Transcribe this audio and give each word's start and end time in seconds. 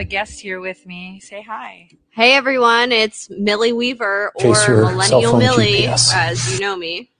a 0.00 0.04
guest 0.04 0.40
here 0.40 0.60
with 0.60 0.86
me. 0.86 1.20
Say 1.20 1.42
hi. 1.42 1.90
Hey 2.08 2.32
everyone, 2.32 2.90
it's 2.90 3.28
Millie 3.28 3.74
Weaver 3.74 4.32
or 4.34 4.54
Millennial 4.66 5.36
Millie, 5.36 5.82
GPS. 5.82 6.14
as 6.14 6.54
you 6.54 6.58
know 6.58 6.74
me. 6.74 7.10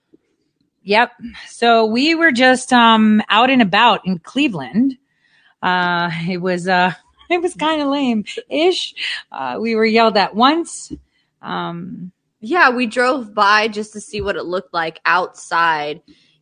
Yep. 0.85 1.13
So 1.47 1.85
we 1.85 2.15
were 2.15 2.33
just 2.33 2.73
um 2.73 3.23
out 3.29 3.51
and 3.51 3.61
about 3.61 4.07
in 4.07 4.19
Cleveland. 4.19 4.97
Uh 5.63 6.11
it 6.27 6.39
was 6.39 6.69
uh 6.69 6.95
it 7.31 7.43
was 7.43 7.55
kind 7.55 7.83
of 7.83 7.89
lame 7.89 8.25
ish. 8.49 8.95
Uh 9.31 9.59
we 9.61 9.75
were 9.75 9.85
yelled 9.85 10.17
at 10.17 10.35
once. 10.35 10.91
Um 11.43 12.13
Yeah, 12.41 12.71
we 12.71 12.87
drove 12.87 13.35
by 13.35 13.69
just 13.69 13.93
to 13.93 14.01
see 14.01 14.23
what 14.23 14.37
it 14.37 14.47
looked 14.47 14.73
like 14.73 15.01
outside, 15.05 16.01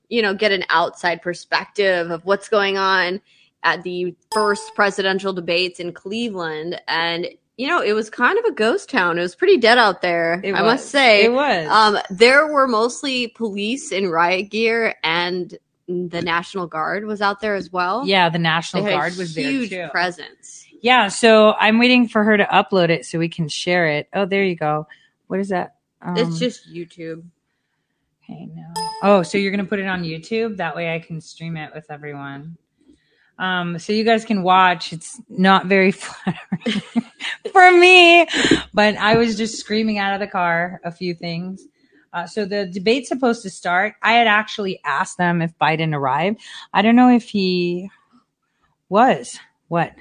you 0.09 0.23
know, 0.23 0.35
get 0.35 0.53
an 0.53 0.63
outside 0.69 1.21
perspective 1.21 2.13
of 2.13 2.25
what's 2.25 2.49
going 2.49 2.79
on 2.79 3.21
at 3.75 3.83
the 3.83 4.15
first 4.33 4.75
presidential 4.75 5.33
debates 5.33 5.81
in 5.81 5.93
Cleveland. 5.93 6.81
And, 6.89 7.29
you 7.57 7.67
know, 7.67 7.81
it 7.81 7.93
was 7.93 8.09
kind 8.11 8.39
of 8.39 8.45
a 8.45 8.53
ghost 8.53 8.89
town. 8.89 9.19
It 9.19 9.23
was 9.23 9.35
pretty 9.35 9.57
dead 9.59 9.79
out 9.79 10.03
there, 10.03 10.41
it 10.45 10.55
I 10.55 10.63
was. 10.63 10.73
must 10.75 10.89
say. 10.91 11.25
It 11.25 11.33
was. 11.33 11.69
Um, 11.69 11.99
there 12.11 12.47
were 12.47 12.67
mostly 12.69 13.29
police 13.29 13.93
in 13.93 14.09
riot 14.11 14.51
gear 14.51 14.95
and 15.03 15.57
the 15.87 16.21
National 16.21 16.67
Guard 16.67 17.05
was 17.07 17.23
out 17.23 17.41
there 17.41 17.55
as 17.55 17.73
well. 17.73 18.07
yeah, 18.07 18.29
the 18.29 18.39
National 18.39 18.85
Guard 18.85 19.17
was 19.17 19.35
there 19.35 19.51
huge 19.51 19.91
presence. 19.91 20.67
Yeah, 20.83 21.09
so 21.09 21.55
I'm 21.59 21.79
waiting 21.79 22.07
for 22.07 22.23
her 22.25 22.37
to 22.37 22.45
upload 22.45 22.91
it 22.91 23.05
so 23.07 23.19
we 23.19 23.29
can 23.29 23.49
share 23.49 23.87
it. 23.89 24.09
Oh, 24.13 24.27
there 24.27 24.45
you 24.45 24.55
go. 24.55 24.87
What 25.29 25.41
is 25.41 25.49
that? 25.49 25.77
Um, 26.03 26.17
It's 26.17 26.39
just 26.39 26.73
YouTube. 26.73 27.25
okay. 28.23 28.49
No. 28.55 28.65
Oh, 29.03 29.23
so 29.23 29.39
you're 29.39 29.51
gonna 29.51 29.65
put 29.65 29.81
it 29.81 29.87
on 29.89 30.03
YouTube? 30.05 30.59
That 30.59 30.77
way 30.77 30.95
I 30.95 30.99
can 31.01 31.21
stream 31.21 31.57
it 31.57 31.73
with 31.75 31.87
everyone. 31.91 32.57
Um, 33.39 33.79
so 33.79 33.93
you 33.93 34.05
guys 34.05 34.25
can 34.25 34.43
watch. 34.43 34.93
It's 34.93 35.21
not 35.29 35.67
very 35.67 35.93
flattering 35.93 36.83
for 37.53 37.73
me, 37.73 38.27
but 38.75 38.97
I 38.97 39.17
was 39.17 39.37
just 39.37 39.59
screaming 39.59 39.99
out 39.99 40.15
of 40.15 40.21
the 40.21 40.27
car 40.27 40.81
a 40.85 40.91
few 40.91 41.15
things. 41.15 41.65
Uh, 42.13 42.27
so 42.27 42.45
the 42.45 42.67
debate's 42.67 43.09
supposed 43.09 43.43
to 43.43 43.51
start. 43.51 43.95
I 44.03 44.15
had 44.15 44.27
actually 44.27 44.81
asked 44.85 45.19
them 45.19 45.43
if 45.43 45.57
Biden 45.59 45.95
arrived. 45.95 46.41
I 46.73 46.83
don't 46.83 46.97
know 46.97 47.11
if 47.11 47.29
he 47.29 47.91
was. 48.89 49.39
What 49.69 49.93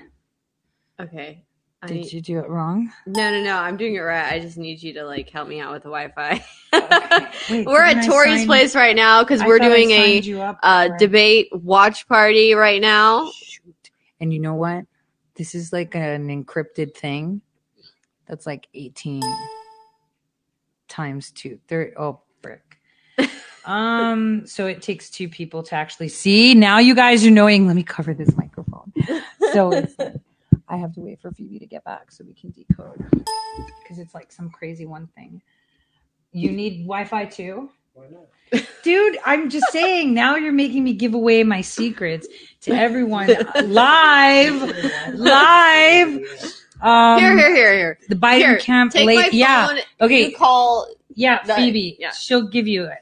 Okay. 0.99 1.43
I 1.83 1.87
did 1.87 1.95
need- 1.97 2.13
you 2.13 2.21
do 2.21 2.39
it 2.39 2.49
wrong? 2.49 2.91
no, 3.05 3.31
no, 3.31 3.41
no. 3.43 3.55
I'm 3.57 3.77
doing 3.77 3.95
it 3.95 3.99
right. 3.99 4.33
I 4.33 4.39
just 4.39 4.57
need 4.57 4.81
you 4.81 4.93
to 4.93 5.03
like 5.03 5.29
help 5.29 5.47
me 5.47 5.59
out 5.59 5.71
with 5.73 5.83
the 5.83 5.89
Wi-Fi. 5.89 6.43
Wait, 7.51 7.65
we're 7.67 7.83
at 7.83 7.97
I 7.97 8.05
Tore's 8.07 8.37
sign- 8.39 8.45
place 8.47 8.75
right 8.75 8.95
now 8.95 9.23
because 9.23 9.41
I 9.41 9.47
we're 9.47 9.59
thought 9.59 9.71
I 9.71 9.75
doing 9.75 9.91
a 9.91 10.19
you 10.19 10.41
up 10.41 10.59
uh, 10.63 10.87
for 10.87 10.95
it. 10.95 10.99
debate 10.99 11.49
watch 11.51 12.07
party 12.07 12.53
right 12.53 12.81
now. 12.81 13.29
Shoot. 13.31 13.91
And 14.19 14.33
you 14.33 14.39
know 14.39 14.55
what? 14.55 14.85
This 15.35 15.53
is 15.53 15.71
like 15.71 15.93
an 15.93 16.29
encrypted 16.29 16.95
thing. 16.95 17.41
That's 18.25 18.47
like 18.47 18.67
18 18.73 19.21
times 20.87 21.31
two. 21.31 21.59
Thirty. 21.67 21.95
Oh, 21.95 22.21
frick. 22.41 22.79
um, 23.65 24.45
so 24.47 24.65
it 24.67 24.81
takes 24.81 25.09
two 25.09 25.29
people 25.29 25.63
to 25.63 25.75
actually 25.75 26.09
see. 26.09 26.53
Now 26.53 26.79
you 26.79 26.95
guys 26.95 27.25
are 27.25 27.31
knowing. 27.31 27.67
Let 27.67 27.75
me 27.75 27.83
cover 27.83 28.13
this 28.13 28.35
microphone. 28.35 28.91
So 29.53 29.71
it's 29.71 29.95
I 30.69 30.77
have 30.77 30.93
to 30.95 31.01
wait 31.01 31.19
for 31.21 31.31
Phoebe 31.31 31.59
to 31.59 31.65
get 31.65 31.83
back 31.83 32.11
so 32.11 32.23
we 32.25 32.33
can 32.33 32.51
decode 32.51 33.05
because 33.81 33.99
it's 33.99 34.13
like 34.13 34.31
some 34.31 34.49
crazy 34.49 34.85
one 34.85 35.07
thing. 35.15 35.41
You 36.31 36.51
need 36.51 36.79
Wi-Fi 36.83 37.25
too. 37.25 37.69
Dude, 38.83 39.17
I'm 39.25 39.49
just 39.49 39.71
saying. 39.71 40.13
Now 40.13 40.35
you're 40.35 40.53
making 40.53 40.83
me 40.83 40.93
give 40.93 41.13
away 41.13 41.43
my 41.43 41.61
secrets 41.61 42.27
to 42.61 42.71
everyone 42.71 43.27
live, 43.63 45.15
live. 45.15 46.53
Um, 46.79 47.19
here, 47.19 47.35
here, 47.35 47.55
here, 47.55 47.73
here. 47.73 47.99
The 48.07 48.15
Biden 48.15 48.37
Here, 48.37 48.57
camp 48.59 48.91
Take 48.91 49.07
late. 49.07 49.15
my 49.15 49.29
Yeah. 49.31 49.79
Okay. 49.99 50.29
You 50.29 50.35
call. 50.35 50.87
Yeah, 51.15 51.43
That- 51.45 51.57
Phoebe. 51.57 51.97
yeah. 51.99 52.11
She'll 52.11 52.47
give 52.47 52.67
you 52.67 52.83
it 52.85 52.99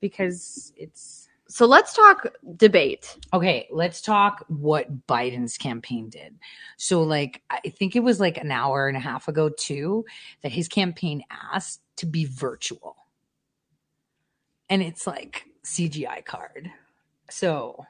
because 0.00 0.72
it's 0.76 1.17
So 1.58 1.66
let's 1.66 1.92
talk 1.92 2.24
debate. 2.54 3.16
okay. 3.32 3.66
Let's 3.72 4.00
talk 4.00 4.44
what 4.46 5.08
Biden's 5.08 5.58
campaign 5.58 6.08
did. 6.08 6.38
So, 6.76 7.02
like, 7.02 7.42
I 7.50 7.58
think 7.58 7.96
it 7.96 8.04
was 8.04 8.20
like 8.20 8.38
an 8.38 8.52
hour 8.52 8.86
and 8.86 8.96
a 8.96 9.00
half 9.00 9.26
ago, 9.26 9.48
too, 9.48 10.04
that 10.42 10.52
his 10.52 10.68
campaign 10.68 11.24
asked 11.52 11.80
to 11.96 12.06
be 12.06 12.26
virtual. 12.26 12.94
And 14.70 14.84
it's 14.84 15.04
like 15.04 15.46
CGI 15.64 16.24
card. 16.24 16.70
So 17.28 17.84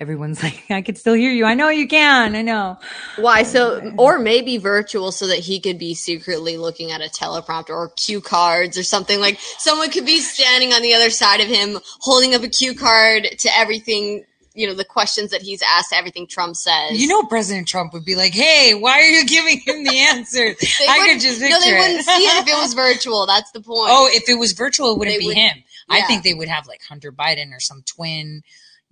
everyone's 0.00 0.42
like, 0.42 0.64
I 0.70 0.82
could 0.82 0.98
still 0.98 1.14
hear 1.14 1.30
you. 1.30 1.44
I 1.44 1.54
know 1.54 1.68
you 1.68 1.86
can. 1.88 2.34
I 2.36 2.42
know. 2.42 2.78
Why? 3.16 3.42
So, 3.42 3.92
or 3.98 4.18
maybe 4.18 4.56
virtual 4.58 5.12
so 5.12 5.26
that 5.28 5.38
he 5.38 5.60
could 5.60 5.78
be 5.78 5.94
secretly 5.94 6.56
looking 6.56 6.90
at 6.90 7.00
a 7.00 7.04
teleprompter 7.08 7.70
or 7.70 7.90
cue 7.96 8.20
cards 8.20 8.76
or 8.78 8.82
something 8.82 9.20
like 9.20 9.38
someone 9.58 9.90
could 9.90 10.06
be 10.06 10.20
standing 10.20 10.72
on 10.72 10.82
the 10.82 10.94
other 10.94 11.10
side 11.10 11.40
of 11.40 11.46
him 11.48 11.78
holding 12.00 12.34
up 12.34 12.42
a 12.42 12.48
cue 12.48 12.74
card 12.74 13.24
to 13.38 13.48
everything, 13.56 14.24
you 14.54 14.66
know, 14.66 14.74
the 14.74 14.84
questions 14.84 15.30
that 15.30 15.42
he's 15.42 15.62
asked, 15.62 15.92
everything 15.92 16.26
Trump 16.26 16.56
says. 16.56 17.00
You 17.00 17.06
know, 17.08 17.22
President 17.24 17.66
Trump 17.68 17.92
would 17.92 18.04
be 18.04 18.14
like, 18.14 18.32
hey, 18.34 18.74
why 18.74 18.92
are 19.00 19.02
you 19.08 19.24
giving 19.26 19.58
him 19.60 19.84
the 19.84 19.98
answers? 19.98 20.56
I 20.88 21.08
could 21.12 21.20
just 21.20 21.40
No, 21.40 21.48
they 21.60 21.68
it. 21.74 21.78
wouldn't 21.78 22.04
see 22.04 22.12
it 22.12 22.42
if 22.42 22.48
it 22.48 22.60
was 22.60 22.74
virtual. 22.74 23.26
That's 23.26 23.50
the 23.52 23.60
point. 23.60 23.88
Oh, 23.90 24.08
if 24.12 24.28
it 24.28 24.34
was 24.38 24.52
virtual, 24.52 24.92
it 24.92 24.98
wouldn't 24.98 25.14
They 25.16 25.20
be 25.20 25.26
would- 25.26 25.36
him. 25.36 25.58
I 25.88 26.00
think 26.02 26.22
they 26.24 26.32
would 26.32 26.48
have 26.48 26.66
like 26.66 26.80
Hunter 26.88 27.12
Biden 27.12 27.52
or 27.54 27.60
some 27.60 27.82
twin, 27.82 28.42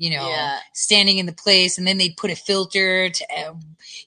you 0.02 0.10
know, 0.10 0.28
Yeah. 0.28 0.58
standing 0.74 1.18
in 1.18 1.26
the 1.26 1.32
place, 1.32 1.78
and 1.78 1.86
then 1.86 1.96
they'd 1.96 2.16
put 2.16 2.32
a 2.32 2.34
filter 2.34 3.08
to, 3.08 3.24
uh, 3.38 3.54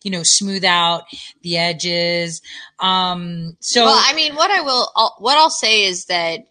you 0.03 0.11
know, 0.11 0.23
smooth 0.23 0.65
out 0.65 1.03
the 1.41 1.55
edges. 1.55 2.41
Um, 2.79 3.55
so 3.61 3.85
well, 3.85 4.03
I 4.05 4.13
mean, 4.13 4.35
what 4.35 4.51
I 4.51 4.59
will, 4.59 4.91
I'll, 4.93 5.15
what 5.19 5.37
I'll 5.37 5.49
say 5.49 5.85
is 5.85 6.05
that 6.05 6.41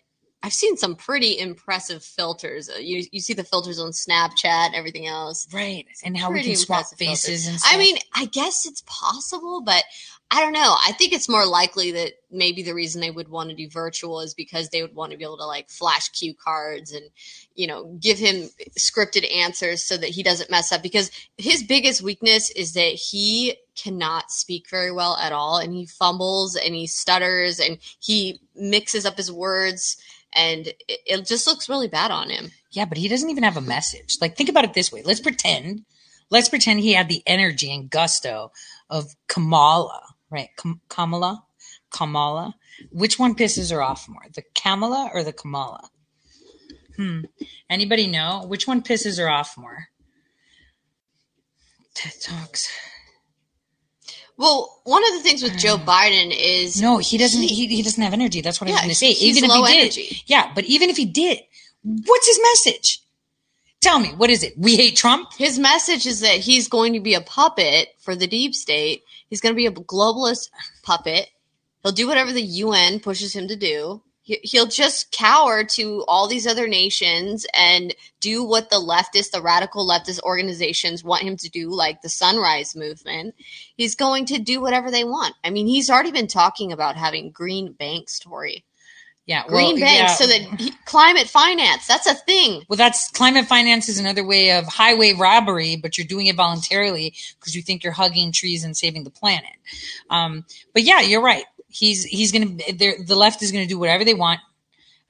I've 0.42 0.54
seen 0.54 0.76
some 0.78 0.94
pretty 0.96 1.38
impressive 1.38 2.02
filters. 2.02 2.70
Uh, 2.70 2.78
You 2.78 3.04
you 3.12 3.20
see 3.20 3.34
the 3.34 3.44
filters 3.44 3.78
on 3.78 3.90
Snapchat, 3.92 4.66
and 4.66 4.74
everything 4.74 5.06
else. 5.06 5.46
right, 5.52 5.86
and 6.02 6.16
how 6.16 6.30
we 6.30 6.42
can 6.42 6.56
swap 6.56 6.86
faces 6.98 7.46
and 7.46 7.58
stuff. 7.60 7.70
I 7.74 7.76
mean, 7.78 7.96
I 8.14 8.24
guess 8.26 8.66
it's 8.66 8.82
possible, 8.86 9.60
but 9.60 9.84
I 10.30 10.40
don't 10.40 10.52
know. 10.52 10.74
I 10.84 10.92
think 10.92 11.12
it's 11.12 11.28
more 11.28 11.46
likely 11.46 11.92
that 11.92 12.14
maybe 12.30 12.62
the 12.62 12.74
reason 12.74 13.00
they 13.00 13.10
would 13.10 13.28
want 13.28 13.50
to 13.50 13.56
do 13.56 13.68
virtual 13.68 14.20
is 14.20 14.34
because 14.34 14.68
they 14.68 14.82
would 14.82 14.94
want 14.94 15.12
to 15.12 15.18
be 15.18 15.22
able 15.22 15.36
to 15.38 15.46
like 15.46 15.70
flash 15.70 16.08
cue 16.08 16.34
cards 16.34 16.92
and, 16.92 17.04
you 17.54 17.68
know, 17.68 17.96
give 18.00 18.18
him 18.18 18.48
scripted 18.76 19.32
answers 19.32 19.82
so 19.82 19.96
that 19.96 20.10
he 20.10 20.24
doesn't 20.24 20.50
mess 20.50 20.72
up. 20.72 20.82
Because 20.82 21.12
his 21.38 21.62
biggest 21.62 22.02
weakness 22.02 22.50
is 22.50 22.72
that 22.72 22.94
he 22.94 23.54
cannot 23.76 24.32
speak 24.32 24.68
very 24.68 24.90
well 24.90 25.16
at 25.16 25.32
all 25.32 25.58
and 25.58 25.72
he 25.72 25.86
fumbles 25.86 26.56
and 26.56 26.74
he 26.74 26.86
stutters 26.86 27.60
and 27.60 27.78
he 28.00 28.40
mixes 28.56 29.06
up 29.06 29.16
his 29.16 29.30
words 29.30 29.96
and 30.34 30.66
it, 30.66 31.00
it 31.06 31.26
just 31.26 31.46
looks 31.46 31.68
really 31.68 31.88
bad 31.88 32.10
on 32.10 32.28
him. 32.30 32.50
yeah, 32.72 32.84
but 32.86 32.98
he 32.98 33.08
doesn't 33.08 33.30
even 33.30 33.44
have 33.44 33.56
a 33.56 33.60
message. 33.60 34.16
Like, 34.20 34.36
think 34.36 34.48
about 34.48 34.64
it 34.64 34.74
this 34.74 34.90
way. 34.90 35.02
Let's 35.04 35.20
pretend, 35.20 35.84
let's 36.30 36.48
pretend 36.48 36.80
he 36.80 36.94
had 36.94 37.08
the 37.08 37.22
energy 37.26 37.72
and 37.72 37.88
gusto 37.88 38.50
of 38.90 39.14
Kamala, 39.28 40.13
right? 40.30 40.48
Kam- 40.56 40.80
Kamala, 40.88 41.44
Kamala. 41.90 42.54
Which 42.90 43.18
one 43.18 43.34
pisses 43.34 43.70
her 43.72 43.82
off 43.82 44.08
more, 44.08 44.22
the 44.34 44.42
Kamala 44.54 45.10
or 45.14 45.22
the 45.22 45.32
Kamala? 45.32 45.88
Hmm. 46.96 47.22
Anybody 47.68 48.06
know 48.06 48.44
which 48.46 48.66
one 48.66 48.82
pisses 48.82 49.18
her 49.18 49.28
off 49.28 49.56
more? 49.56 49.88
TED 51.94 52.12
Talks. 52.20 52.70
Well, 54.36 54.80
one 54.84 55.04
of 55.04 55.12
the 55.14 55.20
things 55.20 55.42
with 55.42 55.56
Joe. 55.56 55.76
Biden 55.76 56.32
is 56.36 56.80
No, 56.82 56.98
he 56.98 57.18
doesn't. 57.18 57.40
He, 57.40 57.68
he 57.68 57.82
doesn't 57.82 58.02
have 58.02 58.12
energy. 58.12 58.40
That's 58.40 58.60
what 58.60 58.68
I 58.68 58.72
was 58.72 58.78
Yeah, 58.78 58.82
going 58.82 58.90
to 58.90 58.94
say. 58.96 59.12
he's 59.12 59.36
even 59.36 59.48
if 59.48 59.56
he 59.56 59.62
did, 59.72 59.80
energy. 59.80 60.22
yeah. 60.26 60.52
But 60.54 60.64
even 60.64 60.90
if 60.90 60.96
he 60.96 61.04
did, 61.04 61.38
what's 61.84 62.26
his 62.26 62.40
message? 62.42 63.00
Tell 63.80 64.00
me, 64.00 64.08
what 64.16 64.30
is 64.30 64.42
it? 64.42 64.54
We 64.56 64.76
hate 64.76 64.96
Trump. 64.96 65.28
His 65.36 65.58
message 65.58 66.06
is 66.06 66.20
that 66.20 66.36
he's 66.38 66.68
going 66.68 66.94
to 66.94 67.00
be 67.00 67.14
a 67.14 67.20
puppet 67.20 67.88
for 68.00 68.16
the 68.16 68.26
deep 68.26 68.54
state. 68.54 69.04
He's 69.28 69.40
going 69.40 69.54
to 69.54 69.56
be 69.56 69.66
a 69.66 69.70
globalist 69.72 70.50
puppet. 70.82 71.28
He'll 71.82 71.92
do 71.92 72.06
whatever 72.06 72.32
the 72.32 72.42
UN 72.42 73.00
pushes 73.00 73.34
him 73.34 73.48
to 73.48 73.56
do. 73.56 74.02
He- 74.22 74.40
He'll 74.42 74.66
just 74.66 75.12
cower 75.12 75.64
to 75.64 76.04
all 76.08 76.28
these 76.28 76.46
other 76.46 76.66
nations 76.66 77.46
and 77.54 77.94
do 78.20 78.42
what 78.42 78.70
the 78.70 78.76
leftist, 78.76 79.32
the 79.32 79.42
radical 79.42 79.86
leftist 79.86 80.20
organizations 80.22 81.04
want 81.04 81.22
him 81.24 81.36
to 81.38 81.48
do, 81.50 81.68
like 81.70 82.00
the 82.00 82.08
Sunrise 82.08 82.74
Movement. 82.74 83.34
He's 83.76 83.94
going 83.94 84.24
to 84.26 84.38
do 84.38 84.60
whatever 84.62 84.90
they 84.90 85.04
want. 85.04 85.34
I 85.44 85.50
mean, 85.50 85.66
he's 85.66 85.90
already 85.90 86.10
been 86.10 86.26
talking 86.26 86.72
about 86.72 86.96
having 86.96 87.30
green 87.32 87.72
banks, 87.72 88.18
Tore. 88.18 88.48
Yeah, 89.26 89.46
Green 89.46 89.76
well, 89.76 89.80
banks 89.80 90.20
yeah. 90.20 90.26
so 90.26 90.26
that 90.26 90.74
climate 90.84 91.28
finance, 91.28 91.86
that's 91.86 92.06
a 92.06 92.14
thing. 92.14 92.62
Well, 92.68 92.76
that's 92.76 93.10
climate 93.10 93.46
finance 93.46 93.88
is 93.88 93.98
another 93.98 94.22
way 94.22 94.50
of 94.52 94.66
highway 94.66 95.14
robbery, 95.14 95.76
but 95.76 95.96
you're 95.96 96.06
doing 96.06 96.26
it 96.26 96.36
voluntarily 96.36 97.14
because 97.38 97.56
you 97.56 97.62
think 97.62 97.82
you're 97.82 97.94
hugging 97.94 98.32
trees 98.32 98.64
and 98.64 98.76
saving 98.76 99.04
the 99.04 99.10
planet. 99.10 99.52
Um, 100.10 100.44
but 100.74 100.82
yeah, 100.82 101.00
you're 101.00 101.22
right. 101.22 101.44
He's 101.68 102.04
he's 102.04 102.32
gonna 102.32 102.56
they're- 102.74 103.02
the 103.02 103.16
left 103.16 103.42
is 103.42 103.50
gonna 103.50 103.66
do 103.66 103.78
whatever 103.78 104.04
they 104.04 104.14
want. 104.14 104.40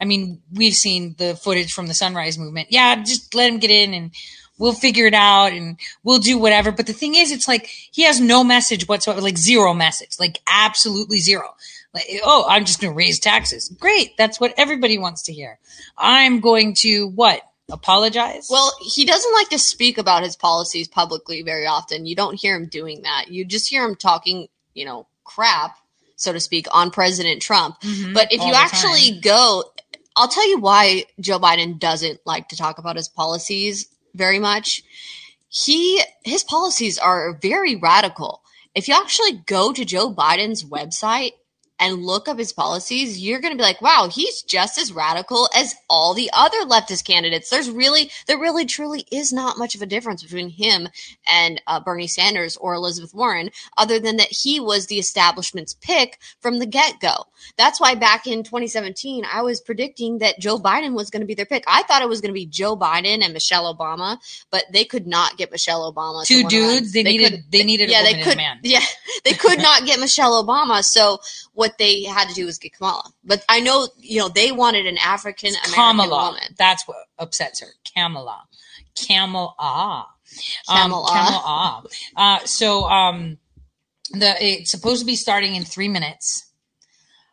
I 0.01 0.05
mean, 0.05 0.41
we've 0.53 0.75
seen 0.75 1.15
the 1.19 1.35
footage 1.35 1.73
from 1.73 1.89
the 1.89 1.95
Sunrise 1.95 2.39
Movement. 2.39 2.69
Yeah, 2.71 3.03
just 3.03 3.35
let 3.35 3.51
him 3.51 3.59
get 3.59 3.71
in 3.71 3.95
and 3.95 4.13
we'll 4.59 4.73
figure 4.73 5.07
it 5.07 5.15
out 5.15 5.53
and 5.53 5.77
we'll 6.05 6.19
do 6.19 6.39
whatever. 6.39 6.71
But 6.71 6.87
the 6.87 6.93
thing 6.93 7.15
is, 7.15 7.33
it's 7.33 7.49
like 7.49 7.67
he 7.67 8.03
has 8.05 8.21
no 8.21 8.45
message 8.45 8.87
whatsoever, 8.87 9.21
like 9.21 9.39
zero 9.39 9.75
message, 9.75 10.19
like 10.21 10.41
absolutely 10.47 11.19
zero. 11.19 11.55
Like, 11.95 12.07
oh, 12.25 12.45
I'm 12.49 12.65
just 12.65 12.81
going 12.81 12.93
to 12.93 12.97
raise 12.97 13.21
taxes. 13.21 13.69
Great. 13.69 14.17
That's 14.19 14.41
what 14.41 14.53
everybody 14.57 14.99
wants 14.99 15.23
to 15.25 15.33
hear. 15.33 15.59
I'm 15.97 16.41
going 16.41 16.75
to 16.81 17.07
what? 17.07 17.41
Apologize? 17.71 18.49
Well, 18.51 18.73
he 18.83 19.07
doesn't 19.07 19.33
like 19.33 19.49
to 19.51 19.59
speak 19.59 19.97
about 19.97 20.23
his 20.23 20.37
policies 20.37 20.87
publicly 20.89 21.43
very 21.43 21.67
often. 21.67 22.05
You 22.05 22.15
don't 22.15 22.35
hear 22.39 22.57
him 22.57 22.67
doing 22.67 23.03
that. 23.03 23.29
You 23.29 23.45
just 23.47 23.71
hear 23.71 23.87
him 23.87 23.95
talking, 23.97 24.49
you 24.75 24.85
know, 24.85 25.07
crap, 25.25 25.79
so 26.17 26.33
to 26.33 26.41
speak, 26.41 26.67
on 26.73 26.91
President 26.91 27.41
Trump. 27.41 27.81
Mhm. 27.81 28.13
But 28.13 28.33
if 28.33 28.41
All 28.43 28.49
you 28.49 28.55
actually 28.55 29.13
time. 29.13 29.21
go, 29.21 29.65
I'll 30.15 30.29
tell 30.29 30.47
you 30.47 30.59
why 30.59 31.07
Joe 31.21 31.39
Biden 31.39 31.79
doesn't 31.79 32.21
like 32.27 32.49
to 32.51 32.57
talk 32.57 32.77
about 32.79 32.97
his 32.97 33.09
policies 33.09 33.89
very 34.15 34.39
much. 34.39 34.83
He 35.49 36.03
his 36.25 36.45
policies 36.45 36.99
are 36.99 37.39
very 37.41 37.77
radical. 37.77 38.43
If 38.75 38.89
you 38.89 38.95
actually 38.95 39.43
go 39.47 39.73
to 39.73 39.85
Joe 39.85 40.13
Biden's 40.13 40.65
website 40.65 41.33
and 41.79 42.05
look 42.05 42.29
up 42.29 42.39
his 42.39 42.53
policies, 42.53 43.21
you're 43.21 43.41
going 43.41 43.53
to 43.53 43.59
be 43.59 43.65
like, 43.65 43.83
wow, 43.83 44.09
he's 44.11 44.43
just 44.43 44.79
as 44.79 44.93
radical 44.93 45.49
as 45.57 45.75
all 45.91 46.15
the 46.15 46.31
other 46.33 46.59
leftist 46.59 47.05
candidates. 47.05 47.51
There's 47.51 47.69
really, 47.71 48.11
there 48.27 48.39
really 48.39 48.65
truly 48.65 49.07
is 49.11 49.33
not 49.33 49.59
much 49.59 49.75
of 49.75 49.83
a 49.83 49.87
difference 49.87 50.23
between 50.23 50.51
him 50.51 50.89
and 51.31 51.61
uh, 51.67 51.81
Bernie 51.81 52.07
Sanders 52.07 52.57
or 52.57 52.75
Elizabeth 52.75 53.13
Warren, 53.13 53.51
other 53.77 53.99
than 53.99 54.17
that 54.19 54.29
he 54.31 54.61
was 54.61 54.87
the 54.87 54.99
establishment's 54.99 55.75
pick 55.75 56.19
from 56.41 56.59
the 56.59 56.67
get 56.67 57.01
go. 57.01 57.27
That's 57.57 57.81
why 57.81 57.95
back 57.97 58.27
in 58.27 58.45
2017, 58.45 59.25
I 59.31 59.43
was 59.43 59.61
predicting 59.61 60.19
that 60.19 60.39
Joe 60.39 60.59
Biden 60.59 60.95
was 60.95 61.11
going 61.11 61.21
to 61.21 61.27
be 61.27 61.35
their 61.35 61.45
pick. 61.45 61.65
I 61.67 61.83
thought 61.83 62.03
it 62.03 62.09
was 62.09 62.21
going 62.21 62.31
to 62.31 62.35
be 62.35 62.47
Joe 62.47 62.77
Biden 62.77 63.23
and 63.23 63.33
Michelle 63.33 63.75
Obama, 63.75 64.19
but 64.51 64.65
they 64.73 64.85
could 64.85 65.07
not 65.07 65.37
get 65.37 65.51
Michelle 65.51 65.93
Obama. 65.93 66.25
two 66.25 66.45
dudes, 66.45 66.93
they, 66.93 67.03
needed, 67.03 67.31
could- 67.33 67.45
they 67.51 67.65
needed 67.65 67.89
a 67.89 67.93
yeah, 67.93 68.03
they 68.03 68.23
could. 68.23 68.39
Yeah, 68.63 68.81
they 69.25 69.33
could 69.33 69.59
not 69.59 69.85
get 69.87 70.01
Michelle 70.01 70.43
Obama. 70.43 70.83
So 70.83 71.19
what 71.65 71.79
they 71.79 72.03
had 72.03 72.29
to 72.29 72.35
do 72.35 72.45
was 72.45 72.59
get 72.59 72.75
Kamala. 72.77 73.11
But 73.25 73.43
I 73.49 73.61
know, 73.61 73.89
you 73.99 74.19
know, 74.19 74.29
they 74.29 74.53
wanted 74.53 74.87
an 74.87 74.99
African 74.99 75.55
American 75.67 76.11
woman. 76.11 76.43
That's 76.59 76.87
what 76.87 76.99
upsets 77.19 77.61
her. 77.61 77.69
Kamala. 77.95 78.43
Camel 78.95 79.55
ah. 79.59 80.11
Kamala. 80.69 81.09
Kamala. 81.09 81.85
Uh, 82.17 82.39
so 82.45 82.85
um, 82.85 83.39
the 84.11 84.35
it's 84.45 84.71
supposed 84.71 85.01
to 85.01 85.07
be 85.07 85.17
starting 85.17 85.55
in 85.55 85.65
three 85.65 85.89
minutes. 85.89 86.51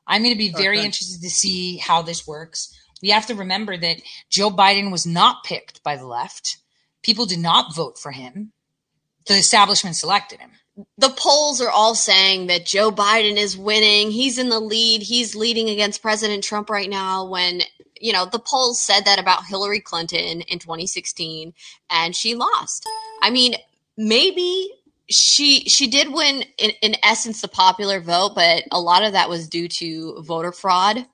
I'm 0.07 0.23
going 0.23 0.33
to 0.33 0.37
be 0.37 0.51
very 0.51 0.77
Okay. 0.77 0.85
interested 0.85 1.21
to 1.21 1.29
see 1.29 1.77
how 1.77 2.01
this 2.01 2.25
works. 2.25 2.73
We 3.01 3.09
have 3.09 3.25
to 3.27 3.35
remember 3.35 3.77
that 3.77 4.01
Joe 4.29 4.49
Biden 4.49 4.91
was 4.91 5.05
not 5.05 5.43
picked 5.43 5.83
by 5.83 5.97
the 5.97 6.05
left. 6.07 6.57
People 7.03 7.25
did 7.25 7.39
not 7.39 7.75
vote 7.75 7.97
for 7.99 8.11
him. 8.11 8.53
The 9.27 9.35
establishment 9.35 9.95
selected 9.95 10.39
him. 10.39 10.51
The 10.97 11.09
polls 11.09 11.61
are 11.61 11.69
all 11.69 11.95
saying 11.95 12.47
that 12.47 12.65
Joe 12.65 12.91
Biden 12.91 13.37
is 13.37 13.57
winning. 13.57 14.11
He's 14.11 14.37
in 14.37 14.49
the 14.49 14.59
lead. 14.59 15.01
He's 15.01 15.35
leading 15.35 15.69
against 15.69 16.01
President 16.01 16.43
Trump 16.43 16.69
right 16.69 16.89
now. 16.89 17.25
When 17.25 17.61
you 17.99 18.13
know 18.13 18.25
the 18.25 18.39
polls 18.39 18.79
said 18.79 19.05
that 19.05 19.19
about 19.19 19.45
Hillary 19.45 19.79
Clinton 19.79 20.41
in 20.41 20.59
2016, 20.59 21.53
and 21.89 22.15
she 22.15 22.35
lost. 22.35 22.87
I 23.21 23.29
mean, 23.29 23.55
maybe 23.97 24.71
she 25.09 25.61
she 25.67 25.87
did 25.87 26.13
win 26.13 26.43
in, 26.57 26.71
in 26.81 26.95
essence 27.03 27.41
the 27.41 27.47
popular 27.47 27.99
vote, 27.99 28.33
but 28.35 28.63
a 28.71 28.79
lot 28.79 29.03
of 29.03 29.13
that 29.13 29.29
was 29.29 29.47
due 29.47 29.67
to 29.67 30.21
voter 30.21 30.51
fraud. 30.51 31.05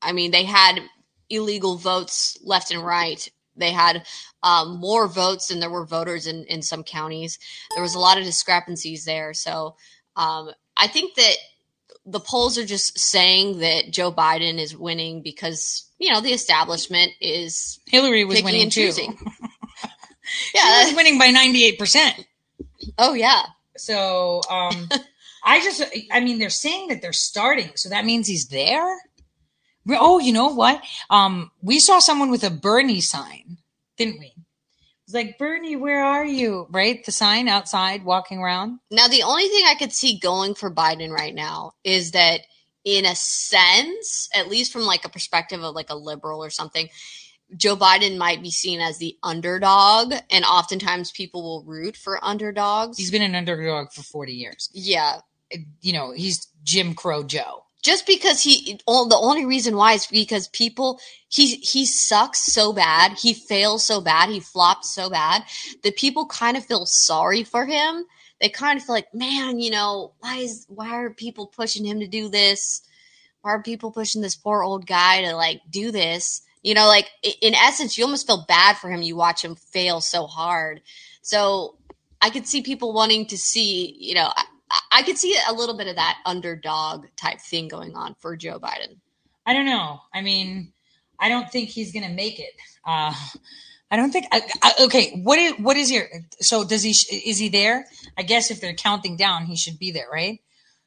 I 0.00 0.12
mean, 0.12 0.30
they 0.30 0.44
had 0.44 0.80
illegal 1.28 1.76
votes 1.76 2.38
left 2.42 2.70
and 2.70 2.84
right. 2.84 3.28
They 3.56 3.70
had 3.70 4.06
um, 4.42 4.78
more 4.78 5.08
votes 5.08 5.48
than 5.48 5.60
there 5.60 5.70
were 5.70 5.86
voters 5.86 6.26
in, 6.26 6.44
in 6.44 6.62
some 6.62 6.84
counties. 6.84 7.38
There 7.74 7.82
was 7.82 7.94
a 7.94 7.98
lot 7.98 8.18
of 8.18 8.24
discrepancies 8.24 9.04
there. 9.04 9.34
So 9.34 9.76
um, 10.16 10.50
I 10.76 10.86
think 10.86 11.14
that 11.14 11.36
the 12.04 12.20
polls 12.20 12.56
are 12.56 12.64
just 12.64 12.98
saying 12.98 13.58
that 13.58 13.90
Joe 13.90 14.12
Biden 14.12 14.58
is 14.58 14.76
winning 14.76 15.22
because, 15.22 15.90
you 15.98 16.12
know, 16.12 16.20
the 16.20 16.32
establishment 16.32 17.12
is 17.20 17.80
Hillary 17.86 18.24
was 18.24 18.42
winning 18.42 18.62
and 18.62 18.72
too. 18.72 18.86
choosing. 18.86 19.18
She 20.22 20.50
yeah. 20.54 20.84
was 20.84 20.94
winning 20.94 21.18
by 21.18 21.28
98%. 21.28 22.24
Oh, 22.98 23.14
yeah. 23.14 23.42
So 23.76 24.40
um 24.48 24.88
I 25.44 25.60
just 25.60 25.82
I 26.10 26.20
mean 26.20 26.38
they're 26.38 26.50
saying 26.50 26.88
that 26.88 27.02
they're 27.02 27.12
starting, 27.12 27.70
so 27.76 27.88
that 27.88 28.04
means 28.04 28.26
he's 28.26 28.48
there. 28.48 28.98
Oh, 29.88 30.18
you 30.18 30.32
know 30.32 30.48
what? 30.48 30.82
Um 31.10 31.50
we 31.62 31.78
saw 31.78 31.98
someone 31.98 32.30
with 32.30 32.44
a 32.44 32.50
Bernie 32.50 33.00
sign, 33.00 33.58
didn't 33.96 34.18
we? 34.18 34.32
It's 35.06 35.14
like 35.14 35.38
Bernie, 35.38 35.76
where 35.76 36.02
are 36.02 36.24
you? 36.24 36.66
Right? 36.68 37.04
The 37.04 37.12
sign 37.12 37.46
outside 37.46 38.04
walking 38.04 38.38
around. 38.38 38.80
Now, 38.90 39.06
the 39.06 39.22
only 39.22 39.46
thing 39.46 39.64
I 39.64 39.76
could 39.78 39.92
see 39.92 40.18
going 40.18 40.56
for 40.56 40.68
Biden 40.68 41.10
right 41.12 41.32
now 41.32 41.74
is 41.84 42.10
that, 42.10 42.40
in 42.84 43.04
a 43.04 43.14
sense, 43.14 44.28
at 44.34 44.48
least 44.48 44.72
from 44.72 44.82
like 44.82 45.04
a 45.04 45.08
perspective 45.08 45.62
of 45.62 45.76
like 45.76 45.90
a 45.90 45.94
liberal 45.94 46.42
or 46.42 46.50
something, 46.50 46.88
Joe 47.56 47.76
Biden 47.76 48.18
might 48.18 48.42
be 48.42 48.50
seen 48.50 48.80
as 48.80 48.98
the 48.98 49.16
underdog, 49.22 50.12
and 50.28 50.44
oftentimes 50.44 51.12
people 51.12 51.40
will 51.44 51.62
root 51.62 51.96
for 51.96 52.18
underdogs. 52.24 52.98
He's 52.98 53.12
been 53.12 53.22
an 53.22 53.36
underdog 53.36 53.92
for 53.92 54.02
40 54.02 54.32
years. 54.32 54.68
yeah, 54.72 55.20
You 55.82 55.92
know, 55.92 56.10
he's 56.10 56.48
Jim 56.64 56.94
Crow 56.94 57.22
Joe. 57.22 57.65
Just 57.86 58.04
because 58.04 58.42
he 58.42 58.80
all 58.84 59.06
the 59.06 59.16
only 59.16 59.46
reason 59.46 59.76
why 59.76 59.92
is 59.92 60.06
because 60.08 60.48
people 60.48 61.00
he 61.28 61.54
he 61.56 61.86
sucks 61.86 62.40
so 62.40 62.72
bad. 62.72 63.12
He 63.12 63.32
fails 63.32 63.84
so 63.84 64.00
bad. 64.00 64.28
He 64.28 64.40
flops 64.40 64.92
so 64.92 65.08
bad 65.08 65.44
that 65.84 65.96
people 65.96 66.26
kind 66.26 66.56
of 66.56 66.66
feel 66.66 66.84
sorry 66.84 67.44
for 67.44 67.64
him. 67.64 68.04
They 68.40 68.48
kind 68.48 68.76
of 68.76 68.84
feel 68.84 68.96
like 68.96 69.14
man 69.14 69.60
you 69.60 69.70
know 69.70 70.12
why 70.18 70.38
is 70.38 70.66
why 70.68 70.90
are 70.90 71.10
people 71.10 71.46
pushing 71.46 71.84
him 71.84 72.00
to 72.00 72.08
do 72.08 72.28
this? 72.28 72.82
Why 73.42 73.52
are 73.52 73.62
people 73.62 73.92
pushing 73.92 74.20
this 74.20 74.34
poor 74.34 74.64
old 74.64 74.84
guy 74.84 75.22
to 75.22 75.36
like 75.36 75.60
do 75.70 75.92
this? 75.92 76.42
You 76.64 76.74
know 76.74 76.88
like 76.88 77.08
in 77.40 77.54
essence 77.54 77.96
you 77.96 78.04
almost 78.04 78.26
feel 78.26 78.44
bad 78.48 78.78
for 78.78 78.90
him. 78.90 79.02
You 79.02 79.14
watch 79.14 79.44
him 79.44 79.54
fail 79.54 80.00
so 80.00 80.26
hard. 80.26 80.82
So 81.22 81.76
i 82.20 82.30
could 82.30 82.46
see 82.48 82.62
people 82.62 82.94
wanting 82.94 83.26
to 83.26 83.36
see 83.36 83.94
you 84.00 84.14
know 84.14 84.32
I, 84.92 85.02
could 85.02 85.18
see 85.18 85.36
a 85.48 85.52
little 85.52 85.76
bit 85.76 85.86
of 85.86 85.96
that 85.96 86.18
underdog 86.26 87.06
type 87.16 87.40
thing 87.40 87.68
going 87.68 87.94
on 87.94 88.14
for 88.18 88.36
Joe 88.36 88.58
Biden. 88.58 88.96
I 89.46 89.52
don't 89.52 89.66
know. 89.66 90.00
I 90.12 90.22
mean, 90.22 90.72
I 91.20 91.28
don't 91.28 91.50
think 91.50 91.68
he's 91.68 91.92
going 91.92 92.04
to 92.04 92.12
make 92.12 92.40
it. 92.40 92.52
Uh, 92.84 93.14
I 93.90 93.96
don't 93.96 94.10
think. 94.10 94.26
I, 94.32 94.42
I, 94.62 94.72
okay, 94.84 95.20
what 95.22 95.38
is 95.38 95.52
what 95.58 95.76
is 95.76 95.90
your? 95.90 96.06
So 96.40 96.64
does 96.64 96.82
he? 96.82 96.90
Is 96.90 97.38
he 97.38 97.48
there? 97.48 97.86
I 98.18 98.22
guess 98.22 98.50
if 98.50 98.60
they're 98.60 98.74
counting 98.74 99.16
down, 99.16 99.46
he 99.46 99.56
should 99.56 99.78
be 99.78 99.92
there, 99.92 100.08
right? 100.12 100.40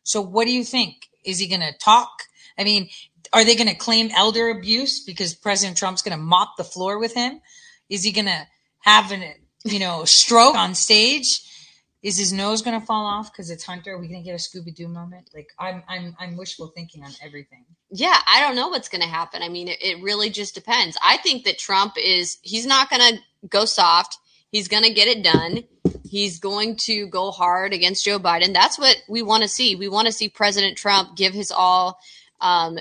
So 0.04 0.22
what 0.22 0.46
do 0.46 0.52
you 0.52 0.64
think? 0.64 1.08
Is 1.24 1.40
he 1.40 1.48
going 1.48 1.62
to 1.62 1.78
talk? 1.78 2.10
I 2.58 2.64
mean, 2.64 2.90
are 3.32 3.46
they 3.46 3.56
going 3.56 3.70
to 3.70 3.76
claim 3.76 4.10
elder 4.14 4.50
abuse 4.50 5.04
because 5.04 5.34
President 5.34 5.78
Trump's 5.78 6.02
going 6.02 6.18
to 6.18 6.24
mop 6.24 6.58
the 6.58 6.64
floor 6.64 7.00
with 7.00 7.14
him? 7.14 7.40
Is 7.90 8.04
he 8.04 8.12
going 8.12 8.26
to 8.26 8.48
have 8.80 9.12
an 9.12 9.24
you 9.64 9.80
know 9.80 10.04
stroke 10.04 10.56
on 10.56 10.76
stage? 10.76 11.42
Is 12.02 12.18
his 12.18 12.32
nose 12.32 12.62
going 12.62 12.80
to 12.80 12.86
fall 12.86 13.06
off 13.06 13.32
because 13.32 13.50
it's 13.50 13.66
Hunter? 13.66 13.94
Are 13.94 14.00
we 14.00 14.08
going 14.08 14.24
to 14.24 14.26
get 14.26 14.34
a 14.34 14.38
Scooby 14.38 14.74
Doo 14.74 14.88
moment? 14.88 15.30
Like 15.34 15.50
I'm, 15.60 15.84
I'm, 15.88 16.16
I'm 16.18 16.38
wishful 16.38 16.68
thinking 16.68 17.04
on 17.04 17.12
everything. 17.22 17.66
Yeah, 17.92 18.18
I 18.26 18.40
don't 18.40 18.56
know 18.56 18.70
what's 18.70 18.88
going 18.88 19.02
to 19.02 19.08
happen. 19.08 19.44
I 19.44 19.50
mean, 19.50 19.68
it, 19.68 19.82
it 19.82 20.02
really 20.02 20.30
just 20.30 20.56
depends. 20.56 20.98
I 21.04 21.18
think 21.18 21.44
that 21.44 21.58
Trump 21.58 21.96
is, 21.98 22.38
he's 22.42 22.66
not 22.66 22.90
going 22.90 23.02
to 23.02 23.48
go 23.50 23.66
soft. 23.66 24.18
He's 24.50 24.70
going 24.70 24.84
to 24.84 24.94
get 24.94 25.10
it 25.10 25.24
done. 25.24 25.64
He's 26.08 26.40
going 26.40 26.78
to 26.78 27.08
go 27.08 27.32
hard 27.32 27.74
against 27.74 28.06
Joe 28.06 28.18
Biden. 28.18 28.54
That's 28.54 28.80
what 28.80 28.98
we 29.10 29.22
want 29.22 29.44
to 29.44 29.50
see. 29.50 29.76
We 29.76 29.90
want 29.90 30.08
to 30.08 30.14
see 30.14 30.30
President 30.30 30.78
Trump 30.78 31.18
give 31.18 31.34
his 31.34 31.52
all 31.52 32.00
um, 32.42 32.80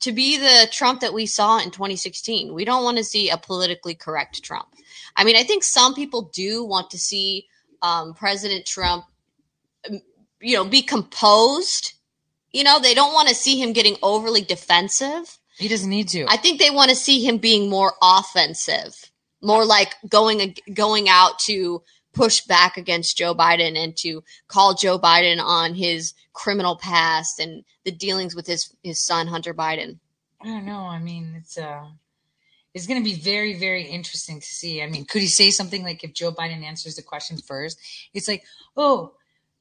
to 0.00 0.12
be 0.12 0.38
the 0.38 0.68
Trump 0.72 1.00
that 1.00 1.12
we 1.12 1.26
saw 1.26 1.58
in 1.58 1.70
2016. 1.70 2.54
We 2.54 2.64
don't 2.64 2.84
want 2.84 2.98
to 2.98 3.04
see 3.04 3.30
a 3.30 3.36
politically 3.36 3.94
correct 3.94 4.42
Trump. 4.42 4.68
I 5.16 5.24
mean, 5.24 5.36
I 5.36 5.44
think 5.44 5.64
some 5.64 5.94
people 5.94 6.30
do 6.32 6.64
want 6.64 6.90
to 6.90 6.98
see 6.98 7.46
um, 7.82 8.14
President 8.14 8.66
Trump, 8.66 9.04
um, 9.88 10.00
you 10.40 10.54
know, 10.56 10.64
be 10.64 10.82
composed. 10.82 11.94
You 12.52 12.64
know, 12.64 12.80
they 12.80 12.94
don't 12.94 13.12
want 13.12 13.28
to 13.28 13.34
see 13.34 13.60
him 13.60 13.72
getting 13.72 13.96
overly 14.02 14.42
defensive. 14.42 15.38
He 15.58 15.68
doesn't 15.68 15.90
need 15.90 16.08
to. 16.10 16.24
I 16.28 16.36
think 16.36 16.60
they 16.60 16.70
want 16.70 16.90
to 16.90 16.96
see 16.96 17.24
him 17.24 17.38
being 17.38 17.68
more 17.68 17.94
offensive, 18.00 19.10
more 19.42 19.64
like 19.64 19.94
going 20.08 20.54
going 20.72 21.08
out 21.08 21.38
to 21.40 21.82
push 22.12 22.40
back 22.42 22.76
against 22.76 23.18
Joe 23.18 23.34
Biden 23.34 23.76
and 23.76 23.96
to 23.98 24.22
call 24.46 24.74
Joe 24.74 24.98
Biden 24.98 25.40
on 25.40 25.74
his 25.74 26.14
criminal 26.32 26.76
past 26.76 27.38
and 27.40 27.64
the 27.84 27.90
dealings 27.90 28.34
with 28.34 28.46
his 28.46 28.74
his 28.82 29.00
son 29.00 29.26
Hunter 29.26 29.52
Biden. 29.52 29.98
I 30.40 30.46
don't 30.46 30.64
know. 30.64 30.80
I 30.80 31.00
mean, 31.00 31.34
it's 31.36 31.58
uh 31.58 31.86
it's 32.78 32.86
going 32.86 33.02
to 33.02 33.04
be 33.04 33.16
very 33.16 33.58
very 33.58 33.82
interesting 33.82 34.38
to 34.40 34.46
see. 34.46 34.82
I 34.82 34.86
mean, 34.86 35.04
could 35.04 35.20
he 35.20 35.26
say 35.26 35.50
something 35.50 35.82
like 35.82 36.04
if 36.04 36.14
Joe 36.14 36.30
Biden 36.30 36.62
answers 36.62 36.94
the 36.94 37.02
question 37.02 37.36
first? 37.36 37.80
It's 38.14 38.28
like, 38.28 38.44
"Oh, 38.76 39.14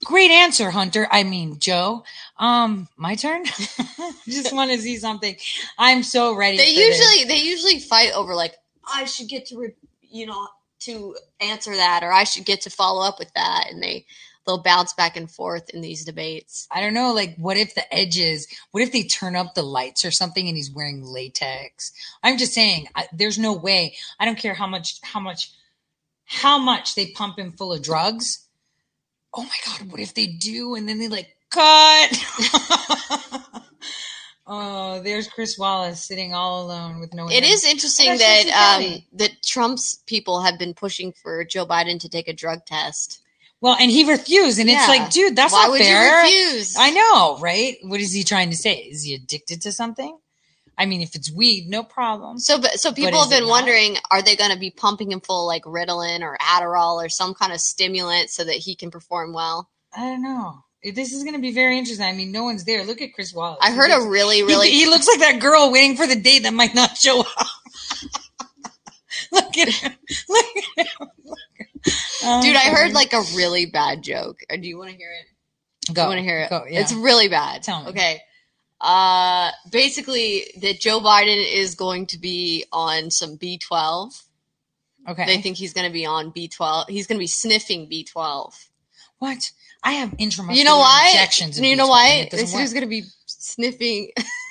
great 0.06 0.30
answer, 0.30 0.70
Hunter. 0.70 1.08
I 1.12 1.24
mean, 1.24 1.58
Joe. 1.58 2.04
Um, 2.38 2.88
my 2.96 3.16
turn." 3.16 3.44
Just 4.26 4.54
want 4.54 4.72
to 4.72 4.78
see 4.78 4.98
something. 4.98 5.36
I'm 5.80 6.04
so 6.04 6.36
ready. 6.36 6.58
They 6.58 6.74
for 6.74 6.80
this. 6.80 7.00
usually 7.00 7.24
they 7.26 7.42
usually 7.42 7.80
fight 7.80 8.14
over 8.14 8.36
like 8.36 8.56
I 8.94 9.06
should 9.06 9.28
get 9.28 9.48
to 9.48 9.58
re- 9.58 9.76
you 10.02 10.28
know 10.28 10.48
to 10.82 11.16
answer 11.42 11.76
that 11.76 12.04
or 12.04 12.14
I 12.14 12.24
should 12.24 12.46
get 12.46 12.62
to 12.62 12.70
follow 12.70 13.02
up 13.04 13.18
with 13.18 13.34
that 13.34 13.66
and 13.72 13.82
they 13.82 14.06
they'll 14.48 14.64
bounce 14.64 14.94
back 14.94 15.16
and 15.18 15.30
forth 15.30 15.70
in 15.70 15.82
these 15.82 16.06
debates. 16.06 16.68
I 16.72 16.82
don't 16.82 16.94
know. 16.94 17.14
Like, 17.14 17.36
what 17.36 17.58
if 17.58 17.76
the 17.76 17.94
edges? 17.94 18.48
What 18.72 18.82
if 18.82 18.92
they 18.92 19.04
turn 19.04 19.36
up 19.36 19.54
the 19.54 19.62
lights 19.62 20.06
or 20.06 20.12
something, 20.12 20.48
and 20.48 20.58
he's 20.58 20.72
wearing 20.72 21.04
latex? 21.04 21.92
I'm 22.24 22.38
just 22.38 22.54
saying, 22.54 22.88
I, 22.96 23.08
there's 23.14 23.38
no 23.38 23.54
way. 23.54 23.96
I 24.20 24.26
don't 24.26 24.40
care 24.40 24.54
how 24.54 24.66
much, 24.66 25.00
how 25.04 25.20
much, 25.20 25.52
how 26.26 26.58
much 26.58 26.96
they 26.96 27.08
pump 27.08 27.38
him 27.38 27.52
full 27.52 27.74
of 27.74 27.84
drugs. 27.84 28.48
Oh 29.36 29.44
my 29.44 29.58
god, 29.66 29.92
what 29.92 30.00
if 30.00 30.16
they 30.16 30.26
do? 30.26 30.74
And 30.76 30.88
then 30.90 30.98
they 30.98 31.10
like 31.10 31.36
cut. 31.52 32.26
oh, 34.48 35.02
there's 35.04 35.28
Chris 35.28 35.58
Wallace 35.60 36.04
sitting 36.04 36.34
all 36.34 36.66
alone 36.66 37.00
with 37.02 37.14
no. 37.14 37.30
It 37.30 37.44
is 37.44 37.66
interesting 37.66 38.18
That's 38.18 38.46
just 38.46 38.48
that 38.48 38.82
um, 38.82 39.04
that 39.14 39.44
Trump's 39.44 39.96
people 40.08 40.42
have 40.42 40.58
been 40.58 40.74
pushing 40.74 41.12
for 41.12 41.44
Joe 41.44 41.66
Biden 41.66 42.00
to 42.00 42.10
take 42.10 42.28
a 42.30 42.34
drug 42.34 42.66
test. 42.66 43.22
Well, 43.60 43.76
and 43.80 43.90
he 43.90 44.08
refused, 44.10 44.60
and 44.60 44.70
it's 44.70 44.88
like, 44.88 45.10
dude, 45.10 45.36
that's 45.36 45.52
Why 45.52 45.64
not 45.64 45.72
would 45.72 45.82
fair. 45.82 46.26
you 46.28 46.50
refuse? 46.52 46.76
I 46.78 46.92
know, 46.92 47.38
right? 47.40 47.76
What 47.82 48.00
is 48.00 48.14
he 48.14 48.24
trying 48.24 48.52
to 48.52 48.56
say? 48.56 48.76
Is 48.76 49.04
he 49.04 49.16
addicted 49.16 49.62
to 49.64 49.72
something? 49.72 50.16
I 50.78 50.86
mean, 50.86 51.02
if 51.02 51.16
it's 51.16 51.32
weed, 51.32 51.68
no 51.68 51.82
problem. 51.82 52.38
So, 52.38 52.62
but 52.62 52.80
so 52.80 52.94
people 52.94 53.18
is 53.20 53.26
have 53.26 53.30
been 53.32 53.44
it 53.44 53.48
not? 53.48 53.52
wondering: 53.52 53.98
Are 54.12 54.22
they 54.22 54.36
going 54.36 54.52
to 54.52 54.60
be 54.60 54.70
pumping 54.70 55.12
him 55.12 55.22
full 55.22 55.48
like 55.48 55.64
Ritalin 55.64 56.22
or 56.22 56.38
Adderall 56.40 57.04
or 57.04 57.10
some 57.10 57.34
kind 57.34 57.52
of 57.52 57.60
stimulant 57.60 58.30
so 58.30 58.44
that 58.44 58.58
he 58.58 58.76
can 58.76 58.92
perform 58.92 59.34
well? 59.34 59.70
I 59.92 60.02
don't 60.02 60.22
know. 60.22 60.64
This 60.94 61.12
is 61.12 61.24
going 61.24 61.36
to 61.36 61.42
be 61.42 61.52
very 61.52 61.80
interesting. 61.80 62.06
I 62.06 62.14
mean, 62.14 62.32
no 62.32 62.44
one's 62.44 62.64
there. 62.64 62.86
Look 62.86 63.02
at 63.02 63.12
Chris 63.14 63.34
Wallace. 63.34 63.58
I 63.60 63.72
heard 63.72 63.88
He 63.88 63.94
a 63.94 63.98
looks- 63.98 64.10
really, 64.12 64.36
he- 64.38 64.44
really 64.44 64.70
He, 64.70 64.86
looks 64.86 65.08
like 65.08 65.20
that 65.20 65.40
girl 65.42 65.72
waiting 65.72 65.98
for 65.98 66.06
the 66.06 66.16
date 66.16 66.44
that 66.44 66.54
might 66.54 66.76
not 66.76 66.96
show 66.96 67.22
up. 67.22 67.28
Look 69.32 69.58
at 69.58 69.70
him. 69.70 69.94
Look 70.30 70.46
at 70.78 70.88
him. 70.88 71.08
Look 71.86 71.88
at 71.88 71.94
him. 71.94 72.00
Oh, 72.24 72.42
dude. 72.42 72.56
I 72.56 72.70
heard 72.70 72.94
like 72.94 73.14
a 73.14 73.22
really 73.36 73.66
bad 73.66 74.02
joke. 74.04 74.40
Uh, 74.52 74.58
Do 74.58 74.68
you 74.68 74.78
want 74.78 74.92
to 74.92 74.98
hear 74.98 75.12
it? 75.12 75.94
Go. 75.94 76.04
I 76.04 76.08
want 76.08 76.18
to 76.18 76.24
hear 76.24 76.40
it. 76.40 76.50
Go. 76.50 76.66
Yeah. 76.70 76.82
It's 76.82 76.94
really 76.94 77.28
bad. 77.30 77.64
Tell 77.64 77.84
me. 77.84 77.90
Okay. 77.90 78.22
Uh, 78.82 79.52
basically, 79.72 80.44
that 80.62 80.80
Joe 80.80 81.00
Biden 81.00 81.44
is 81.52 81.76
going 81.76 82.06
to 82.08 82.20
be 82.20 82.66
on 82.72 83.10
some 83.10 83.38
B12. 83.38 84.22
okay. 85.10 85.26
They 85.26 85.42
think 85.42 85.58
he's 85.58 85.74
going 85.74 85.88
to 85.88 85.94
be 85.94 86.06
on 86.06 86.32
B12. 86.32 86.90
He's 86.90 87.08
going 87.08 87.18
to 87.18 87.24
be 87.24 87.28
sniffing 87.28 87.90
B12. 87.90 88.54
what? 89.20 89.52
I 89.84 89.94
have 89.94 90.10
intramuscular 90.18 90.56
You 90.56 90.64
know 90.66 90.78
why? 90.80 91.10
injections. 91.12 91.60
You 91.60 91.76
know 91.76 91.88
why? 91.88 92.28
This 92.30 92.54
is 92.54 92.74
going 92.74 92.84
to 92.84 92.90
be 92.90 93.04
sniffing, 93.26 94.10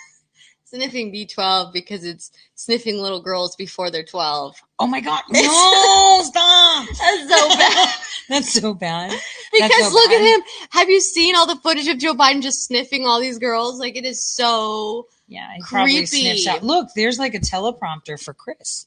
sniffing 0.67 1.13
B12 1.13 1.73
because 1.73 2.05
it's 2.05 2.31
sniffing 2.55 2.99
little 3.01 3.21
girls 3.21 3.57
before 3.57 3.91
they're 3.91 4.03
12. 4.05 4.57
Oh 4.79 4.87
my 4.87 5.01
god! 5.01 5.23
No, 5.31 6.21
stop! 6.23 6.87
That's 6.99 7.29
so 7.29 7.49
bad. 7.57 7.89
That's 8.29 8.53
so 8.53 8.75
bad. 8.75 9.13
Because 9.53 9.87
so 9.89 9.91
look 9.93 10.11
bad. 10.11 10.21
at 10.21 10.27
him. 10.35 10.41
Have 10.71 10.91
you 10.91 11.01
seen 11.01 11.37
all 11.37 11.47
the 11.47 11.57
footage 11.57 11.89
of 11.89 11.99
Joe 11.99 12.15
Biden 12.15 12.43
just 12.43 12.67
sniffing 12.67 13.07
all 13.07 13.21
these 13.21 13.39
girls? 13.39 13.79
Like 13.79 13.97
it 13.97 14.05
is 14.05 14.23
so. 14.25 15.07
Yeah, 15.29 15.49
Creepy. 15.63 16.07
sniffs 16.07 16.47
out. 16.47 16.63
Look, 16.63 16.89
there's 16.95 17.19
like 17.19 17.35
a 17.35 17.41
teleprompter 17.41 18.23
for 18.23 18.33
Chris. 18.35 18.87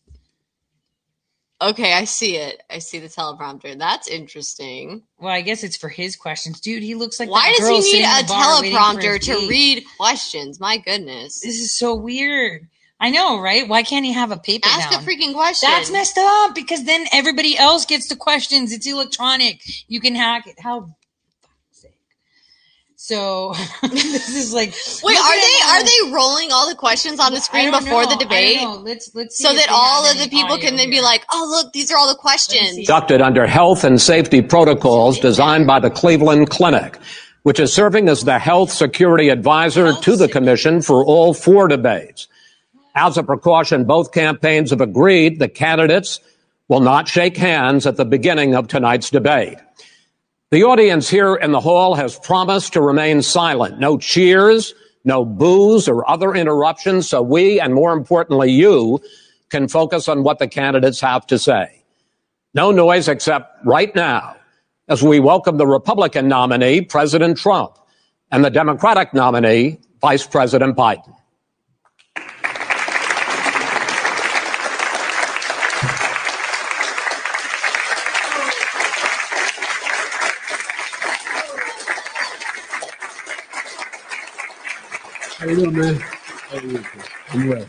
Okay, 1.61 1.93
I 1.93 2.05
see 2.05 2.37
it. 2.37 2.63
I 2.69 2.79
see 2.79 2.99
the 2.99 3.07
teleprompter. 3.07 3.77
That's 3.77 4.07
interesting. 4.07 5.03
Well, 5.17 5.33
I 5.33 5.41
guess 5.41 5.63
it's 5.63 5.75
for 5.75 5.89
his 5.89 6.15
questions, 6.15 6.61
dude. 6.61 6.83
He 6.83 6.95
looks 6.95 7.19
like 7.19 7.29
Why 7.29 7.53
does 7.57 7.67
he 7.67 7.93
need 7.99 8.05
a 8.05 8.21
the 8.21 8.27
bar 8.29 8.61
waiting 8.61 8.77
for 8.77 8.81
teleprompter 8.81 9.19
to 9.19 9.33
date. 9.33 9.49
read 9.49 9.83
questions? 9.97 10.59
My 10.59 10.77
goodness. 10.77 11.41
This 11.41 11.59
is 11.59 11.75
so 11.75 11.95
weird. 11.95 12.67
I 13.01 13.09
know, 13.11 13.39
right? 13.39 13.67
Why 13.67 13.83
can't 13.83 14.05
he 14.05 14.13
have 14.13 14.31
a 14.31 14.37
paper 14.37 14.67
Ask 14.69 14.91
down? 14.91 15.01
a 15.01 15.05
freaking 15.05 15.33
question. 15.33 15.69
That's 15.69 15.91
messed 15.91 16.17
up 16.17 16.53
because 16.55 16.83
then 16.83 17.05
everybody 17.13 17.57
else 17.57 17.85
gets 17.85 18.07
the 18.07 18.15
questions. 18.15 18.71
It's 18.73 18.87
electronic. 18.87 19.61
You 19.87 19.99
can 20.01 20.15
hack 20.15 20.47
it. 20.47 20.59
How? 20.59 20.95
For 23.17 23.23
fuck's 23.25 23.49
sake. 23.49 23.81
So 23.81 23.87
this 23.89 24.29
is 24.29 24.53
like. 24.53 24.73
Wait, 25.03 25.17
are 25.17 25.35
they 25.35 25.57
him. 25.59 25.69
are 25.69 25.83
they 25.83 26.11
rolling 26.13 26.51
all 26.51 26.69
the 26.69 26.75
questions 26.75 27.19
on 27.19 27.31
the 27.31 27.37
I 27.37 27.41
screen 27.41 27.71
don't 27.71 27.83
before 27.83 28.03
know. 28.03 28.09
the 28.09 28.15
I 28.15 28.17
debate? 28.23 28.57
don't 28.59 28.77
know. 28.85 28.91
Let's 28.91 29.13
let's 29.15 29.37
see 29.37 29.43
So 29.43 29.53
that 29.53 29.69
all 29.69 30.05
of 30.09 30.17
the 30.19 30.29
people 30.29 30.57
can 30.57 30.75
then 30.75 30.89
be 30.89 31.01
like, 31.01 31.25
"Oh, 31.31 31.47
look, 31.49 31.73
these 31.73 31.91
are 31.91 31.97
all 31.97 32.09
the 32.09 32.15
questions." 32.19 32.75
conducted 32.75 33.21
under 33.21 33.47
health 33.47 33.83
and 33.83 34.01
safety 34.01 34.41
protocols 34.41 35.19
designed 35.19 35.67
by 35.67 35.79
the 35.79 35.89
Cleveland 35.89 36.49
Clinic, 36.49 36.97
which 37.43 37.59
is 37.59 37.73
serving 37.73 38.09
as 38.09 38.23
the 38.23 38.39
health 38.39 38.71
security 38.71 39.29
advisor 39.29 39.93
to 39.93 40.15
the 40.15 40.27
commission 40.27 40.81
for 40.81 41.03
all 41.05 41.33
four 41.33 41.67
debates. 41.67 42.27
As 42.95 43.17
a 43.17 43.23
precaution, 43.23 43.85
both 43.85 44.11
campaigns 44.11 44.71
have 44.71 44.81
agreed 44.81 45.39
the 45.39 45.47
candidates 45.47 46.19
will 46.67 46.81
not 46.81 47.07
shake 47.07 47.37
hands 47.37 47.87
at 47.87 47.97
the 47.97 48.05
beginning 48.05 48.55
of 48.55 48.67
tonight's 48.67 49.09
debate. 49.09 49.57
The 50.51 50.63
audience 50.63 51.07
here 51.07 51.35
in 51.35 51.51
the 51.51 51.59
hall 51.59 51.93
has 51.93 52.17
promised 52.17 52.73
to 52.73 52.81
remain 52.81 53.21
silent. 53.21 53.79
No 53.79 53.99
cheers, 53.99 54.73
no 55.03 55.23
boos 55.23 55.87
or 55.87 56.09
other 56.09 56.33
interruptions, 56.33 57.07
so 57.07 57.21
we, 57.21 57.59
and 57.59 57.75
more 57.75 57.93
importantly, 57.93 58.51
you, 58.51 58.99
can 59.49 59.67
focus 59.67 60.07
on 60.07 60.23
what 60.23 60.39
the 60.39 60.47
candidates 60.47 60.99
have 61.01 61.27
to 61.27 61.37
say. 61.37 61.83
No 62.55 62.71
noise 62.71 63.07
except 63.07 63.63
right 63.63 63.93
now 63.93 64.37
as 64.87 65.03
we 65.03 65.19
welcome 65.19 65.57
the 65.57 65.67
Republican 65.67 66.27
nominee, 66.27 66.81
President 66.81 67.37
Trump, 67.37 67.77
and 68.31 68.43
the 68.43 68.49
Democratic 68.49 69.13
nominee, 69.13 69.79
Vice 70.01 70.25
President 70.25 70.75
Biden. 70.75 71.13
How 85.39 85.45
you 85.45 85.55
doing, 85.55 85.73
man? 85.73 85.95
How 85.95 86.59
you? 86.59 86.83
I'm 87.29 87.47
well. 87.47 87.65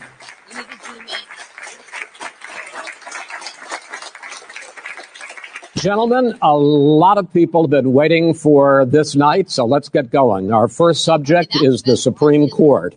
Gentlemen, 5.75 6.37
a 6.41 6.57
lot 6.57 7.17
of 7.17 7.31
people 7.31 7.63
have 7.63 7.69
been 7.69 7.93
waiting 7.93 8.33
for 8.33 8.83
this 8.83 9.15
night, 9.15 9.49
so 9.49 9.65
let's 9.65 9.87
get 9.87 10.09
going. 10.09 10.51
Our 10.51 10.67
first 10.67 11.05
subject 11.05 11.55
is 11.61 11.83
the 11.83 11.95
Supreme 11.95 12.49
Court. 12.49 12.93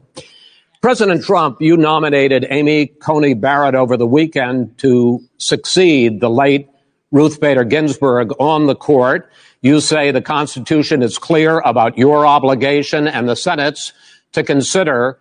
President 0.82 1.22
Trump, 1.22 1.62
you 1.62 1.76
nominated 1.76 2.44
Amy 2.50 2.88
Coney 2.88 3.34
Barrett 3.34 3.76
over 3.76 3.96
the 3.96 4.08
weekend 4.08 4.76
to 4.78 5.22
succeed 5.38 6.18
the 6.18 6.28
late 6.28 6.68
Ruth 7.12 7.40
Bader 7.40 7.62
Ginsburg 7.62 8.32
on 8.40 8.66
the 8.66 8.74
court. 8.74 9.30
You 9.62 9.80
say 9.80 10.10
the 10.10 10.20
Constitution 10.20 11.00
is 11.00 11.16
clear 11.16 11.60
about 11.60 11.96
your 11.96 12.26
obligation 12.26 13.06
and 13.06 13.28
the 13.28 13.36
Senate's 13.36 13.92
to 14.34 14.42
consider 14.42 15.18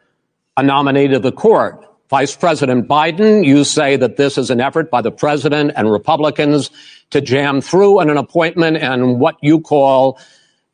a 0.57 0.63
nominee 0.63 1.07
to 1.07 1.19
the 1.19 1.31
court. 1.31 1.83
Vice 2.09 2.35
President 2.35 2.87
Biden, 2.87 3.43
you 3.43 3.63
say 3.63 3.95
that 3.95 4.17
this 4.17 4.37
is 4.37 4.51
an 4.51 4.61
effort 4.61 4.91
by 4.91 5.01
the 5.01 5.11
president 5.11 5.71
and 5.75 5.91
Republicans 5.91 6.69
to 7.09 7.21
jam 7.21 7.61
through 7.61 7.99
an 7.99 8.09
appointment 8.15 8.77
and 8.77 9.19
what 9.19 9.35
you 9.41 9.59
call 9.59 10.19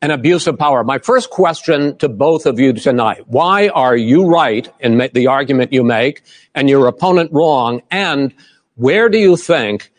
an 0.01 0.11
abuse 0.11 0.47
of 0.47 0.57
power. 0.57 0.83
My 0.83 0.97
first 0.97 1.29
question 1.29 1.97
to 1.97 2.09
both 2.09 2.45
of 2.45 2.59
you 2.59 2.73
tonight. 2.73 3.23
Why 3.27 3.69
are 3.69 3.95
you 3.95 4.25
right 4.25 4.69
in 4.79 4.97
the 5.13 5.27
argument 5.27 5.71
you 5.71 5.83
make 5.83 6.23
and 6.55 6.69
your 6.69 6.87
opponent 6.87 7.31
wrong? 7.31 7.81
And 7.91 8.33
where 8.75 9.09
do 9.09 9.17
you 9.17 9.37
think 9.37 9.91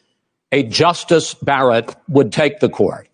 a 0.53 0.62
Justice 0.62 1.35
Barrett 1.35 1.94
would 2.09 2.33
take 2.33 2.61
the 2.61 2.68
court? 2.68 3.09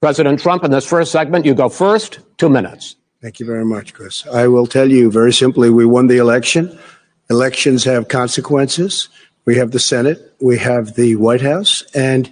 President 0.00 0.40
Trump, 0.40 0.64
in 0.64 0.70
this 0.70 0.86
first 0.86 1.12
segment, 1.12 1.46
you 1.46 1.54
go 1.54 1.68
first, 1.68 2.18
two 2.36 2.48
minutes. 2.48 2.96
Thank 3.24 3.40
you 3.40 3.46
very 3.46 3.64
much, 3.64 3.94
Chris. 3.94 4.26
I 4.26 4.48
will 4.48 4.66
tell 4.66 4.90
you 4.90 5.10
very 5.10 5.32
simply 5.32 5.70
we 5.70 5.86
won 5.86 6.08
the 6.08 6.18
election. 6.18 6.78
Elections 7.30 7.82
have 7.84 8.08
consequences. 8.08 9.08
We 9.46 9.56
have 9.56 9.70
the 9.70 9.78
Senate, 9.78 10.34
we 10.42 10.58
have 10.58 10.94
the 10.94 11.16
White 11.16 11.40
House, 11.40 11.84
and 11.94 12.30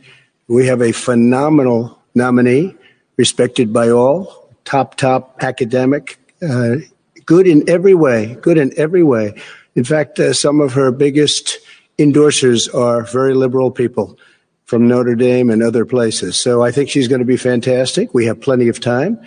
we 0.48 0.66
have 0.66 0.82
a 0.82 0.92
phenomenal 0.92 1.98
nominee, 2.14 2.76
respected 3.16 3.72
by 3.72 3.88
all, 3.88 4.50
top, 4.66 4.96
top 4.96 5.42
academic, 5.42 6.18
uh, 6.46 6.76
good 7.24 7.46
in 7.46 7.66
every 7.70 7.94
way, 7.94 8.36
good 8.42 8.58
in 8.58 8.70
every 8.76 9.02
way. 9.02 9.32
In 9.74 9.84
fact, 9.84 10.20
uh, 10.20 10.34
some 10.34 10.60
of 10.60 10.74
her 10.74 10.90
biggest 10.90 11.58
endorsers 11.98 12.68
are 12.74 13.00
very 13.04 13.32
liberal 13.32 13.70
people 13.70 14.18
from 14.66 14.88
Notre 14.88 15.14
Dame 15.14 15.48
and 15.48 15.62
other 15.62 15.86
places. 15.86 16.36
So 16.36 16.62
I 16.62 16.70
think 16.70 16.90
she's 16.90 17.08
going 17.08 17.20
to 17.20 17.24
be 17.24 17.38
fantastic. 17.38 18.12
We 18.12 18.26
have 18.26 18.42
plenty 18.42 18.68
of 18.68 18.78
time. 18.78 19.18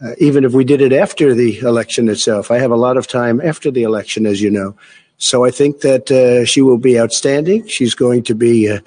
Uh, 0.00 0.12
even 0.18 0.44
if 0.44 0.52
we 0.52 0.62
did 0.62 0.80
it 0.80 0.92
after 0.92 1.34
the 1.34 1.58
election 1.58 2.08
itself. 2.08 2.52
I 2.52 2.58
have 2.58 2.70
a 2.70 2.76
lot 2.76 2.96
of 2.96 3.08
time 3.08 3.40
after 3.40 3.68
the 3.68 3.82
election, 3.82 4.26
as 4.26 4.40
you 4.40 4.48
know. 4.48 4.76
So 5.16 5.44
I 5.44 5.50
think 5.50 5.80
that 5.80 6.08
uh, 6.12 6.44
she 6.44 6.62
will 6.62 6.78
be 6.78 7.00
outstanding. 7.00 7.66
She's 7.66 7.96
going 7.96 8.22
to 8.24 8.34
be 8.36 8.70
uh, 8.70 8.78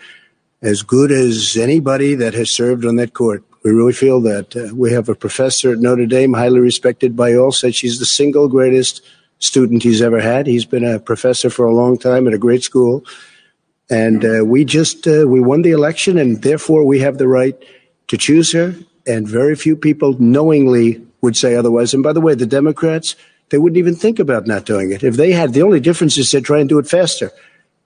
as 0.62 0.84
good 0.84 1.12
as 1.12 1.58
anybody 1.58 2.16
that 2.16 2.34
has 2.34 2.50
served 2.50 2.86
on 2.86 2.96
that 2.96 3.14
court. 3.14 3.44
We 3.64 3.72
really 3.72 3.92
feel 3.92 4.22
that. 4.22 4.56
Uh, 4.56 4.74
we 4.74 4.94
have 4.94 5.10
a 5.10 5.16
professor 5.16 5.74
at 5.74 5.80
Notre 5.80 6.06
Dame, 6.06 6.32
highly 6.32 6.62
respected 6.62 7.14
by 7.14 7.36
all, 7.36 7.52
said 7.52 7.76
she's 7.76 8.00
the 8.00 8.06
single 8.06 8.48
greatest 8.48 9.02
student 9.40 9.84
he's 9.84 10.02
ever 10.02 10.22
had. 10.22 10.48
He's 10.48 10.66
been 10.66 10.86
a 10.86 10.98
professor 10.98 11.50
for 11.50 11.66
a 11.66 11.76
long 11.76 11.98
time 11.98 12.26
at 12.26 12.34
a 12.34 12.38
great 12.38 12.64
school. 12.64 13.04
And 13.90 14.24
uh, 14.24 14.46
we 14.46 14.64
just 14.64 15.06
we 15.06 15.42
won 15.42 15.64
the 15.64 15.72
election, 15.72 16.18
and 16.18 16.42
therefore 16.42 16.86
we 16.86 17.00
have 17.00 17.18
the 17.18 17.28
right 17.28 17.62
to 18.08 18.18
choose 18.18 18.54
her. 18.54 18.76
And 19.08 19.28
very 19.28 19.56
few 19.56 19.76
people 19.76 20.16
knowingly 20.20 21.06
would 21.22 21.36
say 21.36 21.56
otherwise. 21.56 21.94
And 21.94 22.04
by 22.04 22.14
the 22.14 22.22
way, 22.22 22.36
the 22.36 22.46
Democrats 22.46 23.16
they 23.52 23.58
wouldn't 23.58 23.78
even 23.78 23.96
think 23.96 24.18
about 24.18 24.48
not 24.48 24.66
doing 24.66 24.92
it 24.92 25.04
if 25.04 25.18
they 25.18 25.32
had. 25.34 25.54
The 25.54 25.62
only 25.62 25.82
difference 25.82 26.18
is 26.18 26.32
they 26.32 26.42
try 26.42 26.60
and 26.60 26.70
do 26.70 26.80
it 26.80 26.88
faster. 26.88 27.32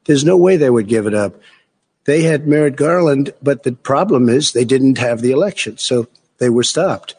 There's 0.05 0.23
no 0.23 0.37
way 0.37 0.55
they 0.55 0.69
would 0.69 0.87
give 0.87 1.07
it 1.07 1.15
up. 1.15 1.35
They 2.05 2.21
had 2.21 2.47
Merrick 2.47 2.75
Garland, 2.75 3.33
but 3.41 3.63
the 3.63 3.71
problem 3.71 4.29
is 4.29 4.51
they 4.51 4.63
didn't 4.63 4.99
have 4.99 5.21
the 5.21 5.31
election, 5.31 5.79
so 5.79 6.07
they 6.37 6.49
were 6.51 6.63
stopped. 6.63 7.15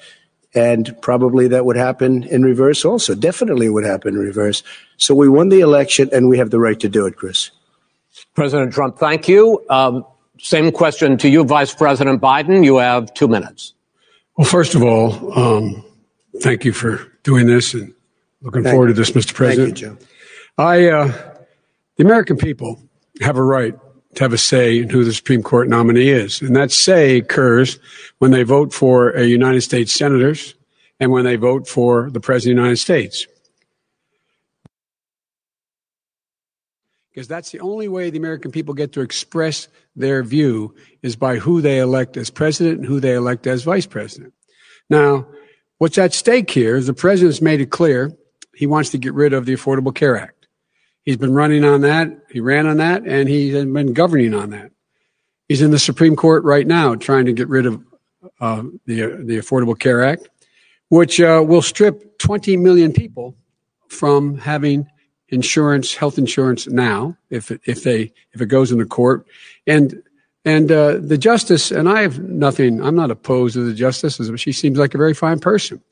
And 0.54 0.96
probably 1.02 1.48
that 1.48 1.66
would 1.66 1.76
happen 1.76 2.22
in 2.22 2.44
reverse 2.44 2.84
also. 2.84 3.16
Definitely 3.16 3.68
would 3.68 3.84
happen 3.84 4.14
in 4.14 4.20
reverse. 4.20 4.62
So 4.96 5.12
we 5.12 5.28
won 5.28 5.48
the 5.48 5.60
election 5.60 6.08
and 6.12 6.28
we 6.28 6.38
have 6.38 6.50
the 6.50 6.60
right 6.60 6.78
to 6.80 6.88
do 6.88 7.04
it, 7.06 7.16
Chris. 7.16 7.50
President 8.34 8.72
Trump, 8.72 8.96
thank 8.96 9.28
you. 9.28 9.62
Um, 9.68 10.06
same 10.38 10.70
question 10.70 11.18
to 11.18 11.28
you, 11.28 11.44
Vice 11.44 11.74
President 11.74 12.22
Biden. 12.22 12.64
You 12.64 12.76
have 12.76 13.12
two 13.12 13.28
minutes. 13.28 13.74
Well, 14.36 14.46
first 14.46 14.74
of 14.74 14.82
all, 14.82 15.38
um, 15.38 15.84
thank 16.42 16.64
you 16.64 16.72
for 16.72 17.12
doing 17.22 17.46
this 17.46 17.72
and 17.74 17.94
looking 18.42 18.62
Thank 18.62 18.74
forward 18.74 18.88
you. 18.88 18.94
to 18.94 19.00
this, 19.00 19.10
Mr. 19.12 19.34
President. 19.34 19.78
Thank 19.78 19.80
you, 19.80 19.98
Joe. 19.98 20.06
I, 20.58 20.88
uh, 20.88 21.36
the 21.96 22.04
American 22.04 22.36
people 22.36 22.82
have 23.20 23.36
a 23.36 23.42
right 23.42 23.74
to 24.14 24.24
have 24.24 24.32
a 24.32 24.38
say 24.38 24.78
in 24.78 24.90
who 24.90 25.04
the 25.04 25.12
Supreme 25.12 25.42
Court 25.42 25.68
nominee 25.68 26.08
is. 26.08 26.40
And 26.40 26.56
that 26.56 26.70
say 26.70 27.18
occurs 27.18 27.78
when 28.18 28.30
they 28.30 28.42
vote 28.42 28.72
for 28.72 29.10
a 29.10 29.24
United 29.24 29.60
States 29.62 29.92
senators 29.92 30.54
and 31.00 31.12
when 31.12 31.24
they 31.24 31.36
vote 31.36 31.68
for 31.68 32.10
the 32.10 32.20
President 32.20 32.58
of 32.58 32.62
the 32.62 32.68
United 32.68 32.80
States. 32.80 33.26
Because 37.16 37.28
that's 37.28 37.50
the 37.50 37.60
only 37.60 37.88
way 37.88 38.10
the 38.10 38.18
American 38.18 38.50
people 38.50 38.74
get 38.74 38.92
to 38.92 39.00
express 39.00 39.68
their 39.96 40.22
view 40.22 40.74
is 41.00 41.16
by 41.16 41.38
who 41.38 41.62
they 41.62 41.78
elect 41.78 42.18
as 42.18 42.28
president 42.28 42.80
and 42.80 42.86
who 42.86 43.00
they 43.00 43.14
elect 43.14 43.46
as 43.46 43.62
vice 43.62 43.86
president. 43.86 44.34
Now, 44.90 45.26
what's 45.78 45.96
at 45.96 46.12
stake 46.12 46.50
here 46.50 46.76
is 46.76 46.86
the 46.86 46.92
president's 46.92 47.40
made 47.40 47.62
it 47.62 47.70
clear 47.70 48.14
he 48.54 48.66
wants 48.66 48.90
to 48.90 48.98
get 48.98 49.14
rid 49.14 49.32
of 49.32 49.46
the 49.46 49.54
Affordable 49.54 49.94
Care 49.94 50.18
Act. 50.18 50.46
He's 51.04 51.16
been 51.16 51.32
running 51.32 51.64
on 51.64 51.80
that. 51.80 52.10
He 52.30 52.40
ran 52.40 52.66
on 52.66 52.76
that 52.76 53.06
and 53.06 53.30
he's 53.30 53.54
been 53.54 53.94
governing 53.94 54.34
on 54.34 54.50
that. 54.50 54.72
He's 55.48 55.62
in 55.62 55.70
the 55.70 55.78
Supreme 55.78 56.16
Court 56.16 56.44
right 56.44 56.66
now 56.66 56.96
trying 56.96 57.24
to 57.24 57.32
get 57.32 57.48
rid 57.48 57.64
of 57.64 57.82
uh, 58.42 58.62
the, 58.84 59.22
the 59.24 59.38
Affordable 59.38 59.78
Care 59.78 60.04
Act, 60.04 60.28
which 60.90 61.18
uh, 61.18 61.42
will 61.46 61.62
strip 61.62 62.18
20 62.18 62.58
million 62.58 62.92
people 62.92 63.34
from 63.88 64.36
having 64.36 64.86
insurance, 65.28 65.94
health 65.94 66.18
insurance 66.18 66.66
now, 66.66 67.16
if 67.30 67.50
it, 67.50 67.60
if 67.64 67.82
they 67.82 68.12
if 68.32 68.40
it 68.40 68.46
goes 68.46 68.72
into 68.72 68.86
court, 68.86 69.26
and 69.66 70.02
and 70.44 70.70
uh, 70.70 70.98
the 70.98 71.18
justice, 71.18 71.70
and 71.70 71.88
I 71.88 72.02
have 72.02 72.20
nothing. 72.20 72.80
I'm 72.82 72.94
not 72.94 73.10
opposed 73.10 73.54
to 73.54 73.64
the 73.64 73.74
justice. 73.74 74.18
But 74.18 74.40
she 74.40 74.52
seems 74.52 74.78
like 74.78 74.94
a 74.94 74.98
very 74.98 75.14
fine 75.14 75.40
person, 75.40 75.82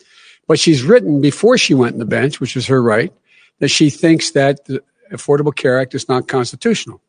but 0.47 0.59
she's 0.59 0.83
written 0.83 1.20
before 1.20 1.59
she 1.59 1.75
went 1.75 1.94
on 1.94 1.99
the 1.99 2.05
bench, 2.05 2.40
which 2.40 2.57
is 2.57 2.66
her 2.66 2.83
right, 2.83 3.12
that 3.59 3.68
she 3.68 3.90
thinks 3.90 4.31
that 4.33 4.64
the 4.66 4.83
Affordable 5.12 5.55
Care 5.55 5.79
Act 5.81 5.94
is 5.94 6.09
not 6.09 6.29
constitutional. 6.29 7.01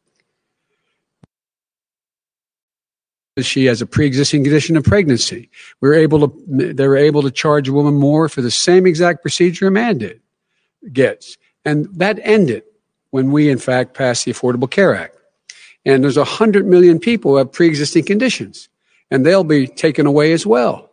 She 3.42 3.66
has 3.66 3.82
a 3.82 3.86
pre-existing 3.86 4.46
condition 4.46 4.78
of 4.78 4.86
pregnancy. 4.86 5.50
We 5.82 5.90
were 5.90 5.96
able 5.96 6.30
to, 6.30 6.74
they 6.74 6.88
were 6.88 6.96
able 6.96 7.22
to 7.22 7.32
charge 7.32 7.68
a 7.68 7.74
woman 7.74 7.96
more 7.96 8.30
for 8.30 8.42
the 8.42 8.50
same 8.50 8.88
exact 8.88 9.24
procedure 9.24 9.68
a 9.68 9.72
man 9.72 9.98
did, 9.98 10.22
gets. 10.94 11.38
And 11.66 11.88
that 11.96 12.20
ended 12.22 12.64
when 13.10 13.32
we, 13.32 13.50
in 13.50 13.58
fact, 13.58 13.94
passed 13.94 14.26
the 14.26 14.34
Affordable 14.34 14.70
Care 14.70 14.96
Act. 14.96 15.18
And 15.86 16.04
there's 16.04 16.18
100 16.18 16.66
million 16.66 17.00
people 17.00 17.32
who 17.32 17.38
have 17.38 17.52
pre-existing 17.52 18.06
conditions, 18.06 18.70
and 19.12 19.26
they'll 19.26 19.44
be 19.44 19.68
taken 19.68 20.06
away 20.06 20.32
as 20.32 20.46
well. 20.46 20.90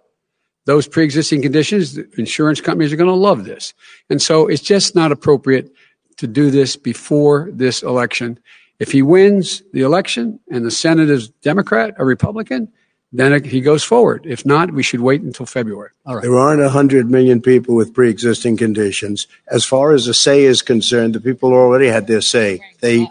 Those 0.64 0.86
pre-existing 0.86 1.42
conditions, 1.42 1.98
insurance 2.16 2.60
companies 2.60 2.92
are 2.92 2.96
going 2.96 3.08
to 3.08 3.14
love 3.14 3.44
this. 3.44 3.74
And 4.08 4.22
so 4.22 4.46
it's 4.46 4.62
just 4.62 4.94
not 4.94 5.10
appropriate 5.10 5.72
to 6.18 6.26
do 6.26 6.50
this 6.50 6.76
before 6.76 7.50
this 7.52 7.82
election. 7.82 8.38
If 8.78 8.92
he 8.92 9.02
wins 9.02 9.62
the 9.72 9.82
election 9.82 10.38
and 10.50 10.64
the 10.64 10.70
Senate 10.70 11.10
is 11.10 11.28
Democrat 11.28 11.94
or 11.98 12.06
Republican, 12.06 12.70
then 13.12 13.32
it- 13.32 13.46
he 13.46 13.60
goes 13.60 13.84
forward. 13.84 14.24
If 14.26 14.46
not, 14.46 14.72
we 14.72 14.82
should 14.82 15.00
wait 15.00 15.22
until 15.22 15.46
February. 15.46 15.90
All 16.06 16.14
right. 16.16 16.22
There 16.22 16.36
aren't 16.38 16.62
100 16.62 17.10
million 17.10 17.40
people 17.40 17.74
with 17.74 17.92
pre 17.94 18.08
existing 18.08 18.56
conditions. 18.56 19.26
As 19.48 19.64
far 19.64 19.92
as 19.92 20.06
the 20.06 20.14
say 20.14 20.44
is 20.44 20.62
concerned, 20.62 21.14
the 21.14 21.20
people 21.20 21.52
already 21.52 21.88
had 21.88 22.06
their 22.06 22.20
say. 22.20 22.60
They, 22.80 23.06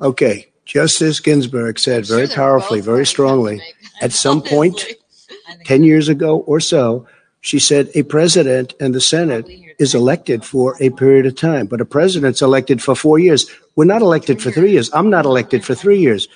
okay, 0.00 0.48
Justice 0.64 1.20
Ginsburg 1.20 1.78
said 1.78 2.06
Sure 2.06 2.16
very 2.16 2.28
powerfully, 2.28 2.80
very 2.80 3.06
strongly, 3.06 3.60
at 4.00 4.12
some 4.12 4.42
10 4.42 5.82
years 5.82 6.08
ago 6.08 6.38
or 6.38 6.60
so, 6.60 7.06
she 7.40 7.58
said 7.58 7.88
a 7.94 8.02
president 8.02 8.74
and 8.80 8.94
the 8.94 9.00
Senate 9.00 9.46
is 9.78 9.94
elected 9.94 10.44
for 10.44 10.76
a 10.80 10.90
period 10.90 11.26
of 11.26 11.36
time, 11.36 11.66
but 11.66 11.80
a 11.80 11.84
president's 11.84 12.42
elected 12.42 12.82
for 12.82 12.94
four 12.96 13.18
years. 13.18 13.48
We're 13.76 13.84
not 13.84 14.02
elected 14.02 14.42
for 14.42 14.50
three 14.50 14.72
years. 14.72 14.90
I'm 14.92 15.10
not 15.10 15.24
elected 15.24 15.64
for 15.64 15.74
three 15.74 15.98
years. 15.98 16.28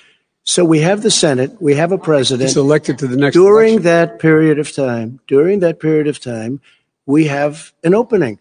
So 0.51 0.65
we 0.65 0.79
have 0.79 1.01
the 1.01 1.11
Senate, 1.11 1.61
we 1.61 1.75
have 1.75 1.93
a 1.93 1.97
president. 1.97 2.49
He's 2.49 2.57
elected 2.57 2.97
to 2.99 3.07
the 3.07 3.15
next 3.15 3.35
during 3.35 3.75
election. 3.75 3.83
that 3.83 4.19
period 4.19 4.59
of 4.59 4.75
time, 4.75 5.21
during 5.25 5.61
that 5.61 5.79
period 5.79 6.07
of 6.07 6.19
time, 6.19 6.59
we 7.05 7.23
have 7.27 7.71
an 7.85 7.95
opening. 7.95 8.37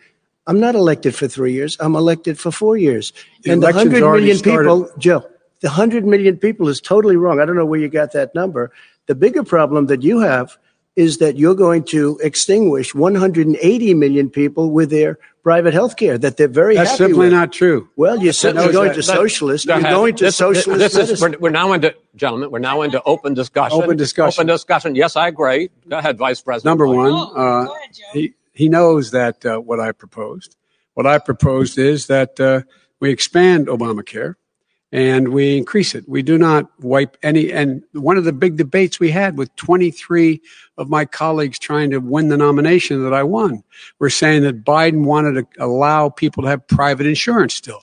I'm 0.48 0.58
not 0.58 0.74
elected 0.74 1.14
for 1.14 1.28
three 1.28 1.52
years. 1.52 1.76
I'm 1.78 1.94
elected 1.94 2.36
for 2.36 2.50
four 2.50 2.76
years. 2.76 3.12
The 3.44 3.52
and 3.52 3.62
the 3.62 3.68
election's 3.68 3.92
100 3.92 4.02
already 4.02 4.26
million 4.26 4.42
people, 4.42 4.90
Joe, 4.98 5.20
the 5.60 5.68
100 5.68 6.04
million 6.04 6.36
people 6.36 6.66
is 6.66 6.80
totally 6.80 7.14
wrong. 7.14 7.38
I 7.38 7.44
don't 7.44 7.54
know 7.54 7.64
where 7.64 7.78
you 7.78 7.88
got 7.88 8.10
that 8.10 8.34
number. 8.34 8.72
The 9.06 9.14
bigger 9.14 9.44
problem 9.44 9.86
that 9.86 10.02
you 10.02 10.18
have 10.18 10.58
is 10.96 11.18
that 11.18 11.36
you're 11.36 11.54
going 11.54 11.84
to 11.84 12.18
extinguish 12.24 12.92
180 12.92 13.94
million 13.94 14.30
people 14.30 14.72
with 14.72 14.90
their 14.90 15.16
private 15.42 15.72
health 15.74 15.96
care 15.96 16.18
that 16.18 16.36
they're 16.36 16.48
very 16.48 16.74
That's 16.76 16.90
happy 16.90 17.04
simply 17.04 17.26
with. 17.26 17.32
not 17.32 17.52
true. 17.52 17.88
Well, 17.96 18.18
you 18.22 18.32
said 18.32 18.54
No, 18.54 18.64
you're 18.64 18.72
going 18.72 18.90
to 18.90 18.96
that- 18.96 19.02
socialist. 19.02 19.66
You're 19.66 19.80
going 19.80 20.16
to 20.16 20.24
This- 20.26 20.36
socialist 20.36 20.78
This 20.78 20.92
is, 20.92 20.98
medicine. 20.98 21.32
we're, 21.32 21.38
we're 21.38 21.50
now 21.50 21.72
into, 21.72 21.94
gentlemen, 22.14 22.50
we're 22.50 22.58
now 22.58 22.82
into 22.82 23.02
open 23.04 23.34
discussion. 23.34 23.82
Open 23.82 23.96
discussion. 23.96 24.40
Open 24.42 24.46
discussion. 24.46 24.94
Yes, 24.94 25.16
I 25.16 25.28
agree. 25.28 25.70
Go 25.88 25.98
ahead, 25.98 26.18
Vice 26.18 26.40
President. 26.42 26.64
Number 26.70 26.86
one, 26.86 27.12
uh, 27.36 27.66
he, 28.12 28.34
he 28.52 28.68
knows 28.68 29.10
that 29.12 29.44
uh, 29.46 29.58
what 29.58 29.80
I 29.80 29.92
proposed. 29.92 30.56
What 30.94 31.06
I 31.06 31.18
proposed 31.18 31.78
is 31.78 32.06
that 32.08 32.38
uh, 32.38 32.62
we 33.00 33.10
expand 33.10 33.68
Obamacare 33.68 34.34
and 34.92 35.28
we 35.28 35.56
increase 35.56 35.94
it. 35.94 36.08
We 36.08 36.22
do 36.22 36.36
not 36.36 36.68
wipe 36.80 37.16
any. 37.22 37.52
And 37.52 37.82
one 37.92 38.16
of 38.16 38.24
the 38.24 38.32
big 38.32 38.56
debates 38.56 38.98
we 38.98 39.10
had 39.10 39.38
with 39.38 39.54
23 39.56 40.40
of 40.78 40.88
my 40.88 41.04
colleagues 41.04 41.58
trying 41.58 41.90
to 41.90 41.98
win 41.98 42.28
the 42.28 42.36
nomination 42.36 43.02
that 43.04 43.14
I 43.14 43.22
won 43.22 43.62
were 43.98 44.10
saying 44.10 44.42
that 44.42 44.64
Biden 44.64 45.04
wanted 45.04 45.34
to 45.56 45.64
allow 45.64 46.08
people 46.08 46.42
to 46.42 46.48
have 46.48 46.66
private 46.66 47.06
insurance 47.06 47.54
still. 47.54 47.82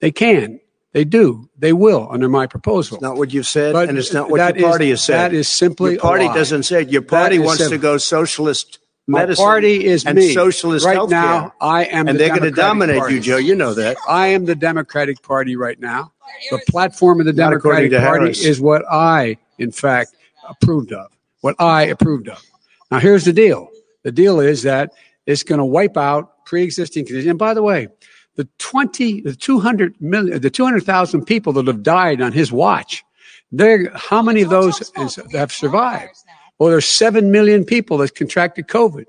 They 0.00 0.10
can. 0.10 0.60
They 0.94 1.04
do. 1.04 1.50
They 1.58 1.74
will 1.74 2.08
under 2.10 2.28
my 2.30 2.46
proposal. 2.46 2.96
It's 2.96 3.02
not 3.02 3.18
what 3.18 3.32
you've 3.32 3.46
said, 3.46 3.74
But 3.74 3.90
and 3.90 3.98
it's 3.98 4.12
not 4.14 4.30
what 4.30 4.38
your 4.38 4.56
is- 4.56 4.62
party 4.62 4.88
has 4.90 5.04
said. 5.04 5.18
that 5.32 5.34
is 5.34 5.46
simply 5.48 5.92
your 5.92 6.00
party 6.00 6.26
doesn't 6.28 6.62
say 6.62 6.82
it. 6.82 6.88
Your 6.88 7.02
party 7.02 7.36
is 7.36 7.42
wants 7.42 7.68
to 7.68 7.76
go 7.76 7.98
socialist 7.98 8.78
My 9.06 9.20
medicine. 9.20 9.44
party 9.44 9.84
is 9.84 10.06
and 10.06 10.16
me. 10.16 10.32
socialist 10.32 10.86
right 10.86 10.96
healthcare. 10.96 11.10
now. 11.10 11.52
I 11.60 11.84
am, 11.84 12.08
and 12.08 12.16
the 12.16 12.18
they're 12.24 12.28
going 12.30 12.42
to 12.42 12.50
dominate 12.50 12.98
Party. 13.00 13.16
you, 13.16 13.20
Joe. 13.20 13.36
You 13.36 13.54
know 13.54 13.74
that. 13.74 13.98
I 14.08 14.28
am 14.28 14.46
the 14.46 14.54
Democratic 14.54 15.22
Party 15.22 15.56
right 15.56 15.78
now. 15.78 16.12
The 16.50 16.60
platform 16.68 17.20
of 17.20 17.26
the 17.26 17.32
Not 17.32 17.50
Democratic 17.50 17.92
Party 17.92 18.20
Harris. 18.24 18.44
is 18.44 18.60
what 18.60 18.84
I, 18.90 19.36
in 19.58 19.70
fact, 19.72 20.14
approved 20.48 20.92
of. 20.92 21.08
What 21.40 21.54
I 21.58 21.82
approved 21.84 22.28
of. 22.28 22.42
Now, 22.90 22.98
here's 23.00 23.24
the 23.24 23.32
deal. 23.32 23.68
The 24.02 24.12
deal 24.12 24.40
is 24.40 24.62
that 24.62 24.92
it's 25.26 25.42
going 25.42 25.58
to 25.58 25.64
wipe 25.64 25.96
out 25.96 26.44
pre-existing 26.46 27.04
conditions. 27.04 27.28
And 27.30 27.38
by 27.38 27.54
the 27.54 27.62
way, 27.62 27.88
the 28.36 28.48
20, 28.58 29.20
the 29.22 29.34
200 29.34 30.00
million, 30.00 30.40
the 30.40 30.50
200,000 30.50 31.24
people 31.26 31.52
that 31.54 31.66
have 31.66 31.82
died 31.82 32.20
on 32.22 32.32
his 32.32 32.50
watch, 32.52 33.04
they're, 33.52 33.90
how 33.94 34.22
many 34.22 34.42
of 34.42 34.50
those 34.50 34.80
is- 34.96 35.18
have 35.32 35.52
survived? 35.52 36.16
Well, 36.58 36.70
there's 36.70 36.86
7 36.86 37.30
million 37.30 37.64
people 37.64 37.98
that 37.98 38.14
contracted 38.16 38.66
COVID. 38.66 39.04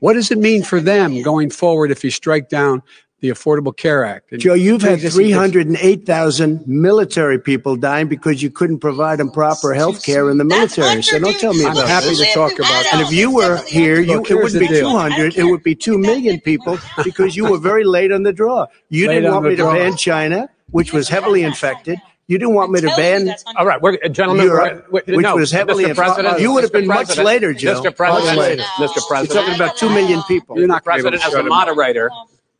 What 0.00 0.14
does 0.14 0.30
it 0.30 0.38
mean 0.38 0.62
for 0.62 0.80
them 0.80 1.22
going 1.22 1.50
forward 1.50 1.90
if 1.90 2.02
you 2.04 2.10
strike 2.10 2.48
down 2.48 2.82
the 3.24 3.30
Affordable 3.30 3.74
Care 3.74 4.04
Act? 4.04 4.32
And 4.32 4.40
Joe, 4.40 4.52
you've 4.52 4.82
had 4.82 5.00
308,000 5.00 6.66
military 6.66 7.38
people 7.38 7.76
dying 7.76 8.06
because 8.06 8.42
you 8.42 8.50
couldn't 8.50 8.80
provide 8.80 9.18
them 9.18 9.30
proper 9.30 9.72
health 9.72 10.04
care 10.04 10.30
in 10.30 10.36
the 10.38 10.44
military. 10.44 11.02
So 11.02 11.18
don't 11.18 11.38
tell 11.38 11.54
me 11.54 11.64
I'm 11.64 11.72
about 11.72 11.88
happy 11.88 12.08
this. 12.08 12.18
to 12.18 12.34
talk 12.34 12.52
about 12.58 12.84
it. 12.84 12.92
And 12.92 13.02
if 13.02 13.12
you 13.12 13.30
were 13.34 13.62
here, 13.66 14.00
you, 14.00 14.22
it 14.24 14.34
wouldn't 14.34 14.60
be 14.60 14.68
200. 14.68 15.36
It 15.36 15.44
would 15.44 15.62
be 15.62 15.74
2 15.74 15.98
million 15.98 16.40
people 16.40 16.78
because 17.04 17.34
you 17.34 17.50
were 17.50 17.58
very 17.58 17.84
late 17.84 18.12
on 18.12 18.22
the 18.24 18.32
draw. 18.32 18.66
You 18.90 19.08
Late 19.08 19.14
didn't 19.16 19.32
want 19.32 19.44
me 19.46 19.50
to 19.50 19.56
draw. 19.56 19.74
ban 19.74 19.96
China, 19.96 20.48
which 20.70 20.92
was 20.92 21.08
heavily 21.08 21.42
infected. 21.42 21.98
You 22.26 22.38
didn't 22.38 22.54
want 22.54 22.70
me 22.72 22.80
to 22.80 22.86
ban 22.96 23.34
All 23.56 23.66
right, 23.66 23.80
we're, 23.82 23.98
gentlemen, 24.08 24.46
Europe, 24.46 24.86
we're, 24.90 25.02
we're- 25.06 25.16
which 25.18 25.24
no, 25.24 25.36
was 25.36 25.50
heavily 25.50 25.84
Mr. 25.84 25.94
President. 25.94 26.40
You 26.40 26.52
would 26.54 26.62
have 26.62 26.70
Mr. 26.70 26.80
been 26.80 26.86
much 26.86 27.18
later, 27.18 27.52
Joe. 27.52 27.82
Mr. 27.82 27.94
President, 27.94 28.36
Much 28.36 28.48
later. 28.48 28.62
Mr. 28.62 28.96
You're 28.96 29.04
President, 29.08 29.30
talking 29.46 29.54
about 29.56 29.76
2 29.76 29.88
million 29.90 30.22
people. 30.22 30.58
You're 30.58 30.66
not 30.66 30.82
gonna 30.84 30.96
be 30.96 31.00
able 31.00 31.10
President, 31.10 31.26
as 31.26 31.30
shut 31.32 31.40
a 31.40 31.40
him 31.40 31.48
moderator, 31.50 32.10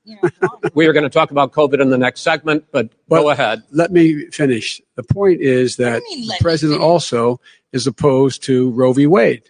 you 0.05 0.19
know. 0.23 0.49
We 0.75 0.87
are 0.87 0.93
going 0.93 1.05
to 1.05 1.11
talk 1.11 1.31
about 1.31 1.53
COVID 1.53 1.81
in 1.81 1.91
the 1.91 1.99
next 1.99 2.21
segment, 2.23 2.65
but, 2.73 2.91
But- 3.09 3.23
go 3.23 3.31
ahead. 3.31 3.63
Let 3.71 3.93
me 3.93 4.27
finish. 4.31 4.81
The 4.97 5.03
point 5.03 5.41
is 5.41 5.77
that 5.77 6.03
mean, 6.11 6.27
the 6.29 6.37
president 6.41 6.81
also 6.81 7.41
is 7.73 7.87
opposed 7.87 8.43
to 8.45 8.71
Roe 8.71 8.93
v. 8.93 9.07
Wade. 9.07 9.43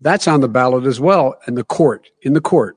That's 0.00 0.28
on 0.28 0.40
the 0.40 0.48
ballot 0.48 0.84
as 0.84 1.00
well 1.00 1.36
in 1.46 1.54
the 1.54 1.64
court, 1.64 2.10
in 2.22 2.32
the 2.34 2.40
court. 2.40 2.76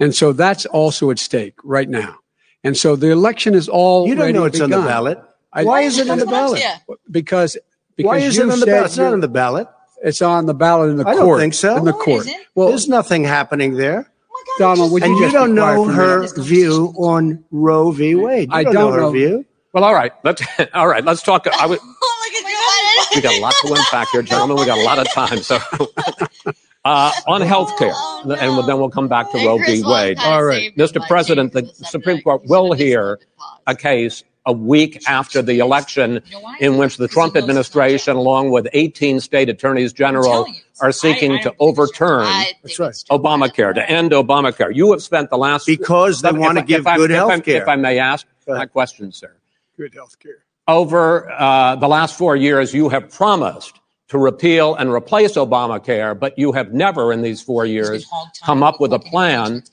And 0.00 0.14
so 0.14 0.32
that's 0.32 0.66
also 0.66 1.10
at 1.10 1.18
stake 1.18 1.54
right 1.64 1.88
now. 1.88 2.16
And 2.64 2.76
so 2.76 2.96
the 2.96 3.10
election 3.10 3.54
is 3.54 3.68
all 3.68 4.08
You 4.08 4.14
don't 4.14 4.32
know 4.32 4.44
it's 4.44 4.60
on 4.60 4.70
the 4.70 4.78
ballot. 4.78 5.18
I- 5.52 5.64
Why 5.64 5.82
is 5.82 5.98
it 5.98 6.10
on 6.10 6.18
the 6.18 6.26
ballot? 6.26 6.60
Yeah. 6.60 6.78
Because 7.10 7.56
because 7.96 8.08
Why 8.08 8.18
is 8.18 8.36
you 8.36 8.48
it 8.48 8.52
on 8.52 8.60
the 8.60 8.66
ballot? 8.66 8.86
It's 8.86 8.96
not 8.98 9.12
on 9.12 9.20
the 9.20 9.28
ballot. 9.28 9.68
It's 10.02 10.20
on 10.20 10.44
the 10.46 10.54
ballot 10.54 10.90
in 10.90 10.96
the 10.98 11.08
I 11.08 11.14
don't 11.14 11.38
think 11.38 11.54
so. 11.54 11.76
In 11.78 11.84
the 11.84 11.92
No, 11.92 11.98
court. 11.98 12.26
Well, 12.54 12.68
There's 12.68 12.88
nothing 12.88 13.24
happening 13.24 13.74
there. 13.76 14.10
Donald, 14.58 14.92
would 14.92 15.02
And 15.02 15.16
you 15.16 15.26
you 15.26 15.32
don't 15.32 15.54
know 15.54 15.84
her 15.84 16.26
view 16.42 16.92
on 16.96 17.44
Roe 17.50 17.90
v. 17.90 18.14
Wade. 18.14 18.48
You 18.48 18.54
I 18.54 18.64
don't, 18.64 18.74
don't 18.74 18.84
know 18.90 18.92
her 18.92 19.00
know. 19.02 19.10
view. 19.12 19.44
Well, 19.72 19.84
all 19.84 19.94
right. 19.94 20.12
Let's, 20.24 20.42
all 20.74 20.88
right. 20.88 21.04
Let's 21.04 21.22
talk. 21.22 21.46
I 21.46 21.66
would, 21.66 21.78
Oh, 22.02 22.22
look 22.24 22.34
at 22.34 23.16
we 23.16 23.22
got 23.22 23.34
a 23.36 23.40
lot 23.40 23.54
to 23.62 23.68
unpack 23.72 24.08
here, 24.10 24.22
gentlemen. 24.22 24.56
We 24.58 24.66
got 24.66 24.78
a 24.78 24.82
lot 24.82 24.98
of 24.98 25.10
time. 25.12 25.38
So, 25.38 25.56
uh, 26.84 27.12
on 27.26 27.40
healthcare, 27.42 27.92
Oh, 27.94 28.22
no. 28.26 28.34
and 28.34 28.68
then 28.68 28.78
we'll 28.78 28.90
come 28.90 29.08
back 29.08 29.30
to 29.32 29.38
And 29.38 29.46
Roe 29.46 29.58
Chris 29.58 29.80
v. 29.82 29.86
Wade. 29.86 30.18
All 30.20 30.44
right. 30.44 30.74
Mr. 30.76 31.06
President, 31.06 31.52
the. 31.52 31.66
Supreme 31.74 32.20
Court 32.22 32.44
will 32.46 32.72
hear 32.72 33.02
let 33.10 33.20
it 33.20 33.26
pause. 33.38 33.58
a 33.66 33.74
case 33.76 34.24
a 34.46 34.52
week 34.52 35.02
after 35.08 35.42
the 35.42 35.58
election 35.58 36.22
You 36.26 36.32
know 36.32 36.40
why? 36.40 36.56
in 36.60 36.76
which 36.78 36.96
the 36.96 37.08
Trump 37.08 37.34
he 37.34 37.40
knows 37.40 37.42
it's 37.42 37.48
not 37.48 37.50
administration, 37.50 38.16
along 38.16 38.50
with 38.52 38.68
18 38.72 39.20
state 39.20 39.48
attorneys 39.48 39.92
general, 39.92 40.46
are 40.80 40.92
seeking 40.92 41.32
I 41.32 41.42
to 41.42 41.44
don't 41.50 41.58
think 41.76 41.78
it's 41.88 41.96
true. 41.98 42.06
overturn 42.06 42.20
I 42.26 42.44
think 42.44 42.56
That's 42.62 42.78
right. 42.78 42.88
it's 42.90 43.02
true. 43.02 43.18
Obamacare, 43.18 43.74
to 43.74 43.90
end 43.90 44.12
Obamacare. 44.12 44.74
You 44.74 44.92
have 44.92 45.02
spent 45.02 45.30
the 45.30 45.38
last 45.38 45.66
Because 45.66 46.22
they 46.22 46.30
If- 46.30 46.36
want 46.36 46.58
to 46.58 46.64
give 46.64 46.80
if 46.82 46.86
I- 46.86 46.96
good 46.96 47.10
if 47.10 47.16
I- 47.20 47.28
health 47.32 47.44
care. 47.44 47.62
If 47.62 47.68
I 47.68 47.76
may 47.76 47.98
ask 47.98 48.26
Go 48.46 48.54
my 48.54 48.66
question, 48.66 49.10
sir. 49.12 49.32
good 49.76 49.92
health 49.94 50.16
care. 50.20 50.44
Over 50.68 51.30
uh, 51.32 51.76
the 51.76 51.88
last 51.88 52.16
four 52.16 52.34
years, 52.36 52.72
you 52.74 52.88
have 52.88 53.10
promised 53.10 53.74
to 54.08 54.18
repeal 54.18 54.74
and 54.76 54.92
replace 54.92 55.32
Obamacare, 55.32 56.16
but 56.18 56.38
you 56.38 56.52
have 56.52 56.72
never 56.72 57.12
in 57.12 57.22
these 57.22 57.40
four 57.42 57.66
years 57.66 58.06
come 58.44 58.62
up 58.62 58.80
with 58.80 58.92
a 58.92 58.98
plan, 59.00 59.64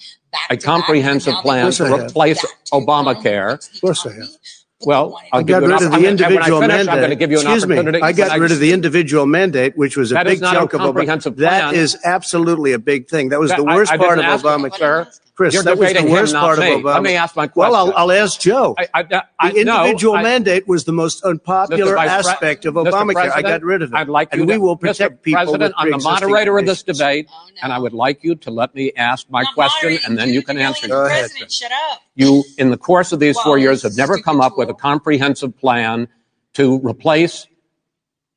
a 0.50 0.58
comprehensive 0.58 1.36
plan 1.36 1.72
to 1.74 1.94
replace 2.06 2.44
Obamacare. 2.72 3.54
Of 3.76 3.82
course 3.82 4.06
I 4.08 4.14
have. 4.14 4.30
Well, 4.86 5.20
I'll 5.32 5.40
I 5.40 5.44
got 5.44 5.62
rid 5.62 5.72
of 5.72 5.76
opp- 5.76 5.80
the 5.80 5.86
I'm 5.86 5.92
gonna- 5.92 6.02
when 6.02 6.06
I 6.06 6.10
individual 6.12 6.62
finish, 6.62 6.80
I'm 6.80 6.86
mandate. 6.86 6.96
going 7.00 7.10
to 7.10 7.16
give 7.16 7.32
you 7.32 7.40
an 7.40 7.44
Excuse 7.48 7.68
me. 7.68 7.78
I 8.02 8.12
got 8.12 8.32
Can 8.32 8.42
rid 8.42 8.52
of 8.52 8.60
the 8.60 8.72
individual 8.74 9.26
mandate, 9.26 9.78
which 9.78 9.98
was 9.98 10.12
a 10.12 10.24
big 10.24 10.42
not 10.42 10.56
a 10.56 10.60
chunk 10.60 10.74
of 10.74 10.82
Obamacare. 10.82 11.06
Obama. 11.06 11.36
That 11.38 11.62
plan. 11.72 11.76
is 11.76 11.98
absolutely 12.04 12.74
a 12.74 12.80
big 12.80 13.08
thing. 13.08 13.30
That 13.30 13.40
was 13.40 13.50
That- 13.52 13.58
the 13.58 13.64
worst 13.66 13.92
I 13.92 13.98
part 13.98 14.20
of 14.20 14.26
didn't 14.26 14.32
ask 15.40 15.54
you, 15.54 15.60
Obama. 15.60 15.64
sir. 15.64 15.64
Chris, 15.64 15.64
You're 15.64 15.64
that 15.64 15.78
was 15.78 15.94
the 15.94 16.12
worst 16.12 16.34
not 16.34 16.42
part 16.42 16.60
of 16.60 16.64
me. 16.64 16.70
Obama. 16.72 16.94
Let 16.94 17.04
me 17.04 17.16
ask 17.16 17.36
my 17.36 17.48
question. 17.48 17.72
Well, 17.72 17.94
I'll. 17.94 18.10
I'll 18.10 18.12
ask 18.12 18.40
Joe. 18.40 18.76
I, 18.78 18.88
I, 18.94 19.22
I, 19.40 19.52
the 19.52 19.64
no, 19.64 19.82
individual 19.86 20.16
I- 20.16 20.24
mandate 20.24 20.68
was 20.68 20.84
the 20.84 20.92
most 20.94 21.24
unpopular 21.24 21.94
Mr. 21.94 21.96
Vice 21.96 22.10
Pre- 22.26 22.32
aspect 22.32 22.66
of 22.66 22.76
Obamacare. 22.76 23.10
I 23.10 23.14
President, 23.14 23.44
got 23.48 23.64
rid 23.64 23.82
of 23.82 23.94
it. 23.94 23.96
I'd 23.96 24.10
like 24.10 24.30
and 24.32 24.42
you 24.42 24.48
we 24.48 24.54
to, 24.54 24.60
will 24.60 24.78
Mr. 24.78 24.82
protect 24.82 25.24
people 25.24 25.40
President, 25.40 25.64
with 25.64 25.74
I'm 25.78 25.88
the 25.88 25.92
pre-existing 25.98 26.30
moderator 26.30 26.58
of 26.60 26.66
this 26.66 26.84
debate, 26.84 27.28
Oh, 27.32 27.48
no. 27.50 27.56
and 27.64 27.74
I 27.74 27.80
would 27.80 27.94
like 27.94 28.24
you 28.24 28.36
to 28.36 28.52
let 28.52 28.76
me 28.76 28.92
ask 28.96 29.30
my 29.30 29.44
question, 29.56 29.98
and 30.06 30.18
then 30.18 30.30
you 30.30 30.42
can 30.44 30.58
answer. 30.58 30.88
Go 30.88 31.04
it. 31.06 31.08
ahead. 31.08 31.22
President, 31.22 31.52
shut 31.52 31.72
up. 31.92 32.02
You, 32.16 32.44
in 32.60 32.70
the 32.70 32.78
course 32.78 33.12
of 33.12 33.20
these 33.20 33.40
four 33.40 33.58
years, 33.58 33.82
have 33.84 33.98
never 33.98 34.20
come 34.20 34.40
up 34.40 34.58
with 34.58 34.70
a 34.70 34.74
comprehensive 34.76 35.58
plan 35.58 36.08
to 36.54 36.80
replace 36.80 37.48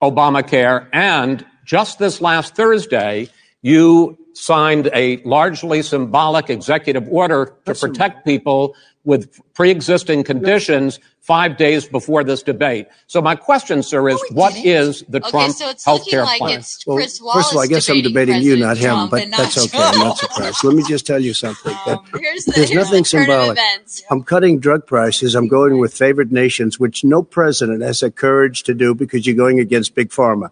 Obamacare. 0.02 0.88
And 0.92 1.44
just 1.64 1.98
this 1.98 2.20
last 2.20 2.54
Thursday, 2.54 3.28
you 3.62 4.16
signed 4.36 4.90
a 4.92 5.16
largely 5.24 5.82
symbolic 5.82 6.50
executive 6.50 7.08
order 7.08 7.54
to 7.64 7.74
protect 7.74 8.26
people 8.26 8.74
with 9.04 9.40
pre-existing 9.54 10.24
conditions 10.24 10.98
five 11.20 11.56
days 11.56 11.86
before 11.86 12.22
this 12.24 12.42
debate. 12.42 12.86
So 13.06 13.22
my 13.22 13.34
question, 13.36 13.82
sir, 13.82 14.08
is 14.08 14.16
No, 14.16 14.22
it 14.24 14.32
what 14.34 14.52
didn't. 14.54 14.66
is 14.66 15.04
the 15.08 15.18
Okay, 15.18 15.30
Trump 15.30 15.54
so 15.54 15.70
it's 15.70 15.84
health 15.84 16.00
looking 16.00 16.10
care 16.10 16.22
like 16.24 16.38
plan? 16.38 16.58
it's 16.58 16.84
Well, 16.86 16.96
Chris 16.96 17.20
Wallace 17.22 17.36
first 17.36 17.52
of 17.52 17.56
all, 17.56 17.62
I 17.62 17.66
guess 17.68 17.88
I'm 17.88 18.02
debating 18.02 18.34
debating 18.34 18.42
you, 18.42 18.56
President 18.56 18.68
not 18.68 18.76
him, 18.78 18.90
Trump 18.96 19.10
but 19.12 19.22
and 19.22 19.32
that's 19.32 19.58
okay. 19.58 19.78
I'm 19.78 19.98
not 20.00 20.18
surprised. 20.18 20.64
Let 20.64 20.74
me 20.76 20.82
just 20.88 21.06
tell 21.06 21.22
you 21.22 21.34
something. 21.34 21.72
that 21.86 22.00
Here's 22.20 22.44
the, 22.44 22.52
There's 22.52 22.68
here's 22.70 22.84
nothing 22.86 23.02
the 23.02 23.08
symbolic. 23.08 23.58
events. 23.58 24.02
I'm 24.10 24.22
cutting 24.24 24.58
drug 24.58 24.86
prices. 24.86 25.34
I'm 25.34 25.48
going 25.48 25.78
with 25.78 25.94
favored 25.94 26.32
nations, 26.32 26.78
which 26.80 27.04
no 27.04 27.22
president 27.22 27.82
has 27.82 28.00
the 28.00 28.10
courage 28.10 28.64
to 28.64 28.74
do 28.74 28.94
because 28.94 29.26
you're 29.26 29.36
going 29.36 29.60
against 29.60 29.94
big 29.94 30.10
pharma. 30.10 30.50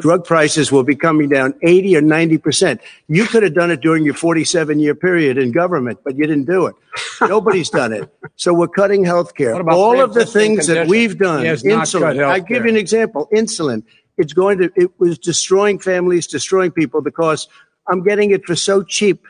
Drug 0.00 0.24
prices 0.24 0.72
will 0.72 0.84
be 0.84 0.96
coming 0.96 1.28
down 1.28 1.54
80 1.62 1.96
or 1.96 2.00
90 2.00 2.38
percent. 2.38 2.80
You 3.08 3.26
could 3.26 3.42
have 3.42 3.54
done 3.54 3.70
it 3.70 3.80
during 3.80 4.04
your 4.04 4.14
47 4.14 4.78
year 4.78 4.94
period 4.94 5.38
in 5.38 5.52
government, 5.52 5.98
but 6.04 6.16
you 6.16 6.26
didn't 6.26 6.46
do 6.46 6.66
it. 6.66 6.74
Nobody's 7.20 7.68
done 7.80 7.92
it. 7.92 8.12
So 8.36 8.54
we're 8.54 8.68
cutting 8.68 9.04
health 9.04 9.34
care. 9.34 9.54
All 9.70 10.00
of 10.00 10.14
the 10.14 10.26
things 10.26 10.66
that 10.66 10.86
we've 10.86 11.18
done, 11.18 11.40
He 11.40 11.46
has 11.46 11.64
not 11.64 11.90
cut 11.90 12.16
insulin. 12.16 12.24
I 12.28 12.38
give 12.40 12.64
you 12.64 12.70
an 12.70 12.76
example. 12.76 13.28
Insulin. 13.32 13.82
It's 14.18 14.34
going 14.34 14.58
to, 14.58 14.70
it 14.76 14.90
was 14.98 15.18
destroying 15.18 15.78
families, 15.78 16.26
destroying 16.26 16.70
people 16.70 17.00
because 17.00 17.48
I'm 17.88 18.02
getting 18.02 18.30
it 18.30 18.44
for 18.44 18.54
so 18.54 18.82
cheap. 18.82 19.26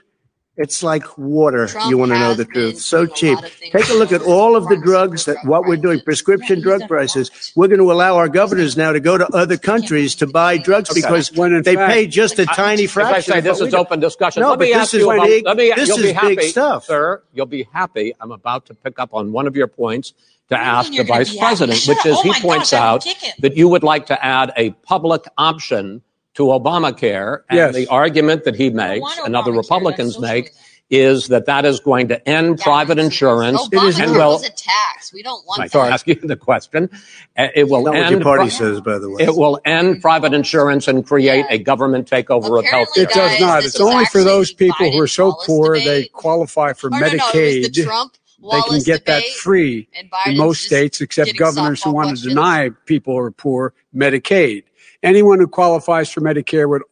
It's 0.59 0.83
like 0.83 1.17
water. 1.17 1.67
Trump 1.67 1.89
you 1.89 1.97
want 1.97 2.13
to 2.13 2.19
know 2.19 2.35
the 2.35 2.45
truth. 2.45 2.79
So 2.79 3.07
doing 3.07 3.11
a 3.11 3.15
cheap. 3.17 3.35
lot 3.37 3.45
of 3.47 3.53
things 3.53 3.73
Take 3.73 3.89
a 3.89 3.95
look 3.95 4.13
at 4.13 4.21
all 4.21 4.55
of 4.55 4.69
the 4.69 4.77
drugs 4.77 5.25
that 5.25 5.39
what 5.45 5.65
we're 5.65 5.79
doing, 5.79 6.01
prescription 6.01 6.61
drug 6.61 6.87
prices. 6.87 7.53
We're 7.57 7.69
going 7.69 7.79
to 7.81 7.91
allow 7.91 8.17
our 8.17 8.29
governors 8.29 8.77
now 8.77 8.93
to 8.93 9.01
go 9.01 9.17
to 9.17 9.27
other 9.35 9.57
countries 9.57 10.15
to 10.17 10.27
buy 10.27 10.59
drugs 10.59 10.93
because 10.93 11.33
When 11.33 11.63
they 11.63 11.75
fact- 11.75 11.91
pay 11.93 12.07
just 12.07 12.39
a 12.39 12.45
tiny 12.45 12.85
As 12.85 12.91
I 12.91 12.93
fraction. 12.93 13.33
say, 13.33 13.39
of 13.39 13.45
this 13.45 13.61
what 13.61 13.67
is 13.69 13.73
we 13.73 13.77
do. 13.77 13.77
open 13.79 14.01
discussion. 14.01 14.43
No, 14.43 14.51
let 14.51 14.59
me 14.59 14.73
but 14.73 14.81
ask 14.81 14.91
this 14.93 15.01
you 15.01 15.11
is 15.11 15.15
about, 15.17 15.27
big- 15.27 15.45
let 15.47 15.57
me, 15.57 15.73
this 15.75 15.89
you'll 15.89 15.99
is 15.99 16.05
be 16.05 16.13
happy, 16.13 16.37
big 16.37 16.51
stuff. 16.51 16.85
sir. 16.85 17.23
You'll 17.33 17.47
be 17.47 17.67
happy. 17.73 18.15
I'm 18.21 18.33
about 18.33 18.67
to 18.67 18.75
pick 18.75 18.99
up 18.99 19.15
on 19.15 19.33
one 19.33 19.47
of 19.47 19.57
your 19.57 19.69
points 19.69 20.13
to 20.51 20.59
ask 20.59 20.93
the 20.93 21.03
vice 21.05 21.35
president, 21.35 21.83
which 21.89 22.05
is 22.05 22.17
Oh 22.19 22.23
he 22.23 22.33
points 22.43 22.73
gosh, 22.73 23.07
out 23.07 23.07
that 23.39 23.57
you 23.57 23.69
would 23.71 23.83
like 23.83 24.05
to 24.07 24.23
add 24.23 24.53
a 24.59 24.73
public 24.83 25.25
option 25.39 26.03
to 26.35 26.45
Obamacare. 26.45 27.43
And 27.51 27.57
Yes. 27.59 27.75
the 27.75 27.87
argument 27.89 28.45
that 28.45 28.55
he 28.55 28.71
makes 28.71 29.19
and 29.25 29.37
other 29.37 29.53
Republicans 29.53 30.19
make 30.19 30.51
is 30.91 31.29
that 31.29 31.47
that 31.47 31.65
is 31.65 31.81
going 31.81 32.09
to 32.09 32.29
end 32.29 32.59
private 32.61 32.99
insurance 32.99 33.59
Obamacare 33.63 34.03
and 34.03 34.13
will. 34.13 34.37
a 34.37 34.51
tax. 34.51 35.11
We 35.15 35.23
don't 35.23 35.45
want 35.47 35.63
I 35.63 35.69
that. 35.69 35.93
ask 35.93 36.07
you 36.07 36.17
the 36.17 36.37
question. 36.37 36.91
Uh, 37.39 37.47
It 37.55 37.71
will 37.71 37.83
Not 37.83 37.95
what 37.95 38.03
end. 38.03 38.11
your 38.11 38.21
party 38.21 38.43
pri- 38.45 38.51
says, 38.51 38.81
by 38.83 38.99
the 38.99 39.09
way. 39.09 39.23
It 39.25 39.35
will 39.35 39.59
end 39.65 40.03
private 40.03 40.35
insurance 40.35 40.89
and 40.89 41.07
create 41.07 41.47
Yeah. 41.49 41.55
a 41.55 41.59
government 41.59 42.11
takeover 42.11 42.59
of 42.59 42.67
health 42.67 42.89
Apparently, 42.91 43.03
It 43.05 43.09
does 43.11 43.41
not. 43.41 43.65
It's 43.65 43.81
only 43.81 44.05
for 44.07 44.23
those 44.23 44.53
people 44.53 44.91
who 44.93 45.01
are 45.01 45.07
so 45.07 45.31
Biden-Wallace 45.33 45.47
poor 45.47 45.79
they 45.81 46.05
qualify 46.13 46.75
for 46.75 46.91
Oh, 46.93 46.99
no, 46.99 47.07
no, 47.07 47.07
Medicaid. 47.09 47.75
they 47.75 48.61
can 48.69 48.83
get 48.83 49.07
that 49.07 49.25
free 49.41 49.89
in 50.27 50.37
most 50.37 50.65
states, 50.65 51.01
except 51.01 51.37
governors 51.39 51.83
who 51.83 51.93
want 51.93 52.09
questions. 52.09 52.23
to 52.25 52.29
deny 52.29 52.69
people 52.85 53.15
who 53.15 53.21
are 53.21 53.31
poor 53.31 53.73
Medicaid. 53.97 54.65
Anyone 55.03 55.39
who 55.39 55.49
qualifies 55.49 56.11
for 56.11 56.21
Medicare 56.21 56.69
would, 56.69 56.83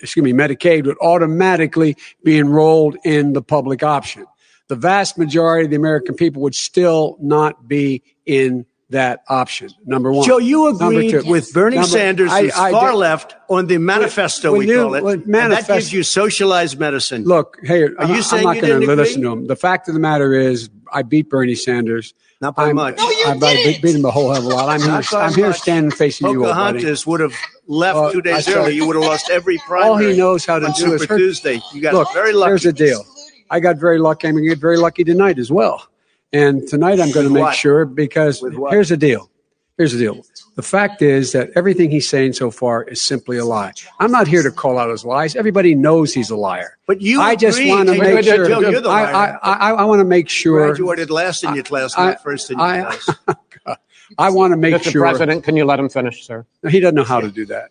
excuse 0.00 0.22
me, 0.24 0.32
Medicaid 0.32 0.86
would 0.86 0.98
automatically 1.00 1.96
be 2.24 2.38
enrolled 2.38 2.96
in 3.04 3.32
the 3.32 3.42
public 3.42 3.82
option. 3.82 4.24
The 4.68 4.76
vast 4.76 5.18
majority 5.18 5.64
of 5.64 5.70
the 5.70 5.76
American 5.76 6.14
people 6.14 6.42
would 6.42 6.54
still 6.54 7.16
not 7.20 7.66
be 7.66 8.02
in 8.26 8.66
that 8.90 9.20
option. 9.28 9.70
Number 9.84 10.10
one. 10.12 10.26
Joe, 10.26 10.38
you 10.38 10.68
agreed 10.68 11.10
two. 11.10 11.22
with 11.30 11.52
Bernie 11.52 11.76
Number- 11.76 11.88
Sanders, 11.88 12.30
I- 12.32 12.50
I 12.56 12.70
far 12.70 12.92
did- 12.92 12.96
left, 12.96 13.34
on 13.50 13.66
the 13.66 13.76
manifesto, 13.78 14.52
when 14.52 14.60
we 14.60 14.68
you- 14.68 14.82
call 14.82 14.94
it. 14.94 15.04
when 15.04 15.22
and 15.24 15.52
that 15.52 15.66
gives 15.66 15.92
you 15.92 16.02
socialized 16.02 16.78
medicine. 16.78 17.24
Look, 17.24 17.58
hey, 17.62 17.82
Are 17.82 17.88
you 17.88 18.14
I- 18.14 18.20
saying 18.20 18.46
I'm 18.46 18.54
not 18.56 18.62
going 18.66 18.80
to 18.80 18.96
listen 18.96 19.22
to 19.22 19.32
him. 19.32 19.46
The 19.46 19.56
fact 19.56 19.88
of 19.88 19.94
the 19.94 20.00
matter 20.00 20.32
is, 20.32 20.70
I 20.90 21.02
beat 21.02 21.28
Bernie 21.28 21.54
Sanders. 21.54 22.14
Not 22.40 22.54
by 22.54 22.66
I'm- 22.66 22.76
much. 22.76 22.98
No, 22.98 23.10
you 23.10 23.24
I 23.26 23.32
beat- 23.34 23.40
didn't. 23.40 23.82
beat 23.82 23.96
him 23.96 24.04
a 24.04 24.10
whole 24.12 24.30
hell 24.32 24.38
of 24.46 24.52
a 24.52 24.54
lot. 24.54 24.68
I'm 24.68 24.80
here, 24.80 25.02
I'm 25.18 25.34
here 25.34 25.52
standing 25.52 25.90
facing 25.90 26.28
you, 26.28 26.44
old 26.46 26.54
buddy. 26.54 26.78
Pocahontas 26.78 27.06
would 27.06 27.18
have 27.20 27.34
left 27.66 27.96
Uh, 27.98 28.12
two 28.12 28.22
days 28.22 28.44
saw- 28.44 28.52
early. 28.62 28.74
You 28.76 28.86
would 28.86 28.94
have 28.96 29.04
lost 29.04 29.28
every 29.30 29.58
primary. 29.66 29.90
All 29.90 29.96
he 29.96 30.16
knows 30.16 30.46
how 30.46 30.60
to 30.60 30.66
on 30.66 30.72
do 30.72 30.92
is 30.94 31.00
Super 31.02 31.14
hurt. 31.14 31.18
Tuesday. 31.18 31.60
You 31.74 31.80
got 31.82 31.94
Look, 31.94 32.12
very 32.14 32.32
lucky. 32.32 32.50
here's 32.50 32.62
the 32.62 32.72
deal. 32.72 33.04
I 33.50 33.58
got 33.60 33.78
very 33.78 33.98
lucky. 33.98 34.28
I'm 34.28 34.34
going 34.34 34.44
to 34.44 34.48
get 34.50 34.58
very 34.58 34.76
lucky 34.76 35.02
tonight 35.02 35.38
as 35.38 35.50
well. 35.50 35.88
And 36.32 36.68
tonight 36.68 37.00
I'm 37.00 37.10
going 37.10 37.26
to 37.26 37.32
make 37.32 37.42
what? 37.42 37.56
sure 37.56 37.84
because 37.86 38.44
here's 38.70 38.90
the 38.90 38.96
deal. 38.96 39.30
Here's 39.78 39.92
the 39.92 39.98
deal. 39.98 40.26
The 40.56 40.62
fact 40.62 41.02
is 41.02 41.30
that 41.32 41.50
everything 41.54 41.88
he's 41.92 42.08
saying 42.08 42.32
so 42.32 42.50
far 42.50 42.82
is 42.82 43.00
simply 43.00 43.36
a 43.36 43.44
lie. 43.44 43.72
I'm 44.00 44.10
not 44.10 44.26
here 44.26 44.42
to 44.42 44.50
call 44.50 44.76
out 44.76 44.90
his 44.90 45.04
lies. 45.04 45.36
Everybody 45.36 45.76
knows 45.76 46.12
he's 46.12 46.30
a 46.30 46.36
liar. 46.36 46.76
But 46.86 47.00
you 47.00 47.20
I 47.20 47.36
just 47.36 47.60
want 47.64 47.88
to 47.88 47.96
make 47.96 48.24
sure. 48.24 48.48
Joe, 48.48 48.58
you're 48.58 48.80
the 48.80 48.88
I, 48.88 49.12
liar. 49.12 49.38
I, 49.40 49.52
I, 49.52 49.70
I 49.70 49.84
want 49.84 50.00
to 50.00 50.04
make 50.04 50.28
sure. 50.28 50.66
graduated 50.66 51.10
last 51.10 51.44
in 51.44 51.54
your 51.54 51.62
class, 51.62 51.96
I- 51.96 52.10
not 52.10 52.22
first 52.24 52.50
in 52.50 52.58
your 52.58 52.66
I- 52.66 52.96
class. 52.96 53.78
I 54.18 54.30
want 54.30 54.52
to 54.52 54.56
make 54.56 54.74
Mr. 54.74 54.90
sure. 54.90 55.02
President, 55.02 55.44
can 55.44 55.54
you 55.54 55.64
let 55.66 55.78
him 55.78 55.88
finish, 55.90 56.26
sir? 56.26 56.44
He 56.68 56.80
doesn't 56.80 56.94
know 56.94 57.04
how 57.04 57.20
to 57.20 57.30
do 57.30 57.44
that. 57.46 57.70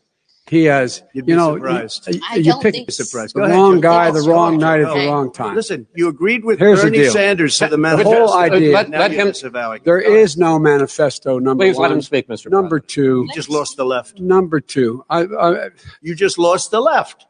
He 0.50 0.64
has, 0.64 1.04
You'd 1.14 1.26
be 1.26 1.34
you 1.34 1.38
know, 1.38 1.56
surprised. 1.56 2.08
you, 2.08 2.22
I 2.30 2.36
you 2.38 2.44
don't 2.46 2.62
pick 2.64 2.74
think 2.74 2.86
the 2.88 2.92
so. 2.94 3.04
Surprised. 3.04 3.36
the 3.36 3.40
Go 3.42 3.46
ahead, 3.46 3.56
wrong 3.58 3.76
Joe. 3.76 3.82
guy, 3.82 4.06
Yes, 4.08 4.24
the 4.24 4.30
wrong 4.32 4.60
Joe. 4.60 4.66
night 4.66 4.80
at 4.80 4.86
the 4.86 4.92
Okay. 4.92 5.08
wrong 5.08 5.34
time. 5.34 5.56
Listen, 5.56 5.88
you 5.94 6.08
agreed 6.08 6.46
with 6.46 6.58
Here's 6.60 6.80
the 6.82 6.86
Bernie 6.88 6.98
deal. 7.00 7.12
Sanders 7.12 7.58
to 7.58 7.66
the 7.66 7.72
The 7.72 7.78
manifesto. 7.78 8.28
whole 8.28 8.34
idea. 8.34 8.74
Let- 8.74 8.90
Now 8.90 9.00
let 9.00 9.12
you're 9.12 9.22
him- 9.22 9.28
disavowing 9.28 9.78
it. 9.82 9.84
There 9.86 10.00
is 10.00 10.38
no 10.38 10.58
manifesto. 10.58 11.38
Number 11.38 11.66
Please 11.66 11.76
one. 11.76 11.90
let 11.90 11.92
him 11.92 12.02
speak, 12.02 12.28
Mr. 12.30 12.50
Number 12.50 12.80
two. 12.80 13.26
You 13.28 13.34
just 13.36 13.50
lost 13.50 13.78
the 13.78 13.86
left. 13.86 14.20
Number 14.22 14.60
two. 14.62 15.04
I, 15.10 15.24
I, 15.26 15.70
You 16.02 16.16
just 16.16 16.40
lost 16.40 16.72
the 16.72 16.80
left. 16.82 17.27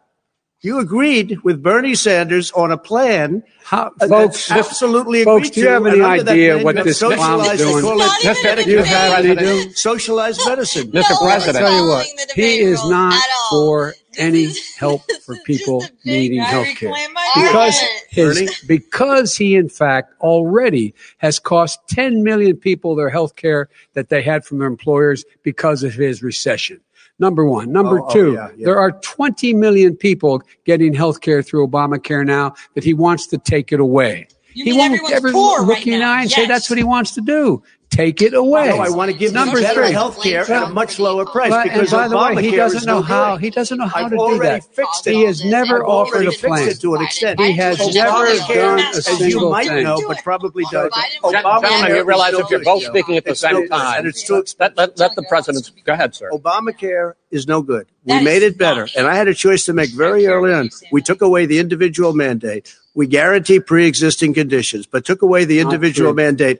You 0.67 0.80
agreed 0.80 1.39
with 1.45 1.63
Bernie 1.63 1.95
Sanders 1.95 2.51
on 2.51 2.73
a 2.73 2.77
plan. 2.77 3.41
How, 3.63 3.89
uh, 4.01 4.08
folks, 4.10 4.49
that's 4.49 4.51
absolutely 4.51 5.23
folks, 5.23 5.47
agreed 5.47 5.53
do 5.56 5.62
you 5.62 5.67
have 5.69 5.86
any 5.86 5.95
and 5.95 6.06
under 6.06 6.23
that 6.23 6.32
idea 6.34 6.62
what 6.62 6.75
you 6.75 6.77
have 6.80 6.86
this 6.86 6.99
clown's 6.99 7.15
socialized- 7.21 7.63
doing? 7.63 7.82
call 7.86 7.97
Not 7.97 8.19
it 8.19 8.25
even 8.43 8.65
Do 8.65 8.71
you 8.71 8.84
have 8.84 9.25
any 9.25 9.36
do? 9.38 9.71
socialized 9.71 10.41
medicine. 10.45 10.91
Mr. 10.91 10.93
No 10.93 10.99
one's 10.99 11.19
President. 11.45 11.58
tell 11.65 11.73
you 11.82 11.88
what, 11.88 12.06
he 12.36 12.60
is 12.60 12.84
not 12.89 13.13
for 13.49 13.93
any 14.17 14.49
help 14.77 15.03
for 15.25 15.38
people 15.45 15.80
just 15.80 15.91
a 15.91 15.95
big 16.03 16.06
needing 16.06 16.41
I 16.41 16.43
health 16.43 16.75
care. 16.75 16.93
Because 17.36 17.80
his, 18.10 18.62
because 18.67 19.38
he 19.38 19.56
in 19.56 19.69
fact 19.69 20.13
already 20.19 20.93
has 21.19 21.39
cost 21.39 21.80
10 21.88 22.23
million 22.23 22.58
people 22.58 22.93
their 22.97 23.10
health 23.10 23.38
care 23.38 23.69
that 23.93 24.10
they 24.10 24.21
had 24.21 24.43
from 24.43 24.58
their 24.60 24.67
employers 24.67 25.23
because 25.43 25.84
of 25.84 25.93
his 25.93 26.21
recession. 26.21 26.82
Number 27.19 27.45
one. 27.45 27.71
Number 27.71 27.99
Oh, 27.99 28.08
oh, 28.08 28.13
two, 28.13 28.34
yeah, 28.34 28.49
yeah. 28.56 28.65
there 28.65 28.80
are 28.80 28.91
20 28.91 29.53
million 29.53 29.95
people 29.95 30.41
getting 30.65 30.93
health 30.93 31.21
care 31.21 31.41
through 31.41 31.67
Obamacare 31.67 32.25
now 32.25 32.53
that 32.75 32.84
he 32.84 32.93
wants 32.93 33.25
to 33.27 33.38
take 33.38 33.71
it 33.71 33.80
away. 33.80 34.27
You 34.53 34.65
he 34.65 34.71
mean 34.71 34.80
won't 34.80 34.93
everyone's 34.93 35.13
ever 35.13 35.32
poor 35.32 35.60
look 35.62 35.69
right 35.69 35.86
you 35.86 35.93
in 35.93 35.99
the 35.99 36.06
now? 36.06 36.12
eye 36.13 36.21
and 36.21 36.32
say 36.32 36.45
that's 36.47 36.69
what 36.69 36.77
he 36.77 36.84
wants 36.84 37.12
to 37.15 37.21
do. 37.21 37.62
Take 37.89 38.21
it 38.21 38.34
away. 38.34 38.67
No, 38.67 38.78
I 38.80 38.89
want 38.89 39.10
to 39.12 39.17
give 39.17 39.32
them 39.34 39.45
Number 39.45 39.62
better 39.62 39.86
three. 39.86 39.93
health 39.93 40.21
care 40.21 40.41
at 40.52 40.63
a 40.63 40.69
much 40.69 41.00
lower 41.00 41.26
price 41.26 41.50
But- 41.50 41.63
because 41.63 41.91
and 41.93 42.12
by 42.12 42.32
the 42.34 42.36
way, 42.36 42.43
he 42.43 42.56
doesn't 42.56 42.86
know 42.86 42.97
no 42.97 43.02
how. 43.02 43.36
good. 43.38 43.43
He 43.45 43.50
doesn't 43.50 43.78
know 43.78 43.88
how 43.88 44.04
I've 44.06 44.12
to 44.12 44.17
do 44.17 44.39
that. 44.39 44.63
fixed 44.76 45.08
it. 45.08 45.13
He 45.15 45.23
has 45.23 45.43
never 45.43 45.82
I've 45.84 45.89
offered 45.89 46.28
a 46.28 46.32
plan. 46.32 46.73
to 46.76 46.95
an 46.95 47.02
extent. 47.02 47.39
He 47.39 47.54
has 47.54 47.78
Biden 47.80 47.93
never 47.95 48.12
Obamacare 48.28 48.56
done 48.56 48.78
has 48.80 49.08
a 49.08 49.12
as 49.12 49.19
you 49.21 49.30
single 49.32 49.52
might 49.52 49.67
thing. 49.67 49.84
know, 49.86 49.97
Do 49.97 50.08
but 50.10 50.17
probably 50.23 50.63
Biden 50.65 50.89
don't. 51.23 51.34
Obamacare 51.45 51.95
you 51.95 52.04
realize 52.04 52.34
no 52.34 52.39
if 52.39 52.50
you're 52.52 52.63
both 52.63 52.84
speaking 52.84 53.15
at 53.17 53.26
the 53.26 53.36
same 53.36 53.67
time, 53.69 54.00
and 54.00 54.08
it's 54.08 54.21
too 54.21 54.43
let, 54.60 54.78
let, 54.78 55.00
let 55.00 55.15
the 55.15 55.23
president 55.30 55.71
go 55.86 55.93
ahead, 55.93 56.13
sir. 56.13 56.30
Obamacare 56.32 57.13
is 57.32 57.47
no 57.47 57.62
good. 57.62 57.88
We 58.04 58.13
That 58.13 58.23
made 58.23 58.43
it 58.43 58.58
better. 58.58 58.82
not- 58.82 58.95
And 58.95 59.08
I 59.08 59.15
had 59.15 59.28
a 59.28 59.34
choice 59.34 59.65
to 59.65 59.73
make 59.73 59.89
very 59.91 60.28
early 60.28 60.54
on. 60.54 60.69
We 60.91 61.02
took 61.02 61.21
away 61.21 61.45
the 61.45 61.58
individual 61.60 62.13
mandate. 62.13 62.73
We 62.93 63.08
guarantee 63.08 63.60
pre-existing 63.60 64.34
conditions, 64.34 64.86
but 64.86 65.06
took 65.06 65.21
away 65.21 65.45
the 65.45 65.60
individual 65.62 66.13
mandate. 66.13 66.60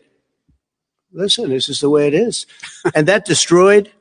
Listen, 1.17 1.49
this 1.49 1.67
is 1.67 1.80
the 1.80 1.89
way 1.89 2.08
it 2.08 2.13
is. 2.13 2.45
and 2.93 3.08
that 3.08 3.25
destroyed 3.25 3.91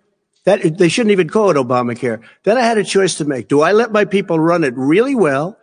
that 0.45 0.79
they 0.79 0.89
shouldn't 0.89 1.13
even 1.13 1.29
call 1.29 1.51
it 1.51 1.57
Obamacare. 1.57 2.23
Then 2.45 2.59
I 2.59 2.61
had 2.61 2.79
a 2.79 2.85
choice 2.85 3.17
to 3.17 3.25
make. 3.25 3.49
Do 3.49 3.63
I 3.63 3.73
let 3.73 3.91
my 3.91 4.05
people 4.05 4.39
run 4.39 4.65
it 4.65 4.75
really 4.77 5.15
well 5.15 5.59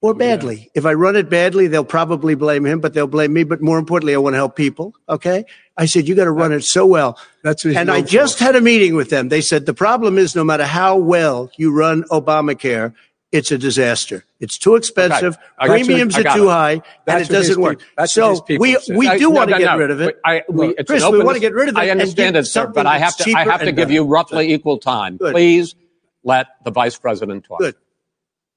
or 0.00 0.14
badly? 0.14 0.70
If 0.74 0.86
I 0.86 0.94
run 0.94 1.16
it 1.16 1.28
badly, 1.28 1.66
they'll 1.66 1.84
probably 1.84 2.34
blame 2.34 2.64
him, 2.64 2.80
but 2.80 2.94
they'll 2.94 3.06
blame 3.06 3.32
me. 3.34 3.44
But 3.44 3.60
more 3.60 3.78
importantly, 3.78 4.14
I 4.14 4.18
want 4.18 4.32
to 4.32 4.38
help 4.38 4.56
people. 4.56 4.94
Okay. 5.08 5.44
I 5.76 5.84
said, 5.86 6.08
you 6.08 6.14
got 6.14 6.24
to 6.24 6.32
run 6.32 6.52
it 6.52 6.64
so 6.64 6.86
well. 6.86 7.18
That's 7.42 7.64
what 7.64 7.76
And 7.76 7.90
I 7.90 8.00
just 8.00 8.38
had 8.38 8.56
a 8.56 8.60
meeting 8.60 8.94
with 8.94 9.10
them. 9.10 9.28
They 9.28 9.42
said 9.42 9.66
the 9.66 9.74
problem 9.74 10.18
is 10.18 10.34
no 10.34 10.44
matter 10.44 10.64
how 10.64 10.96
well 10.96 11.50
you 11.56 11.76
run 11.76 12.04
Obamacare, 12.04 12.94
it's 13.34 13.50
a 13.50 13.58
disaster. 13.58 14.24
It's 14.38 14.56
too 14.56 14.76
expensive. 14.76 15.36
I 15.58 15.66
got 15.66 15.80
you. 15.80 15.84
Premiums 15.86 16.16
I 16.16 16.20
are 16.20 16.36
too 16.36 16.44
it. 16.44 16.52
high, 16.52 16.82
and 17.08 17.20
it 17.20 17.28
doesn't 17.28 17.60
work. 17.60 17.82
that's 17.96 18.12
So 18.12 18.44
we 18.48 18.78
we 18.88 19.18
do 19.18 19.28
want 19.28 19.50
to 19.50 19.56
no, 19.56 19.58
get 19.58 19.72
no. 19.72 19.78
rid 19.78 19.90
of 19.90 20.00
it. 20.00 20.20
I, 20.24 20.44
we, 20.48 20.68
it's 20.68 20.88
Chris, 20.88 21.04
we 21.04 21.20
want 21.22 21.34
to 21.34 21.40
get 21.40 21.52
rid 21.52 21.68
of 21.68 21.76
it. 21.76 21.80
I 21.80 21.90
understand 21.90 22.36
it, 22.36 22.46
sir, 22.46 22.68
but 22.68 22.86
I 22.86 22.98
have 22.98 23.16
to. 23.16 23.32
I 23.32 23.44
have 23.44 23.60
to 23.60 23.66
give 23.66 23.76
better. 23.88 23.92
you 23.92 24.04
roughly 24.04 24.54
equal 24.54 24.78
time. 24.78 25.16
Good. 25.16 25.32
Please 25.32 25.74
let 26.22 26.46
the 26.64 26.70
vice 26.70 26.96
president 26.96 27.44
talk. 27.44 27.58
Good. 27.58 27.74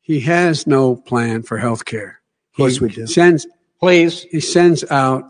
He 0.01 0.19
has 0.21 0.67
no 0.67 0.95
plan 0.95 1.41
for 1.41 1.57
health 1.57 1.85
care. 1.85 2.21
Of 2.53 2.57
course 2.57 2.79
we 2.79 2.89
do. 2.89 3.07
Sends, 3.07 3.47
Please. 3.79 4.21
he 4.23 4.39
sends 4.39 4.83
out 4.91 5.25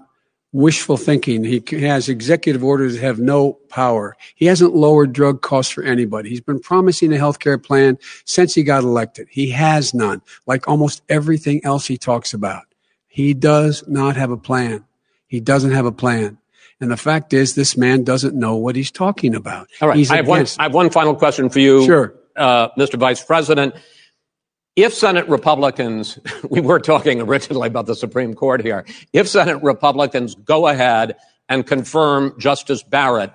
wishful 0.53 0.97
thinking. 0.97 1.43
He 1.43 1.61
has 1.81 2.09
executive 2.09 2.63
orders 2.63 2.95
that 2.95 3.01
have 3.01 3.19
no 3.19 3.53
power. 3.69 4.15
He 4.35 4.45
hasn't 4.45 4.75
lowered 4.75 5.13
drug 5.13 5.41
costs 5.41 5.71
for 5.71 5.83
anybody. 5.83 6.29
He's 6.29 6.41
been 6.41 6.59
promising 6.59 7.13
a 7.13 7.17
health 7.17 7.39
care 7.39 7.57
plan 7.57 7.97
since 8.25 8.53
he 8.55 8.63
got 8.63 8.83
elected. 8.83 9.27
He 9.29 9.49
has 9.51 9.93
none, 9.93 10.21
like 10.45 10.67
almost 10.67 11.01
everything 11.09 11.63
else 11.63 11.85
he 11.85 11.97
talks 11.97 12.33
about. 12.33 12.63
He 13.07 13.33
does 13.33 13.83
not 13.87 14.15
have 14.15 14.31
a 14.31 14.37
plan. 14.37 14.85
He 15.27 15.39
doesn't 15.39 15.71
have 15.71 15.85
a 15.85 15.91
plan. 15.91 16.37
And 16.79 16.91
the 16.91 16.97
fact 16.97 17.33
is, 17.33 17.55
this 17.55 17.75
man 17.75 18.03
doesn't 18.03 18.35
know 18.35 18.55
what 18.55 18.75
he's 18.75 18.91
talking 18.91 19.33
about. 19.35 19.67
All 19.81 19.89
right. 19.89 20.11
I 20.11 20.17
have, 20.17 20.27
one, 20.27 20.45
I 20.59 20.63
have 20.63 20.73
one 20.73 20.89
final 20.91 21.15
question 21.15 21.49
for 21.49 21.59
you, 21.59 21.83
Sure. 21.85 22.13
uh, 22.35 22.69
Mr. 22.77 22.99
Vice 22.99 23.23
President. 23.23 23.73
If 24.77 24.93
Senate 24.93 25.27
Republicans, 25.27 26.19
we 26.51 26.61
were 26.61 26.79
talking 26.79 27.19
originally 27.19 27.67
about 27.67 27.87
the 27.87 27.95
Supreme 27.95 28.35
Court 28.35 28.63
here, 28.63 28.85
if 29.11 29.27
Senate 29.27 29.61
Republicans 29.63 30.35
go 30.35 30.67
ahead 30.67 31.15
and 31.49 31.65
confirm 31.65 32.39
Justice 32.39 32.83
Barrett, 32.83 33.33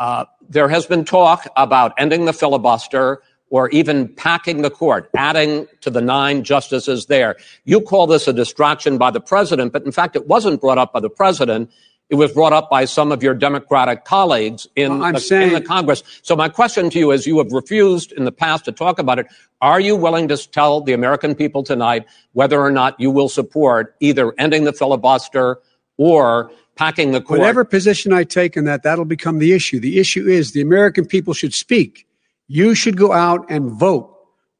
uh, 0.00 0.24
there 0.48 0.68
has 0.68 0.86
been 0.86 1.04
talk 1.04 1.46
about 1.56 1.92
ending 1.96 2.24
the 2.24 2.32
filibuster 2.32 3.22
or 3.50 3.68
even 3.70 4.08
packing 4.08 4.62
the 4.62 4.70
court, 4.70 5.08
adding 5.16 5.68
to 5.80 5.90
the 5.90 6.00
nine 6.00 6.42
justices 6.42 7.06
there. 7.06 7.36
You 7.64 7.80
call 7.80 8.08
this 8.08 8.26
a 8.26 8.32
distraction 8.32 8.98
by 8.98 9.12
the 9.12 9.20
president, 9.20 9.72
but 9.72 9.84
in 9.84 9.92
fact, 9.92 10.16
it 10.16 10.26
wasn't 10.26 10.60
brought 10.60 10.78
up 10.78 10.92
by 10.92 10.98
the 10.98 11.10
president. 11.10 11.70
It 12.10 12.16
was 12.16 12.32
brought 12.32 12.52
up 12.52 12.68
by 12.68 12.86
some 12.86 13.12
of 13.12 13.22
your 13.22 13.34
Democratic 13.34 14.04
colleagues 14.04 14.66
in, 14.74 14.98
Well, 14.98 15.12
the, 15.12 15.20
saying- 15.20 15.48
in 15.48 15.54
the 15.54 15.60
Congress. 15.60 16.02
So 16.22 16.34
my 16.34 16.48
question 16.48 16.90
to 16.90 16.98
you 16.98 17.12
is, 17.12 17.24
you 17.26 17.38
have 17.38 17.52
refused 17.52 18.10
in 18.12 18.24
the 18.24 18.32
past 18.32 18.64
to 18.64 18.72
talk 18.72 18.98
about 18.98 19.20
it. 19.20 19.26
Are 19.60 19.78
you 19.78 19.94
willing 19.94 20.26
to 20.28 20.36
tell 20.36 20.80
the 20.80 20.92
American 20.92 21.36
people 21.36 21.62
tonight 21.62 22.06
whether 22.32 22.60
or 22.60 22.72
not 22.72 22.98
you 22.98 23.12
will 23.12 23.28
support 23.28 23.94
either 24.00 24.34
ending 24.38 24.64
the 24.64 24.72
filibuster 24.72 25.60
or 25.98 26.50
packing 26.74 27.12
the 27.12 27.20
court? 27.20 27.38
Whatever 27.38 27.64
position 27.64 28.12
I 28.12 28.24
take 28.24 28.56
in 28.56 28.64
that, 28.64 28.82
that'll 28.82 29.04
become 29.04 29.38
the 29.38 29.52
issue. 29.52 29.78
The 29.78 30.00
issue 30.00 30.26
is 30.26 30.50
the 30.50 30.62
American 30.62 31.06
people 31.06 31.32
should 31.32 31.54
speak. 31.54 32.08
You 32.48 32.74
should 32.74 32.96
go 32.96 33.12
out 33.12 33.46
and 33.48 33.70
vote. 33.70 34.16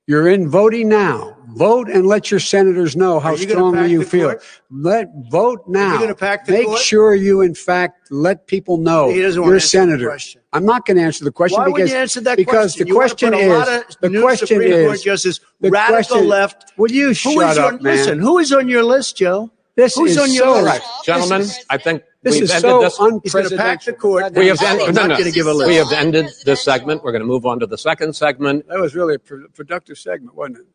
You're 0.07 0.29
in 0.29 0.49
voting 0.49 0.89
now. 0.89 1.37
Vote 1.55 1.89
and 1.89 2.07
let 2.07 2.31
your 2.31 2.41
senators 2.41 2.97
know 2.97 3.19
how 3.21 3.31
Are 3.31 3.37
you 3.37 3.47
gonna 3.47 3.51
strongly 3.59 3.79
pack 3.81 3.91
you 3.91 3.99
the 4.01 4.05
feel. 4.05 4.29
court? 4.29 4.43
Let 4.71 5.09
vote 5.31 5.61
now. 5.69 5.99
gonna 5.99 6.15
pack 6.15 6.47
the 6.47 6.53
Make 6.53 6.67
court? 6.67 6.79
sure 6.81 7.15
you, 7.15 7.41
in 7.41 7.55
fact, 7.55 8.11
let 8.11 8.47
people 8.47 8.77
know 8.79 9.11
He 9.11 9.21
doesn't 9.23 9.41
wanna 9.41 9.51
you're 9.51 9.57
a 9.57 9.61
answer 9.61 9.67
the 9.79 9.85
senator. 9.85 10.07
question. 10.09 10.41
I'm 10.53 10.65
not 10.65 10.85
going 10.87 10.97
to 10.97 11.03
answer 11.05 11.25
the 11.25 11.31
question 11.33 11.59
Why 11.61 11.67
because 11.67 11.81
would 11.83 11.91
you 11.91 11.97
answer 11.97 12.21
that 12.23 12.37
because 12.37 12.55
question? 12.75 12.85
the 12.85 12.89
You 12.89 12.95
wanna 12.97 13.09
question 13.09 13.31
put 13.31 13.39
a 13.39 13.43
is 13.43 13.49
lot 13.59 13.69
of 13.69 13.85
the 14.01 14.09
new 14.09 14.23
question 14.23 14.47
Supreme 14.49 14.73
is 14.73 14.87
Court 14.89 15.01
justices, 15.03 15.41
the 15.61 15.71
radical 15.71 15.95
question- 16.03 16.29
left. 16.29 16.73
Will 16.77 16.91
you 16.91 17.07
Who 17.09 17.15
shut 17.15 17.53
is 17.53 17.59
up, 17.59 17.73
on, 17.75 17.83
man? 17.83 17.97
Listen, 17.97 18.19
who 18.19 18.39
is 18.39 18.53
on 18.53 18.69
your 18.69 18.83
list, 18.83 19.17
Joe? 19.17 19.51
This 19.77 19.95
Who's 19.95 20.11
is 20.13 20.19
on 20.19 20.33
your 20.33 20.45
so 20.45 20.53
list? 20.63 20.67
Right, 20.67 20.83
gentlemen, 21.05 21.47
I 21.71 21.77
think 21.79 22.03
This 22.23 22.35
we've 22.35 22.43
is 22.43 22.51
ended 22.51 22.63
so 22.71 22.81
this. 22.83 22.99
He's 23.23 23.33
going 23.33 23.49
to 23.49 23.57
pack 23.57 23.85
the 23.85 23.93
unprecedented. 23.93 23.99
court. 23.99 24.33
We 24.35 24.47
have, 24.49 24.59
He's 24.59 24.69
ended, 24.69 24.87
not 24.89 24.95
no, 24.95 25.07
no. 25.07 25.15
going 25.15 25.25
to 25.25 25.31
give 25.31 25.47
a 25.47 25.51
we 25.55 25.65
list. 25.65 25.91
have 25.91 25.93
ended 25.99 26.27
this 26.45 26.63
segment. 26.63 27.03
We're 27.05 27.13
going 27.13 27.23
to 27.23 27.27
move 27.27 27.47
on 27.47 27.61
to 27.61 27.67
the 27.67 27.79
second 27.79 28.15
segment. 28.17 28.67
That 28.69 28.81
was 28.81 28.95
really 28.97 29.15
a 29.15 29.19
pro- 29.21 29.47
productive 29.55 29.97
segment, 29.99 30.35
wasn't 30.37 30.59
it? 30.59 30.67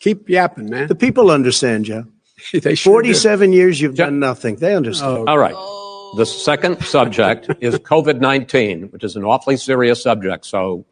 Keep 0.00 0.28
yapping, 0.30 0.70
man. 0.70 0.88
The 0.88 0.94
people 0.94 1.30
understand, 1.30 1.84
Joe. 1.84 2.06
they 2.52 2.74
sure 2.74 3.02
do. 3.02 3.08
47 3.08 3.52
years 3.52 3.80
you've 3.80 3.94
done 3.94 4.18
nothing. 4.18 4.56
They 4.56 4.74
understand. 4.74 5.18
Oh, 5.18 5.24
All 5.26 5.38
right. 5.38 5.54
The 6.16 6.24
second 6.26 6.82
subject 6.82 7.48
is 7.60 7.76
COVID 7.76 8.20
19, 8.20 8.88
which 8.88 9.04
is 9.04 9.14
an 9.14 9.24
awfully 9.24 9.56
serious 9.56 10.02
subject. 10.02 10.46
So 10.46 10.86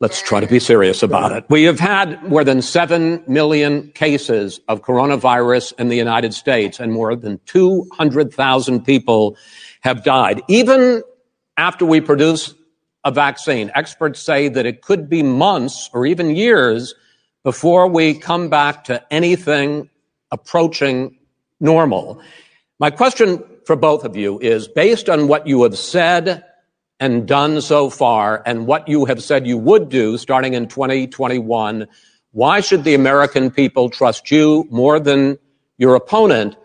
let's 0.00 0.20
try 0.20 0.40
to 0.40 0.46
be 0.46 0.60
serious 0.60 1.02
about 1.02 1.32
it. 1.32 1.44
We 1.48 1.62
have 1.64 1.80
had 1.80 2.22
more 2.28 2.44
than 2.44 2.60
7 2.60 3.24
million 3.26 3.90
cases 3.92 4.60
of 4.68 4.82
coronavirus 4.82 5.72
in 5.78 5.88
the 5.88 5.96
United 5.96 6.34
States, 6.34 6.78
and 6.78 6.92
more 6.92 7.16
than 7.16 7.40
200,000 7.46 8.84
people 8.84 9.36
have 9.80 10.04
died. 10.04 10.42
Even 10.48 11.02
after 11.56 11.86
we 11.86 12.00
produce 12.00 12.54
a 13.04 13.10
vaccine, 13.10 13.70
experts 13.74 14.20
say 14.20 14.48
that 14.48 14.66
it 14.66 14.82
could 14.82 15.08
be 15.08 15.22
months 15.22 15.88
or 15.92 16.04
even 16.04 16.36
years 16.36 16.94
before 17.44 17.88
we 17.88 18.14
come 18.14 18.48
back 18.48 18.84
to 18.84 19.02
anything 19.12 19.88
approaching 20.30 21.16
normal. 21.60 22.20
My 22.78 22.90
question 22.90 23.42
for 23.66 23.76
both 23.76 24.04
of 24.04 24.16
you 24.16 24.38
is 24.40 24.68
based 24.68 25.08
on 25.08 25.28
what 25.28 25.46
you 25.46 25.62
have 25.62 25.78
said 25.78 26.44
and 27.00 27.26
done 27.26 27.60
so 27.60 27.90
far 27.90 28.42
and 28.46 28.66
what 28.66 28.88
you 28.88 29.04
have 29.06 29.22
said 29.22 29.46
you 29.46 29.58
would 29.58 29.88
do 29.88 30.16
starting 30.16 30.54
in 30.54 30.68
2021, 30.68 31.88
why 32.30 32.60
should 32.60 32.84
the 32.84 32.94
American 32.94 33.50
people 33.50 33.90
trust 33.90 34.30
you 34.30 34.66
more 34.70 35.00
than 35.00 35.38
your 35.78 35.96
opponent 35.96 36.56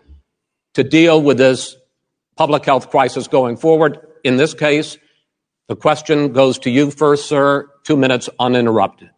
to 0.74 0.84
deal 0.84 1.20
with 1.20 1.38
this 1.38 1.76
public 2.36 2.64
health 2.64 2.90
crisis 2.90 3.26
going 3.26 3.56
forward? 3.56 3.98
In 4.24 4.36
this 4.36 4.54
case, 4.54 4.96
the 5.66 5.76
question 5.76 6.32
goes 6.32 6.58
to 6.60 6.70
you 6.70 6.90
first, 6.90 7.28
sir. 7.28 7.68
Two 7.82 7.96
minutes 7.96 8.28
uninterrupted. 8.38 9.10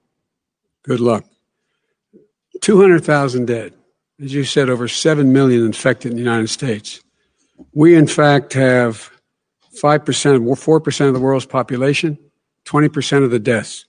Good 0.82 1.00
luck. 1.00 1.29
200,000 2.60 3.46
dead. 3.46 3.74
As 4.22 4.34
you 4.34 4.44
said, 4.44 4.68
over 4.68 4.86
7 4.86 5.32
million 5.32 5.64
infected 5.64 6.12
in 6.12 6.16
the 6.16 6.22
United 6.22 6.48
States. 6.48 7.00
We, 7.72 7.94
in 7.94 8.06
fact, 8.06 8.52
have 8.52 9.10
5%, 9.82 10.04
4% 10.04 11.08
of 11.08 11.14
the 11.14 11.20
world's 11.20 11.46
population, 11.46 12.18
20% 12.66 13.24
of 13.24 13.30
the 13.30 13.38
deaths. 13.38 13.86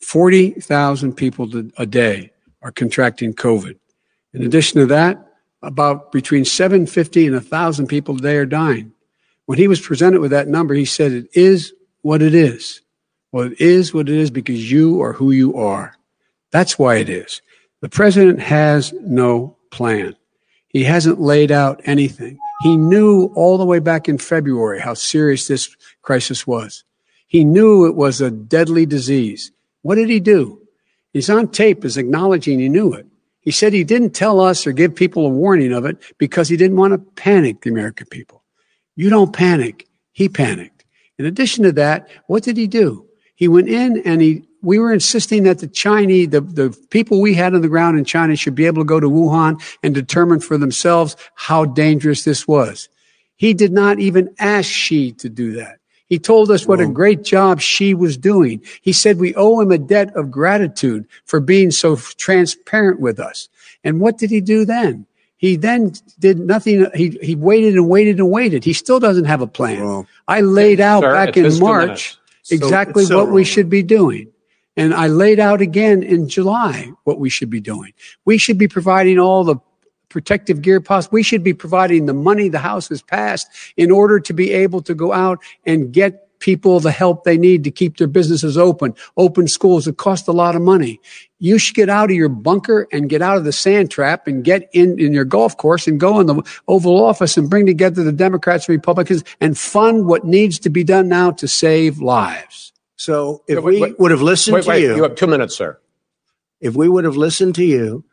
40,000 0.00 1.14
people 1.14 1.50
a 1.76 1.86
day 1.86 2.32
are 2.62 2.72
contracting 2.72 3.34
COVID. 3.34 3.78
In 4.32 4.42
addition 4.42 4.80
to 4.80 4.86
that, 4.86 5.22
about 5.62 6.12
between 6.12 6.44
750 6.44 7.26
and 7.26 7.34
1,000 7.34 7.86
people 7.86 8.16
a 8.16 8.20
day 8.20 8.36
are 8.36 8.46
dying. 8.46 8.92
When 9.46 9.58
he 9.58 9.68
was 9.68 9.80
presented 9.80 10.20
with 10.20 10.30
that 10.30 10.48
number, 10.48 10.74
he 10.74 10.84
said 10.84 11.12
it 11.12 11.28
is 11.32 11.72
what 12.02 12.22
it 12.22 12.34
is. 12.34 12.82
Well, 13.32 13.46
it 13.46 13.60
is 13.60 13.92
what 13.92 14.08
it 14.08 14.16
is 14.16 14.30
because 14.30 14.70
you 14.70 15.02
are 15.02 15.12
who 15.12 15.30
you 15.30 15.56
are. 15.56 15.96
That's 16.50 16.78
why 16.78 16.96
it 16.96 17.08
is. 17.08 17.42
The 17.86 17.90
president 17.90 18.40
has 18.40 18.92
no 18.94 19.58
plan. 19.70 20.16
He 20.66 20.82
hasn't 20.82 21.20
laid 21.20 21.52
out 21.52 21.80
anything. 21.84 22.36
He 22.62 22.76
knew 22.76 23.30
all 23.36 23.58
the 23.58 23.64
way 23.64 23.78
back 23.78 24.08
in 24.08 24.18
February 24.18 24.80
how 24.80 24.94
serious 24.94 25.46
this 25.46 25.76
crisis 26.02 26.48
was. 26.48 26.82
He 27.28 27.44
knew 27.44 27.86
it 27.86 27.94
was 27.94 28.20
a 28.20 28.32
deadly 28.32 28.86
disease. 28.86 29.52
What 29.82 29.94
did 29.94 30.08
he 30.08 30.18
do? 30.18 30.60
He's 31.12 31.30
on 31.30 31.46
tape 31.46 31.84
as 31.84 31.96
acknowledging 31.96 32.58
he 32.58 32.68
knew 32.68 32.92
it. 32.92 33.06
He 33.38 33.52
said 33.52 33.72
he 33.72 33.84
didn't 33.84 34.16
tell 34.16 34.40
us 34.40 34.66
or 34.66 34.72
give 34.72 34.96
people 34.96 35.24
a 35.24 35.30
warning 35.30 35.72
of 35.72 35.84
it 35.84 35.96
because 36.18 36.48
he 36.48 36.56
didn't 36.56 36.78
want 36.78 36.92
to 36.92 36.98
panic 36.98 37.60
the 37.60 37.70
American 37.70 38.08
people. 38.08 38.42
You 38.96 39.10
don't 39.10 39.32
panic. 39.32 39.86
He 40.10 40.28
panicked. 40.28 40.84
In 41.20 41.24
addition 41.24 41.62
to 41.62 41.70
that, 41.74 42.08
what 42.26 42.42
did 42.42 42.56
he 42.56 42.66
do? 42.66 43.06
He 43.36 43.46
went 43.46 43.68
in 43.68 44.02
and 44.04 44.20
he, 44.20 44.45
we 44.62 44.78
were 44.78 44.92
insisting 44.92 45.44
that 45.44 45.58
the 45.58 45.68
Chinese, 45.68 46.30
the, 46.30 46.40
the 46.40 46.76
people 46.90 47.20
we 47.20 47.34
had 47.34 47.54
on 47.54 47.60
the 47.60 47.68
ground 47.68 47.98
in 47.98 48.04
China 48.04 48.36
should 48.36 48.54
be 48.54 48.66
able 48.66 48.82
to 48.82 48.86
go 48.86 49.00
to 49.00 49.08
Wuhan 49.08 49.60
and 49.82 49.94
determine 49.94 50.40
for 50.40 50.58
themselves 50.58 51.16
how 51.34 51.64
dangerous 51.64 52.24
this 52.24 52.46
was. 52.48 52.88
He 53.36 53.52
did 53.54 53.72
not 53.72 53.98
even 53.98 54.34
ask 54.38 54.68
Xi 54.70 55.12
to 55.12 55.28
do 55.28 55.52
that. 55.54 55.78
He 56.08 56.18
told 56.18 56.50
us 56.52 56.66
what 56.66 56.80
a 56.80 56.86
great 56.86 57.24
job 57.24 57.60
Xi 57.60 57.92
was 57.92 58.16
doing. 58.16 58.62
He 58.80 58.92
said 58.92 59.18
we 59.18 59.34
owe 59.34 59.60
him 59.60 59.72
a 59.72 59.78
debt 59.78 60.14
of 60.16 60.30
gratitude 60.30 61.06
for 61.24 61.40
being 61.40 61.70
so 61.72 61.96
transparent 61.96 63.00
with 63.00 63.18
us. 63.18 63.48
And 63.82 64.00
what 64.00 64.16
did 64.16 64.30
he 64.30 64.40
do 64.40 64.64
then? 64.64 65.06
He 65.36 65.56
then 65.56 65.92
did 66.18 66.38
nothing. 66.38 66.86
He, 66.94 67.18
he 67.20 67.34
waited 67.34 67.74
and 67.74 67.88
waited 67.88 68.18
and 68.18 68.30
waited. 68.30 68.64
He 68.64 68.72
still 68.72 69.00
doesn't 69.00 69.26
have 69.26 69.42
a 69.42 69.46
plan. 69.46 69.84
Well, 69.84 70.06
I 70.28 70.40
laid 70.40 70.80
out 70.80 71.02
Sir, 71.02 71.12
back 71.12 71.36
in 71.36 71.58
March 71.58 71.86
minutes. 71.86 72.18
exactly 72.50 73.02
So- 73.04 73.08
so 73.10 73.18
what 73.24 73.32
we 73.32 73.44
should 73.44 73.68
be 73.68 73.82
doing. 73.82 74.28
And 74.76 74.94
I 74.94 75.06
laid 75.06 75.40
out 75.40 75.60
again 75.60 76.02
in 76.02 76.28
July 76.28 76.90
what 77.04 77.18
we 77.18 77.30
should 77.30 77.50
be 77.50 77.60
doing. 77.60 77.92
We 78.24 78.38
should 78.38 78.58
be 78.58 78.68
providing 78.68 79.18
all 79.18 79.42
the 79.42 79.56
protective 80.08 80.62
gear 80.62 80.80
possible. 80.80 81.14
We 81.14 81.22
should 81.22 81.42
be 81.42 81.54
providing 81.54 82.06
the 82.06 82.14
money 82.14 82.48
the 82.48 82.58
House 82.58 82.88
has 82.88 83.02
passed 83.02 83.48
in 83.76 83.90
order 83.90 84.20
to 84.20 84.32
be 84.32 84.52
able 84.52 84.82
to 84.82 84.94
go 84.94 85.12
out 85.12 85.42
and 85.64 85.92
get 85.92 86.26
people 86.38 86.80
the 86.80 86.90
help 86.90 87.24
they 87.24 87.38
need 87.38 87.64
to 87.64 87.70
keep 87.70 87.96
their 87.96 88.06
businesses 88.06 88.58
open, 88.58 88.94
open 89.16 89.48
schools. 89.48 89.86
It 89.86 89.96
costs 89.96 90.28
a 90.28 90.32
lot 90.32 90.54
of 90.54 90.62
money. 90.62 91.00
You 91.38 91.58
should 91.58 91.74
get 91.74 91.88
out 91.88 92.10
of 92.10 92.16
your 92.16 92.28
bunker 92.28 92.86
and 92.92 93.08
get 93.08 93.22
out 93.22 93.36
of 93.36 93.44
the 93.44 93.52
sand 93.52 93.90
trap 93.90 94.26
and 94.26 94.44
get 94.44 94.68
in, 94.72 94.98
in 94.98 95.12
your 95.12 95.24
golf 95.24 95.56
course 95.56 95.86
and 95.86 95.98
go 95.98 96.20
in 96.20 96.26
the 96.26 96.42
Oval 96.68 97.02
Office 97.02 97.36
and 97.36 97.50
bring 97.50 97.66
together 97.66 98.02
the 98.04 98.12
Democrats 98.12 98.68
and 98.68 98.74
Republicans 98.74 99.24
and 99.40 99.56
fund 99.56 100.06
what 100.06 100.24
needs 100.24 100.58
to 100.60 100.70
be 100.70 100.84
done 100.84 101.08
now 101.08 101.30
to 101.32 101.48
save 101.48 102.00
lives. 102.00 102.72
So 102.96 103.42
if 103.46 103.56
Wait, 103.62 103.64
we 103.64 103.80
wait, 103.80 103.98
would 104.00 104.10
have 104.10 104.22
listened 104.22 104.54
Wait, 104.54 104.64
to 104.64 104.68
wait. 104.70 104.82
you, 104.82 104.96
You 104.96 105.02
have 105.02 105.14
two 105.14 105.26
minutes, 105.26 105.54
sir. 105.56 105.78
if 106.60 106.74
we 106.74 106.88
would 106.88 107.04
have 107.04 107.16
listened 107.16 107.54
to 107.56 107.64
you, 107.64 108.04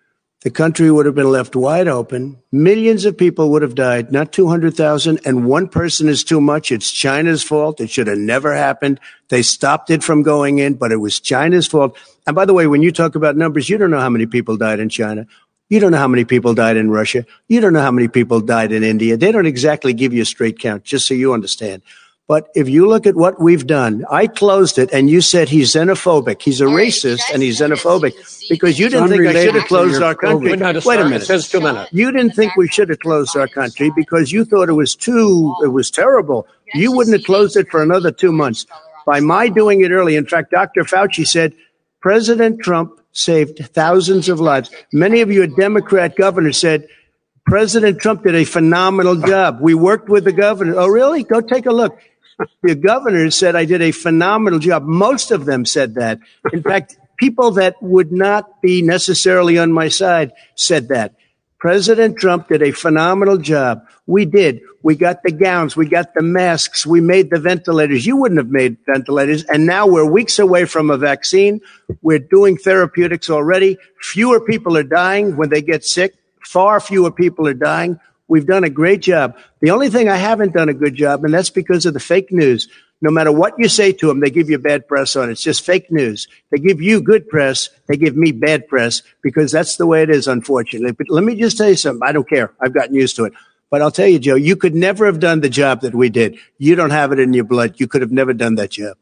the 0.41 0.51
country 0.51 0.91
would 0.91 1.05
have 1.05 1.15
been 1.15 1.31
left 1.31 1.55
wide 1.55 1.87
open. 1.87 2.37
Millions 2.51 3.05
of 3.05 3.17
people 3.17 3.49
would 3.51 3.61
have 3.61 3.75
died, 3.75 4.11
not 4.11 4.33
200,000. 4.33 5.21
And 5.25 5.45
one 5.45 5.69
person 5.69 6.09
is 6.09 6.25
too 6.25 6.41
much. 6.41 6.69
It's 6.69 6.91
China's 6.91 7.41
fault. 7.43 7.79
It 7.79 7.89
should 7.89 8.07
have 8.07 8.17
never 8.17 8.53
happened. 8.53 8.99
They 9.29 9.41
stopped 9.41 9.89
it 9.89 10.03
from 10.03 10.21
going 10.21 10.59
in, 10.59 10.73
but 10.73 10.91
it 10.91 10.97
was 10.97 11.21
China's 11.21 11.65
fault. 11.65 11.97
And 12.27 12.35
by 12.35 12.43
the 12.43 12.53
way, 12.53 12.67
when 12.67 12.81
you 12.81 12.91
talk 12.91 13.15
about 13.15 13.37
numbers, 13.37 13.69
you 13.69 13.77
don't 13.77 13.89
know 13.91 14.01
how 14.01 14.09
many 14.09 14.25
people 14.25 14.57
died 14.57 14.81
in 14.81 14.89
China. 14.89 15.25
You 15.69 15.79
don't 15.79 15.93
know 15.93 15.97
how 15.97 16.09
many 16.09 16.25
people 16.25 16.53
died 16.53 16.75
in 16.75 16.91
Russia. 16.91 17.25
You 17.47 17.61
don't 17.61 17.71
know 17.71 17.81
how 17.81 17.91
many 17.91 18.09
people 18.09 18.41
died 18.41 18.73
in 18.73 18.83
India. 18.83 19.15
They 19.15 19.31
don't 19.31 19.45
exactly 19.45 19.93
give 19.93 20.13
you 20.13 20.23
a 20.23 20.25
straight 20.25 20.59
count, 20.59 20.83
just 20.83 21.07
so 21.07 21.13
you 21.13 21.33
understand. 21.33 21.83
But 22.25 22.47
if 22.55 22.69
you 22.69 22.87
look 22.87 23.05
at 23.05 23.15
what 23.15 23.41
we've 23.41 23.67
done, 23.67 24.05
I 24.09 24.27
closed 24.27 24.79
it 24.79 24.89
and 24.93 25.09
you 25.09 25.19
said 25.19 25.49
he's 25.49 25.73
xenophobic. 25.73 26.41
He's 26.41 26.61
a 26.61 26.65
All 26.65 26.75
right, 26.75 26.87
racist 26.87 27.21
and 27.33 27.43
he's 27.43 27.59
xenophobic 27.59 28.11
You 28.11 28.11
can 28.11 28.23
see 28.23 28.47
because 28.49 28.79
you 28.79 28.87
didn't 28.87 29.09
think 29.09 29.27
I 29.27 29.43
should 29.43 29.55
have 29.55 29.67
closed 29.67 30.01
our 30.01 30.15
country. 30.15 30.51
Wait, 30.51 30.59
no, 30.59 30.71
just 30.71 30.87
Wait 30.87 31.01
a 31.01 31.03
minute. 31.03 31.23
Says 31.23 31.49
two 31.49 31.59
minutes. 31.59 31.91
You 31.91 32.11
didn't 32.11 32.31
think 32.31 32.55
we 32.55 32.69
should 32.69 32.87
have 32.89 32.99
closed 32.99 33.35
our 33.35 33.49
country 33.49 33.91
because 33.93 34.31
you 34.31 34.45
thought 34.45 34.69
it 34.69 34.73
was 34.73 34.95
too, 34.95 35.53
it 35.63 35.67
was 35.67 35.91
terrible. 35.91 36.47
You 36.73 36.93
wouldn't 36.93 37.15
have 37.17 37.25
closed 37.25 37.57
it 37.57 37.69
for 37.69 37.83
another 37.83 38.11
two 38.11 38.31
months. 38.31 38.65
By 39.05 39.19
my 39.19 39.49
doing 39.49 39.81
it 39.81 39.91
early, 39.91 40.15
in 40.15 40.25
fact, 40.25 40.51
Dr. 40.51 40.83
Fauci 40.83 41.27
said 41.27 41.53
President 41.99 42.61
Trump 42.61 43.01
saved 43.11 43.59
thousands 43.73 44.29
of 44.29 44.39
lives. 44.39 44.71
Many 44.93 45.19
of 45.19 45.29
you 45.29 45.43
a 45.43 45.47
Democrat 45.47 46.15
governors 46.15 46.57
said 46.57 46.87
President 47.45 47.99
Trump 47.99 48.23
did 48.23 48.35
a 48.35 48.45
phenomenal 48.45 49.15
job. 49.17 49.59
We 49.59 49.73
worked 49.73 50.07
with 50.07 50.23
the 50.23 50.31
governor. 50.31 50.75
Oh, 50.77 50.87
really? 50.87 51.23
Go 51.23 51.41
take 51.41 51.65
a 51.65 51.71
look. 51.71 51.99
The 52.61 52.75
governors 52.75 53.37
said 53.37 53.55
I 53.55 53.65
did 53.65 53.81
a 53.81 53.91
phenomenal 53.91 54.59
job. 54.59 54.83
Most 54.83 55.31
of 55.31 55.45
them 55.45 55.65
said 55.65 55.95
that. 55.95 56.19
In 56.51 56.63
fact, 56.63 56.97
people 57.17 57.51
that 57.51 57.81
would 57.81 58.11
not 58.11 58.61
be 58.61 58.81
necessarily 58.81 59.57
on 59.57 59.71
my 59.71 59.87
side 59.87 60.33
said 60.55 60.89
that. 60.89 61.15
President 61.59 62.17
Trump 62.17 62.49
did 62.49 62.61
a 62.61 62.71
phenomenal 62.71 63.37
job. 63.37 63.87
We 64.05 64.25
did. 64.25 64.59
We 64.81 64.97
got 64.97 65.23
the 65.23 65.31
gowns. 65.31 65.77
We 65.77 65.87
got 65.87 66.13
the 66.13 66.21
masks. 66.21 66.85
We 66.85 66.99
made 66.99 67.29
the 67.29 67.39
ventilators. 67.39 68.05
You 68.05 68.17
wouldn't 68.17 68.37
have 68.37 68.49
made 68.49 68.75
ventilators. 68.85 69.45
And 69.45 69.65
now 69.65 69.87
we're 69.87 70.03
weeks 70.03 70.39
away 70.39 70.65
from 70.65 70.89
a 70.89 70.97
vaccine. 70.97 71.61
We're 72.01 72.19
doing 72.19 72.57
therapeutics 72.57 73.29
already. 73.29 73.77
Fewer 74.01 74.41
people 74.41 74.75
are 74.75 74.83
dying 74.83 75.37
when 75.37 75.49
they 75.49 75.61
get 75.61 75.85
sick. 75.85 76.15
Far 76.41 76.81
fewer 76.81 77.11
people 77.11 77.47
are 77.47 77.53
dying. 77.53 77.97
We've 78.27 78.45
done 78.45 78.63
a 78.63 78.69
great 78.69 79.01
job. 79.01 79.37
The 79.61 79.71
only 79.71 79.89
thing 79.89 80.09
I 80.09 80.15
haven't 80.15 80.53
done 80.53 80.69
a 80.69 80.73
good 80.73 80.95
job, 80.95 81.25
and 81.25 81.33
that's 81.33 81.49
because 81.49 81.85
of 81.85 81.93
the 81.93 81.99
fake 81.99 82.31
news. 82.31 82.67
No 83.01 83.11
matter 83.11 83.33
what 83.33 83.55
you 83.57 83.67
say 83.67 83.91
to 83.91 84.07
them, 84.07 84.21
they 84.21 84.29
give 84.29 84.49
you 84.49 84.57
bad 84.57 84.87
press 84.87 85.17
on 85.17 85.27
it. 85.27 85.33
It's 85.33 85.41
just 85.41 85.65
fake 85.65 85.91
news. 85.91 86.29
They 86.51 86.57
give 86.57 86.81
you 86.81 87.01
good 87.01 87.27
press. 87.27 87.69
They 87.87 87.97
give 87.97 88.15
me 88.15 88.31
bad 88.31 88.67
press 88.67 89.01
because 89.21 89.51
that's 89.51 89.75
the 89.75 89.85
way 89.85 90.03
it 90.03 90.09
is, 90.09 90.27
unfortunately. 90.27 90.93
But 90.93 91.09
let 91.09 91.25
me 91.25 91.35
just 91.35 91.57
tell 91.57 91.67
you 91.67 91.75
something. 91.75 92.07
I 92.07 92.13
don't 92.13 92.27
care. 92.27 92.53
I've 92.61 92.73
gotten 92.73 92.95
used 92.95 93.17
to 93.17 93.25
it. 93.25 93.33
But 93.69 93.81
I'll 93.81 93.91
tell 93.91 94.07
you, 94.07 94.19
Joe, 94.19 94.35
you 94.35 94.55
could 94.55 94.73
never 94.73 95.05
have 95.05 95.19
done 95.19 95.41
the 95.41 95.49
job 95.49 95.81
that 95.81 95.93
we 95.93 96.09
did. 96.09 96.37
You 96.57 96.75
don't 96.75 96.91
have 96.91 97.11
it 97.11 97.19
in 97.19 97.33
your 97.33 97.43
blood. 97.43 97.79
You 97.79 97.87
could 97.87 98.01
have 98.01 98.11
never 98.11 98.33
done 98.33 98.55
that 98.55 98.71
job. 98.71 98.95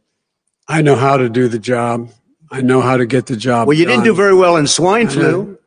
I 0.67 0.81
know 0.81 0.95
how 0.95 1.17
to 1.17 1.29
do 1.29 1.47
the 1.47 1.59
job. 1.59 2.09
I 2.49 2.61
know 2.61 2.81
how 2.81 2.97
to 2.97 3.05
get 3.05 3.27
the 3.27 3.35
job. 3.35 3.67
Well, 3.67 3.77
you 3.77 3.85
didn't 3.85 4.03
do 4.03 4.15
very 4.15 4.33
well 4.33 4.57
in 4.57 4.67
swine 4.67 5.09
flu. 5.09 5.59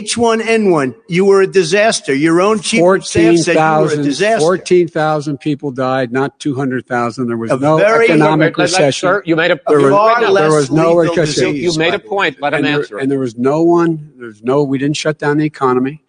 H1N1, 0.00 0.94
you 1.08 1.24
were 1.26 1.42
a 1.42 1.46
disaster. 1.46 2.14
Your 2.14 2.40
own 2.40 2.60
chief 2.60 2.82
of 2.82 3.04
staff 3.06 3.36
said 3.38 3.54
you 3.54 3.60
were 3.60 3.84
a 3.84 3.88
14,000 3.88 4.02
disaster. 4.04 4.40
14,000 4.40 5.38
people 5.38 5.70
died, 5.70 6.12
not 6.12 6.38
200,000. 6.40 7.26
There 7.26 7.36
was 7.36 7.50
A 7.50 7.58
no 7.58 7.76
very- 7.76 8.06
economic 8.06 8.56
Wait, 8.56 8.58
let- 8.64 8.70
let- 8.72 8.78
recession. 8.78 9.06
Sir, 9.08 9.22
you 9.26 9.36
made 9.36 9.50
a, 9.50 9.60
There 9.68 9.78
was- 9.80 9.92
wait, 9.92 10.28
less 10.30 10.42
there 10.42 10.50
was 10.50 10.70
no 10.70 10.94
recession. 10.94 11.46
you, 11.48 11.52
disease, 11.52 11.74
you 11.74 11.78
made 11.78 11.88
a 11.94 11.98
by 11.98 12.02
the 12.02 12.04
way. 12.04 12.08
point. 12.08 12.36
Let 12.40 12.52
him 12.54 12.56
and, 12.58 12.66
there, 12.66 12.74
answer. 12.80 12.98
and 12.98 13.10
there 13.10 13.18
was 13.18 13.36
no 13.36 13.62
one, 13.62 14.12
there's 14.16 14.42
no, 14.42 14.62
we 14.62 14.78
didn't 14.78 14.96
shut 14.96 15.18
down 15.18 15.36
the 15.38 15.44
economy. 15.44 16.02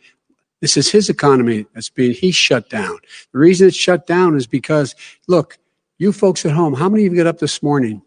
This 0.62 0.78
is 0.78 0.90
his 0.90 1.10
economy 1.10 1.66
that's 1.74 1.90
being, 1.90 2.14
he 2.14 2.32
shut 2.32 2.70
down. 2.70 2.98
The 3.34 3.40
reason 3.40 3.68
it's 3.68 3.76
shut 3.76 4.08
down 4.08 4.38
is 4.38 4.48
because, 4.48 4.96
look, 5.28 5.58
you 5.98 6.14
folks 6.14 6.46
at 6.46 6.54
home, 6.54 6.74
how 6.76 6.88
many 6.88 7.06
of 7.06 7.12
you 7.14 7.18
got 7.18 7.28
up 7.28 7.40
this 7.40 7.62
morning 7.62 8.02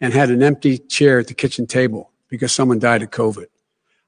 and 0.00 0.14
had 0.14 0.30
an 0.30 0.42
empty 0.42 0.78
chair 0.78 1.18
at 1.18 1.26
the 1.26 1.34
kitchen 1.34 1.66
table 1.66 2.10
because 2.30 2.50
someone 2.50 2.78
died 2.78 3.02
of 3.02 3.10
COVID? 3.10 3.46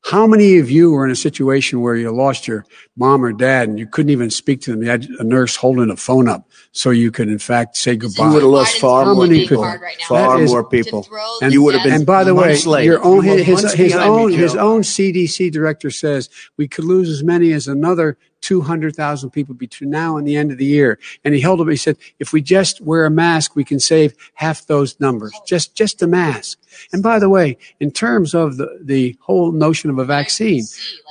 How 0.02 0.26
many 0.26 0.58
of 0.58 0.70
you 0.70 0.90
were 0.92 1.04
in 1.04 1.10
a 1.10 1.16
situation 1.16 1.82
where 1.82 1.94
you 1.94 2.10
lost 2.10 2.48
your 2.48 2.64
mom 2.96 3.22
or 3.22 3.32
dad 3.32 3.68
and 3.68 3.78
you 3.78 3.86
couldn't 3.86 4.10
even 4.10 4.30
speak 4.30 4.62
to 4.62 4.70
them? 4.70 4.82
You 4.82 4.88
had 4.88 5.04
a 5.18 5.24
nurse 5.24 5.56
holding 5.56 5.90
a 5.90 5.96
phone 5.96 6.26
up 6.26 6.48
so 6.72 6.90
you 6.90 7.10
could, 7.10 7.28
in 7.28 7.38
fact, 7.38 7.76
say 7.76 7.96
goodbye. 7.96 8.26
You 8.26 8.32
would 8.32 8.42
have 8.42 8.50
lost 8.50 8.78
far 8.78 9.04
more 9.14 9.26
many 9.26 9.40
people. 9.40 9.62
people? 9.62 9.88
Far 10.08 10.38
That 10.38 10.44
is- 10.44 10.50
more 10.50 10.64
people. 10.64 11.06
And- 11.42 11.52
you 11.52 11.62
would 11.62 11.74
have 11.74 11.84
been. 11.84 11.92
And 11.92 12.06
by 12.06 12.24
the 12.24 12.34
way, 12.34 12.58
late. 12.62 12.86
your 12.86 13.04
own 13.04 13.24
You 13.24 13.44
his, 13.44 13.60
his, 13.60 13.72
his 13.74 13.94
own 13.94 14.32
his 14.32 14.56
own 14.56 14.80
CDC 14.82 15.52
director 15.52 15.90
says 15.90 16.30
we 16.56 16.66
could 16.66 16.84
lose 16.86 17.10
as 17.10 17.22
many 17.22 17.52
as 17.52 17.68
another 17.68 18.16
two 18.40 18.62
hundred 18.62 18.96
thousand 18.96 19.30
people 19.30 19.54
between 19.54 19.90
now 19.90 20.16
and 20.16 20.26
the 20.26 20.34
end 20.36 20.50
of 20.50 20.56
the 20.56 20.64
year. 20.64 20.98
And 21.24 21.34
he 21.34 21.40
held 21.42 21.60
up. 21.60 21.68
He 21.68 21.76
said, 21.76 21.98
if 22.18 22.32
we 22.32 22.40
just 22.40 22.80
wear 22.80 23.04
a 23.04 23.10
mask, 23.10 23.54
we 23.54 23.64
can 23.64 23.78
save 23.78 24.14
half 24.34 24.66
those 24.66 24.98
numbers. 24.98 25.32
Just 25.46 25.74
just 25.74 26.02
a 26.02 26.06
mask. 26.06 26.58
And 26.92 27.02
by 27.02 27.18
the 27.18 27.28
way, 27.28 27.56
in 27.80 27.90
terms 27.90 28.34
of 28.34 28.56
the 28.56 28.78
the 28.82 29.16
whole 29.20 29.52
notion 29.52 29.90
of 29.90 29.98
a 29.98 30.04
vaccine, 30.04 30.64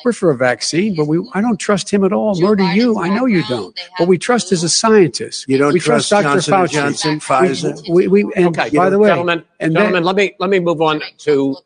we're 0.03 0.13
for 0.13 0.29
a 0.31 0.37
vaccine, 0.37 0.95
but 0.95 1.05
we 1.05 1.19
I 1.33 1.41
don't 1.41 1.59
trust 1.59 1.89
him 1.91 2.03
at 2.03 2.13
all. 2.13 2.39
Nor 2.39 2.55
do 2.55 2.63
you. 2.63 2.99
I 2.99 3.09
know 3.09 3.25
you 3.25 3.43
don't. 3.47 3.77
But 3.97 4.07
we 4.07 4.17
trust 4.17 4.51
as 4.51 4.63
a 4.63 4.69
scientist. 4.69 5.45
You 5.47 5.57
don't 5.57 5.73
we 5.73 5.79
trust 5.79 6.09
Dr. 6.09 6.23
Johnson 6.23 6.53
Fauci. 6.53 6.71
Johnson, 6.71 7.19
Pfizer. 7.19 7.89
We, 7.93 8.07
we, 8.07 8.31
and 8.35 8.47
Okay, 8.57 8.69
by 8.75 8.89
the 8.89 8.99
way, 8.99 9.09
gentlemen, 9.09 9.43
and 9.59 9.75
then- 9.75 9.81
gentlemen, 9.83 10.03
let 10.03 10.15
me 10.15 10.35
let 10.39 10.49
me 10.49 10.59
move 10.59 10.81
on 10.81 11.01
to 11.19 11.57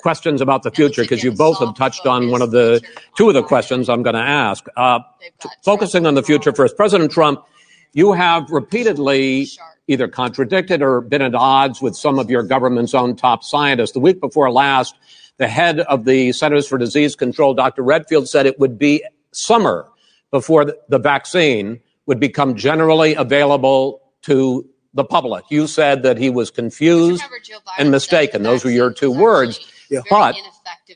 questions 0.00 0.40
about 0.40 0.62
the 0.62 0.70
future 0.70 1.02
because 1.02 1.22
you 1.22 1.30
both 1.30 1.58
have 1.58 1.74
touched 1.76 2.06
on 2.06 2.30
one 2.30 2.40
of 2.40 2.50
the 2.52 2.80
two 3.18 3.28
of 3.28 3.34
the 3.34 3.42
questions 3.42 3.88
I'm 3.88 4.02
going 4.02 4.14
to 4.14 4.20
ask. 4.20 4.64
Uh, 4.76 5.00
t- 5.40 5.48
focusing 5.62 6.06
on 6.06 6.14
the 6.14 6.22
future 6.22 6.52
first, 6.54 6.74
President 6.74 7.12
Trump, 7.12 7.44
you 7.92 8.12
have 8.12 8.50
repeatedly 8.50 9.48
either 9.90 10.06
contradicted 10.06 10.82
or 10.82 11.00
been 11.00 11.20
at 11.20 11.34
odds 11.34 11.82
with 11.82 11.96
some 11.96 12.20
of 12.20 12.30
your 12.30 12.44
government's 12.44 12.94
own 12.94 13.16
top 13.16 13.42
scientists. 13.42 13.90
The 13.90 13.98
week 13.98 14.20
before 14.20 14.50
last, 14.52 14.94
the 15.38 15.48
head 15.48 15.80
of 15.80 16.04
the 16.04 16.32
Centers 16.32 16.68
for 16.68 16.78
Disease 16.78 17.16
Control, 17.16 17.54
Dr. 17.54 17.82
Redfield, 17.82 18.28
said 18.28 18.46
it 18.46 18.60
would 18.60 18.78
be 18.78 19.04
summer 19.32 19.88
before 20.30 20.64
the, 20.64 20.98
vaccine 21.00 21.80
would 22.06 22.20
become 22.20 22.54
generally 22.54 23.14
available 23.14 24.00
to 24.22 24.64
the 24.94 25.04
public. 25.04 25.44
You 25.50 25.66
said 25.66 26.04
that 26.04 26.18
he 26.18 26.30
was 26.30 26.52
confused. 26.52 27.22
Remember, 27.24 27.40
Joe 27.42 27.56
Biden 27.66 27.74
and 27.78 27.90
mistaken. 27.90 28.44
Those 28.44 28.64
were 28.64 28.70
your 28.70 28.92
two 28.92 29.10
words. 29.10 29.58
Yeah. 29.90 30.02
But 30.08 30.36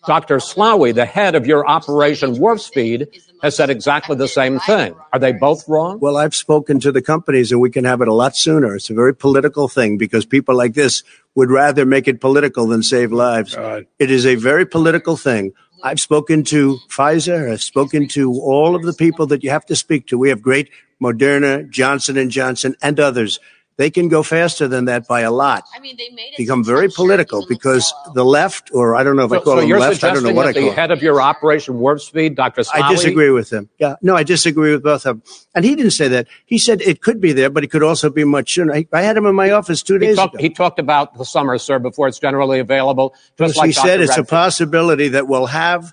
Dr. 0.06 0.36
Slaoui, 0.36 0.94
the 0.94 1.04
head 1.04 1.34
of 1.34 1.48
your 1.48 1.66
Operation 1.66 2.38
Warp 2.38 2.60
Speed, 2.60 3.08
has 3.42 3.56
said 3.56 3.70
exactly 3.70 4.16
the 4.16 4.28
same 4.28 4.58
thing. 4.60 4.94
Are 5.12 5.18
they 5.18 5.32
both 5.32 5.68
wrong? 5.68 5.98
Well, 6.00 6.16
I've 6.16 6.34
spoken 6.34 6.80
to 6.80 6.92
the 6.92 7.02
companies 7.02 7.52
and 7.52 7.60
we 7.60 7.70
can 7.70 7.84
have 7.84 8.00
it 8.00 8.08
a 8.08 8.14
lot 8.14 8.36
sooner. 8.36 8.74
It's 8.74 8.90
a 8.90 8.94
very 8.94 9.14
political 9.14 9.68
thing 9.68 9.98
because 9.98 10.24
people 10.24 10.56
like 10.56 10.74
this 10.74 11.02
would 11.34 11.50
rather 11.50 11.84
make 11.84 12.08
it 12.08 12.20
political 12.20 12.66
than 12.66 12.82
save 12.82 13.12
lives. 13.12 13.54
God. 13.54 13.86
It 13.98 14.10
is 14.10 14.24
a 14.24 14.36
very 14.36 14.64
political 14.64 15.16
thing. 15.16 15.52
I've 15.82 16.00
spoken 16.00 16.44
to 16.44 16.78
Pfizer. 16.88 17.52
I've 17.52 17.62
spoken 17.62 18.08
to 18.08 18.32
all 18.32 18.74
of 18.74 18.82
the 18.84 18.94
people 18.94 19.26
that 19.26 19.44
you 19.44 19.50
have 19.50 19.66
to 19.66 19.76
speak 19.76 20.06
to. 20.06 20.18
We 20.18 20.30
have 20.30 20.40
great 20.40 20.70
Moderna, 21.02 21.68
Johnson 21.68 22.16
and 22.16 22.30
Johnson, 22.30 22.76
and 22.80 22.98
others. 22.98 23.38
They 23.76 23.90
can 23.90 24.08
go 24.08 24.22
faster 24.22 24.68
than 24.68 24.84
that 24.84 25.08
by 25.08 25.22
a 25.22 25.32
lot. 25.32 25.64
I 25.74 25.80
mean, 25.80 25.96
they 25.96 26.08
made 26.10 26.32
it 26.34 26.36
Become 26.36 26.62
very 26.64 26.88
political 26.88 27.44
because 27.48 27.92
Littlefellow. 27.92 28.14
the 28.14 28.24
left, 28.24 28.70
or 28.72 28.94
I 28.94 29.02
don't 29.02 29.16
know 29.16 29.24
if 29.24 29.32
I 29.32 29.36
call 29.40 29.56
so 29.56 29.60
them 29.62 29.68
left. 29.80 30.04
I 30.04 30.14
don't 30.14 30.22
know 30.22 30.32
what 30.32 30.46
I 30.46 30.52
the 30.52 30.60
call 30.60 30.68
them. 30.68 30.76
head 30.76 30.90
of 30.92 31.02
your 31.02 31.20
Operation 31.20 31.78
Warp 31.80 32.00
Speed, 32.00 32.36
Dr. 32.36 32.62
Slaoui, 32.62 32.82
I 32.82 32.92
disagree 32.92 33.30
with 33.30 33.52
him. 33.52 33.68
Yeah, 33.78 33.96
no, 34.00 34.14
I 34.14 34.22
disagree 34.22 34.70
with 34.72 34.84
both 34.84 35.04
of 35.06 35.16
them. 35.20 35.22
And 35.56 35.64
he 35.64 35.74
didn't 35.74 35.90
say 35.90 36.06
that. 36.08 36.28
He 36.46 36.58
said 36.58 36.82
it 36.82 37.02
could 37.02 37.20
be 37.20 37.32
there, 37.32 37.50
but 37.50 37.64
it 37.64 37.68
could 37.72 37.82
also 37.82 38.10
be 38.10 38.22
much 38.22 38.52
sooner. 38.52 38.72
I, 38.72 38.86
I 38.92 39.02
had 39.02 39.16
him 39.16 39.26
in 39.26 39.34
my 39.34 39.50
office 39.50 39.82
two 39.82 39.94
He 39.94 40.06
days 40.06 40.16
talked, 40.16 40.34
ago. 40.34 40.42
he 40.42 40.50
talked 40.50 40.78
about 40.78 41.18
the 41.18 41.24
summer, 41.24 41.58
sir, 41.58 41.80
before 41.80 42.06
it's 42.06 42.20
generally 42.20 42.60
available. 42.60 43.14
Just 43.38 43.56
like 43.56 43.66
he 43.66 43.72
said 43.72 43.96
Dr. 43.96 44.02
it's 44.04 44.16
a 44.18 44.24
possibility 44.24 45.08
that 45.08 45.26
we'll 45.26 45.46
have 45.46 45.92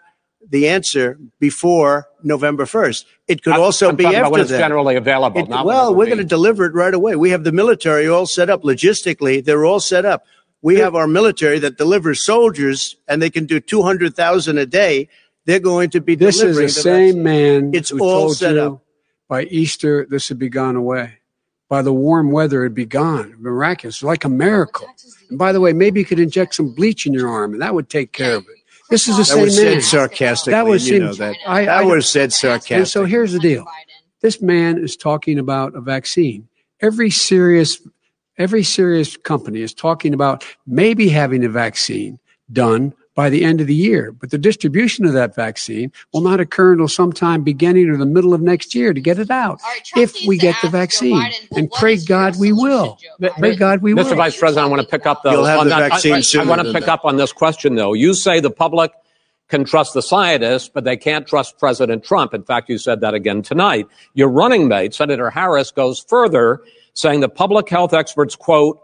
the 0.52 0.68
answer 0.68 1.18
before 1.39 2.08
November 2.24 2.66
1st. 2.66 3.06
It 3.28 3.41
could 3.43 3.54
I'm- 3.54 3.62
also 3.62 3.89
I'm 3.89 3.95
be 3.95 4.06
after 4.06 4.30
when 4.30 4.41
it's 4.41 4.52
that. 4.52 4.60
generally 4.60 4.95
available. 4.95 5.41
It- 5.41 5.49
not 5.49 5.66
well, 5.66 5.95
we're 5.95 6.06
going 6.06 6.18
to 6.20 6.24
deliver 6.24 6.66
it 6.66 6.74
right 6.74 6.93
away. 6.93 7.16
We 7.16 7.32
have 7.32 7.43
the 7.43 7.52
military 7.52 8.08
all 8.08 8.28
set 8.28 8.49
up 8.49 8.62
logistically. 8.64 9.43
They're 9.43 9.66
all 9.66 9.80
set 9.80 10.06
up. 10.06 10.24
We 10.62 10.76
have 10.76 10.93
our 10.93 11.08
military 11.08 11.58
that 11.60 11.78
delivers 11.78 12.24
soldiers, 12.24 12.95
and 13.08 13.20
they 13.22 13.32
can 13.32 13.45
do 13.47 13.60
two 13.60 13.82
hundred 13.82 14.16
thousand 14.16 14.60
a 14.60 14.66
day. 14.68 15.08
They're 15.45 15.60
going 15.60 15.89
to 15.91 16.02
be 16.02 16.14
This 16.14 16.41
is 16.43 16.56
the 16.58 16.64
the 16.64 16.70
same 16.70 17.06
vaccine. 17.06 17.24
man 17.24 17.72
It's 17.74 17.89
who 17.89 17.99
all 18.04 18.22
told 18.28 18.38
set 18.38 18.54
you 18.54 18.62
up. 18.62 18.84
by 19.28 19.43
Easter 19.45 20.06
this 20.08 20.30
would 20.30 20.38
be 20.38 20.49
gone 20.49 20.76
away. 20.76 21.14
By 21.68 21.82
the 21.82 21.93
warm 21.93 22.32
weather, 22.32 22.62
it'd 22.64 22.76
be 22.76 22.86
gone. 22.86 23.34
Miraculous, 23.39 24.04
like 24.04 24.24
a 24.26 24.30
miracle. 24.30 24.88
And 25.30 25.39
by 25.39 25.52
the 25.54 25.62
way, 25.62 25.72
maybe 25.74 26.02
you 26.02 26.06
could 26.06 26.20
inject 26.20 26.54
some 26.54 26.76
bleach 26.76 27.08
in 27.08 27.14
your 27.14 27.30
arm, 27.30 27.54
and 27.54 27.62
that 27.64 27.74
would 27.74 27.89
take 27.89 28.12
care 28.12 28.36
of 28.36 28.43
it. 28.43 28.61
This 28.91 29.07
is 29.07 29.15
the 29.15 29.23
That 29.23 29.25
same 29.25 29.41
was 29.43 29.55
said 29.55 29.71
man. 29.71 29.81
sarcastically. 29.81 30.51
That 30.51 30.65
was 30.67 30.87
you 30.87 30.99
know 30.99 31.13
that. 31.13 31.35
I- 31.47 31.65
that 31.65 31.77
I- 31.79 31.83
was 31.83 32.07
said 32.07 32.31
sarcastically. 32.33 32.75
And 32.77 32.87
so 32.87 33.05
here's 33.05 33.31
the 33.33 33.39
deal. 33.39 33.65
This 34.21 34.41
man 34.41 34.77
is 34.77 34.95
talking 34.95 35.39
about 35.39 35.73
a 35.75 35.81
vaccine. 35.81 36.47
Every 36.81 37.09
serious, 37.09 37.81
every 38.37 38.63
serious 38.63 39.17
company 39.17 39.61
is 39.61 39.73
talking 39.73 40.13
about 40.13 40.45
maybe 40.67 41.09
having 41.09 41.43
a 41.43 41.49
vaccine 41.49 42.19
done 42.51 42.93
by 43.14 43.30
the 43.30 43.43
end 43.43 43.59
of 43.59 43.68
the 43.68 43.76
year, 43.76 44.12
but 44.12 44.32
the 44.32 44.38
distribution 44.38 45.05
of 45.05 45.14
that 45.14 45.36
vaccine 45.36 45.91
will 46.14 46.22
not 46.22 46.39
occur 46.39 46.72
until 46.74 46.88
sometime 46.88 47.43
beginning 47.43 47.89
or 47.89 47.97
the 47.97 48.05
middle 48.05 48.34
of 48.34 48.41
next 48.41 48.74
year 48.74 48.93
to 48.93 49.01
get 49.01 49.20
it 49.20 49.30
out. 49.30 49.59
All 49.64 49.70
right, 49.70 49.84
Trump 49.84 50.03
if 50.03 50.28
we 50.28 50.38
get 50.38 50.55
the 50.62 50.70
vaccine, 50.70 51.22
Biden, 51.22 51.57
and 51.57 51.70
what 51.70 51.80
pray 51.80 51.97
God 51.97 52.39
we 52.39 52.53
will. 52.53 52.97
Joe 53.20 53.30
Pray 53.38 53.55
God 53.55 53.82
we 53.82 53.93
will. 53.93 54.05
Mr. 54.05 54.16
Vice 54.16 54.38
President, 54.38 54.66
I 54.66 54.70
want 54.70 54.82
to 54.82 54.88
pick 54.88 55.05
up 55.05 55.24
though. 55.24 55.32
You'll 55.32 55.45
have 55.45 55.59
on 55.59 55.68
the 55.68 55.76
that- 55.76 55.89
vaccine 55.91 56.14
I, 56.14 56.18
I, 56.18 56.22
sooner 56.22 56.43
I 56.45 56.47
want 56.47 56.62
to 56.66 56.74
pick 56.74 56.86
that. 56.86 56.93
up 56.93 57.05
on 57.05 57.18
this 57.18 57.34
question 57.34 57.76
though. 57.76 57.93
You 57.93 58.14
say 58.14 58.39
the 58.39 58.49
public 58.51 58.91
can 59.49 59.66
trust 59.66 59.93
the 59.93 60.01
scientists, 60.01 60.70
but 60.74 60.86
they 60.86 60.95
can't 60.95 61.28
trust 61.28 61.59
President 61.59 62.05
Trump. 62.05 62.34
In 62.34 62.43
fact, 62.43 62.70
you 62.70 62.78
said 62.78 63.01
that 63.01 63.14
again 63.14 63.41
tonight. 63.41 63.86
Your 64.14 64.30
running 64.30 64.70
mate, 64.70 64.93
Senator 64.93 65.30
Harris, 65.30 65.72
goes 65.72 65.99
further, 65.99 66.62
saying 66.93 67.20
the 67.20 67.28
public 67.28 67.68
health 67.68 67.93
experts, 67.93 68.38
quote, 68.38 68.80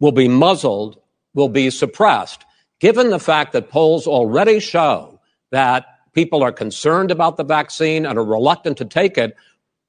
will 0.00 0.12
be 0.12 0.28
muzzled, 0.28 1.00
will 1.32 1.48
be 1.48 1.70
suppressed. 1.70 2.44
Given 2.82 3.10
the 3.10 3.20
fact 3.20 3.52
that 3.52 3.70
polls 3.70 4.08
already 4.08 4.58
show 4.58 5.20
that 5.52 5.86
people 6.14 6.42
are 6.42 6.50
concerned 6.50 7.12
about 7.12 7.36
the 7.36 7.44
vaccine 7.44 8.04
and 8.04 8.18
are 8.18 8.24
reluctant 8.24 8.76
to 8.78 8.84
take 8.84 9.16
it, 9.16 9.36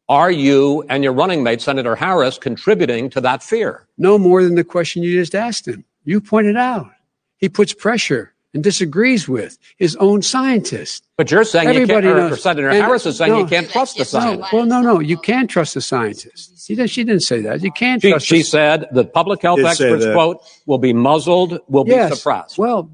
are 0.07 0.29
you 0.29 0.83
and 0.89 1.03
your 1.03 1.11
running 1.11 1.41
mate, 1.41 1.59
Senator 1.59 1.95
Harris, 1.95 2.37
contributing 2.37 3.09
to 3.09 3.21
that 3.21 3.41
fear? 3.41 3.87
no 3.97 4.19
more 4.19 4.43
than 4.43 4.53
the 4.53 4.63
question 4.63 5.01
you 5.01 5.19
just 5.19 5.33
asked 5.33 5.67
him. 5.67 5.83
You 6.03 6.21
pointed 6.21 6.55
out. 6.55 6.91
He 7.37 7.49
puts 7.49 7.73
pressure 7.73 8.32
and 8.53 8.63
disagrees 8.63 9.27
with 9.27 9.57
his 9.77 9.95
own 9.97 10.21
scientists. 10.21 11.01
But 11.17 11.31
you're 11.31 11.43
saying 11.43 11.69
you 11.69 11.73
Everybody 11.81 12.07
can't, 12.07 12.19
or 12.19 12.29
knows. 12.29 12.41
Senator 12.43 12.69
And- 12.69 12.77
Harris 12.83 13.05
is 13.05 13.17
saying 13.17 13.31
no. 13.31 13.39
you 13.39 13.45
can't 13.47 13.69
trust 13.69 13.95
the 13.95 13.99
Yes, 14.01 14.13
No, 14.13 14.19
scientists. 14.19 14.53
well, 14.53 14.65
no, 14.65 14.81
no. 14.81 14.99
You 14.99 15.17
can't 15.17 15.49
trust 15.49 15.73
the 15.73 15.81
scientists. 15.81 16.65
She, 16.65 16.75
did, 16.75 16.89
she 16.89 17.03
didn't 17.03 17.23
say 17.23 17.41
that. 17.41 17.61
You 17.61 17.71
can't 17.71 18.01
She, 18.01 18.11
trust. 18.11 18.25
she 18.25 18.37
the, 18.37 18.43
said 18.43 18.85
the 18.91 19.03
public 19.05 19.41
health 19.41 19.59
experts, 19.59 20.05
quote, 20.13 20.41
will 20.65 20.77
be 20.77 20.93
muzzled, 20.93 21.59
will 21.67 21.85
yes. 21.87 22.09
be 22.11 22.15
suppressed. 22.15 22.57
Well, 22.57 22.89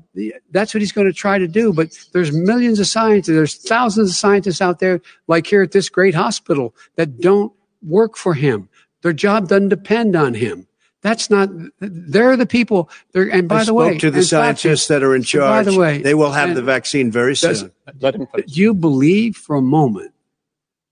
that's 0.51 0.73
what 0.73 0.81
he's 0.81 0.91
going 0.91 1.07
to 1.07 1.13
try 1.13 1.37
to 1.37 1.47
do. 1.47 1.71
But 1.73 1.89
there's 2.13 2.31
millions 2.31 2.79
of 2.79 2.87
scientists. 2.87 3.27
There's 3.27 3.55
thousands 3.55 4.09
of 4.11 4.15
scientists 4.15 4.61
out 4.61 4.79
there, 4.79 5.01
like 5.27 5.45
here 5.45 5.61
at 5.61 5.71
this 5.71 5.87
great 5.89 6.15
hospital, 6.15 6.73
that 6.95 7.19
don't 7.21 7.53
work 7.83 8.15
for 8.17 8.33
him. 8.33 8.69
Their 9.01 9.13
job 9.13 9.47
doesn't 9.47 9.69
depend 9.69 10.15
on 10.15 10.33
him. 10.33 10.67
That's 11.01 11.29
not. 11.29 11.49
They're 11.79 12.35
the 12.35 12.45
people. 12.45 12.89
They're, 13.13 13.29
and 13.29 13.47
by 13.47 13.59
I 13.61 13.63
the 13.63 13.73
way, 13.73 13.91
spoke 13.91 13.99
to 14.01 14.11
the 14.11 14.17
in 14.17 14.23
fact, 14.23 14.29
scientists 14.29 14.87
that 14.87 15.01
are 15.03 15.15
in 15.15 15.23
charge. 15.23 15.65
by 15.65 15.71
the 15.71 15.77
way, 15.79 16.01
they 16.01 16.13
will 16.13 16.31
have 16.31 16.55
the 16.55 16.61
vaccine 16.61 17.11
very 17.11 17.33
Does- 17.35 17.61
soon. 17.61 17.71
Let 18.01 18.15
him 18.15 18.27
finish. 18.27 18.51
Do 18.51 18.61
you 18.61 18.73
believe 18.73 19.35
for 19.37 19.55
a 19.55 19.61
moment 19.61 20.13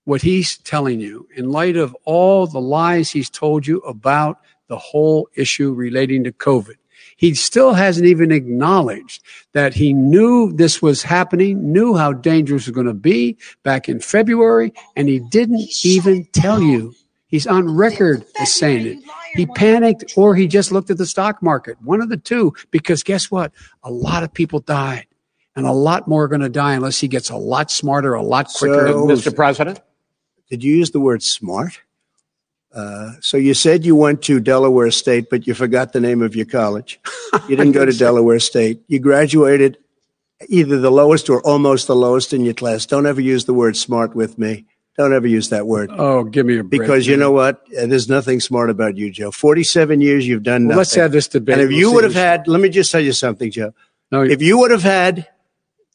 what 0.04 0.22
he's 0.22 0.56
telling 0.58 1.00
you 1.00 1.28
in 1.36 1.50
light 1.50 1.76
of 1.76 1.94
all 2.04 2.46
the 2.46 2.60
lies 2.60 3.10
he's 3.10 3.28
told 3.28 3.66
you 3.66 3.78
about 3.80 4.40
the 4.68 4.78
whole 4.78 5.28
issue 5.34 5.72
relating 5.74 6.24
to 6.24 6.32
COVID? 6.32 6.74
He 7.16 7.34
still 7.34 7.74
hasn't 7.74 8.06
even 8.06 8.30
acknowledged 8.30 9.22
that 9.52 9.74
he 9.74 9.92
knew 9.92 10.52
this 10.52 10.80
was 10.80 11.02
happening, 11.02 11.72
knew 11.72 11.96
how 11.96 12.12
dangerous 12.12 12.66
it 12.66 12.70
was 12.70 12.74
going 12.76 12.86
to 12.86 12.94
be 12.94 13.36
back 13.64 13.88
in 13.88 13.98
February, 14.00 14.72
and 14.96 15.08
he 15.08 15.18
didn't 15.18 15.68
even 15.84 16.24
tell 16.32 16.62
you. 16.62 16.94
He's 17.28 17.46
on 17.46 17.76
record 17.76 18.24
as 18.40 18.54
saying 18.54 18.86
it. 18.86 18.98
He 19.34 19.46
panicked 19.46 20.14
or 20.16 20.34
he 20.34 20.48
just 20.48 20.72
looked 20.72 20.90
at 20.90 20.96
the 20.98 21.06
stock 21.06 21.42
market. 21.42 21.76
One 21.82 22.00
of 22.00 22.08
the 22.08 22.16
two, 22.16 22.54
because 22.70 23.02
guess 23.02 23.30
what? 23.30 23.52
A 23.84 23.90
lot 23.90 24.22
of 24.22 24.32
people 24.32 24.60
died. 24.60 25.06
And 25.54 25.66
a 25.66 25.72
lot 25.72 26.06
more 26.06 26.24
are 26.24 26.28
going 26.28 26.40
to 26.40 26.48
die 26.48 26.74
unless 26.74 27.00
he 27.00 27.08
gets 27.08 27.30
a 27.30 27.36
lot 27.36 27.70
smarter, 27.70 28.14
a 28.14 28.22
lot 28.22 28.48
quicker. 28.54 28.86
So- 28.88 29.06
Mr. 29.06 29.34
President? 29.34 29.80
Did 30.48 30.64
you 30.64 30.74
use 30.76 30.92
the 30.92 31.00
word 31.00 31.22
smart? 31.22 31.80
Uh, 32.72 33.12
so 33.20 33.36
you 33.36 33.54
said 33.54 33.84
you 33.84 33.96
went 33.96 34.22
to 34.22 34.40
Delaware 34.40 34.90
State, 34.90 35.28
but 35.30 35.46
you 35.46 35.54
forgot 35.54 35.92
the 35.92 36.00
name 36.00 36.22
of 36.22 36.36
your 36.36 36.46
college. 36.46 37.00
You 37.48 37.56
didn't 37.56 37.72
go 37.72 37.84
to 37.84 37.92
Delaware 37.98 38.38
State. 38.38 38.82
You 38.88 38.98
graduated 39.00 39.78
either 40.48 40.78
the 40.78 40.90
lowest 40.92 41.28
or 41.28 41.42
almost 41.46 41.86
the 41.88 41.96
lowest 41.96 42.32
in 42.32 42.42
your 42.44 42.54
class. 42.54 42.86
Don't 42.86 43.06
ever 43.06 43.20
use 43.20 43.46
the 43.46 43.52
word 43.54 43.76
smart 43.76 44.14
with 44.14 44.38
me. 44.38 44.64
Don't 44.98 45.14
ever 45.14 45.26
use 45.28 45.50
that 45.50 45.66
word. 45.66 45.90
oh, 45.92 46.24
give 46.24 46.44
me 46.44 46.58
a 46.58 46.64
break. 46.64 46.80
Because 46.82 47.06
you 47.06 47.16
know 47.16 47.30
what? 47.30 47.62
Uh, 47.70 47.86
There's 47.86 48.08
nothing 48.08 48.40
smart 48.40 48.68
about 48.68 48.96
you, 48.96 49.10
Joe. 49.12 49.30
47 49.30 50.00
years 50.00 50.26
you've 50.26 50.42
done 50.42 50.62
Well, 50.62 50.70
nothing. 50.70 50.78
let's 50.78 50.94
have 50.96 51.12
this 51.12 51.28
debate. 51.28 51.54
and 51.54 51.62
if 51.62 51.68
We'll 51.68 51.78
you 51.78 51.92
would 51.94 52.02
have 52.04 52.14
had, 52.14 52.48
let 52.48 52.60
me 52.60 52.68
just 52.68 52.90
tell 52.90 53.00
you 53.00 53.12
something, 53.12 53.50
Joe. 53.50 53.72
no, 54.10 54.22
If 54.22 54.42
you 54.42 54.58
would 54.58 54.72
have 54.72 54.82
had 54.82 55.28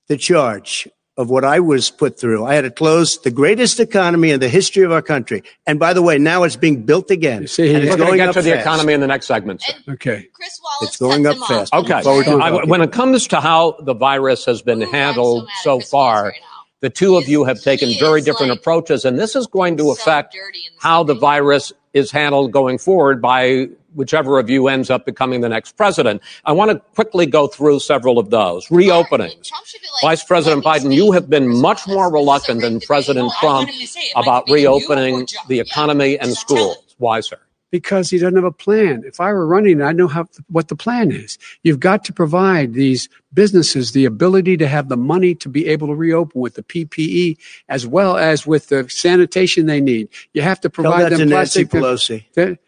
the 0.08 0.16
charge 0.18 0.88
of 1.18 1.30
what 1.30 1.44
I 1.46 1.60
was 1.60 1.92
put 1.92 2.18
through, 2.20 2.46
I 2.46 2.56
had 2.56 2.62
to 2.62 2.72
close 2.72 3.20
the 3.22 3.30
greatest 3.30 3.80
economy 3.82 4.32
in 4.32 4.40
the 4.40 4.48
history 4.50 4.84
of 4.84 4.92
our 4.94 5.02
country. 5.02 5.44
And 5.68 5.80
by 5.80 5.94
the 5.94 6.02
way, 6.02 6.18
now 6.18 6.44
it's 6.44 6.56
being 6.56 6.84
built 6.84 7.12
again. 7.12 7.46
see, 7.48 7.64
he's 7.68 7.74
We're 7.74 7.80
it's 7.80 7.96
going 7.98 8.00
going 8.00 8.12
to 8.14 8.18
get 8.18 8.30
up 8.30 8.36
to 8.36 8.42
the 8.42 8.58
economy 8.60 8.94
in 8.94 9.02
the 9.02 9.08
next 9.08 9.28
segment. 9.28 9.62
sir. 9.62 9.74
okay. 9.90 10.28
Chris 10.34 10.60
Wallace 10.64 10.90
It's 10.90 10.98
going 10.98 11.28
up 11.28 11.38
fast. 11.46 11.74
off. 11.74 11.84
Okay. 11.84 12.02
I- 12.40 12.64
when 12.66 12.82
it 12.82 12.94
comes 12.94 13.28
to 13.28 13.42
how 13.42 13.74
the 13.82 13.94
virus 13.94 14.46
has 14.46 14.62
been 14.62 14.82
Ooh, 14.82 14.86
I'm 14.86 14.90
so 14.92 14.98
handled 14.98 15.50
so 15.62 15.80
far, 15.82 16.24
right 16.24 16.34
now. 16.42 16.48
The 16.84 16.90
two 16.90 17.16
of 17.16 17.30
you 17.30 17.46
have 17.46 17.62
taken 17.62 17.94
very 17.98 18.20
different 18.20 18.50
like, 18.50 18.60
approaches, 18.60 19.06
and 19.06 19.18
this 19.18 19.38
is 19.38 19.48
going 19.48 19.78
to 19.78 19.90
affect 19.92 20.36
how 20.80 21.02
the 21.02 21.14
virus 21.16 21.72
is 21.94 22.12
handled 22.12 22.52
going 22.52 22.78
forward 22.78 23.22
by 23.22 23.70
whichever 23.96 24.38
of 24.38 24.50
you 24.50 24.68
ends 24.68 24.90
up 24.90 25.06
becoming 25.06 25.40
the 25.40 25.48
next 25.48 25.78
president. 25.78 26.22
I 26.44 26.52
want 26.52 26.72
to 26.72 26.80
quickly 26.94 27.26
go 27.26 27.48
through 27.48 27.80
several 27.80 28.20
of 28.20 28.32
those. 28.32 28.68
Reopenings. 28.68 29.46
Should 29.66 29.82
be 29.82 29.88
like, 29.94 30.02
Vice 30.02 30.26
President 30.26 30.62
Biden, 30.66 30.94
you 30.94 31.14
have 31.14 31.30
been 31.30 31.48
much 31.48 31.88
more 31.88 32.04
this 32.04 32.08
is 32.08 32.12
a 32.12 32.14
reluctant 32.16 32.62
than. 32.62 32.80
President 32.82 33.32
Trump 33.40 33.60
want 33.60 33.70
him 33.70 33.80
to 33.80 33.88
say 33.88 34.02
it. 34.02 34.18
Am 34.18 34.20
I 34.20 34.22
about 34.24 34.48
debating 34.48 34.64
you 34.64 34.70
or 34.70 34.80
reopening 34.80 35.28
the 35.48 35.56
Yeah. 35.56 35.62
economy 35.62 36.14
and 36.20 36.22
tell 36.22 36.30
him. 36.32 36.36
schools. 36.36 36.96
Why, 36.98 37.22
sir? 37.22 37.38
Because 37.74 38.12
he 38.12 38.20
doesn't 38.20 38.36
have 38.36 38.44
a 38.44 38.52
plan. 38.52 39.02
If 39.04 39.20
I 39.20 39.34
were 39.34 39.48
running, 39.48 39.82
I 39.82 39.94
know 39.94 40.08
how, 40.08 40.28
what 40.48 40.68
the 40.68 40.76
plan 40.76 41.12
is. 41.12 41.40
You've 41.64 41.80
got 41.80 42.06
to 42.06 42.14
provide 42.14 42.76
these 42.76 43.10
businesses 43.34 43.94
the 43.94 44.06
ability 44.06 44.58
to 44.58 44.68
have 44.68 44.90
the 44.90 44.96
money 44.96 45.34
to 45.34 45.50
be 45.50 45.66
able 45.66 45.88
to 45.88 45.96
reopen 45.96 46.40
with 46.40 46.54
the 46.54 46.62
PPE 46.62 47.36
as 47.70 47.88
well 47.88 48.16
as 48.16 48.46
with 48.46 48.68
the 48.68 48.88
sanitation 48.90 49.66
they 49.66 49.82
need. 49.82 50.08
You 50.34 50.44
have 50.44 50.62
to 50.62 50.70
provide 50.70 50.92
Tell 50.92 51.10
that 51.10 51.18
them 51.18 51.30
to 51.30 51.36
Nancy. 51.36 51.66
Pelosi. 51.66 52.26
That- 52.36 52.60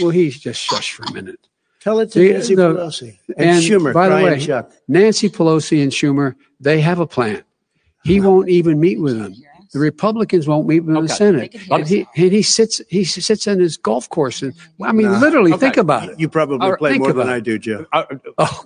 well, 0.00 0.10
he's 0.10 0.40
just 0.40 0.60
shush 0.60 0.94
for 0.94 1.04
a 1.04 1.12
minute. 1.12 1.38
Tell 1.78 2.00
it 2.00 2.10
to 2.10 2.18
The- 2.18 2.32
Nancy 2.32 2.54
the- 2.56 2.74
Pelosi. 2.74 3.18
And, 3.36 3.50
and 3.50 3.62
Schumer, 3.62 3.94
by 3.94 4.08
the 4.08 4.16
way, 4.16 4.40
Chuck. 4.40 4.72
Nancy 4.88 5.28
Pelosi 5.28 5.80
and 5.80 5.92
Schumer, 5.92 6.34
they 6.58 6.80
have 6.80 6.98
a 6.98 7.06
plan. 7.06 7.44
He 8.02 8.18
uh-huh. 8.18 8.28
won't 8.28 8.48
even 8.48 8.80
meet 8.80 9.00
with 9.00 9.16
them. 9.16 9.36
The 9.72 9.78
Republicans 9.78 10.46
won't 10.46 10.66
meet 10.68 10.82
in 10.82 10.94
Okay. 10.96 11.06
the 11.06 11.12
Senate, 11.14 11.52
They 11.52 11.74
and 11.74 11.88
he 11.88 12.06
and 12.16 12.30
he 12.32 12.42
sits 12.42 12.80
he 12.88 13.04
sits 13.04 13.46
in 13.46 13.58
his 13.58 13.78
golf 13.78 14.06
course, 14.10 14.42
and 14.42 14.52
I 14.82 14.92
mean, 14.92 15.18
literally, 15.18 15.52
Okay. 15.52 15.60
think 15.60 15.76
about 15.78 16.10
it. 16.10 16.20
You 16.20 16.28
probably 16.28 16.58
All 16.60 16.70
right, 16.72 16.78
play 16.78 16.98
more 16.98 17.08
than 17.08 17.22
about 17.22 17.32
I 17.32 17.40
do, 17.40 17.58
Joe. 17.58 17.86
Uh, 17.92 18.04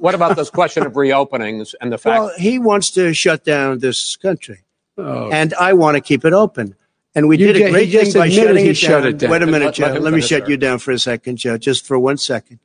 what 0.01 0.17
about 0.17 0.37
this 0.37 0.51
question 0.51 0.85
of 0.85 0.95
reopenings 0.95 1.75
and 1.81 1.93
the 1.93 1.99
fact 1.99 2.21
Well, 2.21 2.33
he 2.37 2.59
wants 2.59 2.91
to 2.93 3.15
shut 3.15 3.45
down 3.45 3.79
this 3.79 4.17
country, 4.17 4.61
Oh, 4.99 5.31
and 5.31 5.55
I 5.55 5.75
want 5.75 5.97
to 5.97 6.01
keep 6.01 6.25
it 6.25 6.33
open. 6.33 6.75
And 7.15 7.29
we 7.29 7.39
You 7.39 7.47
did 7.53 7.57
ju- 7.57 7.67
a 7.67 7.71
great 7.71 7.91
thing 7.93 8.13
by 8.13 8.29
shutting 8.29 8.67
it 8.67 8.77
shut 8.77 9.03
down. 9.05 9.07
it 9.07 9.19
down. 9.19 9.31
Wait 9.31 9.43
a 9.43 9.47
minute, 9.47 9.65
Let- 9.67 9.75
Joe. 9.75 9.85
let 9.87 10.03
Let, 10.03 10.13
him 10.13 10.17
me 10.17 10.21
shut 10.21 10.49
you 10.51 10.57
down 10.59 10.79
for 10.81 10.91
a 10.91 10.99
second, 10.99 11.37
Joe, 11.39 11.57
just 11.57 11.87
for 11.87 11.99
one 11.99 12.17
second. 12.19 12.59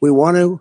We 0.00 0.10
want 0.10 0.36
to. 0.36 0.60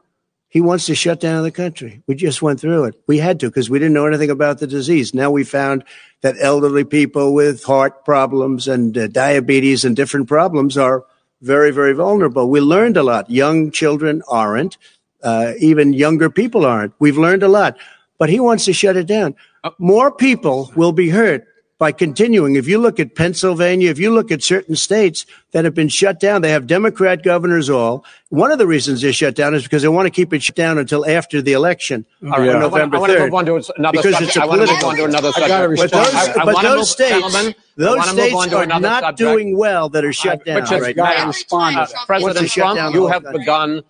He 0.49 0.59
wants 0.61 0.85
to 0.87 0.95
shut 0.95 1.19
down 1.19 1.43
the 1.43 1.51
country. 1.51 2.01
We 2.07 2.15
just 2.15 2.41
went 2.41 2.59
through 2.59 2.85
it. 2.85 2.95
We 3.07 3.19
had 3.19 3.39
to 3.39 3.47
because 3.47 3.69
we 3.69 3.79
didn't 3.79 3.93
know 3.93 4.05
anything 4.05 4.29
about 4.29 4.59
the 4.59 4.67
disease. 4.67 5.13
Now 5.13 5.31
we 5.31 5.43
found 5.43 5.83
that 6.23 6.37
elderly 6.39 6.85
people 6.85 7.33
with 7.33 7.63
heart 7.65 8.03
problems 8.05 8.67
and 8.67 8.97
uh, 8.97 9.07
diabetes 9.07 9.85
and 9.85 9.95
different 9.95 10.27
problems 10.27 10.77
are 10.77 11.05
very, 11.41 11.71
very 11.71 11.93
vulnerable. 11.93 12.49
We 12.49 12.61
learned 12.61 12.95
a 12.97 13.03
lot. 13.03 13.29
Young 13.29 13.71
children 13.71 14.23
aren't. 14.29 14.77
Uh, 15.21 15.53
even 15.59 15.93
younger 15.93 16.29
people 16.29 16.65
aren't. 16.65 16.93
We've 16.97 17.17
learned 17.17 17.43
a 17.43 17.49
lot. 17.49 17.77
But 18.17 18.29
he 18.29 18.39
wants 18.39 18.65
to 18.65 18.73
shut 18.73 18.95
it 18.95 19.05
down. 19.05 19.35
More 19.77 20.11
people 20.11 20.71
will 20.75 20.93
be 20.93 21.09
hurt 21.09 21.45
by 21.83 21.91
continuing. 21.91 22.55
If 22.55 22.65
you 22.65 22.77
look 22.77 22.97
at 22.97 23.13
Pennsylvania, 23.13 23.89
if 23.91 23.99
you 23.99 24.09
look 24.13 24.31
at 24.31 24.41
certain 24.41 24.73
states 24.77 25.25
that 25.51 25.65
have 25.65 25.73
been 25.75 25.89
shut 25.89 26.17
down, 26.17 26.41
they 26.41 26.51
have 26.51 26.65
Democrat 26.65 27.23
governors 27.23 27.69
all. 27.69 28.05
One 28.29 28.51
of 28.53 28.57
the 28.57 28.65
reasons 28.65 29.01
they're 29.01 29.11
shut 29.11 29.35
down 29.35 29.53
is 29.53 29.63
because 29.63 29.81
they 29.81 29.89
want 29.89 30.05
to 30.05 30.09
keep 30.09 30.31
it 30.33 30.41
shut 30.41 30.55
down 30.55 30.77
until 30.77 31.05
after 31.05 31.41
the 31.41 31.51
election 31.51 32.05
All 32.23 32.29
right, 32.29 32.39
on 32.39 32.45
Yeah. 32.45 32.51
I 32.55 32.59
November 32.59 32.99
want 33.01 33.11
to 33.11 33.17
3rd. 33.17 33.25
move 33.25 33.33
on 33.33 33.45
to 33.47 33.55
another 33.77 33.97
Because 33.97 34.13
subject. 34.13 34.21
it's 34.29 34.37
a 34.37 34.41
I 34.43 34.45
want 34.45 34.61
to 34.61 34.67
move 34.67 34.79
political- 34.79 34.89
on 34.91 34.95
to 34.95 35.03
another 35.03 35.31
subject. 35.33 35.77
But 35.77 35.91
those, 35.91 36.13
I- 36.15 36.41
I 36.41 36.45
but 36.45 36.61
those 36.61 36.77
move- 36.77 36.87
states, 36.87 37.55
those 37.75 38.09
states 38.09 38.53
are 38.53 38.65
not 38.65 39.01
subject. 39.03 39.17
doing 39.17 39.57
well 39.57 39.89
that 39.89 40.05
are 40.05 40.13
shut 40.13 40.45
down 40.45 40.61
which 40.61 40.71
is 40.71 40.79
right 40.79 40.95
gotta 40.95 41.19
now. 41.19 41.27
respond. 41.27 41.75
Uh, 41.75 41.85
President 42.07 42.23
Wants 42.23 42.39
to 42.39 42.47
shut 42.47 42.63
Trump, 42.63 42.77
down 42.77 42.93
you 42.93 43.07
have 43.07 43.23
country. 43.23 43.39
begun 43.39 43.81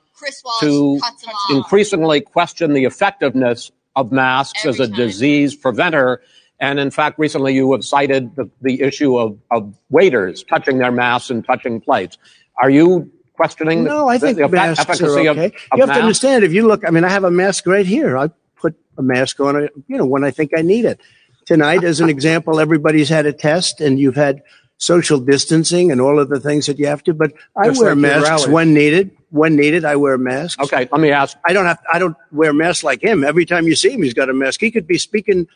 to 0.61 0.99
cuts 0.99 1.23
him 1.23 1.29
off. 1.29 1.51
increasingly 1.51 2.21
question 2.21 2.73
the 2.73 2.85
effectiveness 2.85 3.69
of 3.95 4.11
masks 4.11 4.65
as 4.65 4.79
a 4.79 4.87
time. 4.87 4.95
disease 4.97 5.55
preventer. 5.55 6.21
And 6.63 6.79
in 6.79 6.91
fact, 6.91 7.19
recently 7.19 7.53
you 7.53 7.73
have 7.73 7.83
cited 7.83 8.37
the, 8.37 8.49
the 8.61 8.81
issue 8.81 9.17
of, 9.17 9.37
of 9.51 9.75
waiters 9.89 10.43
touching 10.43 10.77
their 10.77 10.93
masks 10.93 11.29
and 11.29 11.45
touching 11.45 11.81
plates. 11.81 12.17
Are 12.61 12.69
you 12.69 13.11
questioning 13.33 13.83
No, 13.83 14.07
I 14.07 14.17
think 14.17 14.37
the 14.37 14.43
effe- 14.43 14.51
masks 14.53 14.79
efficacy 14.79 15.27
are 15.27 15.31
okay. 15.31 15.47
of 15.47 15.53
you 15.75 15.81
have 15.81 15.89
masks? 15.89 15.97
to 15.97 16.01
understand. 16.03 16.43
If 16.45 16.53
you 16.53 16.65
look, 16.65 16.87
I 16.87 16.91
mean, 16.91 17.03
I 17.03 17.09
have 17.09 17.25
a 17.25 17.31
mask 17.31 17.67
right 17.67 17.85
here. 17.85 18.17
I 18.17 18.29
put 18.55 18.75
a 18.97 19.01
mask 19.01 19.41
on, 19.41 19.67
you 19.89 19.97
know, 19.97 20.05
when 20.05 20.23
I 20.23 20.31
think 20.31 20.51
I 20.57 20.61
need 20.61 20.85
it. 20.85 21.01
Tonight, 21.45 21.83
as 21.83 21.99
an 21.99 22.09
example, 22.09 22.61
everybody's 22.61 23.09
had 23.09 23.25
a 23.25 23.33
test, 23.33 23.81
and 23.81 23.99
you've 23.99 24.15
had 24.15 24.41
social 24.77 25.19
distancing 25.19 25.91
and 25.91 25.99
all 25.99 26.17
of 26.17 26.29
the 26.29 26.39
things 26.39 26.67
that 26.67 26.79
you 26.79 26.87
have 26.87 27.03
to. 27.03 27.13
But 27.13 27.33
I 27.57 27.67
Just 27.67 27.81
wear 27.81 27.89
like 27.89 27.97
masks 27.97 28.47
when 28.47 28.73
needed. 28.73 29.11
When 29.31 29.57
needed, 29.57 29.83
I 29.83 29.97
wear 29.97 30.17
masks. 30.17 30.63
Okay, 30.63 30.87
let 30.89 31.01
me 31.01 31.11
ask. 31.11 31.35
I 31.45 31.51
don't 31.51 31.65
have. 31.65 31.79
I 31.91 31.99
don't 31.99 32.15
wear 32.31 32.53
masks 32.53 32.85
like 32.85 33.03
him. 33.03 33.25
Every 33.25 33.45
time 33.45 33.67
you 33.67 33.75
see 33.75 33.89
him, 33.91 34.03
he's 34.03 34.13
got 34.13 34.29
a 34.29 34.33
mask. 34.33 34.61
He 34.61 34.71
could 34.71 34.87
be 34.87 34.97
speaking. 34.97 35.47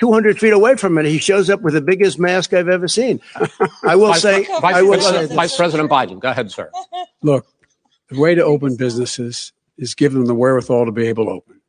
200 0.00 0.38
feet 0.38 0.52
away 0.52 0.76
from 0.76 0.98
it, 0.98 1.04
he 1.06 1.18
shows 1.18 1.50
up 1.50 1.60
with 1.60 1.74
the 1.74 1.80
biggest 1.82 2.18
mask 2.18 2.52
I've 2.54 2.68
ever 2.68 2.88
seen. 2.88 3.20
I 3.84 3.94
will 3.96 4.08
Vice, 4.08 4.22
say, 4.22 4.44
Vice, 4.60 4.74
I 4.74 4.82
will 4.82 4.98
Vice- 4.98 5.28
say, 5.28 5.34
Vice 5.34 5.56
President 5.56 5.90
Biden, 5.90 6.18
go 6.18 6.30
ahead, 6.30 6.50
sir. 6.50 6.70
Look, 7.22 7.46
the 8.08 8.18
way 8.18 8.34
to 8.34 8.42
open 8.42 8.76
businesses 8.76 9.52
is 9.76 9.94
give 9.94 10.12
them 10.14 10.26
the 10.26 10.34
wherewithal 10.34 10.86
to 10.86 10.92
be 10.92 11.06
able 11.06 11.26
to 11.26 11.30
open. 11.32 11.60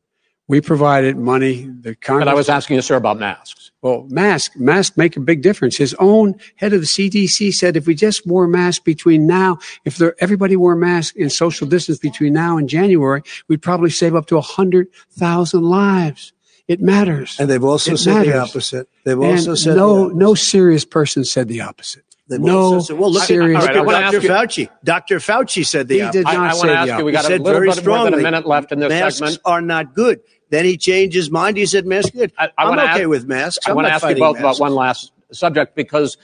We 0.48 0.60
provided 0.60 1.16
money. 1.16 1.68
The 1.80 1.94
Congress. 1.94 2.24
But 2.26 2.30
I 2.30 2.34
was 2.34 2.48
asking 2.48 2.76
you, 2.76 2.82
sir, 2.82 2.96
about 2.96 3.18
masks. 3.18 3.70
Well, 3.80 4.06
mask, 4.10 4.52
masks 4.56 4.96
make 4.96 5.16
a 5.16 5.20
big 5.20 5.42
difference. 5.42 5.76
His 5.76 5.94
own 5.98 6.34
head 6.56 6.72
of 6.72 6.80
the 6.80 6.86
CDC 6.86 7.54
said 7.54 7.76
if 7.76 7.86
we 7.86 7.94
just 7.94 8.26
wore 8.26 8.46
masks 8.46 8.82
between 8.82 9.26
now, 9.26 9.58
if 9.84 9.96
there, 9.98 10.14
everybody 10.20 10.56
wore 10.56 10.76
masks 10.76 11.16
in 11.16 11.30
social 11.30 11.66
distance 11.66 11.98
between 11.98 12.32
now 12.32 12.56
and 12.58 12.68
January, 12.68 13.22
we'd 13.48 13.62
probably 13.62 13.90
save 13.90 14.14
up 14.14 14.26
to 14.26 14.34
100,000 14.36 15.62
lives. 15.62 16.32
It 16.72 16.80
matters. 16.80 17.36
and 17.38 17.48
they've 17.50 17.62
also 17.62 17.92
It 17.92 17.98
said 17.98 18.24
the 18.24 18.38
opposite. 18.38 18.88
They've 19.04 19.18
And 19.18 19.24
also 19.38 19.54
said 19.54 19.76
no, 19.76 20.08
the 20.08 20.14
no 20.14 20.34
serious 20.34 20.84
person 20.84 21.24
said 21.24 21.48
the 21.48 21.60
opposite. 21.60 22.04
They've 22.28 22.40
no 22.40 22.80
said- 22.80 22.98
well, 22.98 23.10
look 23.12 23.22
at, 23.22 23.28
serious 23.28 23.60
all 23.60 23.66
right, 23.66 23.76
I 23.76 23.80
wanna 23.82 23.98
at 23.98 24.14
ask 24.14 24.22
Dr. 24.26 24.28
Fauci. 24.28 24.68
Dr. 24.84 25.18
Fauci 25.18 25.66
said 25.66 25.88
the 25.88 25.96
He 25.96 26.00
opposite. 26.02 26.18
did 26.20 26.26
I, 26.26 26.32
not 26.34 26.50
I 26.52 26.54
want 26.54 26.68
to 26.70 26.74
ask 26.76 26.98
you, 26.98 27.04
we 27.04 27.12
got 27.12 27.24
a 27.24 27.28
said 27.28 27.40
little 27.42 27.60
very 27.60 27.68
bit 27.74 27.84
more 27.86 28.04
than 28.04 28.14
a 28.14 28.16
minute 28.18 28.46
left 28.46 28.72
in 28.72 28.80
this 28.80 28.88
masks 28.88 29.18
segment. 29.18 29.40
are 29.44 29.60
not 29.60 29.94
good. 29.94 30.20
Then 30.50 30.64
he 30.64 30.76
changed 30.76 31.14
his 31.14 31.30
mind. 31.30 31.56
He 31.56 31.66
said 31.66 31.84
masks 31.86 32.10
are 32.14 32.18
good. 32.18 32.32
I- 32.38 32.48
I 32.56 32.64
am 32.72 32.78
okay 32.78 32.88
ask- 33.02 33.06
with 33.08 33.26
masks. 33.26 33.66
I 33.66 33.70
I'm 33.70 33.76
want 33.76 33.88
to 33.88 33.92
ask 33.92 34.08
you 34.08 34.14
both 34.16 34.36
masks. 34.40 34.58
about 34.58 34.60
one 34.60 34.74
last 34.74 35.12
subject 35.32 35.74
because 35.76 36.16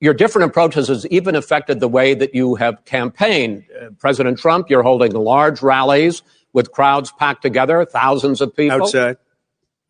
your 0.00 0.14
different 0.14 0.50
approaches 0.50 0.88
has 0.88 1.06
even 1.08 1.34
affected 1.36 1.80
the 1.80 1.88
way 1.88 2.14
that 2.14 2.34
you 2.34 2.54
have 2.56 2.84
campaigned. 2.84 3.64
Uh, 3.80 3.86
President 3.98 4.38
Trump, 4.38 4.68
you're 4.68 4.82
holding 4.82 5.12
large 5.12 5.62
rallies 5.62 6.22
with 6.52 6.72
crowds 6.72 7.12
packed 7.18 7.42
together, 7.42 7.84
thousands 7.84 8.40
of 8.40 8.54
people 8.56 8.82
outside. 8.82 9.16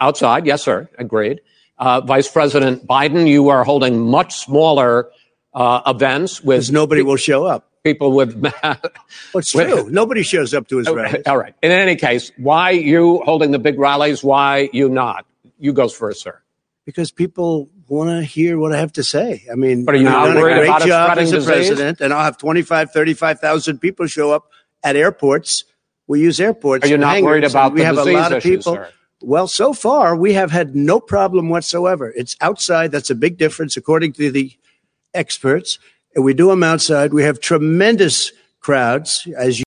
Outside, 0.01 0.47
yes, 0.47 0.63
sir, 0.63 0.89
agreed. 0.99 1.41
Uh, 1.79 2.01
Vice 2.01 2.29
President 2.31 2.87
Biden, 2.87 3.27
you 3.29 3.49
are 3.51 3.65
holding 3.65 4.01
much 4.07 4.35
smaller 4.37 5.11
uh, 5.55 5.81
events 5.87 6.41
with 6.43 6.57
Because 6.59 6.71
nobody 6.73 7.03
will 7.03 7.17
show 7.17 7.45
up. 7.45 7.71
people 7.83 8.13
with. 8.13 8.35
Well, 8.37 8.77
it's 9.35 9.55
Wait. 9.55 9.69
true. 9.69 9.89
Nobody 9.91 10.23
shows 10.23 10.53
up 10.55 10.69
to 10.69 10.79
his 10.79 10.89
rallies. 10.91 11.23
All 11.27 11.39
right. 11.39 11.55
In 11.63 11.71
any 11.73 11.97
case, 11.97 12.33
why 12.37 12.71
you 12.71 13.21
holding 13.25 13.51
the 13.53 13.59
big 13.59 13.79
rallies? 13.79 14.23
Why 14.25 14.69
you 14.73 14.89
not? 14.89 15.25
You 15.59 15.73
goes 15.73 15.95
first, 15.95 16.21
sir. 16.23 16.39
because 16.85 17.11
people 17.11 17.69
want 17.89 18.11
to 18.11 18.23
hear 18.23 18.59
what 18.59 18.73
I 18.75 18.79
have 18.79 18.93
to 18.95 19.03
say. 19.05 19.45
I 19.51 19.55
mean, 19.55 19.85
But 19.85 19.95
are 19.95 19.99
you 19.99 20.05
not 20.05 20.27
done 20.27 20.37
a 20.37 20.41
worried 20.41 20.55
great 20.57 20.69
about 20.69 20.83
job 20.87 21.11
spreading 21.13 21.25
as 21.25 21.33
a 21.33 21.37
disease? 21.37 21.49
president, 21.69 22.01
and 22.01 22.13
I'll 22.13 22.25
have 22.25 22.37
25, 22.39 22.91
35,000 22.91 23.79
people 23.79 24.07
show 24.07 24.33
up 24.33 24.51
at 24.83 24.97
airports. 24.97 25.65
We 26.07 26.21
use 26.21 26.39
airports. 26.41 26.85
Are 26.85 26.89
you 26.89 26.99
not 26.99 27.23
worried 27.23 27.45
about 27.45 27.73
we 27.73 27.81
the 27.81 27.87
have 27.87 27.99
a 27.99 28.05
lot 28.05 28.33
of 28.33 28.39
issue, 28.39 28.57
people. 28.59 28.75
sir? 28.75 28.89
Well, 29.23 29.49
so 29.49 29.73
far 29.73 30.15
we 30.15 30.35
have 30.35 30.51
had 30.51 30.77
no 30.77 31.01
problem 31.01 31.49
whatsoever. 31.49 32.13
It's 32.17 32.37
outside. 32.41 32.93
That's 32.93 33.11
a 33.11 33.15
big 33.15 33.39
difference, 33.39 33.77
according 33.77 34.13
to 34.15 34.31
the 34.31 34.53
experts. 35.15 35.79
And 36.15 36.25
we 36.25 36.35
do 36.35 36.49
them 36.49 36.63
outside. 36.63 37.13
We 37.13 37.23
have 37.25 37.41
tremendous 37.41 38.33
crowds, 38.61 39.27
as 39.37 39.59
you, 39.59 39.65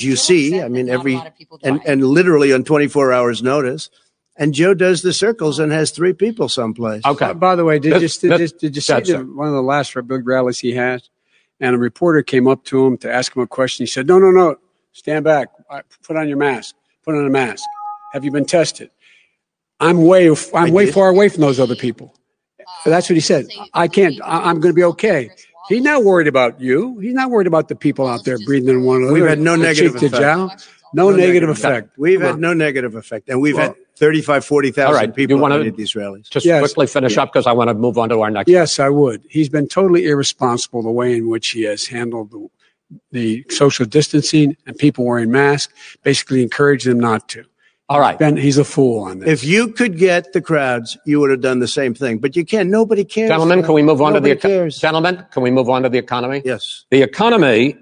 you 0.00 0.16
see. 0.16 0.60
I 0.60 0.68
mean, 0.68 0.88
every 0.88 1.20
people 1.38 1.58
and 1.62 1.80
and 1.86 2.04
literally 2.06 2.52
on 2.52 2.64
24 2.64 3.12
hours 3.12 3.42
notice. 3.42 3.90
And 4.36 4.52
Joe 4.52 4.74
does 4.74 5.02
the 5.02 5.12
circles 5.12 5.60
and 5.60 5.70
has 5.70 5.92
three 5.92 6.12
people 6.12 6.48
someplace. 6.48 7.04
Okay. 7.06 7.26
Uh, 7.26 7.34
by 7.34 7.54
the 7.54 7.64
way, 7.64 7.78
did, 7.78 8.00
This- 8.02 8.20
you, 8.22 8.30
did, 8.30 8.40
this- 8.40 8.52
you- 8.52 8.58
did 8.58 8.74
you 8.76 8.82
see 8.82 8.92
the, 8.94 9.18
one 9.24 9.46
of 9.46 9.54
the 9.54 9.62
last 9.62 9.94
big 10.08 10.26
rallies 10.26 10.58
he 10.58 10.72
had? 10.72 11.02
And 11.60 11.76
a 11.76 11.78
reporter 11.78 12.22
came 12.22 12.48
up 12.48 12.64
to 12.64 12.84
him 12.84 12.96
to 12.98 13.12
ask 13.12 13.34
him 13.36 13.42
a 13.42 13.46
question. 13.46 13.84
He 13.84 13.86
said, 13.86 14.08
No, 14.08 14.18
no, 14.18 14.32
no, 14.32 14.56
stand 14.92 15.24
back. 15.24 15.50
Uh, 15.74 15.82
Put 16.06 16.16
on 16.16 16.28
your 16.28 16.36
mask. 16.36 16.76
Put 17.04 17.16
on 17.16 17.26
a 17.26 17.30
mask. 17.30 17.64
Have 18.12 18.24
you 18.24 18.30
been 18.30 18.44
tested? 18.44 18.90
I'm 19.80 20.04
way, 20.04 20.30
I'm 20.54 20.72
way 20.72 20.90
far 20.90 21.08
away 21.08 21.28
from 21.28 21.40
those 21.40 21.58
other 21.58 21.74
people. 21.74 22.14
That's 22.84 23.08
what 23.10 23.14
he 23.16 23.20
said. 23.20 23.46
I 23.72 23.88
can't, 23.88 24.20
I, 24.22 24.48
I'm 24.50 24.60
going 24.60 24.72
to 24.72 24.76
be 24.76 24.84
okay. 24.84 25.30
He's 25.68 25.82
not 25.82 26.04
worried 26.04 26.28
about 26.28 26.60
you. 26.60 26.98
He's 27.00 27.14
not 27.14 27.30
worried 27.30 27.46
about 27.48 27.68
the 27.68 27.74
people 27.74 28.06
out 28.06 28.24
there 28.24 28.38
breathing 28.46 28.68
in 28.68 28.84
one 28.84 28.98
another. 28.98 29.12
We've 29.14 29.26
had 29.26 29.40
no 29.40 29.56
negative 29.56 29.98
to 29.98 30.06
effect. 30.06 30.22
No, 30.92 31.08
No 31.08 31.10
negative 31.10 31.48
negative 31.48 31.48
effect. 31.50 31.98
We've 31.98 32.18
Come 32.20 32.26
had 32.26 32.34
on. 32.34 32.40
no 32.40 32.54
negative 32.54 32.94
effect. 32.94 33.28
And 33.28 33.40
we've 33.40 33.56
Well- 33.56 33.68
had 33.68 33.76
35, 33.96 34.44
40,000 34.44 34.86
All 34.86 34.94
right. 34.94 35.08
You 35.08 35.12
people 35.14 35.38
wanna- 35.38 35.64
at 35.64 35.76
these 35.76 35.96
rallies. 35.96 36.28
Just 36.28 36.46
Yes. 36.46 36.60
quickly 36.60 36.86
finish 36.86 37.16
up 37.18 37.32
because 37.32 37.46
I 37.46 37.52
want 37.52 37.68
to 37.68 37.74
move 37.74 37.96
on 37.98 38.08
to 38.10 38.20
our 38.20 38.30
next. 38.30 38.48
Yes, 38.48 38.78
I 38.78 38.90
would. 38.90 39.22
He's 39.28 39.48
been 39.48 39.66
totally 39.68 40.06
irresponsible 40.06 40.82
the 40.82 40.90
way 40.90 41.16
in 41.16 41.28
which 41.28 41.48
he 41.50 41.62
has 41.62 41.86
handled 41.86 42.30
the, 42.30 42.48
the 43.12 43.44
social 43.50 43.86
distancing 43.86 44.56
and 44.66 44.76
people 44.76 45.04
wearing 45.04 45.30
masks, 45.30 45.72
basically 46.02 46.42
encouraged 46.42 46.86
them 46.86 47.00
not 47.00 47.28
to. 47.30 47.44
All 47.90 48.00
right. 48.00 48.18
Ben, 48.18 48.36
he's 48.36 48.56
a 48.56 48.64
fool 48.64 49.04
on 49.04 49.18
this. 49.18 49.28
If 49.28 49.44
you 49.44 49.68
could 49.68 49.98
get 49.98 50.32
the 50.32 50.40
crowds, 50.40 50.96
you 51.04 51.20
would 51.20 51.30
have 51.30 51.42
done 51.42 51.58
the 51.58 51.68
same 51.68 51.92
thing. 51.94 52.16
But 52.18 52.34
you 52.34 52.44
can't. 52.44 52.70
Nobody 52.70 53.04
cares. 53.04 53.28
Gentlemen, 53.28 53.62
can 53.62 53.74
we 53.74 53.82
move 53.82 54.00
on 54.00 54.14
Nobody 54.14 54.34
to 54.34 54.40
the 54.40 54.48
cares. 54.48 54.78
gentlemen? 54.78 55.24
Can 55.32 55.42
we 55.42 55.50
move 55.50 55.68
on 55.68 55.82
to 55.82 55.90
the 55.90 55.98
economy? 55.98 56.40
Yes. 56.46 56.86
The 56.90 57.02
economy 57.02 57.76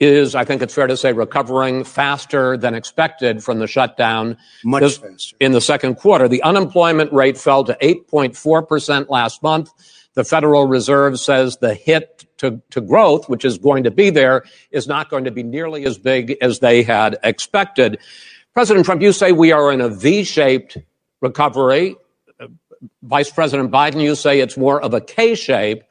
is, 0.00 0.34
I 0.34 0.44
think 0.44 0.60
it's 0.60 0.74
fair 0.74 0.86
to 0.86 0.96
say, 0.98 1.12
recovering 1.14 1.82
faster 1.84 2.58
than 2.58 2.74
expected 2.74 3.42
from 3.42 3.58
the 3.58 3.66
shutdown. 3.66 4.36
Much 4.64 4.82
This- 4.82 4.98
faster. 4.98 5.36
In 5.40 5.52
the 5.52 5.60
second 5.62 5.94
quarter, 5.94 6.28
the 6.28 6.42
unemployment 6.42 7.10
rate 7.12 7.38
fell 7.38 7.64
to 7.64 7.76
8.4% 7.80 9.08
last 9.08 9.42
month. 9.42 9.70
The 10.14 10.24
Federal 10.24 10.66
Reserve 10.66 11.18
says 11.18 11.56
the 11.58 11.74
hit 11.74 12.26
to, 12.38 12.60
to 12.70 12.80
growth, 12.80 13.28
which 13.28 13.44
is 13.44 13.56
going 13.58 13.84
to 13.84 13.90
be 13.90 14.10
there, 14.10 14.44
is 14.70 14.86
not 14.86 15.08
going 15.08 15.24
to 15.24 15.30
be 15.30 15.42
nearly 15.42 15.86
as 15.86 15.96
big 15.96 16.36
as 16.42 16.58
they 16.58 16.82
had 16.82 17.18
expected. 17.22 17.98
President 18.52 18.84
Trump, 18.84 19.00
you 19.00 19.12
say 19.12 19.32
we 19.32 19.52
are 19.52 19.72
in 19.72 19.80
a 19.80 19.88
V 19.88 20.24
shaped 20.24 20.76
recovery. 21.22 21.96
Vice 23.02 23.30
President 23.30 23.70
Biden, 23.70 24.02
you 24.02 24.14
say 24.14 24.40
it's 24.40 24.56
more 24.56 24.82
of 24.82 24.92
a 24.92 25.00
K 25.00 25.34
shape. 25.34 25.82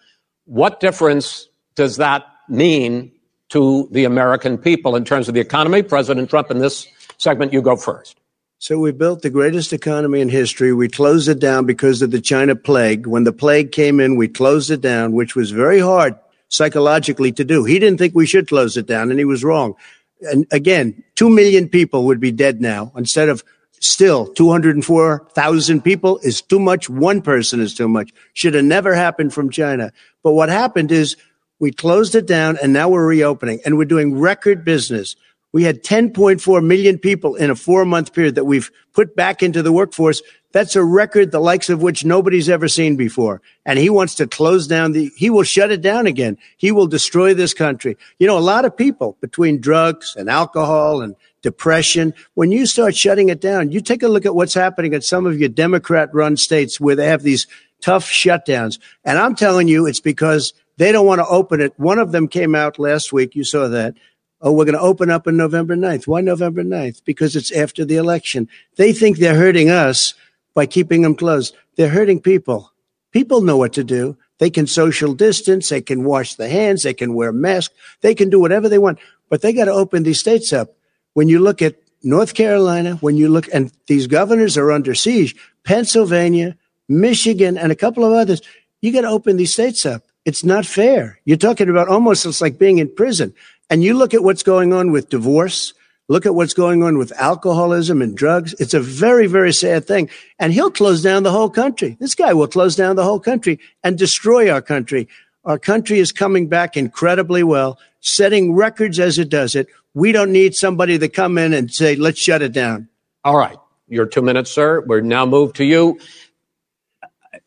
What 0.45 0.80
difference 0.80 1.47
does 1.76 1.97
that 1.97 2.24
mean 2.47 3.11
to 3.49 3.88
the 3.91 4.03
American 4.03 4.57
people 4.57 4.95
in 4.95 5.03
terms 5.03 5.28
of 5.28 5.34
the 5.34 5.39
economy? 5.39 5.82
President 5.82 6.30
Trump, 6.30 6.51
in 6.51 6.59
this 6.59 6.88
segment, 7.17 7.53
you 7.53 7.61
go 7.61 7.76
first. 7.76 8.20
So 8.62 8.78
we 8.78 8.91
built 8.91 9.24
the 9.24 9.32
greatest 9.32 9.74
economy 9.74 10.22
in 10.22 10.30
history. 10.30 10.72
We 10.72 10.88
closed 10.88 11.28
it 11.28 11.39
down 11.39 11.66
because 11.66 12.03
of 12.03 12.12
the 12.12 12.22
China 12.22 12.55
plague. 12.55 13.07
When 13.07 13.24
the 13.24 13.34
plague 13.34 13.72
came 13.72 13.99
in, 13.99 14.18
we 14.18 14.28
closed 14.28 14.70
it 14.70 14.82
down, 14.82 15.14
which 15.14 15.36
was 15.36 15.49
very 15.49 15.80
hard 15.80 16.14
psychologically 16.47 17.32
to 17.32 17.43
do. 17.43 17.64
He 17.64 17.80
didn't 17.80 17.97
think 17.97 18.14
we 18.14 18.28
should 18.28 18.47
close 18.47 18.78
it 18.78 18.86
down 18.86 19.09
and 19.09 19.18
he 19.18 19.26
was 19.26 19.43
wrong. 19.43 19.74
And 20.22 20.45
again, 20.51 21.03
2 21.16 21.28
million 21.32 21.70
people 21.70 22.05
would 22.05 22.20
be 22.20 22.32
dead 22.32 22.62
now 22.62 22.91
instead 22.95 23.30
of 23.30 23.43
still 23.80 24.28
204,000 24.28 25.82
people 25.82 26.20
is 26.20 26.43
too 26.43 26.59
much. 26.59 26.88
One 26.88 27.24
person 27.24 27.62
is 27.62 27.74
too 27.74 27.88
much. 27.88 28.12
Should 28.34 28.53
have 28.53 28.64
never 28.64 28.93
happened 28.93 29.34
from 29.34 29.49
China. 29.49 29.91
But 30.22 30.34
what 30.34 30.49
happened 30.49 30.91
is 30.91 31.18
we 31.59 31.72
closed 31.72 32.14
it 32.14 32.28
down 32.28 32.59
and 32.62 32.74
now 32.74 32.89
we're 32.89 33.07
reopening 33.07 33.59
and 33.66 33.76
we're 33.76 33.86
doing 33.86 34.20
record 34.20 34.64
business. 34.64 35.16
We 35.54 35.64
had 35.64 35.84
10.4 35.84 36.66
million 36.66 36.97
people 36.97 37.36
in 37.36 37.49
a 37.49 37.56
four 37.56 37.84
month 37.86 38.14
period 38.14 38.36
that 38.36 38.45
we've 38.45 38.72
put 38.93 39.16
back 39.16 39.43
into 39.43 39.62
the 39.62 39.72
workforce. 39.72 40.22
That's 40.54 40.76
a 40.76 40.84
record 40.84 41.32
the 41.32 41.39
likes 41.39 41.70
of 41.70 41.82
which 41.82 42.04
nobody's 42.04 42.49
ever 42.49 42.68
seen 42.68 42.95
before. 42.95 43.41
And 43.66 43.80
he 43.80 43.89
wants 43.89 44.16
to 44.16 44.28
close 44.28 44.68
down 44.68 44.91
the, 44.91 45.12
he 45.16 45.30
will 45.30 45.43
shut 45.43 45.72
it 45.72 45.82
down 45.82 46.08
again. 46.08 46.38
He 46.58 46.72
will 46.72 46.88
destroy 46.88 47.34
this 47.34 47.54
country. 47.54 47.97
You 48.20 48.28
know, 48.28 48.38
a 48.38 48.39
lot 48.39 48.66
of 48.66 48.76
people 48.76 49.18
between 49.22 49.62
drugs 49.62 50.16
and 50.18 50.30
alcohol 50.30 51.02
and 51.02 51.16
depression, 51.41 52.14
when 52.34 52.52
you 52.52 52.66
start 52.66 52.95
shutting 52.95 53.30
it 53.30 53.41
down, 53.41 53.72
you 53.72 53.82
take 53.82 54.04
a 54.04 54.08
look 54.08 54.26
at 54.26 54.36
what's 54.36 54.54
happening 54.54 54.93
at 54.93 55.04
some 55.04 55.26
of 55.26 55.39
your 55.39 55.49
Democrat 55.49 56.14
run 56.14 56.38
states 56.38 56.80
where 56.80 56.95
they 56.95 57.08
have 57.08 57.24
these 57.24 57.47
tough 57.82 58.06
shutdowns. 58.06 58.80
And 59.04 59.18
I'm 59.18 59.36
telling 59.36 59.68
you, 59.68 59.86
it's 59.86 60.02
because 60.02 60.54
they 60.78 60.91
don't 60.91 61.06
want 61.06 61.20
to 61.20 61.28
open 61.28 61.62
it. 61.62 61.74
One 61.78 61.99
of 61.99 62.12
them 62.12 62.28
came 62.28 62.56
out 62.56 62.80
last 62.80 63.12
week. 63.14 63.36
You 63.36 63.43
saw 63.43 63.68
that 63.70 63.95
oh, 64.42 64.52
we're 64.52 64.66
going 64.66 64.76
to 64.76 64.82
open 64.82 65.10
up 65.10 65.28
on 65.28 65.38
November 65.38 65.76
9th. 65.76 66.08
Why 66.08 66.22
November 66.22 66.64
9th? 66.64 67.04
Because 67.06 67.36
it's 67.36 67.52
after 67.52 67.86
the 67.86 67.96
election. 67.96 68.50
They 68.76 68.94
think 68.94 69.18
they're 69.18 69.36
hurting 69.36 69.70
us 69.70 70.14
by 70.54 70.66
keeping 70.66 71.02
them 71.02 71.16
closed. 71.16 71.56
They're 71.76 71.89
hurting 71.89 72.22
people. 72.22 72.72
People 73.12 73.42
know 73.42 73.58
what 73.58 73.74
to 73.74 73.84
do. 73.84 74.18
They 74.39 74.50
can 74.50 74.68
social 74.68 75.14
distance. 75.14 75.70
They 75.70 75.82
can 75.82 76.04
wash 76.04 76.36
their 76.36 76.50
hands. 76.50 76.84
They 76.84 76.94
can 76.94 77.14
wear 77.14 77.32
masks. 77.32 77.74
They 78.02 78.16
can 78.16 78.30
do 78.30 78.39
whatever 78.39 78.68
they 78.68 78.80
want, 78.80 79.00
but 79.30 79.42
they 79.42 79.54
got 79.54 79.66
to 79.66 79.72
open 79.72 80.04
these 80.04 80.20
states 80.20 80.52
up. 80.52 80.76
When 81.14 81.30
you 81.30 81.39
look 81.39 81.62
at 81.62 81.76
North 82.04 82.34
Carolina, 82.34 82.96
when 82.96 83.18
you 83.18 83.30
look, 83.30 83.48
and 83.54 83.72
these 83.88 84.08
governors 84.08 84.58
are 84.58 84.72
under 84.72 84.96
siege, 84.96 85.36
Pennsylvania, 85.64 86.58
Michigan, 86.89 87.58
and 87.58 87.72
a 87.72 87.76
couple 87.76 88.04
of 88.04 88.14
others, 88.14 88.42
you 88.82 88.92
got 88.92 89.02
to 89.02 89.10
open 89.10 89.38
these 89.38 89.54
states 89.54 89.86
up. 89.86 90.04
It's 90.26 90.44
not 90.44 90.66
fair. 90.66 91.20
You're 91.26 91.38
talking 91.38 91.70
about 91.70 91.88
almost 91.88 92.26
it's 92.26 92.42
like 92.42 92.58
being 92.58 92.80
in 92.80 92.94
prison. 92.94 93.34
And 93.72 93.84
you 93.84 93.93
look 93.93 94.13
at 94.13 94.22
what's 94.22 94.43
going 94.43 94.74
on 94.74 94.91
with 94.91 95.09
divorce, 95.09 95.74
look 96.09 96.26
at 96.26 96.36
what's 96.36 96.53
going 96.53 96.84
on 96.84 96.97
with 96.97 97.13
alcoholism 97.13 98.01
and 98.01 98.17
drugs. 98.17 98.53
It's 98.59 98.74
a 98.74 98.82
very, 98.82 99.28
very 99.28 99.53
sad 99.53 99.88
thing. 99.88 100.09
And 100.38 100.51
he'll 100.51 100.69
close 100.69 101.01
down 101.01 101.24
the 101.24 101.32
whole 101.32 101.49
country. 101.49 101.95
This 101.99 102.13
guy 102.13 102.34
will 102.34 102.49
close 102.49 102.76
down 102.76 102.97
the 102.97 103.05
whole 103.05 103.22
country 103.22 103.59
and 103.82 103.97
destroy 103.97 104.51
our 104.51 104.61
country. 104.61 105.07
Our 105.45 105.57
country 105.57 105.99
is 105.99 106.11
coming 106.11 106.47
back 106.47 106.76
incredibly 106.76 107.43
well, 107.43 107.80
setting 108.01 108.53
records 108.53 108.99
as 108.99 109.17
it 109.17 109.30
does 109.30 109.55
it. 109.55 109.67
We 109.93 110.11
don't 110.11 110.34
need 110.34 110.53
somebody 110.53 110.99
to 110.99 111.07
come 111.07 111.38
in 111.38 111.53
and 111.53 111.74
say, 111.74 111.95
let's 111.95 112.19
shut 112.19 112.41
it 112.41 112.51
down. 112.51 112.89
All 113.24 113.38
right. 113.38 113.57
Your 113.88 114.05
two 114.05 114.22
minutes, 114.22 114.51
sir. 114.51 114.82
We're 114.86 115.01
now 115.01 115.26
moved 115.26 115.55
to 115.57 115.65
you. 115.65 115.97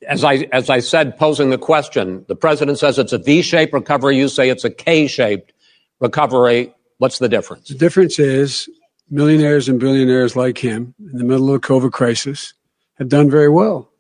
As 0.09 0.25
I, 0.25 0.49
as 0.53 0.71
I 0.71 0.81
said, 0.81 1.19
posing 1.19 1.51
the 1.51 1.59
question, 1.59 2.25
the 2.29 2.37
president 2.37 2.79
says 2.79 2.99
it's 2.99 3.13
a 3.13 3.19
V-shaped 3.19 3.73
recovery. 3.73 4.17
You 4.17 4.29
say 4.29 4.49
it's 4.49 4.65
a 4.65 4.71
K-shaped 4.71 5.53
recovery. 6.01 6.75
What's 6.99 7.19
the 7.19 7.29
difference? 7.29 7.69
The 7.69 7.75
difference 7.75 8.19
is 8.19 8.69
millionaires 9.11 9.69
and 9.69 9.79
billionaires 9.79 10.37
like 10.37 10.59
him 10.59 10.95
in 10.99 11.19
the 11.19 11.25
middle 11.25 11.55
of 11.55 11.61
the 11.61 11.69
COVID 11.69 11.93
crisis 11.93 12.55
have 12.95 13.09
done 13.09 13.31
very 13.31 13.49
well. 13.49 13.91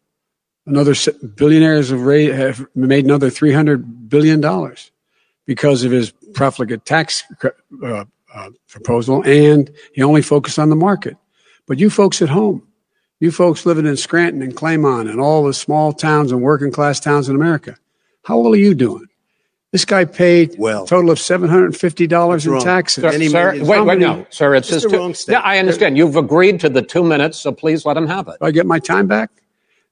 Another 0.66 0.94
billionaires 1.36 1.90
have, 1.90 2.00
have 2.00 2.66
made 2.74 3.04
another 3.04 3.30
$300 3.30 4.08
billion 4.08 4.40
because 5.46 5.84
of 5.84 5.92
his 5.92 6.12
profligate 6.32 6.86
tax 6.86 7.22
uh, 7.82 8.04
uh, 8.34 8.50
proposal, 8.68 9.22
and 9.24 9.70
he 9.92 10.02
only 10.02 10.22
focused 10.22 10.58
on 10.58 10.70
the 10.70 10.76
market. 10.76 11.16
But 11.66 11.78
you 11.78 11.90
folks 11.90 12.22
at 12.22 12.30
home, 12.30 12.66
you 13.20 13.30
folks 13.30 13.66
living 13.66 13.86
in 13.86 13.96
Scranton 13.96 14.42
and 14.42 14.56
Claymont 14.56 15.10
and 15.10 15.20
all 15.20 15.44
the 15.44 15.54
small 15.54 15.92
towns 15.92 16.32
and 16.32 16.42
working 16.42 16.72
class 16.72 16.98
towns 16.98 17.28
in 17.28 17.36
America, 17.36 17.76
how 18.22 18.38
well 18.38 18.52
are 18.52 18.56
you 18.56 18.74
doing? 18.74 19.06
This 19.74 19.84
guy 19.84 20.04
paid 20.04 20.54
well, 20.56 20.84
a 20.84 20.86
total 20.86 21.10
of 21.10 21.18
seven 21.18 21.50
hundred 21.50 21.64
and 21.64 21.76
fifty 21.76 22.06
dollars 22.06 22.46
in 22.46 22.60
taxes. 22.60 23.02
Sir, 23.02 23.28
sir 23.28 23.64
wait, 23.64 23.80
wait, 23.80 23.98
no, 23.98 24.24
sir, 24.30 24.54
it's 24.54 24.68
just 24.68 24.88
two, 24.88 25.32
yeah, 25.32 25.40
I 25.40 25.58
understand. 25.58 25.96
You've 25.96 26.14
agreed 26.14 26.60
to 26.60 26.68
the 26.68 26.80
two 26.80 27.02
minutes, 27.02 27.40
so 27.40 27.50
please 27.50 27.84
let 27.84 27.96
him 27.96 28.06
have 28.06 28.28
it. 28.28 28.36
I 28.40 28.52
get 28.52 28.66
my 28.66 28.78
time 28.78 29.08
back. 29.08 29.30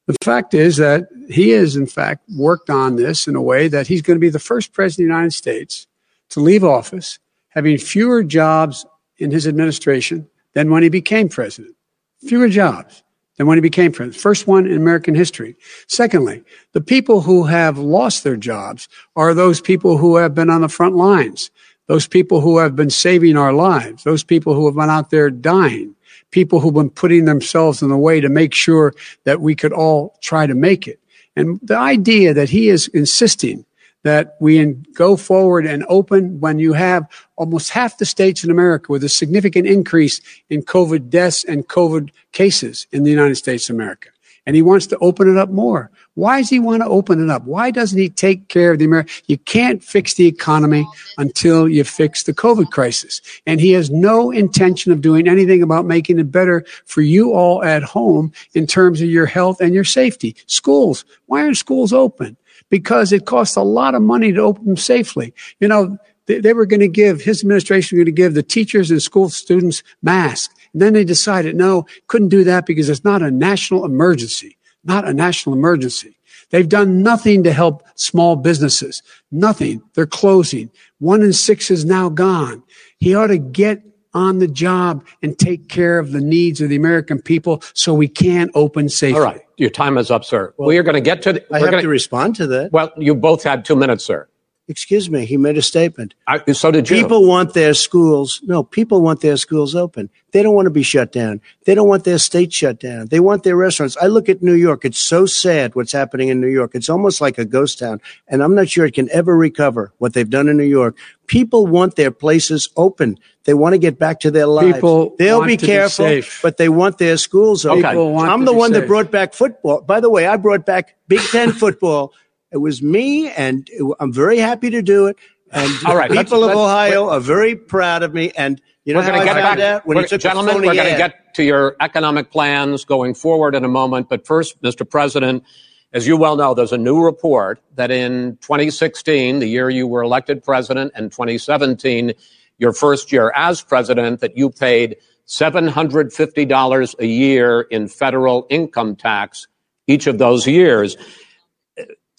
The 0.07 0.15
fact 0.23 0.55
is 0.55 0.77
that 0.77 1.09
he 1.29 1.51
has, 1.51 1.75
in 1.75 1.87
fact, 1.87 2.23
worked 2.33 2.71
on 2.71 2.95
this 2.95 3.27
in 3.27 3.35
a 3.35 3.43
way 3.43 3.67
that 3.67 3.89
he's 3.89 4.03
going 4.03 4.15
to 4.15 4.21
be 4.21 4.29
the 4.29 4.39
first 4.39 4.73
president 4.73 5.07
of 5.07 5.09
the 5.09 5.17
United 5.17 5.33
States 5.33 5.89
to 6.29 6.39
leave 6.39 6.63
office 6.63 7.19
having 7.49 7.77
fewer 7.77 8.23
jobs 8.23 8.87
in 9.19 9.33
his 9.33 9.49
administration 9.49 10.29
than 10.53 10.71
when 10.71 10.85
he 10.85 10.91
became 10.91 11.29
president. 11.29 11.75
Fewer 12.21 12.49
jobs 12.49 13.03
than 13.37 13.47
when 13.47 13.57
he 13.57 13.63
became 13.63 13.93
president. 13.93 14.21
First 14.21 14.47
one 14.47 14.67
in 14.67 14.77
American 14.77 15.15
history. 15.15 15.57
Secondly, 15.89 16.43
the 16.73 16.81
people 16.81 17.23
who 17.23 17.45
have 17.45 17.79
lost 17.79 18.25
their 18.25 18.37
jobs 18.37 18.89
are 19.17 19.35
those 19.35 19.61
people 19.61 19.97
who 19.99 20.17
have 20.17 20.35
been 20.35 20.51
on 20.51 20.61
the 20.61 20.69
front 20.69 20.97
lines, 20.97 21.51
those 21.87 22.07
people 22.07 22.41
who 22.41 22.59
have 22.59 22.77
been 22.77 22.91
saving 22.91 23.37
our 23.37 23.53
lives, 23.53 24.05
those 24.05 24.25
people 24.25 24.55
who 24.55 24.67
have 24.67 24.77
been 24.77 24.91
out 24.91 25.11
there 25.11 25.31
dying, 25.31 25.95
people 26.31 26.61
who've 26.61 26.75
been 26.75 26.91
putting 26.91 27.25
themselves 27.25 27.83
in 27.83 27.89
the 27.89 27.97
way 27.97 28.21
to 28.21 28.29
make 28.29 28.55
sure 28.55 28.93
that 29.25 29.41
we 29.41 29.55
could 29.55 29.73
all 29.73 30.19
try 30.23 30.47
to 30.47 30.55
make 30.55 30.87
it. 30.87 31.01
And 31.37 31.59
the 31.63 31.79
idea 31.79 32.35
that 32.35 32.51
he 32.51 32.69
is 32.69 32.89
insisting 32.89 33.65
that 34.03 34.37
we 34.41 34.65
go 34.95 35.17
forward 35.17 35.67
and 35.67 35.85
open 35.89 36.41
when 36.41 36.59
you 36.59 36.73
have 36.73 37.07
almost 37.37 37.71
half 37.71 37.99
the 37.99 38.05
states 38.05 38.45
in 38.45 38.51
America 38.51 38.91
with 38.91 39.05
a 39.05 39.09
significant 39.09 39.67
increase 39.67 40.21
in 40.51 40.63
COVID 40.63 41.09
deaths 41.09 41.45
and 41.45 41.69
COVID 41.69 42.11
cases 42.33 42.87
in 42.93 43.05
the 43.05 43.11
United 43.11 43.37
States 43.37 43.69
of 43.71 43.77
America. 43.77 44.09
And 44.45 44.57
he 44.57 44.63
wants 44.63 44.89
to 44.89 44.99
open 44.99 45.31
it 45.31 45.39
up 45.39 45.51
more. 45.51 45.89
Why 46.15 46.41
does 46.41 46.51
he 46.51 46.59
want 46.59 46.83
to 46.83 46.89
open 46.89 47.23
it 47.23 47.31
up? 47.31 47.45
Why 47.45 47.71
doesn't 47.71 47.99
he 47.99 48.09
take 48.09 48.49
care 48.49 48.73
of 48.73 48.81
the 48.81 48.85
American? 48.85 49.15
You 49.29 49.39
can't 49.39 49.83
fix 49.83 50.15
the 50.15 50.27
economy 50.27 50.85
until 51.17 51.69
you 51.69 51.85
fix 51.85 52.25
the 52.25 52.35
COVID 52.35 52.71
crisis. 52.71 53.23
And 53.47 53.61
he 53.61 53.71
has 53.73 53.89
no 53.89 54.33
intention 54.33 54.91
of 54.91 55.01
doing 55.01 55.29
anything 55.29 55.63
about 55.63 55.87
making 55.87 56.19
it 56.19 56.31
better 56.31 56.65
for 56.87 57.03
you 57.03 57.33
all 57.33 57.63
at 57.63 57.85
home 57.85 58.33
in 58.53 58.67
terms 58.67 59.01
of 59.01 59.09
your 59.09 59.27
health 59.27 59.61
and 59.61 59.73
your 59.73 59.85
safety. 59.85 60.35
Schools. 60.47 61.05
Why 61.27 61.43
aren't 61.43 61.57
schools 61.57 61.93
open? 61.93 62.37
Because 62.73 63.13
it 63.13 63.27
costs 63.27 63.55
a 63.55 63.63
lot 63.63 63.95
of 63.95 64.01
money 64.01 64.33
to 64.33 64.41
open 64.41 64.65
them 64.65 64.79
safely. 64.79 65.35
You 65.61 65.69
know, 65.69 65.99
they, 66.25 66.41
they 66.41 66.55
were 66.55 66.65
going 66.65 66.81
to 66.81 66.89
give, 66.89 67.21
his 67.21 67.43
administration 67.43 67.99
was 67.99 68.05
going 68.05 68.17
to 68.17 68.23
give 68.23 68.33
the 68.33 68.43
teachers 68.43 68.91
and 68.91 69.03
school 69.03 69.29
students 69.29 69.83
masks. 70.01 70.55
And 70.73 70.81
then 70.81 70.95
they 70.95 71.05
decided, 71.05 71.55
no, 71.55 71.85
couldn't 72.07 72.31
do 72.31 72.45
that 72.45 72.65
because 72.65 72.89
it's 72.89 73.05
not 73.05 73.21
a 73.21 73.31
national 73.31 73.85
emergency, 73.85 74.57
not 74.85 75.07
a 75.07 75.13
national 75.13 75.55
emergency. 75.55 76.17
They've 76.49 76.69
done 76.69 77.03
nothing 77.03 77.43
to 77.43 77.53
help 77.53 77.87
small 77.95 78.37
businesses. 78.37 79.03
Nothing. 79.31 79.83
They're 79.93 80.07
closing. 80.07 80.71
One 80.99 81.21
in 81.21 81.35
six 81.35 81.71
is 81.71 81.85
now 81.85 82.09
gone. 82.09 82.63
He 82.97 83.15
ought 83.15 83.27
to 83.27 83.39
get 83.39 83.83
on 84.15 84.39
the 84.39 84.49
job 84.49 85.05
and 85.23 85.39
take 85.39 85.69
care 85.69 85.99
of 85.99 86.13
the 86.13 86.21
needs 86.21 86.61
of 86.61 86.69
the 86.69 86.77
American 86.77 87.21
people 87.21 87.63
so 87.75 87.95
we 87.95 88.09
can 88.09 88.51
open 88.55 88.89
safely. 88.89 89.19
All 89.19 89.25
right. 89.25 89.43
Your 89.57 89.71
time 89.71 89.99
is 89.99 90.11
up, 90.11 90.25
sir. 90.25 90.55
Well, 90.57 90.69
we 90.69 90.79
are 90.79 90.83
going 90.83 90.95
to 90.95 91.01
get 91.01 91.23
to. 91.23 91.35
The, 91.35 91.55
I 91.55 91.61
have 91.61 91.71
gonna, 91.71 91.83
to 91.83 91.89
respond 91.89 92.37
to 92.37 92.47
that. 92.49 92.73
Well, 92.73 92.93
you 92.97 93.15
both 93.15 93.43
had 93.43 93.65
two 93.65 93.77
minutes, 93.77 94.05
sir. 94.05 94.29
Excuse 94.73 95.11
me. 95.11 95.27
He 95.27 95.37
made 95.37 95.59
a 95.59 95.63
statement. 95.63 96.15
I, 96.27 96.51
so 96.53 96.71
did 96.71 96.89
you. 96.89 96.97
People 96.97 97.27
want 97.27 97.53
their 97.53 97.75
schools. 97.75 98.41
No, 98.43 98.63
people 98.63 99.03
want 99.03 99.21
their 99.21 99.37
schools 99.37 99.75
open. 99.75 100.09
They 100.31 100.43
don't 100.43 100.55
want 100.55 100.65
to 100.65 100.71
be 100.71 100.83
shut 100.83 101.13
down. 101.13 101.43
They 101.67 101.75
don't 101.75 101.89
want 101.89 102.05
their 102.05 102.17
state 102.17 102.55
shut 102.55 102.81
down. 102.81 103.09
They 103.09 103.21
want 103.21 103.43
their 103.43 103.55
restaurants. 103.55 103.99
I 104.01 104.07
look 104.07 104.31
at 104.31 104.43
New 104.43 104.55
York. 104.55 104.87
It's 104.87 104.99
so 104.99 105.27
sad 105.27 105.75
what's 105.75 105.93
happening 105.93 106.29
in 106.31 106.41
New 106.41 106.49
York. 106.49 106.71
It's 106.75 106.89
almost 106.89 107.21
like 107.21 107.37
a 107.37 107.45
ghost 107.45 107.81
town. 107.81 108.01
And 108.29 108.43
I'm 108.43 108.55
not 108.55 108.71
sure 108.71 108.87
it 108.87 108.95
can 108.95 109.11
ever 109.11 109.37
recover 109.37 109.93
what 109.99 110.15
they've 110.15 110.31
done 110.31 110.49
in 110.49 110.57
New 110.57 110.65
York. 110.65 110.97
People 111.27 111.67
want 111.67 111.97
their 111.97 112.11
places 112.11 112.71
open. 112.75 113.19
They 113.45 113.53
want 113.53 113.75
to 113.75 113.79
get 113.79 113.99
back 113.99 114.21
to 114.21 114.31
their 114.31 114.47
lives. 114.47 114.73
People 114.73 115.15
They'll 115.19 115.45
be 115.45 115.59
careful, 115.59 116.07
be 116.07 116.25
but 116.43 116.57
they 116.57 116.71
want 116.71 116.97
their 116.97 117.19
schools 117.19 117.67
open. 117.67 117.85
Okay. 117.85 118.25
I'm 118.27 118.47
the 118.47 118.55
one 118.55 118.73
safe. 118.73 118.81
that 118.81 118.87
brought 118.87 119.11
back 119.11 119.35
football. 119.35 119.83
By 119.83 120.01
the 120.01 120.09
way, 120.09 120.27
I 120.27 120.39
brought 120.39 120.65
back 120.65 120.97
Big 121.09 121.21
Ten 121.21 121.53
football. 121.53 122.15
It 122.53 122.59
was 122.59 122.83
me, 122.83 123.31
and 123.31 123.69
I'm 123.99 124.13
very 124.13 124.39
happy 124.39 124.71
to 124.71 124.83
do 124.83 125.07
it. 125.07 125.17
And 125.51 125.71
All 125.87 125.97
right, 125.97 126.11
people 126.11 126.41
let's, 126.41 126.55
of 126.55 126.57
let's, 126.57 126.59
Ohio 126.59 127.09
are 127.09 127.21
very 127.21 127.57
proud 127.57 128.03
of 128.03 128.13
me. 128.15 128.31
And 128.37 128.61
you 128.85 128.95
know 128.95 129.01
we're 129.01 129.05
how 129.05 129.11
going 129.11 129.21
I 129.21 129.25
to 129.25 129.35
get 129.35 129.43
found 129.43 129.59
back, 129.59 129.77
out? 129.77 129.87
When 129.87 130.09
took 130.09 130.21
gentlemen, 130.21 130.57
we're 130.57 130.75
going 130.75 130.91
to 130.91 130.97
get 130.97 131.35
to 131.35 131.45
your 131.45 131.77
economic 131.81 132.31
plans 132.31 132.85
going 132.85 133.15
forward 133.15 133.55
in 133.55 133.65
a 133.65 133.69
moment. 133.69 134.09
But 134.09 134.27
first, 134.27 134.61
Mr. 134.63 134.89
President, 134.89 135.45
as 135.93 136.07
you 136.07 136.17
well 136.17 136.37
know, 136.37 136.55
there's 136.55 136.73
a 136.73 136.79
new 136.79 137.03
report 137.03 137.61
that 137.75 137.91
in 137.91 138.37
2016, 138.43 139.39
the 139.39 139.47
year 139.47 139.71
you 139.71 139.87
were 139.87 140.03
elected 140.03 140.43
president, 140.43 140.93
and 140.95 141.11
2017, 141.13 142.13
your 142.59 142.73
first 142.73 143.13
year 143.13 143.33
as 143.35 143.63
president, 143.63 144.21
that 144.21 144.37
you 144.37 144.51
paid 144.51 144.97
$750 145.27 146.95
a 146.99 147.07
year 147.07 147.63
in 147.63 147.89
federal 147.89 148.47
income 148.51 148.97
tax 148.97 149.47
each 149.87 150.07
of 150.07 150.19
those 150.19 150.47
years. 150.47 150.97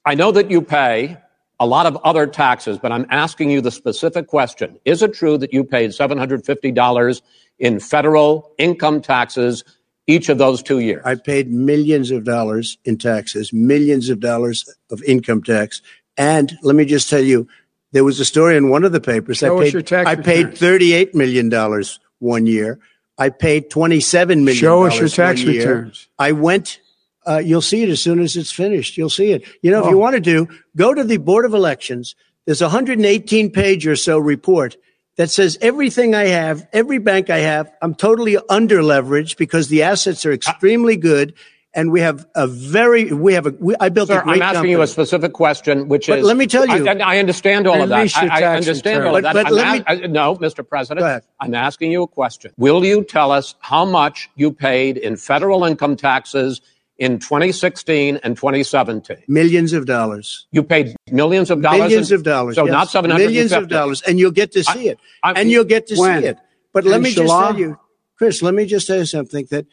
I 0.06 0.16
know 0.16 0.32
that 0.32 0.52
you 0.52 0.62
pay 0.62 1.18
a 1.60 1.66
lot 1.66 1.86
of 1.86 1.96
other 2.04 2.28
taxes, 2.28 2.78
but 2.78 2.92
I'm 2.92 3.06
asking 3.10 3.50
you 3.50 3.62
the 3.62 3.72
specific 3.72 4.28
question. 4.28 4.80
Is 4.86 5.02
it 5.02 5.14
true 5.14 5.38
that 5.38 5.54
you 5.54 5.64
paid 5.64 5.92
$750 5.92 7.22
in 7.60 7.80
federal 7.80 8.54
income 8.58 9.02
taxes 9.02 9.64
each 10.08 10.30
of 10.30 10.38
those 10.38 10.62
two 10.62 10.80
years? 10.80 11.02
I 11.06 11.16
paid 11.16 11.52
millions 11.52 12.12
of 12.12 12.26
dollars 12.26 12.78
in 12.84 12.98
taxes, 12.98 13.54
millions 13.54 14.10
of 14.10 14.20
dollars 14.20 14.70
of 14.92 15.02
income 15.04 15.42
tax. 15.44 15.82
And 16.18 16.58
let 16.64 16.76
me 16.76 16.86
just 16.86 17.10
tell 17.10 17.24
you, 17.24 17.48
there 17.94 18.04
was 18.04 18.20
a 18.20 18.26
story 18.26 18.58
in 18.58 18.70
one 18.70 18.84
of 18.84 18.92
the 18.92 19.00
papers. 19.00 19.38
Show 19.38 19.58
I 19.58 19.60
us 19.60 19.64
paid, 19.66 19.74
your 19.74 19.82
tax 19.84 20.10
I 20.10 20.16
paid 20.16 20.48
$38 20.48 21.14
million 21.14 21.84
one 22.20 22.46
year. 22.46 22.80
I 23.18 23.30
paid 23.30 23.70
$27 23.70 24.28
million. 24.28 24.56
Show 24.56 24.84
us 24.84 25.00
your 25.00 25.08
tax 25.08 25.44
one 25.44 25.54
year. 25.54 25.62
returns. 25.62 26.08
I 26.18 26.32
went, 26.32 26.80
uh, 27.26 27.42
you'll 27.44 27.62
see 27.62 27.84
it 27.84 27.90
as 27.90 28.02
soon 28.02 28.20
as 28.20 28.36
it's 28.36 28.52
finished. 28.52 28.98
You'll 28.98 29.10
see 29.10 29.32
it. 29.32 29.44
You 29.62 29.72
know, 29.72 29.80
if 29.82 29.86
Oh. 29.88 29.90
you 29.90 29.98
want 29.98 30.16
to 30.16 30.22
do, 30.22 30.48
go 30.76 30.94
to 30.94 31.04
the 31.04 31.18
Board 31.18 31.46
of 31.46 31.54
Elections. 31.54 32.16
There's 32.46 32.62
a 32.62 32.66
118 32.66 33.52
page 33.52 33.88
or 33.88 33.96
so 33.96 34.18
report 34.20 34.76
that 35.18 35.30
says 35.30 35.58
everything 35.62 36.16
I 36.16 36.26
have, 36.26 36.68
every 36.74 36.98
bank 36.98 37.30
I 37.30 37.40
have, 37.40 37.72
I'm 37.82 37.94
totally 37.96 38.38
under 38.50 38.80
leveraged 38.82 39.38
because 39.38 39.68
the 39.70 39.84
assets 39.84 40.26
are 40.26 40.32
extremely 40.34 40.98
good. 40.98 41.34
And 41.76 41.92
we 41.92 42.02
have 42.02 42.28
a 42.36 42.46
very, 42.46 43.12
we 43.12 43.34
have 43.34 43.48
a, 43.48 43.56
we, 43.60 43.76
I 43.80 43.90
built 43.90 44.10
Sir, 44.10 44.22
I'm 44.24 44.44
asking 44.44 44.70
you 44.70 44.84
a 44.84 44.88
specific 44.88 45.34
question, 45.34 45.88
which 45.88 46.06
But 46.06 46.20
is. 46.20 46.26
let 46.26 46.38
me 46.38 46.46
tell 46.46 46.68
you- 46.68 46.88
I, 46.88 47.16
I 47.16 47.18
understand 47.18 47.66
all 47.66 47.82
of 47.82 47.90
that. 47.90 48.16
I, 48.16 48.44
understand 48.56 49.04
all 49.06 49.16
of 49.16 49.24
that. 49.24 49.34
But- 49.34 49.52
let 49.52 49.82
a- 49.82 49.90
I- 49.90 49.96
no, 50.06 50.36
Mr. 50.36 50.68
President, 50.68 51.24
I'm 51.40 51.56
asking 51.56 51.92
you 51.92 52.04
a 52.04 52.08
question. 52.08 52.52
Will 52.58 52.86
you 52.86 53.04
tell 53.04 53.32
us 53.32 53.56
how 53.60 53.86
much 53.86 54.30
you 54.36 54.52
paid 54.52 54.98
in 54.98 55.16
federal 55.16 55.64
income 55.66 55.96
taxes 55.96 56.62
in 57.04 57.20
2016 57.20 58.20
and 58.24 58.36
2017? 58.36 59.18
millions 59.28 59.74
of 59.74 59.86
dollars. 59.86 60.48
You 60.52 60.64
paid 60.64 60.96
millions 61.12 61.52
of 61.52 61.62
dollars. 61.62 61.80
Millions 61.80 62.12
in- 62.12 62.16
of 62.16 62.24
dollars. 62.24 62.56
So 62.56 62.66
yes. 62.66 62.72
not 62.72 62.90
750. 62.90 63.34
Millions 63.34 63.52
of 63.52 63.68
dollars. 63.68 64.02
And 64.02 64.20
you'll 64.20 64.32
get 64.32 64.52
to 64.54 64.64
see 64.64 64.88
it. 64.90 65.00
I- 65.24 65.34
and 65.34 65.52
you'll 65.52 65.66
get 65.66 65.88
to 65.88 65.96
When? 65.96 66.22
see 66.22 66.28
it. 66.30 66.38
But 66.74 66.86
let 66.86 66.96
And 66.96 67.04
me 67.04 67.12
just 67.14 67.28
tell 67.32 67.58
you, 67.60 67.78
Chris, 68.18 68.42
let 68.42 68.54
me 68.54 68.66
just 68.66 68.88
say 68.88 69.04
something 69.06 69.48
that 69.52 69.66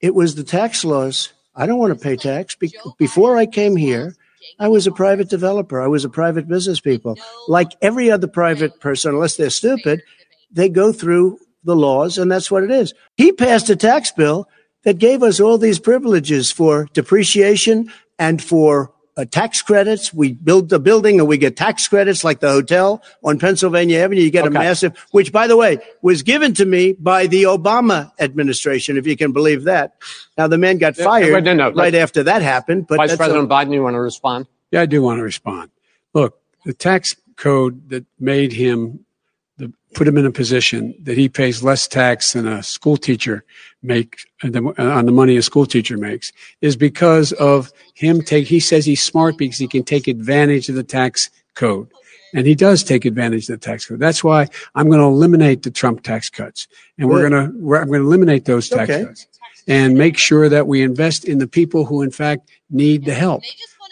it 0.00 0.14
was 0.14 0.34
the 0.34 0.44
tax 0.44 0.84
laws. 0.84 1.32
I 1.54 1.66
don't 1.66 1.78
want 1.78 1.92
to 1.98 2.02
pay 2.02 2.16
tax. 2.16 2.54
Be- 2.54 2.72
before 2.98 3.36
I 3.36 3.44
came 3.46 3.76
here, 3.76 4.14
I 4.60 4.68
was 4.68 4.86
a 4.86 4.92
private 4.92 5.28
developer. 5.28 5.82
I 5.82 5.88
was 5.88 6.04
a 6.04 6.08
private 6.08 6.46
business 6.48 6.80
people. 6.80 7.18
Like 7.48 7.72
every 7.82 8.10
other 8.10 8.28
private 8.28 8.80
person, 8.80 9.14
unless 9.14 9.36
they're 9.36 9.50
stupid, 9.50 10.00
they 10.50 10.68
go 10.68 10.92
through 10.92 11.38
the 11.64 11.76
laws 11.76 12.16
and 12.16 12.30
that's 12.30 12.50
what 12.50 12.62
it 12.62 12.70
is. 12.70 12.94
He 13.16 13.32
passed 13.32 13.68
a 13.68 13.76
tax 13.76 14.10
bill 14.12 14.48
that 14.88 14.96
gave 14.96 15.22
us 15.22 15.38
all 15.38 15.58
these 15.58 15.78
privileges 15.78 16.50
for 16.50 16.88
depreciation 16.94 17.92
and 18.18 18.42
for 18.42 18.90
uh, 19.18 19.26
tax 19.26 19.60
credits. 19.60 20.14
We 20.14 20.32
build 20.32 20.70
the 20.70 20.80
building 20.80 21.18
and 21.20 21.28
we 21.28 21.36
get 21.36 21.58
tax 21.58 21.86
credits 21.86 22.24
like 22.24 22.40
the 22.40 22.48
hotel 22.48 23.02
on 23.22 23.38
Pennsylvania 23.38 23.98
Avenue. 23.98 24.22
You 24.22 24.30
get 24.30 24.46
a 24.46 24.50
massive, 24.50 24.96
which 25.10 25.30
by 25.30 25.46
the 25.46 25.58
way, 25.58 25.76
was 26.00 26.22
given 26.22 26.54
to 26.54 26.64
me 26.64 26.94
by 26.94 27.26
the 27.26 27.42
Obama 27.42 28.12
administration, 28.18 28.96
if 28.96 29.06
you 29.06 29.14
can 29.14 29.32
believe 29.32 29.64
that. 29.64 29.92
Now 30.38 30.46
the 30.48 30.56
man 30.56 30.78
got 30.78 30.96
fired 30.96 31.32
but 31.32 31.44
no, 31.44 31.52
no, 31.52 31.64
right 31.66 31.92
let- 31.92 31.94
after 31.96 32.22
that 32.22 32.40
happened, 32.40 32.86
but 32.86 32.96
Vice 32.96 33.10
that's 33.10 33.20
a- 33.20 33.24
President 33.24 33.50
Biden, 33.50 33.74
you 33.74 33.82
want 33.82 33.92
to 33.92 34.00
respond? 34.00 34.46
Yeah, 34.70 34.80
I 34.80 34.86
do 34.86 35.02
want 35.02 35.18
to 35.18 35.22
respond. 35.22 35.70
Look, 36.14 36.40
the 36.64 36.72
tax 36.72 37.14
code 37.36 37.90
that 37.90 38.06
made 38.18 38.54
him, 38.54 39.04
the, 39.58 39.70
put 39.92 40.08
him 40.08 40.16
in 40.16 40.24
a 40.24 40.32
position 40.32 40.94
that 41.02 41.18
he 41.18 41.28
pays 41.28 41.62
less 41.62 41.86
tax 41.86 42.32
than 42.32 42.48
a 42.48 42.62
school 42.62 42.96
teacher 42.96 43.44
makes 43.82 44.24
uh, 44.44 44.48
uh, 44.54 44.72
on 44.82 45.06
the 45.06 45.12
money 45.12 45.36
a 45.36 45.42
school 45.42 45.66
teacher 45.66 45.96
makes 45.96 46.32
is 46.60 46.76
because 46.76 47.32
of 47.32 47.72
him 47.94 48.22
take. 48.22 48.46
He 48.46 48.60
says 48.60 48.84
he's 48.86 49.02
smart 49.02 49.36
because 49.38 49.58
he 49.58 49.68
can 49.68 49.84
take 49.84 50.08
advantage 50.08 50.68
of 50.68 50.74
the 50.74 50.82
tax 50.82 51.30
code. 51.54 51.88
And 52.34 52.46
he 52.46 52.54
does 52.54 52.82
take 52.82 53.06
advantage 53.06 53.48
of 53.48 53.58
the 53.58 53.66
tax 53.66 53.86
code. 53.86 54.00
That's 54.00 54.22
why 54.22 54.48
I'm 54.74 54.88
going 54.88 55.00
to 55.00 55.06
eliminate 55.06 55.62
the 55.62 55.70
Trump 55.70 56.02
tax 56.02 56.28
cuts. 56.28 56.68
And 56.98 57.08
we're 57.08 57.26
going 57.28 57.32
to, 57.50 57.56
we're, 57.58 57.80
I'm 57.80 57.86
going 57.88 58.00
to 58.00 58.06
eliminate 58.06 58.44
those 58.44 58.68
tax 58.68 58.90
Okay. 58.90 59.04
cuts 59.06 59.26
and 59.66 59.96
make 59.96 60.18
sure 60.18 60.48
that 60.50 60.66
we 60.66 60.82
invest 60.82 61.24
in 61.24 61.38
the 61.38 61.46
people 61.46 61.86
who 61.86 62.02
in 62.02 62.10
fact 62.10 62.50
need 62.70 63.04
the 63.06 63.14
help. 63.14 63.44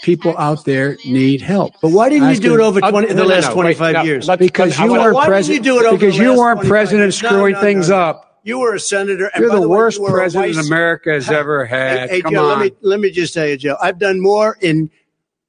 People 0.02 0.36
out 0.36 0.66
there 0.66 0.98
need 1.06 1.40
help. 1.40 1.72
But 1.80 1.92
why 1.92 2.10
didn't 2.10 2.28
you 2.34 2.40
do 2.40 2.54
it 2.54 2.60
over 2.60 2.78
Oh, 2.82 2.90
20, 2.90 3.06
no, 3.08 3.14
the 3.14 3.22
no, 3.22 3.26
last 3.26 3.44
no, 3.48 3.48
wait, 3.56 3.76
25 3.78 3.94
no, 3.94 4.02
years? 4.02 4.28
let's- 4.28 4.38
because 4.40 4.78
you 4.78 4.90
wanna- 4.90 5.14
weren't 5.14 5.26
president. 5.26 5.64
you 5.64 5.72
do 5.72 5.80
it 5.80 5.86
over 5.86 5.96
because 5.96 6.18
you 6.18 6.30
last 6.30 6.38
weren't 6.38 6.60
president 6.68 7.04
years? 7.06 7.16
Screwing 7.16 7.54
things 7.56 7.88
up. 7.88 8.25
You 8.46 8.60
were 8.60 8.74
a 8.74 8.80
senator. 8.80 9.28
and 9.34 9.42
You're 9.42 9.50
by 9.50 9.56
the 9.60 9.68
way, 9.68 9.76
worst 9.76 9.98
you 9.98 10.06
president 10.06 10.54
vice- 10.54 10.66
America 10.68 11.10
has 11.10 11.28
ever 11.28 11.64
had. 11.66 12.10
Hey, 12.10 12.22
Come 12.22 12.32
Joe, 12.32 12.44
on. 12.48 12.58
let 12.60 12.64
me 12.72 12.76
let 12.80 13.00
me 13.00 13.10
just 13.10 13.34
tell 13.34 13.46
you, 13.46 13.56
Joe. 13.56 13.76
I've 13.82 13.98
done 13.98 14.20
more 14.20 14.56
in 14.60 14.88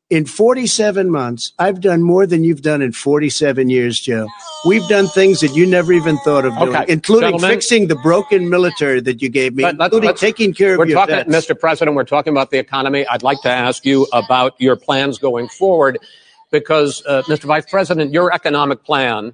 in 0.09 0.25
47 0.25 1.11
months. 1.11 1.51
I've 1.59 1.79
done 1.79 2.01
more 2.01 2.25
than 2.25 2.43
you've 2.43 2.61
done 2.63 2.81
in 2.81 2.93
47 2.93 3.69
years, 3.69 3.99
Joe. 3.99 4.27
We've 4.65 4.87
done 4.87 5.07
things 5.09 5.41
that 5.41 5.53
you 5.53 5.67
never 5.67 5.93
even 5.93 6.17
thought 6.19 6.45
of 6.45 6.57
doing, 6.57 6.69
Okay, 6.75 6.85
including 6.87 7.31
gentlemen. 7.31 7.49
fixing 7.51 7.87
the 7.87 7.97
broken 7.97 8.49
military 8.49 9.01
that 9.01 9.21
you 9.21 9.27
gave 9.29 9.53
me, 9.53 9.63
But 9.63 9.75
let's- 9.77 9.87
including 9.89 10.07
let's- 10.07 10.21
taking 10.21 10.53
care 10.53 10.71
of 10.73 10.79
We're 10.79 10.85
your 10.87 11.05
talking, 11.05 11.29
vets. 11.29 11.47
Mr. 11.47 11.59
President, 11.59 11.95
we're 11.95 12.03
talking 12.05 12.31
about 12.31 12.49
the 12.51 12.57
economy. 12.57 13.05
I'd 13.11 13.21
like 13.21 13.41
to 13.41 13.49
ask 13.49 13.85
you 13.85 14.07
about 14.13 14.53
your 14.59 14.75
plans 14.77 15.19
going 15.19 15.49
forward 15.49 15.99
because, 16.51 17.03
uh, 17.05 17.21
Mr. 17.27 17.43
Vice 17.43 17.65
President, 17.69 18.13
your 18.13 18.33
economic 18.33 18.83
plan, 18.85 19.33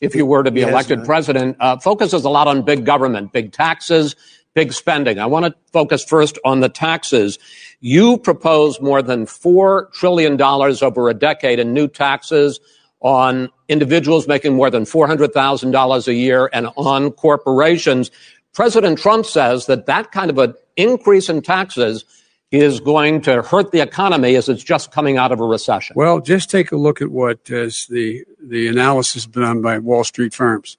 if 0.00 0.14
you 0.14 0.26
were 0.26 0.42
to 0.42 0.50
be 0.50 0.60
Yes, 0.60 0.70
elected 0.70 1.04
president, 1.04 1.56
uh, 1.60 1.78
focuses 1.78 2.24
a 2.24 2.30
lot 2.30 2.48
on 2.48 2.62
big 2.62 2.84
government, 2.84 3.32
big 3.32 3.52
taxes, 3.52 4.14
big 4.54 4.72
spending. 4.72 5.18
I 5.18 5.26
want 5.26 5.46
to 5.46 5.54
focus 5.72 6.04
first 6.04 6.38
on 6.44 6.60
the 6.60 6.68
taxes. 6.68 7.38
You 7.80 8.18
propose 8.18 8.80
more 8.80 9.02
than 9.02 9.26
$4 9.26 9.92
trillion 9.92 10.40
over 10.40 11.08
a 11.08 11.14
decade 11.14 11.58
in 11.58 11.72
new 11.72 11.88
taxes 11.88 12.60
on 13.00 13.50
individuals 13.68 14.26
making 14.26 14.54
more 14.54 14.70
than 14.70 14.84
$400,000 14.84 16.08
a 16.08 16.14
year 16.14 16.50
and 16.52 16.68
on 16.76 17.10
corporations. 17.12 18.10
President 18.54 18.98
Trump 18.98 19.26
says 19.26 19.66
that 19.66 19.86
that 19.86 20.12
kind 20.12 20.30
of 20.30 20.38
an 20.38 20.54
increase 20.76 21.28
in 21.28 21.42
taxes 21.42 22.04
is 22.52 22.80
going 22.80 23.20
to 23.22 23.42
hurt 23.42 23.72
the 23.72 23.80
economy 23.80 24.36
as 24.36 24.48
it's 24.48 24.62
just 24.62 24.92
coming 24.92 25.16
out 25.16 25.32
of 25.32 25.40
a 25.40 25.44
recession. 25.44 25.94
Well, 25.96 26.20
just 26.20 26.50
take 26.50 26.72
a 26.72 26.76
look 26.76 27.02
at 27.02 27.10
what 27.10 27.38
is 27.50 27.86
the 27.90 28.24
the 28.40 28.68
analysis 28.68 29.26
done 29.26 29.62
by 29.62 29.78
Wall 29.78 30.04
Street 30.04 30.32
firms. 30.32 30.76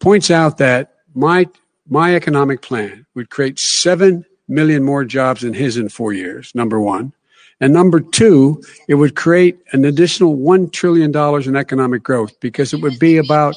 Points 0.00 0.30
out 0.30 0.58
that 0.58 0.94
my 1.14 1.46
my 1.88 2.14
economic 2.14 2.62
plan 2.62 3.06
would 3.14 3.30
create 3.30 3.58
seven 3.58 4.24
million 4.48 4.82
more 4.82 5.04
jobs 5.04 5.42
than 5.42 5.54
his 5.54 5.76
in 5.76 5.88
four 5.88 6.12
years. 6.12 6.52
Number 6.54 6.80
one, 6.80 7.12
and 7.60 7.72
number 7.72 8.00
two, 8.00 8.62
it 8.88 8.94
would 8.94 9.14
create 9.14 9.58
an 9.72 9.84
additional 9.84 10.34
one 10.34 10.68
trillion 10.70 11.12
dollars 11.12 11.46
in 11.46 11.54
economic 11.54 12.02
growth 12.02 12.38
because 12.40 12.72
it 12.74 12.80
would 12.80 12.98
be 12.98 13.18
about 13.18 13.56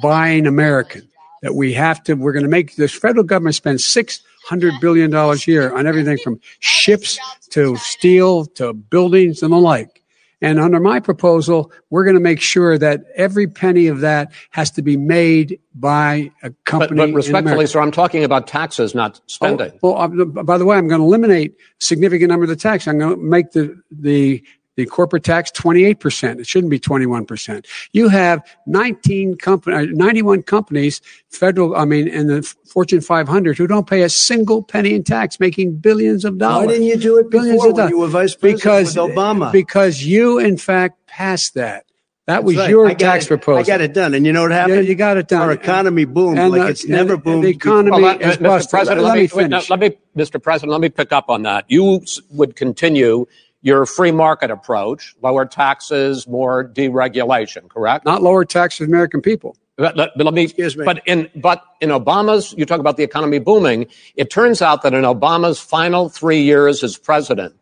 buying 0.00 0.46
American. 0.46 1.08
That 1.42 1.54
we 1.54 1.74
have 1.74 2.02
to. 2.04 2.14
We're 2.14 2.32
going 2.32 2.44
to 2.44 2.50
make 2.50 2.76
this 2.76 2.94
federal 2.94 3.22
government 3.22 3.54
spend 3.54 3.80
six 3.80 4.22
hundred 4.46 4.74
billion 4.80 5.10
dollars 5.10 5.46
a 5.46 5.50
year 5.50 5.76
on 5.76 5.86
everything 5.86 6.18
from 6.18 6.40
ships 6.60 7.18
to 7.50 7.76
steel 7.76 8.46
to 8.46 8.72
buildings 8.72 9.42
and 9.42 9.52
the 9.52 9.58
like. 9.58 10.02
And 10.42 10.60
under 10.60 10.78
my 10.78 11.00
proposal, 11.00 11.72
we're 11.88 12.04
going 12.04 12.14
to 12.14 12.22
make 12.22 12.40
sure 12.40 12.76
that 12.78 13.04
every 13.16 13.46
penny 13.48 13.86
of 13.86 14.00
that 14.00 14.32
has 14.50 14.70
to 14.72 14.82
be 14.82 14.96
made 14.96 15.58
by 15.74 16.30
a 16.42 16.50
company. 16.64 16.98
but 16.98 17.08
in 17.08 17.14
respectfully, 17.14 17.66
sir, 17.66 17.80
I'm 17.80 17.90
talking 17.90 18.22
about 18.22 18.46
taxes, 18.46 18.94
not 18.94 19.20
spending. 19.26 19.72
Oh, 19.82 19.94
well, 19.94 19.96
uh, 19.96 20.24
by 20.42 20.58
the 20.58 20.66
way, 20.66 20.76
I'm 20.76 20.88
going 20.88 21.00
to 21.00 21.06
eliminate 21.06 21.56
significant 21.78 22.28
number 22.28 22.44
of 22.44 22.50
the 22.50 22.56
tax. 22.56 22.86
I'm 22.86 22.98
going 22.98 23.16
to 23.16 23.22
make 23.22 23.52
the 23.52 23.80
the 23.90 24.44
the 24.76 24.86
corporate 24.86 25.24
tax 25.24 25.50
28%. 25.52 26.38
It 26.38 26.46
shouldn't 26.46 26.70
be 26.70 26.78
21%. 26.78 27.66
You 27.92 28.08
have 28.08 28.42
19 28.66 29.36
company, 29.36 29.86
91 29.88 30.42
companies, 30.42 31.00
federal, 31.30 31.74
I 31.76 31.84
mean, 31.84 32.08
in 32.08 32.26
the 32.28 32.42
Fortune 32.42 33.00
500 33.00 33.56
who 33.58 33.66
don't 33.66 33.86
pay 33.86 34.02
a 34.02 34.08
single 34.08 34.62
penny 34.62 34.94
in 34.94 35.02
tax, 35.02 35.40
making 35.40 35.76
billions 35.76 36.24
of 36.24 36.38
dollars. 36.38 36.66
Why 36.66 36.72
didn't 36.74 36.86
you 36.86 36.96
do 36.98 37.18
it 37.18 37.30
Billions 37.30 37.56
before 37.56 37.70
of 37.70 37.72
when 37.74 37.76
dollars. 37.76 37.90
you 37.90 37.98
were 37.98 38.08
vice 38.08 38.34
president 38.34 38.62
because, 38.62 38.96
with 38.96 39.16
Obama? 39.16 39.50
Because 39.52 40.04
you, 40.04 40.38
in 40.38 40.56
fact, 40.58 41.06
passed 41.06 41.54
that. 41.54 41.84
That 42.26 42.42
was 42.42 42.56
right. 42.56 42.68
your 42.68 42.92
tax 42.92 43.24
it- 43.24 43.28
proposal. 43.28 43.60
I 43.60 43.62
got 43.62 43.80
it 43.80 43.94
done. 43.94 44.12
And 44.12 44.26
you 44.26 44.32
know 44.32 44.42
what 44.42 44.50
happened? 44.50 44.82
Yeah, 44.82 44.88
you 44.90 44.96
got 44.96 45.16
it 45.16 45.28
done. 45.28 45.42
Our 45.42 45.52
economy 45.52 46.04
boomed 46.06 46.38
And, 46.40 46.50
like 46.50 46.60
uh, 46.60 46.64
it's 46.66 46.84
never 46.84 47.00
and- 47.02 47.10
and 47.12 47.22
boomed. 47.22 47.44
the 47.44 47.48
economy 47.50 47.90
Well, 47.92 48.00
let- 48.00 48.20
is 48.20 48.36
Mr. 48.38 48.42
busted. 48.42 48.70
President, 48.70 49.02
let, 49.02 49.08
let, 49.10 49.14
me 49.14 49.22
me, 49.22 49.28
wait, 49.32 49.48
no, 49.48 49.60
finish. 49.60 49.70
let 49.70 49.78
me, 49.80 49.98
Mr. 50.16 50.42
President, 50.42 50.72
let 50.72 50.80
me 50.80 50.88
pick 50.88 51.12
up 51.12 51.26
on 51.30 51.42
that. 51.42 51.66
You 51.68 52.02
would 52.30 52.56
continue 52.56 53.26
your 53.62 53.86
free 53.86 54.12
market 54.12 54.50
approach, 54.50 55.14
lower 55.22 55.44
taxes, 55.44 56.26
more 56.28 56.68
deregulation, 56.68 57.68
correct? 57.68 58.04
Not 58.04 58.22
lower 58.22 58.44
taxes 58.44 58.78
for 58.78 58.84
American 58.84 59.20
people. 59.20 59.56
But 59.76 59.96
let, 59.96 60.10
but 60.16 60.24
let 60.24 60.32
me, 60.34 60.44
Excuse 60.44 60.76
me. 60.76 60.84
but 60.84 61.02
in 61.06 61.28
but 61.34 61.62
in 61.82 61.90
Obama's, 61.90 62.54
you 62.56 62.64
talk 62.64 62.80
about 62.80 62.96
the 62.96 63.02
economy 63.02 63.38
booming. 63.38 63.86
It 64.14 64.30
turns 64.30 64.62
out 64.62 64.82
that 64.82 64.94
in 64.94 65.04
Obama's 65.04 65.60
final 65.60 66.08
three 66.08 66.40
years 66.40 66.82
as 66.82 66.96
president, 66.96 67.54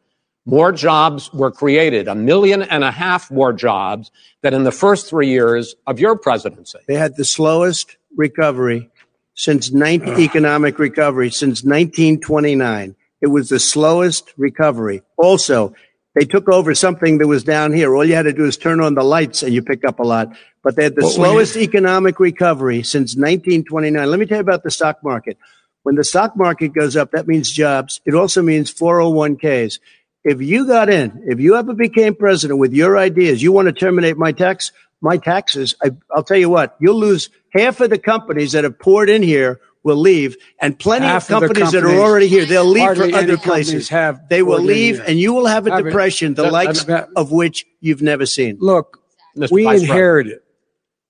more 0.46 0.70
jobs 0.70 1.32
were 1.32 1.50
created, 1.50 2.06
a 2.06 2.14
million 2.14 2.62
and 2.62 2.84
a 2.84 2.92
half 2.92 3.30
more 3.32 3.52
jobs 3.52 4.12
than 4.42 4.54
in 4.54 4.62
the 4.62 4.70
first 4.70 5.08
three 5.08 5.28
years 5.28 5.74
of 5.86 5.98
your 5.98 6.16
presidency. 6.16 6.78
They 6.86 6.94
had 6.94 7.16
the 7.16 7.24
slowest 7.24 7.96
recovery 8.16 8.90
since 9.34 9.72
19, 9.72 10.20
economic 10.20 10.78
recovery 10.78 11.30
since 11.30 11.64
1929. 11.64 12.94
It 13.20 13.28
was 13.28 13.48
the 13.48 13.58
slowest 13.58 14.32
recovery. 14.36 15.02
Also, 15.16 15.74
they 16.14 16.24
took 16.24 16.48
over 16.48 16.74
something 16.74 17.18
that 17.18 17.26
was 17.26 17.42
down 17.42 17.72
here. 17.72 17.94
All 17.94 18.04
you 18.04 18.14
had 18.14 18.22
to 18.22 18.32
do 18.32 18.44
is 18.44 18.56
turn 18.56 18.80
on 18.80 18.94
the 18.94 19.02
lights 19.02 19.42
and 19.42 19.52
you 19.52 19.62
pick 19.62 19.84
up 19.84 19.98
a 19.98 20.04
lot. 20.04 20.36
But 20.62 20.76
they 20.76 20.84
had 20.84 20.94
the 20.94 21.02
What 21.02 21.14
slowest 21.14 21.56
economic 21.56 22.20
recovery 22.20 22.82
since 22.82 23.16
1929. 23.16 24.08
Let 24.08 24.20
me 24.20 24.26
tell 24.26 24.38
you 24.38 24.42
about 24.42 24.62
the 24.62 24.70
stock 24.70 25.02
market. 25.02 25.36
When 25.82 25.96
the 25.96 26.04
stock 26.04 26.36
market 26.36 26.72
goes 26.72 26.96
up, 26.96 27.10
that 27.10 27.26
means 27.26 27.50
jobs. 27.50 28.00
It 28.06 28.14
also 28.14 28.42
means 28.42 28.72
401ks. 28.72 29.80
If 30.24 30.40
you 30.40 30.66
got 30.66 30.88
in, 30.88 31.24
if 31.26 31.40
you 31.40 31.56
ever 31.56 31.74
became 31.74 32.14
president 32.14 32.58
with 32.58 32.72
your 32.72 32.96
ideas, 32.96 33.42
you 33.42 33.52
want 33.52 33.66
to 33.66 33.72
terminate 33.72 34.16
my 34.16 34.32
tax, 34.32 34.72
my 35.02 35.18
taxes, 35.18 35.74
I, 35.82 35.90
I'll 36.10 36.22
tell 36.22 36.38
you 36.38 36.48
what, 36.48 36.76
you'll 36.80 36.98
lose 36.98 37.28
half 37.52 37.80
of 37.80 37.90
the 37.90 37.98
companies 37.98 38.52
that 38.52 38.64
have 38.64 38.78
poured 38.78 39.10
in 39.10 39.22
here 39.22 39.60
will 39.84 39.96
leave 39.96 40.36
and 40.60 40.76
plenty 40.78 41.06
Half 41.06 41.30
of 41.30 41.36
of 41.36 41.40
the 41.42 41.46
companies, 41.54 41.72
that 41.72 41.84
are 41.84 41.96
already 42.00 42.26
here, 42.26 42.44
they'll 42.46 42.64
leave 42.64 42.96
for 42.96 43.04
other 43.14 43.36
places. 43.36 43.88
have 43.90 44.28
they 44.28 44.42
will 44.42 44.60
leave 44.60 44.96
here. 44.96 45.04
and 45.06 45.18
you 45.20 45.32
will 45.34 45.46
have 45.46 45.66
a 45.66 45.70
Have 45.70 45.80
it- 45.80 45.84
depression, 45.84 46.34
the 46.34 46.42
that- 46.44 46.52
likes 46.52 46.84
that- 46.84 47.10
of 47.14 47.30
which 47.30 47.66
you've 47.80 48.02
never 48.02 48.26
seen. 48.26 48.56
Look, 48.60 48.98
Mr. 49.36 49.50
we 49.52 49.64
Vice 49.64 49.70
President. 49.72 49.90
inherited 49.90 50.38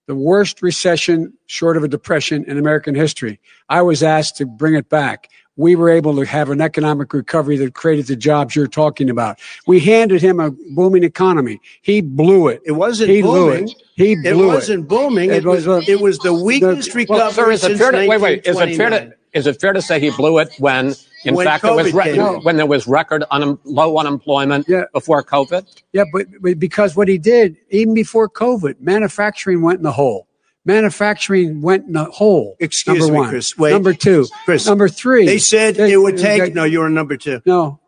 the 0.06 0.14
worst 0.14 0.60
recession 0.60 1.32
short 1.46 1.76
of 1.78 1.84
a 1.84 1.88
depression 1.88 2.44
in 2.46 2.58
American 2.58 2.94
history. 2.94 3.40
I 3.68 3.80
was 3.82 4.02
asked 4.02 4.36
to 4.38 4.44
bring 4.46 4.74
it 4.74 4.88
back. 4.90 5.28
We 5.56 5.76
were 5.76 5.88
able 5.88 6.16
to 6.16 6.22
have 6.24 6.50
an 6.50 6.60
economic 6.60 7.12
recovery 7.12 7.56
that 7.58 7.74
created 7.74 8.06
the 8.08 8.16
jobs 8.16 8.56
you're 8.56 8.66
talking 8.66 9.08
about. 9.08 9.38
We 9.68 9.78
handed 9.78 10.20
him 10.20 10.40
a 10.40 10.50
booming 10.50 11.04
economy. 11.04 11.60
He 11.82 12.00
blew 12.00 12.48
it. 12.48 12.60
It 12.64 12.72
wasn't 12.72 13.10
he 13.10 13.22
blew 13.22 13.50
booming. 13.50 13.68
it. 13.68 13.74
He 13.94 14.12
It 14.14 14.34
blew 14.34 14.48
wasn't 14.48 14.88
booming. 14.88 15.30
It, 15.30 15.36
It 15.38 15.44
was, 15.44 15.66
was, 15.66 15.88
uh, 15.88 15.92
it 15.92 16.00
was 16.00 16.18
the 16.18 16.34
weakest 16.34 16.92
the- 16.92 16.98
recovery 16.98 17.18
Well, 17.20 17.30
sir, 17.32 17.50
is 17.52 17.62
it 17.62 17.66
since 17.68 17.78
fair 17.78 17.92
to 17.92 18.08
wait? 18.08 18.20
Wait, 18.20 18.46
is 18.46 18.58
it 18.58 18.76
fair 18.76 18.90
to 18.90 19.12
is 19.32 19.46
it 19.48 19.60
fair 19.60 19.72
to 19.72 19.82
say 19.82 19.98
he 19.98 20.10
blew 20.10 20.38
it 20.38 20.48
when, 20.60 20.94
in 21.24 21.34
When 21.34 21.44
fact, 21.44 21.64
there 21.64 21.74
was 21.74 21.92
re- 21.92 22.16
in. 22.16 22.20
when 22.44 22.56
there 22.56 22.66
was 22.66 22.86
record 22.86 23.24
un- 23.32 23.58
low 23.64 23.98
unemployment 23.98 24.68
Yeah. 24.68 24.84
before 24.92 25.24
COVID? 25.24 25.66
Yeah, 25.92 26.04
but, 26.12 26.26
but 26.40 26.60
because 26.60 26.94
what 26.94 27.08
he 27.08 27.18
did, 27.18 27.56
even 27.70 27.94
before 27.94 28.28
COVID, 28.28 28.80
manufacturing 28.80 29.60
went 29.60 29.78
in 29.78 29.82
the 29.82 29.90
hole. 29.90 30.28
Manufacturing 30.64 31.60
went 31.60 31.86
in 31.88 31.96
a 31.96 32.04
hole. 32.04 32.56
Excuse 32.58 32.98
number 32.98 33.12
me, 33.12 33.18
one. 33.18 33.28
Chris. 33.28 33.56
Wait. 33.58 33.72
Number 33.72 33.92
two. 33.92 34.26
Chris, 34.44 34.66
Number 34.66 34.88
three. 34.88 35.26
They 35.26 35.38
said 35.38 35.74
They- 35.76 35.92
it 35.92 35.96
would 35.98 36.16
they- 36.18 36.38
take. 36.38 36.54
No, 36.54 36.64
you're 36.64 36.88
number 36.88 37.16
two. 37.16 37.40
No. 37.44 37.80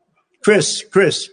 Chris, 0.45 0.85
Chris, 0.93 1.29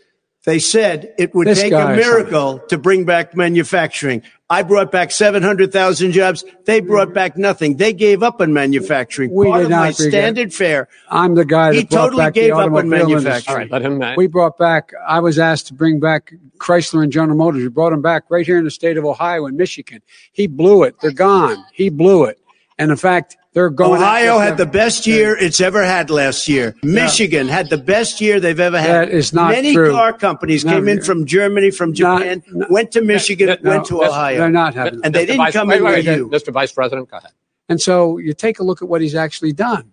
they 0.46 0.60
said 0.60 1.14
it 1.18 1.34
would 1.34 1.48
This 1.48 1.62
take 1.62 1.72
a 1.72 1.96
miracle 1.96 2.60
to 2.68 2.78
bring 2.78 3.06
back 3.06 3.36
manufacturing. 3.36 4.24
I 4.50 4.62
brought 4.64 4.91
back 4.91 5.12
700,000 5.12 6.12
jobs. 6.12 6.44
They 6.66 6.82
brought 6.82 7.08
mm-hmm. 7.08 7.14
back 7.16 7.38
nothing. 7.38 7.78
They 7.78 7.94
gave 7.94 8.22
up 8.22 8.41
on 8.41 8.54
manufacturing. 8.54 9.34
We 9.34 9.48
Part 9.48 9.60
did 9.60 9.66
of 9.66 9.70
not 9.72 9.78
my 9.78 9.88
regret- 9.88 10.12
standard 10.12 10.54
fare. 10.54 10.89
I'm 11.10 11.36
the 11.36 11.46
guy 11.46 11.72
that 11.72 11.78
He 11.78 11.86
brought 11.86 12.04
totally 12.04 12.24
back 12.26 12.34
gave 12.34 12.50
the 12.50 12.56
up 12.56 12.60
on 12.60 12.76
automobile 12.76 13.08
manufacturing. 13.08 13.26
industry. 13.26 13.54
All 13.54 13.58
right, 13.58 13.72
let 13.72 13.82
him. 13.82 14.16
We 14.18 14.28
brought 14.28 14.58
back, 14.58 14.91
I 15.08 15.22
was 15.22 15.39
asked 15.39 15.68
to 15.68 15.74
bring 15.74 16.00
back 16.00 16.34
Chrysler 16.58 17.04
and 17.04 17.12
General 17.12 17.38
Motors. 17.38 17.64
We 17.64 17.70
brought 17.70 17.91
them 17.91 18.02
back 18.02 18.24
right 18.30 18.46
here 18.46 18.58
in 18.58 18.66
the 18.66 18.72
state 18.72 18.98
of 18.98 19.06
Ohio 19.06 19.46
and 19.46 19.56
Michigan. 19.56 20.02
He 20.34 20.48
blew 20.48 20.84
it. 20.84 21.00
They're 21.02 21.12
gone. 21.12 21.64
He 21.74 21.89
blew 21.89 22.26
it. 22.26 22.38
And 22.78 22.89
in 22.91 22.97
fact, 22.97 23.38
they're 23.53 23.69
going. 23.69 24.01
Ohio 24.01 24.39
had 24.39 24.57
the 24.57 24.65
best 24.65 25.05
year 25.05 25.38
it's 25.38 25.61
ever 25.61 25.84
had 25.84 26.09
last 26.09 26.47
year. 26.47 26.76
Michigan 26.82 27.47
had 27.47 27.69
the 27.69 27.78
best 27.78 28.19
year 28.19 28.39
they've 28.39 28.59
ever 28.59 28.80
had. 28.80 29.09
That 29.09 29.13
is 29.13 29.32
not 29.32 29.51
Many 29.51 29.74
true. 29.74 29.91
car 29.91 30.11
companies 30.13 30.65
No, 30.65 30.71
came 30.74 30.88
in 30.88 31.03
from 31.03 31.26
Germany, 31.26 31.69
from 31.69 31.89
Not- 31.91 32.19
Japan, 32.21 32.43
no- 32.51 32.65
went 32.71 32.91
to 32.93 33.01
Michigan, 33.01 33.55
no, 33.61 33.69
went 33.69 33.86
to 33.86 34.03
Ohio. 34.03 34.39
They're 34.39 34.49
not 34.49 34.74
having 34.74 35.01
And 35.03 35.13
they 35.13 35.24
Mr. 35.24 35.28
didn't 35.28 35.38
Vice- 35.38 35.53
come 35.53 35.67
wait, 35.67 35.78
in 35.78 35.84
wait, 35.84 35.97
with 35.97 36.07
wait, 36.07 36.17
you. 36.17 36.30
Mr. 36.30 36.51
Vice 36.51 36.71
President. 36.71 37.09
Go 37.11 37.17
ahead. 37.17 37.32
And 37.69 37.80
so 37.80 38.17
you 38.17 38.34
take 38.34 38.57
a 38.59 38.63
look 38.63 38.82
at 38.82 38.88
what 38.89 39.01
he's 39.01 39.15
actually 39.15 39.53
done. 39.53 39.91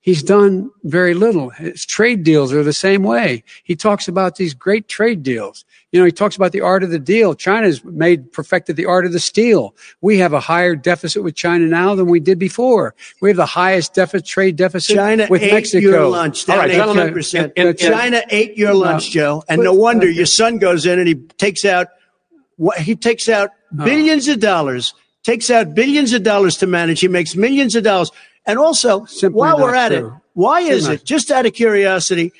He's 0.00 0.22
done 0.22 0.70
very 0.82 1.14
little. 1.14 1.50
His 1.50 1.84
trade 1.86 2.24
deals 2.24 2.52
are 2.52 2.64
the 2.64 2.72
same 2.72 3.02
way. 3.04 3.44
He 3.62 3.76
talks 3.76 4.08
about 4.08 4.34
these 4.36 4.52
great 4.54 4.88
trade 4.88 5.22
deals. 5.22 5.64
You 5.92 6.00
know, 6.00 6.06
he 6.06 6.12
talks 6.12 6.36
about 6.36 6.52
the 6.52 6.62
art 6.62 6.82
of 6.82 6.90
the 6.90 6.98
deal. 6.98 7.34
China's 7.34 7.84
made 7.84 8.32
perfected 8.32 8.76
the 8.76 8.86
art 8.86 9.04
of 9.04 9.12
the 9.12 9.20
steal. 9.20 9.76
We 10.00 10.18
have 10.18 10.32
a 10.32 10.40
higher 10.40 10.74
deficit 10.74 11.22
with 11.22 11.34
China 11.34 11.66
now 11.66 11.94
than 11.94 12.06
we 12.06 12.18
did 12.18 12.38
before. 12.38 12.94
We 13.20 13.28
have 13.28 13.36
the 13.36 13.44
highest 13.44 13.92
deficit 13.92 14.26
trade 14.26 14.56
deficit 14.56 14.96
China 14.96 15.26
with 15.28 15.42
ate 15.42 15.52
Mexico. 15.52 15.86
your 15.86 16.06
lunch. 16.08 16.48
All 16.48 16.56
Down 16.56 16.64
right, 16.64 16.74
gentlemen, 16.74 17.14
18%. 17.14 17.52
in- 17.56 17.66
in- 17.68 17.76
China 17.76 18.22
ate 18.30 18.56
your 18.56 18.72
lunch, 18.72 19.10
Joe. 19.10 19.44
And 19.48 19.62
no 19.62 19.74
wonder 19.74 20.06
okay. 20.06 20.16
your 20.16 20.26
son 20.26 20.56
goes 20.56 20.86
in 20.86 20.98
and 20.98 21.06
he 21.06 21.14
takes 21.14 21.66
out 21.66 21.88
what 22.56 22.78
he 22.78 22.96
takes 22.96 23.28
out 23.28 23.50
oh. 23.78 23.84
billions 23.84 24.28
of 24.28 24.40
dollars, 24.40 24.94
takes 25.24 25.50
out 25.50 25.74
billions 25.74 26.14
of 26.14 26.22
dollars 26.22 26.56
to 26.58 26.66
manage. 26.66 27.00
He 27.00 27.08
makes 27.08 27.36
millions 27.36 27.76
of 27.76 27.84
dollars. 27.84 28.10
And 28.46 28.58
also, 28.58 29.04
Simply 29.04 29.38
while 29.38 29.58
we're 29.58 29.74
at 29.74 29.88
true. 29.88 30.08
it, 30.08 30.12
why 30.32 30.60
is 30.60 30.88
it, 30.88 31.04
just 31.04 31.30
out 31.30 31.44
of 31.44 31.52
curiosity, 31.52 32.32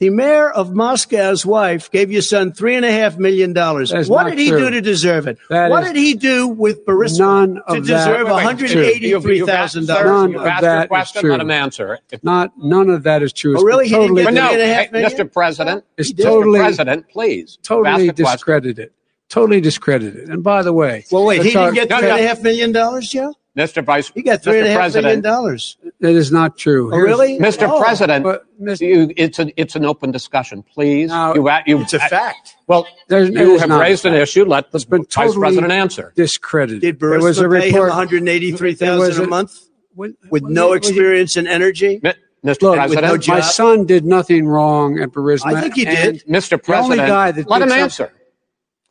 the 0.00 0.10
mayor 0.10 0.50
of 0.50 0.74
Moscow's 0.74 1.44
wife 1.46 1.90
gave 1.90 2.10
your 2.10 2.22
son 2.22 2.52
three 2.52 2.74
and 2.74 2.84
a 2.84 2.90
half 2.90 3.18
million 3.18 3.52
dollars. 3.52 3.92
What 4.08 4.28
did 4.30 4.38
he 4.38 4.48
true. 4.48 4.58
do 4.58 4.70
to 4.70 4.80
deserve 4.80 5.26
it? 5.28 5.38
That 5.50 5.70
what 5.70 5.82
is 5.84 5.92
did 5.92 5.96
he 5.98 6.14
do 6.14 6.48
with 6.48 6.84
Burisma 6.86 7.18
none 7.18 7.54
to 7.56 7.62
of 7.66 7.86
deserve 7.86 8.16
Wait, 8.16 8.24
wait, 8.24 8.32
one 8.32 8.42
hundred 8.42 8.70
You've- 8.70 8.86
eighty-three 8.88 9.38
you've 9.38 9.48
asked- 9.48 9.74
thousand 9.74 9.86
sir, 9.86 10.04
None 10.04 10.34
of 10.34 10.46
asked 10.46 10.62
that 10.62 10.90
your 10.90 11.00
is 11.00 11.12
true. 11.12 11.30
Let 11.32 11.40
him 11.42 11.50
answer. 11.50 11.98
If- 12.10 12.24
Not 12.24 12.52
none 12.58 12.88
of 12.90 13.02
that 13.04 13.22
is 13.22 13.32
true. 13.32 13.52
Oh, 13.52 13.54
it's 13.56 13.62
Oh, 13.62 13.66
really? 13.66 13.84
been 13.84 13.88
He 13.88 13.90
didn't 13.94 14.02
totally, 14.08 14.22
get 14.22 14.24
But 14.24 14.34
no, 14.34 14.46
Three 14.48 14.62
and 14.62 14.70
a 14.70 14.74
half 14.74 15.16
hey. 15.18 15.24
Mr. 15.24 15.32
President, 15.32 15.84
It's 15.98 16.12
Mr. 16.12 16.22
totally- 16.24 16.58
President, 16.60 17.08
please. 17.10 17.58
Totally 17.62 17.88
asked 18.08 18.16
question. 18.16 18.24
discredited. 18.36 18.90
Totally 19.28 19.60
discredited. 19.60 20.28
And 20.28 20.42
by 20.42 20.62
the 20.62 20.72
way, 20.72 21.04
Well, 21.12 21.24
wait, 21.24 21.42
he 21.44 21.50
didn't 21.50 21.74
get 21.74 21.88
No, 21.90 21.98
three 22.00 22.08
and 22.10 22.18
a 22.18 22.22
no. 22.22 22.28
half 22.28 22.42
million 22.42 22.72
dollars, 22.72 23.08
Joe? 23.10 23.34
Mr. 23.60 23.84
Vice, 23.84 24.10
He 24.14 24.22
got 24.22 24.42
three 24.42 24.58
and 24.58 24.66
a 24.68 24.70
Mr. 24.70 24.72
half 24.72 24.94
million 24.94 25.02
President, 25.02 25.22
dollars. 25.24 25.76
that 26.00 26.14
is 26.14 26.32
not 26.32 26.56
true. 26.56 26.88
Oh, 26.92 26.96
Here's- 26.96 27.08
really? 27.08 27.38
Mr. 27.38 27.68
Oh, 27.68 27.80
President, 27.80 28.24
but, 28.24 28.44
Mr. 28.60 28.80
you, 28.88 29.12
it's 29.16 29.38
an 29.38 29.52
it's 29.56 29.76
an 29.76 29.84
open 29.84 30.10
discussion, 30.10 30.62
please. 30.74 31.08
Now, 31.10 31.34
you, 31.34 31.48
a- 31.48 31.62
you, 31.66 31.80
It's 31.80 31.92
a 31.94 31.98
fact. 31.98 32.56
Well, 32.66 32.86
There's- 33.08 33.28
it 33.28 33.34
you 33.34 33.54
is 33.54 33.60
have 33.60 33.68
not. 33.68 33.80
raised 33.80 34.06
an 34.06 34.14
issue. 34.14 34.44
Let 34.44 34.70
the 34.70 34.76
It's 34.76 34.84
been 34.84 35.02
Vice 35.02 35.08
totally 35.10 35.38
President 35.38 35.72
answer. 35.72 36.12
discredited. 36.16 36.80
Did 36.80 37.00
There 37.00 37.18
was 37.20 37.38
a 37.38 37.44
Burisma 37.44 37.60
pay 37.60 37.68
him 37.68 37.74
report. 37.74 37.88
one 37.90 37.96
hundred 37.98 38.28
eighty-three 38.28 38.74
There 38.74 38.98
was 38.98 39.08
thousand 39.10 39.24
a 39.24 39.26
a- 39.26 39.30
month 39.30 39.58
What- 39.94 40.10
with 40.30 40.42
what- 40.44 40.52
no 40.52 40.68
what- 40.68 40.78
experience 40.78 41.36
in 41.36 41.46
energy? 41.46 42.00
Mi- 42.02 42.12
Mr. 42.44 42.62
Look, 42.62 42.76
President, 42.76 43.06
no 43.06 43.12
My 43.12 43.40
job. 43.40 43.44
son 43.44 43.84
did 43.84 44.06
nothing 44.06 44.46
wrong 44.46 44.98
at 44.98 45.10
Burisma. 45.10 45.54
I 45.54 45.60
think 45.60 45.74
he 45.74 45.86
and 45.86 46.14
did. 46.18 46.24
Mr. 46.26 46.50
The 46.50 46.54
only 46.78 46.96
President, 46.96 47.08
guy 47.08 47.32
that 47.32 47.48
let 47.50 47.58
did 47.58 47.64
him 47.64 47.68
something- 47.68 47.82
answer. 47.82 48.12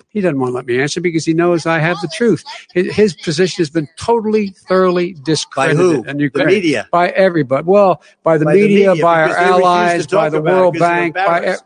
He 0.09 0.21
doesn't 0.21 0.39
want 0.39 0.51
to 0.51 0.55
let 0.55 0.65
me 0.65 0.81
answer 0.81 1.01
because 1.01 1.23
he 1.23 1.33
knows 1.33 1.67
I 1.67 1.77
have 1.79 1.97
the 2.01 2.09
truth. 2.15 2.43
His, 2.73 2.95
his 2.95 3.13
position 3.15 3.61
has 3.61 3.69
been 3.69 3.87
totally, 3.95 4.49
thoroughly 4.49 5.13
discredited. 5.23 5.77
By 5.77 5.83
who? 5.83 6.03
And 6.07 6.19
The 6.19 6.45
media. 6.45 6.87
By 6.91 7.09
everybody. 7.09 7.65
Well, 7.65 8.01
by 8.23 8.39
the 8.39 8.45
By 8.45 8.53
the 8.55 8.61
media, 8.61 8.89
media, 8.89 9.03
by 9.03 9.21
our 9.21 9.27
because 9.27 9.37
they 9.37 9.43
refuse 9.43 9.53
to 9.53 9.65
allies, 9.65 10.07
by 10.07 10.29
the 10.29 10.41
World 10.41 10.79
Bank, 10.79 11.15
by, 11.15 11.53
e- 11.53 11.57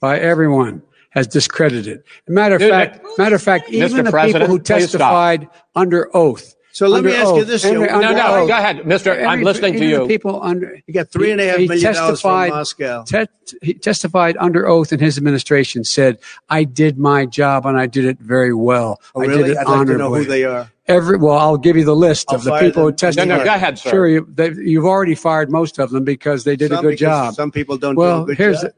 by 0.00 0.18
everyone 0.18 0.82
has 1.10 1.26
discredited. 1.26 2.02
Matter 2.26 2.54
of 2.54 2.62
fact, 2.62 3.04
matter 3.18 3.34
of 3.34 3.42
fact, 3.42 3.68
even 3.70 4.04
the 4.04 4.12
people 4.12 4.46
who 4.46 4.58
testified 4.58 5.48
under 5.74 6.14
oath. 6.16 6.54
So 6.74 6.88
let 6.88 7.04
me 7.04 7.10
under 7.14 7.22
ask 7.22 7.34
you 7.36 7.44
this, 7.44 7.64
every- 7.66 7.86
under 7.88 8.00
No, 8.08 8.16
no, 8.16 8.34
oath, 8.42 8.48
go 8.48 8.54
ahead, 8.56 8.78
Mr. 8.78 9.26
I'm 9.26 9.42
listening 9.42 9.74
to 9.74 9.84
you. 9.86 10.06
people 10.06 10.42
under 10.42 10.78
He 10.86 10.92
got 10.92 11.10
three 11.10 11.30
and 11.30 11.40
a 11.40 11.46
half 11.46 11.58
he 11.58 11.68
million 11.68 11.92
dollars 11.92 12.20
from 12.20 12.30
testified- 12.30 12.50
Moscow. 12.50 13.02
te- 13.04 13.26
he 13.60 13.74
testified 13.74 14.36
under 14.40 14.66
oath 14.66 14.90
in 14.92 14.98
his 14.98 15.18
administration, 15.18 15.84
said, 15.84 16.18
I 16.48 16.64
did 16.64 16.98
my 16.98 17.26
job 17.26 17.66
and 17.66 17.78
I 17.78 17.86
did 17.86 18.06
it 18.06 18.18
very 18.20 18.54
well. 18.54 19.00
Oh, 19.14 19.20
I 19.22 19.26
really? 19.26 19.42
did 19.42 19.50
it 19.52 19.56
I'd 19.58 19.66
like 19.66 19.66
to 19.66 19.72
honorably. 19.72 19.98
know 19.98 20.14
who 20.14 20.24
they 20.24 20.44
are. 20.44 20.70
Every, 20.88 21.16
well, 21.18 21.36
I'll 21.36 21.58
give 21.58 21.76
you 21.76 21.84
the 21.84 21.94
list 21.94 22.26
I'll 22.30 22.36
of 22.36 22.44
the 22.44 22.50
fire 22.50 22.62
people 22.62 22.82
who 22.84 22.90
them. 22.92 22.94
No, 22.94 22.96
testified. 22.96 23.28
no, 23.28 23.44
go 23.44 23.54
ahead, 23.54 23.78
sir. 23.78 23.90
Sure, 23.90 24.08
you, 24.08 24.26
they, 24.34 24.50
you've 24.52 24.84
already 24.86 25.14
fired 25.14 25.50
most 25.50 25.78
of 25.78 25.90
them 25.90 26.04
because 26.04 26.44
they 26.44 26.56
did 26.56 26.70
Some 26.70 26.78
a 26.86 26.88
good 26.90 26.98
job. 26.98 27.34
Some 27.34 27.50
people 27.52 27.76
don't 27.76 27.94
well, 27.96 28.20
do 28.20 28.22
a 28.22 28.26
good 28.28 28.38
here's 28.38 28.60
job. 28.62 28.70
the, 28.72 28.74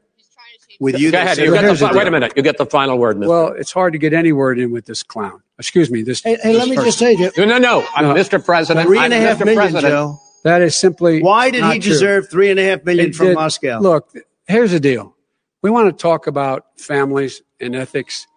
With 0.81 0.99
you, 0.99 1.11
Go 1.11 1.17
ahead. 1.19 1.37
You 1.37 1.45
Well, 1.45 1.53
get 1.53 1.61
the, 1.61 1.67
here's 1.67 1.79
the 1.79 1.97
wait 1.97 2.07
a 2.07 2.11
minute. 2.11 2.33
You 2.35 2.43
get 2.43 2.57
the 2.57 2.65
final 2.65 2.97
word, 2.99 3.15
Mr. 3.17 3.27
well, 3.27 3.47
it's 3.53 3.71
hard 3.71 3.93
to 3.93 3.99
get 3.99 4.11
any 4.13 4.33
word 4.33 4.59
in 4.59 4.71
with 4.71 4.85
this 4.85 5.01
clown. 5.03 5.41
Excuse 5.57 5.89
me. 5.89 6.01
This. 6.03 6.21
Hey, 6.21 6.37
hey, 6.41 6.57
let 6.57 6.67
me 6.67 6.75
this 6.75 6.85
just 6.85 6.99
say, 6.99 7.15
Joe, 7.15 7.29
No, 7.37 7.45
no, 7.45 7.57
no. 7.57 7.87
I'm 7.95 8.05
uh, 8.05 8.13
No. 8.13 8.19
Mr. 8.19 8.43
President. 8.43 8.87
three 8.87 8.99
and 8.99 9.13
a 9.13 9.17
I'm 9.17 9.21
half 9.21 9.37
Mr. 9.37 9.45
million, 9.45 9.57
President. 9.71 9.91
Joe. 9.91 10.19
That 10.43 10.61
is 10.61 10.75
simply. 10.75 11.21
Why 11.21 11.49
did 11.49 11.61
not 11.61 11.73
he 11.75 11.79
true. 11.79 11.93
deserve 11.93 12.29
three 12.29 12.49
and 12.51 12.59
a 12.59 12.63
half 12.63 12.83
million 12.83 13.09
It 13.09 13.15
from 13.15 13.27
did- 13.27 13.35
Moscow? 13.35 13.79
Look, 13.79 14.11
here's 14.47 14.71
the 14.71 14.79
deal. 14.79 15.15
We 15.61 15.69
want 15.71 15.87
to 15.97 16.01
talk 16.01 16.27
about 16.27 16.65
families 16.77 17.41
and 17.59 17.75
ethics. 17.75 18.27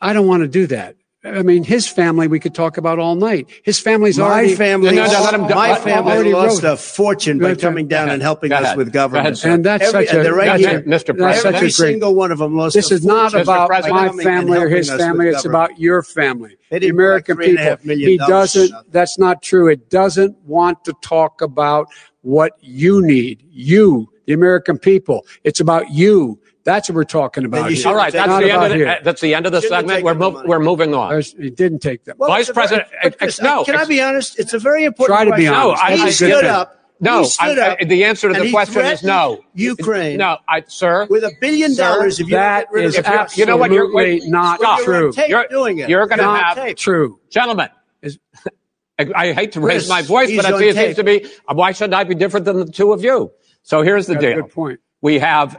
I 0.00 0.12
don't 0.12 0.26
want 0.26 0.42
to 0.42 0.48
do 0.48 0.66
that. 0.66 0.96
I 1.26 1.42
mean, 1.42 1.64
his 1.64 1.88
family 1.88 2.28
we 2.28 2.38
could 2.38 2.54
talk 2.54 2.76
about 2.76 2.98
all 2.98 3.16
night. 3.16 3.48
His 3.64 3.78
family's 3.80 4.18
my 4.18 4.24
already 4.24 4.54
family, 4.54 4.94
No, 4.94 5.06
no, 5.06 5.12
no, 5.12 5.20
let 5.22 5.34
him 5.34 5.46
go. 5.48 5.54
my 5.54 5.70
Let- 5.72 5.82
family 5.82 6.12
already 6.12 6.32
lost 6.32 6.62
wrote. 6.62 6.72
a 6.72 6.76
fortune 6.76 7.38
by 7.38 7.54
coming 7.54 7.88
down 7.88 8.08
and 8.10 8.22
helping 8.22 8.52
us 8.52 8.62
ahead. 8.62 8.76
with 8.76 8.92
Go 8.92 9.00
ahead, 9.00 9.12
government. 9.12 9.44
And 9.44 9.64
that's 9.64 9.84
Every- 9.84 10.06
such 10.06 10.14
a 10.14 10.20
and 10.20 10.36
right 10.36 10.60
here. 10.60 10.80
Mr. 10.82 10.86
that's 10.86 11.02
President. 11.04 11.34
such 11.42 11.54
Every 11.54 11.58
a 11.58 11.60
great. 11.60 11.72
single 11.72 12.14
one 12.14 12.32
of 12.32 12.38
them 12.38 12.56
lost. 12.56 12.74
This 12.74 12.90
a 12.90 12.94
is 12.94 13.04
not 13.04 13.34
about 13.34 13.68
President. 13.68 14.16
my 14.16 14.22
family 14.22 14.58
or 14.58 14.68
his 14.68 14.90
family. 14.90 15.28
It's 15.28 15.44
about 15.44 15.78
your 15.80 16.02
family, 16.02 16.56
the 16.70 16.88
American 16.88 17.36
collect 17.36 17.50
three 17.50 17.58
and 17.58 17.72
a 17.74 17.76
people. 17.78 17.96
He 18.06 18.16
dollars 18.18 18.52
doesn't. 18.52 18.92
That's 18.92 19.18
not 19.18 19.42
true. 19.42 19.68
It 19.68 19.90
doesn't 19.90 20.36
want 20.44 20.84
to 20.84 20.94
talk 21.02 21.42
about 21.42 21.88
what 22.22 22.52
you 22.60 23.04
need. 23.04 23.42
You, 23.50 24.08
the 24.26 24.32
American 24.32 24.78
people. 24.78 25.24
It's 25.44 25.60
about 25.60 25.90
you. 25.90 26.38
That's 26.66 26.88
what 26.90 26.96
we're 26.96 27.04
talking 27.04 27.44
about. 27.44 27.70
Here. 27.70 27.86
All 27.88 27.94
right, 27.94 28.12
that's 28.12 28.28
the 28.28 28.50
end 28.50 28.62
of 28.64 28.68
the, 28.70 28.76
here. 28.76 28.98
that's 29.02 29.20
the 29.20 29.34
end 29.34 29.46
of 29.46 29.52
the 29.52 29.60
Shouldn't 29.62 29.88
segment. 29.88 30.04
We're, 30.04 30.14
the 30.14 30.42
we're 30.48 30.58
moving 30.58 30.94
on. 30.94 31.08
There's- 31.10 31.32
He 31.32 31.48
didn't 31.48 31.78
take 31.78 32.04
them. 32.04 32.16
Well, 32.18 32.28
Vice 32.28 32.40
it's 32.40 32.50
a 32.50 32.52
very- 32.54 32.66
President- 32.66 32.88
but 33.02 33.06
ex- 33.06 33.16
Chris, 33.18 33.40
no, 33.40 33.64
Can 33.64 33.76
I 33.76 33.84
be 33.84 34.02
honest? 34.02 34.38
It's 34.38 34.52
a 34.52 34.58
very 34.58 34.84
important 34.84 35.16
Try 35.16 35.24
to 35.26 35.30
be 35.30 35.46
question. 35.46 35.54
honest. 35.54 35.82
No, 35.82 35.88
I- 35.88 35.96
he 36.06 36.10
stood 36.12 36.44
up. 36.44 36.72
No, 36.98 37.18
he 37.20 37.28
stood 37.28 37.58
up. 37.60 37.78
I- 37.80 37.84
the 37.84 38.04
answer 38.04 38.32
to 38.34 38.42
the 38.42 38.50
question 38.50 38.84
is 38.84 39.02
no. 39.04 39.40
Ukraine. 39.54 40.18
No, 40.18 40.38
I, 40.48 40.64
sir. 40.66 41.06
With 41.08 41.22
a 41.22 41.30
billion 41.40 41.72
Sir, 41.74 41.82
dollars, 41.84 42.18
if 42.18 42.26
you 42.26 42.32
that 42.32 42.64
don't 42.64 42.72
get 42.72 42.72
rid 42.74 42.84
of 42.86 42.88
is 42.88 42.98
If 42.98 43.06
you're- 43.06 43.26
you 43.36 43.46
know 43.46 43.56
what, 43.56 43.70
you're- 43.70 43.86
absolutely 43.86 44.20
wait, 44.20 44.24
not 44.28 44.58
stop. 44.58 44.78
You're 44.80 44.86
true. 44.86 45.12
tape 45.12 45.28
You're- 45.28 45.46
doing 45.48 45.78
it. 45.78 45.88
you're 45.88 46.06
gonna 46.08 46.36
have- 46.36 46.56
tape. 46.56 46.76
True. 46.76 47.20
Gentlemen, 47.30 47.68
Is- 48.02 48.18
I, 48.98 49.06
I 49.14 49.32
hate 49.34 49.52
to 49.52 49.60
raise 49.60 49.82
Chris, 49.82 49.88
my 49.88 50.02
voice, 50.02 50.30
he's 50.30 50.42
but 50.42 50.52
on 50.52 50.60
it 50.62 50.74
seems 50.74 50.96
to 50.96 51.04
be, 51.04 51.26
why 51.52 51.70
shouldn't 51.72 51.94
I 51.94 52.02
be 52.04 52.14
different 52.16 52.44
than 52.46 52.58
the 52.58 52.72
two 52.72 52.92
of 52.92 53.04
you? 53.04 53.30
So 53.62 53.82
here's 53.82 54.06
the 54.06 54.14
Got 54.14 54.20
deal. 54.22 54.34
good 54.42 54.50
point. 54.52 54.80
We 55.02 55.18
have 55.18 55.56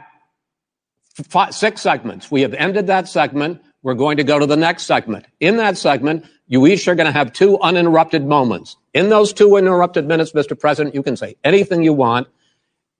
fi 1.24 1.50
six 1.50 1.80
segments. 1.80 2.30
We 2.30 2.42
have 2.42 2.54
ended 2.54 2.86
that 2.86 3.08
segment. 3.08 3.62
We're 3.82 3.94
going 3.94 4.16
to 4.16 4.24
go 4.24 4.38
to 4.38 4.46
the 4.46 4.56
next 4.56 4.84
segment. 4.84 5.26
In 5.40 5.56
that 5.58 5.78
segment, 5.78 6.26
you 6.46 6.66
each 6.66 6.88
are 6.88 6.94
going 6.94 7.06
to 7.06 7.12
have 7.12 7.32
two 7.32 7.58
uninterrupted 7.60 8.24
moments. 8.24 8.76
In 8.94 9.08
those 9.08 9.32
two 9.32 9.56
uninterrupted 9.56 10.06
minutes, 10.06 10.32
Mr. 10.32 10.58
President, 10.58 10.94
you 10.94 11.02
can 11.02 11.16
say 11.16 11.36
anything 11.44 11.82
you 11.82 11.92
want. 11.92 12.26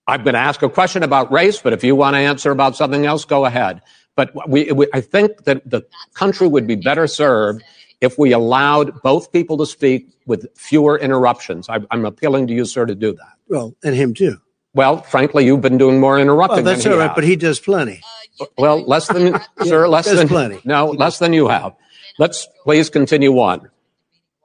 I'm 0.06 0.22
going 0.22 0.34
to 0.34 0.40
ask 0.40 0.62
a 0.62 0.68
question 0.68 1.02
about 1.02 1.30
race, 1.32 1.60
but 1.60 1.72
if 1.72 1.84
you 1.84 1.94
want 1.94 2.14
to 2.14 2.18
answer 2.18 2.50
about 2.50 2.76
something 2.76 3.04
else, 3.04 3.24
go 3.24 3.44
ahead. 3.44 3.82
But 4.16 4.48
we, 4.48 4.72
we, 4.72 4.86
I 4.92 5.00
think 5.00 5.44
that 5.44 5.68
the 5.68 5.82
country 6.14 6.48
would 6.48 6.66
be 6.66 6.76
better 6.76 7.06
served 7.06 7.62
if 8.00 8.18
we 8.18 8.32
allowed 8.32 9.02
both 9.02 9.32
people 9.32 9.58
to 9.58 9.66
speak 9.66 10.08
with 10.26 10.48
fewer 10.56 10.98
interruptions. 10.98 11.68
I, 11.68 11.80
I'm 11.90 12.04
appealing 12.04 12.46
to 12.48 12.54
you, 12.54 12.64
sir, 12.64 12.86
to 12.86 12.94
do 12.94 13.12
that. 13.12 13.32
Well, 13.48 13.76
and 13.82 13.94
him 13.94 14.14
too. 14.14 14.40
Well, 14.74 15.02
frankly, 15.02 15.46
you've 15.46 15.60
been 15.60 15.78
doing 15.78 15.98
more 16.00 16.18
interrupting 16.18 16.56
Well, 16.56 16.64
that's 16.64 16.84
than 16.84 16.92
he 16.92 16.98
right, 16.98 17.08
has. 17.08 17.14
but 17.14 17.24
he 17.24 17.36
does 17.36 17.58
plenty. 17.58 18.00
Uh, 18.40 18.46
well, 18.58 18.82
less 18.86 19.08
than, 19.08 19.40
sir, 19.64 19.88
less 19.88 20.06
there's 20.06 20.18
than, 20.18 20.28
plenty. 20.28 20.60
no, 20.64 20.86
less 20.90 21.18
than 21.18 21.32
you 21.32 21.48
have. 21.48 21.74
Let's 22.18 22.46
please 22.64 22.90
continue 22.90 23.32
on. 23.38 23.68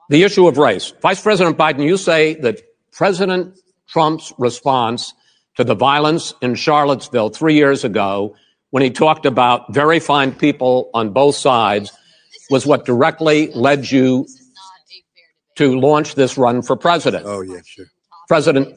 The 0.09 0.23
issue 0.23 0.47
of 0.47 0.57
race. 0.57 0.93
Vice 1.01 1.21
President 1.21 1.57
Biden, 1.57 1.83
you 1.85 1.97
say 1.97 2.35
that 2.35 2.61
President 2.91 3.57
Trump's 3.87 4.31
response 4.37 5.13
to 5.57 5.63
the 5.63 5.75
violence 5.75 6.33
in 6.41 6.55
Charlottesville 6.55 7.29
three 7.29 7.55
years 7.55 7.83
ago, 7.83 8.35
when 8.71 8.81
he 8.83 8.89
talked 8.89 9.25
about 9.25 9.73
very 9.73 9.99
fine 9.99 10.31
people 10.33 10.89
on 10.93 11.11
both 11.13 11.35
sides, 11.35 11.91
was 12.49 12.65
what 12.65 12.85
directly 12.85 13.47
led 13.53 13.89
you 13.91 14.27
to 15.55 15.79
launch 15.79 16.15
this 16.15 16.37
run 16.37 16.61
for 16.61 16.75
president. 16.75 17.25
Oh, 17.27 17.41
yeah, 17.41 17.59
sure. 17.65 17.85
President 18.27 18.75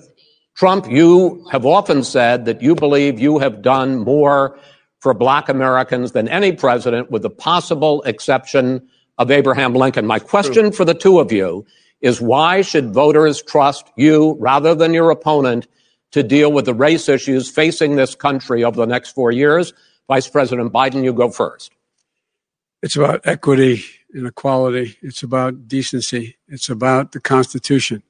Trump, 0.57 0.91
you 0.91 1.47
have 1.53 1.67
often 1.67 2.03
said 2.03 2.47
that 2.47 2.63
you 2.63 2.75
believe 2.75 3.21
you 3.21 3.39
have 3.39 3.61
done 3.61 3.99
more 3.99 4.59
for 5.01 5.13
black 5.13 5.51
Americans 5.51 6.13
than 6.13 6.29
any 6.29 6.51
president, 6.51 7.11
with 7.11 7.21
the 7.21 7.31
possible 7.31 8.03
exception 8.03 8.89
of 9.19 9.31
Abraham 9.31 9.75
Lincoln. 9.75 10.07
My 10.07 10.19
question 10.19 10.73
for 10.73 10.87
the 10.87 10.95
two 10.95 11.19
of 11.19 11.31
you 11.31 11.67
is 12.01 12.23
why 12.23 12.63
should 12.63 12.95
voters 12.95 13.43
trust 13.43 13.87
you 13.97 14.37
rather 14.41 14.75
than 14.75 14.95
your 14.95 15.11
opponent 15.11 15.69
to 16.13 16.23
deal 16.23 16.51
with 16.51 16.65
the 16.65 16.75
race 16.75 17.09
issues 17.09 17.51
facing 17.51 17.97
this 17.97 18.15
country 18.15 18.65
over 18.65 18.77
the 18.77 18.87
next 18.87 19.11
four 19.11 19.31
years? 19.31 19.75
Vice 20.09 20.29
President 20.29 20.73
Biden, 20.73 21.05
you 21.05 21.13
go 21.13 21.31
first. 21.31 21.71
It's 22.83 22.97
about 22.97 23.27
equity 23.27 23.85
and 24.15 24.27
equality. 24.27 24.97
It's 25.03 25.23
about 25.23 25.69
decency. 25.69 26.37
It's 26.49 26.71
about 26.71 27.13
the 27.13 27.21
Constitution. 27.21 28.03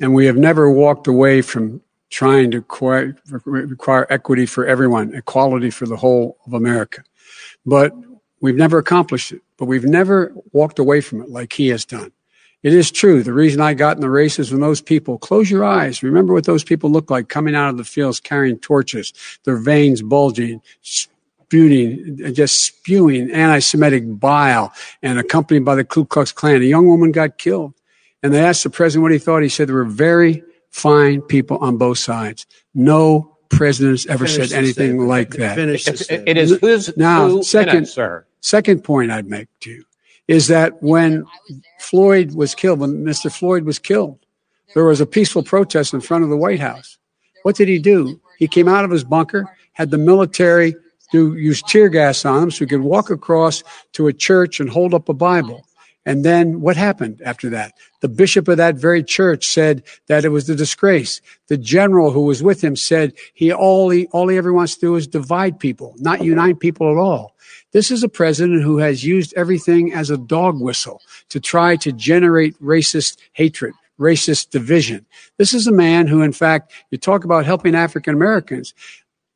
And 0.00 0.14
we 0.14 0.26
have 0.26 0.36
never 0.36 0.70
walked 0.70 1.06
away 1.06 1.42
from 1.42 1.82
trying 2.08 2.50
to 2.50 2.58
require, 2.58 3.16
require 3.28 4.06
equity 4.10 4.46
for 4.46 4.66
everyone, 4.66 5.14
equality 5.14 5.70
for 5.70 5.86
the 5.86 5.96
whole 5.96 6.38
of 6.46 6.54
America. 6.54 7.04
But 7.64 7.94
we've 8.40 8.56
never 8.56 8.78
accomplished 8.78 9.32
it. 9.32 9.42
But 9.58 9.66
we've 9.66 9.84
never 9.84 10.34
walked 10.52 10.78
away 10.78 11.02
from 11.02 11.20
it 11.20 11.28
like 11.28 11.52
he 11.52 11.68
has 11.68 11.84
done. 11.84 12.10
It 12.62 12.74
is 12.74 12.90
true. 12.90 13.22
The 13.22 13.32
reason 13.32 13.60
I 13.60 13.74
got 13.74 13.96
in 13.96 14.02
the 14.02 14.10
race 14.10 14.38
is 14.38 14.50
when 14.50 14.60
those 14.60 14.82
people, 14.82 15.18
close 15.18 15.50
your 15.50 15.64
eyes. 15.64 16.02
Remember 16.02 16.34
what 16.34 16.44
those 16.44 16.64
people 16.64 16.90
look 16.90 17.10
like 17.10 17.28
coming 17.28 17.54
out 17.54 17.70
of 17.70 17.76
the 17.76 17.84
fields 17.84 18.20
carrying 18.20 18.58
torches, 18.58 19.12
their 19.44 19.56
veins 19.56 20.02
bulging, 20.02 20.60
spewing, 20.82 22.18
just 22.34 22.64
spewing 22.64 23.30
anti-Semitic 23.30 24.18
bile 24.18 24.74
and 25.02 25.18
accompanied 25.18 25.64
by 25.64 25.74
the 25.74 25.84
Ku 25.84 26.04
Klux 26.04 26.32
Klan. 26.32 26.60
A 26.60 26.64
young 26.64 26.86
woman 26.86 27.12
got 27.12 27.38
killed. 27.38 27.72
And 28.22 28.32
they 28.34 28.40
asked 28.44 28.64
the 28.64 28.70
president 28.70 29.02
what 29.02 29.12
he 29.12 29.18
thought. 29.18 29.42
He 29.42 29.48
said 29.48 29.68
there 29.68 29.74
were 29.76 29.84
very 29.84 30.42
fine 30.70 31.20
people 31.22 31.56
on 31.58 31.76
both 31.78 31.98
sides. 31.98 32.46
No 32.74 33.36
president 33.48 33.92
has 33.92 34.06
ever 34.06 34.26
Finish 34.26 34.36
said 34.36 34.48
the 34.50 34.56
anything 34.58 34.72
statement. 34.88 35.08
like 35.08 35.30
that. 35.34 35.56
Finish 35.56 35.84
the 35.84 35.92
It, 35.92 35.98
statement. 35.98 36.28
it 36.28 36.36
is 36.36 36.58
whose 36.60 36.96
Now, 36.96 37.28
two 37.28 37.42
second- 37.42 37.72
minutes, 37.74 37.92
sir. 37.92 38.24
Second 38.40 38.84
point 38.84 39.10
I'd 39.10 39.26
make 39.28 39.48
to 39.60 39.70
you 39.70 39.84
is 40.28 40.46
that 40.48 40.82
when 40.82 41.24
Floyd 41.78 42.34
was 42.34 42.54
killed, 42.54 42.78
when 42.80 43.04
Mr. 43.04 43.30
Floyd 43.32 43.64
was 43.64 43.78
killed, 43.78 44.18
there 44.74 44.84
was 44.84 45.00
a 45.00 45.06
peaceful 45.06 45.42
protest 45.42 45.92
in 45.92 46.00
front 46.00 46.22
of 46.24 46.30
the 46.30 46.36
White 46.36 46.60
House. 46.60 46.98
What 47.42 47.56
did 47.56 47.68
he 47.68 47.78
do? 47.78 48.20
He 48.38 48.46
came 48.46 48.68
out 48.68 48.84
of 48.84 48.90
his 48.90 49.02
bunker, 49.04 49.44
had 49.72 49.90
the 49.90 49.98
military 49.98 50.76
do 51.12 51.34
use 51.34 51.60
tear 51.62 51.88
gas 51.88 52.24
on 52.24 52.44
him 52.44 52.50
so 52.52 52.60
he 52.64 52.68
could 52.68 52.82
walk 52.82 53.10
across 53.10 53.64
to 53.94 54.06
a 54.06 54.12
church 54.12 54.60
and 54.60 54.70
hold 54.70 54.94
up 54.94 55.08
a 55.08 55.14
Bible. 55.14 55.66
And 56.06 56.24
then 56.24 56.60
what 56.60 56.76
happened 56.76 57.20
after 57.24 57.50
that? 57.50 57.74
The 58.00 58.08
bishop 58.08 58.48
of 58.48 58.56
that 58.56 58.76
very 58.76 59.02
church 59.02 59.46
said 59.46 59.82
that 60.08 60.24
it 60.24 60.30
was 60.30 60.48
a 60.48 60.54
disgrace. 60.54 61.20
The 61.48 61.58
general 61.58 62.10
who 62.10 62.22
was 62.22 62.42
with 62.42 62.64
him 62.64 62.74
said 62.74 63.12
he 63.34 63.52
all 63.52 63.90
he 63.90 64.06
all 64.06 64.28
he 64.28 64.38
ever 64.38 64.52
wants 64.52 64.74
to 64.74 64.80
do 64.80 64.96
is 64.96 65.06
divide 65.06 65.60
people, 65.60 65.94
not 65.98 66.24
unite 66.24 66.58
people 66.58 66.90
at 66.90 66.96
all. 66.96 67.36
This 67.72 67.90
is 67.90 68.02
a 68.02 68.08
president 68.08 68.62
who 68.62 68.78
has 68.78 69.04
used 69.04 69.34
everything 69.36 69.92
as 69.92 70.10
a 70.10 70.16
dog 70.16 70.60
whistle 70.60 71.02
to 71.28 71.38
try 71.38 71.76
to 71.76 71.92
generate 71.92 72.60
racist 72.60 73.18
hatred, 73.32 73.74
racist 73.98 74.50
division. 74.50 75.06
This 75.36 75.52
is 75.52 75.66
a 75.66 75.72
man 75.72 76.06
who, 76.06 76.22
in 76.22 76.32
fact, 76.32 76.72
you 76.90 76.98
talk 76.98 77.24
about 77.24 77.44
helping 77.44 77.74
African 77.74 78.14
Americans. 78.14 78.74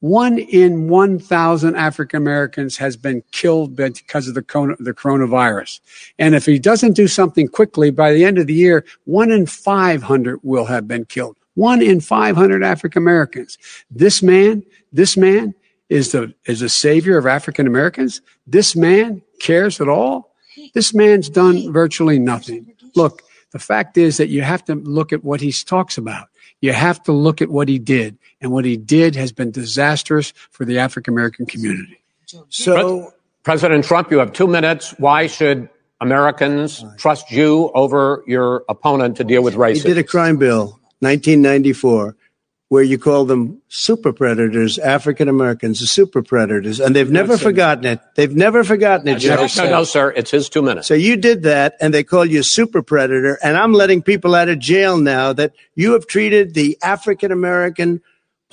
One 0.05 0.38
in 0.38 0.88
1,000 0.88 1.76
African 1.76 2.18
Americans 2.18 2.76
has 2.76 2.94
been 2.94 3.22
killed 3.32 3.74
because 3.74 4.28
of 4.28 4.34
the, 4.34 4.42
coronavirus. 4.42 5.80
And 6.18 6.34
if 6.34 6.44
he 6.44 6.59
doesn't 6.59 6.92
do 6.92 7.09
something 7.09 7.48
quickly, 7.48 7.90
by 7.90 8.12
the 8.12 8.22
end 8.22 8.36
of 8.36 8.46
the 8.46 8.52
year, 8.52 8.84
one 9.07 9.30
in 9.30 9.46
500 9.46 10.40
will 10.42 10.66
have 10.66 10.86
been 10.86 11.07
killed. 11.07 11.38
One 11.55 11.80
in 11.80 12.00
500 12.00 12.62
African 12.62 13.02
Americans. 13.02 13.57
This 13.90 14.22
man, 14.22 14.62
this 14.92 15.16
man 15.16 15.55
is 15.88 16.12
the, 16.12 16.34
is 16.44 16.61
the 16.61 16.68
savior 16.68 17.16
of 17.16 17.26
African 17.26 17.66
Americans. 17.66 18.20
This 18.46 18.76
man 18.76 19.22
cares 19.40 19.80
at 19.80 19.88
all. 19.88 20.34
This 20.74 20.92
man's 20.92 21.30
done 21.30 21.72
virtually 21.72 22.18
nothing. 22.18 22.74
Look, 22.94 23.22
the 23.52 23.59
fact 23.59 23.96
is 23.96 24.18
that 24.18 24.28
you 24.28 24.42
have 24.42 24.66
to 24.66 24.74
look 24.74 25.14
at 25.14 25.24
what 25.24 25.40
he 25.40 25.50
talks 25.50 25.96
about. 25.96 26.28
You 26.61 26.74
have 26.74 27.02
to 27.05 27.12
look 27.12 27.40
at 27.40 27.48
what 27.48 27.70
he 27.70 27.78
did. 27.78 28.18
And 28.45 28.53
what 28.53 28.66
he 28.66 28.76
did 28.76 29.16
has 29.16 29.32
been 29.32 29.51
disastrous 29.51 30.34
for 30.51 30.66
the 30.66 30.78
African 30.78 31.14
American 31.14 31.47
community. 31.47 31.99
So, 32.51 33.14
President 33.42 33.86
Trump, 33.86 34.11
you 34.11 34.18
have 34.18 34.34
two 34.34 34.47
minutes. 34.47 34.95
Why 34.99 35.28
should 35.28 35.70
Americans 36.03 36.84
trust 36.99 37.30
you 37.30 37.70
over 37.74 38.22
your 38.26 38.64
opponent 38.68 39.16
to 39.16 39.24
deal 39.24 39.42
with 39.42 39.55
racism? 39.55 39.76
he 39.76 39.88
did 39.88 39.99
a 39.99 40.05
crime 40.05 40.36
bill, 40.36 40.78
1994, 41.01 42.16
where 42.68 42.82
you 42.82 42.99
call 42.99 43.24
them 43.24 43.62
super 43.68 44.12
predators, 44.12 44.78
African 44.78 45.30
Americans, 45.30 45.80
the 45.80 45.86
super 45.86 46.22
predators, 46.22 46.80
and 46.80 46.95
they've 46.95 47.11
never 47.11 47.38
forgotten 47.38 47.86
it. 47.86 48.01
They've 48.14 48.36
never 48.36 48.62
forgotten 48.62 49.09
it, 49.09 49.24
no, 49.24 49.47
no, 49.47 49.70
no, 49.70 49.84
sir. 49.84 50.12
It's 50.14 50.30
his 50.30 50.51
two 50.51 50.61
minutes. 50.61 50.86
So 50.86 50.92
you 50.92 51.16
did 51.16 51.45
that, 51.45 51.76
and 51.80 51.95
they 51.95 52.05
call 52.05 52.26
you 52.26 52.40
a 52.40 52.45
super 52.45 52.82
predator. 52.82 53.38
And 53.42 53.57
I'm 53.57 53.72
letting 53.72 54.03
people 54.03 54.34
out 54.34 54.51
of 54.51 54.59
jail 54.59 54.99
now 54.99 55.32
that 55.32 55.53
you 55.76 55.92
have 55.95 56.07
treated 56.07 56.53
the 56.53 56.76
African 56.82 57.32
American 57.32 58.03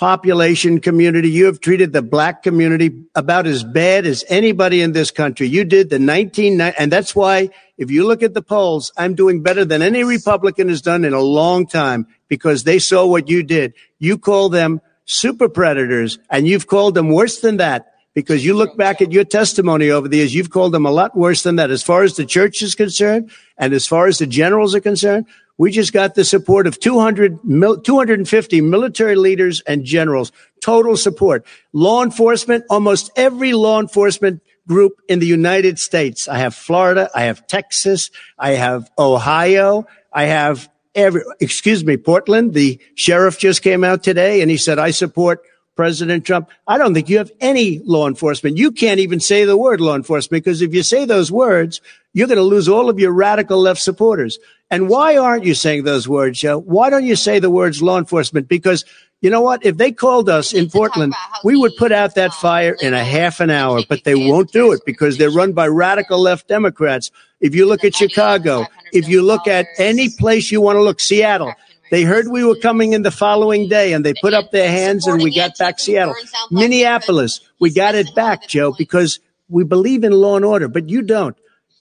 population 0.01 0.79
community, 0.79 1.29
you 1.29 1.45
have 1.45 1.59
treated 1.59 1.93
the 1.93 2.01
black 2.01 2.41
community 2.41 2.89
about 3.13 3.45
as 3.45 3.63
bad 3.63 4.07
as 4.07 4.25
anybody 4.29 4.81
in 4.81 4.93
this 4.93 5.11
country. 5.11 5.47
You 5.47 5.63
did 5.63 5.91
the 5.91 5.99
19, 5.99 6.59
and 6.59 6.91
that's 6.91 7.15
why 7.15 7.51
if 7.77 7.91
you 7.91 8.07
look 8.07 8.23
at 8.23 8.33
the 8.33 8.41
polls, 8.41 8.91
I'm 8.97 9.13
doing 9.13 9.43
better 9.43 9.63
than 9.63 9.83
any 9.83 10.03
Republican 10.03 10.69
has 10.69 10.81
done 10.81 11.05
in 11.05 11.13
a 11.13 11.21
long 11.21 11.67
time 11.67 12.07
because 12.29 12.63
they 12.63 12.79
saw 12.79 13.05
what 13.05 13.29
you 13.29 13.43
did. 13.43 13.75
You 13.99 14.17
call 14.17 14.49
them 14.49 14.81
super 15.05 15.47
predators, 15.47 16.17
and 16.31 16.47
you've 16.47 16.65
called 16.65 16.95
them 16.95 17.09
worse 17.09 17.39
than 17.41 17.57
that 17.57 17.90
because 18.13 18.43
you 18.45 18.53
look 18.53 18.75
back 18.77 19.01
at 19.01 19.11
your 19.11 19.23
testimony 19.23 19.89
over 19.89 20.07
the 20.07 20.17
years, 20.17 20.35
you've 20.35 20.49
called 20.49 20.73
them 20.73 20.85
a 20.85 20.91
lot 20.91 21.15
worse 21.15 21.43
than 21.43 21.55
that. 21.55 21.71
As 21.71 21.83
far 21.83 22.03
as 22.03 22.15
the 22.15 22.25
church 22.25 22.61
is 22.61 22.75
concerned, 22.75 23.31
and 23.57 23.73
as 23.73 23.87
far 23.87 24.07
as 24.07 24.17
the 24.17 24.27
generals 24.27 24.75
are 24.75 24.81
concerned, 24.81 25.25
we 25.57 25.71
just 25.71 25.93
got 25.93 26.15
the 26.15 26.25
support 26.25 26.65
of 26.65 26.79
200, 26.79 27.39
250 27.83 28.61
military 28.61 29.15
leaders 29.15 29.61
and 29.61 29.85
generals, 29.85 30.31
total 30.61 30.97
support. 30.97 31.45
Law 31.71 32.03
enforcement, 32.03 32.65
almost 32.69 33.11
every 33.15 33.53
law 33.53 33.79
enforcement 33.79 34.41
group 34.67 34.93
in 35.07 35.19
the 35.19 35.27
United 35.27 35.79
States. 35.79 36.27
I 36.27 36.37
have 36.39 36.55
Florida, 36.55 37.09
I 37.13 37.23
have 37.23 37.45
Texas, 37.47 38.09
I 38.37 38.51
have 38.51 38.89
Ohio, 38.97 39.85
I 40.11 40.25
have 40.25 40.69
every, 40.95 41.21
excuse 41.39 41.85
me, 41.85 41.97
Portland. 41.97 42.53
The 42.53 42.79
sheriff 42.95 43.37
just 43.37 43.61
came 43.61 43.83
out 43.83 44.03
today 44.03 44.41
and 44.41 44.49
he 44.49 44.57
said, 44.57 44.79
I 44.79 44.91
support 44.91 45.41
President 45.75 46.25
Trump, 46.25 46.49
I 46.67 46.77
don't 46.77 46.93
think 46.93 47.09
you 47.09 47.17
have 47.17 47.31
any 47.39 47.79
law 47.79 48.07
enforcement. 48.07 48.57
You 48.57 48.71
can't 48.71 48.99
even 48.99 49.19
say 49.19 49.45
the 49.45 49.57
word 49.57 49.81
law 49.81 49.95
enforcement 49.95 50.43
because 50.43 50.61
if 50.61 50.73
you 50.73 50.83
say 50.83 51.05
those 51.05 51.31
words, 51.31 51.81
you're 52.13 52.27
going 52.27 52.37
to 52.37 52.43
lose 52.43 52.67
all 52.67 52.89
of 52.89 52.99
your 52.99 53.11
radical 53.11 53.59
left 53.59 53.81
supporters. 53.81 54.37
And 54.69 54.89
why 54.89 55.17
aren't 55.17 55.45
you 55.45 55.53
saying 55.53 55.83
those 55.83 56.07
words, 56.07 56.39
Joe? 56.39 56.59
Why 56.59 56.89
don't 56.89 57.05
you 57.05 57.15
say 57.15 57.39
the 57.39 57.49
words 57.49 57.81
law 57.81 57.97
enforcement? 57.97 58.47
Because 58.47 58.85
you 59.21 59.29
know 59.29 59.41
what? 59.41 59.63
If 59.63 59.77
they 59.77 59.91
called 59.91 60.29
us 60.29 60.51
in 60.51 60.69
Portland, 60.69 61.13
we 61.43 61.55
would 61.55 61.75
put 61.77 61.91
out 61.91 62.15
that 62.15 62.33
fire 62.33 62.75
in 62.81 62.93
a 62.95 63.03
half 63.03 63.39
an 63.39 63.51
hour, 63.51 63.81
but 63.87 64.03
they 64.03 64.15
won't 64.15 64.51
do 64.51 64.71
it 64.71 64.81
because 64.83 65.17
they're 65.17 65.29
run 65.29 65.53
by 65.53 65.67
radical 65.67 66.19
left 66.19 66.47
Democrats. 66.47 67.11
If 67.39 67.53
you 67.53 67.67
look 67.67 67.83
at 67.83 67.95
Chicago, 67.95 68.65
if 68.93 69.07
you 69.07 69.21
look 69.21 69.47
at 69.47 69.67
any 69.77 70.09
place 70.09 70.51
you 70.51 70.59
want 70.59 70.77
to 70.77 70.81
look, 70.81 70.99
Seattle, 70.99 71.53
they 71.91 72.03
heard 72.03 72.29
we 72.29 72.45
were 72.45 72.55
coming 72.55 72.93
in 72.93 73.01
the 73.01 73.11
following 73.11 73.67
day 73.67 73.91
and 73.91 74.05
they 74.05 74.13
put 74.13 74.33
up 74.33 74.49
their 74.51 74.69
hands 74.69 75.07
and 75.07 75.21
we 75.21 75.35
got 75.35 75.57
back 75.57 75.77
Seattle. 75.77 76.15
Minneapolis, 76.49 77.41
we 77.59 77.69
got 77.69 77.95
it 77.95 78.15
back, 78.15 78.47
Joe, 78.47 78.73
because 78.75 79.19
we 79.49 79.65
believe 79.65 80.05
in 80.05 80.13
law 80.13 80.37
and 80.37 80.45
order, 80.45 80.69
but 80.69 80.89
you 80.89 81.01
don't. 81.01 81.35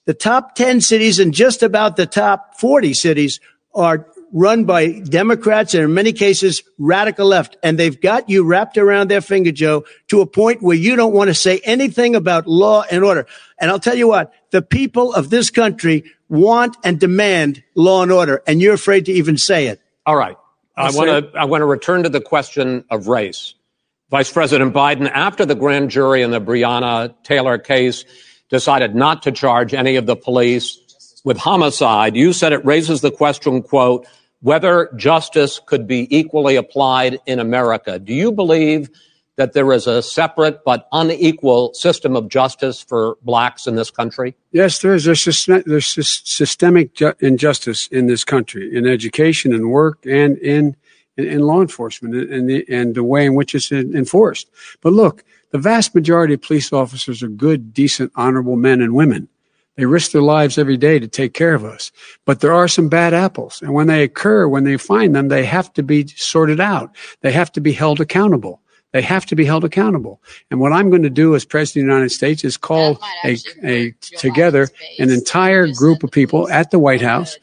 The 0.05 0.13
top 0.13 0.55
10 0.55 0.81
cities 0.81 1.19
and 1.19 1.33
just 1.33 1.63
about 1.63 1.95
the 1.95 2.05
top 2.05 2.59
40 2.59 2.93
cities 2.93 3.39
are 3.73 4.05
run 4.33 4.65
by 4.65 4.99
Democrats 4.99 5.73
and 5.73 5.85
in 5.85 5.93
many 5.93 6.11
cases 6.11 6.61
radical 6.77 7.27
left. 7.27 7.55
And 7.63 7.79
they've 7.79 7.99
got 7.99 8.29
you 8.29 8.43
wrapped 8.43 8.77
around 8.77 9.09
their 9.09 9.21
finger, 9.21 9.53
Joe, 9.53 9.85
to 10.09 10.19
a 10.19 10.25
point 10.25 10.61
where 10.61 10.75
you 10.75 10.97
don't 10.97 11.13
want 11.13 11.29
to 11.29 11.33
say 11.33 11.61
anything 11.63 12.15
about 12.15 12.47
law 12.47 12.83
and 12.91 13.05
order. 13.05 13.27
And 13.59 13.71
I'll 13.71 13.79
tell 13.79 13.95
you 13.95 14.09
what, 14.09 14.33
the 14.51 14.61
people 14.61 15.13
of 15.13 15.29
this 15.29 15.49
country 15.49 16.03
want 16.27 16.75
and 16.83 16.99
demand 16.99 17.63
law 17.75 18.03
and 18.03 18.11
order, 18.11 18.43
and 18.45 18.61
you're 18.61 18.73
afraid 18.73 19.05
to 19.05 19.13
even 19.13 19.37
say 19.37 19.67
it. 19.67 19.81
All 20.05 20.15
right. 20.15 20.37
I 20.75 20.91
want 20.91 21.09
to 21.09 21.37
I 21.37 21.45
want 21.45 21.61
to 21.61 21.65
return 21.65 22.03
to 22.03 22.09
the 22.09 22.21
question 22.21 22.85
of 22.89 23.07
race. 23.07 23.53
Vice 24.09 24.31
President 24.31 24.73
Biden, 24.73 25.09
after 25.09 25.45
the 25.45 25.55
grand 25.55 25.89
jury 25.89 26.21
in 26.21 26.31
the 26.31 26.41
Breonna 26.41 27.13
Taylor 27.23 27.57
case 27.57 28.03
decided 28.49 28.95
not 28.95 29.23
to 29.23 29.31
charge 29.31 29.73
any 29.73 29.95
of 29.95 30.05
the 30.05 30.15
police 30.15 31.21
with 31.23 31.37
homicide, 31.37 32.15
you 32.15 32.33
said 32.33 32.51
it 32.51 32.65
raises 32.65 33.01
the 33.01 33.11
question, 33.11 33.61
quote, 33.61 34.05
whether 34.41 34.91
justice 34.97 35.61
could 35.65 35.87
be 35.87 36.13
equally 36.15 36.55
applied 36.55 37.19
in 37.25 37.39
America. 37.39 37.99
Do 37.99 38.13
you 38.13 38.31
believe 38.31 38.89
that 39.41 39.53
there 39.53 39.73
is 39.73 39.87
a 39.87 40.03
separate 40.03 40.63
but 40.63 40.87
unequal 40.91 41.73
system 41.73 42.15
of 42.15 42.29
justice 42.29 42.79
for 42.79 43.17
blacks 43.23 43.65
in 43.65 43.73
this 43.73 43.89
country? 43.89 44.35
Yes, 44.51 44.79
there 44.79 44.93
is. 44.93 45.05
There's, 45.05 45.25
there's 45.65 45.87
systemic 45.87 46.93
ju- 46.93 47.15
injustice 47.21 47.87
in 47.87 48.05
this 48.05 48.23
country, 48.23 48.69
in 48.71 48.85
education 48.85 49.51
and 49.51 49.71
work 49.71 50.05
and 50.05 50.37
in, 50.37 50.75
in, 51.17 51.25
in 51.25 51.39
law 51.39 51.59
enforcement 51.59 52.13
and 52.13 52.47
the, 52.47 52.63
and 52.69 52.93
the 52.93 53.03
way 53.03 53.25
in 53.25 53.33
which 53.33 53.55
it's 53.55 53.71
enforced. 53.71 54.47
But 54.81 54.93
look, 54.93 55.23
the 55.49 55.57
vast 55.57 55.95
majority 55.95 56.35
of 56.35 56.43
police 56.43 56.71
officers 56.71 57.23
are 57.23 57.27
good, 57.27 57.73
decent, 57.73 58.11
honorable 58.15 58.57
men 58.57 58.79
and 58.79 58.93
women. 58.93 59.27
They 59.75 59.85
risk 59.85 60.11
their 60.11 60.21
lives 60.21 60.59
every 60.59 60.77
day 60.77 60.99
to 60.99 61.07
take 61.07 61.33
care 61.33 61.55
of 61.55 61.65
us. 61.65 61.91
But 62.25 62.41
there 62.41 62.53
are 62.53 62.67
some 62.67 62.89
bad 62.89 63.15
apples. 63.15 63.59
And 63.63 63.73
when 63.73 63.87
they 63.87 64.03
occur, 64.03 64.47
when 64.47 64.65
they 64.65 64.77
find 64.77 65.15
them, 65.15 65.29
they 65.29 65.45
have 65.45 65.73
to 65.73 65.81
be 65.81 66.05
sorted 66.05 66.59
out. 66.59 66.95
They 67.21 67.31
have 67.31 67.51
to 67.53 67.61
be 67.61 67.71
held 67.71 67.99
accountable. 67.99 68.60
They 68.91 69.01
have 69.01 69.25
to 69.27 69.35
be 69.35 69.45
held 69.45 69.63
accountable. 69.63 70.21
And 70.49 70.59
what 70.59 70.73
I'm 70.73 70.89
going 70.89 71.03
to 71.03 71.09
do 71.09 71.33
as 71.35 71.45
President 71.45 71.85
of 71.85 71.87
the 71.87 71.93
United 71.93 72.09
States 72.09 72.43
is 72.43 72.57
call 72.57 72.99
a, 73.23 73.37
a 73.63 73.91
together 74.17 74.67
an 74.99 75.09
entire 75.09 75.67
group 75.67 76.03
of 76.03 76.11
people 76.11 76.49
at 76.49 76.71
the 76.71 76.79
White 76.79 77.01
House. 77.01 77.37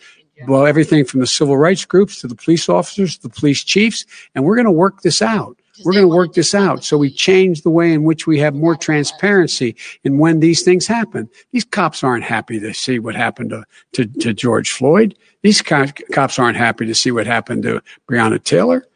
Well, 0.47 0.67
everything 0.67 1.05
from 1.05 1.21
the 1.21 1.27
civil 1.27 1.57
rights 1.57 1.85
groups 1.85 2.21
to 2.21 2.29
the 2.29 2.37
police 2.37 2.69
officers, 2.69 3.17
to 3.17 3.23
the 3.23 3.35
police 3.35 3.65
chiefs, 3.65 4.05
and 4.35 4.45
we're 4.45 4.55
going 4.55 4.67
to 4.67 4.71
work 4.71 5.03
this 5.03 5.21
out. 5.21 5.59
We're 5.85 5.93
going 5.93 6.05
to 6.05 6.15
work 6.15 6.35
this 6.35 6.55
out. 6.55 6.85
So 6.85 6.97
we 6.99 7.11
change 7.11 7.63
the 7.63 7.71
way 7.71 7.93
in 7.93 8.05
which 8.05 8.27
we 8.27 8.39
have 8.41 8.55
more 8.55 8.77
transparency 8.77 9.77
in 10.05 10.19
when 10.19 10.41
these 10.41 10.63
things 10.63 10.87
happen. 10.87 11.29
These 11.53 11.65
cops 11.65 12.05
aren't 12.05 12.25
happy 12.25 12.61
to 12.61 12.75
see 12.75 12.99
what 12.99 13.15
happened 13.15 13.51
to, 13.51 13.65
to, 13.93 14.07
to 14.21 14.33
George 14.35 14.71
Floyd. 14.71 15.17
These 15.43 15.63
co- 15.63 15.87
cops 16.13 16.39
aren't 16.39 16.57
happy 16.57 16.87
to 16.87 16.95
see 16.95 17.11
what 17.11 17.27
happened 17.27 17.63
to 17.65 17.83
Breonna 18.09 18.43
Taylor. 18.43 18.87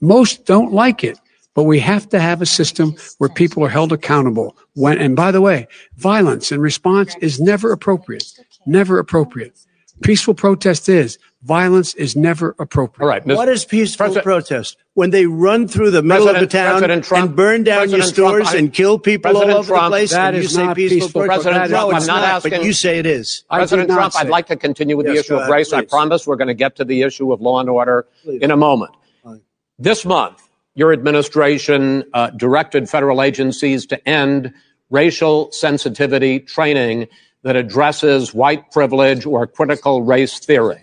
Most 0.00 0.44
don't 0.44 0.72
like 0.72 1.04
it. 1.04 1.18
But 1.54 1.64
we 1.64 1.78
have 1.80 2.08
to 2.08 2.20
have 2.20 2.42
a 2.42 2.46
system 2.46 2.96
where 3.18 3.30
people 3.30 3.64
are 3.64 3.68
held 3.68 3.92
accountable. 3.92 4.56
When, 4.74 4.98
and 4.98 5.14
by 5.14 5.30
the 5.30 5.40
way, 5.40 5.68
violence 5.96 6.50
in 6.50 6.60
response 6.60 7.14
is 7.20 7.40
never 7.40 7.72
appropriate. 7.72 8.24
Never 8.66 8.98
appropriate. 8.98 9.58
Peaceful 10.02 10.34
protest 10.34 10.88
is. 10.88 11.18
Violence 11.44 11.94
is 11.94 12.16
never 12.16 12.56
appropriate. 12.58 13.04
All 13.04 13.08
right. 13.08 13.24
Ms. 13.24 13.36
What 13.36 13.48
is 13.48 13.64
peaceful 13.64 14.06
President, 14.06 14.24
protest? 14.24 14.76
When 14.94 15.10
they 15.10 15.26
run 15.26 15.68
through 15.68 15.90
the 15.90 16.02
middle 16.02 16.26
President, 16.26 16.44
of 16.44 16.50
the 16.50 16.88
town 16.88 17.02
Trump, 17.02 17.26
and 17.28 17.36
burn 17.36 17.64
down 17.64 17.80
President 17.80 18.02
your 18.02 18.12
stores 18.12 18.42
Trump, 18.44 18.58
and 18.58 18.72
kill 18.72 18.98
people 18.98 19.30
President 19.30 19.52
all 19.52 19.58
over 19.58 19.68
Trump, 19.68 19.84
the 19.84 19.90
place, 19.90 20.10
that 20.10 20.34
and 20.34 20.42
is 20.42 20.42
you 20.44 20.48
say 20.48 20.64
not 20.64 20.76
peaceful, 20.76 21.00
peaceful 21.00 21.20
protest? 21.20 21.42
President 21.42 21.70
no, 21.70 21.76
Trump, 21.76 21.96
it's 21.96 22.08
I'm 22.08 22.14
not, 22.14 22.20
not, 22.22 22.28
asking, 22.28 22.50
but 22.50 22.64
you 22.64 22.72
say 22.72 22.98
it 22.98 23.06
is. 23.06 23.44
President 23.50 23.90
Trump, 23.90 24.16
I'd 24.16 24.28
like 24.28 24.46
to 24.46 24.56
continue 24.56 24.96
with 24.96 25.06
yes, 25.06 25.14
the 25.14 25.20
issue 25.20 25.34
ahead, 25.34 25.48
of 25.48 25.52
race. 25.52 25.68
please. 25.68 25.74
I 25.74 25.84
promise 25.84 26.26
we're 26.26 26.36
going 26.36 26.48
to 26.48 26.54
get 26.54 26.76
to 26.76 26.84
the 26.84 27.02
issue 27.02 27.30
of 27.30 27.40
law 27.42 27.60
and 27.60 27.68
order 27.68 28.06
Please. 28.24 28.40
in 28.40 28.50
a 28.50 28.56
moment. 28.56 28.92
Fine. 29.22 29.42
This 29.78 30.06
month, 30.06 30.43
your 30.74 30.92
administration 30.92 32.04
uh, 32.12 32.30
directed 32.30 32.88
federal 32.88 33.22
agencies 33.22 33.86
to 33.86 34.08
end 34.08 34.52
racial 34.90 35.50
sensitivity 35.52 36.40
training 36.40 37.08
that 37.42 37.56
addresses 37.56 38.34
white 38.34 38.70
privilege 38.72 39.26
or 39.26 39.46
critical 39.46 40.02
race 40.02 40.38
theory. 40.38 40.80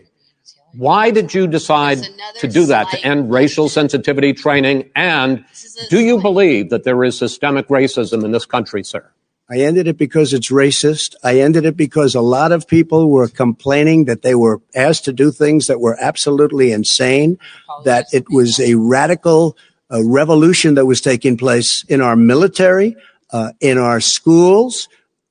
Why 0.74 1.12
did 1.12 1.34
you 1.34 1.48
decide 1.48 2.00
to 2.40 2.48
do 2.48 2.66
that, 2.68 2.90
to 2.92 3.06
end 3.06 3.32
racial 3.32 3.68
sensitivity 3.68 4.34
training? 4.34 4.90
And 4.96 5.44
do 5.90 6.00
you 6.00 6.22
believe 6.22 6.70
that 6.70 6.86
there 6.86 7.04
is 7.04 7.18
systemic 7.18 7.68
racism 7.68 8.24
in 8.24 8.32
this 8.32 8.46
country, 8.46 8.84
sir? 8.84 9.10
I 9.50 9.58
ended 9.58 9.88
it 9.88 9.98
because 9.98 10.34
it's 10.34 10.50
racist. 10.50 11.16
I 11.26 11.40
ended 11.40 11.66
it 11.66 11.76
because 11.76 12.16
a 12.16 12.22
lot 12.22 12.54
of 12.54 12.68
people 12.70 13.10
were 13.10 13.28
complaining 13.28 14.06
that 14.06 14.22
they 14.22 14.34
were 14.34 14.62
asked 14.74 15.04
to 15.06 15.14
do 15.14 15.30
things 15.30 15.68
that 15.68 15.82
were 15.82 15.98
absolutely 16.00 16.72
insane, 16.72 17.38
that 17.84 18.06
it 18.14 18.30
was 18.30 18.62
a 18.62 18.76
radical 18.76 19.58
uh, 19.92 20.04
revolution 20.06 20.76
that 20.76 20.86
was 20.86 21.02
taking 21.02 21.38
place 21.38 21.84
in 21.90 22.02
our 22.02 22.16
military, 22.16 22.96
uh, 23.32 23.52
in 23.60 23.78
our 23.78 24.00
schools, 24.00 24.88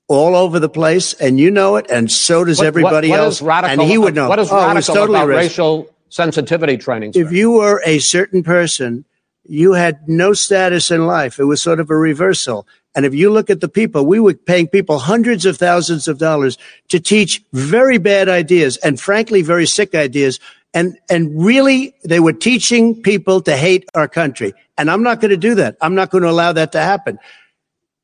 all 0.09 0.35
over 0.35 0.59
the 0.59 0.69
place, 0.69 1.15
and 1.15 1.39
you 1.39 1.51
know 1.51 1.77
it, 1.77 1.87
and 1.91 2.11
so 2.11 2.45
does 2.45 2.59
What- 2.59 2.67
everybody 2.67 3.09
what- 3.11 3.19
what 3.21 3.25
else. 3.27 3.43
radical, 3.43 3.81
and 3.81 3.91
he 3.91 3.97
would 3.97 4.15
know. 4.15 4.29
What 4.29 4.39
is 4.41 4.51
radical 4.51 4.69
oh, 4.69 4.71
it 4.73 4.75
was 4.75 4.87
totally 4.87 5.19
about 5.19 5.29
racist. 5.29 5.37
racial 5.37 5.89
sensitivity 6.09 6.77
training? 6.77 7.13
Sir? 7.13 7.21
If 7.21 7.33
you 7.33 7.53
were 7.53 7.81
a 7.87 7.99
certain 8.01 8.43
person, 8.43 9.05
you 9.47 9.73
had 9.75 10.09
no 10.09 10.33
status 10.33 10.91
in 10.91 11.07
life. 11.07 11.39
It 11.39 11.45
was 11.45 11.63
sort 11.63 11.79
of 11.81 11.91
a 11.91 11.97
reversal. 11.97 12.67
And 12.97 13.07
if 13.07 13.15
you 13.15 13.31
look 13.31 13.51
at 13.51 13.61
the 13.61 13.69
people, 13.69 14.05
we 14.05 14.19
were 14.19 14.35
paying 14.35 14.67
people 14.67 14.99
hundreds 14.99 15.47
of 15.47 15.57
thousands 15.57 16.09
of 16.09 16.19
dollars 16.19 16.59
to 16.89 16.99
teach 16.99 17.41
very 17.53 17.99
bad 17.99 18.29
ideas 18.29 18.77
and 18.79 18.99
frankly, 19.01 19.43
very 19.43 19.67
sick 19.67 19.95
ideas. 19.95 20.41
And, 20.73 20.99
and 21.11 21.45
really, 21.45 21.95
they 22.05 22.21
were 22.21 22.33
teaching 22.33 23.03
people 23.03 23.41
to 23.43 23.57
hate 23.57 23.89
our 23.95 24.07
country. 24.09 24.53
And 24.79 24.91
I'm 24.91 25.03
not 25.03 25.21
going 25.21 25.31
to 25.31 25.37
do 25.37 25.55
that. 25.57 25.77
I'm 25.81 25.95
not 25.95 26.11
going 26.11 26.23
to 26.23 26.31
allow 26.31 26.53
that 26.53 26.73
to 26.73 26.81
happen. 26.81 27.19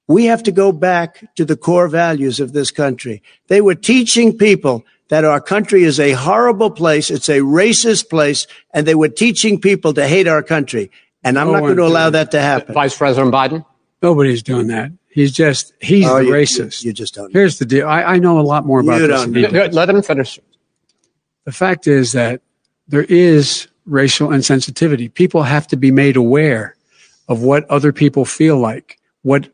We 0.09 0.27
have 0.27 0.43
to 0.45 0.53
go 0.53 0.73
back 0.73 1.25
to 1.37 1.45
the 1.45 1.57
core 1.57 1.89
values 1.89 2.41
of 2.41 2.53
this 2.53 2.71
country. 2.71 3.23
They 3.49 3.61
were 3.61 3.75
teaching 3.75 4.37
people 4.37 4.85
that 5.09 5.25
our 5.25 5.41
country 5.41 5.85
is 5.85 6.01
a 6.01 6.13
horrible 6.13 6.71
place. 6.71 7.11
It's 7.11 7.29
a 7.29 7.39
racist 7.41 8.11
place. 8.11 8.47
And 8.75 8.87
they 8.87 8.95
were 8.97 9.09
teaching 9.09 9.61
people 9.61 9.95
to 9.95 10.07
hate 10.07 10.27
our 10.29 10.43
country. 10.43 10.91
And 11.23 11.39
I'm 11.39 11.47
No 11.49 11.53
not 11.55 11.61
going 11.61 11.77
to 11.77 11.85
allow 11.87 12.11
that 12.11 12.31
to 12.33 12.41
happen. 12.41 12.75
Vice 12.75 12.97
President 12.97 13.33
Biden? 13.33 13.65
Nobody's 14.03 14.43
doing 14.43 14.67
that. 14.69 14.91
He's 15.09 15.33
just, 15.33 15.73
he's 15.81 16.07
Oh, 16.07 16.19
the 16.19 16.25
you- 16.27 16.33
racist. 16.33 16.83
You, 16.85 16.89
you 16.89 16.93
just 16.93 17.15
don't. 17.15 17.33
Here's 17.33 17.59
the 17.59 17.65
deal. 17.65 17.89
I, 17.89 18.03
I 18.03 18.19
know 18.19 18.39
a 18.39 18.43
lot 18.43 18.67
more 18.67 18.81
about 18.81 19.01
You 19.01 19.07
this. 19.07 19.21
don't 19.21 19.33
than 19.33 19.45
he 19.45 19.51
know. 19.51 19.67
does. 19.67 19.75
Let 19.75 19.89
him 19.89 20.03
finish. 20.03 20.39
The 21.45 21.53
fact 21.53 21.87
is 21.87 22.13
that 22.13 22.43
there 22.89 23.05
is 23.05 23.69
racial 23.85 24.29
insensitivity. 24.29 25.13
People 25.13 25.43
have 25.43 25.67
to 25.69 25.77
be 25.77 25.91
made 25.91 26.17
aware 26.17 26.77
of 27.29 27.43
what 27.43 27.65
other 27.71 27.93
people 27.93 28.25
feel 28.25 28.59
like, 28.59 28.99
what 29.23 29.49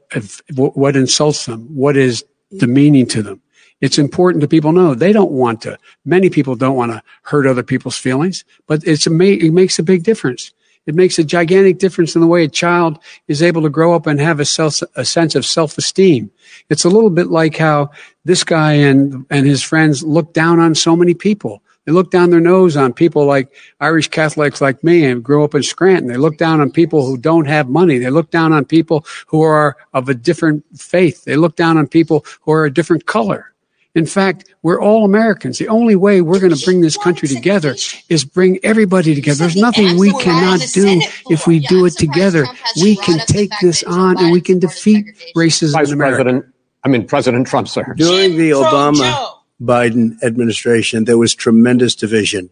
what 0.54 0.96
insults 0.96 1.46
them, 1.46 1.62
what 1.74 1.96
is 1.96 2.24
demeaning 2.58 3.06
to 3.06 3.22
them. 3.22 3.40
It's 3.80 3.98
important 3.98 4.42
to 4.42 4.48
people 4.48 4.72
know 4.72 4.94
they 4.94 5.12
don't 5.12 5.32
want 5.32 5.62
to. 5.62 5.78
Many 6.04 6.30
people 6.30 6.54
don't 6.54 6.76
want 6.76 6.92
to 6.92 7.02
hurt 7.22 7.46
other 7.46 7.62
people's 7.64 7.98
feelings, 7.98 8.44
but 8.66 8.84
it's 8.84 9.06
a, 9.06 9.20
it 9.20 9.52
makes 9.52 9.78
a 9.78 9.82
big 9.82 10.04
difference. 10.04 10.52
It 10.86 10.94
makes 10.94 11.18
a 11.18 11.24
gigantic 11.24 11.78
difference 11.78 12.14
in 12.14 12.20
the 12.20 12.26
way 12.26 12.44
a 12.44 12.48
child 12.48 12.98
is 13.28 13.42
able 13.42 13.62
to 13.62 13.70
grow 13.70 13.94
up 13.94 14.06
and 14.06 14.20
have 14.20 14.40
a 14.40 14.44
self, 14.44 14.82
a 14.96 15.04
sense 15.04 15.34
of 15.34 15.46
self-esteem. 15.46 16.30
It's 16.70 16.84
a 16.84 16.88
little 16.88 17.10
bit 17.10 17.28
like 17.28 17.56
how 17.56 17.90
this 18.24 18.42
guy 18.44 18.72
and, 18.72 19.24
and 19.30 19.46
his 19.46 19.62
friends 19.62 20.02
look 20.02 20.32
down 20.32 20.58
on 20.58 20.74
so 20.74 20.96
many 20.96 21.14
people. 21.14 21.62
They 21.84 21.92
look 21.92 22.10
down 22.10 22.30
their 22.30 22.40
nose 22.40 22.76
on 22.76 22.92
people 22.92 23.26
like 23.26 23.52
Irish 23.80 24.08
Catholics 24.08 24.60
like 24.60 24.84
me 24.84 25.04
and 25.04 25.22
grew 25.22 25.42
up 25.42 25.54
in 25.54 25.62
Scranton. 25.62 26.06
They 26.06 26.16
look 26.16 26.38
down 26.38 26.60
on 26.60 26.70
people 26.70 27.04
who 27.04 27.16
don't 27.18 27.46
have 27.46 27.68
money. 27.68 27.98
They 27.98 28.10
look 28.10 28.30
down 28.30 28.52
on 28.52 28.64
people 28.64 29.04
who 29.26 29.42
are 29.42 29.76
of 29.92 30.08
a 30.08 30.14
different 30.14 30.64
faith. 30.78 31.24
They 31.24 31.36
look 31.36 31.56
down 31.56 31.76
on 31.78 31.88
people 31.88 32.24
who 32.42 32.52
are 32.52 32.64
a 32.64 32.72
different 32.72 33.06
color. 33.06 33.52
In 33.94 34.06
fact, 34.06 34.54
we're 34.62 34.80
all 34.80 35.04
Americans. 35.04 35.58
The 35.58 35.68
only 35.68 35.96
way 35.96 36.22
we're 36.22 36.38
going 36.38 36.54
to 36.54 36.64
bring 36.64 36.80
this 36.80 36.96
country 36.96 37.28
together 37.28 37.74
is 38.08 38.24
bring 38.24 38.58
everybody 38.62 39.14
together. 39.14 39.40
There's 39.40 39.56
nothing 39.56 39.98
we 39.98 40.12
cannot 40.12 40.60
do 40.72 41.02
if 41.28 41.46
we 41.46 41.58
do 41.58 41.84
it 41.84 41.98
together. 41.98 42.46
We 42.80 42.96
can 42.96 43.18
take 43.26 43.50
this 43.60 43.82
on 43.82 44.18
and 44.18 44.32
we 44.32 44.40
can 44.40 44.60
defeat 44.60 45.06
racism 45.36 45.72
Vice 45.72 45.88
in 45.88 45.94
America. 45.94 46.22
President, 46.22 46.54
I 46.84 46.88
mean, 46.88 47.06
President 47.06 47.46
Trump, 47.46 47.68
sir. 47.68 47.92
During 47.96 48.38
the 48.38 48.50
Obama 48.50 49.41
Biden 49.62 50.22
administration, 50.22 51.04
there 51.04 51.18
was 51.18 51.34
tremendous 51.34 51.94
division. 51.94 52.50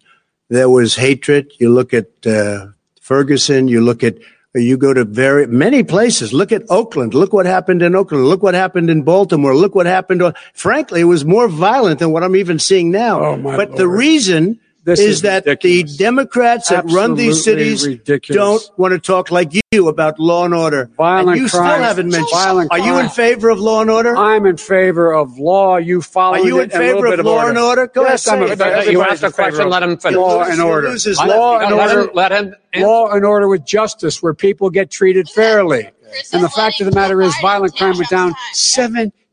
There 0.48 0.68
was 0.68 0.96
hatred. 0.96 1.52
You 1.58 1.70
look 1.70 1.94
at 1.94 2.26
uh, 2.26 2.68
Ferguson, 3.00 3.68
you 3.68 3.80
look 3.80 4.02
at 4.02 4.16
you 4.54 4.76
go 4.76 4.92
to 4.92 5.04
very 5.04 5.46
many 5.46 5.84
places. 5.84 6.32
Look 6.32 6.50
at 6.50 6.64
Oakland. 6.68 7.14
Look 7.14 7.32
what 7.32 7.46
happened 7.46 7.82
in 7.82 7.94
Oakland. 7.94 8.24
Look 8.24 8.42
what 8.42 8.54
happened 8.54 8.90
in 8.90 9.02
Baltimore. 9.02 9.54
Look 9.54 9.76
what 9.76 9.86
happened. 9.86 10.22
Frankly, 10.54 11.02
it 11.02 11.04
was 11.04 11.24
more 11.24 11.46
violent 11.46 12.00
than 12.00 12.10
what 12.10 12.24
I'm 12.24 12.34
even 12.34 12.58
seeing 12.58 12.90
now. 12.90 13.24
Oh, 13.24 13.36
my 13.36 13.56
but 13.56 13.76
the 13.76 13.86
reason 13.86 14.58
This 14.82 14.98
is, 14.98 15.06
is 15.06 15.22
that 15.22 15.44
ridiculous. 15.44 15.96
the 15.96 16.04
Democrats 16.04 16.68
that 16.70 16.84
run 16.90 17.14
these 17.14 17.44
cities 17.44 17.86
ridiculous. 17.86 18.34
don't 18.68 18.78
want 18.78 18.92
to 18.92 18.98
talk 18.98 19.30
like 19.30 19.52
you 19.72 19.88
about 19.88 20.18
law 20.18 20.46
and 20.46 20.54
order. 20.54 20.90
Violent 20.96 21.28
and 21.28 21.38
you 21.38 21.48
still 21.48 21.62
haven't 21.62 22.08
mentioned. 22.08 22.28
Violent 22.32 22.72
Are 22.72 22.78
you 22.78 22.98
in 22.98 23.10
favor 23.10 23.50
of 23.50 23.60
law 23.60 23.82
and 23.82 23.90
order? 23.90 24.16
I'm 24.16 24.46
in 24.46 24.56
favor 24.56 25.12
of 25.12 25.38
law. 25.38 25.76
You 25.76 26.00
follow 26.00 26.38
Are 26.38 26.46
you 26.46 26.60
in 26.60 26.70
it, 26.70 26.72
and 26.72 26.82
a 26.82 26.86
little 26.86 27.02
favor 27.02 27.10
bit 27.10 27.20
of 27.20 27.26
law 27.26 27.46
and 27.46 27.58
order? 27.58 27.88
Go 27.88 28.04
yes, 28.04 28.26
ahead, 28.26 28.38
I'm 28.38 28.44
a. 28.44 28.46
You 28.48 28.62
everybody's 28.62 29.22
asked 29.22 29.32
a 29.32 29.34
question, 29.34 29.68
let 29.68 29.82
him 29.82 29.98
finish. 29.98 30.16
Law 30.16 30.42
and 30.44 30.56
you 30.56 30.64
order. 30.64 30.88
lose 30.88 31.04
his 31.04 31.18
Let 31.18 31.28
Law 31.28 31.58
and 31.58 31.74
order. 31.74 32.10
let 32.14 32.32
him 32.32 32.54
answer. 32.72 32.86
Law 32.86 33.10
and 33.10 33.24
order 33.24 33.48
with 33.48 33.66
justice, 33.66 34.22
where 34.22 34.34
people 34.34 34.70
get 34.70 34.90
treated 34.90 35.28
fairly. 35.28 35.90
And 36.32 36.42
the 36.42 36.48
fact 36.48 36.80
of 36.80 36.86
the 36.86 36.94
matter 36.94 37.20
is, 37.20 37.34
violent 37.42 37.76
crime 37.76 37.96
went 37.96 38.08
down 38.08 38.34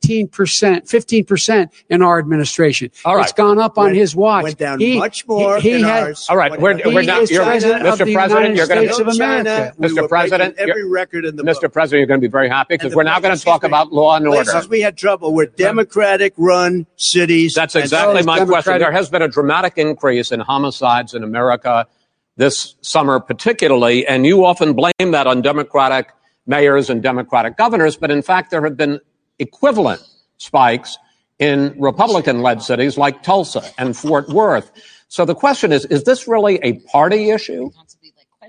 17%, 0.08 0.30
15% 0.30 1.70
in 1.90 2.02
our 2.02 2.20
administration. 2.20 2.92
All 3.06 3.16
right. 3.16 3.24
It's 3.24 3.34
gone 3.34 3.60
up 3.60 3.78
on 3.78 3.86
Went- 3.86 3.98
his 3.98 4.16
watch. 4.16 4.44
went 4.44 4.58
down 4.58 4.80
He- 4.80 4.98
much 4.98 5.28
more 5.28 5.60
He, 5.60 5.70
he 5.70 5.76
in 5.76 5.84
had, 5.84 6.04
ours. 6.04 6.28
All 6.30 6.38
right, 6.38 6.52
we're, 6.60 6.78
happened? 6.78 6.96
we're 6.96 7.02
not. 7.04 7.30
You're, 7.30 7.44
Mr. 7.46 8.14
President, 8.14 8.56
you're 8.56 8.68
going 8.68 8.82
States 8.88 8.98
to. 8.98 9.04
of 9.04 9.08
America. 9.10 9.74
we 9.78 9.88
Mr. 9.88 10.08
President, 10.10 10.56
every 10.58 10.88
record 10.90 11.26
in 11.26 11.36
the 11.36 11.44
Mr. 11.44 11.62
book. 11.64 11.74
President, 11.74 12.00
you're 12.02 12.08
going 12.08 12.22
to 12.22 12.28
be 12.28 12.32
very 12.32 12.50
happy 12.50 12.76
because 12.76 12.96
we're 12.96 13.04
now 13.04 13.20
going 13.20 13.36
to 13.36 13.44
talk 13.44 13.58
excuse 13.64 13.72
me, 13.72 13.78
about 13.78 13.94
law 13.94 14.16
and 14.16 14.28
order. 14.28 14.44
Places 14.52 14.70
we 14.70 14.82
had 14.82 14.98
trouble 14.98 15.34
were 15.34 15.46
Democratic-run 15.46 16.86
cities. 16.96 17.54
That's 17.54 17.76
exactly 17.76 18.16
those 18.16 18.26
my 18.26 18.46
question. 18.46 18.80
There 18.80 18.92
has 18.92 19.10
been 19.10 19.22
a 19.22 19.28
dramatic 19.28 19.74
increase 19.78 20.32
in 20.32 20.40
homicides 20.40 21.14
in 21.14 21.24
America 21.24 21.88
this 22.38 22.76
summer, 22.82 23.20
particularly, 23.20 24.06
and 24.08 24.26
you 24.26 24.46
often 24.46 24.74
blame 24.74 25.12
that 25.12 25.26
on 25.28 25.42
Democratic 25.42 26.10
mayors 26.46 26.90
and 26.90 27.02
Democratic 27.04 27.58
governors, 27.58 27.98
but 27.98 28.10
in 28.12 28.22
fact, 28.22 28.52
there 28.52 28.64
have 28.64 28.78
been 28.78 29.00
equivalent 29.40 30.02
spikes 30.38 30.98
in 31.40 31.76
Republican 31.80 32.42
led 32.42 32.62
cities 32.62 32.98
like 32.98 33.24
Tulsa 33.24 33.64
and 33.78 33.96
Fort 33.96 34.28
Worth. 34.30 34.72
So 35.08 35.26
the 35.26 35.36
question 35.36 35.72
is 35.72 35.86
is 35.86 36.04
this 36.04 36.28
really 36.28 36.60
a 36.64 36.74
party 36.92 37.30
issue? 37.30 37.72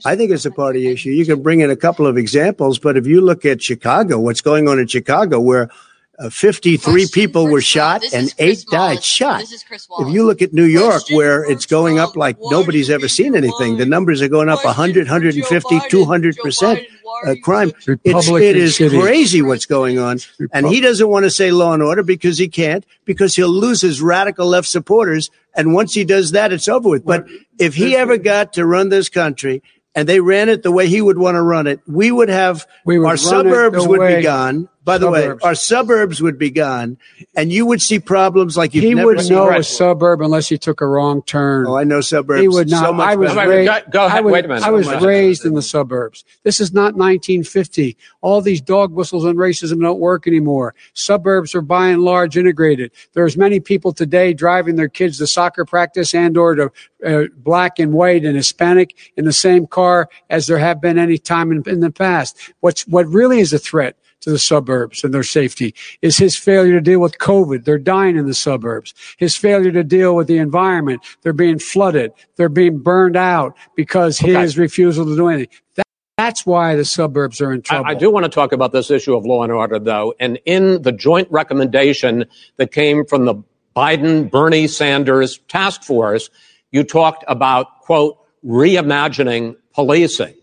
I 0.04 0.14
think 0.14 0.30
it's 0.30 0.44
a 0.44 0.50
party 0.50 0.86
issue. 0.88 1.10
You 1.10 1.26
can 1.26 1.42
bring 1.42 1.60
in 1.60 1.70
a 1.70 1.76
couple 1.76 2.06
of 2.06 2.16
examples, 2.16 2.78
but 2.78 2.96
if 2.96 3.06
you 3.06 3.20
look 3.20 3.44
at 3.44 3.60
Chicago, 3.60 4.18
what's 4.20 4.40
going 4.40 4.68
on 4.68 4.78
in 4.78 4.86
Chicago, 4.86 5.40
where 5.40 5.70
uh, 6.18 6.30
53 6.30 7.06
people 7.12 7.46
were 7.46 7.60
shot 7.60 8.02
and 8.12 8.34
eight 8.38 8.64
died 8.70 9.04
shot. 9.04 9.42
If 9.42 10.08
you 10.08 10.24
look 10.24 10.42
at 10.42 10.52
New 10.52 10.64
York, 10.64 11.02
where 11.10 11.44
it's 11.48 11.64
going 11.66 11.98
up 11.98 12.16
like 12.16 12.36
nobody's 12.40 12.90
ever 12.90 13.06
seen 13.06 13.36
anything, 13.36 13.76
the 13.76 13.86
numbers 13.86 14.20
are 14.20 14.28
going 14.28 14.48
up 14.48 14.64
100, 14.64 15.06
150, 15.06 15.80
200 15.88 16.36
percent 16.38 16.80
uh, 17.24 17.34
crime. 17.42 17.72
It's, 18.04 18.28
it 18.28 18.56
is 18.56 18.76
cities. 18.76 19.00
crazy 19.00 19.42
what's 19.42 19.66
going 19.66 19.98
on, 19.98 20.18
and 20.52 20.66
he 20.66 20.80
doesn't 20.80 21.08
want 21.08 21.24
to 21.24 21.30
say 21.30 21.52
law 21.52 21.72
and 21.72 21.82
order 21.82 22.02
because 22.02 22.36
he 22.38 22.48
can't, 22.48 22.84
because 23.04 23.36
he'll 23.36 23.48
lose 23.48 23.80
his 23.80 24.02
radical 24.02 24.46
left 24.48 24.66
supporters. 24.68 25.30
And 25.54 25.72
once 25.72 25.94
he 25.94 26.04
does 26.04 26.32
that, 26.32 26.52
it's 26.52 26.68
over 26.68 26.88
with. 26.88 27.04
But 27.04 27.26
if 27.58 27.74
he 27.74 27.96
ever 27.96 28.16
got 28.18 28.54
to 28.54 28.66
run 28.66 28.88
this 28.88 29.08
country. 29.08 29.62
And 29.94 30.08
they 30.08 30.20
ran 30.20 30.48
it 30.48 30.62
the 30.62 30.70
way 30.70 30.86
he 30.86 31.00
would 31.00 31.18
want 31.18 31.34
to 31.34 31.42
run 31.42 31.66
it. 31.66 31.80
We 31.88 32.12
would 32.12 32.28
have 32.28 32.64
We 32.84 33.00
would 33.00 33.08
our 33.08 33.16
suburbs 33.16 33.84
would 33.88 33.98
way- 33.98 34.16
be 34.18 34.22
gone. 34.22 34.68
By 34.88 34.96
the 34.98 35.06
Suburbs. 35.06 35.42
way, 35.42 35.48
our 35.48 35.54
suburbs 35.54 36.22
would 36.22 36.38
be 36.38 36.50
gone, 36.50 36.96
and 37.36 37.52
you 37.52 37.66
would 37.66 37.82
see 37.82 37.98
problems 37.98 38.56
like 38.56 38.74
you've 38.74 38.84
He 38.84 38.94
never 38.94 39.06
would 39.08 39.20
seen. 39.20 39.34
know 39.34 39.48
Right. 39.48 39.60
a 39.60 39.62
suburb 39.62 40.22
unless 40.22 40.48
he 40.48 40.56
took 40.56 40.80
a 40.80 40.86
wrong 40.86 41.20
turn. 41.22 41.66
Oh, 41.66 41.76
I 41.76 41.84
know 41.84 42.00
suburbs. 42.00 42.40
He 42.40 42.48
would 42.48 42.70
not. 42.70 42.84
So 42.86 42.92
much 42.94 43.08
I 43.08 43.16
was 43.16 43.34
better. 43.34 43.50
Raised. 43.50 43.70
go- 43.70 43.90
go 43.90 44.06
ahead. 44.06 44.18
I 44.18 44.20
was, 44.22 44.32
Wait 44.32 44.44
a 44.46 44.48
minute. 44.48 44.64
I 44.64 44.70
was 44.70 44.86
So 44.86 45.00
raised 45.00 45.44
in 45.44 45.52
the 45.52 45.60
suburbs. 45.60 46.24
This 46.42 46.58
is 46.58 46.72
not 46.72 46.94
1950. 46.96 47.96
All 48.22 48.40
these 48.40 48.62
dog 48.62 48.92
whistles 48.92 49.26
and 49.26 49.38
racism 49.38 49.80
don't 49.82 50.00
work 50.00 50.26
anymore. 50.26 50.74
Suburbs 50.94 51.54
are 51.54 51.60
by 51.60 51.88
and 51.88 52.00
large 52.02 52.36
integrated. 52.38 52.90
There's 53.12 53.36
many 53.36 53.60
people 53.60 53.92
today 53.92 54.32
driving 54.32 54.76
their 54.76 54.88
kids 54.88 55.18
to 55.18 55.26
soccer 55.26 55.66
practice 55.66 56.14
and 56.14 56.36
or 56.38 56.54
to 56.54 56.72
uh, 57.04 57.24
black 57.36 57.78
and 57.78 57.92
white 57.92 58.24
and 58.24 58.36
Hispanic 58.36 58.96
in 59.18 59.26
the 59.26 59.32
same 59.34 59.66
car 59.66 60.08
as 60.30 60.46
there 60.46 60.58
have 60.58 60.80
been 60.80 60.98
any 60.98 61.18
time 61.18 61.52
in, 61.52 61.62
in 61.66 61.80
the 61.80 61.90
past. 61.92 62.38
What's 62.60 62.86
what 62.88 63.06
really 63.06 63.40
is 63.40 63.52
a 63.52 63.58
threat 63.58 63.96
to 64.20 64.30
the 64.30 64.38
suburbs 64.38 65.04
and 65.04 65.14
their 65.14 65.22
safety 65.22 65.74
is 66.02 66.16
his 66.16 66.36
failure 66.36 66.74
to 66.74 66.80
deal 66.80 67.00
with 67.00 67.18
COVID. 67.18 67.64
They're 67.64 67.78
dying 67.78 68.16
in 68.16 68.26
the 68.26 68.34
suburbs. 68.34 68.94
His 69.16 69.36
failure 69.36 69.72
to 69.72 69.84
deal 69.84 70.14
with 70.14 70.26
the 70.26 70.38
environment. 70.38 71.02
They're 71.22 71.32
being 71.32 71.58
flooded. 71.58 72.12
They're 72.36 72.48
being 72.48 72.78
burned 72.78 73.16
out 73.16 73.56
because 73.76 74.18
his 74.18 74.58
refusal 74.58 75.04
to 75.04 75.16
do 75.16 75.28
anything. 75.28 75.48
That, 75.76 75.86
that's 76.16 76.44
why 76.44 76.74
the 76.74 76.84
suburbs 76.84 77.40
are 77.40 77.52
in 77.52 77.62
trouble. 77.62 77.86
I, 77.86 77.90
I 77.90 77.94
do 77.94 78.10
want 78.10 78.24
to 78.24 78.30
talk 78.30 78.52
about 78.52 78.72
this 78.72 78.90
issue 78.90 79.14
of 79.14 79.24
law 79.24 79.44
and 79.44 79.52
order, 79.52 79.78
though. 79.78 80.14
And 80.18 80.38
in 80.44 80.82
the 80.82 80.92
joint 80.92 81.28
recommendation 81.30 82.24
that 82.56 82.72
came 82.72 83.04
from 83.04 83.24
the 83.24 83.36
Biden 83.76 84.28
Bernie 84.28 84.66
Sanders 84.66 85.38
task 85.46 85.84
force, 85.84 86.30
you 86.72 86.82
talked 86.82 87.24
about, 87.28 87.82
quote, 87.82 88.18
reimagining 88.44 89.56
policing. 89.72 90.34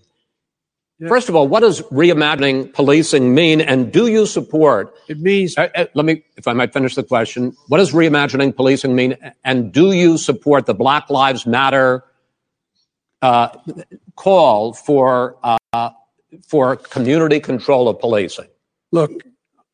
First 1.09 1.27
of 1.27 1.35
all, 1.35 1.47
what 1.47 1.59
does 1.59 1.81
reimagining 1.83 2.73
policing 2.73 3.35
mean? 3.35 3.59
And 3.59 3.91
do 3.91 4.07
you 4.07 4.25
support? 4.25 4.95
It 5.09 5.19
means 5.19 5.57
Uh, 5.57 5.67
uh, 5.75 5.85
let 5.93 6.05
me, 6.05 6.23
if 6.37 6.47
I 6.47 6.53
might 6.53 6.71
finish 6.71 6.95
the 6.95 7.03
question. 7.03 7.53
What 7.67 7.79
does 7.79 7.91
reimagining 7.91 8.55
policing 8.55 8.95
mean? 8.95 9.17
And 9.43 9.73
do 9.73 9.91
you 9.91 10.17
support 10.17 10.67
the 10.67 10.73
Black 10.73 11.09
Lives 11.09 11.45
Matter 11.45 12.05
uh, 13.21 13.49
call 14.15 14.73
for 14.73 15.37
uh, 15.43 15.89
for 16.47 16.77
community 16.77 17.41
control 17.41 17.89
of 17.89 17.99
policing? 17.99 18.47
Look, 18.91 19.11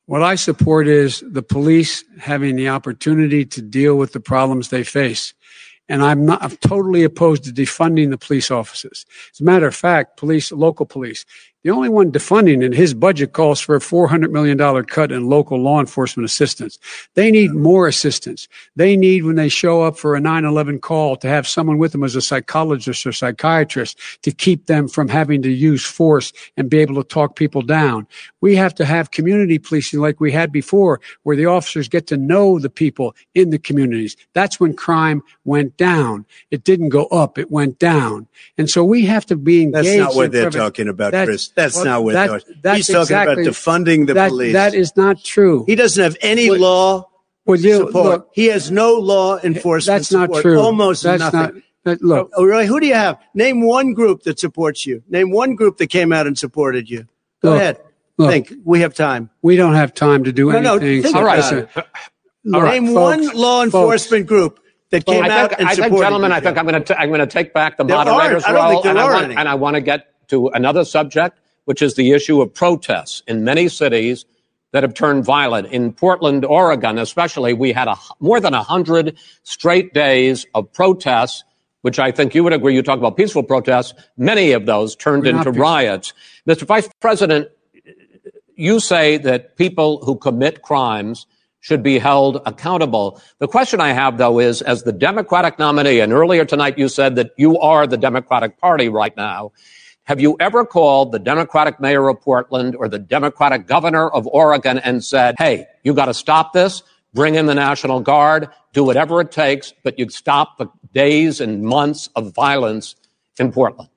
what 0.06 0.24
I 0.24 0.36
support 0.36 0.88
is 0.88 1.24
the 1.26 1.44
police 1.44 2.04
having 2.20 2.56
the 2.56 2.70
opportunity 2.70 3.46
to 3.46 3.62
deal 3.62 3.96
with 3.96 4.14
the 4.14 4.20
problems 4.20 4.70
they 4.70 4.84
face. 4.84 5.34
And 5.92 6.02
I'm 6.02 6.26
not, 6.26 6.42
I'm 6.42 6.56
totally 6.56 7.04
opposed 7.04 7.44
to 7.44 7.52
defunding 7.52 8.12
the 8.12 8.18
police 8.18 8.50
officers. 8.50 9.06
As 9.34 9.42
a 9.42 9.44
matter 9.44 9.68
of 9.68 9.76
fact, 9.76 10.16
police, 10.16 10.50
local 10.50 10.86
police, 10.86 11.26
the 11.64 11.70
only 11.70 11.90
one 11.90 12.12
defunding 12.12 12.64
in 12.64 12.72
his 12.72 12.94
budget 12.94 13.34
calls 13.34 13.60
for 13.60 13.76
a 13.76 13.80
$400 13.80 14.32
million 14.32 14.58
cut 14.86 15.12
in 15.12 15.30
local 15.30 15.60
law 15.60 15.80
enforcement 15.80 16.26
assistance. 16.26 16.80
They 17.14 17.30
need 17.30 17.52
more 17.52 17.88
assistance. 17.88 18.48
They 18.76 18.98
need 18.98 19.24
when 19.24 19.36
they 19.36 19.50
show 19.50 19.84
up 19.84 19.98
for 19.98 20.16
a 20.16 20.20
9-11 20.20 20.82
call 20.82 21.16
to 21.18 21.28
have 21.28 21.48
someone 21.48 21.78
with 21.78 21.92
them 21.92 22.04
as 22.04 22.16
a 22.16 22.22
psychologist 22.22 23.06
or 23.06 23.12
psychiatrist 23.12 23.98
to 24.24 24.32
keep 24.32 24.66
them 24.66 24.88
from 24.88 25.08
having 25.08 25.42
to 25.44 25.52
use 25.52 25.86
force 25.86 26.34
and 26.58 26.70
be 26.70 26.80
able 26.80 26.96
to 26.96 27.04
talk 27.04 27.36
people 27.36 27.62
down. 27.62 28.08
We 28.42 28.56
have 28.56 28.74
to 28.76 28.86
have 28.86 29.12
community 29.12 29.60
policing 29.60 30.00
like 30.00 30.20
we 30.20 30.32
had 30.32 30.52
before 30.52 31.00
where 31.24 31.36
the 31.36 31.46
officers 31.46 31.88
get 31.88 32.08
to 32.08 32.18
know 32.18 32.58
the 32.58 32.70
people 32.70 33.16
in 33.36 33.52
the 33.52 33.60
communities. 33.60 34.18
That's 34.34 34.60
when 34.60 34.74
crime 34.74 35.22
went 35.46 35.78
down. 35.78 36.26
It 36.50 36.64
didn't 36.64 36.90
go 36.90 37.06
up. 37.06 37.38
It 37.38 37.52
went 37.52 37.78
down. 37.78 38.28
And 38.58 38.70
so 38.70 38.84
we 38.84 39.06
have 39.06 39.26
to 39.28 39.36
be 39.36 39.64
engaged. 39.64 39.88
That's 39.88 39.98
not 39.98 40.16
what 40.16 40.26
in 40.26 40.32
they're 40.32 40.50
talking 40.50 40.88
about, 40.88 41.14
Chris. 41.14 41.51
That's 41.56 41.76
well, 41.76 41.86
not 41.86 42.04
what 42.04 42.14
that- 42.14 42.30
they're 42.30 42.42
that's 42.62 42.78
He's 42.78 42.88
talking 42.88 43.02
exactly- 43.02 43.44
about 43.44 43.54
defunding 43.54 44.08
the 44.08 44.14
that, 44.14 44.30
police. 44.30 44.54
That 44.54 44.74
is 44.74 44.96
not 44.96 45.24
true. 45.24 45.64
he 45.68 45.76
doesn't 45.76 46.02
have 46.04 46.18
any 46.22 46.50
What- 46.50 46.60
law 46.60 47.08
Well, 47.46 47.60
you- 47.60 47.78
support. 47.78 48.06
look, 48.06 48.28
he 48.34 48.48
has 48.48 48.72
no 48.72 48.94
law 48.94 49.40
enforcement 49.44 50.00
that's 50.00 50.12
not 50.12 50.28
support. 50.30 50.42
true. 50.44 50.60
Almost 50.60 51.04
that's 51.04 51.20
nothing. 51.20 51.40
Not, 51.40 51.54
that, 51.84 52.02
look, 52.04 52.30
Oh, 52.38 52.44
really? 52.44 52.68
Who 52.68 52.80
do 52.80 52.86
you 52.88 52.94
have? 52.94 53.18
Name 53.34 53.62
one 53.66 53.94
group 53.94 54.24
that 54.24 54.40
supports 54.40 54.86
you. 54.86 55.02
Name 55.10 55.32
one 55.32 55.56
group 55.56 55.78
that 55.78 55.88
came 55.88 56.14
out 56.14 56.28
and 56.28 56.38
supported 56.38 56.90
you. 56.90 57.06
Go 57.42 57.50
Look, 57.52 57.58
ahead. 57.60 57.78
look. 58.20 58.30
Think. 58.30 58.54
We 58.64 58.82
have 58.82 58.94
time. 58.94 59.30
we 59.42 59.56
don't 59.56 59.74
have 59.74 59.94
time 59.94 60.24
to 60.26 60.32
do 60.32 60.52
No, 60.52 60.60
no, 60.62 60.76
anything. 60.78 61.04
think 61.04 61.16
All 61.16 61.24
right. 61.24 61.38
Listen, 61.38 61.68
look, 62.46 62.64
Name 62.66 62.86
folks, 62.88 62.96
one 62.96 63.36
law 63.36 63.62
folks, 63.64 63.66
enforcement 63.66 64.28
group 64.28 64.60
that 64.92 65.06
came 65.08 65.24
I 65.24 65.30
out 65.30 65.50
think, 65.50 65.60
and 65.62 65.70
I 65.70 65.74
supported 65.74 65.92
think 65.94 66.04
gentlemen, 66.04 66.32
you. 66.32 66.38
I 66.38 66.40
think 66.42 66.58
I'm 66.60 66.68
going 66.68 66.84
to 66.84 67.00
I'm 67.00 67.10
going 67.10 67.20
to 67.22 67.26
take 67.28 67.54
back 67.54 67.78
the 67.78 67.84
There 67.84 67.96
moderator's 67.98 68.44
aren't. 68.44 68.46
I 68.46 68.52
don't 68.52 68.56
role, 68.62 68.70
think 68.72 68.84
there 68.84 68.92
and, 68.92 69.00
I 69.00 69.04
are 69.04 69.12
want, 69.14 69.26
any. 69.26 69.36
and 69.38 69.50
I 69.50 69.56
want 69.56 69.74
to 69.76 69.82
get 69.82 70.06
to 70.32 70.48
another 70.48 70.84
subject, 70.84 71.40
which 71.66 71.82
is 71.82 71.96
the 71.96 72.12
issue 72.12 72.42
of 72.42 72.54
protests 72.54 73.22
in 73.28 73.44
many 73.44 73.68
cities 73.70 74.26
that 74.72 74.84
have 74.84 74.94
turned 74.94 75.24
violent. 75.24 75.68
In 75.68 75.94
Portland, 75.94 76.44
Oregon, 76.46 76.98
especially, 76.98 77.54
we 77.54 77.74
had 77.74 77.88
a, 77.88 77.96
more 78.20 78.40
than 78.40 78.54
hundred 78.54 79.18
straight 79.44 79.94
days 79.94 80.46
of 80.56 80.72
protests. 80.74 81.44
Which 81.84 81.98
I 81.98 82.12
think 82.12 82.36
you 82.36 82.44
would 82.44 82.54
agree. 82.54 82.76
You 82.76 82.84
talk 82.84 83.00
about 83.00 83.18
peaceful 83.18 83.42
protests. 83.42 83.96
Many 84.16 84.52
of 84.52 84.68
those 84.68 84.96
turned 84.96 85.24
They're 85.24 85.36
into 85.36 85.52
riots. 85.52 86.14
Mr. 86.48 86.62
Vice 86.62 86.88
President, 87.00 87.48
you 88.56 88.80
say 88.80 89.18
that 89.18 89.58
people 89.58 90.06
who 90.06 90.16
commit 90.16 90.62
crimes 90.62 91.26
should 91.60 91.82
be 91.82 91.98
held 91.98 92.40
accountable. 92.46 93.20
The 93.40 93.48
question 93.48 93.82
I 93.82 93.94
have, 93.94 94.20
though, 94.20 94.40
is 94.40 94.62
as 94.62 94.84
the 94.84 94.92
Democratic 94.92 95.58
nominee, 95.58 96.02
and 96.02 96.14
earlier 96.14 96.46
tonight 96.46 96.78
you 96.78 96.88
said 96.88 97.16
that 97.16 97.32
you 97.38 97.58
are 97.60 97.88
the 97.88 97.98
Democratic 97.98 98.60
Party 98.60 98.90
right 98.90 99.16
now. 99.18 99.52
Have 100.06 100.20
you 100.20 100.36
ever 100.40 100.66
called 100.66 101.12
the 101.12 101.20
Democratic 101.20 101.80
mayor 101.80 102.10
of 102.10 102.20
Portland 102.22 102.76
or 102.76 102.88
the 102.88 103.00
Democratic 103.00 103.68
governor 103.68 104.10
of 104.10 104.28
Oregon 104.28 104.80
and 104.80 105.04
said, 105.04 105.36
hey, 105.38 105.68
you 105.84 105.94
got 105.94 106.06
to 106.06 106.14
stop 106.14 106.54
this, 106.54 106.82
bring 107.14 107.36
in 107.36 107.46
the 107.46 107.56
National 107.56 108.00
Guard, 108.00 108.50
do 108.74 108.84
whatever 108.84 109.22
it 109.22 109.32
takes, 109.32 109.74
but 109.84 110.00
you 110.00 110.10
stop 110.10 110.58
the 110.58 110.68
days 110.94 111.40
and 111.40 111.64
months 111.64 112.10
of 112.16 112.34
violence 112.34 112.96
in 113.40 113.52
Portland? 113.52 113.90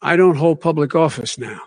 I 0.00 0.16
don't 0.16 0.36
hold 0.36 0.60
public 0.60 0.94
office 0.94 1.36
now. 1.36 1.60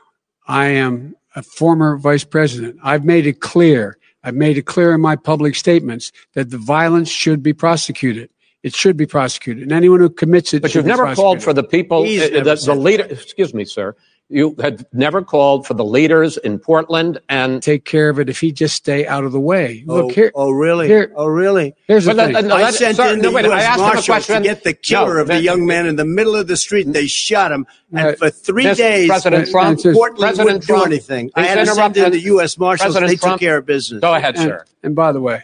I 0.48 0.68
am 0.68 1.16
a 1.36 1.44
former 1.44 1.98
vice 1.98 2.24
president. 2.24 2.80
I've 2.84 3.06
made 3.06 3.28
it 3.28 3.42
clear. 3.42 3.98
I've 4.24 4.36
made 4.36 4.58
it 4.58 4.66
clear 4.66 4.94
in 4.94 5.02
my 5.02 5.16
public 5.16 5.56
statements 5.56 6.12
that 6.34 6.50
the 6.50 6.58
violence 6.58 7.10
should 7.10 7.44
be 7.44 7.54
prosecuted. 7.54 8.30
It 8.64 8.74
should 8.76 8.96
be 8.98 9.06
prosecuted. 9.06 9.64
And 9.64 9.72
anyone 9.74 10.00
who 10.00 10.10
commits 10.10 10.54
it. 10.54 10.62
But 10.62 10.72
should 10.72 10.80
you've 10.80 10.86
be 10.86 10.90
never 10.92 11.14
called 11.16 11.44
for 11.44 11.52
the 11.54 11.64
people, 11.64 12.04
uh, 12.04 12.06
the, 12.30 12.42
the 12.44 12.56
said 12.56 12.78
leader, 12.78 13.04
excuse 13.10 13.54
me, 13.54 13.66
sir. 13.66 13.96
You 14.30 14.56
had 14.62 14.86
never 14.94 15.22
called 15.22 15.68
for 15.68 15.74
the 15.74 15.84
leaders 15.84 16.38
in 16.38 16.58
Portland 16.58 17.20
and 17.28 17.62
Take 17.62 17.84
care 17.84 18.08
of 18.10 18.20
it 18.20 18.30
if 18.30 18.40
he 18.40 18.54
just 18.54 18.74
stay 18.78 19.06
out 19.06 19.26
of 19.26 19.34
the 19.34 19.40
way. 19.40 19.84
Oh, 19.88 19.96
Look 20.08 20.14
here. 20.14 20.32
oh, 20.34 20.50
really? 20.50 20.88
here- 20.88 21.12
oh, 21.16 21.26
really? 21.28 21.76
Here's 21.88 22.06
the 22.06 22.16
But 22.16 22.24
thing. 22.28 22.34
that- 22.34 22.46
no, 22.46 22.56
I 22.56 22.62
that- 22.62 22.74
sent 22.74 22.96
sir, 22.98 23.14
in 23.14 23.20
no, 23.20 23.30
the 23.30 23.36
wait, 23.36 23.46
U.S. 23.46 23.64
asked 23.64 23.80
him 23.80 23.84
Marshals 23.86 24.06
to 24.06 24.12
question. 24.12 24.44
get 24.44 24.64
the 24.64 24.74
killer 24.74 25.16
No, 25.16 25.22
of 25.22 25.28
the 25.28 25.34
that- 25.34 25.44
young 25.44 25.66
man 25.68 25.86
in 25.86 25.98
the 25.98 26.06
middle 26.06 26.38
of 26.38 26.48
the 26.48 26.56
street, 26.56 26.86
and 26.86 26.96
they 26.96 27.06
shot 27.06 27.52
him. 27.52 27.68
And 27.92 28.08
Uh, 28.08 28.16
for 28.16 28.30
three 28.32 28.64
Mr. 28.64 28.78
days, 28.78 29.10
President 29.10 29.50
Trump, 29.52 29.82
Portland 29.84 30.18
President 30.20 30.46
wouldn't 30.46 30.64
Trump, 30.64 30.84
do 30.86 30.92
anything. 30.92 31.30
I 31.36 31.44
had 31.44 31.56
to 31.56 31.66
send 31.66 31.78
interrupt 31.78 31.98
in 31.98 32.12
the 32.14 32.20
U.S. 32.22 32.58
Marshals. 32.58 32.86
President 32.94 33.10
they 33.10 33.18
Trump, 33.18 33.34
took 33.34 33.40
care 33.46 33.58
of 33.58 33.66
business. 33.66 34.00
Go 34.00 34.16
ahead, 34.16 34.36
and, 34.38 34.44
sir. 34.46 34.66
and 34.84 34.96
by 34.96 35.12
the 35.12 35.22
way, 35.22 35.44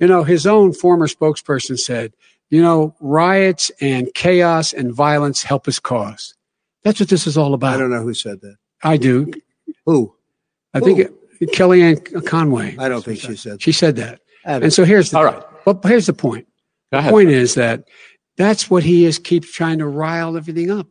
you 0.00 0.06
know, 0.08 0.24
his 0.24 0.46
own 0.46 0.72
former 0.72 1.06
spokesperson 1.06 1.78
said, 1.78 2.14
you 2.50 2.62
know, 2.62 2.94
riots 3.00 3.70
and 3.80 4.12
chaos 4.14 4.72
and 4.72 4.92
violence 4.92 5.42
help 5.42 5.66
his 5.66 5.78
cause. 5.78 6.34
That's 6.82 7.00
what 7.00 7.08
this 7.08 7.26
is 7.26 7.36
all 7.38 7.54
about. 7.54 7.74
I 7.74 7.78
don't 7.78 7.90
know 7.90 8.02
who 8.02 8.14
said 8.14 8.40
that. 8.42 8.56
I 8.82 8.96
do. 8.96 9.32
Who? 9.86 10.14
I 10.74 10.80
think 10.80 10.98
it, 10.98 11.12
Kellyanne 11.40 12.26
Conway. 12.26 12.76
I 12.78 12.88
don't 12.88 13.04
think 13.04 13.20
she 13.20 13.36
said. 13.36 13.54
That. 13.54 13.62
She 13.62 13.72
said 13.72 13.96
that. 13.96 14.20
And 14.44 14.72
so 14.72 14.84
here's 14.84 15.10
the 15.10 15.18
All 15.18 15.24
right. 15.24 15.42
But 15.64 15.82
here's 15.84 16.06
the 16.06 16.12
point. 16.12 16.46
Go 16.92 16.98
The 16.98 16.98
ahead. 16.98 17.10
point 17.12 17.30
is 17.30 17.54
that 17.54 17.88
that's 18.36 18.68
what 18.68 18.82
he 18.82 19.04
is 19.04 19.18
keeps 19.18 19.50
trying 19.50 19.78
to 19.78 19.86
rile 19.86 20.36
everything 20.36 20.70
up. 20.70 20.88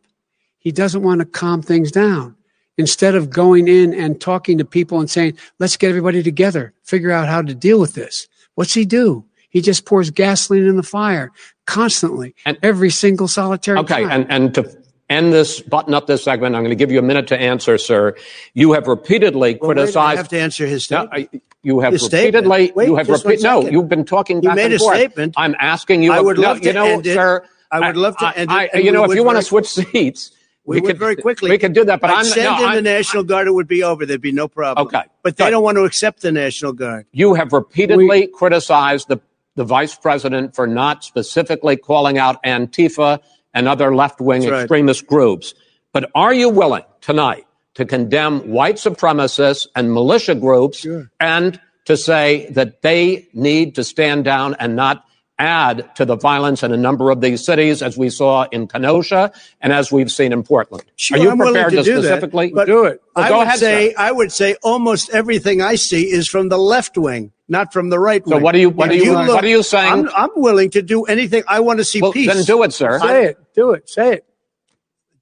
He 0.58 0.72
doesn't 0.72 1.02
want 1.02 1.20
to 1.20 1.26
calm 1.26 1.62
things 1.62 1.92
down. 1.92 2.36
Instead 2.76 3.14
of 3.14 3.30
going 3.30 3.68
in 3.68 3.94
and 3.94 4.20
talking 4.20 4.58
to 4.58 4.64
people 4.64 4.98
and 4.98 5.08
saying, 5.08 5.38
let's 5.60 5.76
get 5.76 5.90
everybody 5.90 6.24
together, 6.24 6.72
figure 6.82 7.12
out 7.12 7.28
how 7.28 7.40
to 7.40 7.54
deal 7.54 7.78
with 7.78 7.94
this. 7.94 8.26
What's 8.56 8.74
he 8.74 8.84
do? 8.84 9.24
He 9.54 9.60
just 9.62 9.86
pours 9.86 10.10
gasoline 10.10 10.66
in 10.66 10.76
the 10.76 10.82
fire 10.82 11.30
constantly, 11.64 12.34
And- 12.44 12.58
every 12.62 12.90
single 12.90 13.28
solitary 13.28 13.78
Okay, 13.78 14.02
time. 14.02 14.10
and, 14.10 14.30
and 14.30 14.54
to 14.56 14.76
end 15.08 15.32
this, 15.32 15.60
button 15.60 15.94
up 15.94 16.06
this 16.08 16.24
segment, 16.24 16.56
I'm 16.56 16.62
going 16.62 16.70
to 16.70 16.76
give 16.76 16.90
you 16.90 16.98
a 16.98 17.02
minute 17.02 17.28
to 17.28 17.38
answer, 17.40 17.78
sir. 17.78 18.16
You 18.52 18.72
have 18.72 18.88
repeatedly 18.88 19.56
Well, 19.60 19.68
wait, 19.70 19.78
I 19.78 19.80
criticized. 19.80 20.16
have 20.18 20.28
to 20.28 20.40
answer 20.40 20.66
his 20.66 20.90
No, 20.90 21.06
statement. 21.06 21.30
I- 21.34 21.40
you 21.62 21.80
have 21.80 21.94
His 21.94 22.02
repeatedly. 22.02 22.72
Wait, 22.74 22.86
you 22.88 22.96
have 22.96 23.08
repeat. 23.08 23.40
No, 23.42 23.62
you've 23.66 23.88
been 23.88 24.04
talking 24.04 24.42
back 24.42 24.56
made 24.56 24.74
a 24.74 24.78
forth. 24.78 24.96
statement. 24.98 25.32
I'm 25.38 25.54
asking 25.58 26.02
you. 26.02 26.12
I 26.12 26.20
would 26.20 26.36
no, 26.36 26.42
love 26.42 26.60
to 26.60 26.66
you 26.66 26.72
know, 26.74 26.84
end 26.84 27.06
it. 27.06 27.14
sir. 27.14 27.42
I 27.70 27.80
would 27.86 27.96
love 27.96 28.18
to 28.18 28.26
end 28.36 28.50
it, 28.50 28.70
I, 28.74 28.78
you 28.78 28.92
know, 28.92 29.04
if 29.04 29.14
you 29.14 29.24
want 29.24 29.38
to 29.38 29.42
switch 29.42 29.66
seats, 29.68 30.32
we, 30.66 30.80
would 30.80 30.84
could 30.88 30.98
very 30.98 31.16
quickly. 31.16 31.48
We 31.50 31.56
could 31.56 31.72
do 31.72 31.84
that, 31.86 32.00
but 32.02 32.10
I'd 32.10 32.18
I'm 32.18 32.24
send 32.26 32.44
no, 32.44 32.58
in 32.58 32.64
I'm- 32.64 32.74
the 32.76 32.82
National 32.82 33.22
Guard. 33.22 33.46
It 33.46 33.52
would 33.52 33.66
be 33.66 33.82
over. 33.82 34.04
There'd 34.04 34.20
be 34.20 34.30
no 34.32 34.46
problem. 34.46 34.86
Okay. 34.88 35.04
but 35.22 35.38
they 35.38 35.44
Good. 35.46 35.52
don't 35.52 35.62
want 35.62 35.76
to 35.78 35.84
accept 35.84 36.20
the 36.20 36.32
National 36.32 36.74
Guard. 36.74 37.06
You 37.12 37.32
have 37.32 37.54
repeatedly 37.54 38.26
criticized 38.26 39.08
the, 39.08 39.18
the 39.56 39.64
vice 39.64 39.94
president 39.94 40.54
for 40.54 40.66
not 40.66 41.04
specifically 41.04 41.76
calling 41.76 42.18
out 42.18 42.42
Antifa 42.42 43.20
and 43.52 43.68
other 43.68 43.94
left 43.94 44.20
wing 44.20 44.42
right. 44.48 44.62
extremist 44.62 45.06
groups. 45.06 45.54
But 45.92 46.10
are 46.14 46.34
you 46.34 46.48
willing 46.48 46.84
tonight 47.00 47.46
to 47.74 47.84
condemn 47.84 48.50
white 48.50 48.76
supremacists 48.76 49.66
and 49.76 49.92
militia 49.92 50.34
groups 50.34 50.78
Sure. 50.78 51.10
and 51.20 51.60
to 51.86 51.96
say 51.96 52.48
that 52.50 52.82
they 52.82 53.28
need 53.32 53.74
to 53.76 53.84
stand 53.84 54.24
down 54.24 54.54
and 54.58 54.74
not 54.74 55.04
add 55.38 55.94
to 55.96 56.04
the 56.04 56.16
violence 56.16 56.62
in 56.62 56.72
a 56.72 56.76
number 56.76 57.10
of 57.10 57.20
these 57.20 57.44
cities, 57.44 57.82
as 57.82 57.96
we 57.98 58.08
saw 58.10 58.46
in 58.52 58.68
Kenosha 58.68 59.32
and 59.60 59.72
as 59.72 59.90
we've 59.90 60.10
seen 60.10 60.32
in 60.32 60.42
Portland? 60.42 60.84
Sure, 60.96 61.18
are 61.18 61.22
you 61.22 61.30
I'm 61.30 61.38
prepared 61.38 61.70
to 61.72 61.76
to, 61.78 61.82
do 61.82 62.00
that, 62.02 62.20
do 62.66 62.84
it. 62.84 63.02
Well, 63.16 63.24
I 63.24 63.28
go 63.28 63.38
would 63.38 63.46
ahead, 63.48 63.58
say 63.58 63.88
sir. 63.90 63.94
I 63.98 64.12
would 64.12 64.32
say 64.32 64.56
almost 64.62 65.10
everything 65.10 65.60
I 65.60 65.74
see 65.74 66.02
is 66.10 66.28
from 66.28 66.48
the 66.50 66.58
left 66.58 66.96
wing, 66.96 67.32
not 67.48 67.72
from 67.72 67.90
the 67.90 67.98
right 67.98 68.22
So 68.26 68.36
wing. 68.36 68.42
what 68.44 68.54
are 68.54 68.58
you- 68.58 68.70
what 68.70 68.92
If 68.92 69.02
are 69.02 69.04
you- 69.04 69.12
what 69.14 69.44
are 69.44 69.48
you 69.48 69.62
saying? 69.62 69.92
I'm, 69.92 70.08
I'm 70.16 70.30
willing 70.36 70.70
to 70.70 70.82
do 70.82 71.04
anything. 71.04 71.42
I 71.48 71.60
want 71.60 71.78
to 71.78 71.84
see 71.84 72.00
Well, 72.00 72.12
peace. 72.12 72.32
then 72.32 72.44
do 72.44 72.62
it, 72.62 72.72
sir. 72.72 72.98
say 73.00 73.24
it. 73.26 73.38
Do 73.54 73.72
it. 73.72 73.88
Say 73.88 74.14
it. 74.14 74.24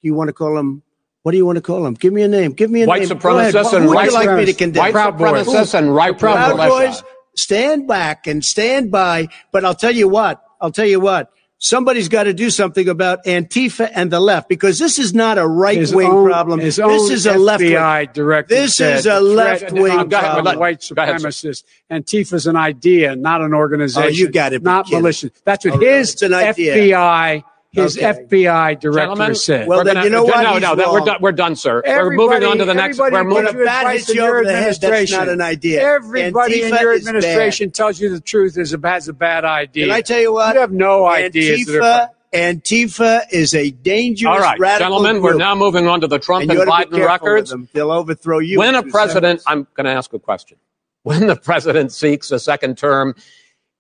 Do 0.03 0.09
you 0.09 0.15
want 0.15 0.29
to 0.29 0.33
call 0.35 0.59
him? 0.59 0.83
What 1.23 1.31
do 1.33 1.39
you 1.39 1.47
want 1.47 1.57
to 1.57 1.63
call 1.63 1.87
him? 1.87 1.95
Give 1.95 2.13
me 2.13 2.23
a 2.23 2.29
name. 2.29 2.51
Give 2.53 2.69
me 2.71 2.83
a 2.83 2.87
White 2.87 3.09
name. 3.09 3.17
Go 3.17 3.39
ahead. 3.39 3.55
supremacists 3.55 3.71
Who 3.71 3.77
and 3.77 3.87
would 3.87 3.95
white 3.95 4.07
you 4.07 4.13
like 4.15 4.37
me 4.37 4.45
to 4.47 4.53
condemn? 4.53 4.81
White 4.83 4.93
Proud 4.93 5.17
Boys. 5.19 5.75
and 5.75 5.95
right 5.95 6.11
wing 6.11 6.19
Proud 6.19 6.57
militia. 6.57 6.69
Boys, 6.69 7.03
stand 7.37 7.87
back 7.89 8.27
and 8.27 8.45
stand 8.45 8.91
by. 8.91 9.29
But 9.53 9.65
I'll 9.65 9.75
tell 9.75 9.95
you 9.95 10.09
what. 10.09 10.43
I'll 10.61 10.73
tell 10.73 10.87
you 10.87 11.01
what. 11.01 11.31
Somebody's 11.65 12.09
got 12.09 12.25
to 12.25 12.35
do 12.35 12.51
something 12.51 12.89
about 12.89 13.25
Antifa 13.25 13.89
and 13.95 14.11
the 14.11 14.19
left 14.19 14.49
because 14.49 14.81
this 14.81 14.99
is 14.99 15.15
not 15.15 15.39
a 15.39 15.47
right 15.47 15.79
wing 15.93 16.11
problem. 16.11 16.59
His 16.59 16.75
This 16.75 16.85
own 16.85 17.13
is 17.13 17.25
a 17.25 17.39
left 17.39 17.63
wing. 17.63 17.71
FBI 17.75 18.13
director. 18.13 18.53
This 18.53 18.81
is 18.81 19.07
a 19.07 19.21
left-wing 19.21 19.97
of 19.97 20.09
Go 20.09 20.17
ahead, 20.17 20.27
problem. 20.33 20.45
let- 20.45 20.59
white 20.59 20.91
go 20.93 21.01
ahead, 21.03 21.21
sir. 21.21 21.29
supremacists. 21.29 21.63
Antifa's 21.89 22.49
an 22.49 22.57
idea, 22.57 23.15
not 23.15 23.43
an 23.43 23.55
organization. 23.55 24.03
Oh, 24.03 24.09
you 24.09 24.29
got 24.29 24.53
it. 24.53 24.65
Not 24.65 24.87
kidding. 24.87 25.03
militia. 25.03 25.31
That's 25.45 25.65
what 25.65 25.75
Oh, 25.75 25.79
his 25.79 26.15
It's 26.15 26.23
an 26.23 26.35
idea. 26.35 26.75
FBI, 26.75 27.45
his 27.73 27.97
Okay. 27.97 28.07
FBI 28.29 28.75
director 28.75 29.01
Gentlemen, 29.01 29.35
said. 29.35 29.67
Well, 29.67 29.79
we're 29.79 29.85
then 29.85 29.95
gonna- 29.95 30.07
you 30.07 30.11
know 30.13 30.25
what? 30.25 30.43
No, 30.43 30.53
He's 30.53 30.63
no, 30.63 30.75
that- 30.75 30.93
we're 30.93 31.01
done. 31.01 31.17
We're 31.21 31.33
done, 31.33 31.57
sir. 31.57 31.83
we're 31.87 32.11
moving 32.11 32.45
on 32.45 32.59
to 32.59 32.65
the 32.67 32.75
next. 32.75 33.01
everybody 33.01 33.25
We're 33.25 33.25
moving. 33.31 33.45
When 33.47 33.55
you 33.57 33.63
advice 33.63 34.11
in 34.11 34.17
your 34.17 34.29
over 34.39 34.45
the 34.45 34.53
head, 34.53 34.77
that's 34.79 35.11
not 35.13 35.29
an 35.29 35.41
idea. 35.41 35.83
Everybody 35.83 36.63
in 36.63 36.75
your 36.75 36.95
administration 36.95 37.71
tells 37.71 37.99
you 37.99 38.11
the 38.11 38.21
truth 38.21 38.59
is 38.59 38.75
a, 38.75 38.81
has 38.87 39.09
a 39.09 39.15
bad 39.15 39.45
idea. 39.47 39.87
Can 39.87 39.95
I 39.95 40.03
tell 40.03 40.21
you 40.21 40.33
what? 40.35 40.55
You 40.55 40.61
have 40.61 40.73
no 40.73 41.07
ideas. 41.07 41.67
Antifa, 41.67 42.09
Antifa 42.35 43.23
is 43.31 43.55
a 43.55 43.71
dangerous 43.71 44.31
All 44.35 44.39
right, 44.41 44.59
radical 44.59 44.99
gentlemen, 44.99 45.23
we're 45.23 45.35
now 45.35 45.55
moving 45.55 45.87
on 45.87 46.01
to 46.03 46.07
the 46.07 46.19
Trump 46.19 46.43
and 46.43 46.51
and, 46.51 46.61
you 46.61 46.71
ought 46.71 46.83
to 46.85 46.91
be 46.91 46.97
Biden 46.99 47.07
records. 47.07 47.55
They'll 47.73 47.91
overthrow 47.91 48.39
you. 48.39 48.59
When 48.59 48.75
a 48.75 48.83
president, 48.83 49.41
seconds. 49.41 49.45
I'm 49.47 49.67
going 49.75 49.87
to 49.87 49.93
ask 49.93 50.13
a 50.13 50.19
question. 50.19 50.59
When 51.05 51.27
the 51.27 51.35
president 51.35 51.91
seeks 51.91 52.31
a 52.31 52.39
second 52.39 52.79
term, 52.79 53.17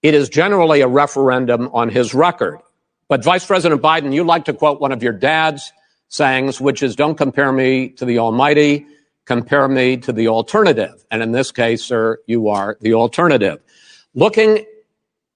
it 0.02 0.12
is 0.12 0.28
generally 0.28 0.81
a 0.81 0.89
referendum 0.89 1.70
on 1.73 1.89
his 1.89 2.14
record. 2.14 2.59
But 3.12 3.22
Vice 3.22 3.44
President 3.44 3.82
Biden, 3.82 4.14
you 4.14 4.24
like 4.24 4.47
to 4.47 4.55
quote 4.55 4.80
one 4.80 4.90
of 4.90 5.02
your 5.02 5.12
dad's 5.12 5.70
sayings, 6.09 6.62
which 6.62 6.82
is, 6.82 6.97
don't 6.97 7.14
compare 7.14 7.52
me 7.52 7.90
to 7.90 8.06
the 8.06 8.18
Almighty, 8.18 8.86
compare 9.26 9.68
me 9.68 9.98
to 9.98 10.14
the 10.14 10.28
alternative. 10.28 11.05
And 11.10 11.22
in 11.22 11.32
this 11.32 11.52
case, 11.52 11.84
sir, 11.84 12.20
you 12.26 12.48
are 12.48 12.78
the 12.80 12.94
alternative. 12.94 13.60
Looking 14.14 14.64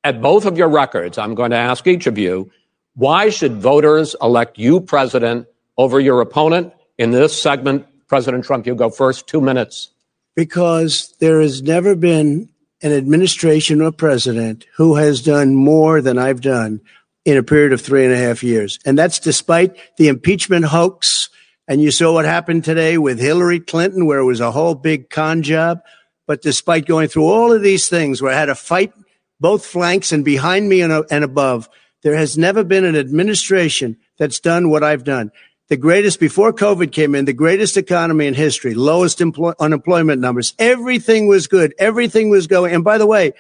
at 0.05 0.23
both 0.23 0.47
of 0.47 0.57
your 0.57 0.71
records, 0.71 1.19
I'm 1.19 1.35
going 1.35 1.51
to 1.51 1.59
ask 1.59 1.87
each 1.87 2.07
of 2.07 2.17
you, 2.17 2.51
why 2.95 3.29
should 3.29 3.61
voters 3.61 4.17
elect 4.23 4.57
you 4.57 4.81
president 4.81 5.47
over 5.77 6.01
your 6.01 6.23
opponent? 6.23 6.73
In 6.97 7.11
this 7.11 7.39
segment, 7.39 7.85
President 8.09 8.43
Trump, 8.47 8.67
you 8.67 8.75
go 8.75 8.89
first, 8.89 9.27
two 9.27 9.43
minutes. 9.43 9.91
because 10.35 11.15
there 11.19 11.43
has 11.43 11.63
never 11.63 11.97
been 11.97 12.49
an 12.83 12.93
administration 12.93 13.81
or 13.81 13.91
president 13.91 14.67
who 14.77 14.95
has 14.97 15.23
done 15.23 15.55
more 15.55 16.01
than 16.01 16.19
I've 16.19 16.43
done 16.43 16.81
in 17.27 17.37
a 17.37 17.43
period 17.43 17.73
of 17.73 17.81
three 17.81 18.05
and 18.05 18.15
a 18.15 18.17
half 18.17 18.43
years. 18.43 18.79
And 18.87 18.97
that's 18.97 19.19
despite 19.19 19.77
the 19.99 20.09
impeachment 20.09 20.65
hoax. 20.65 21.29
And 21.69 21.83
you 21.83 21.91
saw 21.91 22.15
what 22.15 22.25
happened 22.25 22.65
today 22.65 22.97
with 22.97 23.19
Hillary 23.19 23.59
Clinton, 23.59 24.07
where 24.07 24.21
it 24.21 24.25
was 24.25 24.41
a 24.41 24.53
whole 24.53 24.77
big 24.77 25.11
con 25.11 25.43
job. 25.43 25.81
But 26.29 26.41
despite 26.41 26.87
going 26.87 27.09
through 27.09 27.25
all 27.25 27.53
of 27.53 27.63
these 27.63 27.89
things 27.89 28.23
where 28.23 28.33
I 28.33 28.39
had 28.39 28.47
to 28.47 28.55
fight 28.55 28.93
both 29.41 29.67
flanks 29.67 30.13
and 30.13 30.25
behind 30.25 30.69
me 30.69 30.81
and, 30.81 30.93
uh, 30.93 31.03
and 31.11 31.25
above, 31.25 31.69
there 32.03 32.15
has 32.15 32.39
never 32.39 32.63
been 32.63 32.85
an 32.85 32.97
administration 32.97 33.97
that's 34.19 34.41
done 34.41 34.71
what 34.71 34.85
I've 34.85 35.05
done 35.05 35.33
the 35.69 35.77
greatest 35.77 36.21
before 36.21 36.53
COVID 36.53 36.93
came 36.93 37.15
in, 37.15 37.25
the 37.25 37.33
greatest 37.33 37.77
economy 37.77 38.27
in 38.27 38.35
history, 38.35 38.75
lowest 38.75 39.21
employ, 39.21 39.53
unemployment 39.59 40.21
numbers. 40.21 40.55
Everything 40.59 41.27
was 41.27 41.49
good. 41.49 41.75
Everything 41.79 42.31
was 42.31 42.47
going. 42.47 42.73
And 42.73 42.85
by 42.85 42.99
the 42.99 43.07
way, 43.07 43.33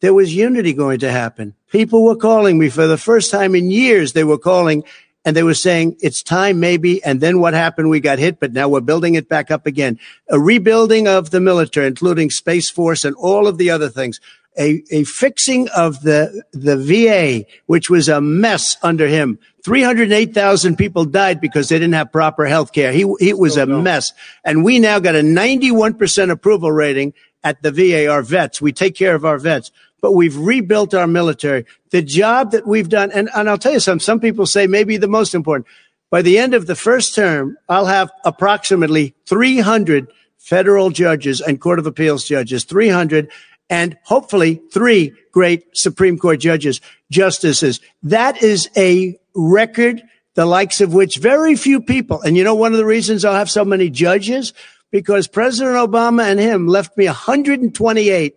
there 0.00 0.14
was 0.14 0.34
unity 0.34 0.72
going 0.72 1.00
to 1.00 1.10
happen. 1.10 1.54
People 1.70 2.04
were 2.04 2.16
calling 2.16 2.58
me 2.58 2.68
for 2.68 2.86
the 2.86 2.98
first 2.98 3.30
time 3.30 3.54
in 3.54 3.70
years. 3.70 4.12
They 4.12 4.24
were 4.24 4.38
calling 4.38 4.84
and 5.24 5.34
they 5.34 5.42
were 5.42 5.54
saying 5.54 5.96
it's 6.00 6.22
time 6.22 6.60
maybe. 6.60 7.02
And 7.02 7.20
then 7.20 7.40
what 7.40 7.54
happened? 7.54 7.90
We 7.90 8.00
got 8.00 8.18
hit, 8.18 8.38
but 8.38 8.52
now 8.52 8.68
we're 8.68 8.80
building 8.80 9.16
it 9.16 9.28
back 9.28 9.50
up 9.50 9.66
again. 9.66 9.98
A 10.28 10.38
rebuilding 10.38 11.08
of 11.08 11.30
the 11.30 11.40
military, 11.40 11.88
including 11.88 12.30
Space 12.30 12.70
Force 12.70 13.04
and 13.04 13.16
all 13.16 13.48
of 13.48 13.58
the 13.58 13.70
other 13.70 13.88
things. 13.88 14.20
A, 14.58 14.82
a 14.90 15.04
fixing 15.04 15.68
of 15.70 16.00
the, 16.00 16.44
the 16.52 16.76
VA, 16.78 17.44
which 17.66 17.90
was 17.90 18.08
a 18.08 18.22
mess 18.22 18.78
under 18.82 19.06
him. 19.06 19.38
308,000 19.64 20.76
people 20.76 21.04
died 21.04 21.40
because 21.40 21.68
they 21.68 21.78
didn't 21.78 21.94
have 21.94 22.12
proper 22.12 22.46
health 22.46 22.72
care. 22.72 22.92
He, 22.92 23.02
it 23.20 23.36
was 23.36 23.58
a 23.58 23.66
mess. 23.66 24.14
And 24.44 24.64
we 24.64 24.78
now 24.78 24.98
got 24.98 25.16
a 25.16 25.20
91% 25.20 26.30
approval 26.30 26.72
rating 26.72 27.12
at 27.42 27.62
the 27.62 27.70
VA, 27.70 28.08
our 28.08 28.22
vets. 28.22 28.62
We 28.62 28.72
take 28.72 28.94
care 28.94 29.14
of 29.14 29.24
our 29.24 29.38
vets. 29.38 29.72
But 30.00 30.12
we've 30.12 30.36
rebuilt 30.36 30.94
our 30.94 31.06
military. 31.06 31.64
The 31.90 32.02
job 32.02 32.52
that 32.52 32.66
we've 32.66 32.88
done, 32.88 33.10
and, 33.12 33.28
and 33.34 33.48
I'll 33.48 33.58
tell 33.58 33.72
you 33.72 33.80
some, 33.80 34.00
some 34.00 34.20
people 34.20 34.46
say 34.46 34.66
maybe 34.66 34.96
the 34.96 35.08
most 35.08 35.34
important. 35.34 35.66
By 36.10 36.22
the 36.22 36.38
end 36.38 36.54
of 36.54 36.66
the 36.66 36.76
first 36.76 37.14
term, 37.14 37.56
I'll 37.68 37.86
have 37.86 38.10
approximately 38.24 39.14
300 39.26 40.08
federal 40.38 40.90
judges 40.90 41.40
and 41.40 41.60
Court 41.60 41.78
of 41.78 41.86
Appeals 41.86 42.24
judges, 42.24 42.64
300, 42.64 43.30
and 43.68 43.98
hopefully 44.04 44.62
three 44.72 45.12
great 45.32 45.76
Supreme 45.76 46.18
Court 46.18 46.38
judges, 46.38 46.80
justices. 47.10 47.80
That 48.02 48.42
is 48.42 48.70
a 48.76 49.18
record, 49.34 50.02
the 50.34 50.46
likes 50.46 50.80
of 50.80 50.94
which 50.94 51.16
very 51.16 51.56
few 51.56 51.80
people, 51.80 52.20
and 52.20 52.36
you 52.36 52.44
know, 52.44 52.54
one 52.54 52.72
of 52.72 52.78
the 52.78 52.86
reasons 52.86 53.24
I'll 53.24 53.34
have 53.34 53.50
so 53.50 53.64
many 53.64 53.90
judges, 53.90 54.52
because 54.92 55.26
President 55.26 55.76
Obama 55.76 56.30
and 56.30 56.38
him 56.38 56.68
left 56.68 56.96
me 56.96 57.06
128 57.06 58.36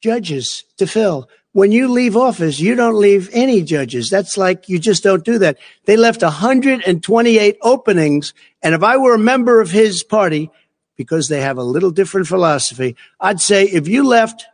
judges 0.00 0.64
to 0.76 0.86
fill. 0.86 1.28
When 1.52 1.72
you 1.72 1.88
leave 1.88 2.16
office, 2.16 2.60
you 2.60 2.74
don't 2.74 3.00
leave 3.00 3.30
any 3.32 3.62
judges. 3.62 4.10
That's 4.10 4.36
like 4.36 4.68
you 4.68 4.78
just 4.78 5.02
don't 5.02 5.24
do 5.24 5.38
that. 5.38 5.58
They 5.86 5.96
left 5.96 6.22
128 6.22 7.58
openings. 7.62 8.34
And 8.62 8.74
if 8.74 8.82
I 8.82 8.96
were 8.96 9.14
a 9.14 9.18
member 9.18 9.60
of 9.60 9.70
his 9.70 10.04
party, 10.04 10.50
because 10.96 11.28
they 11.28 11.40
have 11.40 11.58
a 11.58 11.62
little 11.62 11.90
different 11.90 12.26
philosophy, 12.26 12.96
I'd 13.20 13.40
say 13.40 13.64
if 13.64 13.88
you 13.88 14.06
left 14.06 14.44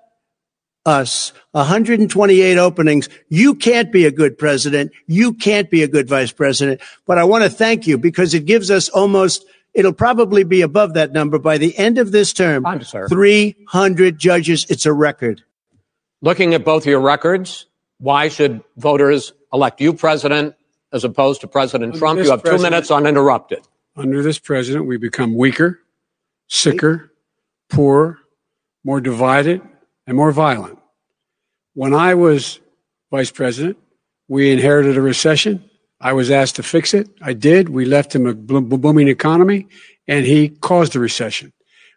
us 0.87 1.33
128 1.53 2.59
openings, 2.59 3.09
you 3.29 3.55
can't 3.55 3.91
be 3.91 4.05
a 4.05 4.13
good 4.13 4.39
president. 4.39 4.93
You 5.07 5.33
can't 5.33 5.71
be 5.71 5.83
a 5.83 5.89
good 5.89 6.09
vice 6.09 6.33
president. 6.33 6.81
But 7.07 7.19
I 7.19 7.25
want 7.25 7.45
to 7.45 7.51
thank 7.51 7.87
you 7.87 7.99
because 7.99 8.35
it 8.35 8.45
gives 8.45 8.71
us 8.71 8.89
almost 8.91 9.47
It'll 9.75 9.93
probably 9.93 10.45
be 10.45 10.63
above 10.63 10.95
that 10.95 11.13
number 11.13 11.39
by 11.39 11.59
the 11.59 11.77
end 11.77 11.99
of 11.99 12.13
this 12.13 12.33
term. 12.33 12.65
I'm 12.65 12.83
sorry. 12.85 13.09
300 13.09 14.19
judges. 14.19 14.67
It's 14.69 14.87
a 14.87 14.93
record. 14.93 15.43
Looking 16.23 16.55
at 16.55 16.65
both 16.65 16.87
your 16.87 17.01
records, 17.01 17.67
why 17.99 18.29
should 18.29 18.63
voters 18.77 19.33
elect 19.53 19.81
you 19.81 19.93
president 19.93 20.55
as 20.93 21.05
opposed 21.05 21.41
to 21.41 21.49
President 21.49 21.95
Under 21.95 21.99
Trump? 21.99 22.21
You 22.21 22.31
have 22.31 22.43
two 22.43 22.59
minutes 22.59 22.91
uninterrupted. 22.91 23.67
Under 23.97 24.23
this 24.23 24.39
president, 24.39 24.87
we 24.87 24.97
become 24.97 25.37
weaker, 25.37 25.81
sicker, 26.49 27.13
poorer, 27.69 28.19
more 28.85 29.01
divided, 29.01 29.61
and 30.07 30.17
more 30.17 30.33
violent. 30.33 30.79
When 31.75 31.95
I 31.95 32.15
was 32.15 32.61
vice 33.11 33.31
president, 33.31 33.79
we 34.29 34.51
inherited 34.51 34.97
a 34.97 35.03
recession. 35.03 35.69
I 36.05 36.13
was 36.13 36.31
asked 36.31 36.57
to 36.57 36.63
fix 36.63 36.93
it. 36.95 37.09
I 37.23 37.33
did. 37.33 37.71
We 37.71 37.87
left 37.87 38.15
him 38.15 38.27
a 38.27 38.35
booming 38.35 39.09
economy, 39.09 39.67
and 40.07 40.27
he 40.27 40.51
caused 40.51 40.95
a 40.95 41.01
recession. 41.01 41.53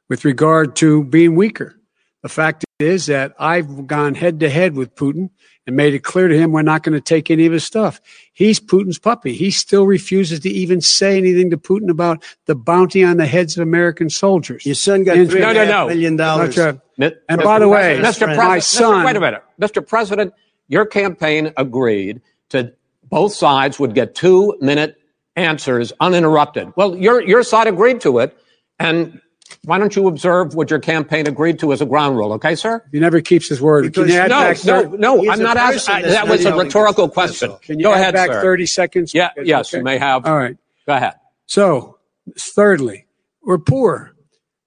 With 0.09 0.23
regard 0.23 0.75
to 0.77 1.03
being 1.03 1.35
weaker, 1.35 1.75
the 2.23 2.29
fact 2.29 2.63
is 2.79 3.07
that 3.07 3.33
I've 3.37 3.85
gone 3.85 4.15
head 4.15 4.39
to 4.39 4.49
head 4.49 4.75
with 4.75 4.95
Putin 4.95 5.29
and 5.65 5.75
made 5.75 5.93
it 5.93 6.05
clear 6.05 6.29
to 6.29 6.37
him 6.37 6.53
we're 6.53 6.61
not 6.61 6.83
going 6.83 6.93
to 6.93 7.01
take 7.01 7.29
any 7.29 7.45
of 7.45 7.51
his 7.51 7.65
stuff. 7.65 7.99
He's 8.31 8.61
Putin's 8.61 8.97
puppy. 8.97 9.33
He 9.33 9.51
still 9.51 9.85
refuses 9.85 10.39
to 10.39 10.49
even 10.49 10.79
say 10.79 11.17
anything 11.17 11.49
to 11.49 11.57
Putin 11.57 11.89
about 11.89 12.23
the 12.45 12.55
bounty 12.55 13.03
on 13.03 13.17
the 13.17 13.25
heads 13.25 13.57
of 13.57 13.63
American 13.63 14.09
soldiers. 14.09 14.65
Your 14.65 14.75
son 14.75 15.03
got 15.03 15.17
And- 15.17 15.29
three 15.29 15.41
No, 15.41 15.51
no, 15.51 15.65
no. 15.65 15.87
million 15.89 16.15
dollars. 16.15 16.55
Not 16.55 16.63
sure. 16.63 16.81
Mi- 16.97 17.11
And 17.27 17.41
Mr. 17.41 17.43
by 17.43 17.59
the 17.59 17.67
way, 17.67 17.99
President- 17.99 18.15
Mr. 18.15 18.27
my 18.27 18.35
President, 18.35 18.63
son- 18.63 19.01
Mr. 19.01 19.05
wait 19.05 19.15
a 19.17 19.19
minute. 19.19 19.43
Mr. 19.61 19.85
President, 19.85 20.33
your 20.69 20.85
campaign 20.85 21.51
agreed 21.57 22.21
to 22.51 22.71
both 23.09 23.33
sides 23.33 23.79
would 23.79 23.93
get 23.93 24.15
two 24.15 24.57
minute 24.61 24.97
answers 25.35 25.93
uninterrupted. 25.99 26.73
Well, 26.75 26.95
your, 26.95 27.21
your 27.21 27.43
side 27.43 27.67
agreed 27.67 28.01
to 28.01 28.19
it. 28.19 28.37
And 28.79 29.21
why 29.63 29.77
don't 29.79 29.95
you 29.95 30.07
observe 30.07 30.55
what 30.55 30.69
your 30.69 30.79
campaign 30.79 31.25
agreed 31.27 31.59
to 31.59 31.71
as 31.71 31.81
a 31.81 31.85
ground 31.85 32.17
rule? 32.17 32.33
Okay, 32.33 32.55
sir? 32.55 32.83
He 32.91 32.99
never 32.99 33.21
keeps 33.21 33.47
his 33.47 33.61
word. 33.61 33.83
Because- 33.85 34.05
Can 34.05 34.13
you 34.13 34.19
add 34.19 34.29
No, 34.29 34.39
back 34.41 34.65
no, 34.65 34.81
thir- 34.89 34.97
no, 34.97 35.21
He's 35.21 35.29
I'm 35.29 35.39
not 35.41 35.57
asking. 35.57 36.01
That 36.03 36.27
was 36.27 36.45
a 36.45 36.55
rhetorical 36.55 37.07
question. 37.09 37.55
Can 37.61 37.79
you 37.79 37.83
Go 37.83 37.93
add 37.93 37.99
ahead, 38.01 38.13
back 38.15 38.31
sir. 38.31 38.41
30 38.41 38.65
seconds? 38.65 39.13
Yeah, 39.13 39.29
Okay. 39.37 39.47
yes, 39.47 39.71
you 39.73 39.83
may 39.83 39.97
have. 39.97 40.25
All 40.25 40.35
right. 40.37 40.57
Go 40.85 40.93
ahead. 40.95 41.13
So, 41.45 41.97
thirdly, 42.37 43.05
we're 43.43 43.57
poor. 43.57 44.13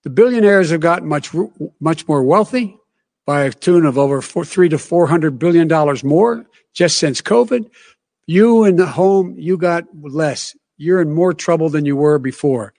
The 0.02 0.10
billionaires 0.10 0.70
have 0.70 0.80
gotten 0.80 1.08
much 1.08 1.30
much 1.80 2.08
more 2.08 2.22
wealthy 2.22 2.76
by 3.26 3.42
a 3.42 3.52
tune 3.52 3.84
of 3.84 3.98
over 3.98 4.22
four, 4.22 4.44
three 4.46 4.68
to 4.70 4.78
four 4.78 5.06
hundred 5.06 5.38
billion 5.38 5.68
dollars 5.68 6.02
more 6.02 6.46
just 6.72 6.96
since 6.96 7.20
COVID. 7.20 7.68
You 8.31 8.62
in 8.65 8.77
the 8.77 8.86
home, 8.86 9.35
you 9.36 9.57
got 9.57 9.86
less. 10.01 10.55
You're 10.77 11.01
in 11.01 11.12
more 11.12 11.35
trouble 11.35 11.69
than 11.69 11.85
you 11.85 11.97
were 11.97 12.20
before. 12.20 12.73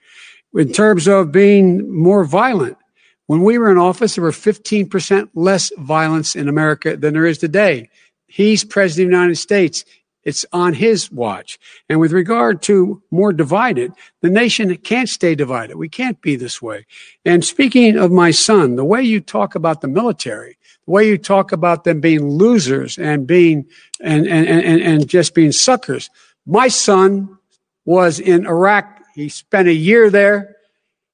In 0.54 0.72
terms 0.72 1.06
of 1.06 1.30
being 1.30 1.94
more 1.94 2.24
violent, 2.24 2.78
when 3.26 3.42
we 3.42 3.58
were 3.58 3.70
in 3.70 3.76
office, 3.76 4.14
there 4.14 4.24
were 4.24 4.30
15% 4.30 5.28
less 5.34 5.70
violence 5.76 6.34
in 6.34 6.48
America 6.48 6.96
than 6.96 7.12
there 7.12 7.26
is 7.26 7.36
today. 7.36 7.90
He's 8.26 8.64
president 8.64 9.08
of 9.08 9.10
the 9.10 9.16
United 9.18 9.36
States. 9.36 9.84
It's 10.24 10.46
on 10.54 10.72
his 10.72 11.12
watch. 11.12 11.58
And 11.86 12.00
with 12.00 12.12
regard 12.12 12.62
to 12.62 13.02
more 13.10 13.34
divided, 13.34 13.92
the 14.22 14.30
nation 14.30 14.74
can't 14.78 15.08
stay 15.10 15.34
divided. 15.34 15.76
We 15.76 15.90
can't 15.90 16.18
be 16.22 16.34
this 16.34 16.62
way. 16.62 16.86
And 17.26 17.44
speaking 17.44 17.98
of 17.98 18.10
my 18.10 18.30
son, 18.30 18.76
the 18.76 18.86
way 18.86 19.02
you 19.02 19.20
talk 19.20 19.54
about 19.54 19.82
the 19.82 19.88
military, 19.88 20.56
the 20.86 20.90
way 20.90 21.08
you 21.08 21.18
talk 21.18 21.52
about 21.52 21.84
them 21.84 22.00
being 22.00 22.28
losers 22.28 22.98
and 22.98 23.26
being 23.26 23.66
and 24.00 24.26
and 24.26 24.48
and, 24.48 24.80
and 24.80 25.08
just 25.08 25.34
being 25.34 25.52
suckers. 25.52 26.10
My 26.46 26.68
son 26.68 27.38
was 27.84 28.18
in 28.20 28.46
Iraq. 28.46 29.00
He 29.14 29.28
spent 29.28 29.68
a 29.68 29.72
year 29.72 30.10
there. 30.10 30.56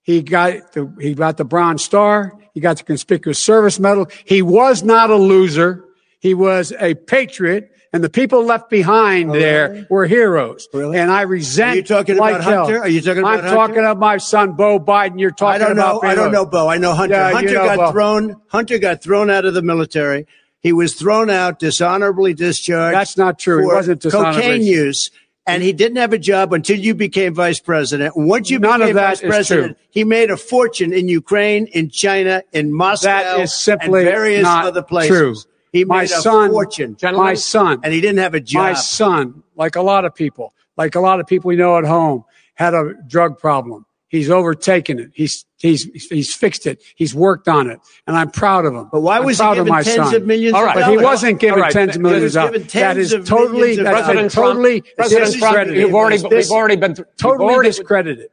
He 0.03 0.23
got 0.23 0.73
the 0.73 0.93
he 1.01 1.15
got 1.15 1.37
the 1.37 1.45
Bronze 1.45 1.85
Star. 1.85 2.33
He 2.55 2.61
got 2.61 2.79
the 2.79 2.85
Conspicuous 2.85 3.39
Service 3.39 3.79
Medal. 3.79 4.09
He 4.25 4.43
was 4.43 4.83
not 4.83 5.11
a 5.11 5.17
loser. 5.17 5.85
He 6.19 6.35
was 6.35 6.73
a 6.73 6.95
patriot, 6.95 7.71
and 7.93 8.05
the 8.05 8.11
people 8.11 8.45
left 8.45 8.69
behind 8.71 9.31
oh, 9.31 9.33
there 9.35 9.69
Oh, 9.69 9.73
really? 9.73 9.87
were 9.91 10.07
heroes. 10.07 10.69
Really? 10.75 10.99
And 10.99 11.11
I 11.11 11.23
resent. 11.23 11.71
Are 11.73 11.77
you 11.77 11.83
talking 11.83 12.17
like 12.17 12.35
about 12.37 12.45
hell. 12.45 12.65
Hunter? 12.65 12.81
Are 12.81 12.89
you 12.89 13.01
talking 13.01 13.21
about 13.21 13.35
I'm 13.35 13.41
Hunter? 13.41 13.55
talking 13.57 13.79
about 13.79 13.99
my 13.99 14.19
son, 14.19 14.53
Bo 14.53 14.79
Biden. 14.79 15.19
You're 15.19 15.31
talking. 15.31 15.63
About. 15.63 15.71
I 15.71 15.75
don't 15.75 15.77
know. 16.03 16.09
I 16.09 16.15
don't 16.15 16.33
know, 16.33 16.47
Bo. 16.47 16.69
I 16.69 16.79
know 16.79 16.95
Hunter. 16.95 17.15
Yeah, 17.15 17.29
you 17.31 17.35
Hunter 17.37 17.55
know 17.55 17.65
got 17.65 17.77
Bo. 17.79 17.93
thrown. 17.93 18.37
Hunter 18.49 18.79
got 18.79 19.03
thrown 19.03 19.31
out 19.31 19.45
of 19.45 19.55
the 19.55 19.63
military. 19.63 20.27
He 20.61 20.73
was 20.73 20.95
thrown 20.95 21.31
out, 21.31 21.59
dishonorably 21.61 22.35
discharged. 22.35 22.95
That's 22.97 23.17
not 23.17 23.39
true. 23.39 23.61
He 23.61 23.67
wasn't 23.67 24.01
dishonorably- 24.03 24.43
cocaine 24.43 24.63
use, 24.63 25.11
and 25.47 25.63
he 25.63 25.73
didn't 25.73 25.97
have 25.99 26.13
a 26.13 26.19
job 26.19 26.53
until 26.53 26.77
you 26.79 26.95
became 26.97 27.33
vice 27.33 27.61
president. 27.61 28.17
Once 28.17 28.51
you 28.51 28.59
None 28.59 28.81
became 28.81 28.97
vice 28.97 29.21
president, 29.21 29.79
he 29.89 30.03
made 30.05 30.31
a 30.33 30.37
fortune 30.37 30.93
in 30.93 31.09
Ukraine, 31.09 31.67
in 31.69 31.91
China, 31.91 32.43
in 32.53 32.73
Moscow, 32.73 33.07
That 33.07 33.41
is 33.41 33.55
simply 33.55 34.01
and 34.01 34.09
various 34.11 34.43
not 34.43 34.65
other 34.67 34.83
places. 34.83 35.17
true. 35.17 35.35
He 35.73 35.85
my 35.85 35.99
made 35.99 36.05
a 36.05 36.09
son, 36.09 36.51
fortune, 36.51 36.97
my 37.03 37.35
son, 37.35 37.81
and 37.83 37.93
he 37.93 38.01
didn't 38.01 38.19
have 38.19 38.35
a 38.35 38.41
job. 38.41 38.63
my 38.63 38.73
son, 38.75 39.43
like 39.57 39.77
a 39.77 39.83
lot 39.83 40.05
of 40.05 40.15
people, 40.15 40.55
like 40.77 40.95
a 40.95 41.01
lot 41.01 41.21
of 41.21 41.27
people 41.27 41.49
we 41.49 41.57
know 41.57 41.77
at 41.79 41.85
home, 41.85 42.25
had 42.55 42.75
a 42.75 42.95
drug 43.07 43.39
problem. 43.39 43.85
He's 44.09 44.31
overtaken 44.31 44.99
it. 44.99 45.11
He's 45.13 45.45
he's 45.59 45.85
he's 46.09 46.35
fixed 46.35 46.67
it. 46.67 46.83
He's 46.97 47.15
worked 47.15 47.47
on 47.47 47.69
it, 47.69 47.79
and 48.07 48.17
I'm 48.17 48.31
proud 48.31 48.65
of 48.65 48.73
him. 48.75 48.89
But 48.91 49.03
why 49.03 49.19
I'm 49.19 49.27
was 49.27 49.37
he 49.37 49.43
proud 49.43 49.59
of 49.59 49.67
my 49.67 49.83
tens 49.83 49.97
son. 49.97 50.15
of 50.15 50.27
millions 50.27 50.55
All 50.55 50.63
of 50.63 50.67
right. 50.67 50.75
But 50.77 50.91
he 50.91 50.97
wasn't 50.97 51.41
given 51.41 51.61
right. 51.61 51.71
tens 51.71 51.95
of 51.97 52.01
millions 52.01 52.35
of 52.35 52.53
given 52.53 52.67
tens 52.67 52.99
is 52.99 53.13
of 53.13 53.27
totally, 53.27 53.77
that's 53.77 53.91
President 53.91 54.33
totally 54.33 54.81
President 54.81 55.21
Trump, 55.21 55.33
discredited. 55.35 55.77
you've 55.77 55.95
already, 55.95 56.23
we've 56.27 56.51
already 56.51 56.77
been, 56.77 56.95
totally 57.19 57.53
already, 57.53 57.69
discredited. 57.69 58.31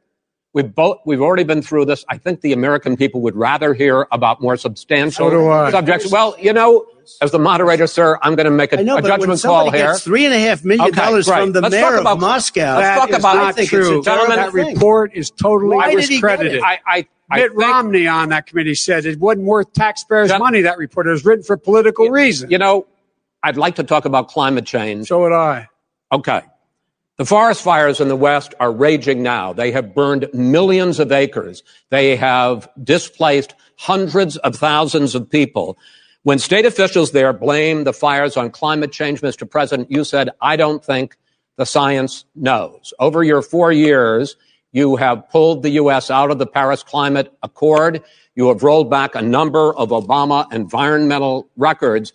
We've 0.56 0.74
both, 0.74 0.98
we've 1.04 1.20
already 1.20 1.44
been 1.44 1.60
through 1.60 1.84
this. 1.84 2.02
I 2.08 2.16
think 2.16 2.40
the 2.40 2.52
American 2.54 2.96
people 2.96 3.20
would 3.20 3.36
rather 3.36 3.74
hear 3.74 4.06
about 4.10 4.40
more 4.40 4.56
substantial 4.56 5.26
So 5.26 5.30
do 5.30 5.48
I. 5.50 5.70
subjects. 5.70 6.10
Well, 6.10 6.34
you 6.40 6.52
know, 6.54 6.86
as 7.20 7.30
the 7.30 7.38
moderator, 7.38 7.86
sir, 7.86 8.18
I'm 8.22 8.34
going 8.36 8.46
to 8.46 8.50
make 8.50 8.72
a, 8.72 8.80
I 8.80 8.82
know, 8.82 8.94
a 8.96 9.02
but 9.02 9.10
when 9.10 9.20
judgment 9.20 9.40
somebody 9.40 9.70
call 9.70 9.78
here. 9.78 9.92
gets 9.92 10.02
three 10.02 10.24
and 10.24 10.34
a 10.34 10.38
half 10.40 10.64
million 10.64 10.86
Okay, 10.88 10.96
dollars 10.96 11.26
great. 11.26 11.40
from 11.40 11.52
the 11.52 11.60
Let's 11.60 11.72
mayor 11.74 12.02
talk 12.02 12.06
of 12.14 12.20
Moscow, 12.20 12.76
let's 12.78 12.98
talk 13.00 13.10
about- 13.18 13.36
not 13.36 13.58
I 13.58 13.66
true. 13.66 14.02
Gentlemen, 14.02 14.36
that 14.38 14.52
thing. 14.52 14.74
report 14.74 15.12
is 15.14 15.30
totally 15.30 15.76
Why 15.76 15.90
did 15.90 16.00
he 16.00 16.06
get 16.06 16.10
discredited. 16.14 16.54
it? 16.54 16.62
I, 16.62 16.80
I, 16.86 17.06
I 17.30 17.36
Mitt 17.40 17.50
think, 17.50 17.60
Romney 17.60 18.06
on 18.06 18.30
that 18.30 18.46
committee 18.46 18.74
said 18.74 19.04
it 19.04 19.20
wasn't 19.20 19.44
worth 19.46 19.72
taxpayers' 19.74 20.30
Gen- 20.30 20.40
money. 20.40 20.62
That 20.62 20.78
report 20.78 21.06
it 21.06 21.10
was 21.10 21.24
written 21.24 21.44
for 21.44 21.56
political 21.58 22.08
reasons. 22.08 22.50
you 22.50 22.58
know, 22.58 22.86
I'd 23.42 23.56
like 23.58 23.74
to 23.76 23.84
talk 23.84 24.06
about 24.06 24.28
climate 24.28 24.64
change. 24.64 25.08
so 25.08 25.20
would 25.20 25.32
I. 25.32 25.68
Okay. 26.10 26.40
The 27.18 27.24
forest 27.24 27.62
fires 27.62 27.98
in 28.00 28.08
the 28.08 28.16
West 28.16 28.54
are 28.60 28.70
raging 28.70 29.22
now. 29.22 29.54
They 29.54 29.72
have 29.72 29.94
burned 29.94 30.28
millions 30.34 31.00
of 31.00 31.10
acres. 31.12 31.62
They 31.88 32.14
have 32.16 32.68
displaced 32.82 33.54
hundreds 33.78 34.36
of 34.38 34.54
thousands 34.56 35.14
of 35.14 35.30
people. 35.30 35.78
When 36.24 36.38
state 36.38 36.66
officials 36.66 37.12
there 37.12 37.32
blame 37.32 37.84
the 37.84 37.94
fires 37.94 38.36
on 38.36 38.50
climate 38.50 38.92
change, 38.92 39.22
Mr. 39.22 39.48
President, 39.48 39.90
you 39.90 40.04
said, 40.04 40.28
I 40.42 40.56
don't 40.56 40.84
think 40.84 41.16
the 41.56 41.64
science 41.64 42.26
knows. 42.34 42.92
Over 42.98 43.22
your 43.22 43.40
four 43.40 43.72
years, 43.72 44.36
you 44.72 44.96
have 44.96 45.26
pulled 45.30 45.62
the 45.62 45.70
U.S. 45.70 46.10
out 46.10 46.30
of 46.30 46.38
the 46.38 46.46
Paris 46.46 46.82
Climate 46.82 47.32
Accord. 47.42 48.02
You 48.34 48.48
have 48.48 48.62
rolled 48.62 48.90
back 48.90 49.14
a 49.14 49.22
number 49.22 49.74
of 49.74 49.88
Obama 49.88 50.52
environmental 50.52 51.48
records. 51.56 52.12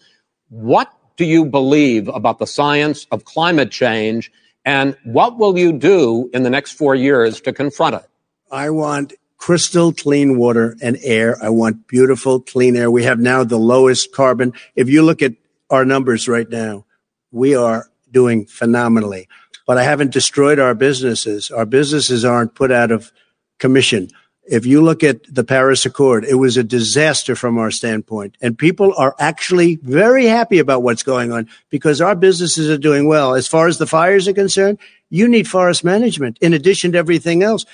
What 0.50 0.94
do 1.18 1.26
you 1.26 1.44
believe 1.44 2.08
about 2.08 2.38
the 2.38 2.46
science 2.46 3.08
of 3.12 3.26
climate 3.26 3.72
change? 3.72 4.32
And 4.66 4.96
what 5.04 5.38
will 5.38 5.58
you 5.58 5.74
do 5.74 6.30
in 6.34 6.44
the 6.44 6.50
next 6.50 6.74
four 6.74 6.96
years 6.96 7.42
to 7.42 7.54
confront 7.54 7.96
it? 7.96 8.08
I 8.52 8.70
want 8.70 9.14
crystal 9.38 9.92
clean 9.92 10.38
water 10.38 10.78
and 10.82 10.98
air. 11.02 11.38
I 11.42 11.50
want 11.50 11.88
beautiful, 11.88 12.40
clean 12.40 12.76
air. 12.76 12.92
We 12.92 13.04
have 13.04 13.20
now 13.20 13.44
the 13.44 13.58
lowest 13.58 14.14
carbon. 14.14 14.54
If 14.76 14.88
you 14.88 15.02
look 15.02 15.22
at 15.22 15.34
our 15.70 15.84
numbers 15.84 16.28
right 16.28 16.48
now, 16.48 16.86
we 17.32 17.56
are 17.56 17.90
doing 18.12 18.46
phenomenally. 18.46 19.28
But 19.66 19.78
I 19.78 19.84
haven't 19.84 20.12
destroyed 20.12 20.60
our 20.60 20.76
businesses. 20.76 21.50
Our 21.50 21.66
businesses 21.66 22.24
aren't 22.24 22.56
put 22.56 22.72
out 22.72 22.92
of 22.92 23.12
commission. 23.58 24.10
If 24.52 24.66
you 24.66 24.82
look 24.82 25.04
at 25.04 25.24
the 25.34 25.44
Paris 25.44 25.86
Accord, 25.86 26.26
it 26.26 26.36
was 26.36 26.58
a 26.58 26.64
disaster 26.64 27.36
from 27.36 27.58
our 27.58 27.72
standpoint. 27.72 28.36
And 28.42 28.58
people 28.58 28.94
are 28.98 29.16
actually 29.18 29.78
very 29.78 30.26
happy 30.26 30.60
about 30.60 30.84
what's 30.84 31.04
going 31.04 31.32
on 31.32 31.48
because 31.70 32.02
our 32.02 32.16
businesses 32.16 32.70
are 32.70 32.78
doing 32.78 33.08
well. 33.08 33.34
As 33.34 33.48
far 33.48 33.68
as 33.68 33.78
the 33.78 33.88
fires 33.88 34.28
are 34.28 34.34
concerned, 34.34 34.78
you 35.10 35.28
need 35.28 35.48
forest 35.48 35.84
management 35.84 36.38
in 36.42 36.54
addition 36.54 36.92
to 36.92 36.98
everything 36.98 37.44
else 37.44 37.66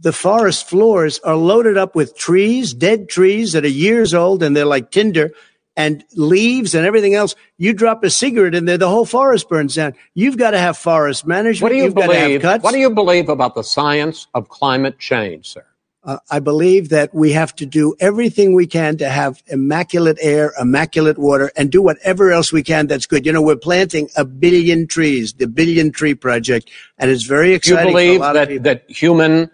the 0.00 0.12
forest 0.12 0.66
floors 0.66 1.18
are 1.20 1.36
loaded 1.36 1.76
up 1.76 1.94
with 1.94 2.16
trees, 2.16 2.72
dead 2.72 3.08
trees 3.08 3.52
that 3.52 3.64
are 3.64 3.68
years 3.68 4.14
old 4.14 4.42
and 4.42 4.56
they're 4.56 4.64
like 4.64 4.90
tinder 4.90 5.32
and 5.76 6.04
leaves 6.14 6.74
and 6.74 6.86
everything 6.86 7.14
else. 7.14 7.34
You 7.58 7.72
drop 7.72 8.02
a 8.02 8.10
cigarette 8.10 8.54
in 8.54 8.64
there, 8.64 8.78
the 8.78 8.88
whole 8.88 9.04
forest 9.04 9.48
burns 9.48 9.74
down. 9.74 9.94
You've 10.14 10.38
got 10.38 10.52
to 10.52 10.58
have 10.58 10.76
forest 10.76 11.26
management. 11.26 11.62
What 11.62 11.68
do 11.68 11.76
you 11.76 11.84
You've 11.84 11.94
believe? 11.94 12.08
Got 12.08 12.14
to 12.14 12.32
have 12.32 12.42
cuts. 12.42 12.64
What 12.64 12.72
do 12.72 12.78
you 12.78 12.90
believe 12.90 13.28
about 13.28 13.54
the 13.54 13.62
science 13.62 14.26
of 14.34 14.48
climate 14.48 14.98
change, 14.98 15.48
sir? 15.48 15.64
Uh, 16.02 16.16
I 16.30 16.38
believe 16.38 16.88
that 16.88 17.14
we 17.14 17.32
have 17.32 17.54
to 17.56 17.66
do 17.66 17.94
everything 18.00 18.54
we 18.54 18.66
can 18.66 18.96
to 18.98 19.08
have 19.08 19.42
immaculate 19.48 20.16
air, 20.22 20.54
immaculate 20.58 21.18
water, 21.18 21.52
and 21.56 21.70
do 21.70 21.82
whatever 21.82 22.32
else 22.32 22.52
we 22.52 22.62
can 22.62 22.86
that's 22.86 23.04
good. 23.04 23.26
You 23.26 23.32
know, 23.32 23.42
we're 23.42 23.56
planting 23.56 24.08
a 24.16 24.24
billion 24.24 24.86
trees, 24.86 25.34
the 25.34 25.46
Billion 25.46 25.92
Tree 25.92 26.14
Project, 26.14 26.70
and 26.96 27.10
it's 27.10 27.24
very 27.24 27.48
Do 27.48 27.50
you 27.50 27.56
exciting. 27.56 27.88
a 27.88 27.92
believe 27.92 28.20
that, 28.20 28.62
that 28.62 28.90
human 28.90 29.50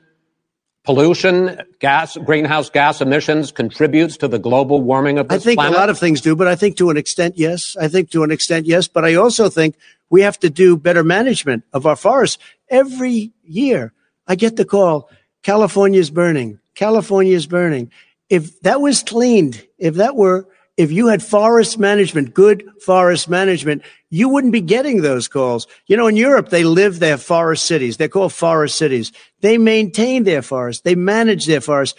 pollution, 0.84 1.60
gas, 1.80 2.16
greenhouse 2.18 2.70
gas 2.70 3.00
emissions 3.00 3.50
contributes 3.50 4.16
to 4.18 4.28
the 4.28 4.38
global 4.38 4.80
warming 4.80 5.18
of 5.18 5.26
this 5.26 5.42
planet? 5.42 5.42
I 5.42 5.44
think 5.44 5.58
planet? 5.58 5.76
a 5.76 5.80
lot 5.80 5.90
of 5.90 5.98
things 5.98 6.20
do, 6.20 6.36
but 6.36 6.46
I 6.46 6.54
think 6.54 6.76
to 6.76 6.90
an 6.90 6.96
extent, 6.96 7.36
yes. 7.36 7.76
I 7.76 7.88
think 7.88 8.10
to 8.10 8.22
an 8.22 8.30
extent, 8.30 8.66
yes. 8.66 8.86
But 8.86 9.04
I 9.04 9.16
also 9.16 9.48
think 9.48 9.74
we 10.10 10.22
have 10.22 10.38
to 10.38 10.48
do 10.48 10.76
better 10.76 11.02
management 11.02 11.64
of 11.72 11.86
our 11.86 11.96
forests. 11.96 12.38
Every 12.70 13.32
year, 13.42 13.92
I 14.28 14.36
get 14.36 14.54
the 14.54 14.64
call, 14.64 15.10
California's 15.46 16.10
burning. 16.10 16.58
California's 16.74 17.46
burning. 17.46 17.92
If 18.28 18.60
that 18.62 18.80
was 18.80 19.04
cleaned, 19.04 19.64
if 19.78 19.94
that 19.94 20.16
were, 20.16 20.48
if 20.76 20.90
you 20.90 21.06
had 21.06 21.22
forest 21.22 21.78
management, 21.78 22.34
good 22.34 22.68
forest 22.82 23.28
management, 23.28 23.82
you 24.10 24.28
wouldn't 24.28 24.52
be 24.52 24.60
getting 24.60 25.02
those 25.02 25.28
calls. 25.28 25.68
You 25.86 25.96
know, 25.96 26.08
in 26.08 26.16
Europe, 26.16 26.48
they 26.48 26.64
live 26.64 26.98
their 26.98 27.16
forest 27.16 27.64
cities. 27.64 27.96
They're 27.96 28.08
called 28.08 28.32
forest 28.32 28.76
cities. 28.76 29.12
They 29.40 29.56
maintain 29.56 30.24
their 30.24 30.42
forests. 30.42 30.82
They 30.82 30.96
manage 30.96 31.46
their 31.46 31.60
forests. 31.60 31.96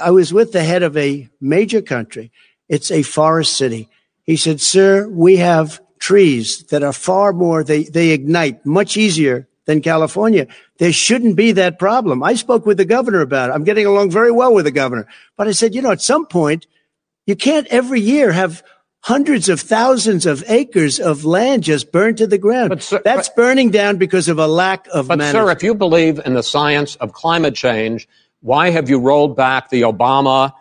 I 0.00 0.10
was 0.10 0.32
with 0.32 0.50
the 0.50 0.64
head 0.64 0.82
of 0.82 0.96
a 0.96 1.28
major 1.40 1.80
country. 1.80 2.32
It's 2.68 2.90
a 2.90 3.04
forest 3.04 3.56
city. 3.56 3.88
He 4.24 4.36
said, 4.36 4.60
sir, 4.60 5.06
we 5.06 5.36
have 5.36 5.80
trees 6.00 6.64
that 6.70 6.82
are 6.82 6.92
far 6.92 7.32
more, 7.32 7.62
they, 7.62 7.84
they 7.84 8.10
ignite 8.10 8.66
much 8.66 8.96
easier 8.96 9.46
than 9.66 9.80
California. 9.80 10.46
There 10.78 10.92
shouldn't 10.92 11.36
be 11.36 11.52
that 11.52 11.78
problem. 11.78 12.22
I 12.22 12.34
spoke 12.34 12.66
with 12.66 12.76
the 12.76 12.84
governor 12.84 13.20
about 13.20 13.50
it. 13.50 13.54
I'm 13.54 13.64
getting 13.64 13.86
along 13.86 14.10
very 14.10 14.30
well 14.30 14.52
with 14.54 14.64
the 14.64 14.70
governor. 14.70 15.06
But 15.36 15.48
I 15.48 15.52
said, 15.52 15.74
you 15.74 15.82
know, 15.82 15.90
at 15.90 16.02
some 16.02 16.26
point, 16.26 16.66
you 17.26 17.34
can't 17.36 17.66
every 17.68 18.00
year 18.00 18.32
have 18.32 18.62
hundreds 19.00 19.48
of 19.48 19.60
thousands 19.60 20.24
of 20.26 20.42
acres 20.48 20.98
of 20.98 21.24
land 21.24 21.62
just 21.62 21.92
burned 21.92 22.16
to 22.18 22.26
the 22.26 22.38
ground. 22.38 22.70
But, 22.70 22.82
sir- 22.82 23.02
That's 23.04 23.28
burning 23.30 23.70
down 23.70 23.96
because 23.96 24.28
of 24.28 24.38
a 24.38 24.46
lack 24.46 24.86
of 24.92 25.08
But, 25.08 25.18
management. 25.18 25.46
sir, 25.46 25.52
if 25.52 25.62
you 25.62 25.74
believe 25.74 26.20
in 26.24 26.34
the 26.34 26.42
science 26.42 26.96
of 26.96 27.12
climate 27.12 27.54
change, 27.54 28.08
why 28.40 28.70
have 28.70 28.88
you 28.90 28.98
rolled 28.98 29.36
back 29.36 29.70
the 29.70 29.82
Obama 29.82 30.52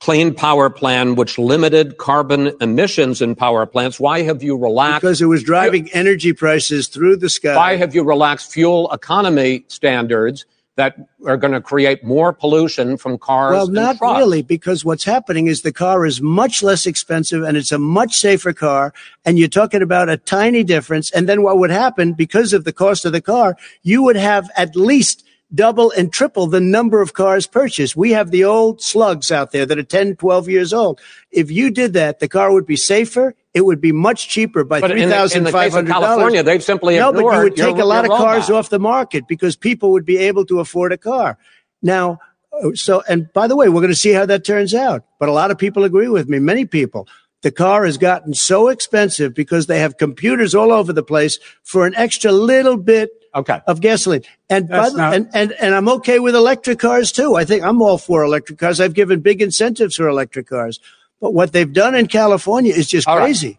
clean 0.00 0.34
power 0.34 0.70
plan, 0.70 1.14
which 1.14 1.38
limited 1.38 1.98
carbon 1.98 2.52
emissions 2.60 3.20
in 3.20 3.34
power 3.34 3.66
plants? 3.66 3.98
Why 3.98 4.22
have 4.22 4.42
you 4.42 4.56
relaxed? 4.56 5.02
because 5.02 5.20
it 5.20 5.26
was 5.26 5.42
driving 5.42 5.90
energy 5.92 6.32
prices 6.32 6.88
through 6.88 7.16
the 7.16 7.28
sky. 7.28 7.56
why 7.56 7.76
have 7.76 7.94
you 7.94 8.04
relaxed 8.04 8.52
fuel 8.52 8.90
economy 8.92 9.64
standards 9.68 10.44
that 10.76 10.96
are 11.26 11.36
going 11.36 11.52
to 11.52 11.60
create 11.60 12.04
more 12.04 12.32
pollution 12.32 12.96
from 12.96 13.18
cars? 13.18 13.52
Well, 13.52 13.66
not 13.66 13.98
trucks? 13.98 14.18
really, 14.18 14.42
because 14.42 14.84
what's 14.84 15.02
happening 15.02 15.48
is 15.48 15.62
the 15.62 15.72
car 15.72 16.06
is 16.06 16.22
much 16.22 16.62
less 16.62 16.86
expensive 16.86 17.42
and 17.42 17.56
it's 17.56 17.72
a 17.72 17.78
much 17.80 18.14
safer 18.14 18.52
car. 18.52 18.94
And 19.24 19.40
you're 19.40 19.48
talking 19.48 19.82
about 19.82 20.08
a 20.08 20.16
tiny 20.16 20.62
difference. 20.62 21.10
And 21.10 21.28
then 21.28 21.42
what 21.42 21.58
would 21.58 21.70
happen 21.70 22.12
because 22.12 22.52
of 22.52 22.62
the 22.62 22.72
cost 22.72 23.04
of 23.04 23.10
the 23.10 23.20
car, 23.20 23.56
you 23.82 24.04
would 24.04 24.14
have 24.14 24.48
at 24.56 24.76
least 24.76 25.24
double 25.54 25.90
and 25.92 26.12
triple 26.12 26.46
the 26.46 26.60
number 26.60 27.00
of 27.00 27.14
cars 27.14 27.46
purchased. 27.46 27.96
We 27.96 28.12
have 28.12 28.30
the 28.30 28.44
old 28.44 28.82
slugs 28.82 29.32
out 29.32 29.52
there 29.52 29.64
that 29.66 29.78
are 29.78 29.82
10, 29.82 30.16
12 30.16 30.48
years 30.48 30.72
old. 30.72 31.00
If 31.30 31.50
you 31.50 31.70
did 31.70 31.94
that, 31.94 32.20
the 32.20 32.28
car 32.28 32.52
would 32.52 32.66
be 32.66 32.76
safer. 32.76 33.34
It 33.54 33.62
would 33.62 33.80
be 33.80 33.92
much 33.92 34.28
cheaper 34.28 34.62
by 34.62 34.80
But 34.80 34.90
three 34.90 35.06
thousand 35.06 35.48
five 35.50 35.72
hundred 35.72 35.92
California, 35.92 36.42
they've 36.42 36.62
simply 36.62 36.96
No, 36.96 37.12
but 37.12 37.20
you 37.20 37.26
would 37.26 37.56
take 37.56 37.76
your- 37.76 37.80
a 37.80 37.86
lot 37.86 38.04
of 38.04 38.10
cars 38.10 38.50
off 38.50 38.68
the 38.68 38.78
market 38.78 39.26
because 39.26 39.56
people 39.56 39.90
would 39.92 40.04
be 40.04 40.18
able 40.18 40.44
to 40.46 40.60
afford 40.60 40.92
a 40.92 40.98
car. 40.98 41.38
Now, 41.82 42.18
uh, 42.52 42.74
so, 42.74 43.02
and 43.08 43.32
by 43.32 43.46
the 43.46 43.56
way, 43.56 43.68
we're 43.68 43.80
going 43.80 43.92
to 43.92 43.96
see 43.96 44.12
how 44.12 44.26
that 44.26 44.44
turns 44.44 44.74
out. 44.74 45.04
But 45.18 45.28
a 45.28 45.32
lot 45.32 45.50
of 45.50 45.58
people 45.58 45.84
agree 45.84 46.08
with 46.08 46.28
me. 46.28 46.38
Many 46.38 46.66
people. 46.66 47.08
The 47.42 47.50
car 47.52 47.84
has 47.84 47.98
gotten 47.98 48.34
so 48.34 48.68
expensive 48.68 49.32
because 49.32 49.66
they 49.66 49.78
have 49.78 49.96
computers 49.96 50.54
all 50.54 50.72
over 50.72 50.92
the 50.92 51.04
place 51.04 51.38
for 51.62 51.86
an 51.86 51.94
extra 51.94 52.32
little 52.32 52.76
bit 52.76 53.10
Okay. 53.34 53.60
of 53.66 53.80
gasoline. 53.80 54.22
And, 54.48 54.68
the, 54.68 54.90
not- 54.90 55.14
and, 55.14 55.28
and, 55.34 55.52
and 55.52 55.74
I'm 55.74 55.88
okay 55.88 56.18
with 56.18 56.34
electric 56.34 56.78
cars 56.78 57.12
too. 57.12 57.34
I 57.36 57.44
think 57.44 57.62
I'm 57.62 57.80
all 57.82 57.98
for 57.98 58.22
electric 58.24 58.58
cars. 58.58 58.80
I've 58.80 58.94
given 58.94 59.20
big 59.20 59.42
incentives 59.42 59.96
for 59.96 60.08
electric 60.08 60.48
cars. 60.48 60.80
But 61.20 61.34
what 61.34 61.52
they've 61.52 61.72
done 61.72 61.94
in 61.94 62.06
California 62.06 62.72
is 62.72 62.88
just 62.88 63.08
All 63.08 63.16
right. 63.18 63.24
crazy. 63.24 63.58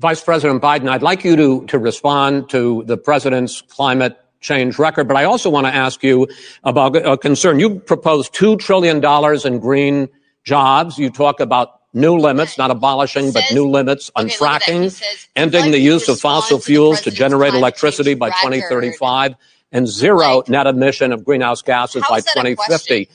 Vice 0.00 0.22
President 0.22 0.62
Biden, 0.62 0.88
I'd 0.88 1.02
like 1.02 1.22
you 1.24 1.36
to, 1.36 1.66
to 1.66 1.78
respond 1.78 2.50
to 2.50 2.82
the 2.86 2.96
president's 2.96 3.60
climate 3.62 4.18
change 4.40 4.78
record, 4.78 5.06
but 5.06 5.16
I 5.16 5.24
also 5.24 5.48
want 5.48 5.66
to 5.66 5.74
ask 5.74 6.02
you 6.02 6.26
about 6.64 6.96
a 6.96 7.16
concern. 7.16 7.60
You 7.60 7.78
proposed 7.78 8.34
$2 8.34 8.58
trillion 8.58 9.04
in 9.46 9.60
green 9.60 10.08
jobs. 10.44 10.98
You 10.98 11.10
talk 11.10 11.38
about 11.38 11.81
new 11.92 12.16
limits, 12.16 12.58
not 12.58 12.70
abolishing, 12.70 13.32
but 13.32 13.44
new 13.52 13.68
limits 13.68 14.10
on 14.16 14.26
Okay, 14.26 14.36
look 14.40 14.50
at 14.50 14.60
that. 14.60 14.62
He 14.62 14.72
fracking, 14.72 14.90
says, 14.90 15.28
ending 15.36 15.70
the 15.70 15.78
use 15.78 16.08
of 16.08 16.18
fossil 16.20 16.58
respond 16.58 16.62
to 16.62 16.66
fuels 16.66 17.00
to 17.02 17.10
generate 17.10 17.54
electricity 17.54 18.14
by 18.14 18.30
2035 18.30 19.34
and 19.72 19.88
zero 19.88 20.38
Like- 20.38 20.48
net 20.48 20.66
emission 20.66 21.12
of 21.12 21.24
greenhouse 21.24 21.62
gases 21.62 22.02
by 22.08 22.18
is 22.18 22.24
that 22.24 22.36
a 22.36 22.54
2050. 22.54 23.08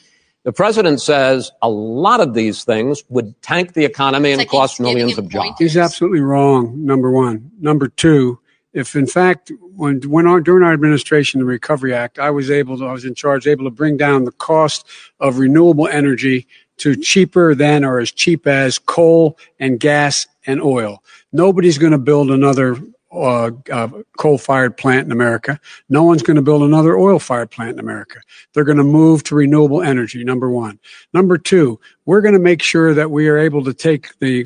The 0.44 0.54
president 0.54 1.02
says 1.02 1.52
a 1.62 1.70
lot 1.70 2.22
of 2.22 2.34
these 2.34 2.64
things 2.64 3.04
would 3.10 3.40
tank 3.42 3.74
the 3.74 3.84
economy 3.84 4.32
and 4.32 4.40
like 4.40 4.48
cost 4.48 4.80
millions 4.80 5.18
of 5.18 5.28
jobs. 5.28 5.60
He's 5.60 5.76
absolutely 5.76 6.22
wrong. 6.22 6.86
Number 6.86 7.12
one. 7.12 7.52
Number 7.60 7.90
two, 7.90 8.40
if 8.72 8.96
in 8.96 9.08
fact 9.08 9.52
when 9.76 10.00
when 10.04 10.26
our, 10.26 10.40
during 10.40 10.64
our 10.64 10.72
administration, 10.72 11.42
the 11.42 11.46
Recovery 11.46 11.94
Act, 11.94 12.18
I 12.18 12.30
was 12.30 12.50
able 12.50 12.78
to, 12.78 12.86
I 12.86 12.94
was 12.94 13.04
in 13.04 13.14
charge, 13.14 13.46
able 13.46 13.66
to 13.66 13.72
bring 13.72 13.98
down 13.98 14.24
the 14.24 14.32
cost 14.32 14.88
of 15.20 15.38
renewable 15.38 15.88
energy 15.88 16.48
to 16.78 16.96
cheaper 16.96 17.56
than 17.56 17.84
or 17.84 18.00
as 18.00 18.12
cheap 18.12 18.48
as 18.48 18.80
coal 18.80 19.38
and 19.60 19.80
gas 19.80 20.28
and 20.46 20.62
oil. 20.62 21.04
Nobody's 21.32 21.78
going 21.78 21.92
to 21.92 21.98
build 21.98 22.32
another 22.32 22.78
uh, 23.12 23.52
uh, 23.72 23.88
coal-fired 24.18 24.76
plant 24.76 25.06
in 25.06 25.12
America. 25.12 25.60
No 25.90 26.04
one's 26.04 26.22
going 26.22 26.36
to 26.36 26.42
build 26.42 26.62
another 26.62 26.98
oil-fired 26.98 27.50
plant 27.50 27.74
in 27.74 27.80
America. 27.80 28.20
They're 28.54 28.66
going 28.66 28.78
to 28.78 28.84
move 28.84 29.24
to 29.24 29.36
renewable 29.36 29.82
energy. 29.82 30.24
Number 30.24 30.50
one. 30.50 30.78
Number 31.14 31.38
two, 31.38 31.80
we're 32.06 32.22
going 32.22 32.34
to 32.34 32.40
make 32.40 32.62
sure 32.62 32.94
that 32.94 33.10
we 33.10 33.30
are 33.30 33.38
able 33.38 33.64
to 33.64 33.74
take 33.74 34.18
the 34.20 34.46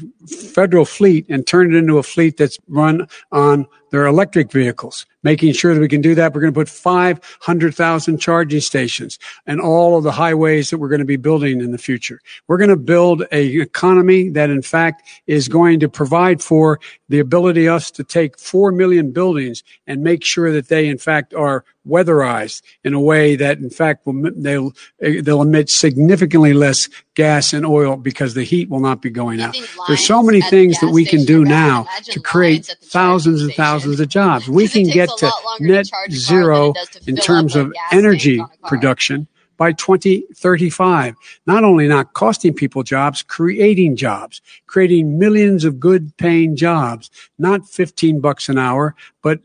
federal 0.53 0.85
fleet 0.85 1.25
and 1.27 1.45
turn 1.45 1.73
it 1.73 1.77
into 1.77 1.97
a 1.97 2.03
fleet 2.03 2.37
that's 2.37 2.59
run 2.67 3.07
on 3.31 3.65
their 3.89 4.05
electric 4.05 4.51
vehicles. 4.51 5.05
Making 5.23 5.53
sure 5.53 5.73
that 5.73 5.79
we 5.79 5.87
can 5.87 6.01
do 6.01 6.15
that, 6.15 6.33
we're 6.33 6.41
going 6.41 6.53
to 6.53 6.59
put 6.59 6.69
500,000 6.69 8.17
charging 8.17 8.59
stations 8.59 9.19
and 9.45 9.61
all 9.61 9.97
of 9.97 10.03
the 10.03 10.11
highways 10.11 10.69
that 10.69 10.79
we're 10.79 10.89
going 10.89 10.99
to 10.99 11.05
be 11.05 11.17
building 11.17 11.61
in 11.61 11.71
the 11.71 11.77
future. 11.77 12.19
We're 12.47 12.57
going 12.57 12.69
to 12.69 12.75
build 12.75 13.23
a 13.31 13.45
economy 13.61 14.29
that 14.29 14.49
in 14.49 14.61
fact 14.61 15.07
is 15.27 15.47
going 15.47 15.79
to 15.81 15.89
provide 15.89 16.41
for 16.41 16.79
the 17.09 17.19
ability 17.19 17.67
us 17.67 17.91
to 17.91 18.03
take 18.03 18.39
4 18.39 18.71
million 18.71 19.11
buildings 19.11 19.63
and 19.85 20.01
make 20.01 20.23
sure 20.23 20.51
that 20.51 20.69
they 20.69 20.87
in 20.87 20.97
fact 20.97 21.33
are 21.33 21.65
weatherized 21.87 22.61
in 22.83 22.93
a 22.93 22.99
way 22.99 23.35
that 23.35 23.57
in 23.57 23.69
fact 23.69 24.05
will, 24.05 24.31
they'll, 24.35 24.73
they'll 24.99 25.41
emit 25.41 25.69
significantly 25.69 26.53
less 26.53 26.87
gas 27.15 27.53
and 27.53 27.65
oil 27.65 27.97
because 27.97 28.33
the 28.33 28.43
heat 28.43 28.69
will 28.69 28.79
not 28.79 29.01
be 29.01 29.09
going 29.09 29.41
out. 29.41 29.57
There's 29.87 30.05
so 30.05 30.23
many 30.23 30.41
things 30.41 30.79
that 30.79 30.91
we 30.91 31.05
can 31.05 31.23
do 31.23 31.43
now 31.43 31.87
to 32.05 32.19
create 32.19 32.57
lines 32.57 32.69
at 32.69 32.81
the 32.81 32.87
charging 32.87 32.87
thousands 32.87 33.41
and 33.41 33.53
thousands 33.53 33.99
of 33.99 34.07
jobs. 34.07 34.47
We 34.47 34.67
can 34.67 34.85
takes 34.85 35.10
get 35.19 35.31
to 35.31 35.57
to 35.57 35.63
net 35.63 35.85
charge 35.85 35.91
a 35.91 35.91
car 35.91 36.07
than 36.09 36.19
zero 36.19 36.73
to 36.73 37.09
in 37.09 37.15
terms 37.15 37.55
of 37.55 37.73
energy 37.91 38.39
on 38.39 38.45
a 38.45 38.57
car. 38.57 38.69
production 38.69 39.27
by 39.57 39.71
2035. 39.73 41.15
Not 41.45 41.63
only 41.63 41.87
not 41.87 42.13
costing 42.13 42.53
people 42.53 42.81
jobs, 42.81 43.21
creating 43.21 43.95
jobs, 43.95 44.41
creating 44.65 45.19
millions 45.19 45.65
of 45.65 45.79
good 45.79 46.17
paying 46.17 46.55
jobs, 46.55 47.11
not 47.37 47.67
15 47.67 48.21
bucks 48.21 48.49
an 48.49 48.57
hour, 48.57 48.95
but 49.21 49.39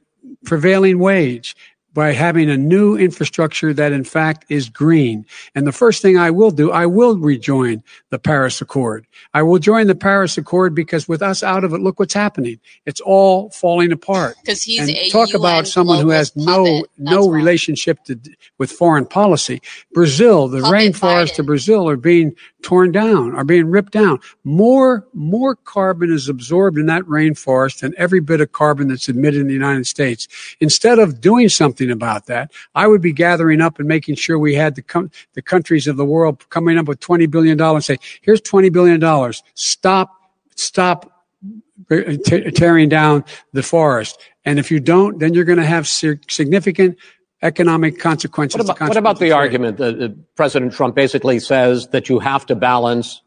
prevailing 0.44 0.98
wage. 0.98 1.54
By 1.96 2.12
having 2.12 2.50
a 2.50 2.58
new 2.58 2.94
infrastructure 2.94 3.72
that 3.72 3.90
in 3.90 4.04
fact 4.04 4.44
is 4.50 4.68
green. 4.68 5.24
And 5.54 5.66
the 5.66 5.72
first 5.72 6.02
thing 6.02 6.18
I 6.18 6.30
will 6.30 6.50
do, 6.50 6.70
I 6.70 6.84
will 6.84 7.16
rejoin 7.16 7.82
the 8.10 8.18
Paris 8.18 8.60
Accord. 8.60 9.06
I 9.32 9.42
will 9.42 9.58
join 9.58 9.86
the 9.86 9.94
Paris 9.94 10.36
Accord 10.36 10.74
because 10.74 11.08
with 11.08 11.22
us 11.22 11.42
out 11.42 11.64
of 11.64 11.72
it, 11.72 11.78
look 11.78 11.98
what's 11.98 12.12
happening. 12.12 12.60
It's 12.84 13.00
all 13.00 13.48
falling 13.48 13.92
apart. 13.92 14.36
Because 14.42 14.62
he's 14.62 14.80
and 14.80 14.90
a 14.90 15.08
talk 15.08 15.30
UN 15.30 15.40
about 15.40 15.66
someone 15.66 16.00
who 16.00 16.10
has 16.10 16.36
no. 16.36 16.84
No 16.98 17.28
relationship 17.28 18.02
to, 18.04 18.18
with 18.58 18.70
foreign 18.70 19.06
policy. 19.06 19.62
Brazil, 19.92 20.48
the 20.48 20.60
Puppet 20.60 20.74
rainforests 20.74 21.38
of 21.38 21.46
Brazil 21.46 21.88
are 21.88 21.96
being 21.96 22.34
torn 22.62 22.90
down, 22.90 23.34
are 23.34 23.44
being 23.44 23.66
ripped 23.66 23.92
down. 23.92 24.18
More 24.44 25.06
more 25.14 25.54
carbon 25.54 26.12
is 26.12 26.28
absorbed 26.28 26.78
in 26.78 26.86
that 26.86 27.02
rainforest 27.04 27.80
than 27.80 27.94
every 27.96 28.20
bit 28.20 28.40
of 28.40 28.52
carbon 28.52 28.88
that's 28.88 29.08
emitted 29.08 29.40
in 29.40 29.46
the 29.46 29.52
United 29.52 29.86
States. 29.86 30.26
Instead 30.60 30.98
of 30.98 31.20
doing 31.20 31.48
something 31.48 31.85
about 31.90 32.26
that, 32.26 32.52
I 32.74 32.86
would 32.86 33.00
be 33.00 33.12
gathering 33.12 33.60
up 33.60 33.78
and 33.78 33.88
making 33.88 34.16
sure 34.16 34.38
we 34.38 34.54
had 34.54 34.74
the 34.74 34.82
com- 34.82 35.10
the 35.34 35.42
countries 35.42 35.86
of 35.86 35.96
the 35.96 36.04
world 36.04 36.48
coming 36.50 36.78
up 36.78 36.86
with 36.88 37.00
twenty 37.00 37.26
billion 37.26 37.56
dollars. 37.56 37.86
Say, 37.86 37.98
here's 38.22 38.40
twenty 38.40 38.68
billion 38.70 39.00
dollars. 39.00 39.42
Stop, 39.54 40.10
stop 40.54 41.24
t- 41.90 42.50
tearing 42.50 42.88
down 42.88 43.24
the 43.52 43.62
forest. 43.62 44.20
And 44.44 44.58
if 44.58 44.70
you 44.70 44.80
don't, 44.80 45.18
then 45.18 45.34
you're 45.34 45.44
going 45.44 45.58
to 45.58 45.64
have 45.66 45.86
sig- 45.88 46.30
significant 46.30 46.98
economic 47.42 47.98
consequences. 47.98 48.58
What 48.58 48.64
about, 48.64 48.88
what 48.88 48.96
about 48.96 49.18
the 49.18 49.30
consequences 49.30 49.32
argument 49.32 49.76
that 49.78 50.02
uh, 50.02 50.08
President 50.36 50.72
Trump 50.72 50.94
basically 50.94 51.38
says 51.38 51.88
that 51.88 52.08
you 52.08 52.18
have 52.18 52.46
to 52.46 52.54
balance 52.54 53.22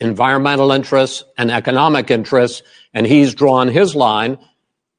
environmental 0.00 0.72
interests 0.72 1.24
and 1.38 1.50
economic 1.50 2.10
interests, 2.10 2.62
and 2.94 3.06
he's 3.06 3.34
drawn 3.34 3.68
his 3.68 3.94
line? 3.94 4.38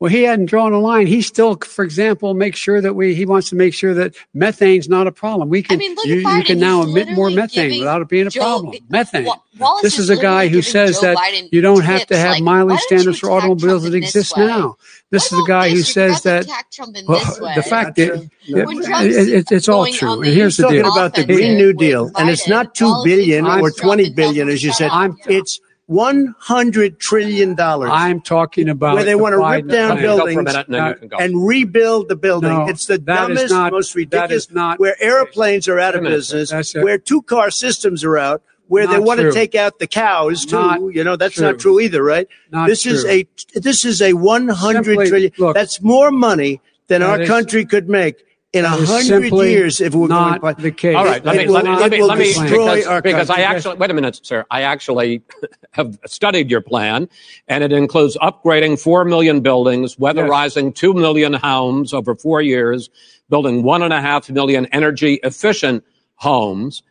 Well, 0.05 0.11
he 0.11 0.21
hadn't 0.21 0.45
drawn 0.45 0.71
a 0.71 0.79
line. 0.79 1.07
He 1.07 1.23
still, 1.23 1.55
for 1.55 1.83
example, 1.83 2.35
makes 2.35 2.59
sure 2.59 2.79
that 2.79 2.93
we. 2.93 3.15
He 3.15 3.25
wants 3.25 3.49
to 3.49 3.55
make 3.55 3.73
sure 3.73 3.95
that 3.95 4.13
methane's 4.35 4.87
not 4.87 5.07
a 5.07 5.11
problem. 5.11 5.49
We 5.49 5.63
can, 5.63 5.77
I 5.77 5.79
mean, 5.79 5.95
you, 6.05 6.29
you 6.29 6.43
can 6.43 6.59
now 6.59 6.83
emit 6.83 7.09
more 7.09 7.31
methane 7.31 7.79
without 7.79 8.03
it 8.03 8.07
being 8.07 8.27
a 8.27 8.29
Joe- 8.29 8.41
problem. 8.41 8.75
Methane. 8.87 9.27
Wallace 9.57 9.81
this 9.81 9.97
is 9.97 10.11
a 10.11 10.15
guy 10.15 10.47
who 10.47 10.61
says 10.61 10.99
Joe 10.99 11.07
that 11.07 11.17
Biden 11.17 11.49
you 11.51 11.61
don't 11.61 11.81
have 11.83 12.05
to 12.07 12.17
have 12.17 12.33
like, 12.33 12.43
mileage 12.43 12.67
why 12.67 12.75
don't 12.75 12.91
you 12.91 12.97
standards 12.99 13.19
for 13.19 13.31
automobiles 13.31 13.81
Trump 13.81 13.93
that 13.93 13.97
exist 13.97 14.37
way? 14.37 14.45
now. 14.45 14.75
This 15.09 15.31
is 15.33 15.39
a 15.39 15.47
guy 15.47 15.69
who 15.69 15.77
this? 15.77 15.87
You 15.87 15.93
says 15.93 16.21
that 16.21 16.43
attack 16.43 16.69
Trump 16.71 16.95
in 16.97 17.05
well, 17.07 17.55
the 17.55 17.63
fact 17.63 17.97
Not 17.97 17.99
is, 17.99 18.07
true. 18.09 18.29
it- 18.59 18.67
When 18.67 18.77
it- 18.77 18.85
Trump's 18.85 19.15
it- 19.15 19.51
it's 19.51 19.67
all 19.69 19.87
true. 19.87 20.07
on 20.09 20.17
And 20.19 20.25
the 20.27 20.31
here's 20.31 20.57
the 20.57 20.63
talking 20.63 20.81
deal. 20.83 20.91
about 20.91 21.15
the 21.15 21.23
Green 21.25 21.57
New 21.57 21.73
Deal, 21.73 22.11
and 22.15 22.29
it's 22.29 22.47
not 22.47 22.75
two 22.75 22.85
Wallace 22.85 23.07
is 23.07 23.15
billion 23.15 23.45
telling 23.45 23.59
or 23.61 23.69
Trump 23.71 23.81
twenty 23.81 24.03
and 24.03 24.15
tells 24.15 24.27
billion, 24.33 24.47
him 24.49 24.53
as 24.53 24.63
you 24.63 24.71
said. 24.71 24.91
I'm- 24.91 25.17
It's 25.25 25.59
one 25.87 26.33
hundred 26.39 26.99
trillion 26.99 27.53
dollars 27.53 27.91
I'm 27.93 28.19
talking 28.21 28.69
about 28.69 28.95
where 28.95 29.03
they 29.03 29.11
the 29.11 29.17
want 29.19 29.33
to 29.33 29.37
rip 29.37 29.67
down 29.67 29.97
plan. 29.97 30.01
Go 30.01 30.17
for 30.17 30.21
a 30.21 30.33
buildings 30.33 30.37
minute, 30.45 30.65
and 30.67 30.75
then 30.75 30.87
you 30.87 30.95
can 30.95 31.07
go. 31.09 31.17
and 31.17 31.47
rebuild 31.47 32.09
the 32.09 32.15
building. 32.15 32.49
No, 32.49 32.67
it's 32.67 32.87
the 32.87 32.97
dumbest, 32.97 33.53
not- 33.53 33.71
most 33.71 33.93
ridiculous. 33.93 34.49
not- 34.51 34.79
where 34.79 34.95
airplanes 35.01 35.67
are 35.67 35.79
out 35.79 35.93
of 35.95 36.01
Wait 36.01 36.07
a 36.07 36.09
minute. 36.09 36.15
business, 36.17 36.75
a- 36.75 36.81
where 36.81 36.97
two 36.97 37.21
car 37.21 37.51
systems 37.51 38.03
are 38.03 38.17
out, 38.17 38.41
where 38.67 38.87
they 38.87 38.97
want 38.97 39.19
true. 39.19 39.29
to 39.29 39.35
take 39.35 39.53
out 39.53 39.77
the 39.77 39.85
cows 39.85 40.43
too. 40.45 40.55
Not 40.55 40.81
you 40.95 41.03
know 41.03 41.15
that's 41.15 41.35
true. 41.35 41.45
not 41.45 41.59
true 41.59 41.79
either, 41.79 42.03
right? 42.03 42.27
Not 42.51 42.67
this 42.67 42.87
is 42.87 43.05
a 43.05 43.27
this 43.53 43.85
is 43.85 44.01
a 44.01 44.13
one 44.13 44.47
hundred 44.47 44.85
Simply- 44.85 45.07
trillion. 45.09 45.31
look, 45.37 45.53
that's 45.53 45.81
more 45.83 46.09
money 46.09 46.61
than 46.87 47.01
that 47.01 47.09
our 47.09 47.21
is- 47.21 47.29
country 47.29 47.63
could 47.63 47.87
make 47.89 48.23
in 48.55 48.63
a 48.63 48.69
hundred 48.69 49.33
years 49.33 49.81
if 49.81 49.93
we're 49.93 50.07
not 50.07 50.39
going. 50.39 50.55
the 50.59 50.71
case. 50.71 50.95
All 50.95 51.03
right, 51.03 51.23
let 51.25 51.35
me 51.35 51.45
will- 51.45 51.53
let 51.53 51.65
me 51.65 51.75
let 51.75 51.91
me 51.91 52.03
let 52.03 52.17
me 52.17 52.25
destroy 52.25 52.47
because, 52.47 52.87
our 52.87 53.01
because 53.01 53.29
I 53.29 53.41
actually 53.41 53.75
wait 53.75 53.91
a 53.91 53.93
minute, 53.93 54.19
sir. 54.23 54.45
I 54.49 54.61
actually 54.61 55.23
have 55.71 55.99
studied 56.05 56.49
your 56.49 56.61
plan, 56.61 57.09
and 57.49 57.65
it 57.65 57.73
includes 57.73 58.17
upgrading 58.21 58.79
four 58.79 59.03
million 59.03 59.41
buildings, 59.41 59.97
weatherizing 59.97 60.73
two 60.73 60.93
million 60.93 61.33
homes 61.33 61.93
over 61.93 62.15
four 62.15 62.41
years, 62.41 62.89
building 63.29 63.61
one 63.61 63.83
and 63.83 63.91
a 63.91 63.99
half 63.99 64.29
million 64.29 64.67
energy 64.67 65.19
efficient 65.23 65.83
homes. 66.15 66.81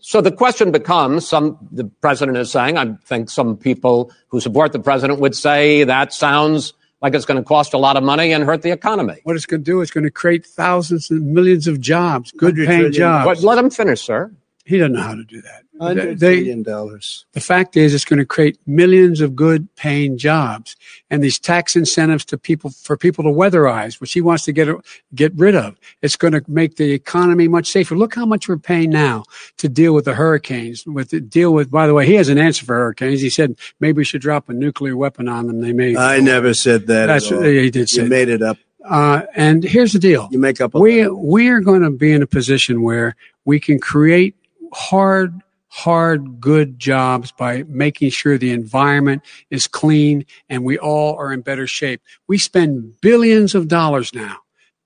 So 0.00 0.20
the 0.20 0.32
question 0.32 0.70
becomes: 0.70 1.26
Some 1.26 1.56
the 1.72 1.84
president 1.84 2.36
is 2.36 2.52
saying. 2.52 2.76
I 2.76 2.92
think 3.06 3.30
some 3.30 3.56
people 3.56 4.12
who 4.28 4.38
support 4.38 4.72
the 4.72 4.80
president 4.80 5.18
would 5.20 5.34
say 5.34 5.84
that 5.84 6.12
sounds 6.12 6.74
like 7.04 7.14
it's 7.14 7.26
going 7.26 7.36
to 7.36 7.46
cost 7.46 7.74
a 7.74 7.78
lot 7.78 7.98
of 7.98 8.02
money 8.02 8.32
and 8.32 8.42
hurt 8.44 8.62
the 8.62 8.70
economy. 8.70 9.20
What 9.24 9.36
it's 9.36 9.44
going 9.44 9.60
to 9.60 9.64
do 9.64 9.82
is 9.82 9.90
going 9.90 10.04
to 10.04 10.10
create 10.10 10.46
thousands 10.46 11.10
and 11.10 11.34
millions 11.34 11.66
of 11.66 11.78
jobs, 11.78 12.32
good 12.32 12.56
paying 12.56 12.92
jobs. 12.92 13.26
But 13.26 13.46
let 13.46 13.58
him 13.58 13.68
finish, 13.68 14.00
sir. 14.00 14.32
He 14.64 14.78
doesn't 14.78 14.94
know 14.94 15.02
how 15.02 15.14
to 15.14 15.24
do 15.24 15.42
that. 15.42 15.63
Hundred 15.80 16.20
They- 16.20 16.36
billion 16.36 16.62
dollars. 16.62 17.26
the 17.32 17.40
fact 17.40 17.76
is, 17.76 17.94
it's 17.94 18.04
going 18.04 18.20
to 18.20 18.24
create 18.24 18.58
millions 18.64 19.20
of 19.20 19.34
good 19.34 19.66
paying 19.74 20.16
jobs 20.16 20.76
and 21.10 21.22
these 21.22 21.36
tax 21.38 21.74
incentives 21.74 22.24
to 22.26 22.38
people 22.38 22.70
for 22.70 22.96
people 22.96 23.24
to 23.24 23.30
weatherize, 23.30 24.00
which 24.00 24.12
he 24.12 24.20
wants 24.20 24.44
to 24.44 24.52
get 24.52 24.68
get 25.16 25.32
rid 25.34 25.56
of. 25.56 25.76
It's 26.00 26.14
going 26.14 26.32
to 26.32 26.42
make 26.46 26.76
the 26.76 26.92
economy 26.92 27.48
much 27.48 27.70
safer. 27.70 27.96
Look 27.96 28.14
how 28.14 28.24
much 28.24 28.48
we're 28.48 28.56
paying 28.56 28.90
now 28.90 29.24
to 29.58 29.68
deal 29.68 29.94
with 29.94 30.04
the 30.04 30.14
hurricanes. 30.14 30.86
With 30.86 31.10
the 31.10 31.20
deal 31.20 31.52
with, 31.52 31.72
by 31.72 31.88
the 31.88 31.94
way, 31.94 32.06
he 32.06 32.14
has 32.14 32.28
an 32.28 32.38
answer 32.38 32.64
for 32.64 32.74
hurricanes. 32.76 33.20
He 33.20 33.30
said 33.30 33.56
maybe 33.80 33.98
we 33.98 34.04
should 34.04 34.22
drop 34.22 34.48
a 34.48 34.52
nuclear 34.52 34.96
weapon 34.96 35.28
on 35.28 35.48
them. 35.48 35.60
They 35.60 35.72
may. 35.72 35.96
I 35.96 36.20
never 36.20 36.54
said 36.54 36.86
that. 36.86 37.06
That's 37.06 37.28
he 37.28 37.70
did 37.70 37.88
say. 37.88 38.04
You 38.04 38.08
made 38.08 38.28
it 38.28 38.42
up. 38.42 38.58
Uh, 38.88 39.22
and 39.34 39.64
here's 39.64 39.92
the 39.92 39.98
deal. 39.98 40.28
You 40.30 40.38
make 40.38 40.60
up. 40.60 40.74
A 40.74 40.78
we 40.78 41.08
we 41.08 41.48
are 41.48 41.60
going 41.60 41.82
to 41.82 41.90
be 41.90 42.12
in 42.12 42.22
a 42.22 42.26
position 42.28 42.82
where 42.82 43.16
we 43.44 43.58
can 43.58 43.80
create 43.80 44.36
hard 44.72 45.40
hard 45.74 46.40
good 46.40 46.78
jobs 46.78 47.32
by 47.32 47.64
making 47.64 48.08
sure 48.08 48.38
the 48.38 48.52
environment 48.52 49.20
is 49.50 49.66
clean 49.66 50.24
and 50.48 50.64
we 50.64 50.78
all 50.78 51.16
are 51.16 51.32
in 51.32 51.40
better 51.40 51.66
shape 51.66 52.00
we 52.28 52.38
spend 52.38 52.92
billions 53.00 53.56
of 53.56 53.66
dollars 53.66 54.14
now 54.14 54.36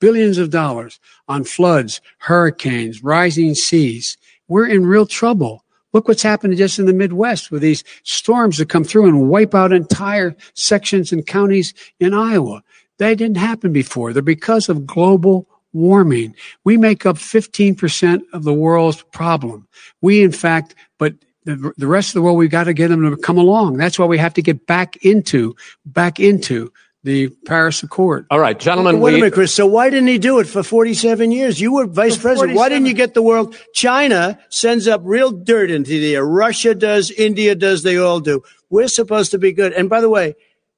billions 0.01 0.39
of 0.39 0.49
dollars 0.49 0.99
on 1.29 1.45
floods 1.45 2.01
hurricanes 2.21 3.03
rising 3.03 3.55
seas 3.55 4.17
we're 4.49 4.67
in 4.67 4.87
real 4.87 5.05
trouble 5.05 5.63
Look 5.93 6.07
what's 6.07 6.23
happened 6.23 6.57
just 6.57 6.79
in 6.79 6.87
the 6.87 6.93
Midwest 6.93 7.51
with 7.51 7.63
these 7.63 7.83
storms 8.03 8.59
that 8.59 8.69
come 8.69 8.85
through 8.85 9.07
and 9.07 9.29
wipe 9.29 9.55
out 9.55 9.73
entire 9.73 10.37
sections 10.55 11.13
and 11.13 11.27
counties 11.27 11.73
in 11.99 12.13
Iowa. 12.13 12.63
They 12.99 13.15
didn't 13.15 13.39
happen 13.39 13.73
before. 13.73 14.13
They're 14.13 14.23
because 14.23 14.69
of 14.69 14.87
global 14.87 15.49
warming. 15.79 16.35
We 16.65 16.77
make 16.77 17.07
up 17.07 17.17
15% 17.17 18.23
of 18.33 18.45
the 18.45 18.53
world's 18.53 19.03
problem. 19.03 19.69
We, 20.03 20.23
in 20.23 20.33
fact, 20.33 20.75
but 20.99 21.15
the, 21.45 21.73
the 21.79 21.87
rest 21.87 22.11
of 22.11 22.15
the 22.15 22.23
world, 22.23 22.37
we've 22.37 22.51
got 22.51 22.65
to 22.65 22.75
get 22.75 22.89
them 22.89 23.09
to 23.09 23.17
come 23.17 23.39
along. 23.39 23.79
That's 23.79 23.99
why 23.99 24.07
we 24.07 24.19
have 24.19 24.35
to 24.35 24.43
get 24.43 24.67
back 24.67 24.97
into, 25.05 25.55
back 25.87 26.21
into 26.21 26.73
the 27.05 27.29
Paris 27.47 27.83
Accord. 27.83 28.27
All 28.31 28.41
right, 28.41 28.59
gentlemen. 28.59 29.01
Wait 29.01 29.13
a 29.13 29.15
we- 29.15 29.21
minute, 29.23 29.35
Chris. 29.35 29.55
So 29.55 29.67
why 29.67 29.89
didn't 29.89 30.09
he 30.09 30.19
do 30.19 30.41
it 30.41 30.47
for 30.47 30.63
47 30.63 31.31
years? 31.33 31.61
You 31.61 31.73
were 31.73 31.87
vice 31.87 32.17
For 32.17 32.23
president. 32.23 32.57
Why 32.57 32.69
didn't 32.69 32.87
you 32.87 32.95
get 32.95 33.15
the 33.15 33.23
world? 33.23 33.57
China 33.73 34.39
sends 34.51 34.89
up 34.89 35.01
real 35.05 35.31
dirt 35.31 35.71
into 35.71 35.91
the 35.91 36.17
air. 36.17 36.25
Russia 36.25 36.75
does. 36.75 37.11
India 37.13 37.55
does. 37.55 37.83
They 37.83 37.97
all 37.97 38.21
do. 38.21 38.43
We're 38.69 38.89
supposed 38.89 39.31
to 39.31 39.39
be 39.39 39.53
good. 39.53 39.73
And 39.73 39.89
by 39.89 40.01
the 40.01 40.11
way, 40.11 40.35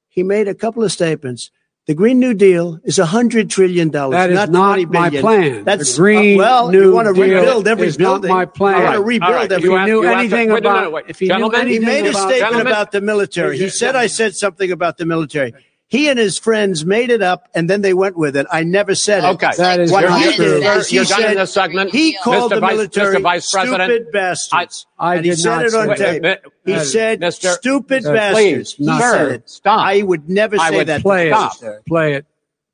he 0.07 0.23
made 0.23 0.47
a 0.47 0.55
couple 0.55 0.83
of 0.83 0.91
statements. 0.91 1.51
The 1.87 1.95
Green 1.95 2.19
New 2.19 2.35
Deal 2.35 2.79
is 2.83 2.99
a 2.99 3.07
hundred 3.07 3.49
trillion 3.49 3.89
dollars. 3.89 4.13
That 4.13 4.29
is 4.29 4.35
not, 4.35 4.49
not 4.51 4.79
my 4.91 5.09
billion. 5.09 5.21
plan. 5.21 5.63
That's 5.63 5.95
The 5.95 6.01
Green 6.01 6.39
uh, 6.39 6.43
well. 6.43 6.69
New 6.69 6.83
you 6.83 6.93
want 6.93 7.07
to 7.07 7.19
rebuild 7.19 7.67
every 7.67 7.87
is 7.87 7.97
not 7.97 8.21
building. 8.21 8.29
my 8.29 8.45
plan. 8.45 8.77
You 8.77 8.83
want 8.83 8.95
to 8.97 9.01
rebuild 9.01 9.31
all 9.31 9.35
right. 9.37 9.49
every. 9.49 9.57
If 9.57 9.63
You 9.63 9.77
he 9.77 9.85
knew 9.85 9.95
you 9.97 10.01
to- 10.03 10.15
anything 10.15 10.49
no, 10.49 10.57
no, 10.57 10.89
about, 10.89 11.09
if 11.09 11.19
he 11.19 11.25
knew 11.25 11.33
Gentlemen, 11.33 11.67
He 11.67 11.79
made 11.79 12.05
a 12.05 12.13
statement 12.13 12.39
Gentlemen. 12.39 12.67
about 12.67 12.91
the 12.91 13.01
military. 13.01 13.57
He 13.57 13.69
said 13.69 13.95
I 13.95 14.07
said 14.07 14.35
something 14.35 14.71
about 14.71 14.97
the 14.97 15.05
military. 15.05 15.53
He 15.91 16.07
and 16.07 16.17
his 16.17 16.37
friends 16.39 16.85
made 16.85 17.09
it 17.09 17.21
up, 17.21 17.49
and 17.53 17.69
then 17.69 17.81
they 17.81 17.93
went 17.93 18.15
with 18.17 18.37
it. 18.37 18.47
I 18.49 18.63
never 18.63 18.95
said 18.95 19.25
it. 19.25 19.27
Okay. 19.35 19.49
That 19.57 19.81
is 19.81 19.91
What 19.91 20.05
not 20.05 20.21
he 20.21 20.33
true. 20.37 20.45
did 20.45 20.63
You're- 20.63 20.83
he 20.85 20.95
you're 20.95 21.03
done 21.03 21.19
in 21.21 21.27
said 21.27 21.37
this 21.37 21.53
segment. 21.53 21.91
he 21.91 22.13
called 22.23 22.49
Mr. 22.53 22.55
the 22.55 22.61
Vice- 22.61 22.71
military 22.71 23.15
Mr. 23.17 23.21
Vice 23.21 23.51
President, 23.51 23.91
stupid 23.91 24.11
bastards. 24.13 24.85
I 24.97 25.15
and 25.15 25.25
he 25.25 25.31
did 25.31 25.39
said 25.39 25.49
not 25.49 25.65
it 25.65 25.73
on 25.75 25.97
say 25.97 26.03
tape. 26.13 26.21
that. 26.23 26.41
He 26.65 26.71
That- 26.71 26.85
said 26.85 27.19
Mr. 27.19 27.51
stupid 27.55 28.03
That- 28.03 28.13
bastards. 28.13 28.73
Please, 28.75 28.75
he 28.77 28.85
sir, 28.99 29.11
said 29.11 29.31
it. 29.33 29.49
stop. 29.49 29.79
I 29.85 30.01
would 30.01 30.29
never 30.29 30.57
I 30.57 30.69
say 30.69 30.77
would 30.77 30.87
that. 30.87 31.01
play 31.01 31.27
Stop. 31.29 31.61
it. 31.61 31.85
Play 31.85 32.13
it. 32.13 32.25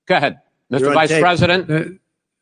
Go 0.07 0.15
ahead, 0.15 0.37
Mr. 0.71 0.79
You're 0.81 0.93
Vice 0.93 1.09
tape. 1.09 1.21
President. 1.21 1.71
Uh, 1.71 1.83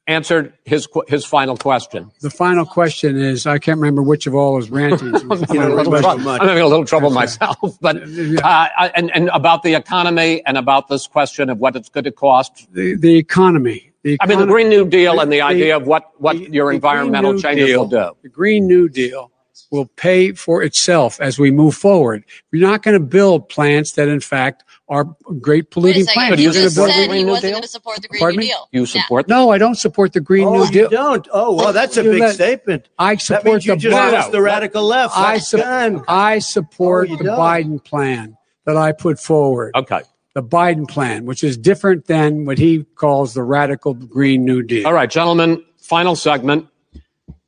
answered 0.08 0.54
his 0.66 0.88
his 1.08 1.26
final 1.26 1.58
question. 1.58 2.12
The 2.22 2.30
final 2.30 2.66
question 2.66 3.18
is 3.18 3.46
I 3.46 3.60
can't 3.60 3.80
remember 3.80 4.04
which 4.04 4.28
of 4.28 4.36
all 4.36 4.58
his 4.58 4.70
rantings. 4.70 5.22
I'm 5.30 5.40
having, 5.42 5.58
a 5.62 5.70
little 5.70 5.96
trouble, 5.96 6.18
too 6.18 6.24
much. 6.24 6.42
I'm 6.42 6.48
having 6.48 6.64
a 6.64 6.68
little 6.68 6.86
trouble 6.86 7.10
myself, 7.10 7.78
but 7.82 7.98
uh, 7.98 8.90
and 8.96 9.12
and 9.16 9.30
about 9.34 9.64
the 9.64 9.74
economy 9.74 10.44
and 10.46 10.58
about 10.58 10.88
this 10.88 11.08
question 11.08 11.50
of 11.50 11.58
what 11.60 11.76
it's 11.76 11.90
going 11.90 12.04
to 12.04 12.12
cost. 12.12 12.68
the, 12.74 12.96
the 12.96 13.16
economy. 13.18 13.92
The 14.04 14.18
I 14.22 14.28
mean, 14.28 14.38
the 14.40 14.46
Green 14.46 14.70
New 14.70 14.88
Deal 14.88 15.20
and 15.20 15.32
the 15.32 15.38
the- 15.38 15.42
idea 15.42 15.76
of 15.78 15.88
what 15.88 16.12
what 16.22 16.38
the- 16.38 16.50
your 16.52 16.72
environmental 16.72 17.40
changes 17.40 17.68
Deal- 17.68 17.82
will 17.82 17.90
do. 17.90 18.12
The 18.22 18.30
Green 18.30 18.68
New 18.68 18.88
Deal 18.88 19.32
will 19.72 19.86
pay 19.86 20.32
for 20.34 20.62
itself 20.64 21.20
as 21.22 21.40
we 21.40 21.52
move 21.52 21.76
forward. 21.76 22.24
We're 22.52 22.62
not 22.68 22.84
going 22.84 22.94
to 23.00 23.06
build 23.06 23.50
plants 23.50 23.94
that, 23.94 24.08
in 24.08 24.20
fact, 24.20 24.64
are 24.90 25.06
great 25.42 25.72
polluting 25.72 26.06
plants. 26.06 26.38
He 26.38 26.44
you 26.44 26.50
We're 26.50 26.54
gonna 26.54 26.64
just 26.66 26.76
support 26.76 26.88
build- 26.90 26.90
the 26.90 27.02
said 27.02 27.08
Green 27.10 27.18
he 27.20 27.24
New 27.24 27.30
wasn't 27.32 27.44
Deal? 27.44 27.52
going 27.52 27.62
to 27.64 27.68
support 27.68 28.02
the 28.02 28.08
Green 28.08 28.20
Pardon 28.20 28.36
New 28.38 28.42
me? 28.42 28.48
Deal. 28.48 28.68
You 28.72 28.82
Yeah. 28.82 28.86
support? 29.02 29.28
no, 29.28 29.50
I 29.52 29.58
don't 29.58 29.76
support 29.76 30.14
the 30.14 30.20
Green 30.20 30.48
Oh, 30.48 30.54
New 30.58 30.66
you 30.66 30.72
Deal. 30.72 30.90
don't? 30.90 31.28
Oh, 31.34 31.54
well, 31.56 31.74
that's 31.74 31.98
a 31.98 32.04
big 32.04 32.20
let- 32.22 32.36
statement. 32.36 32.90
I 33.00 33.16
That 33.16 33.22
support 33.22 33.46
means 33.46 33.66
you 33.66 33.74
the 33.74 33.78
just 33.80 33.96
Biden. 34.28 34.32
the 34.32 34.42
radical 34.42 34.84
left. 34.84 35.18
I, 35.18 35.38
su- 35.40 35.58
done. 35.58 36.04
I 36.08 36.40
support 36.40 37.10
Oh, 37.12 37.16
the 37.18 37.24
don't. 37.24 37.40
Biden 37.40 37.84
plan 37.84 38.38
that 38.66 38.78
I 38.78 38.92
put 38.92 39.20
forward. 39.20 39.72
Okay. 39.76 40.02
the 40.36 40.44
Biden 40.44 40.86
plan, 40.86 41.26
which 41.26 41.46
is 41.46 41.56
different 41.58 42.08
than 42.08 42.44
what 42.46 42.58
he 42.58 42.84
calls 42.96 43.34
the 43.34 43.42
radical 43.44 43.94
Green 43.94 44.44
New 44.44 44.62
Deal. 44.62 44.86
All 44.86 44.92
right, 44.94 45.10
gentlemen, 45.10 45.64
final 45.78 46.14
segment 46.14 46.68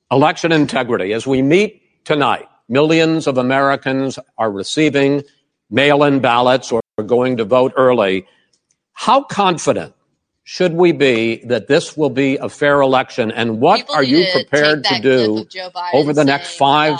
election 0.09 0.51
integrity. 0.53 1.11
As 1.13 1.27
we 1.27 1.41
meet 1.41 1.81
tonight, 2.07 2.47
millions 2.69 3.27
of 3.27 3.37
Americans 3.37 4.17
are 4.37 4.49
receiving 4.49 5.21
mail 5.69 6.05
in 6.05 6.21
ballots 6.21 6.71
or 6.71 6.81
going 7.05 7.35
to 7.35 7.43
vote 7.43 7.73
early. 7.75 8.25
How 8.93 9.23
confident 9.23 9.93
should 10.45 10.71
we 10.71 10.93
be 10.93 11.43
that 11.47 11.67
this 11.67 11.97
will 11.97 12.09
be 12.09 12.37
a 12.37 12.47
fair 12.47 12.79
election? 12.79 13.29
And 13.31 13.59
what 13.59 13.81
People 13.81 13.95
are 13.95 14.03
you 14.03 14.23
to 14.23 14.31
prepared 14.31 14.85
to 14.85 15.01
do 15.01 15.39
of 15.39 15.49
Joe 15.49 15.69
Biden 15.75 15.95
over 15.95 16.13
the 16.13 16.23
next 16.23 16.55
five 16.55 16.93
uh, 16.93 16.97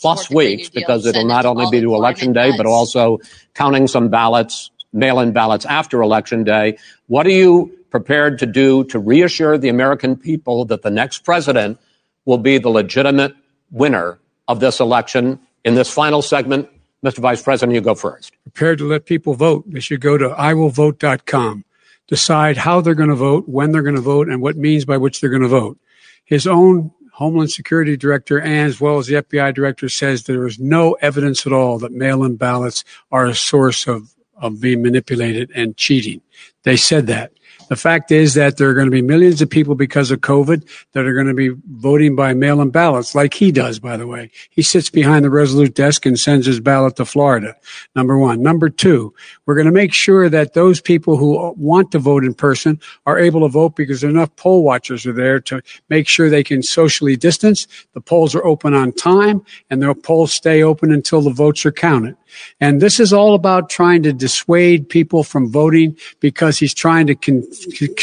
plus 0.00 0.26
support 0.26 0.28
the 0.28 0.34
Green 0.34 0.48
New 0.48 0.56
weeks? 0.56 0.70
Because 0.70 1.06
it'll 1.06 1.24
not 1.24 1.46
only 1.46 1.66
be 1.70 1.80
to 1.80 1.94
election 1.94 2.32
day, 2.32 2.50
but 2.56 2.66
also 2.66 3.20
counting 3.54 3.86
some 3.86 4.08
ballots, 4.08 4.72
mail 4.92 5.20
in 5.20 5.30
ballots 5.30 5.64
after 5.66 6.02
election 6.02 6.42
day. 6.42 6.78
What 7.06 7.28
are 7.28 7.30
you 7.30 7.78
prepared 7.90 8.40
to 8.40 8.46
do 8.46 8.82
to 8.86 8.98
reassure 8.98 9.56
the 9.56 9.68
American 9.68 10.16
people 10.16 10.64
that 10.64 10.82
the 10.82 10.90
next 10.90 11.20
president 11.20 11.78
will 12.24 12.38
be 12.38 12.58
the 12.58 12.70
legitimate 12.70 13.36
winner 13.70 14.18
of 14.48 14.60
this 14.60 14.80
election? 14.80 15.38
In 15.64 15.74
this 15.74 15.92
final 15.92 16.22
segment, 16.22 16.68
Mr. 17.04 17.18
Vice 17.18 17.42
President, 17.42 17.74
you 17.74 17.80
go 17.80 17.94
first. 17.94 18.32
prepared 18.44 18.78
to 18.78 18.88
let 18.88 19.06
people 19.06 19.34
vote, 19.34 19.64
they 19.66 19.80
should 19.80 20.00
go 20.00 20.16
to 20.16 20.28
iwillvote.com, 20.28 21.64
decide 22.06 22.56
how 22.56 22.80
they're 22.80 22.94
going 22.94 23.08
to 23.08 23.14
vote, 23.14 23.48
when 23.48 23.72
they're 23.72 23.82
going 23.82 23.96
to 23.96 24.00
vote, 24.00 24.28
and 24.28 24.40
what 24.40 24.56
means 24.56 24.84
by 24.84 24.96
which 24.96 25.20
they're 25.20 25.30
going 25.30 25.42
to 25.42 25.48
vote. 25.48 25.78
His 26.24 26.46
own 26.46 26.92
Homeland 27.12 27.50
Security 27.50 27.96
Director, 27.96 28.40
and 28.40 28.68
as 28.68 28.80
well 28.80 28.98
as 28.98 29.06
the 29.06 29.14
FBI 29.14 29.54
Director, 29.54 29.88
says 29.88 30.24
there 30.24 30.46
is 30.46 30.58
no 30.58 30.94
evidence 30.94 31.46
at 31.46 31.52
all 31.52 31.78
that 31.78 31.92
mail-in 31.92 32.36
ballots 32.36 32.84
are 33.10 33.26
a 33.26 33.34
source 33.34 33.86
of, 33.86 34.14
of 34.36 34.60
being 34.60 34.82
manipulated 34.82 35.50
and 35.54 35.76
cheating. 35.76 36.20
They 36.62 36.76
said 36.76 37.06
that. 37.08 37.32
The 37.72 37.76
fact 37.76 38.12
is 38.12 38.34
that 38.34 38.58
there 38.58 38.68
are 38.68 38.74
going 38.74 38.88
to 38.88 38.90
be 38.90 39.00
millions 39.00 39.40
of 39.40 39.48
people 39.48 39.74
because 39.74 40.10
of 40.10 40.20
COVID 40.20 40.68
that 40.92 41.06
are 41.06 41.14
going 41.14 41.28
to 41.28 41.32
be 41.32 41.56
voting 41.70 42.14
by 42.14 42.34
mail-in 42.34 42.68
ballots, 42.68 43.14
like 43.14 43.32
he 43.32 43.50
does, 43.50 43.78
by 43.78 43.96
the 43.96 44.06
way. 44.06 44.30
He 44.50 44.60
sits 44.60 44.90
behind 44.90 45.24
the 45.24 45.30
Resolute 45.30 45.74
desk 45.74 46.04
and 46.04 46.20
sends 46.20 46.44
his 46.44 46.60
ballot 46.60 46.96
to 46.96 47.06
Florida. 47.06 47.56
Number 47.96 48.18
one. 48.18 48.42
Number 48.42 48.68
two, 48.68 49.14
we're 49.46 49.54
going 49.54 49.64
to 49.64 49.72
make 49.72 49.94
sure 49.94 50.28
that 50.28 50.52
those 50.52 50.82
people 50.82 51.16
who 51.16 51.54
want 51.56 51.90
to 51.92 51.98
vote 51.98 52.24
in 52.24 52.34
person 52.34 52.78
are 53.06 53.18
able 53.18 53.40
to 53.40 53.48
vote 53.48 53.74
because 53.74 54.04
enough 54.04 54.36
poll 54.36 54.62
watchers 54.62 55.06
are 55.06 55.14
there 55.14 55.40
to 55.40 55.62
make 55.88 56.06
sure 56.08 56.28
they 56.28 56.44
can 56.44 56.62
socially 56.62 57.16
distance. 57.16 57.66
The 57.94 58.02
polls 58.02 58.34
are 58.34 58.44
open 58.44 58.74
on 58.74 58.92
time 58.92 59.46
and 59.70 59.80
the 59.80 59.94
polls 59.94 60.34
stay 60.34 60.62
open 60.62 60.92
until 60.92 61.22
the 61.22 61.30
votes 61.30 61.64
are 61.64 61.72
counted. 61.72 62.18
And 62.60 62.80
this 62.80 63.00
is 63.00 63.12
all 63.12 63.34
about 63.34 63.70
trying 63.70 64.02
to 64.04 64.12
dissuade 64.12 64.88
people 64.88 65.24
from 65.24 65.50
voting 65.50 65.96
because 66.20 66.58
he's 66.58 66.74
trying 66.74 67.06
to 67.08 67.14
con- 67.14 67.46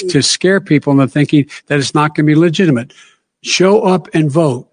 to 0.09 0.21
scare 0.21 0.61
people 0.61 0.93
into 0.93 1.07
thinking 1.07 1.49
that 1.67 1.79
it's 1.79 1.93
not 1.93 2.15
going 2.15 2.25
to 2.25 2.31
be 2.33 2.39
legitimate. 2.39 2.93
Show 3.41 3.81
up 3.81 4.07
and 4.13 4.31
vote. 4.31 4.67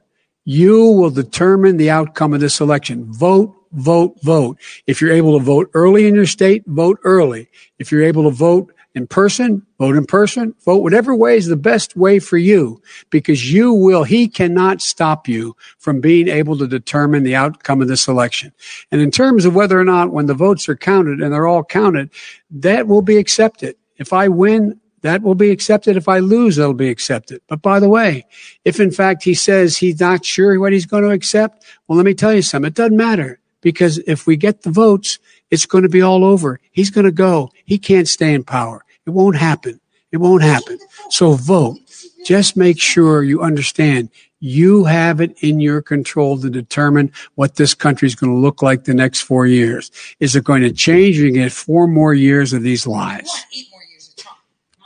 You 0.45 0.87
will 0.93 1.11
determine 1.11 1.77
the 1.77 1.91
outcome 1.91 2.33
of 2.33 2.41
this 2.41 2.61
election. 2.61 3.13
Vote, 3.13 3.55
vote, 3.73 4.17
vote. 4.23 4.59
If 4.87 5.01
you're 5.01 5.13
able 5.13 5.39
to 5.39 5.45
vote 5.45 5.71
early 5.75 6.07
in 6.07 6.15
your 6.15 6.27
state, 6.27 6.65
vote 6.67 6.99
early. 7.05 7.49
If 7.79 7.91
you're 7.91 8.05
able 8.05 8.25
to 8.25 8.31
vote 8.31 8.73
in 8.97 9.07
person, 9.07 9.65
vote 9.79 9.95
in 9.95 10.07
person, 10.07 10.55
vote 10.65 10.83
whatever 10.83 11.15
way 11.15 11.37
is 11.37 11.47
the 11.47 11.55
best 11.55 11.97
way 11.97 12.19
for 12.19 12.39
you 12.39 12.81
because 13.11 13.53
you 13.53 13.71
will, 13.71 14.05
he 14.05 14.27
cannot 14.27 14.81
stop 14.81 15.29
you 15.29 15.55
from 15.77 16.01
being 16.01 16.29
able 16.29 16.57
to 16.57 16.67
determine 16.67 17.23
the 17.23 17.37
outcome 17.37 17.83
of 17.83 17.89
this 17.89 18.09
election. 18.09 18.53
And 18.91 19.03
in 19.03 19.11
terms 19.11 19.45
of 19.45 19.55
whether 19.55 19.79
or 19.79 19.85
not 19.85 20.13
when 20.13 20.25
the 20.25 20.35
votes 20.35 20.67
are 20.67 20.77
counted 20.77 21.21
and 21.21 21.31
they're 21.31 21.47
all 21.47 21.63
counted, 21.63 22.11
that 22.51 22.87
will 22.87 23.03
be 23.03 23.19
accepted. 23.19 23.77
If 23.99 24.15
I 24.15 24.29
win, 24.29 24.81
that 25.03 25.21
will 25.21 25.35
be 25.35 25.51
accepted. 25.51 25.99
If 25.99 26.09
I 26.09 26.21
lose, 26.21 26.57
that'll 26.57 26.73
be 26.73 26.89
accepted. 26.89 27.43
But 27.49 27.61
by 27.61 27.81
the 27.81 27.91
way, 27.91 28.25
if 28.65 28.81
in 28.81 28.91
fact 28.91 29.25
he 29.25 29.35
says 29.35 29.77
he's 29.77 30.01
not 30.01 30.25
sure 30.25 30.59
what 30.59 30.73
he's 30.73 30.87
going 30.87 31.05
to 31.05 31.11
accept, 31.11 31.67
well, 31.87 31.99
let 31.99 32.07
me 32.07 32.15
tell 32.15 32.33
you 32.33 32.41
something. 32.41 32.69
It 32.69 32.75
doesn't 32.75 32.97
matter 32.97 33.41
because 33.61 33.99
if 34.07 34.27
we 34.27 34.39
get 34.39 34.63
the 34.63 34.71
votes, 34.71 35.19
it's 35.51 35.67
going 35.67 35.83
to 35.83 35.91
be 35.91 36.01
all 36.01 36.25
over. 36.25 36.61
He's 36.71 36.91
going 36.91 37.05
to 37.05 37.13
go. 37.13 37.51
He 37.67 37.79
can't 37.79 38.09
stay 38.09 38.33
in 38.33 38.43
power. 38.43 38.86
It 39.07 39.11
won't 39.11 39.37
happen. 39.37 39.81
It 40.13 40.19
won't 40.19 40.43
happen. 40.43 40.79
So 41.11 41.33
vote. 41.33 41.79
Just 42.25 42.57
make 42.57 42.81
sure 42.81 43.23
you 43.23 43.41
understand 43.43 44.11
you 44.41 44.85
have 44.85 45.21
it 45.21 45.37
in 45.43 45.61
your 45.61 45.81
control 45.81 46.39
to 46.39 46.51
determine 46.51 47.13
what 47.37 47.57
this 47.57 47.73
country 47.73 48.07
is 48.07 48.15
going 48.15 48.33
to 48.33 48.39
look 48.39 48.63
like 48.63 48.85
the 48.85 48.95
next 48.95 49.23
four 49.23 49.47
years. 49.47 49.91
Is 50.21 50.37
it 50.37 50.45
going 50.45 50.63
to 50.63 50.73
change? 50.73 51.17
You 51.17 51.31
get 51.33 51.53
four 51.53 51.87
more 51.87 52.15
years 52.15 52.53
of 52.53 52.63
these 52.63 52.87
lies. 52.87 53.29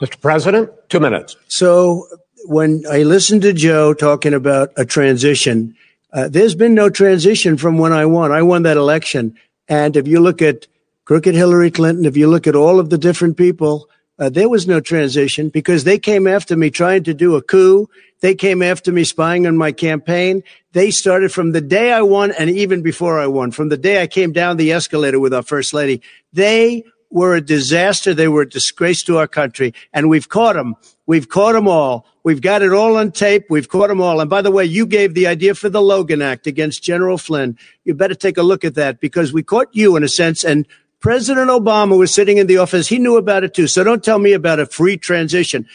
Mr. 0.01 0.19
President, 0.21 0.71
two 0.89 0.99
minutes. 0.99 1.35
So 1.47 2.07
when 2.45 2.83
I 2.89 3.03
listened 3.03 3.41
to 3.43 3.53
Joe 3.53 3.93
talking 3.93 4.33
about 4.33 4.71
a 4.77 4.85
transition, 4.85 5.75
uh, 6.13 6.27
there's 6.27 6.55
been 6.55 6.73
no 6.73 6.89
transition 6.89 7.57
from 7.57 7.77
when 7.77 7.93
I 7.93 8.05
won. 8.05 8.31
I 8.31 8.41
won 8.41 8.63
that 8.63 8.77
election. 8.77 9.37
And 9.67 9.95
if 9.95 10.07
you 10.07 10.19
look 10.19 10.41
at 10.41 10.67
crooked 11.05 11.35
Hillary 11.35 11.71
Clinton, 11.71 12.05
if 12.05 12.17
you 12.17 12.27
look 12.27 12.47
at 12.47 12.55
all 12.55 12.79
of 12.79 12.89
the 12.89 12.97
different 12.97 13.37
people, 13.37 13.89
uh, 14.21 14.29
there 14.29 14.47
was 14.47 14.67
no 14.67 14.79
transition 14.79 15.49
because 15.49 15.83
they 15.83 15.97
came 15.97 16.27
after 16.27 16.55
me 16.55 16.69
trying 16.69 17.03
to 17.03 17.13
do 17.13 17.35
a 17.35 17.41
coup. 17.41 17.89
They 18.19 18.35
came 18.35 18.61
after 18.61 18.91
me 18.91 19.03
spying 19.03 19.47
on 19.47 19.57
my 19.57 19.71
campaign. 19.71 20.43
They 20.73 20.91
started 20.91 21.33
from 21.33 21.53
the 21.53 21.59
day 21.59 21.91
I 21.91 22.03
won 22.03 22.31
and 22.37 22.47
even 22.47 22.83
before 22.83 23.19
I 23.19 23.25
won, 23.25 23.49
from 23.49 23.69
the 23.69 23.77
day 23.77 23.99
I 23.99 24.05
came 24.05 24.31
down 24.31 24.57
the 24.57 24.73
escalator 24.73 25.19
with 25.19 25.33
our 25.33 25.41
first 25.41 25.73
lady. 25.73 26.03
They 26.31 26.83
were 27.09 27.35
a 27.35 27.41
disaster. 27.41 28.13
They 28.13 28.27
were 28.27 28.43
a 28.43 28.49
disgrace 28.49 29.01
to 29.03 29.17
our 29.17 29.27
country. 29.27 29.73
And 29.91 30.07
we've 30.07 30.29
caught 30.29 30.55
them. 30.55 30.75
We've 31.07 31.27
caught 31.27 31.53
them 31.53 31.67
all. 31.67 32.05
We've 32.23 32.41
got 32.41 32.61
it 32.61 32.71
all 32.71 32.97
on 32.97 33.11
tape. 33.11 33.45
We've 33.49 33.67
caught 33.67 33.89
them 33.89 34.01
all. 34.01 34.21
And 34.21 34.29
by 34.29 34.43
the 34.43 34.51
way, 34.51 34.65
you 34.65 34.85
gave 34.85 35.15
the 35.15 35.25
idea 35.25 35.55
for 35.55 35.67
the 35.67 35.81
Logan 35.81 36.21
Act 36.21 36.45
against 36.45 36.83
General 36.83 37.17
Flynn. 37.17 37.57
You 37.85 37.95
better 37.95 38.15
take 38.15 38.37
a 38.37 38.43
look 38.43 38.63
at 38.63 38.75
that 38.75 39.01
because 39.01 39.33
we 39.33 39.41
caught 39.41 39.67
you 39.71 39.95
in 39.95 40.03
a 40.03 40.07
sense. 40.07 40.43
And 40.43 40.67
President 41.01 41.49
Obama 41.49 41.97
was 41.97 42.13
sitting 42.13 42.37
in 42.37 42.47
the 42.47 42.57
office. 42.57 42.87
He 42.87 42.99
knew 42.99 43.17
about 43.17 43.43
it 43.43 43.53
too. 43.53 43.67
So 43.67 43.83
don't 43.83 44.03
tell 44.03 44.19
me 44.19 44.33
about 44.33 44.59
a 44.59 44.65
free 44.65 44.95
transition. 44.95 45.67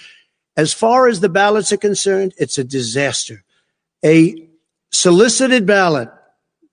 As 0.56 0.72
far 0.72 1.08
as 1.08 1.20
the 1.20 1.28
ballots 1.28 1.72
are 1.72 1.76
concerned, 1.76 2.32
it's 2.38 2.56
a 2.56 2.64
disaster. 2.64 3.44
A 4.04 4.48
solicited 4.90 5.66
ballot 5.66 6.08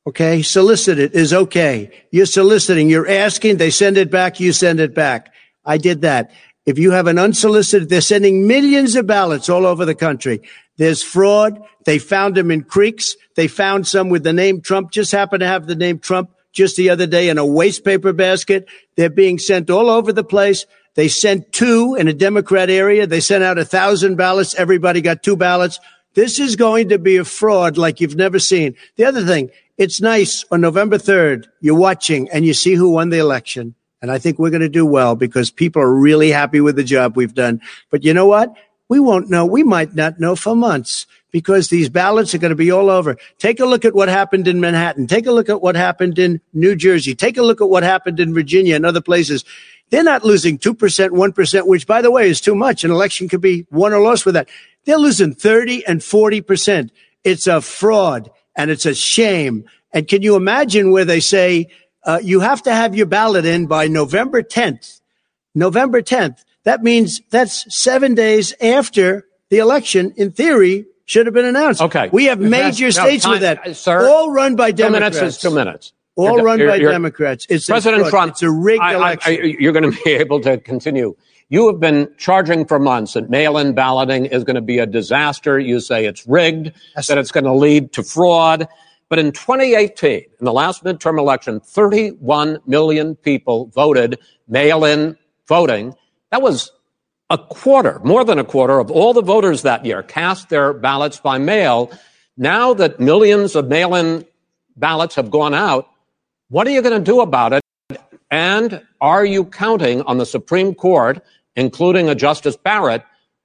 Okay. 0.05 0.41
Solicited 0.41 1.15
is 1.15 1.33
okay. 1.33 1.89
You're 2.11 2.25
soliciting. 2.25 2.89
You're 2.89 3.09
asking. 3.09 3.57
They 3.57 3.69
send 3.69 3.97
it 3.97 4.11
back. 4.11 4.39
You 4.39 4.51
send 4.51 4.79
it 4.79 4.93
back. 4.93 5.33
I 5.65 5.77
did 5.77 6.01
that. 6.01 6.31
If 6.65 6.77
you 6.77 6.91
have 6.91 7.07
an 7.07 7.19
unsolicited, 7.19 7.89
they're 7.89 8.01
sending 8.01 8.47
millions 8.47 8.95
of 8.95 9.07
ballots 9.07 9.49
all 9.49 9.65
over 9.65 9.85
the 9.85 9.95
country. 9.95 10.41
There's 10.77 11.03
fraud. 11.03 11.61
They 11.85 11.99
found 11.99 12.35
them 12.35 12.51
in 12.51 12.63
creeks. 12.63 13.15
They 13.35 13.47
found 13.47 13.87
some 13.87 14.09
with 14.09 14.23
the 14.23 14.33
name 14.33 14.61
Trump, 14.61 14.91
just 14.91 15.11
happened 15.11 15.41
to 15.41 15.47
have 15.47 15.67
the 15.67 15.75
name 15.75 15.99
Trump 15.99 16.31
just 16.53 16.77
the 16.77 16.89
other 16.89 17.07
day 17.07 17.27
in 17.29 17.37
a 17.37 17.45
waste 17.45 17.83
paper 17.83 18.13
basket. 18.13 18.67
They're 18.95 19.09
being 19.09 19.39
sent 19.39 19.69
all 19.69 19.89
over 19.89 20.13
the 20.13 20.23
place. 20.23 20.65
They 20.95 21.07
sent 21.07 21.51
two 21.51 21.95
in 21.95 22.07
a 22.07 22.13
Democrat 22.13 22.69
area. 22.69 23.07
They 23.07 23.19
sent 23.19 23.43
out 23.43 23.57
a 23.57 23.65
thousand 23.65 24.15
ballots. 24.15 24.55
Everybody 24.55 25.01
got 25.01 25.23
two 25.23 25.35
ballots. 25.35 25.79
This 26.13 26.39
is 26.39 26.55
going 26.55 26.89
to 26.89 26.99
be 26.99 27.17
a 27.17 27.25
fraud 27.25 27.77
like 27.77 27.99
you've 27.99 28.15
never 28.15 28.37
seen. 28.37 28.75
The 28.95 29.05
other 29.05 29.25
thing, 29.25 29.49
it's 29.77 29.99
nice 29.99 30.45
on 30.51 30.61
November 30.61 30.99
3rd, 30.99 31.47
you're 31.59 31.75
watching 31.75 32.29
and 32.29 32.45
you 32.45 32.53
see 32.53 32.75
who 32.75 32.91
won 32.91 33.09
the 33.09 33.17
election. 33.17 33.73
And 34.01 34.11
I 34.11 34.19
think 34.19 34.37
we're 34.37 34.51
going 34.51 34.61
to 34.61 34.69
do 34.69 34.85
well 34.85 35.15
because 35.15 35.49
people 35.49 35.81
are 35.81 35.93
really 35.93 36.29
happy 36.29 36.61
with 36.61 36.75
the 36.75 36.83
job 36.83 37.17
we've 37.17 37.33
done. 37.33 37.61
But 37.89 38.03
you 38.03 38.13
know 38.13 38.27
what? 38.27 38.53
We 38.89 38.99
won't 38.99 39.29
know. 39.29 39.45
We 39.45 39.63
might 39.63 39.95
not 39.95 40.19
know 40.19 40.35
for 40.35 40.55
months 40.55 41.07
because 41.33 41.67
these 41.67 41.89
ballots 41.89 42.33
are 42.33 42.37
going 42.37 42.51
to 42.51 42.55
be 42.55 42.71
all 42.71 42.89
over. 42.89 43.17
Take 43.39 43.59
a 43.59 43.65
look 43.65 43.83
at 43.83 43.95
what 43.95 44.07
happened 44.07 44.47
in 44.47 44.61
Manhattan. 44.61 45.07
Take 45.07 45.25
a 45.25 45.31
look 45.31 45.49
at 45.49 45.61
what 45.61 45.75
happened 45.75 46.17
in 46.19 46.39
New 46.53 46.75
Jersey. 46.75 47.15
Take 47.15 47.37
a 47.37 47.41
look 47.41 47.59
at 47.59 47.69
what 47.69 47.83
happened 47.83 48.19
in 48.21 48.33
Virginia 48.33 48.75
and 48.75 48.85
other 48.85 49.01
places. 49.01 49.43
They're 49.89 50.03
not 50.03 50.23
losing 50.23 50.59
2%, 50.59 50.75
1%, 51.09 51.67
which 51.67 51.87
by 51.87 52.01
the 52.03 52.11
way 52.11 52.29
is 52.29 52.39
too 52.39 52.55
much. 52.55 52.83
An 52.83 52.91
election 52.91 53.27
could 53.27 53.41
be 53.41 53.65
won 53.71 53.93
or 53.93 53.99
lost 53.99 54.25
with 54.25 54.35
that. 54.35 54.47
They're 54.85 54.97
losing 54.97 55.33
30 55.33 55.85
and 55.87 56.01
40%. 56.01 56.91
It's 57.23 57.47
a 57.47 57.61
fraud 57.61 58.29
and 58.55 58.69
it's 58.69 58.85
a 58.85 58.93
shame. 58.93 59.65
And 59.91 60.07
can 60.07 60.21
you 60.21 60.35
imagine 60.35 60.91
where 60.91 61.05
they 61.05 61.19
say, 61.19 61.67
uh, 62.03 62.19
you 62.21 62.41
have 62.41 62.61
to 62.63 62.73
have 62.73 62.95
your 62.95 63.07
ballot 63.07 63.45
in 63.45 63.65
by 63.65 63.87
November 63.87 64.43
10th? 64.43 65.01
November 65.55 66.03
10th. 66.03 66.43
That 66.63 66.83
means 66.83 67.21
that's 67.31 67.65
seven 67.75 68.13
days 68.13 68.53
after 68.61 69.25
the 69.49 69.57
election, 69.57 70.13
in 70.15 70.31
theory, 70.31 70.85
should 71.05 71.25
have 71.25 71.33
been 71.33 71.45
announced. 71.45 71.81
Okay. 71.81 72.09
We 72.11 72.25
have 72.25 72.39
major 72.39 72.85
no, 72.85 72.89
states 72.91 73.23
time- 73.23 73.33
with 73.33 73.41
that. 73.41 73.67
uh, 73.67 73.73
sir, 73.73 74.07
all 74.07 74.31
run 74.31 74.55
by 74.55 74.71
Democrats. 74.71 75.17
Two 75.17 75.21
minutes 75.21 75.35
is 75.35 75.41
two 75.41 75.51
minutes. 75.55 75.93
All 76.15 76.31
You're- 76.33 76.43
run 76.43 76.59
you're- 76.59 76.71
by 76.71 76.75
you're- 76.77 76.91
Democrats. 76.91 77.47
It's 77.49 77.65
President. 77.65 78.07
Trump, 78.07 78.33
It's 78.33 78.43
a 78.43 78.51
rigged 78.51 78.83
I- 78.83 78.91
I- 78.91 78.95
election. 78.95 79.33
I- 79.33 79.55
you're 79.59 79.73
going 79.73 79.91
to 79.91 80.03
be 80.03 80.11
able 80.11 80.39
to 80.41 80.57
continue. 80.59 81.15
You 81.49 81.67
have 81.67 81.79
been 81.79 82.07
charging 82.17 82.65
for 82.65 82.79
months 82.79 83.13
that 83.13 83.29
mail-in 83.29 83.73
balloting 83.73 84.25
is 84.25 84.43
going 84.43 84.55
to 84.55 84.61
be 84.61 84.79
a 84.79 84.85
disaster. 84.85 85.59
You 85.59 85.79
say 85.79 86.05
it's 86.05 86.25
rigged, 86.27 86.71
that 87.07 87.17
it's 87.17 87.31
going 87.31 87.43
to 87.45 87.53
lead 87.53 87.93
to 87.93 88.03
fraud. 88.03 88.67
But 89.09 89.19
in 89.19 89.31
2018, 89.31 90.23
in 90.39 90.45
the 90.45 90.53
last 90.53 90.83
midterm 90.83 91.19
election, 91.19 91.59
31 91.59 92.59
million 92.65 93.15
people 93.15 93.71
voted 93.75 94.17
mail 94.47 94.85
in 94.85 95.17
voting. 95.47 95.93
That 96.31 96.41
was 96.41 96.71
a 97.29 97.37
quarter, 97.37 97.99
more 98.03 98.23
than 98.23 98.39
a 98.39 98.43
quarter 98.43 98.79
of 98.79 98.91
all 98.91 99.13
the 99.13 99.21
voters 99.21 99.63
that 99.63 99.85
year 99.85 100.03
cast 100.03 100.49
their 100.49 100.73
ballots 100.73 101.19
by 101.19 101.37
mail. 101.37 101.91
Now 102.37 102.73
that 102.75 102.99
millions 102.99 103.55
of 103.55 103.67
mail 103.67 103.95
in 103.95 104.25
ballots 104.75 105.15
have 105.15 105.31
gone 105.31 105.53
out, 105.53 105.89
what 106.49 106.67
are 106.67 106.71
you 106.71 106.81
going 106.81 106.97
to 106.97 107.11
do 107.11 107.21
about 107.21 107.53
it? 107.53 107.63
And 108.29 108.81
are 108.99 109.25
you 109.25 109.45
counting 109.45 110.01
on 110.03 110.17
the 110.17 110.25
Supreme 110.25 110.73
Court, 110.73 111.23
including 111.55 112.09
a 112.09 112.15
Justice 112.15 112.57
Barrett, 112.57 113.03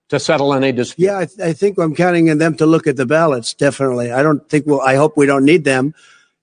to 0.09 0.19
settle 0.19 0.55
any 0.55 0.73
dispute? 0.73 1.07
Yeah, 1.07 1.19
I, 1.19 1.27
th- 1.27 1.41
I 1.41 1.53
think 1.53 1.79
I'm 1.79 1.95
counting 1.95 2.31
on 2.31 2.39
them 2.39 2.57
to 2.57 2.67
look 2.67 2.87
at 2.87 2.97
the 2.97 3.07
ballots. 3.07 3.53
Definitely. 3.53 4.11
I 4.11 4.23
don't 4.23 4.49
think 4.49 4.67
we'll, 4.67 4.81
I 4.81 4.97
hope 4.97 5.17
we 5.17 5.27
don't 5.27 5.45
need 5.45 5.65
them 5.65 5.95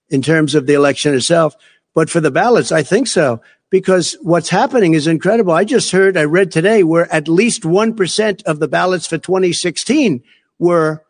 in 0.09 0.21
terms 0.21 0.53
of 0.53 0.67
the 0.67 0.73
election 0.73 1.15
itself. 1.15 1.55
But 1.95 2.09
for 2.09 2.19
the 2.19 2.29
ballots, 2.29 2.71
I 2.71 2.83
think 2.83 3.07
so 3.07 3.41
because 3.69 4.15
what's 4.21 4.49
happening 4.49 4.93
is 4.93 5.07
incredible. 5.07 5.53
I 5.53 5.63
just 5.63 5.91
heard, 5.91 6.17
I 6.17 6.23
read 6.23 6.51
today 6.51 6.83
where 6.83 7.11
at 7.13 7.27
least 7.27 7.63
1% 7.63 8.43
of 8.43 8.59
the 8.59 8.67
ballots 8.67 9.07
for 9.07 9.17
2016 9.17 10.23
were 10.59 11.03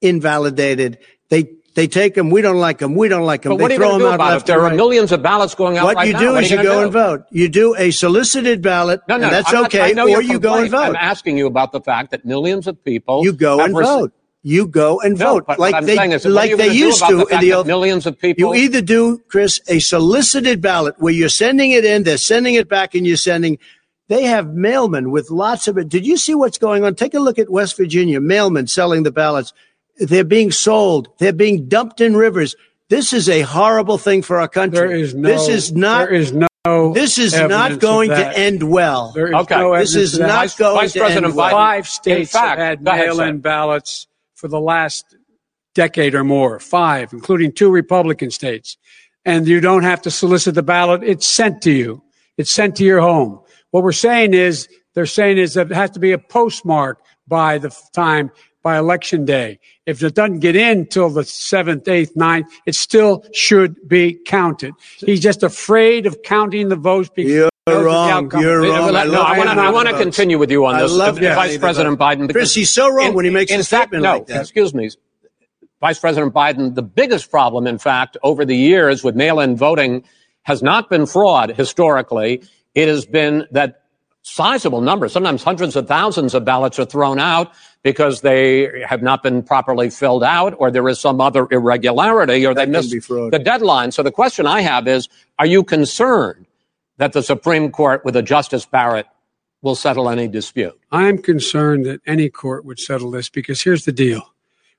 invalidated. 0.00 0.98
They 1.30 1.50
they 1.74 1.86
take 1.86 2.14
them. 2.14 2.28
We 2.28 2.42
don't 2.42 2.58
like 2.58 2.80
them. 2.80 2.94
We 2.96 3.08
don't 3.08 3.24
like 3.24 3.42
them. 3.42 3.52
But 3.52 3.56
they 3.56 3.62
what 3.62 3.70
are 3.70 3.74
you 3.74 3.80
throw 3.80 3.92
them 3.92 4.00
do 4.00 4.08
out 4.08 4.14
about 4.16 4.26
it? 4.26 4.32
left 4.34 4.42
If 4.42 4.46
there 4.48 4.64
and 4.66 4.74
are 4.74 4.76
millions 4.76 5.10
of 5.10 5.22
ballots 5.22 5.54
going 5.54 5.78
out 5.78 5.84
What 5.86 5.96
right 5.96 6.06
you 6.08 6.18
do 6.18 6.32
what 6.32 6.44
is 6.44 6.50
you 6.50 6.56
gonna 6.58 6.68
go 6.68 6.78
do? 6.80 6.84
and 6.84 6.92
vote. 6.92 7.22
You 7.30 7.48
do 7.48 7.74
a 7.76 7.90
solicited 7.92 8.60
ballot, 8.60 9.00
No, 9.08 9.16
no, 9.16 9.24
and 9.24 9.32
that's 9.32 9.50
not- 9.50 9.64
okay. 9.66 9.94
Or 9.98 10.20
you 10.20 10.38
go 10.38 10.56
and 10.56 10.70
complaint. 10.70 10.70
vote. 10.70 10.78
I'm 10.82 10.96
asking 10.96 11.38
you 11.38 11.46
about 11.46 11.72
the 11.72 11.80
fact 11.80 12.10
that 12.10 12.26
millions 12.26 12.66
of 12.66 12.84
people 12.84 13.24
You 13.24 13.32
go 13.32 13.60
and 13.64 13.72
vote. 13.72 14.12
You 14.44 14.66
go 14.66 15.00
and 15.00 15.16
No, 15.18 15.34
vote 15.34 15.44
but 15.46 15.58
like 15.60 15.84
they 15.84 15.94
saying 15.94 16.12
is, 16.12 16.24
like 16.24 16.56
they 16.56 16.72
used 16.72 17.06
to 17.06 17.16
the 17.18 17.26
in 17.26 17.40
the 17.40 17.52
old. 17.54 17.66
millions 17.68 18.06
of 18.06 18.18
people. 18.18 18.54
You 18.56 18.60
either 18.64 18.80
do, 18.82 19.18
Chris, 19.28 19.60
a 19.68 19.78
solicited 19.78 20.60
ballot 20.60 20.96
where 20.98 21.12
you're 21.12 21.28
sending 21.28 21.70
it 21.70 21.84
in, 21.84 22.02
they're 22.02 22.16
sending 22.18 22.54
it 22.56 22.68
back, 22.68 22.94
and 22.96 23.06
you're 23.06 23.16
sending. 23.16 23.58
They 24.08 24.24
have 24.24 24.46
mailmen 24.46 25.10
with 25.12 25.30
lots 25.30 25.68
of 25.68 25.78
it. 25.78 25.88
Did 25.88 26.04
you 26.04 26.16
see 26.16 26.34
what's 26.34 26.58
going 26.58 26.82
on? 26.84 26.96
Take 26.96 27.14
a 27.14 27.20
look 27.20 27.38
at 27.38 27.50
West 27.50 27.76
Virginia. 27.76 28.18
Mailmen 28.20 28.68
selling 28.68 29.04
the 29.04 29.12
ballots. 29.12 29.52
They're 29.98 30.24
being 30.24 30.50
sold. 30.50 31.08
They're 31.18 31.32
being 31.32 31.68
dumped 31.68 32.00
in 32.00 32.16
rivers. 32.16 32.56
This 32.88 33.12
is 33.12 33.28
a 33.28 33.42
horrible 33.42 33.96
thing 33.96 34.22
for 34.22 34.40
our 34.40 34.48
country. 34.48 34.80
There 34.88 34.90
is 34.96 35.14
no. 35.14 35.28
This 35.28 35.48
is 35.48 35.72
not. 35.72 36.08
There 36.08 36.14
is 36.14 36.32
no. 36.32 36.92
this 36.92 37.16
is 37.16 37.32
not 37.32 37.78
going 37.78 38.10
to 38.10 38.36
end 38.38 38.64
well. 38.68 39.12
There 39.14 39.28
is 39.28 39.34
Okay. 39.34 39.56
no 39.56 39.76
This 39.78 39.94
is 39.94 40.18
not 40.18 40.28
Vice- 40.30 40.56
going 40.56 40.76
Vice 40.80 40.92
to 40.94 40.98
President 40.98 41.26
end 41.26 41.36
well. 41.36 41.50
Vice 41.50 41.52
President 41.52 41.54
Biden- 41.54 41.74
Five 41.76 41.88
states 41.88 42.34
In 42.34 42.40
fact, 42.40 42.58
have 42.58 42.68
had 42.68 42.82
mail-in 42.82 43.36
sir. 43.36 43.38
ballots 43.38 44.06
for 44.42 44.48
the 44.48 44.60
last 44.60 45.16
decade 45.72 46.16
or 46.16 46.24
more. 46.24 46.58
Five, 46.58 47.12
including 47.12 47.52
two 47.52 47.70
Republican 47.70 48.32
states. 48.32 48.76
And 49.24 49.46
you 49.46 49.60
don't 49.60 49.84
have 49.84 50.02
to 50.02 50.10
solicit 50.10 50.56
the 50.56 50.64
ballot. 50.64 51.04
It's 51.04 51.28
sent 51.28 51.62
to 51.62 51.70
you. 51.70 52.02
It's 52.36 52.50
sent 52.50 52.74
to 52.76 52.84
your 52.84 53.00
home. 53.00 53.40
What 53.70 53.84
we're 53.84 53.92
saying 53.92 54.34
is, 54.34 54.68
they're 54.94 55.06
saying 55.06 55.38
is 55.38 55.54
that 55.54 55.70
it 55.70 55.74
has 55.74 55.90
to 55.92 56.00
be 56.00 56.10
a 56.10 56.18
postmark 56.18 57.04
by 57.28 57.58
the 57.58 57.70
time, 57.92 58.32
by 58.64 58.76
election 58.78 59.24
day. 59.24 59.60
If 59.86 60.02
it 60.02 60.16
doesn't 60.16 60.40
get 60.40 60.56
in 60.56 60.86
till 60.86 61.08
the 61.08 61.22
seventh, 61.22 61.86
eighth, 61.86 62.16
ninth, 62.16 62.48
it 62.66 62.74
still 62.74 63.24
should 63.32 63.76
be 63.88 64.18
counted. 64.26 64.74
He's 64.98 65.20
just 65.20 65.44
afraid 65.44 66.06
of 66.06 66.20
counting 66.24 66.68
the 66.68 66.74
votes 66.74 67.10
because 67.14 67.51
You're 67.68 67.78
he 67.78 67.84
knows 67.84 68.30
the 68.32 68.38
wrong. 68.38 68.42
You're 68.42 68.62
No, 68.62 68.68
wrong. 68.70 68.92
no, 68.92 68.98
I 68.98 69.04
love 69.04 69.26
I 69.26 69.38
want 69.38 69.50
to. 69.50 69.62
I 69.62 69.70
want 69.70 69.88
to 69.88 69.96
continue 69.96 70.36
with 70.36 70.50
you 70.50 70.66
on 70.66 70.74
I 70.74 70.82
this, 70.82 70.92
love 70.92 71.18
uh, 71.22 71.34
Vice 71.34 71.58
President 71.58 71.96
votes. 71.96 72.16
Biden. 72.16 72.32
Chris, 72.32 72.54
he's 72.54 72.70
so 72.70 72.92
wrong 72.92 73.14
when 73.14 73.24
he 73.24 73.30
makes 73.30 73.52
in 73.52 73.60
a 73.60 73.62
fact, 73.64 73.90
statement 73.90 74.02
no, 74.02 74.12
like 74.14 74.26
that. 74.26 74.40
excuse 74.40 74.74
me, 74.74 74.90
Vice 75.80 76.00
President 76.00 76.34
Biden. 76.34 76.74
The 76.74 76.82
biggest 76.82 77.30
problem, 77.30 77.68
in 77.68 77.78
fact, 77.78 78.16
over 78.24 78.44
the 78.44 78.56
years 78.56 79.04
with 79.04 79.14
mail-in 79.14 79.56
voting, 79.56 80.02
has 80.42 80.60
not 80.60 80.90
been 80.90 81.06
fraud 81.06 81.50
historically. 81.50 82.42
It 82.74 82.88
has 82.88 83.06
been 83.06 83.46
that 83.52 83.84
sizable 84.22 84.80
numbers, 84.80 85.12
sometimes 85.12 85.44
hundreds 85.44 85.76
of 85.76 85.86
thousands 85.86 86.34
of 86.34 86.44
ballots 86.44 86.80
are 86.80 86.84
thrown 86.84 87.20
out 87.20 87.52
because 87.84 88.22
they 88.22 88.82
have 88.88 89.02
not 89.02 89.22
been 89.22 89.40
properly 89.42 89.88
filled 89.88 90.24
out 90.24 90.54
or 90.58 90.70
there 90.72 90.88
is 90.88 90.98
some 90.98 91.20
other 91.20 91.46
irregularity 91.52 92.44
or 92.44 92.54
they 92.54 92.66
missed 92.66 92.90
the 92.90 93.40
deadline. 93.44 93.92
So 93.92 94.02
the 94.02 94.12
question 94.12 94.46
I 94.46 94.62
have 94.62 94.88
is, 94.88 95.08
are 95.38 95.46
you 95.46 95.62
concerned 95.64 96.46
that 97.02 97.12
the 97.12 97.22
Supreme 97.22 97.72
Court 97.72 98.04
with 98.04 98.14
a 98.14 98.22
Justice 98.22 98.64
Barrett 98.64 99.08
will 99.60 99.74
settle 99.74 100.08
any 100.08 100.28
dispute? 100.28 100.78
I'm 100.92 101.18
concerned 101.18 101.84
that 101.84 102.00
any 102.06 102.30
court 102.30 102.64
would 102.64 102.78
settle 102.78 103.10
this 103.10 103.28
because 103.28 103.60
here's 103.60 103.84
the 103.84 103.90
deal. 103.90 104.22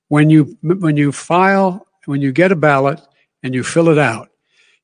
When 0.07 0.29
you 0.29 0.57
when 0.61 0.95
you 0.95 1.11
file 1.11 1.85
when 2.05 2.21
you 2.21 2.31
get 2.31 2.53
a 2.53 2.55
ballot 2.55 3.01
and 3.43 3.53
you 3.53 3.61
fill 3.61 3.89
it 3.89 3.97
out, 3.97 4.29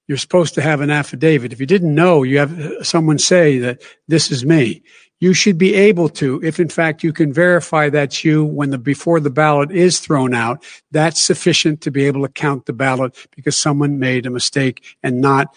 you're 0.05 0.17
supposed 0.17 0.53
to 0.55 0.61
have 0.61 0.81
an 0.81 0.89
affidavit. 0.89 1.53
If 1.53 1.61
you 1.61 1.65
didn't 1.65 1.95
know, 1.95 2.23
you 2.23 2.39
have 2.39 2.85
someone 2.85 3.19
say 3.19 3.57
that 3.59 3.81
this 4.09 4.31
is 4.31 4.43
me. 4.43 4.83
You 5.21 5.33
should 5.33 5.57
be 5.57 5.75
able 5.75 6.09
to, 6.09 6.41
if 6.43 6.59
in 6.59 6.67
fact 6.67 7.03
you 7.03 7.13
can 7.13 7.31
verify 7.31 7.89
that's 7.89 8.25
you 8.25 8.43
when 8.43 8.71
the 8.71 8.77
before 8.77 9.21
the 9.21 9.29
ballot 9.29 9.71
is 9.71 10.01
thrown 10.01 10.33
out, 10.33 10.61
that's 10.91 11.23
sufficient 11.23 11.79
to 11.81 11.91
be 11.91 12.03
able 12.03 12.23
to 12.23 12.33
count 12.33 12.65
the 12.65 12.73
ballot 12.73 13.15
because 13.33 13.55
someone 13.55 13.97
made 13.97 14.25
a 14.25 14.29
mistake 14.29 14.83
and 15.03 15.21
not 15.21 15.55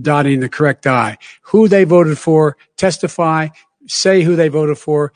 dotting 0.00 0.40
the 0.40 0.48
correct 0.48 0.86
I. 0.86 1.18
Who 1.42 1.68
they 1.68 1.84
voted 1.84 2.18
for, 2.18 2.56
testify, 2.76 3.48
say 3.86 4.22
who 4.22 4.36
they 4.36 4.48
voted 4.48 4.78
for, 4.78 5.12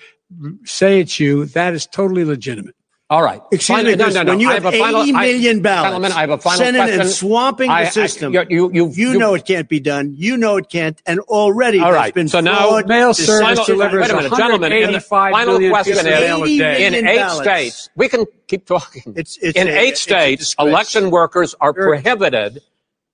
say 0.65 1.01
it's 1.01 1.19
you. 1.21 1.45
That 1.47 1.75
is 1.75 1.87
totally 1.87 2.25
legitimate. 2.25 2.75
All 3.11 3.23
right. 3.23 3.43
Excuse 3.53 3.77
Final- 3.77 3.93
me, 3.93 4.03
Chris, 4.03 4.15
when 4.25 4.41
you 4.41 4.49
I 4.49 4.55
have, 4.55 4.65
a 4.65 4.73
final- 4.73 5.03
80 5.03 5.51
I- 5.51 5.59
ballots 5.59 5.85
Gentlemen, 5.85 6.13
I 6.13 6.21
have 6.23 6.31
a 6.31 6.39
final 6.39 6.59
sent 6.59 6.77
in 6.79 6.83
question. 6.83 7.01
and 7.03 7.11
swamping 7.11 7.69
the 7.69 7.75
I- 7.75 7.81
I- 7.81 7.89
system, 7.91 8.33
you- 8.33 8.47
you- 8.49 8.71
you- 8.73 8.91
you 8.97 9.13
you- 9.13 9.19
know 9.19 9.35
it 9.35 9.45
can't 9.45 9.69
be 9.69 9.81
done. 9.81 10.15
You 10.17 10.39
know 10.39 10.57
it 10.57 10.71
can't. 10.71 10.99
And 11.05 11.21
already 11.21 11.79
All 11.81 11.93
right, 11.93 12.15
been 12.15 12.29
so 12.29 12.41
now- 12.41 12.81
Mail 12.87 13.13
service 13.13 13.67
delivers 13.67 14.01
wait 14.01 14.11
a 14.11 14.17
minute, 14.17 14.33
gentlemen. 14.35 14.73
in 14.73 14.93
the 14.93 15.01
final 15.01 15.59
question 15.69 15.99
is, 15.99 16.05
mail 16.05 16.43
a 16.43 16.47
day. 16.57 16.87
in 16.87 16.93
million 16.93 17.07
eight 17.07 17.17
ballots. 17.19 17.43
states, 17.43 17.91
we 17.97 18.09
can 18.09 18.25
keep 18.49 18.65
talking. 18.65 19.03
It's- 19.09 19.37
it's 19.43 19.59
in 19.59 19.69
a- 19.69 19.73
eight 19.73 19.99
states, 19.99 20.55
election 20.59 21.11
workers 21.11 21.55
are 21.61 21.75
Sure. 21.77 21.89
prohibited 21.89 22.63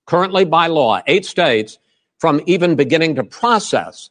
currently 0.09 0.43
by 0.43 0.65
law, 0.67 0.99
eight 1.05 1.25
states, 1.25 1.77
from 2.17 2.41
even 2.47 2.75
beginning 2.75 3.13
to 3.15 3.23
process 3.23 4.09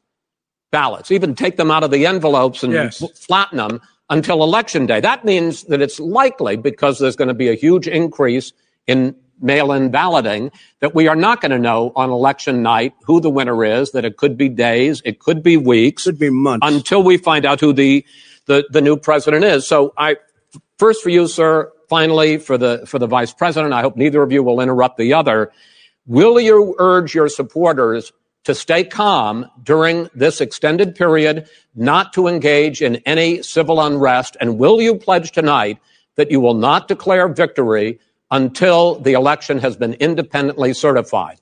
ballots, 0.70 1.10
even 1.10 1.34
take 1.34 1.56
them 1.56 1.70
out 1.70 1.82
of 1.82 1.90
the 1.90 2.06
envelopes 2.06 2.62
and 2.62 2.72
Yes. 2.72 3.02
flatten 3.26 3.58
them 3.58 3.80
until 4.08 4.42
election 4.42 4.86
day. 4.86 5.00
That 5.00 5.24
means 5.24 5.64
that 5.64 5.80
it's 5.82 5.98
likely, 5.98 6.56
because 6.56 6.98
there's 6.98 7.16
going 7.16 7.28
to 7.28 7.34
be 7.44 7.48
a 7.48 7.54
huge 7.54 7.88
increase 7.88 8.52
in 8.86 9.14
mail 9.40 9.72
in 9.72 9.90
balloting, 9.90 10.50
that 10.80 10.94
we 10.94 11.08
are 11.08 11.16
not 11.16 11.40
going 11.40 11.50
to 11.52 11.58
know 11.58 11.92
on 11.96 12.10
election 12.10 12.62
night 12.62 12.92
who 13.04 13.20
the 13.20 13.30
winner 13.30 13.64
is, 13.64 13.90
that 13.92 14.04
it 14.04 14.16
could 14.16 14.36
be 14.36 14.48
days, 14.48 15.02
it 15.04 15.18
could 15.20 15.42
be 15.42 15.56
weeks 15.56 16.04
Could 16.04 16.18
be 16.18 16.30
months. 16.30 16.66
until 16.66 17.02
we 17.02 17.16
find 17.16 17.44
out 17.44 17.60
who 17.60 17.72
the, 17.72 18.04
the, 18.46 18.64
the 18.70 18.80
new 18.80 18.96
president 18.96 19.44
is. 19.44 19.66
So 19.66 19.92
I, 19.96 20.16
first 20.78 21.02
for 21.02 21.10
you, 21.10 21.26
sir, 21.28 21.70
finally 21.88 22.38
for 22.38 22.56
the, 22.58 22.84
for 22.86 22.98
the 22.98 23.06
vice 23.06 23.32
president, 23.32 23.72
I 23.74 23.80
hope 23.82 23.96
neither 23.96 24.22
of 24.22 24.32
you 24.32 24.42
will 24.42 24.60
interrupt 24.60 24.96
the 24.98 25.12
other. 25.14 25.52
Will 26.08 26.40
you 26.40 26.74
urge 26.78 27.14
your 27.14 27.28
supporters 27.28 28.12
to 28.44 28.54
stay 28.54 28.82
calm 28.82 29.46
during 29.62 30.08
this 30.14 30.40
extended 30.40 30.94
period, 30.94 31.46
not 31.74 32.14
to 32.14 32.28
engage 32.28 32.80
in 32.80 32.96
any 33.04 33.42
civil 33.42 33.78
unrest? 33.78 34.34
And 34.40 34.58
will 34.58 34.80
you 34.80 34.96
pledge 34.96 35.32
tonight 35.32 35.78
that 36.16 36.30
you 36.30 36.40
will 36.40 36.54
not 36.54 36.88
declare 36.88 37.28
victory 37.28 38.00
until 38.30 38.98
the 38.98 39.12
election 39.12 39.58
has 39.58 39.76
been 39.76 39.92
independently 39.94 40.72
certified? 40.72 41.38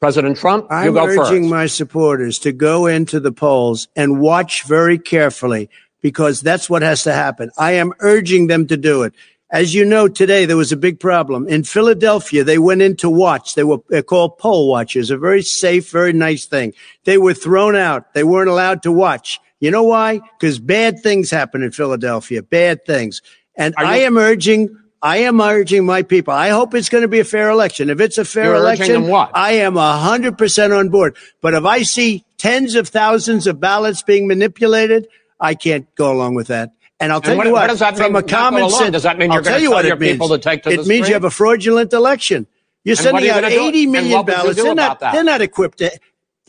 President 0.00 0.38
Trump, 0.38 0.64
you 0.70 0.76
I'm 0.76 0.94
go 0.94 1.04
urging 1.04 1.42
first. 1.42 1.50
my 1.50 1.66
supporters 1.66 2.38
to 2.40 2.52
go 2.52 2.86
into 2.86 3.20
the 3.20 3.32
polls 3.32 3.88
and 3.94 4.20
watch 4.20 4.62
very 4.62 4.98
carefully 4.98 5.68
because 6.00 6.40
that's 6.40 6.70
what 6.70 6.80
has 6.80 7.02
to 7.02 7.12
happen. 7.12 7.50
I 7.58 7.72
am 7.72 7.92
urging 7.98 8.46
them 8.46 8.68
to 8.68 8.78
do 8.78 9.02
it. 9.02 9.12
As 9.50 9.74
you 9.74 9.84
know, 9.84 10.08
today 10.08 10.44
there 10.44 10.58
was 10.58 10.72
a 10.72 10.76
big 10.76 11.00
problem. 11.00 11.48
In 11.48 11.64
Philadelphia, 11.64 12.44
they 12.44 12.58
went 12.58 12.82
in 12.82 12.96
to 12.96 13.08
watch. 13.08 13.54
They 13.54 13.64
were 13.64 13.78
they're 13.88 14.02
called 14.02 14.36
poll 14.38 14.68
watchers, 14.68 15.10
a 15.10 15.16
very 15.16 15.42
safe, 15.42 15.90
very 15.90 16.12
nice 16.12 16.44
thing. 16.44 16.74
They 17.04 17.16
were 17.16 17.34
thrown 17.34 17.74
out. 17.74 18.12
They 18.12 18.24
weren't 18.24 18.50
allowed 18.50 18.82
to 18.82 18.92
watch. 18.92 19.40
You 19.60 19.70
know 19.70 19.84
why? 19.84 20.20
Because 20.38 20.58
bad 20.58 21.00
things 21.02 21.30
happen 21.30 21.62
in 21.62 21.72
Philadelphia, 21.72 22.42
bad 22.42 22.84
things. 22.84 23.22
And 23.56 23.74
you- 23.78 23.84
I 23.84 23.96
am 23.98 24.18
urging, 24.18 24.76
I 25.02 25.18
am 25.18 25.40
urging 25.40 25.86
my 25.86 26.02
people. 26.02 26.34
I 26.34 26.50
hope 26.50 26.74
it's 26.74 26.88
going 26.88 27.02
to 27.02 27.08
be 27.08 27.20
a 27.20 27.24
fair 27.24 27.50
election. 27.50 27.88
If 27.90 28.00
it's 28.00 28.18
a 28.18 28.24
fair 28.24 28.46
You're 28.46 28.56
election? 28.56 28.86
I 29.34 29.52
am 29.52 29.76
hundred 29.76 30.36
percent 30.36 30.72
on 30.72 30.90
board. 30.90 31.16
But 31.40 31.54
if 31.54 31.64
I 31.64 31.82
see 31.82 32.24
tens 32.36 32.74
of 32.74 32.88
thousands 32.88 33.46
of 33.46 33.60
ballots 33.60 34.02
being 34.02 34.28
manipulated, 34.28 35.08
I 35.40 35.54
can't 35.54 35.92
go 35.94 36.12
along 36.12 36.34
with 36.34 36.48
that. 36.48 36.72
And 37.00 37.12
I'll 37.12 37.20
tell 37.20 37.36
what- 37.36 37.46
you 37.46 37.52
what, 37.52 37.62
what 37.62 37.66
does 37.68 37.78
that 37.78 37.96
from 37.96 38.12
mean, 38.14 38.24
a 38.24 38.26
common 38.26 38.68
sense, 38.70 38.90
Does 38.92 39.02
that 39.04 39.18
mean 39.18 39.30
I'll 39.30 39.36
you're 39.36 39.42
gonna 39.42 39.54
tell 39.56 39.62
you 39.62 39.70
what 39.70 39.84
your 39.84 39.94
it 39.94 40.00
means. 40.00 40.12
people 40.14 40.28
to 40.30 40.38
take 40.38 40.62
to 40.64 40.70
it 40.70 40.86
means 40.86 41.06
you 41.08 41.14
have 41.14 41.24
a 41.24 41.30
fraudulent 41.30 41.92
election. 41.92 42.46
You're 42.84 42.92
And 42.94 42.98
sending 42.98 43.24
you 43.24 43.30
out 43.32 43.42
gonna 43.42 43.54
do? 43.54 43.88
Million 43.88 44.12
what 44.12 44.26
would 44.26 44.30
you 44.30 44.34
ballots. 44.34 44.62
They're 44.62 44.74
not, 44.74 45.00
they're 45.00 45.24
not 45.24 45.40
equipped 45.42 45.78
to, 45.78 45.90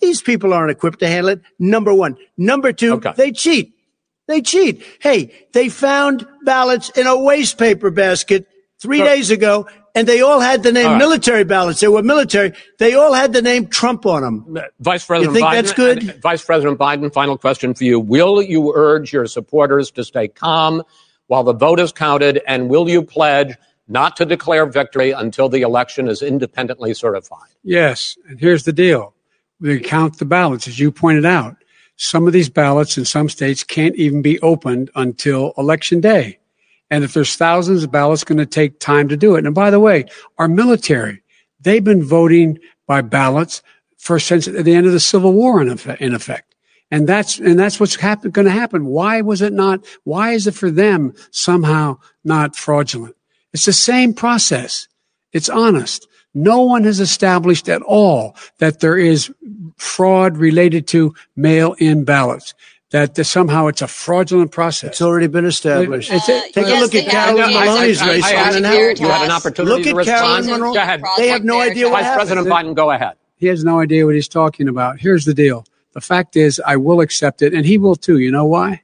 these 0.01 0.21
people 0.21 0.53
aren't 0.53 0.71
equipped 0.71 0.99
to 0.99 1.07
handle 1.07 1.29
it. 1.29 1.41
Number 1.59 1.93
one. 1.93 2.17
Number 2.37 2.71
two, 2.73 2.93
Okay. 2.93 3.13
they 3.15 3.31
cheat. 3.31 3.73
They 4.27 4.41
cheat. 4.41 4.83
Hey, 5.01 5.31
they 5.53 5.69
found 5.69 6.25
ballots 6.45 6.89
in 6.91 7.05
a 7.07 7.19
waste 7.19 7.57
paper 7.57 7.91
basket 7.91 8.47
three 8.81 8.99
So- 8.99 9.05
days 9.05 9.29
ago 9.31 9.67
and 9.99 10.07
they 10.07 10.21
all 10.21 10.39
had 10.39 10.63
the 10.63 10.71
name 10.71 10.85
All 10.85 10.91
right. 10.93 10.97
military 10.97 11.43
ballots. 11.43 11.81
They 11.81 11.89
were 11.89 12.01
military. 12.01 12.53
They 12.77 12.93
all 12.93 13.13
had 13.13 13.33
the 13.33 13.41
name 13.41 13.67
Trump 13.67 14.05
on 14.05 14.21
them. 14.21 14.57
Vice 14.79 15.05
President 15.05 15.35
think 15.35 15.45
Biden. 15.45 15.51
that's 15.51 15.73
good? 15.73 16.21
Vice 16.21 16.43
President 16.45 16.79
Biden, 16.79 17.11
final 17.11 17.37
question 17.37 17.73
for 17.73 17.83
you. 17.83 17.99
Will 17.99 18.41
you 18.41 18.71
urge 18.73 19.11
your 19.11 19.25
supporters 19.25 19.91
to 19.91 20.05
stay 20.05 20.29
calm 20.29 20.83
while 21.27 21.43
the 21.43 21.53
vote 21.53 21.81
is 21.81 21.91
counted? 21.91 22.41
And 22.47 22.69
will 22.69 22.89
you 22.89 23.03
pledge 23.03 23.57
not 23.89 24.15
to 24.15 24.25
declare 24.25 24.65
victory 24.65 25.11
until 25.11 25.49
the 25.49 25.63
election 25.63 26.07
is 26.07 26.21
independently 26.21 26.93
certified? 26.93 27.49
Yes, 27.63 28.17
and 28.29 28.39
here's 28.39 28.63
the 28.63 28.71
deal: 28.71 29.13
we 29.59 29.81
count 29.81 30.17
the 30.17 30.25
ballots, 30.25 30.65
as 30.65 30.79
you 30.79 30.93
pointed 30.93 31.25
out. 31.25 31.57
Some 31.97 32.25
of 32.25 32.31
these 32.31 32.47
ballots 32.47 32.97
in 32.97 33.03
some 33.03 33.27
states 33.27 33.65
can't 33.65 33.97
even 33.97 34.21
be 34.21 34.39
opened 34.39 34.89
until 34.95 35.51
election 35.57 35.99
day. 35.99 36.38
And 36.91 37.03
if 37.03 37.13
there's 37.13 37.35
thousands 37.35 37.83
of 37.83 37.91
ballots, 37.91 38.23
going 38.23 38.39
to 38.39 38.45
take 38.45 38.79
time 38.79 39.07
to 39.09 39.17
do 39.17 39.35
it. 39.35 39.45
And 39.45 39.53
by 39.53 39.69
the 39.69 39.79
way, 39.79 40.05
our 40.37 40.47
military, 40.47 41.21
they've 41.61 41.83
been 41.83 42.03
voting 42.03 42.59
by 42.87 43.01
ballots 43.01 43.61
for 43.97 44.19
since 44.19 44.45
the 44.45 44.73
end 44.73 44.87
of 44.87 44.93
the 44.93 44.99
Civil 44.99 45.33
War 45.33 45.61
in 45.61 45.69
effect. 45.69 46.01
In 46.01 46.13
effect. 46.13 46.55
And 46.91 47.07
that's, 47.07 47.37
and 47.37 47.59
that's 47.59 47.79
what's 47.79 47.95
happen, 47.95 48.31
going 48.31 48.45
to 48.47 48.51
happen. 48.51 48.87
Why 48.87 49.21
was 49.21 49.43
it 49.43 49.53
not, 49.53 49.85
why 50.05 50.31
is 50.31 50.47
it 50.47 50.55
for 50.55 50.71
them 50.71 51.13
somehow 51.29 51.99
not 52.23 52.55
fraudulent? 52.55 53.15
It's 53.53 53.65
the 53.65 53.73
same 53.73 54.13
process. 54.13 54.87
It's 55.31 55.49
honest. 55.49 56.07
No 56.33 56.61
one 56.61 56.83
has 56.85 56.99
established 56.99 57.69
at 57.69 57.81
all 57.83 58.35
that 58.57 58.79
there 58.79 58.97
is 58.97 59.31
fraud 59.77 60.37
related 60.37 60.87
to 60.87 61.13
mail 61.35 61.75
in 61.77 62.05
ballots, 62.05 62.53
that 62.91 63.15
the- 63.15 63.23
somehow 63.23 63.67
it's 63.67 63.81
a 63.81 63.87
fraudulent 63.87 64.51
process. 64.51 64.89
It's 64.91 65.01
already 65.01 65.27
been 65.27 65.45
established. 65.45 66.09
It's- 66.11 66.27
Uh, 66.29 66.41
Take 66.53 66.65
a 66.65 66.69
yes, 66.69 66.81
look 66.81 66.95
at 66.95 67.05
they. 67.05 67.11
Carolyn 67.11 67.49
Yes, 67.51 67.65
Maloney's 67.65 68.01
I- 68.01 68.05
I- 68.05 68.09
race 68.11 68.23
I- 68.25 68.35
on 68.35 68.35
I- 68.53 68.57
an 68.57 68.65
I- 68.65 68.73
You 68.73 69.07
had 69.07 69.21
an 69.25 69.31
opportunity 69.31 69.75
Look 69.75 69.83
to 69.83 69.89
at 69.89 69.95
respond. 69.95 70.17
Carolyn 70.19 70.45
Monroe. 70.49 70.73
Go 70.73 70.81
ahead. 70.81 71.01
They 71.17 71.27
have 71.29 71.43
no 71.43 71.59
idea 71.61 71.89
what 71.89 72.03
Vice 72.03 72.15
President. 72.15 72.47
Biden, 72.47 72.73
go 72.75 72.91
ahead. 72.91 73.13
He 73.37 73.47
has 73.47 73.63
no 73.63 73.79
idea 73.79 74.05
what 74.05 74.15
he's 74.15 74.27
talking 74.27 74.67
about. 74.67 74.99
Here's 74.99 75.25
the 75.25 75.33
deal. 75.33 75.65
The 75.93 76.01
fact 76.01 76.35
is, 76.35 76.61
I 76.65 76.75
will 76.77 76.99
accept 77.01 77.41
it, 77.41 77.53
and 77.53 77.65
he 77.65 77.77
will 77.77 77.95
too. 77.95 78.17
You 78.19 78.31
know 78.31 78.45
why? 78.45 78.81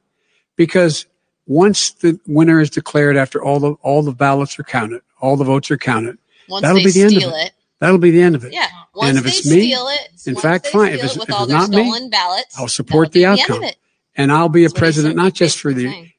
Because 0.55 1.05
once 1.47 1.91
the 1.91 2.19
winner 2.27 2.59
is 2.61 2.69
declared, 2.69 3.17
after 3.17 3.43
all 3.43 3.59
the 3.59 3.73
all 3.81 4.01
the 4.01 4.11
ballots 4.13 4.57
are 4.59 4.63
counted, 4.63 5.01
all 5.21 5.35
the 5.35 5.43
votes 5.43 5.69
are 5.71 5.77
counted, 5.77 6.17
Once 6.47 6.61
that'll 6.63 6.77
they 6.77 6.85
be 6.85 6.91
the 6.91 7.01
end 7.03 7.17
of 7.17 7.23
it. 7.23 7.35
it. 7.47 7.51
that'll 7.79 7.97
be 7.97 8.11
the 8.11 8.21
end 8.21 8.35
of 8.35 8.45
it. 8.45 8.53
Yeah. 8.53 8.67
Once 8.95 9.09
And 9.09 9.17
if 9.17 9.23
they 9.25 9.29
it's 9.31 9.45
me, 9.45 9.61
steal 9.67 9.87
it, 9.89 10.09
in 10.25 10.35
fact, 10.35 10.67
fine. 10.67 10.89
If 10.93 10.95
it's- 11.03 11.15
if 11.17 11.23
it's 11.29 11.47
not 11.49 11.69
me, 11.69 12.09
ballots, 12.09 12.57
I'll 12.57 12.67
support 12.69 13.11
that'll 13.11 13.35
the 13.35 13.41
outcome. 13.43 13.63
End 14.17 14.31
of 14.31 14.31
it. 14.31 14.31
And 14.31 14.31
I'll 14.31 14.49
be 14.49 14.61
a 14.63 14.67
That's 14.67 14.73
what 14.73 14.79
president 14.79 15.15
not 15.15 15.33
just 15.33 15.59
for 15.59 15.73
the 15.73 15.85
saying. 15.85 16.11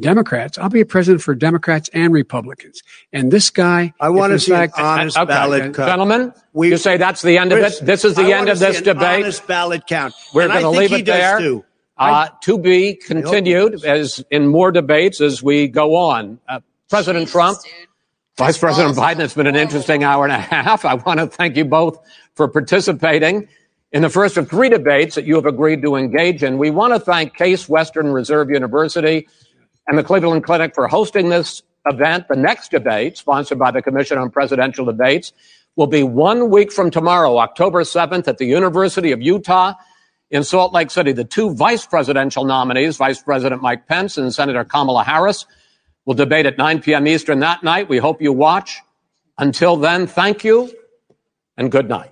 Democrats. 0.00 0.58
I'll 0.58 0.68
be 0.68 0.82
a 0.82 0.86
president 0.86 1.22
for 1.22 1.34
Democrats 1.34 1.88
and 1.94 2.12
Republicans. 2.12 2.82
And 3.12 3.30
this 3.32 3.48
guy, 3.50 3.94
I 4.00 4.10
want 4.10 4.32
to 4.32 4.38
see 4.38 4.52
in 4.52 4.60
an 4.60 4.68
fact, 4.68 4.78
honest 4.78 5.16
Okay, 5.16 5.26
ballot 5.26 5.62
count. 5.74 5.76
gentlemen, 5.76 6.32
We- 6.52 6.68
you 6.70 6.76
say 6.76 6.98
that's 6.98 7.22
the 7.22 7.38
end 7.38 7.52
of 7.52 7.58
it. 7.58 7.78
This 7.84 8.04
is 8.04 8.14
the 8.14 8.32
I 8.34 8.38
end 8.38 8.48
of 8.50 8.58
this 8.58 8.82
debate. 8.82 9.22
Honest 9.24 9.46
ballot 9.46 9.86
count. 9.86 10.12
We're 10.34 10.48
going 10.48 10.60
to 10.60 10.68
leave 10.70 10.92
it 10.92 11.06
there. 11.06 11.38
too. 11.38 11.64
Uh, 11.96 12.28
to 12.42 12.58
be 12.58 12.94
continued 12.94 13.84
as 13.84 14.22
in 14.30 14.46
more 14.46 14.70
debates 14.70 15.20
as 15.20 15.42
we 15.42 15.66
go 15.66 15.96
on. 15.96 16.38
Uh, 16.48 16.60
President 16.88 17.22
Jesus, 17.22 17.32
Trump, 17.32 17.58
dude. 17.64 17.72
Vice 18.36 18.46
Chris 18.56 18.58
President 18.58 18.96
Wallace 18.96 19.14
Biden, 19.16 19.20
it's 19.24 19.34
been 19.34 19.46
an 19.48 19.56
interesting 19.56 20.04
hour 20.04 20.22
and 20.24 20.32
a 20.32 20.38
half. 20.38 20.84
I 20.84 20.94
want 20.94 21.18
to 21.18 21.26
thank 21.26 21.56
you 21.56 21.64
both 21.64 21.98
for 22.36 22.46
participating 22.46 23.48
in 23.92 24.02
the 24.02 24.10
first 24.10 24.36
of 24.36 24.48
three 24.48 24.68
debates 24.68 25.14
that 25.14 25.24
you 25.24 25.34
have 25.36 25.46
agreed 25.46 25.82
to 25.82 25.96
engage 25.96 26.42
in. 26.42 26.58
We 26.58 26.70
want 26.70 26.92
to 26.94 27.00
thank 27.00 27.34
Case 27.34 27.68
Western 27.68 28.08
Reserve 28.08 28.50
University 28.50 29.28
and 29.86 29.98
the 29.98 30.04
Cleveland 30.04 30.44
Clinic 30.44 30.74
for 30.74 30.88
hosting 30.88 31.30
this 31.30 31.62
event. 31.86 32.28
The 32.28 32.36
next 32.36 32.70
debate, 32.70 33.16
sponsored 33.16 33.58
by 33.58 33.70
the 33.70 33.80
Commission 33.80 34.18
on 34.18 34.30
Presidential 34.30 34.84
Debates, 34.84 35.32
will 35.76 35.86
be 35.86 36.02
one 36.02 36.50
week 36.50 36.72
from 36.72 36.90
tomorrow, 36.90 37.38
October 37.38 37.82
7th, 37.82 38.28
at 38.28 38.38
the 38.38 38.44
University 38.44 39.12
of 39.12 39.22
Utah 39.22 39.74
in 40.30 40.44
Salt 40.44 40.74
Lake 40.74 40.90
City. 40.90 41.12
The 41.12 41.24
two 41.24 41.54
vice 41.54 41.86
presidential 41.86 42.44
nominees, 42.44 42.96
Vice 42.96 43.22
President 43.22 43.62
Mike 43.62 43.86
Pence 43.86 44.18
and 44.18 44.34
Senator 44.34 44.64
Kamala 44.64 45.04
Harris, 45.04 45.46
will 46.04 46.14
debate 46.14 46.46
at 46.46 46.58
9 46.58 46.82
p.m. 46.82 47.06
Eastern 47.06 47.40
that 47.40 47.62
night. 47.62 47.88
We 47.88 47.98
hope 47.98 48.20
you 48.20 48.32
watch. 48.32 48.80
Until 49.38 49.76
then, 49.76 50.06
thank 50.06 50.42
you 50.42 50.70
and 51.56 51.70
good 51.70 51.88
night. 51.88 52.10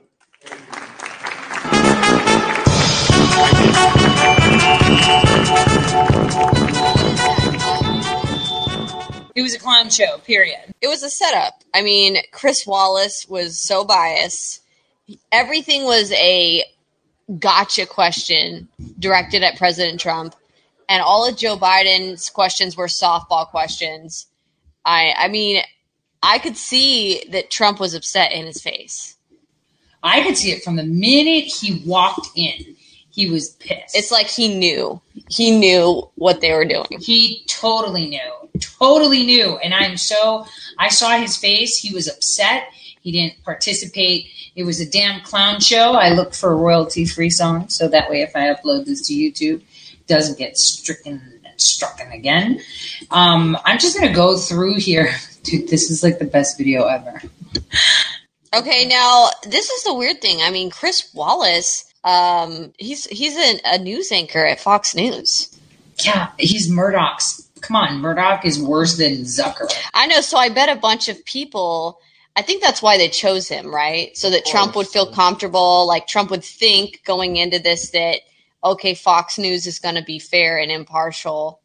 It 9.37 9.43
was 9.43 9.55
a 9.55 9.59
clown 9.59 9.91
show, 9.91 10.17
period. 10.19 10.75
It 10.81 10.89
was 10.89 11.03
a 11.03 11.11
setup. 11.11 11.63
I 11.75 11.83
mean, 11.83 12.17
Chris 12.33 12.67
Wallace 12.67 13.27
was 13.29 13.59
so 13.59 13.85
biased. 13.85 14.63
Everything 15.31 15.85
was 15.85 16.11
a 16.13 16.65
gotcha 17.39 17.85
question 17.85 18.69
directed 18.99 19.43
at 19.43 19.59
President 19.59 20.01
Trump, 20.01 20.35
and 20.89 21.03
all 21.03 21.29
of 21.29 21.37
Joe 21.37 21.59
Biden's 21.59 22.31
questions 22.31 22.79
were 22.79 22.87
softball 22.87 23.47
questions. 23.47 24.27
I, 24.87 25.13
I 25.17 25.29
mean, 25.29 25.63
I 26.23 26.39
could 26.39 26.57
see 26.57 27.23
that 27.31 27.51
Trump 27.51 27.79
was 27.79 27.93
upset 27.93 28.33
in 28.33 28.47
his 28.47 28.63
face. 28.63 29.17
I 30.03 30.23
could 30.23 30.39
see 30.39 30.53
it 30.53 30.65
from 30.65 30.77
the 30.77 30.85
minute 30.85 31.45
he 31.45 31.83
walked 31.85 32.29
in. 32.37 32.75
He 33.11 33.29
was 33.29 33.51
pissed. 33.51 33.95
It's 33.97 34.11
like 34.11 34.29
he 34.29 34.55
knew. 34.55 35.01
He 35.29 35.59
knew 35.59 36.09
what 36.15 36.41
they 36.41 36.53
were 36.53 36.65
doing. 36.65 36.87
he 37.01 37.45
totally 37.49 38.07
knew, 38.07 38.33
totally 38.61 39.25
knew. 39.25 39.57
And 39.59 39.75
I'm 39.75 39.97
so, 39.97 40.47
I 40.79 40.89
saw 40.89 41.19
his 41.19 41.37
face. 41.37 41.79
He 41.79 41.93
was 41.93 42.09
upset. 42.09 42.69
He 43.01 43.13
didn't 43.13 43.43
participate. 43.45 44.27
It 44.57 44.65
was 44.65 44.81
a 44.81 44.91
damn 44.91 45.21
clown 45.21 45.61
show. 45.61 45.93
I 45.93 46.11
look 46.11 46.35
for 46.35 46.51
a 46.51 46.57
royalty 46.57 47.05
free 47.05 47.31
song. 47.31 47.69
So 47.69 47.89
that 47.89 48.11
way, 48.11 48.23
if 48.23 48.35
I 48.35 48.53
upload 48.53 48.87
this 48.87 49.07
to 49.09 49.15
YouTube, 49.15 49.63
it 49.93 50.07
doesn't 50.07 50.39
get 50.39 50.57
stricken 50.59 51.21
and 51.45 51.57
strucken 51.57 52.13
again. 52.15 52.61
Um, 53.11 53.57
I'm 53.65 53.79
just 53.79 53.97
going 53.97 54.09
to 54.09 54.15
go 54.15 54.37
through 54.37 54.79
here. 54.79 55.11
Dude, 55.43 55.69
this 55.69 55.91
is 55.91 56.03
like 56.03 56.19
the 56.19 56.25
best 56.25 56.59
video 56.59 56.87
ever. 56.87 57.23
Okay, 58.55 58.87
now 58.87 59.29
this 59.45 59.71
is 59.71 59.85
the 59.85 59.95
weird 59.95 60.21
thing. 60.21 60.41
I 60.41 60.51
mean, 60.51 60.71
Chris 60.71 61.13
Wallace, 61.15 61.93
um, 62.07 62.73
he's 62.79 63.05
he's 63.07 63.37
a, 63.37 63.61
a 63.65 63.79
news 63.79 64.13
anchor 64.13 64.47
at 64.47 64.61
Fox 64.61 64.95
News. 64.95 65.55
Yeah, 66.03 66.31
he's 66.39 66.71
Murdoch's. 66.71 67.43
Come 67.63 67.77
on, 67.77 67.99
Murdoch 67.99 68.45
is 68.45 68.63
worse 68.63 68.97
than 68.97 69.23
Zucker. 69.23 69.69
I 69.93 70.07
know. 70.07 70.21
So 70.21 70.39
I 70.39 70.49
bet 70.49 70.69
a 70.69 70.81
bunch 70.81 71.09
of 71.09 71.23
people. 71.25 71.99
I 72.37 72.43
think 72.43 72.63
that's 72.63 72.81
why 72.81 72.97
they 72.97 73.09
chose 73.09 73.49
him, 73.49 73.75
right? 73.75 74.17
So 74.17 74.31
that 74.31 74.47
Trump 74.47 74.77
would 74.77 74.87
feel 74.87 75.11
comfortable. 75.11 75.87
Like 75.87 76.07
Trump 76.07 76.31
would 76.31 76.45
think 76.45 77.03
going 77.05 77.37
into 77.37 77.59
this 77.59 77.91
that 77.91 78.21
okay, 78.63 78.95
Fox 78.95 79.37
News 79.37 79.67
is 79.67 79.79
going 79.81 79.95
to 79.97 80.03
be 80.03 80.19
fair 80.19 80.59
and 80.59 80.71
impartial, 80.71 81.61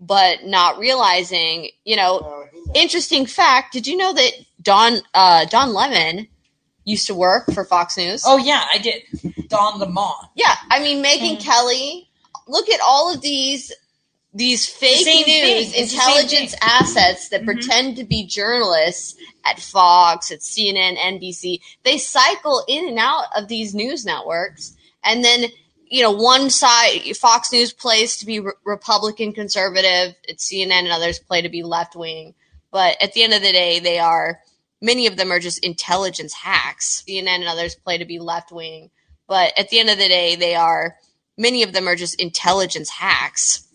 but 0.00 0.44
not 0.44 0.78
realizing, 0.78 1.68
you 1.84 1.96
know, 1.96 2.46
interesting 2.74 3.26
fact. 3.26 3.72
Did 3.72 3.86
you 3.86 3.96
know 3.96 4.12
that 4.12 4.32
Don 4.60 4.98
uh, 5.14 5.44
Don 5.44 5.72
Lemon 5.72 6.26
used 6.84 7.06
to 7.06 7.14
work 7.14 7.52
for 7.52 7.64
Fox 7.64 7.96
News? 7.96 8.24
Oh 8.26 8.38
yeah, 8.38 8.64
I 8.72 8.78
did. 8.78 9.33
Don 9.54 9.78
Lemon. 9.80 10.12
Yeah, 10.34 10.54
I 10.70 10.80
mean 10.80 11.02
Megyn 11.02 11.40
Kelly. 11.40 12.08
Look 12.46 12.68
at 12.68 12.80
all 12.80 13.12
of 13.12 13.20
these 13.22 13.72
these 14.36 14.66
fake 14.66 15.04
same 15.04 15.24
thing. 15.24 15.44
news 15.62 15.72
It's 15.74 15.92
intelligence 15.92 16.50
thing. 16.50 16.60
assets 16.62 17.28
that 17.28 17.42
Mhm. 17.42 17.44
pretend 17.44 17.96
to 17.96 18.04
be 18.04 18.26
journalists 18.26 19.14
at 19.44 19.60
Fox, 19.60 20.32
at 20.32 20.42
CNN, 20.42 20.96
NBC. 20.96 21.60
They 21.84 21.98
cycle 21.98 22.64
in 22.66 22.88
and 22.88 22.98
out 22.98 23.26
of 23.36 23.46
these 23.46 23.74
news 23.74 24.04
networks, 24.04 24.72
and 25.04 25.24
then 25.24 25.52
you 25.88 26.02
know 26.02 26.10
one 26.10 26.50
side 26.50 27.16
Fox 27.16 27.52
News 27.52 27.72
plays 27.72 28.16
to 28.16 28.26
be 28.26 28.40
re- 28.40 28.52
Republican 28.64 29.32
conservative, 29.32 30.16
it's 30.24 30.44
CNN 30.50 30.80
and 30.84 30.92
others 30.92 31.20
play 31.20 31.40
to 31.40 31.48
be 31.48 31.62
left 31.62 31.94
wing. 31.94 32.34
But 32.72 33.00
at 33.00 33.12
the 33.12 33.22
end 33.22 33.34
of 33.34 33.42
the 33.42 33.52
day, 33.52 33.78
they 33.78 34.00
are 34.00 34.40
many 34.80 35.06
of 35.06 35.16
them 35.16 35.30
are 35.30 35.38
just 35.38 35.64
intelligence 35.64 36.32
hacks. 36.34 37.04
CNN 37.08 37.36
and 37.40 37.48
others 37.48 37.76
play 37.76 37.98
to 37.98 38.04
be 38.04 38.18
left 38.18 38.50
wing, 38.50 38.90
but 39.26 39.52
at 39.58 39.68
the 39.68 39.78
end 39.78 39.90
of 39.90 39.98
the 39.98 40.08
day, 40.08 40.36
they 40.36 40.54
are 40.54 40.96
many 41.36 41.62
of 41.62 41.72
them 41.72 41.88
are 41.88 41.96
just 41.96 42.20
intelligence 42.20 42.88
hacks. 42.90 43.66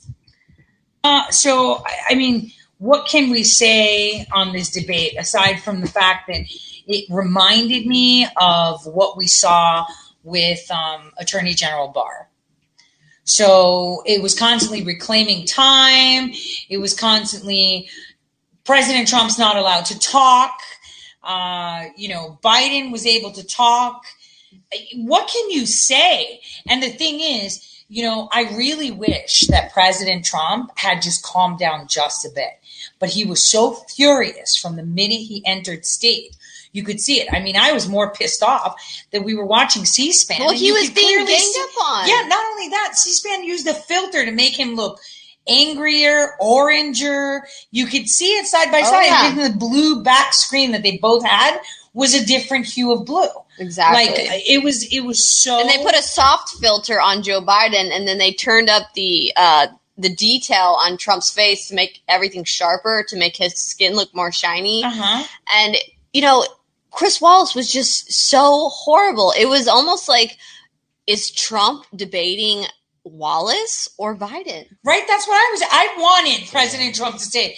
Uh, 1.04 1.30
so, 1.32 1.84
I- 2.10 2.16
mean, 2.16 2.52
what 2.78 3.08
can 3.08 3.30
we 3.30 3.44
say 3.44 4.26
on 4.32 4.54
this 4.54 4.70
debate 4.72 5.16
aside 5.18 5.62
from 5.62 5.82
the 5.82 5.88
fact 5.88 6.28
that 6.28 6.42
it 6.88 7.06
reminded 7.10 7.86
me 7.86 8.28
of 8.38 8.86
what 8.86 9.18
we 9.18 9.28
saw 9.28 9.86
with 10.24 10.70
um, 10.72 11.12
Attorney 11.18 11.54
General 11.54 11.90
Barr? 11.90 12.30
So 13.26 14.02
it 14.06 14.22
was 14.22 14.38
constantly 14.38 14.84
reclaiming 14.84 15.46
time. 15.46 16.32
It 16.70 16.80
was 16.80 16.94
constantly 16.94 17.90
President 18.64 19.08
Trump's 19.08 19.38
not 19.38 19.56
allowed 19.56 19.86
to 19.86 20.00
talk. 20.00 20.60
Uh, 21.22 21.86
you 21.96 22.10
know, 22.10 22.40
Biden 22.44 22.92
was 22.92 23.06
able 23.06 23.32
to 23.34 23.46
talk. 23.46 24.04
What 24.96 25.28
can 25.30 25.50
you 25.50 25.66
say? 25.66 26.42
And 26.68 26.82
the 26.84 26.90
thing 26.90 27.20
is, 27.20 27.66
you 27.88 28.04
know, 28.04 28.30
I 28.32 28.44
really 28.56 28.92
wish 28.92 29.48
that 29.48 29.74
President 29.74 30.24
Trump 30.26 30.72
had 30.78 31.02
just 31.02 31.24
calmed 31.24 31.60
down 31.60 31.88
just 31.88 32.26
a 32.26 32.30
bit. 32.34 32.52
but 33.00 33.10
he 33.10 33.26
was 33.26 33.50
so 33.50 33.74
furious 33.96 34.56
from 34.56 34.76
the 34.76 34.84
minute 34.84 35.20
he 35.22 35.42
entered 35.46 35.86
state. 35.86 36.36
You 36.72 36.84
could 36.84 37.00
see 37.02 37.20
it. 37.20 37.28
I 37.34 37.40
mean, 37.40 37.56
I 37.58 37.72
was 37.72 37.88
more 37.90 38.12
pissed 38.14 38.44
off 38.44 38.76
that 39.12 39.24
we 39.24 39.34
were 39.34 39.46
watching 39.46 39.86
C-SPAN. 39.86 40.40
Well, 40.40 40.54
he 40.54 40.72
was 40.72 40.90
being 40.90 41.08
clearly 41.08 41.26
ganged 41.34 41.42
see- 41.54 41.62
up 41.62 41.86
on. 41.88 42.08
Yeah, 42.08 42.28
not 42.28 42.46
only 42.52 42.68
that, 42.70 42.92
C-SPAN 42.96 43.44
used 43.44 43.68
a 43.68 43.74
filter 43.74 44.24
to 44.24 44.32
make 44.32 44.58
him 44.58 44.76
look 44.76 45.00
angrier, 45.48 46.36
oranger. 46.42 47.42
You 47.72 47.88
could 47.88 48.08
see 48.08 48.38
it 48.38 48.46
side 48.46 48.72
by 48.72 48.82
Oh, 48.82 48.90
side. 48.92 49.06
yeah. 49.06 49.32
Even 49.32 49.52
the 49.52 49.58
blue 49.58 50.04
back 50.04 50.34
screen 50.34 50.72
that 50.72 50.84
they 50.84 50.98
both 50.98 51.26
had 51.26 51.60
was 51.94 52.14
a 52.14 52.26
different 52.26 52.66
hue 52.68 52.92
of 52.92 53.06
blue. 53.06 53.28
Exactly. 53.60 54.28
Like 54.28 54.44
it 54.48 54.64
was, 54.64 54.84
it 54.92 55.02
was 55.02 55.28
so. 55.28 55.60
and 55.60 55.70
they 55.70 55.84
put 55.84 55.94
a 55.96 56.02
soft 56.02 56.52
filter 56.62 57.00
on 57.00 57.24
Joe 57.24 57.42
Biden, 57.42 57.92
and 57.92 58.08
then 58.08 58.18
they 58.18 58.34
turned 58.34 58.70
up 58.70 58.94
the 58.94 59.34
uh, 59.36 59.68
the 59.98 60.10
detail 60.10 60.78
on 60.80 60.98
Trump's 60.98 61.30
face 61.30 61.68
to 61.68 61.76
make 61.76 62.02
everything 62.08 62.46
sharper, 62.46 63.06
to 63.10 63.18
make 63.18 63.36
his 63.36 63.56
skin 63.56 63.96
look 63.96 64.16
more 64.16 64.32
shiny. 64.32 64.84
Uh-huh. 64.84 65.24
And 65.54 65.76
you 66.14 66.22
know, 66.22 66.46
Chris 66.92 67.22
Wallace 67.22 67.54
was 67.54 67.72
just 67.72 68.12
so 68.12 68.70
horrible. 68.70 69.34
It 69.38 69.46
was 69.46 69.68
almost 69.68 70.08
like, 70.08 70.38
is 71.06 71.30
Trump 71.30 71.86
debating 71.96 72.66
Wallace 73.04 73.90
or 73.98 74.16
Biden? 74.16 74.68
Right? 74.84 75.04
That's 75.08 75.28
what 75.28 75.36
I 75.36 75.50
was. 75.52 75.64
I 75.70 75.96
wanted 75.98 76.50
President 76.50 76.96
Trump 76.96 77.18
to 77.18 77.24
say, 77.26 77.58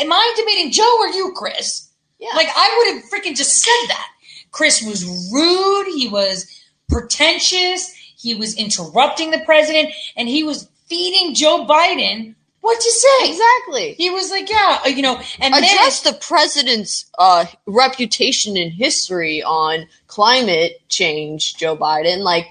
"Am 0.00 0.12
I 0.12 0.34
debating 0.36 0.72
Joe 0.72 0.96
or 0.98 1.08
you, 1.08 1.32
Chris?" 1.36 1.90
Yeah. 2.18 2.34
Like 2.34 2.48
I 2.56 2.74
would 2.78 2.94
have 2.94 3.10
freaking 3.10 3.36
just 3.36 3.60
said 3.62 3.88
that. 3.88 4.08
Chris 4.56 4.82
was 4.82 5.04
rude. 5.30 5.86
He 5.94 6.08
was 6.08 6.46
pretentious. 6.88 7.92
He 8.16 8.34
was 8.34 8.54
interrupting 8.54 9.30
the 9.30 9.40
president, 9.40 9.90
and 10.16 10.28
he 10.28 10.42
was 10.42 10.70
feeding 10.86 11.34
Joe 11.34 11.66
Biden 11.68 12.34
what 12.62 12.80
to 12.80 12.90
say. 12.90 13.30
exactly. 13.30 13.92
He 13.98 14.08
was 14.08 14.30
like, 14.30 14.48
"Yeah, 14.48 14.80
uh, 14.84 14.88
you 14.88 15.02
know," 15.02 15.20
and 15.40 15.52
then 15.52 15.62
address 15.62 16.00
the 16.00 16.14
president's 16.14 17.04
uh, 17.18 17.44
reputation 17.66 18.56
in 18.56 18.70
history 18.70 19.42
on 19.42 19.88
climate 20.06 20.80
change, 20.88 21.56
Joe 21.56 21.76
Biden, 21.76 22.20
like 22.20 22.46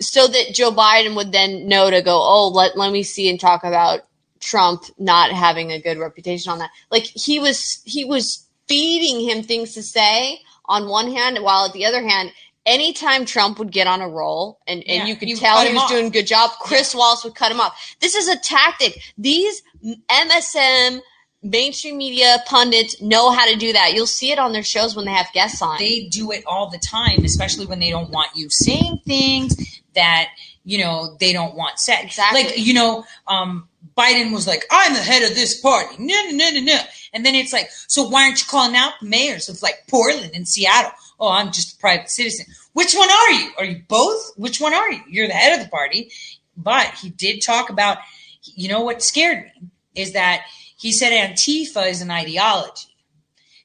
so 0.00 0.26
that 0.26 0.52
Joe 0.52 0.70
Biden 0.70 1.16
would 1.16 1.32
then 1.32 1.66
know 1.66 1.90
to 1.90 2.02
go, 2.02 2.20
oh, 2.22 2.48
let 2.48 2.76
let 2.76 2.92
me 2.92 3.02
see 3.02 3.30
and 3.30 3.40
talk 3.40 3.64
about 3.64 4.00
Trump 4.40 4.84
not 4.98 5.32
having 5.32 5.72
a 5.72 5.80
good 5.80 5.96
reputation 5.96 6.52
on 6.52 6.58
that. 6.58 6.70
Like 6.90 7.04
he 7.04 7.38
was 7.38 7.80
he 7.86 8.04
was 8.04 8.46
feeding 8.68 9.26
him 9.26 9.42
things 9.42 9.72
to 9.74 9.82
say 9.82 10.42
on 10.72 10.88
one 10.88 11.08
hand, 11.12 11.38
while 11.42 11.66
at 11.66 11.72
the 11.72 11.84
other 11.84 12.02
hand. 12.02 12.32
Anytime 12.64 13.24
Trump 13.24 13.58
would 13.58 13.72
get 13.72 13.88
on 13.88 14.00
a 14.00 14.08
roll 14.08 14.60
and, 14.68 14.84
and 14.86 14.98
Yeah, 14.98 15.06
you 15.06 15.16
could 15.16 15.28
would 15.28 15.38
tell 15.38 15.66
he 15.66 15.72
was 15.72 15.82
off. 15.82 15.90
doing 15.90 16.06
a 16.06 16.10
good 16.10 16.28
job, 16.28 16.52
Chris 16.60 16.94
Wallace 16.94 17.24
would 17.24 17.34
cut 17.34 17.50
him 17.50 17.60
off. 17.60 17.96
This 18.00 18.14
is 18.14 18.28
a 18.28 18.38
tactic. 18.38 19.02
These 19.18 19.62
MSM 20.08 21.00
mainstream 21.42 21.96
media 21.98 22.36
pundits 22.46 23.00
know 23.02 23.32
how 23.32 23.50
to 23.50 23.56
do 23.56 23.72
that. 23.72 23.94
You'll 23.94 24.06
see 24.06 24.30
it 24.30 24.38
on 24.38 24.52
their 24.52 24.62
shows 24.62 24.94
when 24.94 25.06
they 25.06 25.10
have 25.10 25.26
guests 25.32 25.60
on. 25.60 25.78
they 25.78 26.06
do 26.08 26.30
it 26.30 26.44
all 26.46 26.70
the 26.70 26.78
time, 26.78 27.24
especially 27.24 27.66
when 27.66 27.80
they 27.80 27.90
don't 27.90 28.10
want 28.10 28.30
you 28.36 28.48
saying 28.48 29.00
things 29.04 29.80
that 29.96 30.28
you 30.64 30.78
know 30.78 31.16
they 31.18 31.32
don't 31.32 31.56
want 31.56 31.80
said. 31.80 32.04
Exactly. 32.04 32.44
Like 32.44 32.58
you 32.58 32.74
know, 32.74 33.04
um, 33.26 33.68
Biden 33.96 34.32
was 34.32 34.46
like, 34.46 34.64
"I'm 34.70 34.94
the 34.94 35.00
head 35.00 35.22
of 35.22 35.34
this 35.34 35.60
party," 35.60 35.96
no, 35.98 36.14
no, 36.30 36.30
no, 36.30 36.50
no, 36.50 36.60
no, 36.60 36.80
and 37.12 37.26
then 37.26 37.34
it's 37.34 37.52
like, 37.52 37.70
so 37.88 38.08
why 38.08 38.24
aren't 38.24 38.40
you 38.40 38.46
calling 38.48 38.76
out 38.76 38.94
the 39.00 39.08
mayors 39.08 39.48
of 39.48 39.62
like 39.62 39.86
Portland 39.88 40.32
and 40.34 40.48
Seattle? 40.48 40.92
Oh, 41.20 41.30
I'm 41.30 41.52
just 41.52 41.76
a 41.76 41.78
private 41.78 42.10
citizen. 42.10 42.46
Which 42.72 42.94
one 42.94 43.10
are 43.10 43.30
you? 43.32 43.50
Are 43.58 43.64
you 43.64 43.82
both? 43.86 44.32
Which 44.36 44.60
one 44.60 44.74
are 44.74 44.90
you? 44.90 45.02
You're 45.08 45.28
the 45.28 45.34
head 45.34 45.58
of 45.58 45.64
the 45.64 45.70
party, 45.70 46.10
but 46.56 46.86
he 46.94 47.10
did 47.10 47.40
talk 47.40 47.70
about. 47.70 47.98
You 48.44 48.68
know 48.68 48.80
what 48.80 49.02
scared 49.02 49.44
me 49.44 49.68
is 49.94 50.14
that 50.14 50.46
he 50.76 50.90
said 50.90 51.12
Antifa 51.12 51.88
is 51.88 52.00
an 52.00 52.10
ideology. 52.10 52.88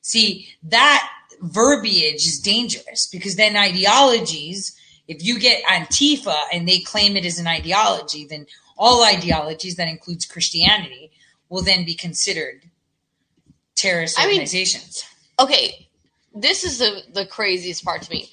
See, 0.01 0.49
that 0.63 1.09
verbiage 1.41 2.27
is 2.27 2.39
dangerous 2.39 3.07
because 3.07 3.35
then 3.37 3.55
ideologies, 3.57 4.77
if 5.07 5.23
you 5.23 5.39
get 5.39 5.63
Antifa 5.63 6.35
and 6.53 6.67
they 6.67 6.79
claim 6.79 7.15
it 7.17 7.25
as 7.25 7.39
an 7.39 7.47
ideology, 7.47 8.25
then 8.25 8.45
all 8.77 9.03
ideologies, 9.03 9.75
that 9.75 9.87
includes 9.87 10.25
Christianity, 10.25 11.11
will 11.49 11.61
then 11.63 11.85
be 11.85 11.95
considered 11.95 12.63
terrorist 13.75 14.19
I 14.19 14.23
mean- 14.25 14.35
organizations. 14.35 15.03
okay, 15.39 15.87
this 16.35 16.63
is 16.63 16.77
the, 16.79 17.01
the 17.13 17.25
craziest 17.25 17.83
part 17.83 18.01
to 18.03 18.11
me. 18.11 18.29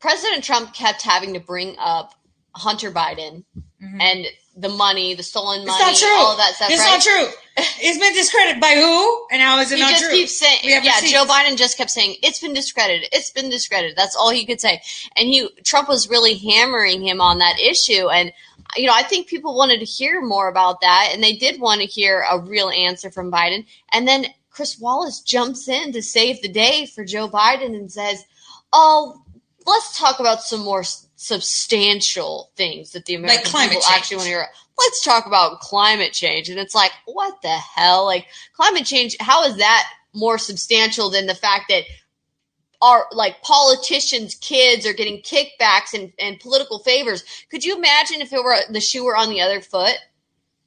President 0.00 0.44
Trump 0.44 0.74
kept 0.74 1.02
having 1.02 1.34
to 1.34 1.40
bring 1.40 1.76
up 1.78 2.14
Hunter 2.54 2.90
Biden 2.90 3.44
and 3.80 4.26
the 4.56 4.68
money, 4.68 5.14
the 5.14 5.22
stolen 5.22 5.64
money, 5.64 5.70
Mm-hmm. 5.82 5.90
it's 5.90 6.02
not 6.02 6.08
true. 6.08 6.16
all 6.18 6.32
of 6.32 6.38
that 6.38 6.54
stuff. 6.54 6.68
it's 6.70 6.80
right? 6.80 6.90
not 6.90 7.00
true. 7.02 7.38
It's 7.80 7.98
been 7.98 8.12
discredited 8.14 8.60
by 8.60 8.74
who? 8.74 9.26
And 9.32 9.40
how 9.42 9.58
is 9.60 9.70
it 9.72 9.76
He 9.76 9.80
not 9.82 9.90
just 9.90 10.04
true? 10.04 10.12
keeps 10.12 10.38
saying, 10.38 10.58
yeah. 10.64 10.78
receipts. 10.78 11.10
Joe 11.12 11.24
Biden 11.24 11.56
just 11.56 11.76
kept 11.76 11.90
saying 11.90 12.16
it's 12.22 12.38
been 12.40 12.54
discredited. 12.54 13.08
It's 13.12 13.30
been 13.30 13.48
discredited. 13.50 13.96
That's 13.96 14.14
all 14.16 14.30
he 14.30 14.46
could 14.46 14.60
say. 14.60 14.80
And 15.16 15.28
he 15.28 15.48
Trump 15.64 15.88
was 15.88 16.08
really 16.08 16.34
hammering 16.34 17.02
him 17.02 17.20
on 17.20 17.38
that 17.38 17.58
issue. 17.60 18.08
And 18.08 18.32
you 18.76 18.86
know, 18.86 18.94
I 18.94 19.02
think 19.02 19.28
people 19.28 19.56
wanted 19.56 19.78
to 19.78 19.84
hear 19.84 20.20
more 20.20 20.48
about 20.48 20.80
that, 20.80 21.10
and 21.12 21.22
they 21.22 21.34
did 21.34 21.60
want 21.60 21.80
to 21.80 21.86
hear 21.86 22.24
a 22.30 22.38
real 22.38 22.70
answer 22.70 23.10
from 23.10 23.30
Biden. 23.30 23.66
And 23.92 24.06
then 24.06 24.26
Chris 24.50 24.78
Wallace 24.78 25.20
jumps 25.20 25.68
in 25.68 25.92
to 25.92 26.02
save 26.02 26.42
the 26.42 26.48
day 26.48 26.86
for 26.86 27.04
Joe 27.04 27.28
Biden 27.28 27.74
and 27.76 27.90
says, 27.90 28.24
"Oh, 28.72 29.22
let's 29.66 29.98
talk 29.98 30.20
about 30.20 30.42
some 30.42 30.60
more 30.60 30.84
substantial 31.16 32.50
things 32.56 32.92
that 32.92 33.06
the 33.06 33.14
American 33.14 33.50
climate 33.50 33.70
people 33.70 33.82
change. 33.82 33.96
actually 33.96 34.16
want 34.16 34.26
to 34.26 34.30
hear." 34.30 34.48
Let's 34.78 35.02
talk 35.02 35.26
about 35.26 35.60
climate 35.60 36.12
change. 36.12 36.48
And 36.48 36.58
it's 36.58 36.74
like, 36.74 36.92
what 37.04 37.42
the 37.42 37.48
hell? 37.48 38.04
Like, 38.04 38.26
climate 38.54 38.86
change, 38.86 39.16
how 39.18 39.42
is 39.42 39.56
that 39.56 39.90
more 40.14 40.38
substantial 40.38 41.10
than 41.10 41.26
the 41.26 41.34
fact 41.34 41.64
that 41.68 41.82
our 42.80 43.06
like 43.12 43.42
politicians' 43.42 44.34
kids 44.34 44.86
are 44.86 44.92
getting 44.92 45.20
kickbacks 45.22 45.94
and, 45.94 46.12
and 46.18 46.38
political 46.40 46.78
favors? 46.78 47.24
Could 47.50 47.64
you 47.64 47.76
imagine 47.76 48.20
if 48.20 48.32
it 48.32 48.42
were 48.42 48.56
the 48.70 48.80
shoe 48.80 49.04
were 49.04 49.16
on 49.16 49.30
the 49.30 49.40
other 49.40 49.60
foot? 49.60 49.96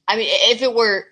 I 0.06 0.16
mean, 0.16 0.28
if 0.30 0.62
it 0.62 0.74
were 0.74 1.06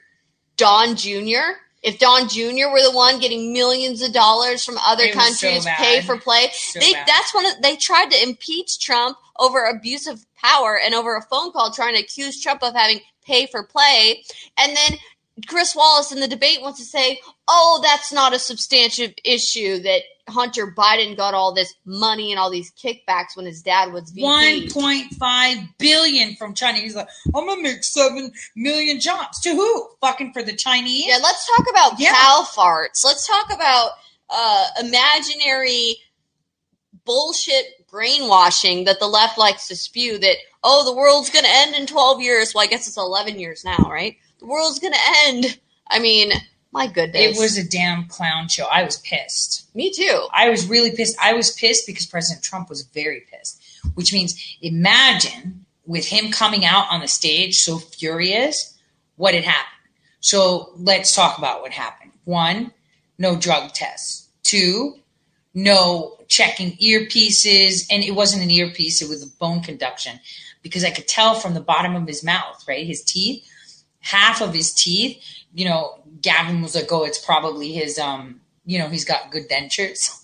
Don 0.56 0.96
Jr., 0.96 1.56
if 1.82 1.98
Don 1.98 2.28
Jr. 2.28 2.68
were 2.70 2.82
the 2.82 2.92
one 2.92 3.18
getting 3.18 3.52
millions 3.54 4.02
of 4.02 4.12
dollars 4.12 4.62
from 4.64 4.76
other 4.78 5.04
was 5.06 5.14
so 5.14 5.48
countries, 5.48 5.66
pay 5.76 6.02
for 6.02 6.18
play, 6.18 6.48
So 6.52 6.78
they 6.78 6.92
bad. 6.92 7.06
that's 7.06 7.34
one 7.34 7.46
of 7.46 7.62
they 7.62 7.76
tried 7.76 8.10
to 8.10 8.22
impeach 8.22 8.78
Trump 8.80 9.16
over 9.38 9.64
abuse 9.64 10.06
of 10.06 10.26
power 10.36 10.78
and 10.78 10.94
over 10.94 11.16
a 11.16 11.22
phone 11.22 11.52
call 11.52 11.70
trying 11.72 11.94
to 11.94 12.02
accuse 12.02 12.40
Trump 12.42 12.62
of 12.62 12.74
having 12.74 13.00
pay 13.24 13.46
for 13.46 13.62
play, 13.62 14.22
and 14.58 14.76
then 14.76 14.98
Chris 15.46 15.74
Wallace 15.76 16.12
in 16.12 16.20
the 16.20 16.28
debate 16.28 16.60
wants 16.62 16.78
to 16.80 16.84
say, 16.84 17.20
"Oh, 17.48 17.80
that's 17.82 18.12
not 18.12 18.32
a 18.34 18.38
substantive 18.38 19.14
issue 19.24 19.78
that 19.80 20.02
Hunter 20.28 20.72
Biden 20.76 21.16
got 21.16 21.34
all 21.34 21.52
this 21.54 21.74
money 21.84 22.30
and 22.30 22.38
all 22.38 22.50
these 22.50 22.72
kickbacks 22.72 23.34
when 23.36 23.46
his 23.46 23.62
dad 23.62 23.92
was 23.92 24.10
VP." 24.10 24.24
One 24.24 24.68
point 24.70 25.14
five 25.14 25.58
billion 25.78 26.34
from 26.36 26.54
China. 26.54 26.78
He's 26.78 26.94
like, 26.96 27.08
I'm 27.34 27.46
gonna 27.46 27.62
make 27.62 27.84
seven 27.84 28.32
million 28.56 29.00
jobs. 29.00 29.40
To 29.40 29.50
who? 29.54 29.88
Fucking 30.00 30.32
for 30.32 30.42
the 30.42 30.54
Chinese? 30.56 31.04
Yeah, 31.06 31.18
let's 31.22 31.46
talk 31.56 31.66
about 31.70 31.98
Yeah. 32.00 32.12
cow 32.12 32.46
farts. 32.48 33.04
Let's 33.04 33.26
talk 33.26 33.52
about 33.52 33.90
uh, 34.28 34.66
imaginary 34.80 35.96
bullshit 37.04 37.64
brainwashing 37.90 38.84
that 38.84 39.00
the 39.00 39.06
left 39.06 39.38
likes 39.38 39.68
to 39.68 39.76
spew 39.76 40.18
that, 40.18 40.36
oh, 40.62 40.84
the 40.84 40.94
world's 40.94 41.30
going 41.30 41.44
to 41.44 41.50
end 41.50 41.74
in 41.74 41.86
12 41.86 42.20
years. 42.20 42.54
Well, 42.54 42.62
I 42.62 42.66
guess 42.66 42.86
it's 42.86 42.96
11 42.96 43.38
years 43.40 43.64
now, 43.64 43.78
right? 43.90 44.16
The 44.40 44.46
world's 44.46 44.78
going 44.78 44.94
to 44.94 44.98
end. 45.26 45.58
I 45.88 45.98
mean, 45.98 46.32
my 46.72 46.86
goodness. 46.86 47.36
It 47.36 47.40
was 47.40 47.58
a 47.58 47.68
damn 47.68 48.06
clown 48.06 48.48
show. 48.48 48.66
I 48.66 48.84
was 48.84 48.98
pissed. 48.98 49.74
Me 49.74 49.90
too. 49.90 50.28
I 50.32 50.48
was 50.48 50.66
really 50.66 50.92
pissed. 50.92 51.16
I 51.20 51.34
was 51.34 51.52
pissed 51.52 51.86
because 51.86 52.06
President 52.06 52.44
Trump 52.44 52.68
was 52.68 52.82
very 52.82 53.26
pissed, 53.30 53.62
which 53.94 54.12
means 54.12 54.56
imagine 54.62 55.66
with 55.86 56.06
him 56.06 56.30
coming 56.30 56.64
out 56.64 56.86
on 56.90 57.00
the 57.00 57.08
stage 57.08 57.56
so 57.56 57.78
furious, 57.78 58.78
what 59.16 59.34
had 59.34 59.44
happened. 59.44 59.66
So 60.20 60.70
let's 60.76 61.14
talk 61.14 61.38
about 61.38 61.62
what 61.62 61.72
happened. 61.72 62.12
One, 62.24 62.72
no 63.18 63.36
drug 63.36 63.72
tests. 63.72 64.28
Two, 64.42 64.96
no 65.52 66.16
checking 66.28 66.76
earpieces. 66.76 67.86
And 67.90 68.04
it 68.04 68.12
wasn't 68.12 68.44
an 68.44 68.50
earpiece, 68.50 69.02
it 69.02 69.08
was 69.08 69.22
a 69.22 69.38
bone 69.38 69.60
conduction 69.60 70.20
because 70.62 70.84
I 70.84 70.90
could 70.90 71.08
tell 71.08 71.34
from 71.34 71.54
the 71.54 71.60
bottom 71.60 71.96
of 71.96 72.06
his 72.06 72.22
mouth, 72.22 72.64
right? 72.68 72.86
His 72.86 73.02
teeth, 73.02 73.49
half 74.00 74.40
of 74.40 74.54
his 74.54 74.72
teeth, 74.72 75.22
you 75.54 75.64
know, 75.64 75.98
Gavin 76.20 76.62
was 76.62 76.74
like, 76.74 76.90
oh, 76.90 77.04
it's 77.04 77.24
probably 77.24 77.72
his, 77.72 77.98
um, 77.98 78.40
you 78.64 78.78
know, 78.78 78.88
he's 78.88 79.04
got 79.04 79.30
good 79.30 79.48
dentures. 79.48 80.16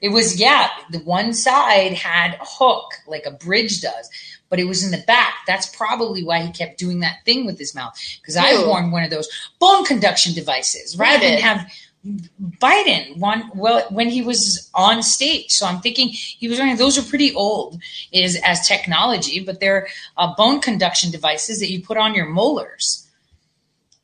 It 0.00 0.10
was, 0.10 0.38
yeah, 0.38 0.68
the 0.90 1.00
one 1.00 1.32
side 1.34 1.92
had 1.92 2.34
a 2.34 2.44
hook 2.44 2.92
like 3.06 3.26
a 3.26 3.30
bridge 3.30 3.80
does, 3.80 4.10
but 4.48 4.60
it 4.60 4.64
was 4.64 4.84
in 4.84 4.90
the 4.90 5.04
back. 5.06 5.34
That's 5.46 5.74
probably 5.74 6.22
why 6.22 6.40
he 6.40 6.52
kept 6.52 6.78
doing 6.78 7.00
that 7.00 7.24
thing 7.24 7.46
with 7.46 7.58
his 7.58 7.74
mouth. 7.74 7.98
Because 8.20 8.36
I 8.36 8.52
Ew. 8.52 8.66
worn 8.66 8.90
one 8.90 9.02
of 9.02 9.10
those 9.10 9.28
bone 9.58 9.84
conduction 9.84 10.34
devices 10.34 10.96
rather 10.96 11.26
than 11.26 11.38
have 11.38 11.70
Biden 12.06 13.18
one 13.18 13.50
well 13.54 13.84
when 13.90 14.08
he 14.08 14.22
was 14.22 14.70
on 14.74 15.02
stage. 15.02 15.50
So 15.50 15.66
I'm 15.66 15.80
thinking 15.80 16.08
he 16.08 16.48
was 16.48 16.58
wearing 16.58 16.76
those 16.76 16.98
are 16.98 17.08
pretty 17.08 17.34
old 17.34 17.80
is 18.12 18.40
as 18.44 18.66
technology, 18.66 19.40
but 19.40 19.60
they're 19.60 19.88
uh, 20.16 20.34
bone 20.36 20.60
conduction 20.60 21.10
devices 21.10 21.58
that 21.60 21.70
you 21.70 21.82
put 21.82 21.96
on 21.96 22.14
your 22.14 22.26
molars. 22.26 23.05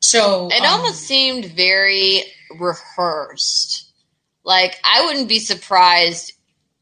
So 0.03 0.49
It 0.51 0.61
um, 0.61 0.67
almost 0.81 1.01
seemed 1.03 1.45
very 1.45 2.23
rehearsed. 2.59 3.85
Like 4.43 4.77
I 4.83 5.05
wouldn't 5.05 5.29
be 5.29 5.39
surprised 5.39 6.33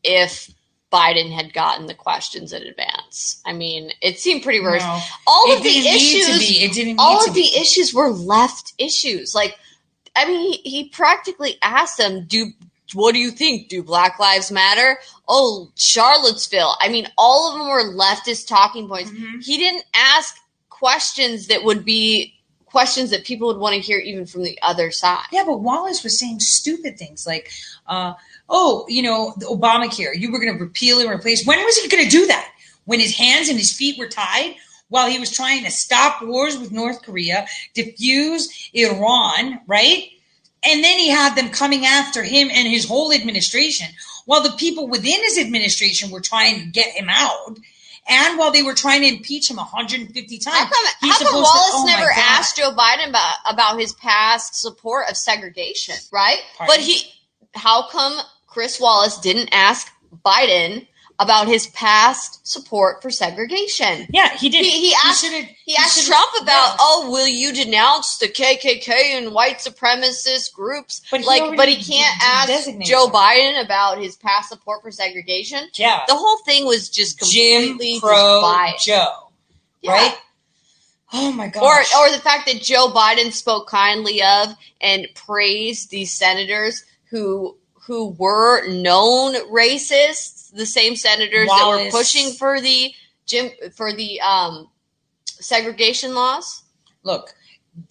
if 0.04 0.50
Biden 0.92 1.32
had 1.32 1.54
gotten 1.54 1.86
the 1.86 1.94
questions 1.94 2.52
in 2.52 2.64
advance. 2.64 3.42
I 3.46 3.54
mean, 3.54 3.92
it 4.02 4.20
seemed 4.20 4.44
pretty 4.44 4.60
rehearsed. 4.60 4.86
no, 4.86 5.00
All 5.28 5.54
of 5.56 5.64
the 5.64 5.70
didn't 5.70 5.84
need 5.94 6.26
to 6.26 6.32
issues. 6.32 6.62
It 6.64 6.74
didn't. 6.74 7.00
all 7.00 7.20
of 7.26 7.34
the 7.34 7.42
be. 7.42 7.56
issues 7.60 7.94
were 7.94 8.10
left 8.10 8.74
issues. 8.78 9.34
Like, 9.36 9.56
I 10.16 10.26
mean, 10.26 10.40
he, 10.52 10.70
he 10.70 10.90
practically 10.90 11.58
asked 11.62 11.98
them, 11.98 12.26
"Do 12.26 12.52
what 12.94 13.14
do 13.14 13.20
you 13.20 13.32
think? 13.32 13.70
Do 13.70 13.84
Black 13.84 14.20
Lives 14.20 14.52
Matter? 14.52 14.98
Oh, 15.30 15.70
Charlottesville. 15.76 16.76
I 16.82 16.90
mean, 16.90 17.08
all 17.18 17.52
of 17.54 17.60
them 17.60 17.70
were 17.70 17.94
leftist 17.94 18.48
talking 18.48 18.88
points. 18.90 19.12
Mhm. 19.12 19.42
He 19.46 19.58
didn't 19.58 19.86
ask 19.94 20.36
questions 20.70 21.48
that 21.48 21.64
would 21.64 21.86
be 21.86 22.34
questions 22.72 23.12
that 23.12 23.26
people 23.26 23.48
would 23.48 23.58
want 23.58 23.76
to 23.76 23.82
hear 23.82 24.00
even 24.00 24.26
from 24.26 24.44
the 24.44 24.58
other 24.62 24.92
side. 24.92 25.26
Yeah, 25.32 25.44
but 25.46 25.62
Wallace 25.62 26.04
was 26.04 26.18
saying 26.18 26.40
stupid 26.40 26.98
things 26.98 27.28
like, 27.28 27.52
uh, 27.88 28.14
"Oh, 28.50 28.86
you 28.88 29.02
know, 29.02 29.34
Obamacare. 29.42 30.18
You 30.18 30.32
were 30.32 30.40
going 30.40 30.58
to 30.58 30.64
repeal 30.64 31.00
and 31.00 31.10
replace. 31.10 31.46
When 31.46 31.60
was 31.64 31.78
he 31.78 31.88
going 31.88 32.04
to 32.04 32.10
do 32.10 32.28
that? 32.28 32.52
When 32.86 33.00
his 33.00 33.16
hands 33.16 33.50
and 33.50 33.60
his 33.60 33.74
feet 33.74 34.00
were 34.00 34.08
tied." 34.08 34.56
While 34.90 35.10
he 35.10 35.20
was 35.20 35.32
trying 35.32 35.64
to 35.64 35.72
stop 35.72 36.22
wars 36.22 36.58
with 36.58 36.74
North 36.74 37.02
Korea, 37.02 37.48
diffuse 37.74 38.70
Iran, 38.74 39.62
right? 39.66 40.10
And 40.64 40.84
then 40.84 41.00
he 41.00 41.10
had 41.10 41.36
them 41.36 41.50
coming 41.50 41.86
after 41.86 42.24
him 42.24 42.50
and 42.52 42.68
his 42.68 42.86
whole 42.86 43.14
administration, 43.14 43.88
while 44.26 44.44
the 44.44 44.52
people 44.58 44.88
within 44.88 45.24
his 45.24 45.40
administration 45.40 46.12
were 46.12 46.20
trying 46.20 46.60
to 46.60 46.66
get 46.68 46.94
him 46.94 47.08
out, 47.10 47.58
and 48.08 48.38
while 48.38 48.52
they 48.52 48.64
were 48.64 48.74
trying 48.74 49.02
to 49.02 49.08
impeach 49.08 49.50
him 49.50 49.58
150 49.58 50.38
times. 50.38 50.56
How 50.56 50.64
come, 50.66 50.86
how 51.02 51.08
come 51.08 51.18
supposed 51.18 51.32
to- 51.32 51.36
Wallace 51.36 51.72
oh 51.76 51.84
never 51.86 52.12
asked 52.12 52.58
Joe 52.58 52.72
Biden 52.72 53.10
about, 53.10 53.36
about 53.48 53.80
his 53.80 53.94
past 53.94 54.56
support 54.60 55.10
of 55.10 55.18
segregation, 55.18 55.96
right? 56.12 56.40
Pardon? 56.58 56.76
But 56.76 56.84
he, 56.84 57.04
how 57.54 57.88
come 57.90 58.18
Chris 58.48 58.80
Wallace 58.80 59.18
didn't 59.20 59.50
ask 59.52 59.92
Biden 60.26 60.88
about 61.24 61.48
his 61.48 61.68
past 61.68 62.46
support 62.48 63.02
for 63.02 63.10
segregation? 63.12 64.08
Yeah, 64.12 64.36
he 64.38 64.50
did. 64.50 64.66
He, 64.66 64.90
he 64.90 64.96
asked 65.06 65.24
should've- 65.24 65.48
he 65.66 65.76
asked 65.78 66.06
Trump 66.08 66.32
about, 66.42 66.72
yeah. 66.72 66.76
oh, 66.80 67.10
will 67.12 67.28
you 67.28 67.54
denounce 67.54 68.18
the 68.18 68.28
KKK 68.28 68.90
and 69.18 69.34
white 69.34 69.60
supremacist 69.60 70.52
groups? 70.54 71.02
But 71.12 71.22
he 71.22 71.26
like, 71.28 71.56
but 71.56 71.70
he 71.70 71.76
can't 71.82 72.18
ask 72.22 72.70
Joe. 72.82 73.08
Biden 73.08 73.64
about 73.64 74.00
his 74.00 74.18
past 74.18 74.50
support 74.50 74.82
for 74.82 74.92
segregation. 74.92 75.70
Yeah. 75.76 76.02
The 76.08 76.16
whole 76.16 76.40
thing 76.40 76.66
was 76.66 76.90
just 76.90 77.20
Jim 77.32 77.70
completely 77.70 77.92
just 77.94 78.04
Crow 78.04 78.42
biased. 78.42 78.86
Joe, 78.86 79.30
Yeah. 79.82 79.92
right? 79.94 80.16
Oh 81.14 81.32
my 81.34 81.48
god. 81.48 81.62
or 81.62 81.78
or 82.00 82.10
the 82.12 82.22
fact 82.22 82.48
that 82.48 82.62
Joe 82.62 82.88
Biden 82.88 83.34
spoke 83.34 83.68
kindly 83.68 84.22
of 84.24 84.56
and 84.80 85.08
praised 85.14 85.90
these 85.92 86.12
senators 86.12 86.86
who 87.10 87.58
who 87.86 88.10
were 88.18 88.66
known 88.70 89.34
racists, 89.52 90.41
the 90.52 90.66
same 90.66 90.96
senators 90.96 91.48
that 91.48 91.68
were 91.68 91.90
pushing 91.92 92.34
for 92.34 92.62
the 92.62 92.94
Jim 93.26 93.52
for 93.76 93.94
the 93.94 94.20
um, 94.22 94.70
segregation 95.26 96.14
laws. 96.14 96.64
look, 97.04 97.34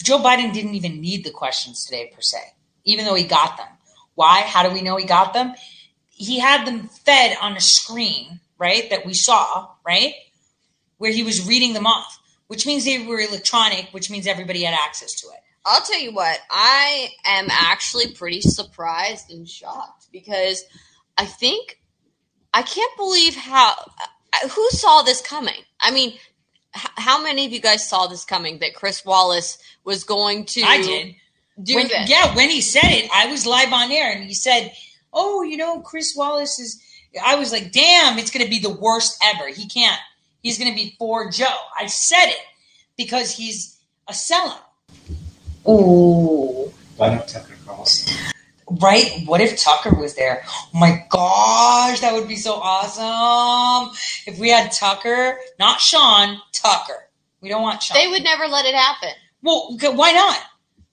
Joe 0.02 0.18
Biden 0.18 0.52
didn't 0.52 0.74
even 0.74 1.00
need 1.00 1.24
the 1.24 1.30
questions 1.30 1.84
today 1.84 2.12
per 2.14 2.20
se, 2.20 2.38
even 2.84 3.04
though 3.04 3.14
he 3.14 3.24
got 3.24 3.56
them. 3.56 3.68
Why? 4.14 4.42
How 4.42 4.62
do 4.62 4.72
we 4.72 4.82
know 4.82 4.96
he 4.96 5.06
got 5.06 5.32
them? 5.32 5.54
He 6.10 6.38
had 6.38 6.66
them 6.66 6.88
fed 6.88 7.36
on 7.40 7.56
a 7.56 7.60
screen, 7.60 8.40
right? 8.58 8.90
That 8.90 9.06
we 9.06 9.14
saw, 9.14 9.70
right? 9.86 10.12
Where 10.98 11.12
he 11.12 11.22
was 11.22 11.48
reading 11.48 11.72
them 11.72 11.86
off, 11.86 12.20
which 12.48 12.66
means 12.66 12.84
they 12.84 13.06
were 13.06 13.20
electronic, 13.20 13.88
which 13.92 14.10
means 14.10 14.26
everybody 14.26 14.62
had 14.62 14.74
access 14.74 15.14
to 15.22 15.28
it. 15.28 15.40
I'll 15.64 15.82
tell 15.82 16.00
you 16.00 16.12
what, 16.12 16.38
I 16.50 17.10
am 17.24 17.46
actually 17.50 18.12
pretty 18.12 18.40
surprised 18.40 19.30
and 19.30 19.48
shocked 19.48 20.08
because 20.12 20.64
I 21.18 21.26
think 21.26 21.79
I 22.52 22.62
can't 22.62 22.96
believe 22.96 23.36
how 23.36 23.72
uh, 23.72 24.48
who 24.48 24.70
saw 24.70 25.02
this 25.02 25.20
coming. 25.20 25.62
I 25.80 25.90
mean, 25.90 26.10
h- 26.74 26.86
how 26.96 27.22
many 27.22 27.46
of 27.46 27.52
you 27.52 27.60
guys 27.60 27.88
saw 27.88 28.06
this 28.06 28.24
coming 28.24 28.58
that 28.58 28.74
Chris 28.74 29.04
Wallace 29.04 29.58
was 29.84 30.04
going 30.04 30.44
to 30.46 30.62
I 30.62 30.82
did. 30.82 31.14
do 31.62 31.74
when, 31.76 31.88
this? 31.88 32.10
Yeah, 32.10 32.34
when 32.34 32.50
he 32.50 32.60
said 32.60 32.88
it, 32.90 33.10
I 33.14 33.26
was 33.26 33.46
live 33.46 33.72
on 33.72 33.92
air 33.92 34.12
and 34.12 34.24
he 34.24 34.34
said, 34.34 34.72
Oh, 35.12 35.42
you 35.42 35.56
know, 35.56 35.80
Chris 35.80 36.14
Wallace 36.16 36.58
is. 36.58 36.82
I 37.24 37.36
was 37.36 37.52
like, 37.52 37.72
Damn, 37.72 38.18
it's 38.18 38.30
going 38.30 38.44
to 38.44 38.50
be 38.50 38.58
the 38.60 38.74
worst 38.74 39.18
ever. 39.22 39.48
He 39.48 39.68
can't. 39.68 40.00
He's 40.42 40.58
going 40.58 40.70
to 40.70 40.76
be 40.76 40.94
for 40.98 41.30
Joe. 41.30 41.56
I 41.78 41.86
said 41.86 42.26
it 42.26 42.38
because 42.96 43.30
he's 43.36 43.78
a 44.08 44.12
sellout. 44.12 44.58
Oh, 45.66 46.72
Why 46.96 47.10
don't 47.10 47.28
Tucker 47.28 47.54
Carlson? 47.66 48.29
Right. 48.80 49.22
What 49.26 49.40
if 49.40 49.58
Tucker 49.60 49.94
was 49.94 50.14
there? 50.14 50.42
Oh 50.46 50.68
my 50.78 51.04
gosh, 51.10 52.00
that 52.00 52.12
would 52.14 52.28
be 52.28 52.36
so 52.36 52.54
awesome. 52.54 53.94
If 54.26 54.38
we 54.38 54.50
had 54.50 54.72
Tucker, 54.72 55.38
not 55.58 55.80
Sean, 55.80 56.40
Tucker. 56.52 57.08
We 57.40 57.48
don't 57.48 57.62
want 57.62 57.82
Sean. 57.82 57.96
They 57.96 58.08
would 58.08 58.22
never 58.24 58.46
let 58.46 58.66
it 58.66 58.74
happen. 58.74 59.10
well, 59.42 59.76
why 59.94 60.12
not? 60.12 60.38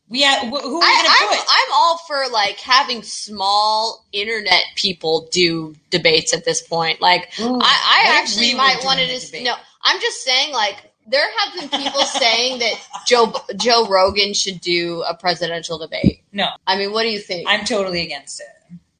We 0.09 0.21
had, 0.21 0.47
wh- 0.47 0.61
who 0.61 0.79
are 0.79 0.79
we 0.79 1.03
going 1.03 1.05
to 1.05 1.27
put? 1.37 1.45
I'm, 1.49 1.71
all 1.73 1.97
for 2.07 2.23
like 2.31 2.59
having 2.59 3.03
small 3.03 4.05
internet 4.13 4.63
people 4.75 5.27
do 5.31 5.75
debates 5.89 6.33
at 6.33 6.45
this 6.45 6.61
point. 6.61 7.01
Like, 7.01 7.37
Ooh, 7.41 7.59
I, 7.61 8.05
I 8.07 8.19
actually 8.21 8.53
might 8.53 8.79
want 8.85 9.01
to. 9.01 9.05
debate? 9.05 9.43
No, 9.43 9.55
I'm 9.83 9.99
just 9.99 10.21
saying 10.23 10.53
like 10.53 10.86
there 11.07 11.25
have 11.39 11.55
been 11.71 11.81
people 11.81 12.01
saying 12.01 12.59
that 12.59 12.75
Joe 13.07 13.33
Joe 13.57 13.87
Rogan 13.87 14.33
should 14.33 14.61
do 14.61 15.03
a 15.07 15.15
presidential 15.15 15.77
debate. 15.77 16.23
No. 16.33 16.49
I 16.67 16.77
mean, 16.77 16.91
what 16.91 17.03
do 17.03 17.09
you 17.09 17.19
think? 17.19 17.47
I'm 17.49 17.65
totally 17.65 18.03
against 18.03 18.41
it. 18.41 18.47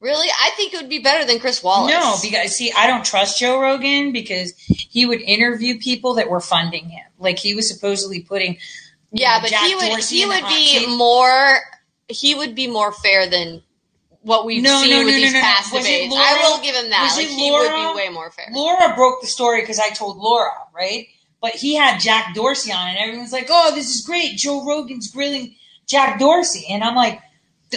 really, 0.00 0.28
I 0.28 0.50
think 0.56 0.74
it 0.74 0.80
would 0.80 0.90
be 0.90 1.00
better 1.00 1.24
than 1.26 1.38
Chris 1.40 1.62
Wallace. 1.62 1.92
No, 1.92 2.16
because 2.22 2.54
see, 2.56 2.72
I 2.76 2.86
don't 2.86 3.04
trust 3.04 3.38
Joe 3.38 3.60
Rogan 3.60 4.12
because 4.12 4.54
he 4.58 5.06
would 5.06 5.20
interview 5.20 5.78
people 5.78 6.14
that 6.14 6.30
were 6.30 6.40
funding 6.40 6.88
him. 6.88 7.04
Like 7.18 7.38
he 7.38 7.54
was 7.54 7.68
supposedly 7.72 8.20
putting. 8.22 8.58
yeah, 9.12 9.36
know, 9.36 9.42
but 9.42 9.50
Jack 9.50 9.66
he 9.66 9.74
would 9.74 9.88
Dorsey 9.90 10.16
he 10.18 10.26
would 10.26 10.44
be 10.48 10.66
seat. 10.80 10.96
more 10.96 11.58
he 12.08 12.34
would 12.34 12.54
be 12.54 12.66
more 12.68 12.92
fair 12.92 13.28
than 13.28 13.62
what 14.22 14.44
we've 14.46 14.62
No, 14.62 14.80
seen 14.82 14.90
no, 14.90 14.98
with 15.04 15.06
no, 15.08 15.12
these 15.20 15.32
no, 15.32 15.38
no. 15.40 15.44
past 15.44 15.72
debates. 15.72 16.12
Laura? 16.12 16.24
I 16.26 16.50
will 16.50 16.62
give 16.62 16.74
him 16.74 16.90
that. 16.90 17.14
Like 17.16 17.26
he 17.28 17.50
would 17.50 17.70
be 17.70 17.96
way 17.96 18.08
more 18.12 18.30
fair. 18.30 18.46
Laura 18.52 18.94
broke 18.96 19.20
the 19.20 19.26
story 19.26 19.60
because 19.62 19.78
I 19.78 19.90
told 19.90 20.18
Laura, 20.18 20.52
right? 20.74 21.06
But 21.40 21.52
he 21.54 21.74
had 21.74 22.00
Jack 22.00 22.34
Dorsey 22.34 22.72
on, 22.72 22.88
and 22.88 22.98
everyone's 22.98 23.32
like, 23.32 23.46
"Oh, 23.48 23.74
this 23.74 23.94
is 23.94 24.04
great! 24.04 24.36
Joe 24.36 24.64
Rogan's 24.66 25.10
grilling 25.10 25.54
Jack 25.86 26.18
Dorsey," 26.18 26.66
and 26.68 26.82
I'm 26.82 26.96
like, 26.96 27.20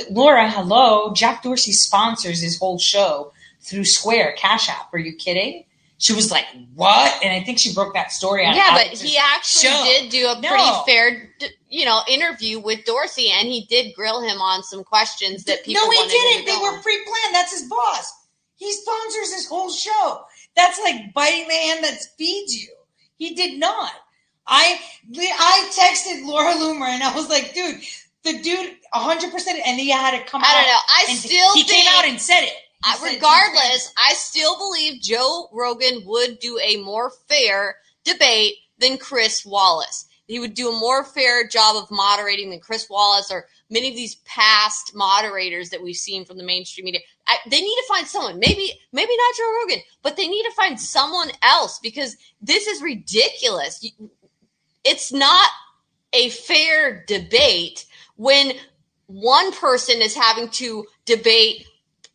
"Laura, 0.09 0.49
hello! 0.49 1.13
Jack 1.13 1.43
Dorsey 1.43 1.71
sponsors 1.71 2.41
his 2.41 2.57
whole 2.57 2.79
show 2.79 3.31
through 3.61 3.85
Square 3.85 4.33
Cash 4.37 4.67
App. 4.69 4.91
Are 4.93 4.99
you 4.99 5.13
kidding?" 5.15 5.65
She 5.99 6.13
was 6.13 6.31
like, 6.31 6.45
"What?" 6.73 7.23
And 7.23 7.31
I 7.31 7.43
think 7.45 7.59
she 7.59 7.71
broke 7.75 7.93
that 7.93 8.11
story 8.11 8.43
on. 8.43 8.55
Yeah, 8.55 8.73
but 8.73 8.87
he 8.97 9.15
actually 9.17 9.69
show. 9.69 9.83
did 9.83 10.09
do 10.09 10.27
a 10.29 10.41
No. 10.41 10.49
pretty 10.49 10.71
fair, 10.87 11.29
you 11.69 11.85
know, 11.85 12.01
interview 12.07 12.59
with 12.59 12.83
Dorsey, 12.85 13.29
and 13.29 13.47
he 13.47 13.65
did 13.69 13.93
grill 13.93 14.21
him 14.21 14.41
on 14.41 14.63
some 14.63 14.83
questions 14.83 15.43
that 15.43 15.63
people. 15.63 15.83
no, 15.83 15.91
he 15.91 16.07
didn't. 16.07 16.45
They 16.47 16.57
were 16.57 16.81
pre-planned. 16.81 17.35
That's 17.35 17.51
his 17.51 17.69
boss. 17.69 18.11
He 18.55 18.71
sponsors 18.73 19.33
his 19.35 19.47
whole 19.47 19.69
show. 19.71 20.23
That's 20.55 20.79
like 20.79 21.13
biting 21.13 21.47
the 21.47 21.53
hand 21.53 21.83
that 21.83 21.99
feeds 22.17 22.55
you. 22.59 22.69
He 23.21 23.35
did 23.35 23.59
not. 23.59 23.91
I 24.47 24.79
I 25.15 25.69
texted 25.69 26.25
Laura 26.25 26.53
Loomer 26.53 26.87
and 26.87 27.03
I 27.03 27.13
was 27.13 27.29
like, 27.29 27.53
dude, 27.53 27.79
the 28.23 28.41
dude, 28.41 28.77
hundred 28.91 29.31
percent, 29.31 29.61
and 29.63 29.79
he 29.79 29.91
had 29.91 30.17
to 30.17 30.25
come. 30.25 30.41
I 30.43 30.47
don't 30.55 30.63
out 30.63 30.65
know. 30.65 30.79
I 30.89 31.05
and 31.09 31.19
still 31.19 31.53
he 31.53 31.61
think, 31.61 31.83
came 31.83 31.93
out 31.93 32.05
and 32.05 32.19
said 32.19 32.41
it. 32.41 32.53
Said- 32.95 33.13
regardless, 33.13 33.93
I 33.95 34.13
still 34.13 34.57
believe 34.57 35.03
Joe 35.03 35.49
Rogan 35.53 36.01
would 36.07 36.39
do 36.39 36.59
a 36.63 36.77
more 36.81 37.11
fair 37.29 37.75
debate 38.03 38.55
than 38.79 38.97
Chris 38.97 39.45
Wallace. 39.45 40.07
He 40.31 40.39
would 40.39 40.53
do 40.53 40.69
a 40.69 40.79
more 40.79 41.03
fair 41.03 41.45
job 41.45 41.75
of 41.75 41.91
moderating 41.91 42.51
than 42.51 42.61
Chris 42.61 42.89
Wallace 42.89 43.29
or 43.29 43.47
many 43.69 43.89
of 43.89 43.97
these 43.97 44.15
past 44.23 44.95
moderators 44.95 45.71
that 45.71 45.83
we've 45.83 45.97
seen 45.97 46.23
from 46.23 46.37
the 46.37 46.43
mainstream 46.45 46.85
media. 46.85 47.01
I, 47.27 47.35
they 47.49 47.59
need 47.59 47.75
to 47.75 47.85
find 47.89 48.07
someone, 48.07 48.39
maybe 48.39 48.71
maybe 48.93 49.11
not 49.17 49.35
Joe 49.35 49.59
Rogan, 49.59 49.83
but 50.01 50.15
they 50.15 50.29
need 50.29 50.43
to 50.43 50.53
find 50.55 50.79
someone 50.79 51.31
else 51.41 51.79
because 51.79 52.15
this 52.41 52.65
is 52.65 52.81
ridiculous. 52.81 53.85
It's 54.85 55.11
not 55.11 55.49
a 56.13 56.29
fair 56.29 57.03
debate 57.07 57.85
when 58.15 58.53
one 59.07 59.51
person 59.51 60.01
is 60.01 60.15
having 60.15 60.47
to 60.51 60.85
debate 61.05 61.65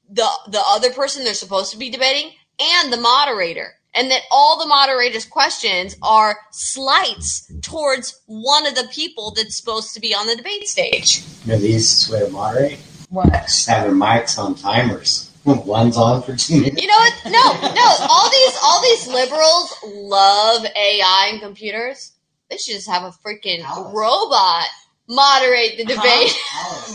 the 0.08 0.26
the 0.48 0.62
other 0.66 0.90
person 0.90 1.22
they're 1.22 1.34
supposed 1.34 1.70
to 1.72 1.78
be 1.78 1.90
debating 1.90 2.32
and 2.58 2.90
the 2.90 2.96
moderator 2.96 3.74
and 3.96 4.10
that 4.10 4.22
all 4.30 4.58
the 4.58 4.66
moderator's 4.66 5.24
questions 5.24 5.96
are 6.02 6.36
slights 6.52 7.50
towards 7.62 8.20
one 8.26 8.66
of 8.66 8.74
the 8.74 8.88
people 8.92 9.32
that's 9.34 9.56
supposed 9.56 9.94
to 9.94 10.00
be 10.00 10.14
on 10.14 10.26
the 10.26 10.36
debate 10.36 10.68
stage. 10.68 11.22
You 11.44 11.52
know, 11.52 11.58
the 11.58 11.66
easiest 11.68 12.10
way 12.10 12.20
to 12.20 12.30
moderate? 12.30 12.78
What? 13.10 13.30
Just 13.32 13.68
have 13.68 13.84
their 13.84 13.92
mics 13.92 14.38
on 14.38 14.54
timers. 14.54 15.30
One's 15.44 15.96
on 15.96 16.22
for 16.22 16.34
two 16.36 16.60
minutes. 16.60 16.82
You 16.82 16.88
know 16.88 16.94
what? 16.96 17.14
No, 17.26 17.74
no. 17.74 18.06
All 18.10 18.28
these 18.30 18.58
all 18.64 18.82
these 18.82 19.06
liberals 19.06 19.74
love 19.84 20.66
AI 20.76 21.28
and 21.30 21.40
computers. 21.40 22.12
They 22.50 22.56
should 22.56 22.74
just 22.74 22.88
have 22.88 23.04
a 23.04 23.10
freaking 23.24 23.62
Alice. 23.62 23.94
robot 23.94 24.66
moderate 25.08 25.76
the 25.78 25.84
Huh? 25.94 26.02
debate. 26.02 26.36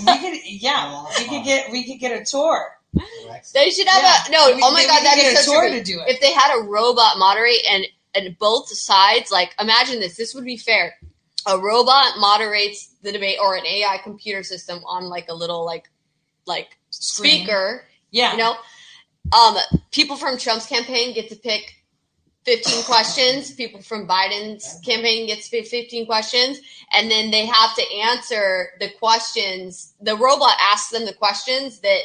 We 0.05 0.17
could, 0.31 0.39
yeah, 0.61 1.05
we 1.17 1.25
could 1.29 1.43
get 1.45 1.71
we 1.71 1.83
could 1.85 1.99
get 2.01 2.21
a 2.21 2.25
tour. 2.25 2.77
They 3.53 3.69
should 3.71 3.87
have 3.87 4.03
Yeah. 4.03 4.23
a 4.27 4.31
no. 4.31 4.55
We- 4.55 4.61
oh 4.63 4.71
my 4.71 4.85
god, 4.85 5.03
that 5.03 5.17
is 5.17 5.23
so 5.23 5.23
get 5.23 5.33
is 5.33 5.39
a 5.39 5.43
such 5.43 5.53
tour 5.53 5.63
a 5.65 5.71
to 5.71 5.83
do 5.83 5.99
it. 6.01 6.09
If 6.09 6.21
they 6.21 6.31
had 6.33 6.55
a 6.57 6.63
robot 6.63 7.17
moderate 7.17 7.63
and 7.69 7.85
and 8.13 8.37
both 8.37 8.69
sides, 8.69 9.31
like 9.31 9.55
imagine 9.59 9.99
this. 9.99 10.17
This 10.17 10.33
would 10.35 10.43
be 10.45 10.57
fair. 10.57 10.95
A 11.47 11.57
robot 11.57 12.19
moderates 12.19 12.89
the 13.01 13.11
debate, 13.11 13.37
or 13.41 13.55
an 13.55 13.65
AI 13.65 13.97
computer 14.03 14.43
system 14.43 14.83
on 14.85 15.05
like 15.05 15.27
a 15.29 15.33
little 15.33 15.65
like 15.65 15.89
like 16.45 16.77
Screen. 16.89 17.41
speaker. 17.43 17.85
Yeah, 18.11 18.33
You 18.33 18.37
know, 18.39 18.55
um, 19.31 19.55
people 19.91 20.17
from 20.17 20.37
Trump's 20.37 20.65
campaign 20.65 21.13
get 21.13 21.29
to 21.29 21.35
pick 21.37 21.75
15 22.45 22.83
questions. 22.83 23.51
People 23.53 23.81
from 23.81 24.05
Biden's 24.05 24.79
campaign 24.85 25.27
gets 25.27 25.45
to 25.49 25.51
pick 25.57 25.67
15 25.67 26.05
questions, 26.05 26.59
and 26.91 27.09
then 27.09 27.31
they 27.31 27.45
have 27.45 27.73
to 27.75 27.93
answer 27.95 28.71
the 28.81 28.89
questions. 28.99 29.93
The 30.01 30.17
robot 30.17 30.57
asks 30.59 30.89
them 30.91 31.05
the 31.05 31.13
questions 31.13 31.79
that 31.79 32.01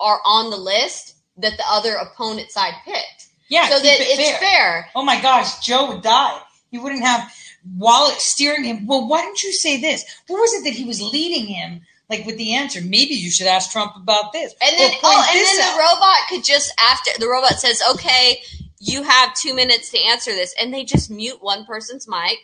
are 0.00 0.20
on 0.24 0.50
the 0.50 0.56
list 0.56 1.16
that 1.36 1.56
the 1.56 1.64
other 1.68 1.94
opponent 1.94 2.50
side 2.50 2.74
picked, 2.84 3.28
yeah. 3.48 3.68
so 3.68 3.78
that 3.78 4.00
it 4.00 4.18
it's 4.18 4.38
fair. 4.38 4.88
Oh 4.94 5.04
my 5.04 5.20
gosh, 5.20 5.64
Joe 5.64 5.88
would 5.88 6.02
die. 6.02 6.40
He 6.70 6.78
wouldn't 6.78 7.02
have 7.02 7.32
Wallace 7.76 8.22
steering 8.22 8.64
him. 8.64 8.86
Well, 8.86 9.08
why 9.08 9.22
don't 9.22 9.42
you 9.42 9.52
say 9.52 9.80
this? 9.80 10.04
What 10.26 10.40
was 10.40 10.54
it 10.54 10.64
that 10.64 10.74
he 10.74 10.84
was 10.84 11.02
leading 11.02 11.46
him 11.46 11.82
like 12.08 12.24
with 12.24 12.38
the 12.38 12.54
answer? 12.54 12.80
Maybe 12.80 13.14
you 13.14 13.30
should 13.30 13.46
ask 13.46 13.70
Trump 13.70 13.96
about 13.96 14.32
this. 14.32 14.54
And 14.62 14.78
then, 14.78 14.92
oh, 15.02 15.26
and 15.30 15.38
then 15.38 15.60
out. 15.60 15.74
the 15.74 15.80
robot 15.80 16.28
could 16.28 16.44
just 16.44 16.72
after 16.78 17.10
the 17.18 17.28
robot 17.28 17.58
says, 17.58 17.82
"Okay, 17.92 18.42
you 18.78 19.02
have 19.02 19.34
two 19.34 19.54
minutes 19.54 19.90
to 19.90 20.02
answer 20.04 20.32
this," 20.32 20.54
and 20.60 20.72
they 20.72 20.84
just 20.84 21.10
mute 21.10 21.42
one 21.42 21.64
person's 21.64 22.08
mic, 22.08 22.38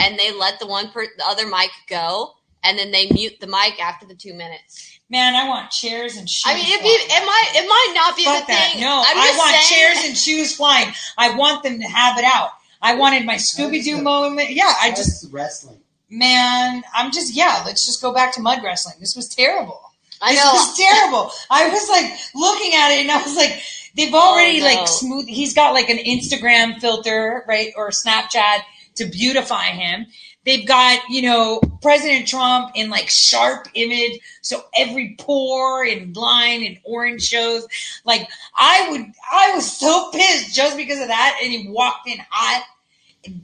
and 0.00 0.18
they 0.18 0.32
let 0.32 0.58
the 0.58 0.66
one 0.66 0.90
per 0.90 1.06
the 1.16 1.24
other 1.26 1.46
mic 1.46 1.70
go, 1.88 2.34
and 2.62 2.78
then 2.78 2.90
they 2.90 3.08
mute 3.10 3.38
the 3.40 3.46
mic 3.46 3.80
after 3.82 4.06
the 4.06 4.14
two 4.14 4.34
minutes. 4.34 5.00
Man, 5.12 5.34
I 5.36 5.46
want 5.46 5.70
chairs 5.70 6.16
and 6.16 6.28
shoes. 6.28 6.42
I 6.46 6.54
mean, 6.54 6.64
it, 6.66 6.80
be, 6.82 6.88
it 6.88 7.26
might 7.26 7.50
it 7.54 7.68
might 7.68 7.92
not 7.94 8.16
be 8.16 8.24
Fuck 8.24 8.46
the 8.46 8.52
that. 8.54 8.70
thing. 8.72 8.80
No, 8.80 9.04
I'm 9.06 9.16
I 9.18 9.34
want 9.36 9.54
saying- 9.56 9.78
chairs 9.94 10.08
and 10.08 10.16
shoes 10.16 10.56
flying. 10.56 10.88
I 11.18 11.36
want 11.36 11.62
them 11.62 11.78
to 11.80 11.86
have 11.86 12.18
it 12.18 12.24
out. 12.24 12.50
I 12.80 12.94
wanted 12.96 13.26
my 13.26 13.34
Scooby 13.36 13.84
Doo 13.84 14.00
moment. 14.00 14.50
Yeah, 14.50 14.72
I 14.80 14.90
just, 14.90 15.30
wrestling. 15.30 15.78
man, 16.10 16.82
I'm 16.94 17.12
just, 17.12 17.32
yeah, 17.34 17.62
let's 17.66 17.84
just 17.86 18.00
go 18.02 18.12
back 18.12 18.32
to 18.34 18.40
mud 18.40 18.60
wrestling. 18.64 18.96
This 19.00 19.14
was 19.14 19.28
terrible. 19.28 19.80
I 20.22 20.32
This 20.34 20.42
know. 20.44 20.52
was 20.52 20.76
terrible. 20.78 21.30
I 21.50 21.68
was 21.68 21.88
like 21.90 22.10
looking 22.34 22.72
at 22.74 22.90
it 22.92 23.00
and 23.02 23.10
I 23.10 23.22
was 23.22 23.36
like, 23.36 23.60
they've 23.96 24.12
oh, 24.14 24.32
already 24.32 24.60
Oh, 24.62 24.64
no. 24.66 24.74
like 24.74 24.88
smooth. 24.88 25.26
He's 25.28 25.52
got 25.54 25.74
like 25.74 25.90
an 25.90 25.98
Instagram 25.98 26.80
filter, 26.80 27.44
right, 27.46 27.72
or 27.76 27.90
Snapchat 27.90 28.60
to 28.96 29.06
beautify 29.06 29.66
him. 29.66 30.06
They've 30.44 30.66
got, 30.66 31.00
you 31.08 31.22
know, 31.22 31.60
President 31.80 32.26
Trump 32.26 32.72
in 32.74 32.90
like 32.90 33.08
sharp 33.08 33.68
image. 33.74 34.20
So 34.40 34.64
every 34.76 35.16
pore 35.18 35.84
and 35.84 36.16
line 36.16 36.64
and 36.64 36.78
orange 36.84 37.22
shows. 37.22 37.66
Like 38.04 38.28
I 38.56 38.88
would, 38.90 39.06
I 39.32 39.54
was 39.54 39.70
so 39.70 40.10
pissed 40.14 40.54
just 40.54 40.76
because 40.76 41.00
of 41.00 41.08
that. 41.08 41.38
And 41.42 41.52
he 41.52 41.68
walked 41.68 42.08
in 42.08 42.18
hot 42.30 42.64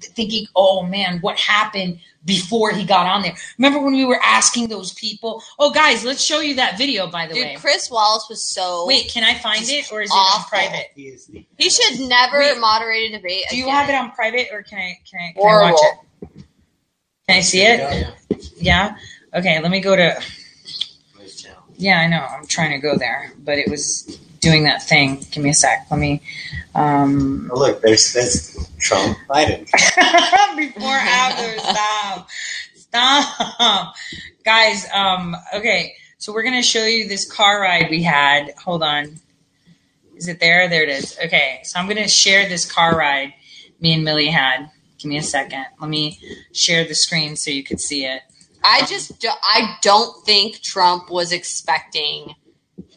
thinking, 0.01 0.47
oh 0.57 0.83
man, 0.83 1.19
what 1.21 1.39
happened 1.39 2.01
before 2.25 2.73
he 2.73 2.85
got 2.85 3.07
on 3.07 3.23
there? 3.23 3.35
Remember 3.59 3.79
when 3.79 3.95
we 3.95 4.05
were 4.05 4.21
asking 4.23 4.69
those 4.69 4.93
people, 4.95 5.43
oh 5.59 5.71
guys, 5.71 6.05
let's 6.05 6.23
show 6.23 6.41
you 6.41 6.57
that 6.57 6.77
video, 6.77 7.07
by 7.07 7.27
the 7.27 7.35
Dude, 7.35 7.45
way. 7.45 7.57
Chris 7.61 7.91
Wallace 7.91 8.27
was 8.29 8.43
so. 8.43 8.87
Wait, 8.87 9.09
can 9.09 9.23
I 9.23 9.35
find 9.35 9.63
it 9.63 9.93
or 9.93 10.03
is 10.03 10.11
it 10.11 10.15
awful. 10.15 10.59
on 10.59 10.63
private? 10.67 10.87
He 10.95 11.03
is 11.09 11.27
the 11.27 11.47
he 11.59 11.71
should 11.71 12.01
never 12.09 12.39
Wait. 12.39 12.59
moderate 12.59 13.11
a 13.11 13.17
debate. 13.17 13.45
Do 13.51 13.57
you 13.57 13.65
again. 13.65 13.75
have 13.75 13.89
it 13.89 13.95
on 13.95 14.11
private 14.13 14.49
or 14.53 14.63
can 14.63 14.79
I 14.79 14.99
can 15.09 15.21
I, 15.21 15.33
can 15.33 15.43
I 15.43 15.71
watch 15.71 15.81
it? 15.81 16.08
Can 17.29 17.37
I 17.37 17.41
see 17.41 17.61
it? 17.63 18.09
Yeah. 18.57 18.97
Okay, 19.35 19.61
let 19.61 19.71
me 19.71 19.81
go 19.81 19.95
to 19.95 20.19
Yeah, 21.77 22.01
I 22.01 22.07
know. 22.07 22.21
I'm 22.21 22.47
trying 22.47 22.71
to 22.73 22.79
go 22.79 22.97
there, 22.97 23.33
but 23.45 23.59
it 23.59 23.71
was 23.71 24.19
doing 24.41 24.65
that 24.65 24.83
thing. 24.83 25.25
Give 25.31 25.45
me 25.45 25.51
a 25.51 25.55
sec. 25.55 25.87
Let 25.91 26.01
me 26.01 26.23
um 26.75 27.51
Oh, 27.53 27.59
look, 27.59 27.83
there's 27.83 28.13
that's 28.15 28.57
Trump 28.79 29.19
Biden. 29.29 29.69
before 30.57 30.89
after 30.91 31.59
stop 31.59 32.29
stop 32.75 33.95
guys 34.45 34.87
um 34.95 35.37
okay 35.55 35.95
so 36.17 36.33
we're 36.33 36.43
gonna 36.43 36.63
show 36.63 36.85
you 36.85 37.07
this 37.07 37.31
car 37.31 37.61
ride 37.61 37.89
we 37.91 38.03
had 38.03 38.53
hold 38.63 38.83
on 38.83 39.15
is 40.17 40.27
it 40.27 40.41
there 40.41 40.69
there 40.69 40.83
it 40.83 40.89
is 40.89 41.17
okay 41.25 41.61
so 41.65 41.79
i'm 41.79 41.87
gonna 41.87 42.09
share 42.09 42.49
this 42.49 42.71
car 42.71 42.97
ride 42.97 43.33
me 43.81 43.93
and 43.93 44.05
millie 44.05 44.29
had 44.29 44.71
give 44.99 45.09
me 45.09 45.17
a 45.17 45.23
second 45.23 45.65
let 45.81 45.89
me 45.91 46.19
share 46.53 46.85
the 46.85 46.95
screen 46.95 47.37
so 47.37 47.51
you 47.51 47.63
could 47.65 47.81
see 47.81 48.05
it 48.05 48.23
I 48.65 48.85
just 48.87 49.21
do- 49.21 49.29
I 49.43 49.77
don't 49.83 50.25
think 50.25 50.61
Trump 50.63 51.11
was 51.11 51.33
expecting 51.33 52.35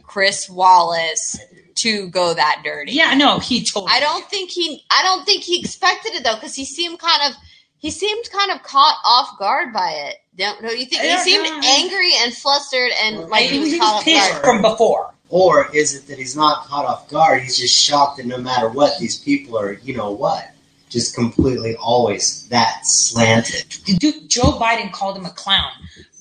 Chris 0.04 0.50
Wallace 0.50 1.40
to 1.76 2.10
go 2.10 2.34
that 2.34 2.62
dirty. 2.64 2.92
yeah 2.94 3.14
no 3.14 3.40
he 3.40 3.64
told 3.64 3.88
I 3.90 4.00
don't 4.00 4.26
think 4.30 4.50
he 4.52 4.84
I 4.92 5.04
don't 5.04 5.26
think 5.26 5.44
he 5.44 5.60
expected 5.60 6.14
it 6.16 6.24
though 6.24 6.36
because 6.36 6.56
he 6.56 6.66
seemed 6.66 7.00
kind 7.00 7.22
of 7.32 7.36
he 7.78 7.90
seemed 7.90 8.30
kind 8.32 8.52
of 8.52 8.62
caught 8.62 8.98
off 9.04 9.40
guard 9.40 9.74
by 9.74 9.90
it. 9.90 10.18
Don't, 10.38 10.62
don't 10.62 10.78
you 10.78 10.86
think? 10.86 11.02
He 11.02 11.18
seemed 11.18 11.46
no. 11.46 11.62
angry 11.68 12.12
and 12.22 12.32
flustered 12.32 12.92
and 13.04 13.28
like 13.28 13.50
he 13.50 13.58
was 13.60 13.72
he 13.72 13.80
caught 13.80 13.94
was 13.94 14.00
off 14.02 14.06
pissed 14.06 14.32
guard. 14.34 14.44
from 14.44 14.62
before 14.62 15.14
Or 15.30 15.76
is 15.76 15.96
it 15.96 16.06
that 16.08 16.20
he's 16.20 16.36
not 16.36 16.66
caught 16.66 16.86
off 16.86 17.10
guard? 17.10 17.42
He's 17.42 17.58
just 17.58 17.76
shocked 17.76 18.18
that 18.18 18.28
no 18.28 18.38
matter 18.38 18.70
what, 18.70 19.00
these 19.00 19.18
people 19.18 19.58
are, 19.58 19.74
you 19.74 19.96
know 19.96 20.12
what, 20.12 20.52
just 20.92 21.16
completely 21.16 21.76
always 21.78 22.48
that 22.50 22.86
slanted. 22.86 23.76
Dude, 24.00 24.30
Joe 24.30 24.60
Biden 24.60 24.92
called 24.92 25.18
him 25.18 25.26
a 25.26 25.32
clown. 25.32 25.72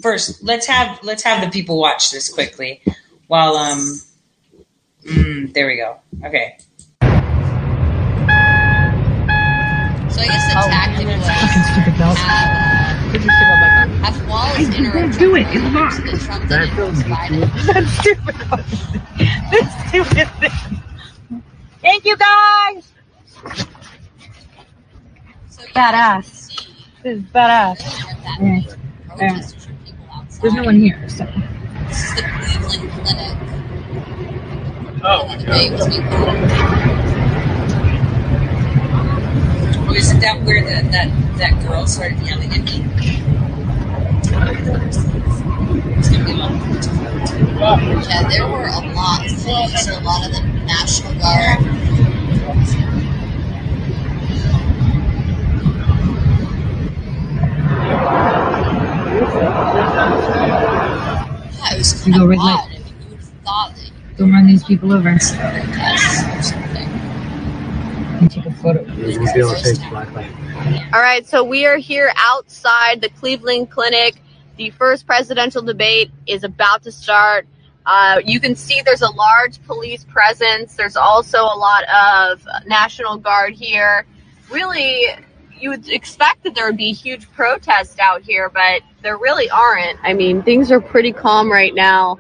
First, 0.00 0.42
let's 0.42 0.66
have 0.66 1.02
let's 1.02 1.22
have 1.24 1.44
the 1.44 1.50
people 1.50 1.78
watch 1.78 2.10
this 2.10 2.32
quickly. 2.32 2.82
While 3.26 3.56
um, 3.56 4.00
mm, 5.04 5.52
there 5.52 5.66
we 5.66 5.76
go. 5.76 5.98
Okay, 6.24 6.56
So 10.10 10.20
I 10.20 10.26
guess 10.26 10.52
the 10.52 10.58
Oh, 10.58 10.68
tactic 10.68 11.06
was 11.06 11.26
Fucking 11.26 11.62
stupid 11.72 11.98
mouse. 11.98 12.18
have, 12.18 13.12
Could 13.12 13.22
you 13.24 13.30
stick 13.30 13.48
on 13.48 13.60
my 13.60 13.68
uh, 13.68 14.12
have 14.12 14.28
Wallace 14.28 14.56
Guys, 14.56 14.74
interrupt 14.78 15.18
don't 15.18 15.18
do 15.18 15.36
it. 15.36 15.46
It's 15.50 15.62
much 15.72 15.92
not. 15.92 16.02
that 16.02 16.20
Trump 16.20 16.48
didn't 16.48 17.12
Biden. 17.12 17.40
That's 17.66 17.90
stupid. 17.98 18.34
That's 19.50 19.88
stupid. 19.88 20.28
thing. 20.40 21.42
Thank 21.80 22.04
you 22.04 22.16
guys. 22.16 22.92
Yeah, 25.74 25.92
Badass. 25.92 26.66
This 27.02 27.18
is 27.18 27.22
badass. 27.24 27.80
Yeah. 28.40 28.60
outside. 29.20 30.42
There's 30.42 30.54
no 30.54 30.64
one 30.64 30.80
here. 30.80 31.08
So. 31.08 31.26
This 31.88 32.04
is 32.04 32.14
the 32.14 32.22
Cleveland 32.22 32.92
Clinic. 32.92 33.36
Oh, 35.02 35.26
held. 35.26 35.46
oh, 39.88 39.94
isn't 39.94 40.20
that 40.20 40.42
where 40.44 40.62
the, 40.62 40.88
that 40.90 41.08
that 41.38 41.66
girl 41.66 41.86
started 41.86 42.18
yelling 42.20 42.52
at 42.52 42.64
me? 42.64 42.84
Yeah, 48.08 48.28
there 48.28 48.48
were 48.48 48.66
a 48.66 48.80
lot 48.94 49.24
of 49.24 49.32
things. 49.38 49.88
A 49.88 50.00
lot 50.00 50.26
of 50.26 50.32
the 50.32 50.42
National 50.66 51.14
Guard. 51.14 52.09
Yeah, 61.80 61.86
was 61.86 62.06
You 62.06 62.12
go 62.12 62.24
of 62.24 62.28
red 62.28 62.38
light. 62.38 62.60
I 62.62 62.68
mean, 62.68 62.82
you 62.82 63.08
would 63.08 63.18
have 63.18 63.28
thought 63.44 63.74
that 63.74 63.86
you 63.86 63.92
Don't 64.18 64.32
run 64.32 64.46
these 64.46 64.64
people 64.64 64.92
over. 64.92 65.08
would 65.08 65.16
or 65.16 66.42
something. 66.42 66.88
And 68.20 68.30
take 68.30 68.44
a 68.44 68.52
photo. 68.52 68.80
All 70.92 71.00
right, 71.00 71.26
so 71.26 71.42
we 71.42 71.64
are 71.64 71.78
here 71.78 72.12
outside 72.16 73.00
the 73.00 73.08
Cleveland 73.08 73.70
Clinic. 73.70 74.20
The 74.58 74.68
first 74.70 75.06
presidential 75.06 75.62
debate 75.62 76.10
is 76.26 76.44
about 76.44 76.82
to 76.82 76.92
start. 76.92 77.46
Uh, 77.86 78.20
you 78.26 78.40
can 78.40 78.54
see 78.54 78.82
there's 78.84 79.00
a 79.00 79.10
large 79.12 79.62
police 79.62 80.04
presence. 80.04 80.74
There's 80.74 80.96
also 80.96 81.38
a 81.38 81.56
lot 81.56 81.84
of 81.84 82.46
National 82.66 83.16
Guard 83.16 83.54
here. 83.54 84.04
Really, 84.50 85.06
you 85.60 85.70
would 85.70 85.88
expect 85.88 86.42
that 86.44 86.54
there 86.54 86.66
would 86.66 86.76
be 86.76 86.92
huge 86.92 87.30
protests 87.32 87.98
out 87.98 88.22
here, 88.22 88.48
but 88.48 88.82
there 89.02 89.18
really 89.18 89.48
aren't. 89.50 89.98
I 90.02 90.12
mean, 90.14 90.42
things 90.42 90.70
are 90.72 90.80
pretty 90.80 91.12
calm 91.12 91.50
right 91.50 91.74
now. 91.74 92.18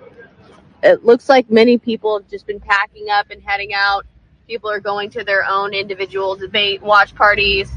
It 0.82 1.04
looks 1.04 1.28
like 1.28 1.50
many 1.50 1.78
people 1.78 2.18
have 2.18 2.28
just 2.28 2.46
been 2.46 2.60
packing 2.60 3.08
up 3.10 3.30
and 3.30 3.42
heading 3.42 3.74
out. 3.74 4.06
People 4.46 4.70
are 4.70 4.80
going 4.80 5.10
to 5.10 5.24
their 5.24 5.44
own 5.46 5.74
individual 5.74 6.36
debate 6.36 6.82
watch 6.82 7.14
parties. 7.14 7.70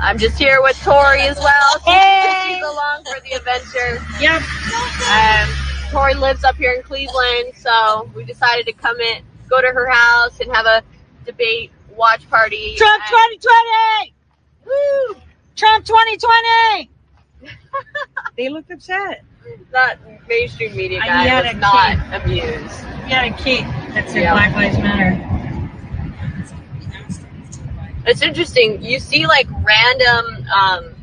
I'm 0.00 0.18
just 0.18 0.38
here 0.38 0.60
with 0.62 0.80
Tore 0.82 1.14
as 1.14 1.36
well. 1.38 1.78
She- 1.84 1.90
Hey! 1.90 2.54
She's 2.54 2.62
along 2.62 3.04
for 3.04 3.20
the 3.20 3.32
adventure. 3.36 4.02
Yep. 4.20 4.42
Um, 5.10 5.48
Tore 5.90 6.14
lives 6.14 6.44
up 6.44 6.56
here 6.56 6.72
in 6.72 6.82
Cleveland, 6.82 7.52
so 7.56 8.10
we 8.14 8.24
decided 8.24 8.66
to 8.66 8.72
come 8.72 8.98
in, 9.00 9.22
go 9.48 9.60
to 9.60 9.68
her 9.68 9.88
house, 9.88 10.40
and 10.40 10.50
have 10.54 10.66
a 10.66 10.82
debate 11.26 11.70
watch 11.94 12.28
party. 12.30 12.74
Trump 12.76 13.02
And- 13.02 13.40
2020! 13.40 14.14
Woo! 14.64 15.16
Trump 15.56 15.84
2020! 15.84 16.90
They 18.36 18.48
looked 18.48 18.70
upset. 18.70 19.24
That 19.72 19.96
mainstream 20.28 20.74
media 20.76 21.00
I 21.02 21.06
guy 21.06 21.24
had 21.24 21.44
was 21.44 21.54
a 21.54 21.58
not 21.58 22.22
amused. 22.22 22.84
Yeah, 23.08 23.24
a 23.24 23.32
cape 23.36 23.66
that 23.94 24.08
said 24.08 24.22
Yeah. 24.22 24.32
Black 24.34 24.54
Lives 24.54 24.78
Matter. 24.78 25.32
It's 28.06 28.22
interesting. 28.22 28.82
You 28.82 28.98
see 28.98 29.26
like 29.26 29.46
random 29.50 30.46
um, 30.48 30.94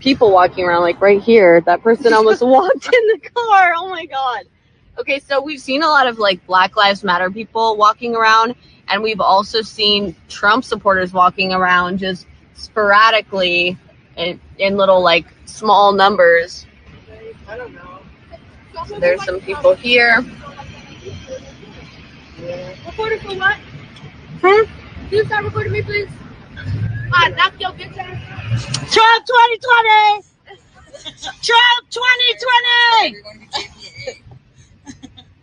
people 0.00 0.30
walking 0.32 0.64
around, 0.64 0.82
like 0.82 1.00
right 1.00 1.20
here. 1.22 1.60
That 1.60 1.82
person 1.82 2.12
almost 2.14 2.42
walked 2.42 2.86
in 2.86 3.06
the 3.08 3.18
car. 3.34 3.74
Oh 3.76 3.88
my 3.88 4.06
god. 4.06 4.44
Okay, 4.98 5.18
so 5.20 5.40
we've 5.42 5.60
seen 5.60 5.82
a 5.82 5.88
lot 5.88 6.06
of 6.06 6.18
like 6.18 6.44
Black 6.46 6.76
Lives 6.76 7.02
Matter 7.04 7.30
people 7.30 7.76
walking 7.76 8.14
around, 8.14 8.54
and 8.88 9.02
we've 9.02 9.20
also 9.20 9.62
seen 9.62 10.14
Trump 10.28 10.64
supporters 10.64 11.12
walking 11.12 11.52
around 11.52 11.98
just 11.98 12.26
sporadically 12.62 13.76
in, 14.16 14.40
in 14.58 14.76
little 14.76 15.02
like 15.02 15.26
small 15.46 15.92
numbers. 15.92 16.66
I. 17.48 17.68
So 18.86 18.98
there's 18.98 19.24
some 19.24 19.40
people 19.40 19.74
here. 19.74 20.24
Recording 22.86 23.18
for 23.20 23.34
what? 23.36 23.56
Hmm? 24.40 24.64
Can 25.08 25.18
you 25.18 25.24
start 25.26 25.44
recording 25.44 25.72
me, 25.72 25.82
please? 25.82 26.08
Ah, 27.12 27.28
knock 27.36 27.52
your 27.60 27.70
bitch 27.70 27.96
ass. 27.98 28.64
Trump 28.92 29.26
2020! 29.26 30.24
Trump 31.42 31.90
2020! 31.90 33.22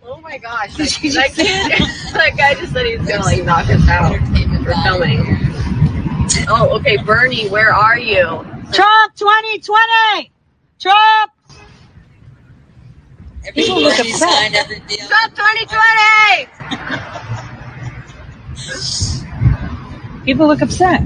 Oh 0.04 0.20
my 0.22 0.38
gosh, 0.40 0.76
that, 0.76 0.90
that 1.14 1.34
kid, 1.36 1.72
that 2.14 2.36
guy 2.36 2.56
just 2.56 2.74
said 2.74 2.86
he's 2.86 3.08
gonna 3.08 3.24
like 3.24 3.44
knock 3.44 3.70
us 3.70 3.88
out 3.88 4.18
for 4.64 4.74
filming. 4.84 5.49
Oh, 6.48 6.78
okay, 6.80 6.98
Bernie, 6.98 7.48
where 7.50 7.74
are 7.74 7.98
you? 7.98 8.24
Trump 8.72 9.16
2020! 9.16 10.32
Trump! 10.80 11.32
People 13.54 13.82
look 13.82 13.98
upset. 14.00 14.52
Trump 14.54 15.36
2020! 15.36 16.48
People 20.26 20.48
look 20.48 20.62
upset. 20.62 21.02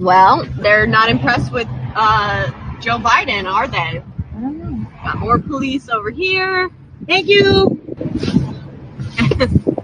Well, 0.00 0.44
they're 0.60 0.86
not 0.86 1.08
impressed 1.08 1.50
with 1.52 1.66
uh, 1.96 2.50
Joe 2.80 2.98
Biden, 2.98 3.50
are 3.50 3.66
they? 3.66 3.78
I 3.78 4.02
don't 4.34 4.58
know. 4.58 4.86
Got 5.02 5.18
more 5.18 5.38
police 5.38 5.88
over 5.88 6.10
here. 6.10 6.70
Thank 7.06 7.28
you. 7.28 7.80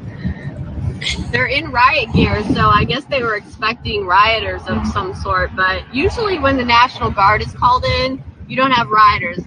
They're 1.30 1.46
in 1.46 1.70
riot 1.70 2.12
gear, 2.14 2.42
so 2.54 2.60
I 2.68 2.84
guess 2.84 3.04
they 3.04 3.22
were 3.22 3.36
expecting 3.36 4.06
rioters 4.06 4.62
of 4.66 4.86
some 4.88 5.14
sort. 5.14 5.54
But 5.56 5.82
usually, 5.94 6.38
when 6.38 6.56
the 6.56 6.64
National 6.64 7.10
Guard 7.10 7.42
is 7.42 7.52
called 7.52 7.84
in, 7.84 8.22
you 8.48 8.56
don't 8.56 8.70
have 8.70 8.88
rioters. 8.88 9.38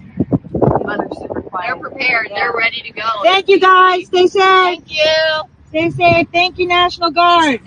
They're 1.62 1.76
prepared. 1.76 2.30
They're 2.34 2.54
ready 2.54 2.82
to 2.82 2.92
go. 2.92 3.08
Thank 3.22 3.48
you 3.48 3.58
guys. 3.60 4.06
Stay 4.06 4.26
safe. 4.26 4.42
Thank 4.42 4.90
you. 4.90 5.42
Stay 5.68 5.90
safe. 5.90 6.28
Thank 6.32 6.58
you, 6.58 6.66
National 6.66 7.10
Guard. 7.10 7.60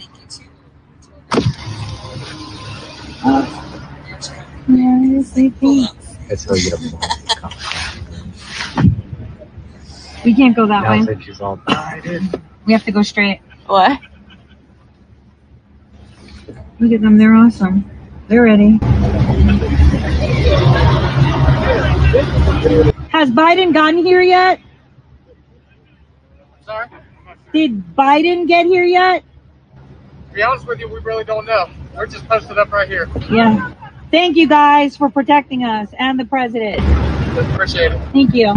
Yes, 4.68 5.38
I 5.38 5.50
think. 5.50 5.90
That's 6.28 6.46
how 6.46 6.56
you 6.56 6.72
get 6.72 6.80
We 10.24 10.34
can't 10.34 10.56
go 10.56 10.66
that 10.68 10.84
Now 10.84 10.92
way. 10.92 11.00
all 11.42 11.60
We 12.66 12.74
have 12.74 12.86
to 12.86 12.92
go 12.92 13.02
straight. 13.02 13.42
What? 13.72 14.02
Look 16.82 16.92
at 16.92 17.00
them. 17.00 17.18
They're 17.18 17.34
awesome. 17.34 17.90
They're 18.28 18.44
ready. 18.44 18.72
Has 23.12 23.32
Biden 23.32 23.74
gotten 23.74 24.04
here 24.04 24.22
yet? 24.22 24.60
Sorry? 26.66 26.88
Did 27.54 27.96
Biden 27.96 28.46
get 28.46 28.66
here 28.66 28.84
yet? 28.84 29.24
To 30.28 30.34
be 30.34 30.44
honest 30.44 30.68
with 30.68 30.82
you, 30.82 30.90
we 30.90 31.00
really 31.00 31.24
don't 31.24 31.46
know. 31.46 31.70
We're 31.96 32.08
just 32.08 32.28
posted 32.28 32.58
up 32.58 32.74
right 32.74 32.90
here. 32.90 33.08
Yeah. 33.30 33.74
Thank 34.12 34.36
you 34.36 34.50
guys 34.50 34.98
for 34.98 35.10
protecting 35.10 35.64
us 35.64 35.88
and 35.98 36.20
the 36.20 36.26
president. 36.26 36.82
Appreciate 37.54 37.94
it. 37.94 38.02
Thank 38.12 38.34
you. 38.34 38.54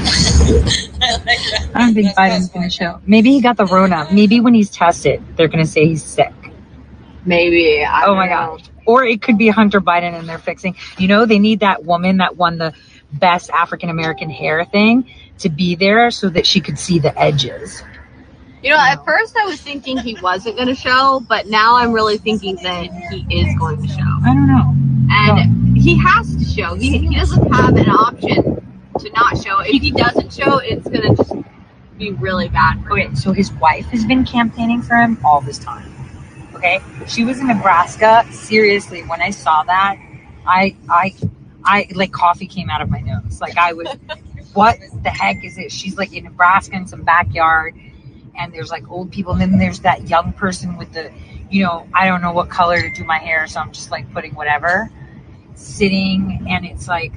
I 1.02 1.70
don't 1.74 1.94
think 1.94 2.14
Biden's 2.16 2.48
going 2.48 2.68
to 2.68 2.74
show. 2.74 3.00
Maybe 3.06 3.32
he 3.32 3.40
got 3.40 3.56
the 3.56 3.66
Rona. 3.66 4.08
Maybe 4.12 4.40
when 4.40 4.54
he's 4.54 4.70
tested, 4.70 5.22
they're 5.36 5.48
going 5.48 5.64
to 5.64 5.70
say 5.70 5.86
he's 5.86 6.02
sick. 6.04 6.32
Maybe. 7.24 7.84
I 7.84 8.06
Oh 8.06 8.14
my 8.14 8.26
know. 8.26 8.56
gosh. 8.56 8.64
Or 8.86 9.04
it 9.04 9.22
could 9.22 9.38
be 9.38 9.48
Hunter 9.48 9.80
Biden 9.80 10.18
and 10.18 10.28
they're 10.28 10.38
fixing. 10.38 10.76
You 10.98 11.08
know, 11.08 11.26
they 11.26 11.38
need 11.38 11.60
that 11.60 11.84
woman 11.84 12.16
that 12.18 12.36
won 12.36 12.58
the 12.58 12.74
best 13.12 13.50
African 13.50 13.90
American 13.90 14.30
hair 14.30 14.64
thing 14.64 15.08
to 15.38 15.48
be 15.48 15.74
there 15.74 16.10
so 16.10 16.28
that 16.30 16.46
she 16.46 16.60
could 16.60 16.78
see 16.78 16.98
the 16.98 17.16
edges. 17.18 17.82
You 18.62 18.70
know, 18.70 18.78
at 18.78 19.04
first 19.04 19.36
I 19.36 19.44
was 19.46 19.60
thinking 19.60 19.96
he 19.98 20.18
wasn't 20.20 20.56
going 20.56 20.68
to 20.68 20.74
show, 20.74 21.24
but 21.28 21.46
now 21.46 21.76
I'm 21.76 21.92
really 21.92 22.18
thinking 22.18 22.56
that 22.56 22.84
he 23.10 23.26
is 23.30 23.58
going 23.58 23.80
to 23.82 23.88
show. 23.88 24.18
I 24.24 24.34
don't 24.34 24.46
know. 24.46 24.74
And 25.12 25.76
he 25.76 25.96
has 25.98 26.36
to 26.36 26.44
show. 26.44 26.74
He, 26.74 26.98
he 26.98 27.14
doesn't 27.14 27.52
have 27.52 27.74
an 27.76 27.88
option 27.88 28.66
to 28.98 29.10
not 29.10 29.38
show. 29.42 29.60
If 29.60 29.82
he 29.82 29.90
doesn't 29.92 30.32
show, 30.32 30.58
it's 30.58 30.88
going 30.88 31.02
to 31.02 31.14
just 31.14 31.32
be 31.98 32.12
really 32.12 32.48
bad 32.48 32.82
for 32.82 32.98
him. 32.98 33.08
Okay, 33.08 33.14
so 33.14 33.32
his 33.32 33.52
wife 33.52 33.86
has 33.86 34.04
been 34.04 34.24
campaigning 34.24 34.82
for 34.82 34.96
him 34.96 35.18
all 35.24 35.40
this 35.40 35.58
time. 35.58 35.92
Okay, 36.54 36.80
she 37.06 37.24
was 37.24 37.38
in 37.38 37.46
Nebraska. 37.46 38.26
Seriously, 38.32 39.02
when 39.02 39.22
I 39.22 39.30
saw 39.30 39.62
that, 39.64 39.96
I, 40.46 40.76
I, 40.88 41.14
I 41.64 41.86
like 41.94 42.12
coffee 42.12 42.46
came 42.46 42.68
out 42.70 42.82
of 42.82 42.90
my 42.90 43.00
nose. 43.00 43.40
Like 43.40 43.56
I 43.56 43.72
was, 43.72 43.88
what 44.54 44.78
the 45.02 45.10
heck 45.10 45.44
is 45.44 45.58
it? 45.58 45.70
She's 45.70 45.96
like 45.96 46.12
in 46.12 46.24
Nebraska 46.24 46.76
in 46.76 46.86
some 46.86 47.02
backyard, 47.02 47.74
and 48.36 48.52
there's 48.52 48.70
like 48.70 48.90
old 48.90 49.12
people, 49.12 49.32
and 49.32 49.40
then 49.40 49.58
there's 49.58 49.80
that 49.80 50.08
young 50.08 50.32
person 50.32 50.76
with 50.76 50.92
the, 50.92 51.12
you 51.50 51.62
know, 51.62 51.86
I 51.94 52.08
don't 52.08 52.20
know 52.20 52.32
what 52.32 52.48
color 52.48 52.80
to 52.80 52.90
do 52.90 53.04
my 53.04 53.18
hair, 53.18 53.46
so 53.46 53.60
I'm 53.60 53.72
just 53.72 53.90
like 53.90 54.12
putting 54.12 54.34
whatever, 54.34 54.90
sitting, 55.54 56.46
and 56.48 56.66
it's 56.66 56.88
like 56.88 57.12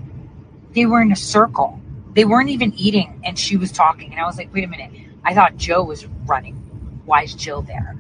they 0.74 0.86
were 0.86 1.02
in 1.02 1.12
a 1.12 1.16
circle. 1.16 1.80
They 2.14 2.26
weren't 2.26 2.50
even 2.50 2.74
eating, 2.74 3.22
and 3.24 3.38
she 3.38 3.58
was 3.58 3.72
talking, 3.72 4.12
and 4.12 4.20
I 4.20 4.26
was 4.26 4.38
like, 4.38 4.54
wait 4.54 4.64
a 4.64 4.68
minute. 4.68 4.92
I 5.24 5.34
thought 5.34 5.58
Joe 5.58 5.84
was 5.84 6.06
running. 6.26 6.56
Why 7.06 7.24
is 7.24 7.34
Jill 7.34 7.62
there? 7.62 7.96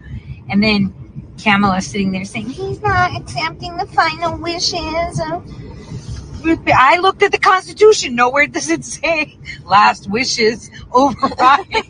And 0.49 0.61
then 0.61 0.93
Kamala 1.41 1.81
sitting 1.81 2.11
there 2.11 2.25
saying 2.25 2.49
he's 2.49 2.81
not 2.81 3.15
accepting 3.15 3.77
the 3.77 3.85
final 3.87 4.37
wishes. 4.37 5.21
I 6.67 6.99
looked 6.99 7.23
at 7.23 7.31
the 7.31 7.39
Constitution. 7.39 8.15
Nowhere 8.15 8.47
does 8.47 8.69
it 8.69 8.83
say 8.83 9.37
last 9.65 10.09
wishes 10.09 10.69
override. 10.91 11.67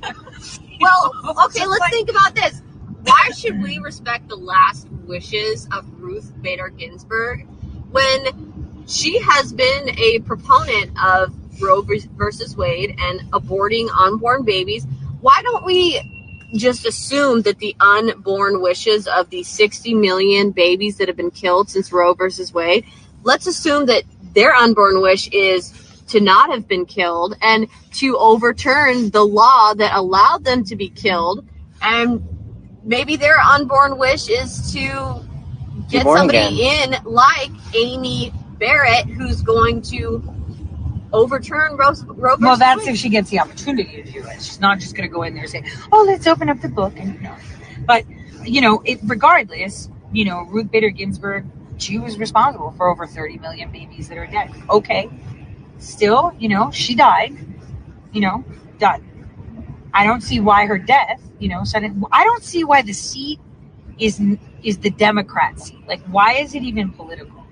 Well, 0.81 1.13
okay, 1.45 1.65
let's 1.65 1.89
think 1.91 2.09
about 2.09 2.35
this. 2.35 2.61
Why 3.03 3.29
should 3.37 3.61
we 3.61 3.77
respect 3.77 4.27
the 4.27 4.35
last 4.35 4.87
wishes 5.05 5.65
of 5.71 5.85
Ruth 6.01 6.33
Bader 6.41 6.67
Ginsburg 6.69 7.47
when 7.91 8.52
she 8.87 9.19
has 9.21 9.53
been 9.53 9.89
a 9.97 10.19
proponent 10.19 10.91
of 11.03 11.33
Roe 11.61 11.81
versus 11.81 12.55
Wade 12.57 12.95
and 12.99 13.21
aborting 13.31 13.89
unborn 13.97 14.43
babies? 14.43 14.85
Why 15.21 15.41
don't 15.43 15.63
we 15.63 16.01
just 16.55 16.85
assume 16.85 17.41
that 17.43 17.59
the 17.59 17.75
unborn 17.79 18.61
wishes 18.61 19.07
of 19.07 19.29
the 19.29 19.43
60 19.43 19.93
million 19.95 20.51
babies 20.51 20.97
that 20.97 21.07
have 21.07 21.17
been 21.17 21.31
killed 21.31 21.69
since 21.69 21.91
Roe 21.91 22.13
versus 22.13 22.53
Wade, 22.53 22.85
let's 23.23 23.47
assume 23.47 23.85
that 23.87 24.03
their 24.33 24.53
unborn 24.53 25.01
wish 25.01 25.27
is 25.29 25.73
to 26.07 26.19
not 26.19 26.51
have 26.51 26.67
been 26.67 26.85
killed 26.85 27.35
and 27.41 27.67
to 27.93 28.17
overturn 28.17 29.09
the 29.09 29.23
law 29.23 29.73
that 29.73 29.95
allowed 29.95 30.43
them 30.43 30.63
to 30.65 30.75
be 30.75 30.89
killed. 30.89 31.47
And 31.81 32.23
maybe 32.83 33.15
their 33.15 33.39
unborn 33.39 33.97
wish 33.97 34.29
is 34.29 34.71
to 34.73 35.25
get 35.89 36.03
somebody 36.03 36.67
in 36.67 36.95
like 37.03 37.51
Amy 37.73 38.31
Barrett 38.63 39.07
who's 39.07 39.41
going 39.41 39.81
to 39.81 40.23
overturn 41.11 41.75
Roe, 41.75 41.91
Roe 42.07 42.37
well, 42.39 42.55
that's 42.55 42.87
if 42.87 42.95
she 42.95 43.09
gets 43.09 43.29
the 43.29 43.39
opportunity 43.41 44.01
to 44.01 44.09
do 44.09 44.25
it. 44.25 44.41
She's 44.41 44.61
not 44.61 44.79
just 44.79 44.95
going 44.95 45.07
to 45.07 45.13
go 45.13 45.23
in 45.23 45.33
there 45.33 45.43
and 45.43 45.51
say, 45.51 45.65
"Oh, 45.91 46.05
let's 46.07 46.25
open 46.27 46.47
up 46.47 46.61
the 46.61 46.69
book," 46.69 46.93
and 46.95 47.13
you 47.15 47.19
know. 47.19 47.35
But 47.85 48.05
you 48.45 48.61
know, 48.61 48.81
it, 48.85 48.99
regardless, 49.03 49.89
you 50.13 50.23
know, 50.23 50.43
Ruth 50.43 50.71
Bader 50.71 50.91
Ginsburg, 50.91 51.45
she 51.75 51.99
was 51.99 52.17
responsible 52.17 52.71
for 52.77 52.87
over 52.87 53.05
30 53.05 53.39
million 53.39 53.69
babies 53.69 54.07
that 54.07 54.17
are 54.17 54.27
dead. 54.27 54.49
Okay, 54.69 55.09
still, 55.77 56.33
you 56.39 56.47
know, 56.47 56.71
she 56.71 56.95
died. 56.95 57.35
You 58.13 58.21
know, 58.21 58.45
done. 58.79 59.03
I 59.93 60.05
don't 60.05 60.21
see 60.21 60.39
why 60.39 60.67
her 60.67 60.77
death, 60.77 61.21
you 61.37 61.49
know, 61.49 61.65
sudden. 61.65 62.01
I 62.13 62.23
don't 62.23 62.43
see 62.43 62.63
why 62.63 62.81
the 62.81 62.93
seat 62.93 63.41
is 63.99 64.21
is 64.63 64.77
the 64.77 64.89
Democrat 64.89 65.59
seat. 65.59 65.85
Like, 65.85 66.01
why 66.05 66.35
is 66.35 66.55
it 66.55 66.63
even 66.63 66.91
political? 66.91 67.42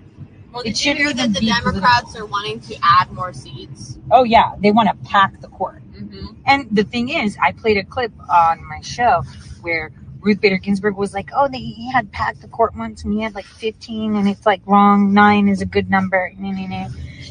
Well, 0.51 0.61
it 0.61 0.65
did 0.65 0.69
you 0.71 0.75
shouldn't 0.75 0.99
hear 0.99 1.09
even 1.09 1.33
that 1.33 1.39
the 1.39 1.45
Democrats 1.47 2.15
are 2.15 2.25
wanting 2.25 2.59
to 2.61 2.75
add 2.83 3.11
more 3.11 3.33
seats? 3.33 3.97
Oh 4.11 4.23
yeah, 4.23 4.53
they 4.59 4.71
want 4.71 4.89
to 4.89 5.09
pack 5.09 5.39
the 5.39 5.47
court. 5.47 5.81
Mm-hmm. 5.93 6.27
And 6.45 6.67
the 6.71 6.83
thing 6.83 7.09
is, 7.09 7.37
I 7.41 7.51
played 7.53 7.77
a 7.77 7.83
clip 7.83 8.11
on 8.29 8.65
my 8.67 8.81
show 8.81 9.23
where 9.61 9.91
Ruth 10.21 10.41
Bader 10.41 10.57
Ginsburg 10.57 10.97
was 10.97 11.13
like, 11.13 11.29
oh, 11.35 11.47
they, 11.47 11.59
he 11.59 11.91
had 11.91 12.11
packed 12.11 12.41
the 12.41 12.47
court 12.47 12.75
once 12.75 13.03
and 13.03 13.13
he 13.13 13.21
had 13.21 13.33
like 13.33 13.45
15, 13.45 14.15
and 14.15 14.27
it's 14.27 14.45
like 14.45 14.61
wrong. 14.65 15.13
Nine 15.13 15.47
is 15.47 15.61
a 15.61 15.65
good 15.65 15.89
number. 15.89 16.33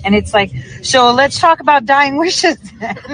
And 0.03 0.15
it's 0.15 0.33
like, 0.33 0.51
so 0.83 1.13
let's 1.13 1.39
talk 1.39 1.61
about 1.61 1.85
dying 1.85 2.17
wishes. 2.17 2.59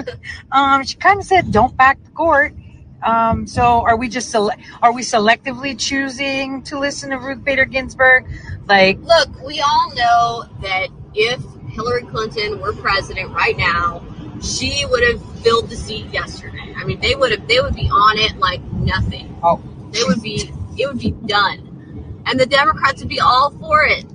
um, 0.51 0.83
she 0.83 0.95
kind 0.95 1.19
of 1.19 1.25
said, 1.25 1.51
don't 1.51 1.77
pack 1.77 2.03
the 2.03 2.11
court. 2.11 2.53
Um, 3.03 3.45
so 3.47 3.83
are 3.85 3.95
we 3.95 4.09
just 4.09 4.29
sele- 4.29 4.51
are 4.81 4.91
we 4.91 5.01
selectively 5.01 5.77
choosing 5.77 6.63
to 6.63 6.79
listen 6.79 7.11
to 7.11 7.17
Ruth 7.17 7.43
Bader 7.43 7.65
Ginsburg? 7.65 8.27
Like, 8.67 8.99
Look, 8.99 9.41
we 9.45 9.61
all 9.61 9.93
know 9.95 10.45
that 10.61 10.87
if 11.13 11.41
Hillary 11.69 12.03
Clinton 12.03 12.59
were 12.59 12.73
president 12.73 13.31
right 13.31 13.55
now, 13.57 14.03
she 14.41 14.85
would 14.85 15.03
have 15.03 15.41
filled 15.41 15.69
the 15.69 15.75
seat 15.75 16.07
yesterday. 16.07 16.73
I 16.75 16.83
mean, 16.83 16.99
they 16.99 17.15
would 17.15 17.31
have 17.31 17.47
they 17.47 17.59
would 17.59 17.75
be 17.75 17.89
on 17.89 18.17
it 18.17 18.37
like 18.37 18.61
nothing. 18.73 19.37
Oh. 19.43 19.61
They 19.91 20.03
would 20.03 20.21
be 20.21 20.51
it 20.77 20.87
would 20.87 20.99
be 20.99 21.11
done. 21.11 22.23
And 22.25 22.39
the 22.39 22.45
Democrats 22.45 22.99
would 22.99 23.09
be 23.09 23.19
all 23.19 23.51
for 23.51 23.83
it. 23.85 24.05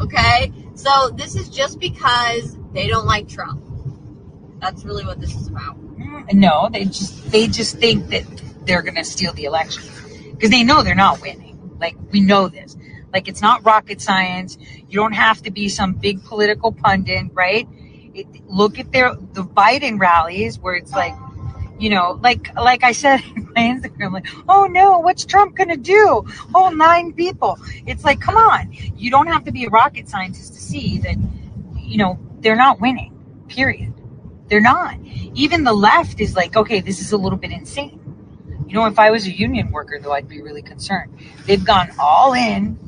Okay? 0.00 0.52
So 0.74 1.10
this 1.10 1.36
is 1.36 1.48
just 1.48 1.78
because 1.78 2.56
they 2.72 2.88
don't 2.88 3.06
like 3.06 3.28
Trump. 3.28 3.62
That's 4.60 4.84
really 4.84 5.04
what 5.04 5.20
this 5.20 5.34
is 5.34 5.48
about. 5.48 5.76
No, 6.32 6.68
they 6.72 6.84
just 6.84 7.30
they 7.30 7.46
just 7.46 7.78
think 7.78 8.08
that 8.10 8.24
they're 8.64 8.82
gonna 8.82 9.04
steal 9.04 9.32
the 9.32 9.44
election 9.44 9.82
because 10.30 10.50
they 10.50 10.62
know 10.62 10.82
they're 10.82 10.94
not 10.94 11.20
winning. 11.20 11.76
Like 11.80 11.96
we 12.10 12.20
know 12.20 12.48
this. 12.48 12.76
Like 13.12 13.28
it's 13.28 13.42
not 13.42 13.64
rocket 13.64 14.00
science. 14.00 14.56
You 14.88 14.96
don't 14.98 15.12
have 15.12 15.42
to 15.42 15.50
be 15.50 15.68
some 15.68 15.92
big 15.94 16.24
political 16.24 16.72
pundit, 16.72 17.26
right? 17.32 17.68
It, 18.14 18.26
look 18.46 18.78
at 18.78 18.92
their 18.92 19.14
the 19.14 19.42
Biden 19.42 19.98
rallies 19.98 20.58
where 20.58 20.74
it's 20.74 20.92
like, 20.92 21.14
you 21.78 21.90
know, 21.90 22.18
like 22.22 22.54
like 22.54 22.84
I 22.84 22.92
said 22.92 23.20
my 23.36 23.62
Instagram, 23.62 24.12
like, 24.12 24.26
oh 24.48 24.66
no, 24.66 24.98
what's 24.98 25.24
Trump 25.24 25.56
gonna 25.56 25.76
do? 25.76 26.24
Oh, 26.54 26.70
nine 26.70 27.12
people. 27.12 27.58
It's 27.86 28.04
like, 28.04 28.20
come 28.20 28.36
on, 28.36 28.72
you 28.96 29.10
don't 29.10 29.26
have 29.26 29.44
to 29.44 29.52
be 29.52 29.64
a 29.66 29.70
rocket 29.70 30.08
scientist 30.08 30.54
to 30.54 30.60
see 30.60 30.98
that, 30.98 31.16
you 31.76 31.98
know, 31.98 32.18
they're 32.40 32.56
not 32.56 32.80
winning. 32.80 33.10
Period. 33.48 33.92
They're 34.52 34.60
not. 34.60 34.98
Even 35.32 35.64
the 35.64 35.72
left 35.72 36.20
is 36.20 36.36
like, 36.36 36.56
okay, 36.56 36.82
this 36.82 37.00
is 37.00 37.12
a 37.12 37.16
little 37.16 37.38
bit 37.38 37.52
insane. 37.52 37.98
You 38.68 38.74
know, 38.74 38.84
if 38.84 38.98
I 38.98 39.10
was 39.10 39.26
a 39.26 39.30
union 39.30 39.70
worker, 39.70 39.98
though, 39.98 40.12
I'd 40.12 40.28
be 40.28 40.42
really 40.42 40.60
concerned. 40.60 41.18
They've 41.46 41.64
gone 41.64 41.88
all 41.98 42.34
in, 42.34 42.78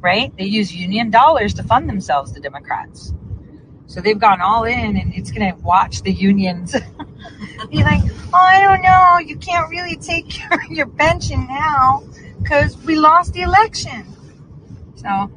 right? 0.00 0.32
They 0.36 0.44
use 0.44 0.72
union 0.72 1.10
dollars 1.10 1.54
to 1.54 1.64
fund 1.64 1.88
themselves, 1.88 2.34
the 2.34 2.38
Democrats. 2.38 3.12
So 3.88 4.00
they've 4.00 4.16
gone 4.16 4.40
all 4.40 4.62
in, 4.62 4.96
and 4.96 5.12
it's 5.12 5.32
going 5.32 5.52
to 5.52 5.60
watch 5.60 6.02
the 6.02 6.12
unions 6.12 6.76
be 7.68 7.82
like, 7.82 8.02
oh, 8.32 8.38
I 8.38 8.60
don't 8.60 8.82
know, 8.82 9.18
you 9.18 9.38
can't 9.38 9.68
really 9.70 9.96
take 9.96 10.38
your, 10.48 10.62
your 10.70 10.86
pension 10.86 11.48
now 11.48 12.04
because 12.40 12.76
we 12.84 12.94
lost 12.94 13.32
the 13.32 13.42
election. 13.42 14.06
So 14.94 15.32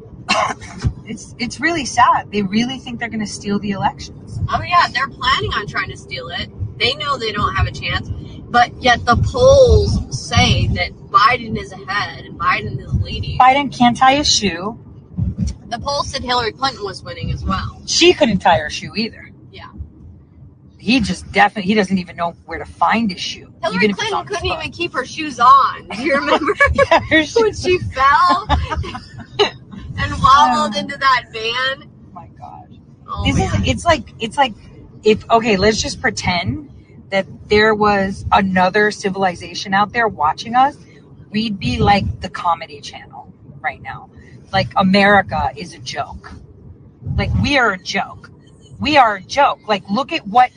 it's 1.05 1.35
it's 1.39 1.59
really 1.59 1.85
sad. 1.85 2.31
They 2.31 2.41
really 2.41 2.77
think 2.77 2.99
they're 2.99 3.09
going 3.09 3.25
to 3.25 3.31
steal 3.31 3.59
the 3.59 3.71
elections. 3.71 4.39
Oh 4.49 4.61
yeah, 4.61 4.87
they're 4.91 5.09
planning 5.09 5.51
on 5.53 5.67
trying 5.67 5.89
to 5.89 5.97
steal 5.97 6.29
it. 6.29 6.49
They 6.77 6.95
know 6.95 7.17
they 7.17 7.31
don't 7.31 7.53
have 7.55 7.67
a 7.67 7.71
chance, 7.71 8.09
but 8.49 8.73
yet 8.81 9.05
the 9.05 9.15
polls 9.17 10.27
say 10.29 10.67
that 10.67 10.91
Biden 10.93 11.59
is 11.59 11.71
ahead 11.71 12.25
and 12.25 12.39
Biden 12.39 12.83
is 12.83 12.93
leading. 13.01 13.37
Biden 13.37 13.75
can't 13.75 13.95
tie 13.95 14.13
a 14.13 14.23
shoe. 14.23 14.79
The 15.67 15.79
polls 15.79 16.09
said 16.09 16.23
Hillary 16.23 16.51
Clinton 16.51 16.83
was 16.83 17.03
winning 17.03 17.31
as 17.31 17.45
well. 17.45 17.81
She 17.85 18.13
couldn't 18.13 18.39
tie 18.39 18.57
her 18.57 18.69
shoe 18.69 18.93
either. 18.95 19.31
Yeah. 19.51 19.69
He 20.79 20.99
just 20.99 21.31
definitely 21.31 21.69
he 21.69 21.75
doesn't 21.75 21.97
even 21.97 22.15
know 22.15 22.31
where 22.45 22.59
to 22.59 22.65
find 22.65 23.11
his 23.11 23.21
shoe. 23.21 23.53
Hillary 23.61 23.85
even 23.85 23.95
Clinton 23.95 24.25
couldn't 24.25 24.45
even 24.45 24.71
keep 24.71 24.93
her 24.93 25.05
shoes 25.05 25.39
on. 25.39 25.87
Do 25.87 26.01
you 26.01 26.15
remember 26.19 26.53
when 27.09 27.53
she 27.53 27.77
fell 27.79 28.47
and 29.97 30.13
wobbled 30.21 30.75
into 30.75 30.97
that 30.97 31.25
van? 31.31 31.89
Oh 32.07 32.13
my 32.13 32.27
gosh. 32.27 32.69
Oh, 33.07 33.23
this 33.25 33.37
man. 33.37 33.63
is 33.63 33.69
it's 33.69 33.85
like 33.85 34.13
it's 34.19 34.37
like 34.37 34.53
if 35.03 35.29
okay 35.29 35.57
let's 35.57 35.81
just 35.81 36.01
pretend 36.01 36.69
that 37.09 37.25
there 37.49 37.75
was 37.75 38.25
another 38.31 38.91
civilization 38.91 39.73
out 39.73 39.91
there 39.91 40.07
watching 40.07 40.55
us 40.55 40.77
we'd 41.29 41.59
be 41.59 41.77
like 41.77 42.21
the 42.21 42.29
comedy 42.29 42.79
channel 42.79 43.33
right 43.59 43.81
now 43.81 44.09
like 44.53 44.67
america 44.77 45.51
is 45.57 45.73
a 45.73 45.79
joke 45.79 46.31
like 47.17 47.33
we 47.41 47.57
are 47.57 47.71
a 47.73 47.77
joke 47.77 48.29
we 48.79 48.95
are 48.95 49.15
a 49.15 49.21
joke 49.21 49.59
like 49.67 49.83
look 49.89 50.13
at 50.13 50.25
what 50.27 50.51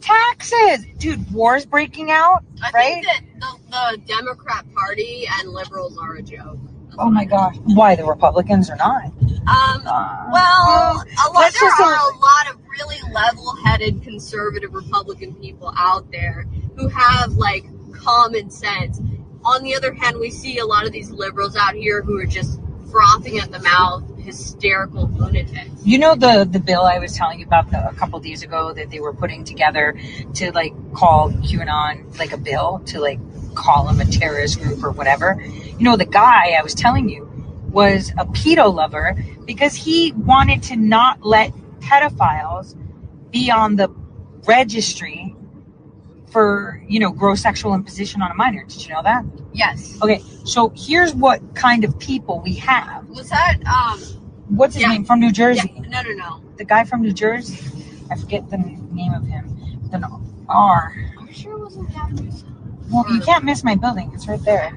taxes 0.00 0.86
dude 0.96 1.30
war's 1.32 1.66
breaking 1.66 2.10
out 2.10 2.42
I 2.62 2.70
right 2.70 2.94
think 2.94 3.06
that 3.06 3.20
the, 3.40 3.58
the 3.70 4.14
Democrat 4.14 4.64
Party 4.74 5.26
and 5.40 5.50
liberals 5.50 5.98
are 5.98 6.14
a 6.14 6.22
joke. 6.22 6.58
Oh 6.98 7.10
my 7.10 7.24
gosh 7.24 7.56
why 7.64 7.94
the 7.94 8.04
republicans 8.04 8.68
are 8.70 8.76
not 8.76 9.04
Um, 9.48 9.82
Uh, 9.86 10.28
well, 10.32 11.04
a 11.26 11.32
lot, 11.32 11.52
there 11.54 11.70
are 11.70 11.94
a 11.94 12.16
lot 12.18 12.50
of 12.50 12.60
really 12.70 12.98
level-headed 13.12 14.02
conservative 14.02 14.72
Republican 14.74 15.34
people 15.34 15.72
out 15.76 16.10
there 16.10 16.44
who 16.76 16.88
have 16.88 17.32
like 17.32 17.64
common 17.92 18.50
sense. 18.50 19.00
On 19.44 19.62
the 19.62 19.74
other 19.74 19.92
hand, 19.94 20.18
we 20.18 20.30
see 20.30 20.58
a 20.58 20.66
lot 20.66 20.86
of 20.86 20.92
these 20.92 21.10
liberals 21.10 21.56
out 21.56 21.74
here 21.74 22.02
who 22.02 22.18
are 22.18 22.26
just 22.26 22.60
frothing 22.90 23.38
at 23.38 23.50
the 23.50 23.60
mouth, 23.60 24.02
hysterical 24.18 25.08
lunatics. 25.08 25.70
You 25.84 25.98
know 25.98 26.14
the 26.14 26.46
the 26.50 26.60
bill 26.60 26.82
I 26.82 26.98
was 26.98 27.14
telling 27.16 27.38
you 27.40 27.46
about 27.46 27.70
the, 27.70 27.88
a 27.88 27.94
couple 27.94 28.18
days 28.20 28.42
ago 28.42 28.72
that 28.74 28.90
they 28.90 29.00
were 29.00 29.14
putting 29.14 29.44
together 29.44 29.98
to 30.34 30.52
like 30.52 30.72
call 30.92 31.30
QAnon 31.30 32.18
like 32.18 32.32
a 32.32 32.38
bill 32.38 32.82
to 32.86 33.00
like 33.00 33.18
call 33.54 33.86
them 33.86 34.00
a 34.00 34.04
terrorist 34.04 34.60
group 34.60 34.82
or 34.84 34.90
whatever. 34.90 35.42
You 35.78 35.84
know 35.84 35.96
the 35.96 36.04
guy 36.06 36.50
I 36.58 36.62
was 36.62 36.74
telling 36.74 37.08
you 37.08 37.24
was 37.70 38.10
a 38.18 38.24
pedo 38.26 38.72
lover 38.72 39.14
because 39.44 39.74
he 39.74 40.12
wanted 40.12 40.62
to 40.64 40.76
not 40.76 41.24
let 41.24 41.52
pedophiles 41.80 42.76
be 43.30 43.50
on 43.50 43.76
the 43.76 43.88
registry 44.46 45.34
for 46.30 46.82
you 46.88 47.00
know 47.00 47.10
gross 47.10 47.40
sexual 47.42 47.74
imposition 47.74 48.22
on 48.22 48.30
a 48.30 48.34
minor. 48.34 48.64
Did 48.64 48.86
you 48.86 48.94
know 48.94 49.02
that? 49.02 49.24
Yes. 49.52 49.98
Okay, 50.02 50.22
so 50.44 50.72
here's 50.76 51.14
what 51.14 51.54
kind 51.54 51.84
of 51.84 51.98
people 51.98 52.40
we 52.44 52.54
have. 52.56 53.08
Was 53.08 53.30
that 53.30 53.58
um? 53.66 54.00
What's 54.48 54.74
his 54.74 54.82
Yeah. 54.82 54.88
name 54.88 55.04
from 55.04 55.20
New 55.20 55.32
Jersey? 55.32 55.72
Yeah, 55.74 55.82
no, 55.88 56.02
no, 56.02 56.12
no. 56.14 56.40
the 56.56 56.64
guy 56.64 56.84
from 56.84 57.02
New 57.02 57.12
Jersey. 57.12 57.58
I 58.10 58.16
forget 58.16 58.48
the 58.50 58.58
name 58.58 59.12
of 59.14 59.24
him. 59.26 59.54
The 59.90 60.00
R. 60.48 60.94
I'm 61.18 61.32
sure 61.32 61.52
it 61.52 61.60
wasn't. 61.60 61.88
Well, 62.90 63.04
you 63.12 63.20
can't 63.20 63.44
miss 63.44 63.62
my 63.62 63.74
building. 63.74 64.10
It's 64.14 64.26
right 64.26 64.42
there. 64.42 64.76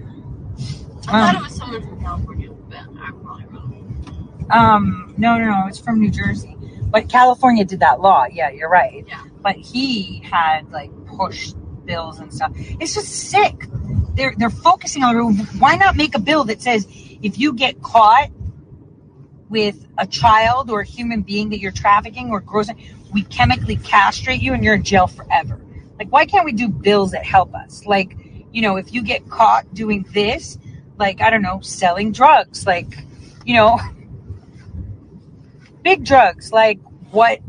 I 1.08 1.12
thought 1.12 1.36
Um, 1.36 1.42
it 1.42 1.44
was 1.44 1.56
someone 1.56 1.82
from 1.82 2.02
California, 2.02 2.50
but 2.70 2.80
I'm 2.80 3.20
probably 3.22 3.46
wrong. 3.46 4.48
Um, 4.52 5.14
no, 5.18 5.38
no, 5.38 5.46
no. 5.46 5.68
It's 5.68 5.80
from 5.80 6.00
New 6.00 6.12
Jersey. 6.12 6.58
But 6.90 7.10
California 7.10 7.64
did 7.66 7.80
that 7.80 8.02
law. 8.02 8.26
Yeah, 8.32 8.50
you're 8.50 8.70
right. 8.70 9.06
Yeah. 9.08 9.24
But 9.42 9.56
he 9.56 10.20
had 10.26 10.72
like 10.72 10.92
pushed 11.08 11.56
bills 11.86 12.20
and 12.20 12.34
stuff. 12.34 12.52
It's 12.56 12.94
just 12.94 13.08
sick. 13.08 13.66
They're 14.16 14.34
they're 14.38 14.50
focusing 14.50 15.04
on 15.04 15.16
why 15.60 15.76
not 15.76 15.96
make 15.96 16.16
a 16.16 16.20
bill 16.20 16.44
that 16.46 16.62
says 16.62 16.88
if 17.22 17.40
you 17.40 17.54
get 17.54 17.82
caught 17.82 18.30
with 19.50 19.86
a 19.98 20.08
child 20.08 20.70
or 20.70 20.82
a 20.82 20.86
human 20.86 21.22
being 21.22 21.50
that 21.50 21.60
you're 21.60 21.72
trafficking 21.72 22.30
or 22.32 22.42
grossing, 22.42 22.82
we 23.14 23.24
chemically 23.24 23.78
castrate 23.78 24.42
you 24.42 24.54
and 24.54 24.64
you're 24.64 24.76
in 24.76 24.84
jail 24.84 25.08
forever. 25.08 25.60
Like 26.00 26.10
why 26.10 26.26
can't 26.26 26.46
we 26.46 26.52
do 26.52 26.68
bills 26.68 27.12
that 27.12 27.26
help 27.26 27.54
us? 27.56 27.86
Like, 27.86 28.16
you 28.52 28.62
know, 28.62 28.76
if 28.78 28.94
you 28.94 29.02
get 29.04 29.30
caught 29.30 29.74
doing 29.74 30.06
this, 30.14 30.58
like 31.02 31.20
I 31.20 31.30
don't 31.30 31.42
know, 31.42 31.60
selling 31.62 32.14
drugs, 32.14 32.66
like, 32.66 32.96
you 33.44 33.56
know, 33.56 33.80
big 35.84 36.06
drugs 36.06 36.54
like 36.54 36.80
what 37.10 37.40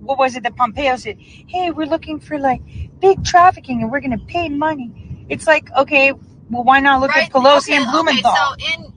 what 0.00 0.18
was 0.18 0.34
it 0.34 0.42
that 0.42 0.56
Pompeo 0.56 0.96
said? 0.96 1.18
Hey, 1.20 1.70
we're 1.70 1.86
looking 1.86 2.18
for 2.18 2.38
like 2.38 2.62
big 3.00 3.22
trafficking 3.24 3.82
and 3.82 3.92
we're 3.92 4.00
gonna 4.00 4.18
pay 4.18 4.48
money. 4.48 5.26
It's 5.28 5.46
like, 5.46 5.70
okay, 5.76 6.12
well 6.50 6.64
why 6.64 6.80
not 6.80 7.00
look 7.00 7.14
at 7.14 7.30
Pelosi 7.30 7.68
okay, 7.68 7.76
and 7.76 7.90
Blumenthal? 7.92 8.32
Okay, 8.32 8.64
so 8.64 8.74
in 8.74 8.92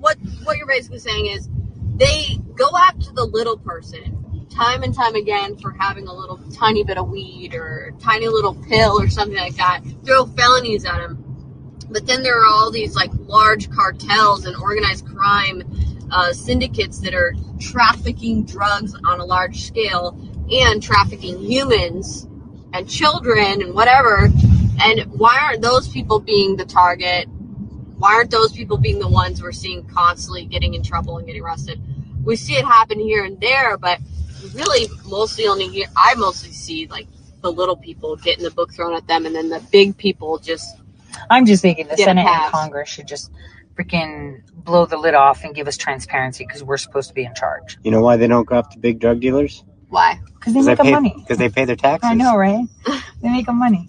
what 0.00 0.16
what 0.44 0.56
you're 0.56 0.66
basically 0.66 1.00
saying 1.00 1.26
is 1.26 1.48
they 1.96 2.38
go 2.54 2.70
after 2.76 3.12
the 3.12 3.24
little 3.24 3.58
person 3.58 4.14
time 4.50 4.82
and 4.82 4.94
time 4.94 5.14
again 5.14 5.56
for 5.58 5.72
having 5.72 6.06
a 6.06 6.12
little 6.12 6.38
tiny 6.52 6.82
bit 6.84 6.96
of 6.96 7.08
weed 7.08 7.54
or 7.54 7.92
tiny 8.00 8.28
little 8.28 8.54
pill 8.54 9.00
or 9.00 9.08
something 9.08 9.36
like 9.36 9.56
that. 9.56 9.82
Throw 10.04 10.26
felonies 10.26 10.84
at 10.84 10.96
them. 10.98 11.27
But 11.90 12.06
then 12.06 12.22
there 12.22 12.40
are 12.40 12.46
all 12.46 12.70
these 12.70 12.94
like 12.94 13.10
large 13.26 13.70
cartels 13.70 14.46
and 14.46 14.56
organized 14.56 15.06
crime 15.06 15.62
uh, 16.10 16.32
syndicates 16.32 17.00
that 17.00 17.14
are 17.14 17.34
trafficking 17.60 18.44
drugs 18.44 18.94
on 19.04 19.20
a 19.20 19.24
large 19.24 19.62
scale 19.62 20.18
and 20.50 20.82
trafficking 20.82 21.38
humans 21.38 22.26
and 22.72 22.88
children 22.88 23.62
and 23.62 23.74
whatever. 23.74 24.28
And 24.80 25.00
why 25.12 25.38
aren't 25.40 25.62
those 25.62 25.88
people 25.88 26.20
being 26.20 26.56
the 26.56 26.64
target? 26.64 27.26
Why 27.98 28.14
aren't 28.14 28.30
those 28.30 28.52
people 28.52 28.76
being 28.76 28.98
the 28.98 29.08
ones 29.08 29.42
we're 29.42 29.52
seeing 29.52 29.84
constantly 29.88 30.44
getting 30.44 30.74
in 30.74 30.82
trouble 30.82 31.18
and 31.18 31.26
getting 31.26 31.42
arrested? 31.42 31.80
We 32.24 32.36
see 32.36 32.54
it 32.54 32.64
happen 32.64 33.00
here 33.00 33.24
and 33.24 33.40
there, 33.40 33.76
but 33.76 33.98
really 34.54 34.86
mostly 35.06 35.46
only 35.46 35.68
here. 35.68 35.88
I 35.96 36.14
mostly 36.14 36.52
see 36.52 36.86
like 36.86 37.08
the 37.42 37.50
little 37.50 37.76
people 37.76 38.16
getting 38.16 38.44
the 38.44 38.50
book 38.50 38.72
thrown 38.72 38.94
at 38.94 39.06
them, 39.06 39.26
and 39.26 39.34
then 39.34 39.48
the 39.48 39.60
big 39.72 39.96
people 39.96 40.38
just 40.38 40.76
I'm 41.30 41.46
just 41.46 41.62
thinking 41.62 41.86
the 41.88 41.96
Get 41.96 42.00
it 42.00 42.04
Senate 42.06 42.26
and. 42.26 42.52
Congress 42.52 42.88
should 42.88 43.06
just 43.06 43.30
freaking 43.76 44.42
blow 44.54 44.86
the 44.86 44.96
lid 44.96 45.14
off 45.14 45.44
and 45.44 45.54
give 45.54 45.68
us 45.68 45.76
transparency 45.76 46.44
because 46.46 46.62
we're 46.64 46.76
supposed 46.78 47.08
to 47.08 47.14
be 47.14 47.24
in 47.24 47.34
charge. 47.34 47.78
You 47.82 47.90
know 47.90 48.00
why 48.00 48.16
they 48.16 48.26
don't 48.26 48.46
go 48.46 48.56
after 48.56 48.78
big 48.78 48.98
drug 48.98 49.20
dealers? 49.20 49.64
Why? 49.88 50.20
Because 50.34 50.54
they 50.54 50.62
make 50.62 50.76
them 50.76 50.86
pay, 50.86 50.92
money. 50.92 51.14
Because 51.18 51.38
they 51.38 51.48
pay 51.48 51.64
their 51.64 51.76
taxes. 51.76 52.10
I 52.10 52.14
know, 52.14 52.36
right? 52.36 52.66
They 53.22 53.30
make 53.30 53.46
them 53.46 53.58
money. 53.58 53.88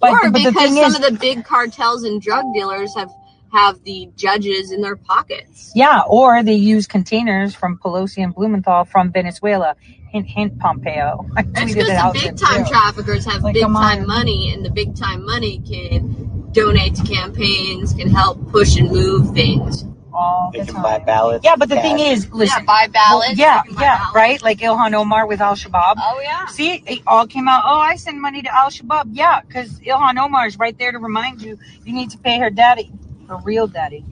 But, 0.00 0.12
or 0.12 0.30
but 0.30 0.44
because 0.44 0.74
some 0.74 0.92
is, 0.92 0.96
of 0.96 1.02
the 1.02 1.18
big 1.18 1.44
cartels 1.44 2.04
and 2.04 2.22
drug 2.22 2.44
dealers 2.54 2.94
have 2.94 3.10
have 3.52 3.82
the 3.84 4.08
judges 4.14 4.70
in 4.72 4.82
their 4.82 4.94
pockets. 4.94 5.72
yeah, 5.74 6.02
or 6.06 6.42
they 6.42 6.54
use 6.54 6.86
containers 6.86 7.54
from 7.54 7.78
Pelosi 7.78 8.22
and 8.22 8.34
Blumenthal 8.34 8.84
from 8.84 9.10
Venezuela. 9.10 9.74
Hint, 10.10 10.26
hint, 10.26 10.58
Pompeo. 10.58 11.26
I 11.36 11.40
It's 11.40 11.74
because 11.74 11.88
it 11.88 11.96
the 11.96 12.10
big 12.12 12.36
time 12.38 12.64
too. 12.64 12.70
traffickers 12.70 13.24
have 13.26 13.42
Like, 13.42 13.54
big 13.54 13.64
time 13.64 14.06
money, 14.06 14.52
and 14.52 14.64
the 14.64 14.70
big 14.70 14.96
time 14.96 15.24
money 15.24 15.60
can 15.68 16.37
donate 16.58 16.94
to 16.96 17.02
campaigns, 17.04 17.92
can 17.94 18.10
help 18.10 18.36
push 18.50 18.76
and 18.76 18.90
move 18.90 19.32
things. 19.34 19.84
All 20.12 20.50
They 20.52 20.60
the 20.60 20.66
can 20.66 20.74
time. 20.74 20.82
buy 20.82 20.98
ballots. 20.98 21.44
Yeah, 21.44 21.54
but 21.56 21.68
the 21.68 21.76
cash. 21.76 21.84
thing 21.84 21.98
is, 22.00 22.28
listen. 22.32 22.58
yeah, 22.60 22.64
buy 22.66 22.88
ballots. 22.92 23.28
well, 23.28 23.36
yeah, 23.36 23.62
buy 23.74 23.80
yeah, 23.82 23.98
ballots. 23.98 24.14
right? 24.16 24.42
Like 24.42 24.58
Ilhan 24.58 24.92
Omar 24.94 25.26
with 25.28 25.40
Al 25.40 25.54
Shabaab. 25.54 25.94
Oh 25.98 26.20
yeah. 26.22 26.46
See, 26.46 26.82
it 26.86 27.02
all 27.06 27.26
came 27.26 27.46
out. 27.46 27.62
Oh, 27.64 27.78
I 27.78 27.94
send 27.96 28.20
money 28.20 28.42
to 28.42 28.52
Al 28.52 28.68
Shabaab. 28.70 29.10
Yeah, 29.12 29.40
because 29.42 29.78
Ilhan 29.80 30.18
Omar 30.18 30.46
is 30.48 30.58
right 30.58 30.76
there 30.76 30.90
to 30.90 30.98
remind 30.98 31.40
you 31.42 31.56
you 31.84 31.92
need 31.92 32.10
to 32.10 32.18
pay 32.18 32.38
her 32.40 32.50
daddy, 32.50 32.90
her 33.28 33.36
real 33.44 33.68
daddy. 33.68 34.04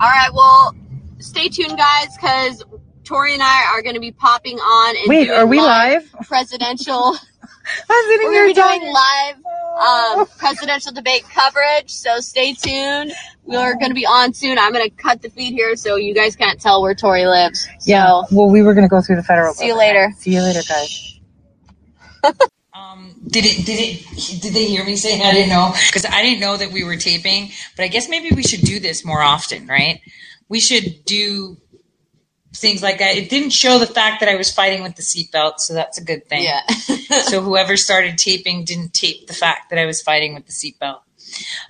All 0.00 0.08
right. 0.08 0.30
Well, 0.34 0.74
stay 1.18 1.48
tuned, 1.48 1.76
guys, 1.78 2.16
because 2.16 2.64
Tore 3.04 3.26
and 3.26 3.42
I 3.42 3.66
are 3.72 3.82
going 3.82 3.94
to 3.94 4.00
be 4.00 4.12
popping 4.12 4.58
on. 4.58 4.96
And 4.96 5.08
Wait, 5.08 5.26
doing 5.26 5.38
are 5.38 5.46
we 5.46 5.60
live? 5.60 6.10
Presidential. 6.26 7.14
I'm 7.88 8.04
sitting 8.06 8.26
We're 8.28 8.32
here 8.32 8.54
going 8.54 8.54
to 8.54 8.60
be 8.80 8.88
doing 8.88 8.92
talking. 8.94 9.42
live 9.78 10.20
um, 10.20 10.26
presidential 10.38 10.92
debate 10.92 11.24
coverage. 11.32 11.90
So 11.90 12.18
stay 12.20 12.54
tuned. 12.54 13.12
We're 13.44 13.74
going 13.74 13.90
to 13.90 13.94
be 13.94 14.06
on 14.06 14.32
soon. 14.34 14.58
I'm 14.58 14.72
going 14.72 14.88
to 14.88 14.94
cut 14.96 15.22
the 15.22 15.30
feed 15.30 15.52
here 15.52 15.76
so 15.76 15.96
you 15.96 16.14
guys 16.14 16.36
can't 16.36 16.60
tell 16.60 16.82
where 16.82 16.94
Tore 16.94 17.18
lives. 17.26 17.62
So, 17.64 17.70
Yeah. 17.84 18.22
Well, 18.32 18.50
we 18.50 18.62
were 18.62 18.74
gonna 18.74 18.88
go 18.88 19.00
through 19.00 19.16
the 19.16 19.22
federal. 19.22 19.54
See 19.54 19.66
you 19.66 19.72
government. 19.74 19.96
later. 19.96 20.12
See 20.18 20.34
you 20.34 20.42
later, 20.42 20.60
guys. 20.68 21.20
Um, 22.72 23.14
did 23.26 23.44
it? 23.44 23.66
Did 23.66 23.78
it? 23.78 24.40
Did 24.40 24.54
they 24.54 24.64
hear 24.64 24.84
me 24.84 24.96
say 24.96 25.20
I 25.20 25.32
didn't 25.32 25.50
know? 25.50 25.74
Because 25.88 26.06
I 26.06 26.22
didn't 26.22 26.40
know 26.40 26.56
that 26.56 26.70
we 26.72 26.82
were 26.84 26.96
taping. 26.96 27.50
But 27.76 27.82
I 27.84 27.88
guess 27.88 28.08
maybe 28.08 28.34
we 28.34 28.42
should 28.42 28.60
do 28.62 28.78
this 28.80 29.04
more 29.04 29.20
often, 29.20 29.66
right? 29.66 30.00
We 30.48 30.60
should 30.60 31.04
do 31.04 31.58
things 32.54 32.82
like 32.82 32.98
that. 32.98 33.16
It 33.16 33.30
didn't 33.30 33.50
show 33.50 33.78
the 33.78 33.86
fact 33.86 34.20
that 34.20 34.28
I 34.28 34.36
was 34.36 34.52
fighting 34.52 34.82
with 34.82 34.96
the 34.96 35.02
seatbelt, 35.02 35.58
so 35.58 35.74
that's 35.74 35.98
a 35.98 36.04
good 36.04 36.28
thing. 36.28 36.44
Yeah. 36.44 36.66
so 37.22 37.40
whoever 37.40 37.76
started 37.76 38.18
taping 38.18 38.64
didn't 38.64 38.94
tape 38.94 39.26
the 39.26 39.34
fact 39.34 39.70
that 39.70 39.78
I 39.78 39.86
was 39.86 40.02
fighting 40.02 40.34
with 40.34 40.46
the 40.46 40.52
seatbelt. 40.52 41.00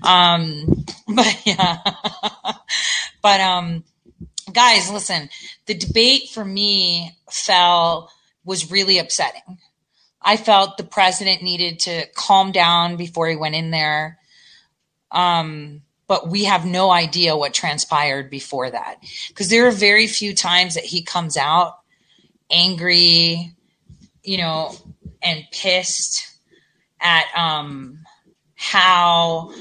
Um, 0.02 0.84
but 1.08 1.46
yeah, 1.46 1.78
but 3.22 3.40
um, 3.40 3.84
guys, 4.52 4.90
listen. 4.90 5.28
The 5.66 5.74
debate 5.74 6.30
for 6.30 6.44
me 6.44 7.16
fell 7.30 8.10
was 8.44 8.70
really 8.70 8.98
upsetting. 8.98 9.58
I 10.22 10.36
felt 10.36 10.76
the 10.76 10.84
president 10.84 11.42
needed 11.42 11.80
to 11.80 12.06
calm 12.14 12.52
down 12.52 12.96
before 12.96 13.28
he 13.28 13.36
went 13.36 13.54
in 13.54 13.70
there. 13.70 14.18
Um, 15.10 15.82
but 16.10 16.28
we 16.28 16.42
have 16.42 16.66
no 16.66 16.90
idea 16.90 17.36
what 17.36 17.54
transpired 17.54 18.28
before 18.30 18.68
that 18.68 18.96
because 19.28 19.48
there 19.48 19.68
are 19.68 19.70
very 19.70 20.08
few 20.08 20.34
times 20.34 20.74
that 20.74 20.82
he 20.82 21.02
comes 21.02 21.36
out 21.36 21.78
angry, 22.50 23.54
you 24.24 24.36
know, 24.36 24.74
and 25.22 25.44
pissed 25.52 26.26
at 27.00 27.26
um, 27.36 28.00
how 28.56 29.52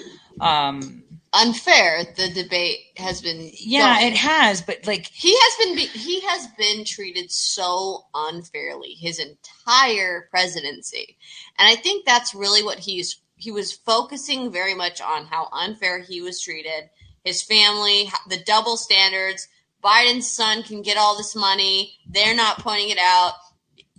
um, 0.42 1.04
Unfair. 1.34 2.04
The 2.18 2.30
debate 2.34 2.80
has 2.98 3.22
been. 3.22 3.52
yeah, 3.54 4.00
going. 4.00 4.12
it 4.12 4.18
has, 4.18 4.64
but 4.64 4.88
like 4.88 5.06
He 5.14 5.38
has 5.38 5.68
been. 5.68 5.76
Be- 5.76 6.00
he 6.00 6.22
has 6.22 6.48
been 6.58 6.84
treated 6.84 7.30
so 7.30 8.06
unfairly 8.16 8.94
his 8.94 9.20
entire 9.20 10.28
presidency, 10.32 11.16
and 11.60 11.70
I 11.70 11.76
think 11.76 12.08
that's 12.08 12.34
really 12.34 12.64
what 12.64 12.80
he's. 12.80 13.22
He 13.40 13.52
was 13.52 13.72
focusing 13.72 14.52
very 14.52 14.76
much 14.76 15.02
on 15.02 15.26
how 15.26 15.48
unfair 15.54 16.00
he 16.00 16.22
was 16.22 16.42
treated, 16.42 16.90
his 17.24 17.42
family, 17.42 18.12
the 18.28 18.38
double 18.46 18.78
standards. 18.78 19.48
Biden's 19.82 20.30
son 20.30 20.62
can 20.62 20.82
get 20.82 20.98
all 20.98 21.18
this 21.18 21.36
money. 21.36 21.94
They're 22.06 22.36
not 22.36 22.60
pointing 22.60 22.90
it 22.90 22.98
out. 23.00 23.34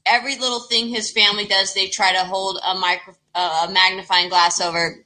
Every 0.05 0.37
little 0.37 0.61
thing 0.61 0.89
his 0.89 1.11
family 1.11 1.47
does, 1.47 1.73
they 1.73 1.89
try 1.89 2.13
to 2.13 2.25
hold 2.25 2.59
a 2.67 2.75
micro, 2.75 3.15
uh, 3.35 3.67
a 3.69 3.73
magnifying 3.73 4.29
glass 4.29 4.61
over 4.61 5.05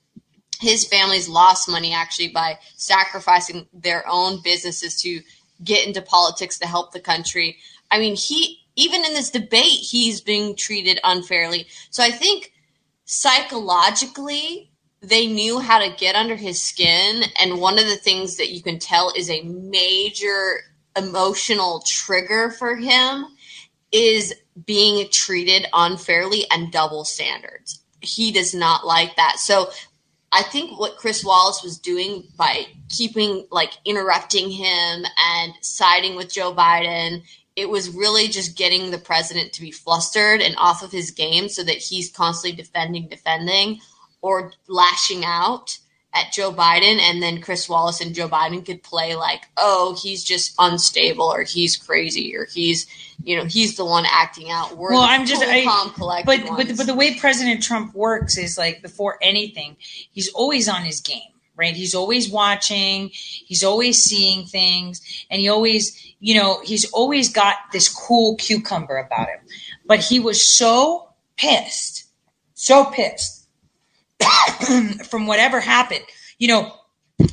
his 0.61 0.85
family's 0.85 1.29
lost 1.29 1.69
money 1.69 1.93
actually 1.93 2.29
by 2.29 2.59
sacrificing 2.77 3.67
their 3.73 4.05
own 4.09 4.41
businesses 4.43 5.01
to 5.03 5.21
get 5.63 5.87
into 5.87 6.03
politics 6.03 6.59
to 6.59 6.67
help 6.67 6.93
the 6.93 7.01
country. 7.01 7.57
I 7.91 7.99
mean, 8.01 8.17
he 8.17 8.65
even 8.77 9.05
in 9.05 9.15
this 9.15 9.31
debate, 9.31 9.63
he's 9.63 10.21
being 10.21 10.57
treated 10.57 10.99
unfairly. 11.05 11.67
So 11.91 12.03
I 12.03 12.11
think 12.11 12.53
psychologically, 13.05 14.70
they 15.00 15.26
knew 15.26 15.58
how 15.58 15.78
to 15.78 15.94
get 15.97 16.15
under 16.15 16.36
his 16.36 16.62
skin. 16.62 17.23
And 17.41 17.60
one 17.60 17.78
of 17.78 17.86
the 17.86 17.97
things 17.97 18.36
that 18.36 18.50
you 18.50 18.62
can 18.62 18.78
tell 18.78 19.12
is 19.16 19.31
a 19.31 19.42
major 19.42 20.60
emotional 20.97 21.83
trigger 21.86 22.50
for 22.50 22.76
him 22.76 23.26
is 23.92 24.34
being 24.66 25.08
treated 25.10 25.66
unfairly 25.73 26.47
and 26.50 26.73
double 26.73 27.05
standards. 27.05 27.81
He 28.00 28.33
does 28.33 28.55
not 28.55 28.86
like 28.86 29.16
that. 29.16 29.39
So 29.39 29.70
I 30.33 30.42
think 30.42 30.78
what 30.78 30.97
Chris 30.97 31.24
Wallace 31.24 31.62
was 31.62 31.78
doing 31.78 32.24
by 32.36 32.66
keeping 32.89 33.47
like 33.50 33.73
interrupting 33.84 34.50
him 34.50 35.05
and 35.16 35.52
siding 35.60 36.16
with 36.16 36.33
Joe 36.33 36.52
Biden, 36.52 37.23
it 37.57 37.68
was 37.68 37.91
really 37.91 38.28
just 38.28 38.57
getting 38.57 38.91
the 38.91 38.99
president 38.99 39.52
to 39.52 39.60
be 39.60 39.70
flustered 39.70 40.41
and 40.41 40.55
off 40.58 40.83
of 40.83 40.91
his 40.91 41.10
game 41.10 41.49
so 41.49 41.62
that 41.62 41.76
he's 41.76 42.10
constantly 42.10 42.57
defending, 42.57 43.08
defending, 43.08 43.81
or 44.20 44.52
lashing 44.66 45.24
out 45.24 45.78
at 46.15 46.33
Joe 46.33 46.52
Biden. 46.52 46.99
And 47.00 47.23
then 47.23 47.41
Chris 47.41 47.68
Wallace 47.68 48.00
and 48.00 48.15
Joe 48.15 48.28
Biden 48.28 48.65
could 48.65 48.83
play 48.83 49.15
like, 49.15 49.42
oh, 49.57 49.97
he's 50.00 50.24
just 50.24 50.55
unstable 50.58 51.26
or 51.26 51.42
he's 51.42 51.76
crazy 51.76 52.36
or 52.36 52.47
he's, 52.47 52.86
you 53.23 53.36
know, 53.36 53.44
he's 53.44 53.76
the 53.76 53.84
one 53.84 54.05
acting 54.08 54.50
out. 54.50 54.76
We're 54.76 54.91
well, 54.91 55.02
I'm 55.02 55.26
just, 55.26 55.42
I, 55.42 55.65
calm, 55.65 55.91
collected 55.92 56.47
but 56.47 56.57
but 56.57 56.76
but 56.76 56.86
the 56.86 56.94
way 56.94 57.15
President 57.15 57.62
Trump 57.62 57.94
works 57.94 58.36
is 58.36 58.58
like 58.58 58.83
before 58.83 59.18
anything, 59.23 59.76
he's 60.12 60.28
always 60.31 60.68
on 60.68 60.83
his 60.83 61.00
game, 61.00 61.31
right? 61.57 61.74
He's 61.74 61.94
always 61.94 62.28
watching, 62.28 63.10
he's 63.12 63.65
always 63.65 64.02
seeing 64.02 64.47
things, 64.47 65.00
and 65.31 65.41
he 65.41 65.49
always, 65.49 66.15
you 66.20 66.34
know, 66.34 66.60
he's 66.65 66.91
always 66.92 67.33
got 67.33 67.57
this 67.73 67.89
cool 67.89 68.36
cucumber 68.36 68.97
about 68.97 69.28
him. 69.28 69.41
But 69.86 70.00
he 70.00 70.20
was 70.20 70.42
so 70.42 71.08
pissed, 71.36 72.05
so 72.55 72.86
pissed 72.86 73.47
from 75.08 75.26
whatever 75.26 75.60
happened. 75.60 76.05
You 76.39 76.49
know, 76.49 76.73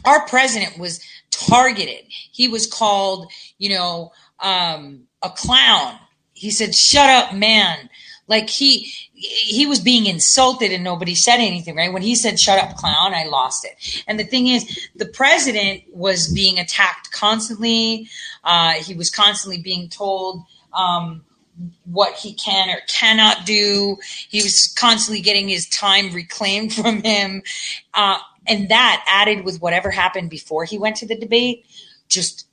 our 0.05 0.25
president 0.27 0.77
was 0.77 1.01
targeted. 1.31 2.03
He 2.07 2.47
was 2.47 2.67
called, 2.67 3.31
you 3.57 3.69
know, 3.69 4.11
um, 4.39 5.03
a 5.21 5.29
clown. 5.29 5.97
He 6.33 6.51
said, 6.51 6.75
"Shut 6.75 7.09
up, 7.09 7.33
man." 7.33 7.89
Like 8.27 8.49
he 8.49 8.91
he 9.13 9.65
was 9.65 9.79
being 9.79 10.05
insulted 10.05 10.71
and 10.71 10.83
nobody 10.83 11.15
said 11.15 11.37
anything, 11.37 11.75
right? 11.75 11.91
When 11.91 12.01
he 12.01 12.15
said 12.15 12.39
"shut 12.39 12.63
up, 12.63 12.75
clown," 12.77 13.13
I 13.13 13.25
lost 13.25 13.65
it. 13.65 14.03
And 14.07 14.19
the 14.19 14.23
thing 14.23 14.47
is, 14.47 14.89
the 14.95 15.05
president 15.05 15.83
was 15.91 16.31
being 16.31 16.59
attacked 16.59 17.11
constantly. 17.11 18.09
Uh, 18.43 18.73
he 18.73 18.93
was 18.93 19.09
constantly 19.09 19.61
being 19.61 19.89
told 19.89 20.43
um, 20.73 21.23
what 21.85 22.13
he 22.13 22.33
can 22.33 22.69
or 22.69 22.79
cannot 22.87 23.45
do. 23.45 23.97
He 24.29 24.41
was 24.41 24.73
constantly 24.77 25.21
getting 25.21 25.47
his 25.49 25.67
time 25.67 26.11
reclaimed 26.11 26.73
from 26.75 27.03
him. 27.03 27.43
Uh, 27.93 28.19
and 28.47 28.69
that 28.69 29.05
added 29.09 29.45
with 29.45 29.61
whatever 29.61 29.91
happened 29.91 30.29
before 30.29 30.65
he 30.65 30.77
went 30.77 30.95
to 30.97 31.05
the 31.05 31.15
debate, 31.15 31.65
just 32.07 32.47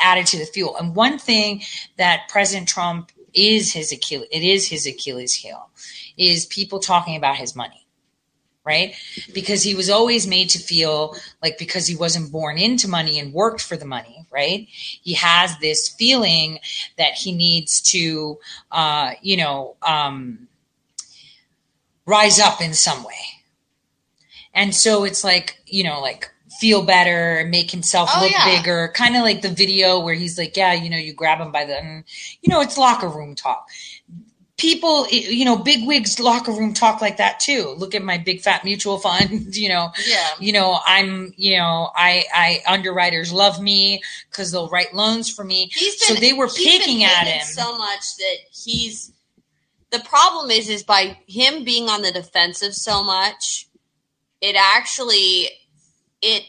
added 0.00 0.26
to 0.26 0.38
the 0.38 0.44
fuel. 0.44 0.76
And 0.76 0.94
one 0.94 1.18
thing 1.18 1.62
that 1.96 2.28
President 2.28 2.68
Trump 2.68 3.11
is 3.34 3.72
his 3.72 3.92
Achilles, 3.92 4.28
it 4.30 4.42
is 4.42 4.68
his 4.68 4.86
Achilles 4.86 5.34
heel, 5.34 5.70
is 6.16 6.46
people 6.46 6.78
talking 6.78 7.16
about 7.16 7.36
his 7.36 7.54
money, 7.56 7.86
right? 8.64 8.94
Because 9.32 9.62
he 9.62 9.74
was 9.74 9.90
always 9.90 10.26
made 10.26 10.50
to 10.50 10.58
feel 10.58 11.16
like 11.42 11.58
because 11.58 11.86
he 11.86 11.96
wasn't 11.96 12.32
born 12.32 12.58
into 12.58 12.88
money 12.88 13.18
and 13.18 13.32
worked 13.32 13.60
for 13.60 13.76
the 13.76 13.84
money, 13.84 14.26
right? 14.30 14.66
He 14.68 15.14
has 15.14 15.56
this 15.58 15.88
feeling 15.88 16.58
that 16.98 17.12
he 17.14 17.32
needs 17.32 17.80
to, 17.92 18.38
uh, 18.70 19.12
you 19.20 19.36
know, 19.36 19.76
um, 19.82 20.48
rise 22.06 22.38
up 22.40 22.60
in 22.60 22.74
some 22.74 23.04
way. 23.04 23.14
And 24.54 24.74
so 24.74 25.04
it's 25.04 25.24
like, 25.24 25.58
you 25.66 25.84
know, 25.84 26.00
like 26.00 26.31
feel 26.62 26.82
better, 26.84 27.44
make 27.50 27.72
himself 27.72 28.08
Oh, 28.14 28.20
look 28.22 28.30
yeah. 28.30 28.44
bigger, 28.56 28.92
kind 28.94 29.16
of 29.16 29.22
like 29.22 29.42
the 29.42 29.48
video 29.48 29.98
where 29.98 30.14
he's 30.14 30.38
like, 30.38 30.56
yeah, 30.56 30.72
you 30.72 30.88
know, 30.88 30.96
you 30.96 31.12
grab 31.12 31.40
him 31.40 31.50
by 31.50 31.64
the, 31.64 32.04
you 32.40 32.48
know, 32.50 32.60
it's 32.60 32.78
locker 32.78 33.08
room 33.08 33.34
talk. 33.34 33.68
people, 34.56 35.08
you 35.10 35.44
know, 35.44 35.56
big 35.56 35.84
wigs 35.88 36.20
locker 36.20 36.52
room 36.52 36.72
talk 36.72 37.00
like 37.00 37.16
that 37.16 37.40
too. 37.40 37.74
Look 37.78 37.96
at 37.96 38.02
my 38.04 38.16
big 38.16 38.40
fat 38.42 38.64
mutual 38.64 38.98
fund, 38.98 39.56
you 39.62 39.68
know. 39.68 39.90
Yeah. 40.06 40.28
You 40.38 40.52
know, 40.52 40.78
I'm, 40.86 41.34
you 41.36 41.56
know, 41.58 41.90
I, 41.96 42.24
I 42.32 42.60
underwriters 42.74 43.32
love 43.32 43.60
me 43.60 44.02
because 44.30 44.52
they'll 44.52 44.68
write 44.68 44.94
loans 44.94 45.28
for 45.28 45.42
me. 45.44 45.68
He's 45.74 45.98
so 46.00 46.14
been- 46.14 46.22
they 46.22 46.32
were 46.32 46.48
picking 46.48 47.02
at 47.02 47.26
him. 47.26 47.42
so 47.44 47.76
much 47.76 48.04
that 48.18 48.36
he's. 48.52 49.10
The 49.90 49.98
problem 50.00 50.50
is, 50.50 50.68
is 50.70 50.84
by 50.84 51.18
him 51.26 51.64
being 51.64 51.88
on 51.90 52.00
the 52.02 52.12
defensive 52.12 52.72
so 52.74 53.02
much, 53.02 53.66
it 54.40 54.56
actually 54.56 55.48
it 56.22 56.44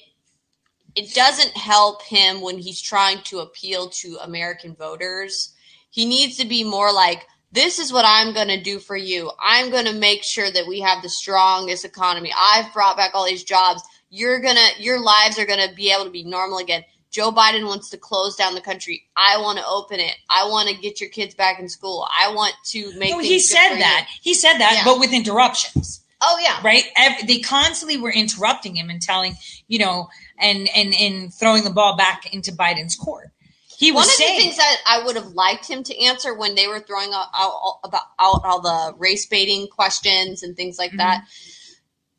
it 0.96 1.14
doesn't 1.14 1.58
help 1.58 2.04
him 2.04 2.40
when 2.42 2.60
he's 2.60 2.80
trying 2.80 3.20
to 3.24 3.40
appeal 3.40 3.90
to 3.90 4.18
American 4.24 4.76
voters. 4.76 5.54
He 5.90 6.06
needs 6.06 6.38
to 6.38 6.46
be 6.46 6.64
more 6.64 6.94
like, 6.94 7.26
this 7.52 7.80
is 7.80 7.92
what 7.92 8.06
I'm 8.08 8.34
going 8.34 8.48
to 8.50 8.62
do 8.62 8.78
for 8.80 8.96
you. 8.96 9.32
I'm 9.40 9.72
going 9.72 9.86
to 9.86 9.94
make 9.94 10.24
sure 10.24 10.52
that 10.52 10.68
we 10.68 10.82
have 10.82 11.02
the 11.02 11.10
strongest 11.10 11.84
economy. 11.84 12.32
I've 12.38 12.72
brought 12.74 12.96
back 12.96 13.12
all 13.16 13.26
these 13.26 13.44
jobs. 13.44 13.82
You're 14.12 14.40
going 14.40 14.56
to, 14.56 14.84
your 14.84 15.00
lives 15.00 15.40
are 15.40 15.46
going 15.48 15.68
to 15.68 15.74
be 15.76 15.92
able 15.92 16.06
to 16.06 16.12
be 16.12 16.24
normal 16.24 16.60
again. 16.60 16.84
Joe 17.10 17.32
Biden 17.32 17.66
wants 17.68 17.90
to 17.92 17.98
close 17.98 18.36
down 18.36 18.54
the 18.56 18.62
country. 18.62 19.04
I 19.16 19.38
want 19.40 19.58
to 19.60 19.66
open 19.68 20.00
it. 20.00 20.16
I 20.30 20.48
want 20.48 20.70
to 20.70 20.76
get 20.76 21.00
your 21.02 21.10
kids 21.10 21.34
back 21.34 21.60
in 21.60 21.70
school. 21.70 22.08
I 22.10 22.32
want 22.34 22.54
to 22.68 22.92
make 22.98 23.12
No, 23.12 23.20
he 23.20 23.40
said 23.40 23.78
that. 23.78 24.08
you. 24.10 24.20
He 24.22 24.34
said 24.36 24.58
that, 24.60 24.74
Yeah. 24.78 24.84
but 24.84 25.00
with 25.00 25.12
interruptions. 25.14 26.02
Oh 26.24 26.40
yeah. 26.42 26.60
right 26.64 26.86
Ev- 26.98 27.28
they 27.28 27.40
constantly 27.40 27.98
were 27.98 28.12
interrupting 28.12 28.76
him 28.76 28.90
and 28.90 29.02
telling 29.02 29.36
you 29.68 29.80
know 29.80 30.08
and 30.40 30.70
and 30.76 30.94
and 30.94 31.34
throwing 31.34 31.64
the 31.64 31.70
ball 31.70 31.98
back 31.98 32.34
into 32.34 32.52
biden's 32.52 32.96
court 32.96 33.32
he 33.78 33.92
was 33.92 34.06
One 34.06 34.06
of 34.06 34.12
saying 34.12 34.38
the 34.38 34.44
things 34.44 34.58
that 34.58 34.78
I 34.86 35.04
would 35.04 35.16
have 35.16 35.28
liked 35.34 35.68
him 35.68 35.84
to 35.84 36.04
answer 36.06 36.34
when 36.34 36.56
they 36.56 36.68
were 36.68 36.80
throwing 36.80 37.12
out, 37.14 37.28
out 37.38 37.80
about 37.84 38.04
out 38.20 38.42
all 38.46 38.62
the 38.62 38.96
race 38.98 39.26
baiting 39.26 39.68
questions 39.68 40.44
and 40.44 40.56
things 40.56 40.78
like 40.78 40.92
Mm-hmm. 40.92 40.98
that 41.00 41.26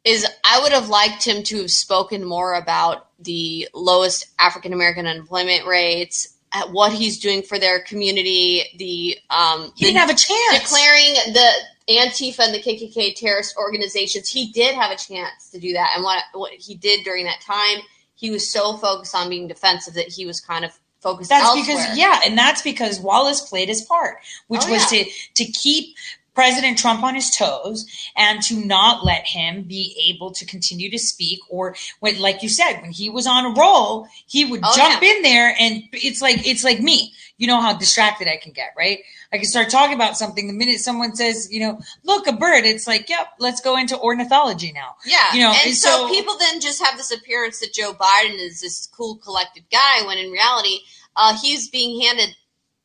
is 0.05 0.27
I 0.45 0.61
would 0.61 0.73
have 0.73 0.89
liked 0.91 1.25
him 1.25 1.43
to 1.45 1.63
have 1.63 1.71
spoken 1.71 2.25
more 2.25 2.55
about 2.55 3.09
the 3.19 3.69
lowest 3.73 4.27
African 4.39 4.73
American 4.75 5.07
unemployment 5.07 5.67
rates, 5.67 6.35
at 6.53 6.71
what 6.71 6.93
he's 6.93 7.19
doing 7.19 7.43
for 7.43 7.59
their 7.59 7.81
community, 7.81 8.65
the 8.79 9.19
um 9.35 9.73
he 9.77 9.87
the 9.87 9.93
didn't 9.93 9.99
have 10.01 10.11
a 10.11 10.15
chance 10.15 10.63
declaring 10.63 11.15
the 11.33 11.51
Antifa 11.89 12.41
and 12.41 12.55
the 12.55 12.61
KKK 12.63 13.15
terrorist 13.15 13.55
organizations. 13.59 14.29
He 14.29 14.51
did 14.53 14.75
have 14.75 14.91
a 14.91 14.97
chance 14.97 15.51
to 15.51 15.59
do 15.59 15.73
that, 15.75 15.93
and 15.95 16.05
what 16.05 16.23
what 16.33 16.53
he 16.53 16.75
did 16.75 17.05
during 17.05 17.25
that 17.27 17.41
time, 17.41 17.79
he 18.15 18.31
was 18.31 18.51
so 18.51 18.77
focused 18.77 19.15
on 19.15 19.29
being 19.29 19.49
defensive 19.49 19.95
that 19.95 20.09
he 20.09 20.25
was 20.27 20.41
kind 20.41 20.65
of 20.65 20.73
focused. 21.01 21.29
that's 21.29 21.45
elsewhere. 21.45 21.65
because 21.67 21.99
yeah 21.99 22.21
and 22.25 22.39
that's 22.39 22.63
because 22.63 22.99
wallace 22.99 23.43
played 23.43 23.69
his 23.69 23.83
part 23.83 24.17
which 24.49 24.63
Oh, 24.65 24.71
was 24.71 24.91
yeah. 24.91 25.03
to 25.05 25.11
to 25.35 25.45
keep 25.53 25.95
president 26.35 26.79
trump 26.79 27.03
on 27.05 27.15
his 27.15 27.31
toes 27.31 27.85
and 28.17 28.41
to 28.41 28.55
not 28.65 29.05
let 29.05 29.27
him 29.27 29.65
be 29.65 29.95
able 30.11 30.31
to 30.33 30.47
continue 30.47 30.91
to 30.91 30.99
speak 30.99 31.41
or 31.51 31.77
when 32.01 32.19
like 32.21 32.43
you 32.43 32.49
said 32.49 32.81
when 32.81 32.91
he 32.91 33.11
was 33.11 33.27
on 33.27 33.45
a 33.45 33.51
roll 33.61 34.07
he 34.27 34.47
would 34.47 34.61
Oh, 34.65 34.75
jump 34.75 35.03
yeah. 35.03 35.11
in 35.17 35.23
there 35.23 35.55
and 35.61 35.83
it's 35.93 36.23
like 36.23 36.47
it's 36.49 36.65
like 36.65 36.81
me 36.81 37.13
you 37.37 37.47
know 37.47 37.61
how 37.61 37.75
distracted 37.75 38.27
i 38.27 38.39
can 38.39 38.53
get 38.53 38.73
right 38.75 39.01
i 39.35 39.39
can 39.39 39.47
start 39.47 39.69
talking 39.69 39.95
about 39.95 40.17
something 40.17 40.47
the 40.47 40.53
minute 40.55 40.79
someone 40.79 41.15
says 41.15 41.49
you 41.53 41.61
know 41.61 41.79
look 42.05 42.27
a 42.27 42.33
bird. 42.33 42.65
It's 42.65 42.87
like 42.87 43.09
yep 43.09 43.29
let's 43.39 43.61
go 43.61 43.77
into 43.77 43.99
ornithology 43.99 44.73
now. 44.73 44.97
Yeah, 45.05 45.33
you 45.33 45.41
know 45.41 45.51
and, 45.51 45.69
and 45.69 45.75
so, 45.75 45.89
so 45.89 46.09
people 46.09 46.37
then 46.39 46.61
just 46.61 46.83
have 46.83 46.97
this 46.97 47.13
appearance 47.13 47.61
that 47.61 47.73
Joe 47.73 47.93
Biden 47.93 48.39
is 48.39 48.61
this 48.61 48.87
cool, 48.87 49.17
collected 49.17 49.65
guy, 49.71 50.07
when 50.07 50.19
in 50.19 50.31
reality, 50.31 50.81
uh, 51.17 51.37
he's 51.41 51.69
being 51.69 52.01
handed 52.01 52.37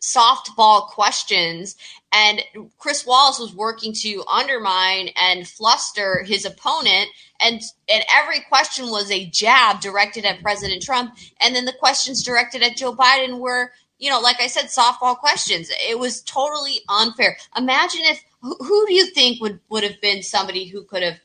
softball 0.02 0.88
questions, 0.88 1.76
and 2.12 2.42
Chris 2.78 3.06
Wallace 3.06 3.40
was 3.40 3.54
working 3.54 3.94
to 4.02 4.24
undermine 4.32 5.10
and 5.22 5.48
fluster 5.48 6.24
his 6.24 6.46
opponent, 6.46 7.10
and 7.40 7.62
and 7.90 8.04
every 8.14 8.40
question 8.42 8.90
was 8.90 9.12
a 9.12 9.30
jab 9.30 9.82
directed 9.82 10.26
at 10.26 10.42
President 10.42 10.82
Trump, 10.82 11.16
and 11.42 11.56
then 11.56 11.66
the 11.66 11.74
questions 11.74 12.24
directed 12.24 12.64
at 12.64 12.78
Joe 12.78 12.96
Biden 12.96 13.40
were. 13.40 13.72
You 14.00 14.10
know, 14.10 14.20
like 14.20 14.42
I 14.42 14.48
said, 14.48 14.66
softball 14.66 15.18
questions. 15.18 15.70
It 15.88 16.00
was 16.00 16.22
totally 16.22 16.82
unfair. 16.90 17.38
Imagine 17.56 18.02
if 18.06 18.24
who, 18.42 18.56
who 18.56 18.88
do 18.88 18.94
you 18.94 19.08
think 19.08 19.42
would 19.42 19.60
would 19.70 19.84
have 19.84 20.00
been 20.02 20.24
somebody 20.24 20.66
who 20.66 20.84
could 20.84 21.04
have 21.04 21.20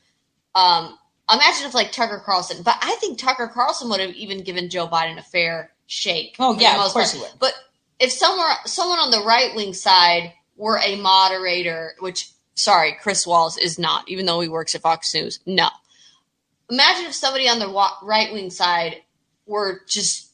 um, 0.55 0.97
imagine 1.31 1.67
if 1.67 1.73
like 1.73 1.91
Tucker 1.91 2.21
Carlson, 2.25 2.63
but 2.63 2.77
I 2.81 2.95
think 2.95 3.17
Tucker 3.17 3.49
Carlson 3.53 3.89
would 3.89 3.99
have 3.99 4.11
even 4.11 4.43
given 4.43 4.69
Joe 4.69 4.87
Biden 4.87 5.17
a 5.17 5.23
fair 5.23 5.71
shake. 5.87 6.35
Oh, 6.39 6.57
yeah, 6.59 6.73
of 6.73 6.77
most 6.79 6.93
course 6.93 7.11
part. 7.11 7.15
he 7.15 7.31
would. 7.31 7.39
But 7.39 7.53
if 7.99 8.11
someone 8.11 8.47
someone 8.65 8.99
on 8.99 9.11
the 9.11 9.23
right 9.25 9.55
wing 9.55 9.73
side 9.73 10.33
were 10.57 10.79
a 10.79 10.95
moderator, 10.97 11.93
which 11.99 12.29
sorry, 12.55 12.97
Chris 13.01 13.27
Wallace 13.27 13.57
is 13.57 13.77
not, 13.77 14.09
even 14.09 14.25
though 14.25 14.39
he 14.39 14.49
works 14.49 14.75
at 14.75 14.81
Fox 14.81 15.13
News. 15.13 15.39
No. 15.45 15.69
Imagine 16.69 17.05
if 17.05 17.13
somebody 17.13 17.47
on 17.47 17.59
the 17.59 17.89
right 18.01 18.33
wing 18.33 18.49
side 18.49 19.03
were 19.45 19.81
just 19.87 20.24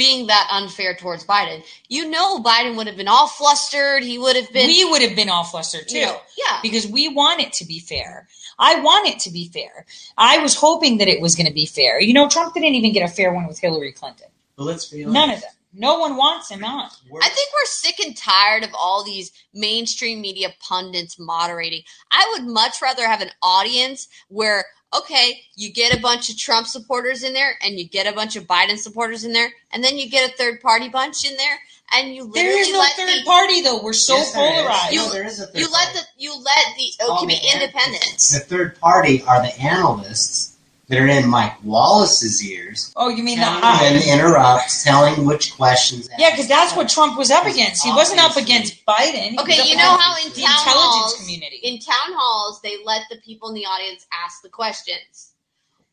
being 0.00 0.26
that 0.28 0.48
unfair 0.50 0.94
towards 0.96 1.24
Biden. 1.24 1.62
You 1.88 2.08
know, 2.08 2.38
Biden 2.42 2.74
would 2.76 2.86
have 2.86 2.96
been 2.96 3.08
all 3.16 3.28
flustered. 3.28 4.02
He 4.02 4.18
would 4.18 4.34
have 4.34 4.50
been. 4.52 4.66
we 4.66 4.82
would 4.90 5.02
have 5.02 5.14
been 5.14 5.28
all 5.28 5.44
flustered 5.44 5.86
too 5.88 5.98
You 5.98 6.06
know, 6.06 6.20
yeah. 6.38 6.58
because 6.62 6.86
we 6.86 7.08
want 7.20 7.40
it 7.40 7.52
to 7.60 7.64
be 7.66 7.78
fair 7.80 8.26
i 8.58 8.72
want 8.80 9.08
it 9.08 9.18
to 9.24 9.30
be 9.30 9.48
fair 9.48 9.86
i 10.18 10.38
was 10.38 10.54
hoping 10.54 10.98
that 10.98 11.08
it 11.08 11.20
was 11.20 11.34
going 11.34 11.46
to 11.46 11.52
be 11.62 11.66
fair 11.66 12.00
you 12.00 12.12
know 12.12 12.28
trump 12.28 12.52
didn't 12.54 12.74
even 12.80 12.92
get 12.92 13.08
a 13.08 13.12
fair 13.12 13.32
one 13.32 13.46
with 13.46 13.58
hillary 13.58 13.92
clinton 13.92 14.26
But 14.56 14.64
let's 14.64 14.86
be 14.90 15.02
honest. 15.04 15.14
none 15.14 15.30
of 15.30 15.40
them 15.40 15.50
no 15.72 15.98
one 16.04 16.16
wants 16.16 16.50
him 16.50 16.62
on 16.64 16.88
I 17.26 17.28
think 17.28 17.48
we're 17.54 17.66
sick 17.66 17.98
and 18.04 18.16
tired 18.16 18.64
of 18.64 18.70
all 18.74 19.04
these 19.04 19.30
mainstream 19.54 20.20
media 20.20 20.48
pundits 20.68 21.16
moderating. 21.18 21.82
I 22.10 22.22
would 22.32 22.44
much 22.60 22.76
rather 22.82 23.06
have 23.06 23.20
an 23.20 23.30
audience 23.42 24.08
where, 24.28 24.64
okay, 24.96 25.42
you 25.54 25.72
get 25.72 25.96
a 25.96 26.00
bunch 26.00 26.30
of 26.30 26.36
Trump 26.36 26.66
supporters 26.66 27.22
in 27.22 27.32
there 27.32 27.54
and 27.62 27.78
you 27.78 27.88
get 27.88 28.06
a 28.06 28.14
bunch 28.14 28.36
of 28.36 28.44
Biden 28.44 28.78
supporters 28.78 29.24
in 29.24 29.32
there, 29.32 29.50
and 29.72 29.82
then 29.84 29.98
you 29.98 30.10
get 30.10 30.30
a 30.30 30.36
third 30.36 30.60
party 30.60 30.88
bunch 30.88 31.28
in 31.28 31.36
there, 31.36 31.58
and 31.92 32.14
you 32.14 32.24
literally 32.24 32.48
there 32.48 32.60
is 32.60 32.72
no 32.72 32.84
third 32.96 33.20
the, 33.20 33.24
party 33.24 33.62
though 33.62 33.82
we're 33.82 33.92
so 33.92 34.14
Yes, 34.14 34.32
there 34.32 34.44
is. 34.44 34.56
polarized 34.56 34.92
You, 34.92 34.98
No, 34.98 35.12
there 35.12 35.24
is 35.26 35.40
a 35.40 35.46
third 35.46 35.60
you 35.60 35.70
let 35.70 35.92
the 35.94 36.00
you 36.18 36.34
let 36.34 36.76
the 36.76 36.92
oh, 37.02 37.06
called 37.06 37.18
can 37.20 37.28
be 37.28 37.34
the 37.34 37.48
an- 37.56 37.62
independents. 37.62 38.32
The 38.32 38.40
third 38.40 38.80
party 38.80 39.22
are 39.22 39.42
the 39.42 39.58
analysts 39.60 40.49
that 40.90 40.98
are 40.98 41.06
in 41.06 41.26
Mike 41.28 41.54
Wallace's 41.64 42.44
ears, 42.44 42.92
oh 42.96 43.08
you 43.08 43.22
mean 43.22 43.38
the 43.38 43.44
telling 43.46 43.94
him 44.02 44.18
interrupt, 44.18 44.82
telling 44.84 45.24
which 45.24 45.54
questions. 45.56 46.10
yeah 46.18 46.30
because 46.32 46.48
that's 46.48 46.76
what 46.76 46.88
trump 46.90 47.16
was 47.16 47.30
up 47.30 47.46
against. 47.46 47.82
He 47.82 47.90
wasn't 47.92 48.20
up 48.20 48.36
against 48.36 48.84
biden. 48.84 49.30
He 49.30 49.38
Okay, 49.38 49.62
you 49.68 49.76
know 49.76 49.96
how 49.96 50.16
in 50.20 50.28
the 50.34 50.42
town 50.42 50.50
intelligence 50.58 50.66
halls, 50.66 51.16
community. 51.20 51.56
in 51.62 51.78
town 51.78 52.12
halls 52.18 52.60
they 52.60 52.76
let 52.84 53.02
the 53.08 53.16
people 53.24 53.48
in 53.48 53.54
the 53.54 53.64
audience 53.64 54.04
ask 54.12 54.42
the 54.42 54.48
questions. 54.50 55.32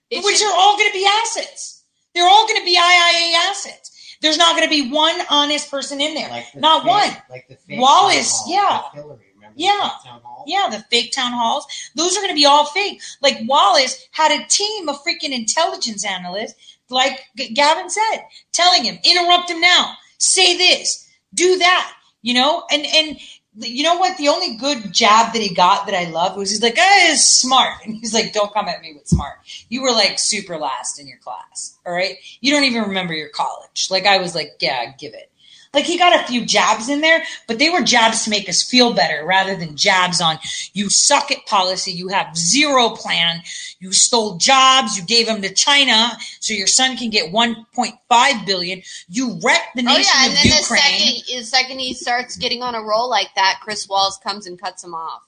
It 0.09 0.23
which 0.25 0.37
should- 0.37 0.47
are 0.51 0.57
all 0.57 0.75
going 0.77 0.89
to 0.91 0.97
be 0.97 1.05
assets. 1.23 1.83
They're 2.15 2.27
all 2.27 2.47
going 2.47 2.59
to 2.59 2.65
be 2.65 2.71
iia 2.77 3.37
assets. 3.49 4.17
There's 4.21 4.37
not 4.39 4.55
going 4.57 4.67
to 4.67 4.73
be 4.75 4.89
one 4.91 5.19
honest 5.29 5.69
person 5.69 6.01
in 6.01 6.15
there. 6.15 6.29
Like 6.29 6.51
the 6.53 6.59
not 6.59 6.81
fake- 6.81 6.89
one. 6.89 7.17
Like 7.29 7.47
the 7.47 7.55
fake 7.55 7.79
Wallace, 7.79 8.31
hall 8.31 8.51
yeah. 8.51 8.81
with 8.81 8.93
Hillary, 9.03 9.07
remember 9.07 9.23
the 9.23 9.26
Yeah. 9.57 9.89
fake 9.89 10.03
town 10.05 10.21
hall? 10.23 10.43
Yeah, 10.47 10.67
the 10.71 10.85
fake 10.89 11.11
town 11.11 11.31
halls. 11.33 11.65
Those 11.95 12.15
are 12.15 12.21
going 12.21 12.29
to 12.29 12.35
be 12.35 12.45
all 12.45 12.65
fake. 12.65 13.01
Like 13.21 13.39
Wallace 13.45 14.07
had 14.11 14.31
a 14.31 14.45
team 14.47 14.87
of 14.87 15.03
freaking 15.03 15.31
intelligence 15.31 16.05
analysts, 16.05 16.55
like 16.89 17.19
G- 17.37 17.53
Gavin 17.53 17.89
said, 17.89 18.25
telling 18.53 18.85
him, 18.85 18.99
interrupt 19.03 19.49
him 19.49 19.59
now, 19.59 19.93
say 20.19 20.57
this, 20.57 21.07
do 21.33 21.57
that, 21.57 21.93
you 22.21 22.33
know? 22.33 22.63
And, 22.71 22.85
and, 22.85 23.17
you 23.59 23.83
know 23.83 23.97
what? 23.97 24.17
The 24.17 24.27
only 24.27 24.55
good 24.57 24.93
jab 24.93 25.33
that 25.33 25.41
he 25.41 25.53
got 25.53 25.87
that 25.87 25.95
I 25.95 26.09
loved 26.11 26.37
was 26.37 26.51
he's 26.51 26.61
like, 26.61 26.77
"Ah, 26.77 27.09
is 27.09 27.39
smart," 27.39 27.83
and 27.83 27.95
he's 27.95 28.13
like, 28.13 28.33
"Don't 28.33 28.53
come 28.53 28.67
at 28.67 28.81
me 28.81 28.93
with 28.93 29.07
smart. 29.07 29.39
You 29.69 29.81
were 29.81 29.91
like 29.91 30.19
super 30.19 30.57
last 30.57 30.99
in 30.99 31.07
your 31.07 31.17
class, 31.17 31.75
all 31.85 31.93
right? 31.93 32.17
You 32.39 32.51
don't 32.51 32.65
even 32.65 32.83
remember 32.83 33.13
your 33.13 33.29
college." 33.29 33.87
Like 33.89 34.05
I 34.05 34.19
was 34.19 34.35
like, 34.35 34.57
"Yeah, 34.59 34.93
give 34.99 35.13
it." 35.13 35.31
Like 35.73 35.85
he 35.85 35.97
got 35.97 36.19
a 36.19 36.25
few 36.25 36.45
jabs 36.45 36.89
in 36.89 37.01
there, 37.01 37.23
but 37.47 37.59
they 37.59 37.69
were 37.69 37.81
jabs 37.81 38.23
to 38.23 38.29
make 38.29 38.47
us 38.49 38.63
feel 38.63 38.93
better 38.93 39.25
rather 39.25 39.55
than 39.55 39.75
jabs 39.75 40.21
on 40.21 40.39
you 40.73 40.89
suck 40.89 41.31
at 41.31 41.45
policy, 41.45 41.91
you 41.91 42.07
have 42.09 42.35
zero 42.37 42.89
plan, 42.89 43.41
you 43.79 43.91
stole 43.91 44.37
jobs, 44.37 44.97
you 44.97 45.03
gave 45.03 45.25
them 45.27 45.41
to 45.41 45.53
China 45.53 46.11
so 46.39 46.53
your 46.53 46.67
son 46.67 46.97
can 46.97 47.09
get 47.09 47.31
1.5 47.31 48.45
billion, 48.45 48.81
you 49.09 49.39
wrecked 49.43 49.75
the 49.75 49.81
Oh 49.81 49.93
nation 49.93 50.13
yeah, 50.15 50.25
and 50.25 50.33
of 50.33 50.39
then 50.39 50.51
the 50.51 50.57
Ukraine. 50.57 50.81
second, 50.81 51.39
the 51.39 51.43
second 51.43 51.79
he 51.79 51.93
starts 51.93 52.37
getting 52.37 52.63
on 52.63 52.75
a 52.75 52.81
roll 52.81 53.09
like 53.09 53.33
that, 53.35 53.59
Chris 53.61 53.87
Wallace 53.87 54.17
comes 54.17 54.47
and 54.47 54.59
cuts 54.59 54.83
him 54.83 54.93
off. 54.93 55.21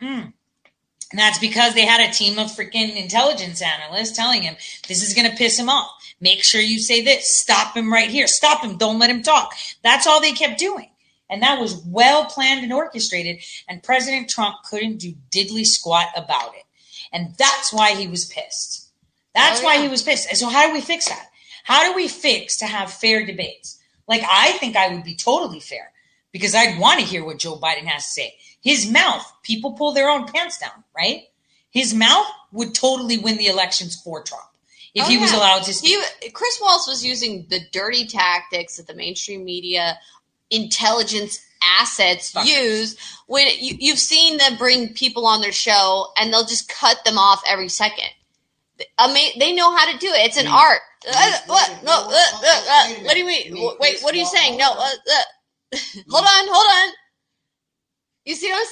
Mm. 0.00 0.32
And 1.12 1.18
that's 1.18 1.38
because 1.38 1.74
they 1.74 1.84
had 1.84 2.00
a 2.00 2.12
team 2.12 2.38
of 2.38 2.46
freaking 2.46 2.96
intelligence 2.96 3.60
analysts 3.60 4.16
telling 4.16 4.42
him 4.42 4.56
this 4.88 5.06
is 5.06 5.14
going 5.14 5.30
to 5.30 5.36
piss 5.36 5.58
him 5.58 5.68
off. 5.68 5.90
Make 6.22 6.44
sure 6.44 6.60
you 6.62 6.78
say 6.78 7.02
this. 7.02 7.28
Stop 7.34 7.76
him 7.76 7.92
right 7.92 8.08
here. 8.08 8.28
Stop 8.28 8.62
him. 8.64 8.78
Don't 8.78 9.00
let 9.00 9.10
him 9.10 9.22
talk. 9.22 9.52
That's 9.82 10.06
all 10.06 10.20
they 10.22 10.32
kept 10.32 10.58
doing. 10.58 10.88
And 11.28 11.42
that 11.42 11.60
was 11.60 11.76
well 11.86 12.26
planned 12.26 12.62
and 12.62 12.72
orchestrated. 12.72 13.42
And 13.68 13.82
President 13.82 14.30
Trump 14.30 14.56
couldn't 14.70 14.98
do 14.98 15.14
diddly 15.30 15.66
squat 15.66 16.06
about 16.16 16.54
it. 16.54 16.62
And 17.12 17.34
that's 17.38 17.72
why 17.74 17.94
he 17.96 18.06
was 18.06 18.24
pissed. 18.26 18.88
That's 19.34 19.60
Oh, 19.60 19.64
why 19.64 19.82
he 19.82 19.88
was 19.88 20.02
pissed. 20.02 20.28
And 20.28 20.38
so, 20.38 20.48
how 20.48 20.66
do 20.68 20.72
we 20.74 20.80
fix 20.80 21.08
that? 21.08 21.26
How 21.64 21.84
do 21.88 21.94
we 21.96 22.08
fix 22.08 22.56
to 22.58 22.66
have 22.66 22.92
fair 22.92 23.26
debates? 23.26 23.78
Like, 24.08 24.22
I 24.30 24.52
think 24.58 24.76
I 24.76 24.94
would 24.94 25.04
be 25.04 25.16
totally 25.16 25.60
fair. 25.60 25.92
because 26.32 26.54
I'd 26.54 26.78
want 26.80 26.98
to 27.00 27.04
hear 27.06 27.24
what 27.24 27.38
Joe 27.38 27.56
Biden 27.58 27.84
has 27.84 28.06
to 28.06 28.10
say. 28.12 28.34
His 28.62 28.90
mouth, 28.90 29.30
people 29.42 29.72
pull 29.72 29.92
their 29.92 30.08
own 30.08 30.26
pants 30.26 30.58
down, 30.58 30.84
right? 30.96 31.24
His 31.70 31.92
mouth 31.92 32.26
would 32.52 32.74
totally 32.74 33.18
win 33.18 33.36
the 33.36 33.48
elections 33.48 34.00
for 34.00 34.22
Trump 34.22 34.44
if 34.94 35.04
Oh, 35.04 35.08
he 35.08 35.18
was 35.18 35.32
allowed 35.32 35.62
to 35.64 35.74
speak. 35.74 35.98
He, 36.22 36.30
Chris 36.30 36.58
Wallace 36.60 36.86
was 36.86 37.04
using 37.04 37.46
the 37.48 37.60
dirty 37.72 38.06
tactics 38.06 38.76
that 38.76 38.86
the 38.86 38.94
mainstream 38.94 39.44
media 39.44 39.98
intelligence 40.50 41.38
assets 41.80 42.32
Fuckers. 42.32 42.46
use 42.46 42.96
when 43.26 43.46
you, 43.58 43.76
you've 43.78 43.98
seen 43.98 44.36
them 44.36 44.56
bring 44.56 44.92
people 44.94 45.26
on 45.26 45.40
their 45.40 45.52
show 45.52 46.08
and 46.16 46.32
they'll 46.32 46.44
just 46.44 46.68
cut 46.68 46.98
them 47.04 47.16
off 47.18 47.42
every 47.48 47.68
second. 47.68 48.08
I 48.98 49.12
mean, 49.12 49.38
they 49.38 49.52
know 49.52 49.74
how 49.74 49.90
to 49.90 49.96
do 49.98 50.08
it. 50.08 50.26
It's 50.26 50.36
an 50.36 50.48
art. 50.48 50.80
Uh, 51.08 51.38
what? 51.46 51.78
No. 51.84 51.92
Uh, 51.92 52.12
uh, 52.12 52.62
uh, 52.70 52.88
what 53.04 53.12
do 53.14 53.18
you 53.20 53.26
mean? 53.26 53.76
Wait. 53.80 54.00
What 54.00 54.14
are 54.14 54.18
you 54.18 54.26
saying? 54.26 54.56
No. 54.58 54.72
Uh, 54.72 54.82
uh, 54.82 55.78
hold 56.10 56.24
on. 56.24 56.46
Hold 56.48 56.88
on. 56.88 56.94
You 58.24 58.34
see 58.34 58.50
what 58.50 58.60
I'm 58.60 58.66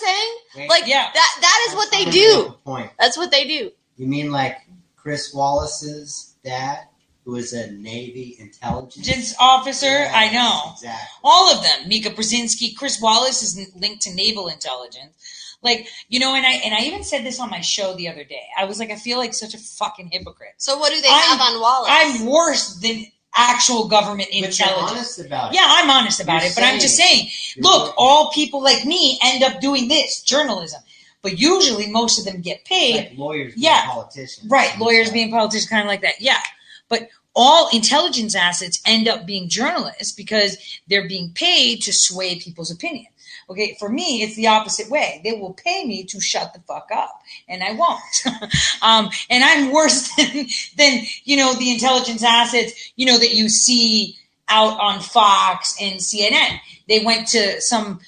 saying? 0.54 0.68
Like 0.68 0.86
Yeah. 0.86 1.10
that. 1.12 1.38
That 1.40 1.66
is 1.68 1.74
what 1.76 1.90
they 1.90 2.04
do. 2.06 2.56
Point. 2.64 2.90
That's 2.98 3.16
what 3.16 3.30
they 3.30 3.46
do. 3.46 3.70
You 3.96 4.06
mean 4.06 4.30
like 4.30 4.58
Chris 5.02 5.32
Wallace's 5.34 6.34
dad, 6.44 6.78
who 7.24 7.36
is 7.36 7.52
a 7.52 7.70
Navy 7.72 8.36
intelligence 8.38 8.96
Intelligence 8.96 9.34
officer, 9.40 9.86
Yes, 9.86 10.12
I 10.14 10.28
know. 10.32 10.72
exactly. 10.74 11.08
all 11.24 11.52
of 11.54 11.62
them. 11.62 11.88
Mika 11.88 12.10
Brzezinski, 12.10 12.76
Chris 12.76 13.00
Wallace 13.00 13.42
is 13.42 13.70
linked 13.76 14.02
to 14.02 14.14
naval 14.14 14.48
intelligence. 14.48 15.12
Like, 15.62 15.88
you 16.08 16.18
know, 16.18 16.34
and 16.34 16.46
I 16.46 16.52
and 16.64 16.74
I 16.74 16.78
even 16.86 17.04
said 17.04 17.22
this 17.24 17.38
on 17.38 17.50
my 17.50 17.60
show 17.60 17.94
the 17.94 18.08
other 18.08 18.24
day. 18.24 18.44
I 18.58 18.64
was 18.64 18.78
like, 18.78 18.90
I 18.90 18.96
feel 18.96 19.18
like 19.18 19.34
such 19.34 19.52
a 19.52 19.58
fucking 19.58 20.08
hypocrite. 20.10 20.54
So 20.56 20.78
what 20.78 20.90
do 20.92 21.00
they 21.00 21.08
I'm- 21.08 21.38
have 21.38 21.40
on 21.40 21.60
Wallace? 21.60 21.90
I'm 21.92 22.26
worse 22.26 22.76
than 22.76 23.04
actual 23.36 23.86
government 23.86 24.28
But 24.30 24.36
you're 24.38 24.46
intelligence. 24.48 24.90
honest 24.90 25.18
about 25.20 25.52
it. 25.52 25.56
Yeah, 25.56 25.66
I'm 25.66 25.88
honest 25.90 26.18
about 26.20 26.40
You're 26.42 26.50
it, 26.50 26.54
but 26.56 26.64
I'm 26.64 26.80
just 26.80 26.96
saying- 26.96 27.28
saying, 27.28 27.62
look, 27.62 27.82
working. 27.82 27.94
all 27.98 28.30
people 28.30 28.62
like 28.62 28.84
me 28.86 29.18
end 29.22 29.44
up 29.44 29.60
doing 29.60 29.86
this 29.88 30.22
journalism, 30.22 30.82
but 31.22 31.38
usually 31.38 31.86
most 31.88 32.18
of 32.18 32.24
them 32.24 32.40
get 32.40 32.64
paid. 32.64 32.96
like 32.96 33.12
lawyers, 33.16 33.54
being 33.54 33.64
Yeah. 33.64 33.86
politicians, 33.86 34.46
Right, 34.48 34.78
lawyers 34.78 35.10
being 35.10 35.30
politicians, 35.30 35.68
kind 35.68 35.82
of 35.82 35.88
like 35.88 36.02
that. 36.02 36.20
Yeah. 36.20 36.40
But 36.88 37.08
all 37.34 37.68
intelligence 37.72 38.34
assets 38.34 38.80
end 38.86 39.06
up 39.08 39.24
being 39.26 39.48
journalists 39.48 40.12
because 40.12 40.56
they're 40.88 41.06
being 41.08 41.30
paid 41.32 41.82
to 41.82 41.92
sway 41.92 42.38
people's 42.38 42.70
opinion. 42.70 43.06
Okay, 43.48 43.76
for 43.80 43.88
me, 43.88 44.22
it's 44.22 44.36
the 44.36 44.46
opposite 44.46 44.88
way. 44.90 45.20
They 45.24 45.32
will 45.32 45.54
pay 45.54 45.84
me 45.84 46.04
to 46.04 46.20
shut 46.20 46.52
the 46.52 46.60
fuck 46.60 46.88
up, 46.94 47.20
and 47.48 47.64
I 47.64 47.72
won't. 47.72 48.00
um, 48.82 49.10
and 49.28 49.42
I'm 49.42 49.72
worse 49.72 50.08
than, 50.16 50.46
than, 50.76 51.02
you 51.24 51.36
know, 51.36 51.54
the 51.54 51.72
intelligence 51.72 52.22
assets, 52.22 52.92
you 52.96 53.06
know, 53.06 53.18
that 53.18 53.34
you 53.34 53.48
see 53.48 54.16
out 54.48 54.78
on 54.80 55.00
Fox 55.00 55.76
and 55.80 55.98
CNN. 56.00 56.60
They 56.88 57.04
went 57.04 57.26
to 57.28 57.60
some 57.60 58.00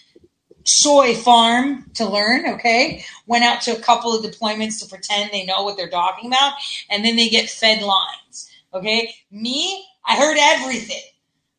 soy 0.65 1.15
farm 1.15 1.91
to 1.95 2.09
learn, 2.09 2.47
okay? 2.55 3.05
Went 3.27 3.45
out 3.45 3.63
to 3.63 3.77
a 3.77 3.81
couple 3.81 4.15
of 4.15 4.25
deployments 4.25 4.81
to 4.81 4.89
pretend 4.89 5.31
they 5.31 5.45
know 5.45 5.63
what 5.63 5.77
they're 5.77 5.89
talking 5.89 6.29
about, 6.29 6.55
and 6.91 7.05
then 7.05 7.17
they 7.17 7.29
get 7.29 7.51
fed 7.51 7.83
lines, 7.83 8.51
okay? 8.75 9.15
Me, 9.31 9.87
I 10.07 10.17
heard 10.17 10.37
everything. 10.39 11.03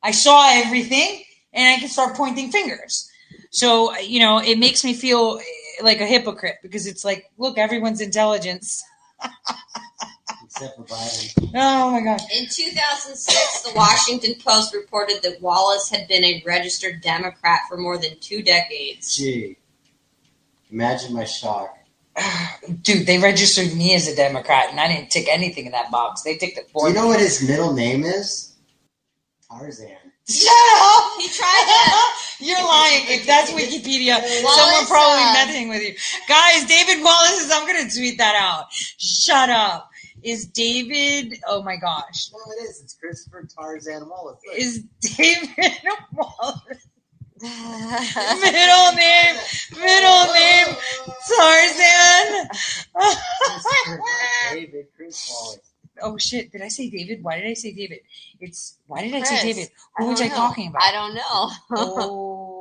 I 0.01 0.11
saw 0.11 0.49
everything, 0.51 1.23
and 1.53 1.67
I 1.67 1.80
can 1.80 1.90
start 1.90 2.15
pointing 2.15 2.51
fingers. 2.51 3.09
So, 3.51 3.95
you 3.99 4.19
know, 4.19 4.40
it 4.40 4.57
makes 4.57 4.83
me 4.83 4.93
feel 4.93 5.40
eh, 5.40 5.83
like 5.83 6.01
a 6.01 6.06
hypocrite 6.06 6.57
because 6.61 6.88
it's 6.88 7.06
like, 7.06 7.32
look, 7.38 7.57
everyone's 7.57 8.01
intelligence. 8.01 8.83
except 10.64 10.77
for 10.77 10.95
Biden. 10.95 11.51
Oh 11.56 11.92
my 11.92 12.01
God. 12.01 12.22
In 12.35 12.48
2006, 12.50 13.61
the 13.61 13.72
Washington 13.75 14.35
Post 14.43 14.74
reported 14.74 15.22
that 15.24 15.42
Wallace 15.42 15.90
had 15.90 16.08
been 16.08 16.24
a 16.24 16.43
registered 16.45 17.01
Democrat 17.01 17.61
for 17.67 17.77
more 17.77 17.98
than 17.98 18.17
two 18.19 18.42
decades. 18.42 19.16
Gee, 19.16 19.58
imagine 20.72 21.14
my 21.14 21.25
shock. 21.25 21.77
Dude, 22.82 23.08
they 23.08 23.17
registered 23.17 23.75
me 23.75 23.95
as 23.95 24.08
a 24.08 24.16
Democrat, 24.16 24.67
and 24.69 24.80
I 24.80 24.88
didn't 24.88 25.09
tick 25.09 25.27
anything 25.30 25.66
in 25.66 25.72
that 25.72 25.92
box. 25.92 26.22
They 26.22 26.38
ticked 26.38 26.58
it 26.58 26.67
Do 26.74 26.82
you 26.82 26.90
me. 26.90 26.93
know 26.93 27.08
what 27.08 27.19
his 27.19 27.48
middle 27.48 27.74
name 27.74 28.03
is? 28.03 28.53
Tarzan. 29.50 29.98
Shut 30.30 30.50
up! 30.77 31.11
He 31.19 31.27
tried 31.27 32.09
You're 32.40 32.64
lying. 32.64 33.03
If 33.08 33.25
that's 33.25 33.51
Wikipedia, 33.51 34.22
someone 34.22 34.85
probably 34.85 35.24
uh, 35.24 35.33
messing 35.33 35.67
with 35.67 35.82
you. 35.82 35.93
Guys, 36.30 36.66
David 36.66 37.03
Wallace 37.03 37.42
is, 37.42 37.51
I'm 37.51 37.67
going 37.67 37.88
to 37.88 37.93
tweet 37.95 38.17
that 38.19 38.35
out. 38.35 38.72
Shut 38.72 39.50
up. 39.50 39.90
Is 40.24 40.48
David, 40.48 41.40
oh 41.48 41.61
my 41.64 41.76
gosh. 41.76 42.32
No, 42.32 42.40
it 42.53 42.64
is. 42.69 42.82
It's 42.82 42.93
Christopher 42.93 43.48
Tarzan 43.53 44.08
Wallace. 44.08 44.40
Is 44.56 44.84
David 45.02 45.50
Wallace, 46.14 46.88
middle 47.42 48.92
name, 48.93 49.35
middle 49.72 50.34
name, 50.34 50.76
Tarzan? 51.27 52.50
David, 54.53 54.85
Chris 54.95 55.30
Wallace. 55.30 55.60
oh 56.02 56.18
shit, 56.18 56.52
did 56.52 56.61
I 56.61 56.69
say 56.69 56.90
David? 56.90 57.22
Why 57.22 57.40
did 57.40 57.48
I 57.48 57.53
say 57.53 57.74
David? 57.74 58.00
It's, 58.40 58.77
why 58.88 59.02
did 59.03 59.14
I 59.16 59.24
say 59.24 59.42
David? 59.42 59.69
Who 59.98 60.06
I 60.06 60.10
was 60.10 60.19
don't 60.19 60.32
I 60.32 60.35
talking 60.35 60.69
about? 60.69 60.84
I 60.84 60.92
don't 60.93 61.16
know. 61.16 61.50
Oh. 61.72 62.52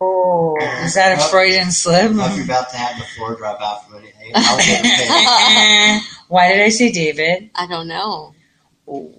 Oh, 0.00 0.56
is 0.84 0.94
that 0.94 1.18
a 1.18 1.22
Freudian 1.22 1.72
slip? 1.72 2.12
Hope 2.12 2.36
you're 2.36 2.44
about 2.44 2.70
to 2.70 2.76
have 2.76 2.98
the 2.98 3.04
floor 3.04 3.34
drop 3.34 3.60
out 3.60 3.88
from 3.88 3.96
an 3.96 4.04
alligator. 4.34 6.04
Why 6.28 6.52
did 6.52 6.60
I 6.60 6.68
say 6.68 6.92
David? 6.92 7.50
I 7.54 7.66
don't 7.66 7.88
know. 7.88 8.34
Oh. 8.86 9.12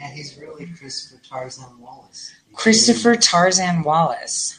Yeah, 0.00 0.10
he's 0.10 0.38
really 0.38 0.66
Christopher 0.78 1.20
Tarzan 1.28 1.78
Wallace. 1.78 2.32
Christopher 2.54 3.16
Tarzan 3.16 3.82
Wallace. 3.82 4.58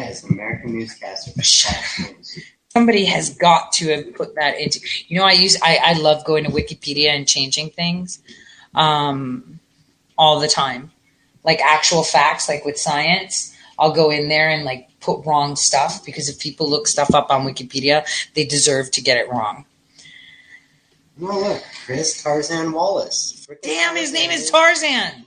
Yeah, 0.00 0.06
he's 0.06 0.24
an 0.24 0.32
American 0.32 0.72
newscaster 0.72 1.32
for 1.32 1.36
Fox 1.42 2.40
Somebody 2.70 3.04
has 3.04 3.30
got 3.36 3.72
to 3.72 3.88
have 3.88 4.14
put 4.14 4.34
that 4.36 4.58
into. 4.58 4.80
You 5.08 5.18
know, 5.18 5.24
I 5.24 5.32
use 5.32 5.58
I, 5.62 5.78
I 5.82 5.92
love 5.98 6.24
going 6.24 6.44
to 6.44 6.50
Wikipedia 6.50 7.08
and 7.10 7.28
changing 7.28 7.70
things, 7.70 8.22
um, 8.74 9.60
all 10.16 10.40
the 10.40 10.48
time, 10.48 10.92
like 11.44 11.60
actual 11.60 12.02
facts, 12.02 12.48
like 12.48 12.64
with 12.64 12.78
science. 12.78 13.55
I'll 13.78 13.92
go 13.92 14.10
in 14.10 14.28
there 14.28 14.48
and 14.48 14.64
like 14.64 14.88
put 15.00 15.24
wrong 15.26 15.56
stuff 15.56 16.04
because 16.04 16.28
if 16.28 16.38
people 16.38 16.68
look 16.68 16.86
stuff 16.88 17.14
up 17.14 17.30
on 17.30 17.44
Wikipedia, 17.46 18.04
they 18.34 18.44
deserve 18.44 18.90
to 18.92 19.00
get 19.02 19.16
it 19.18 19.28
wrong. 19.30 19.64
No, 21.18 21.38
look, 21.40 21.62
Chris 21.84 22.22
Tarzan 22.22 22.72
Wallace. 22.72 23.46
Frickin' 23.48 23.62
Damn, 23.62 23.96
his 23.96 24.12
name 24.12 24.30
is 24.30 24.50
Tarzan. 24.50 24.90
Tarzan. 24.90 25.22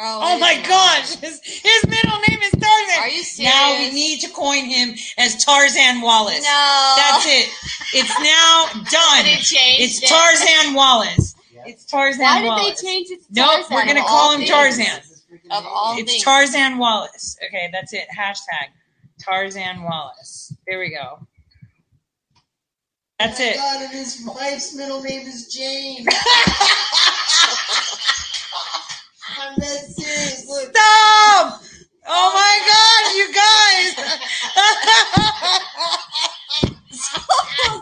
Oh, 0.00 0.20
Oh 0.22 0.38
my 0.38 0.52
is 0.54 0.66
gosh, 0.68 1.14
his, 1.16 1.40
his 1.42 1.86
middle 1.88 2.18
name 2.28 2.40
is 2.42 2.50
Tarzan. 2.52 3.00
Are 3.00 3.08
you 3.08 3.22
Now 3.40 3.78
we 3.78 3.90
need 3.92 4.20
to 4.20 4.30
coin 4.30 4.64
him 4.64 4.94
as 5.18 5.44
Tarzan 5.44 6.00
Wallace. 6.02 6.42
No. 6.42 6.94
That's 6.96 7.26
it. 7.26 7.48
It's 7.94 8.20
now 8.20 8.66
done. 8.90 9.24
They 9.24 9.36
changed 9.36 9.82
It's 9.82 10.02
it. 10.02 10.08
Tarzan 10.08 10.74
Wallace. 10.74 11.34
Yeah. 11.52 11.62
It's 11.66 11.84
Tarzan 11.84 12.20
Why 12.20 12.42
did 12.42 12.76
they 12.76 12.82
change 12.88 13.10
it 13.10 13.20
to 13.22 13.26
Nope, 13.32 13.66
we're 13.70 13.86
gonna 13.86 14.02
call 14.02 14.32
him 14.32 14.38
things? 14.40 14.50
Tarzan. 14.50 15.00
That's 15.48 15.60
his 15.62 15.64
freaking 15.64 15.66
Of 15.66 15.66
all 15.66 15.98
It's 15.98 16.12
things. 16.12 16.24
Tarzan 16.24 16.78
Wallace. 16.78 17.36
Okay, 17.46 17.68
that's 17.72 17.92
it. 17.92 18.06
Hashtag 18.16 18.68
Tarzan 19.20 19.82
Wallace. 19.82 20.54
There 20.66 20.78
we 20.78 20.90
go. 20.90 21.26
That's 23.18 23.40
Oh 23.40 23.44
my 23.44 23.50
it. 23.50 23.56
God, 23.56 23.82
and 23.82 23.90
his 23.92 24.22
wife's 24.26 24.74
middle 24.76 25.02
name 25.02 25.26
is 25.26 25.48
Jane. 25.52 26.06
I'm 29.40 29.54
dead 29.56 29.80
serious. 29.86 30.46
Look. 30.48 30.70
Stop! 30.70 31.62
Oh 32.10 32.32
my 32.34 32.58
god, 32.72 33.14
you 33.16 33.32
guys! 33.34 33.94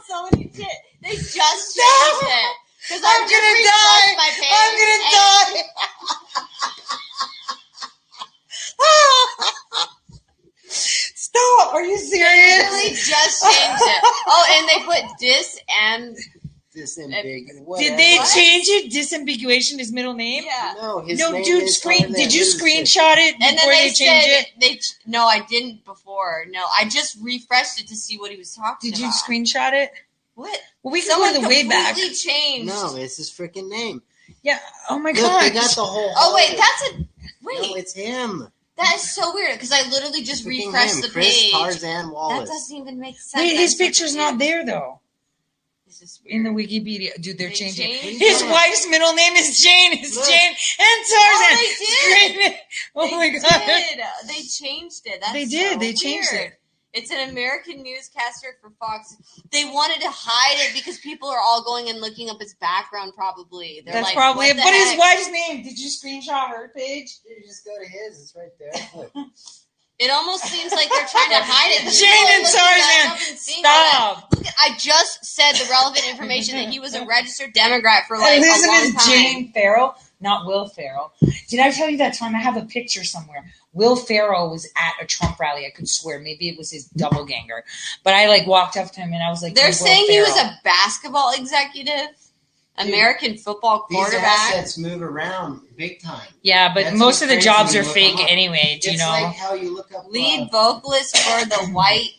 Somebody 0.07 0.45
did. 0.49 0.67
They 1.03 1.11
just 1.17 1.35
changed 1.35 1.61
Stop. 1.61 2.23
it. 2.23 2.57
Because 2.83 3.03
I'm 3.05 3.23
I 3.23 3.27
just 3.29 3.33
gonna 3.33 3.55
die! 3.65 4.15
My 4.17 4.31
I'm 4.53 4.73
gonna 4.79 5.01
and- 5.05 5.13
die! 5.13 6.17
Stop! 10.69 11.75
Are 11.75 11.83
you 11.83 11.97
They 12.11 12.19
really 12.21 12.95
serious? 12.95 13.09
just 13.09 13.43
changed 13.43 13.83
it. 13.83 14.03
Oh, 14.27 14.47
and 14.59 14.69
they 14.69 14.85
put 14.87 15.19
dis 15.19 15.61
and 15.83 16.17
Disambiguous. 16.75 17.79
Did 17.79 17.99
they 17.99 18.17
What? 18.19 18.35
change 18.35 18.67
it? 18.69 18.93
Disambiguation 18.93 19.79
his 19.79 19.91
middle 19.93 20.13
name? 20.13 20.45
yeah. 20.45 20.75
No, 20.77 21.01
his 21.01 21.19
no, 21.19 21.31
name 21.31 21.43
dude. 21.43 21.63
is 21.63 21.79
Screen. 21.79 22.13
Did 22.13 22.35
you 22.35 22.41
What 22.43 22.49
is 22.49 22.55
it? 22.55 22.61
screenshot 22.63 23.17
it 23.17 23.35
And 23.35 23.43
then 23.43 23.55
before 23.55 23.73
they, 23.73 23.89
they, 23.89 23.95
change 23.95 24.25
it? 24.27 24.47
they 24.61 24.81
no, 25.07 25.25
I 25.25 25.41
didn't 25.49 25.85
before. 25.87 26.45
No, 26.51 26.67
I 26.79 26.87
just 26.87 27.17
refreshed 27.23 27.81
it 27.81 27.89
to 27.89 27.97
see 27.97 28.19
what 28.19 28.31
he 28.31 28.37
was 28.37 28.55
talking 28.55 28.91
Did 28.91 28.99
you 29.01 29.09
screenshot 29.09 29.73
it? 29.73 29.91
What? 30.35 30.59
Well, 30.83 30.93
we 30.93 31.01
can 31.01 31.09
Someone 31.11 31.31
go 31.31 31.37
to 31.37 31.43
the 31.45 31.49
way 31.49 31.67
back. 31.67 31.97
changed. 31.97 32.67
No, 32.67 32.95
it's 32.97 33.17
his 33.17 33.31
freaking 33.31 33.71
name. 33.71 34.03
Yeah. 34.43 34.59
Oh 34.91 34.99
my 34.99 35.13
Look, 35.13 35.21
god. 35.23 35.43
they 35.45 35.51
got 35.55 35.75
the 35.75 35.83
whole. 35.83 36.13
Oh 36.15 36.35
wait, 36.35 36.59
that's 36.59 36.83
a 36.91 37.07
wait. 37.43 37.71
No, 37.71 37.75
it's 37.77 37.95
him. 37.95 38.49
That 38.79 38.93
is 38.97 39.15
so 39.15 39.33
weird 39.35 39.53
because 39.55 39.73
I 39.73 39.89
literally 39.89 40.23
just 40.23 40.45
Freaking 40.45 40.67
refreshed 40.67 40.97
him, 40.97 41.01
the 41.03 41.11
Chris 41.11 41.43
page. 41.43 41.53
Tarzan 41.53 42.11
That 42.11 42.47
doesn't 42.47 42.77
even 42.77 42.99
make 43.01 43.19
sense. 43.19 43.43
Wait, 43.43 43.57
his 43.57 43.75
picture's 43.75 44.15
not 44.15 44.39
there 44.39 44.65
though. 44.65 45.01
This 45.87 46.03
is 46.03 46.21
in 46.27 46.43
the. 46.43 46.51
Wikipedia. 46.51 47.15
Dude, 47.21 47.39
they're 47.39 47.49
They 47.49 47.55
changing. 47.55 47.87
changed 47.93 48.19
His 48.21 48.43
it. 48.43 48.51
wife's 48.51 48.87
middle 48.89 49.13
name 49.15 49.35
is 49.35 49.61
Jane. 49.63 49.93
It's 49.93 50.17
Look. 50.17 50.27
Jane 50.27 50.53
and 50.81 51.07
Tarzan. 51.09 51.53
Oh, 51.53 51.57
they 52.09 52.33
did. 52.33 52.55
Oh 52.97 53.07
they 53.11 53.17
my 53.17 53.29
god. 53.39 53.63
did. 53.67 54.01
They 54.27 54.43
changed 54.43 55.03
it. 55.07 55.21
That's 55.21 55.33
They 55.33 55.45
did. 55.45 55.73
so 55.75 55.79
They 55.79 55.93
changed 55.93 56.29
weird. 56.33 56.47
it. 56.47 56.61
It's 56.97 57.11
an 57.11 57.29
American 57.29 57.83
newscaster 57.83 58.57
for 58.61 58.71
Fox. 58.81 59.15
They 59.53 59.65
wanted 59.67 60.01
to 60.01 60.09
hide 60.11 60.57
it 60.67 60.75
because 60.75 60.99
people 60.99 61.29
are 61.29 61.39
all 61.39 61.63
going 61.63 61.91
and 61.91 62.01
looking 62.01 62.31
up 62.31 62.41
his 62.41 62.55
background. 62.55 63.13
Probably 63.15 63.83
they're 63.85 63.93
That's 63.93 64.07
like, 64.07 64.17
probably 64.17 64.47
it. 64.47 64.57
the 64.57 64.63
What 64.63 64.75
is 64.75 64.91
his 64.91 64.99
wife's 64.99 65.31
name? 65.31 65.63
Did 65.63 65.79
you 65.79 65.91
screenshot 65.91 66.49
her 66.49 66.73
page? 66.75 67.19
You 67.29 67.37
just 67.47 67.65
go 67.67 67.73
to 67.79 67.87
his. 67.87 68.21
It's 68.23 68.35
right 68.35 68.53
there. 68.59 69.25
It 69.99 70.11
almost 70.11 70.45
seems 70.45 70.73
like 70.73 70.91
they're 70.91 71.07
trying 71.09 71.31
to 71.31 71.41
hide 71.41 71.73
it. 71.73 71.79
People 71.79 71.93
Jane 71.97 72.27
and 72.37 72.43
looking 72.43 72.61
Tarzan. 72.61 73.07
up 73.13 73.29
and 73.31 73.39
seeing 73.39 73.65
all 73.65 73.73
that. 73.73 73.91
Stop. 73.97 74.33
Look 74.37 74.47
at- 74.47 74.55
I 74.61 74.77
just 74.77 75.25
said 75.25 75.53
the 75.55 75.67
relevant 75.71 76.07
information 76.11 76.57
that 76.57 76.69
he 76.69 76.79
was 76.79 76.95
a 76.95 77.07
registered 77.07 77.55
Democrat 77.55 78.05
for 78.07 78.19
like 78.19 78.37
His 78.37 78.45
a 78.63 78.67
name 78.67 78.75
long 78.77 78.85
is 78.89 78.95
time. 78.95 79.07
Jane 79.09 79.53
Farrell, 79.55 79.95
not 80.21 80.47
Will 80.47 80.67
Ferrell. 80.69 81.13
Did 81.49 81.61
I 81.61 81.71
tell 81.71 81.91
you 81.91 81.99
that 81.99 82.15
time? 82.15 82.35
I 82.35 82.39
have 82.39 82.57
a 82.57 82.65
picture 82.65 83.05
somewhere. 83.05 83.45
Will 83.73 83.97
Ferrell 83.97 84.51
was 84.51 84.67
at 84.77 85.03
a 85.03 85.07
Trump 85.07 85.39
rally. 85.39 85.67
I 85.67 85.71
could 85.71 85.89
swear. 85.89 86.19
Maybe 86.19 86.49
it 86.49 86.57
was 86.57 86.71
his 86.71 86.87
double 86.87 87.25
ganger. 87.27 87.65
But 88.03 88.15
I 88.15 88.27
like 88.29 88.47
walked 88.47 88.77
up 88.77 88.91
to 88.93 89.01
him 89.01 89.13
and 89.13 89.23
I 89.23 89.29
was 89.29 89.43
like, 89.43 89.55
They're 89.55 89.65
"You're 89.65 89.71
Will 89.71 89.75
saying 89.87 90.07
he 90.09 90.21
was 90.21 90.37
a 90.39 90.59
basketball 90.65 91.33
executive, 91.37 92.09
American 92.79 93.37
football 93.37 93.87
These 93.91 93.97
quarterback. 93.99 94.25
assets 94.55 94.79
move 94.79 95.03
around 95.03 95.61
big 95.77 96.01
time. 96.03 96.27
Yeah, 96.43 96.73
but 96.73 96.85
That's 96.85 96.99
most 96.99 97.23
of 97.23 97.29
the 97.29 97.39
jobs 97.39 97.75
are 97.77 97.85
fake 97.85 98.15
up. 98.19 98.27
anyway. 98.31 98.79
Do 98.83 98.93
you 98.93 98.99
know? 98.99 99.09
like 99.09 99.35
how 99.37 99.55
you 99.55 99.75
look 99.75 99.93
up 99.95 100.07
Lead 100.09 100.49
uh, 100.53 100.73
vocalist 100.75 101.17
for 101.17 101.45
the 101.47 101.57
White 101.73 102.11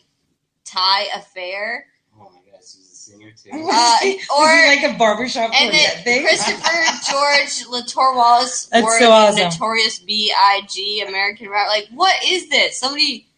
Tie 0.64 1.06
Affair. 1.16 1.86
Oh 2.16 2.30
my 2.30 2.40
gosh, 2.52 2.60
she's 2.62 2.90
a 2.92 2.96
singer 2.96 3.27
too. 3.42 3.50
Uh, 3.52 3.98
or 4.38 4.48
he 4.48 4.66
like 4.82 4.94
a 4.94 4.96
barbershop 4.98 5.50
and 5.54 5.70
quartet 5.70 6.04
then 6.04 6.04
thing? 6.04 6.22
Christopher 6.24 7.10
George 7.10 7.66
Latour 7.68 8.14
Wallace 8.14 8.66
That's 8.66 8.84
or 8.86 8.98
so 8.98 9.10
awesome. 9.10 9.44
Notorious 9.44 9.98
B.I.G. 10.00 11.04
American 11.06 11.48
rap. 11.48 11.68
Like, 11.68 11.88
what 11.92 12.14
is 12.24 12.48
this? 12.48 12.78
Somebody 12.78 13.28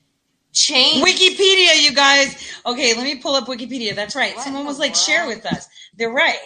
change 0.52 1.04
Wikipedia, 1.04 1.82
you 1.82 1.92
guys. 1.94 2.36
Okay, 2.66 2.94
let 2.94 3.04
me 3.04 3.16
pull 3.16 3.34
up 3.34 3.46
Wikipedia. 3.46 3.94
That's 3.94 4.16
right. 4.16 4.34
What 4.34 4.44
Someone 4.44 4.66
was 4.66 4.76
the 4.76 4.82
like, 4.82 4.94
share 4.94 5.26
with 5.26 5.46
us. 5.46 5.68
They're 5.96 6.10
right. 6.12 6.38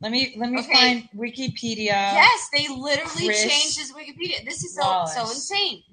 Let 0.00 0.10
me 0.10 0.34
let 0.36 0.50
me 0.50 0.58
Okay. 0.58 0.72
find 0.72 1.08
Wikipedia. 1.16 1.86
Yes, 1.86 2.48
they 2.52 2.66
literally 2.68 3.26
Chris 3.26 3.42
changed 3.44 3.78
his 3.78 3.92
Wikipedia. 3.92 4.44
This 4.44 4.64
is 4.64 4.74
so 4.74 4.82
Wallace. 4.82 5.14
so 5.14 5.20
insane. 5.22 5.84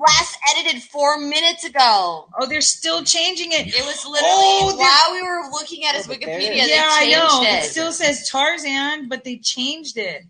Last 0.00 0.38
edited 0.56 0.82
four 0.82 1.18
minutes 1.18 1.64
ago. 1.64 2.26
Oh, 2.38 2.46
they're 2.48 2.60
still 2.62 3.04
changing 3.04 3.52
it. 3.52 3.66
It 3.68 3.84
was 3.84 4.04
literally 4.06 4.22
Oh, 4.32 4.74
while 4.76 5.12
we 5.12 5.22
were 5.22 5.50
looking 5.52 5.84
at 5.84 5.94
his 5.94 6.08
Oh, 6.08 6.12
Wikipedia. 6.12 6.56
yeah, 6.56 6.66
they 7.00 7.14
I 7.14 7.18
know. 7.18 7.42
It. 7.42 7.64
It 7.64 7.70
still 7.70 7.92
says 7.92 8.28
Tarzan, 8.30 9.08
but 9.08 9.24
they 9.24 9.36
changed 9.36 9.98
it. 9.98 10.22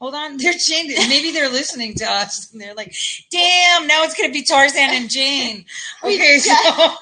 Hold 0.00 0.14
on, 0.14 0.36
they're 0.38 0.54
changing. 0.54 0.96
it. 0.98 1.08
Maybe 1.10 1.30
they're 1.30 1.50
listening 1.50 1.94
to 1.96 2.10
us, 2.10 2.50
and 2.52 2.60
they're 2.60 2.74
like, 2.74 2.94
"Damn, 3.30 3.86
now 3.86 4.02
it's 4.04 4.14
gonna 4.16 4.32
be 4.32 4.42
Tarzan 4.44 4.90
and 4.90 5.10
Jane." 5.10 5.66
Okay, 6.02 6.38
so 6.38 6.54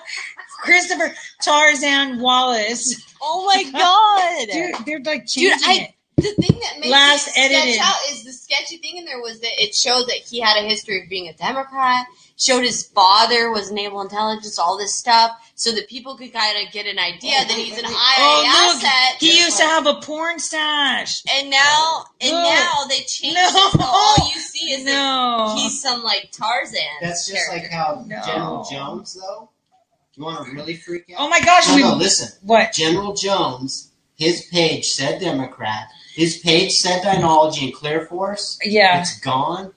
Christopher 0.63 1.15
Tarzan 1.43 2.21
Wallace, 2.21 3.01
oh 3.23 3.47
my 3.47 3.71
god, 3.71 4.53
dude, 4.53 4.87
they're 4.87 4.99
like 5.15 5.27
Dude, 5.27 5.53
changing 5.53 5.69
I- 5.69 5.89
it. 5.89 5.95
the 6.17 6.43
thing 6.43 6.59
that 6.61 6.81
made 6.81 6.91
Last 6.91 7.29
it 7.29 7.39
edited. 7.53 7.81
out 7.81 7.97
is 8.11 8.25
the 8.25 8.30
sketchy 8.51 8.77
thing 8.79 8.97
in 8.97 9.05
there 9.05 9.21
was 9.21 9.41
that 9.41 9.53
it 9.59 9.75
showed 9.75 10.05
that 10.09 10.17
he 10.29 10.41
had 10.41 10.57
a 10.59 10.67
history 10.67 11.03
of 11.03 11.09
being 11.09 11.29
a 11.29 11.33
Democrat. 11.35 12.07
Showed 12.37 12.63
his 12.65 12.87
father 12.87 13.51
was 13.51 13.71
naval 13.71 14.01
intelligence, 14.01 14.59
all 14.59 14.79
this 14.79 14.95
stuff, 14.95 15.31
so 15.57 15.73
that 15.73 15.89
people 15.91 16.17
could 16.17 16.33
kind 16.33 16.67
of 16.67 16.73
get 16.73 16.87
an 16.87 16.99
idea 16.99 17.35
Oh, 17.37 17.45
that 17.45 17.51
he's 17.53 17.77
an 17.79 17.85
IA 17.85 17.93
Oh, 18.17 18.73
look, 18.75 18.83
asset. 18.83 19.21
he 19.21 19.39
used 19.39 19.59
to 19.59 19.65
have 19.65 19.87
a 19.87 19.95
porn 20.01 20.39
stash. 20.39 21.23
and 21.39 21.51
now, 21.51 22.05
and 22.19 22.31
Look. 22.33 22.43
now 22.45 22.85
they 22.89 23.01
changed 23.01 23.37
No. 23.37 23.43
it. 23.47 23.73
So 23.73 23.85
all 23.85 24.31
you 24.35 24.41
see 24.41 24.73
is 24.73 24.85
that 24.87 24.93
No, 24.93 25.55
he's 25.55 25.83
some 25.83 26.03
like 26.03 26.31
Tarzan. 26.33 26.81
That's 27.03 27.27
just 27.29 27.47
character. 27.47 27.69
like 27.69 27.71
how 27.71 28.05
No. 28.07 28.23
General 28.25 28.67
Jones, 28.71 29.13
though. 29.21 29.51
You 30.15 30.25
want 30.25 30.47
to 30.47 30.53
really 30.53 30.77
freak 30.77 31.05
out? 31.11 31.17
Oh 31.21 31.29
my 31.29 31.41
gosh, 31.41 31.69
No, 31.69 31.75
we 31.77 31.83
no, 31.83 31.95
listen. 31.97 32.31
what? 32.43 32.73
General 32.73 33.13
Jones, 33.15 33.91
his 34.17 34.47
page 34.47 34.87
said 34.93 35.21
Democrat. 35.21 35.89
His 36.21 36.37
page 36.39 36.73
said 36.73 37.03
Dynology 37.03 37.65
and 37.65 37.75
Clear 37.75 38.07
Force. 38.07 38.59
Yeah, 38.63 39.01
It's 39.01 39.19
gone. 39.21 39.73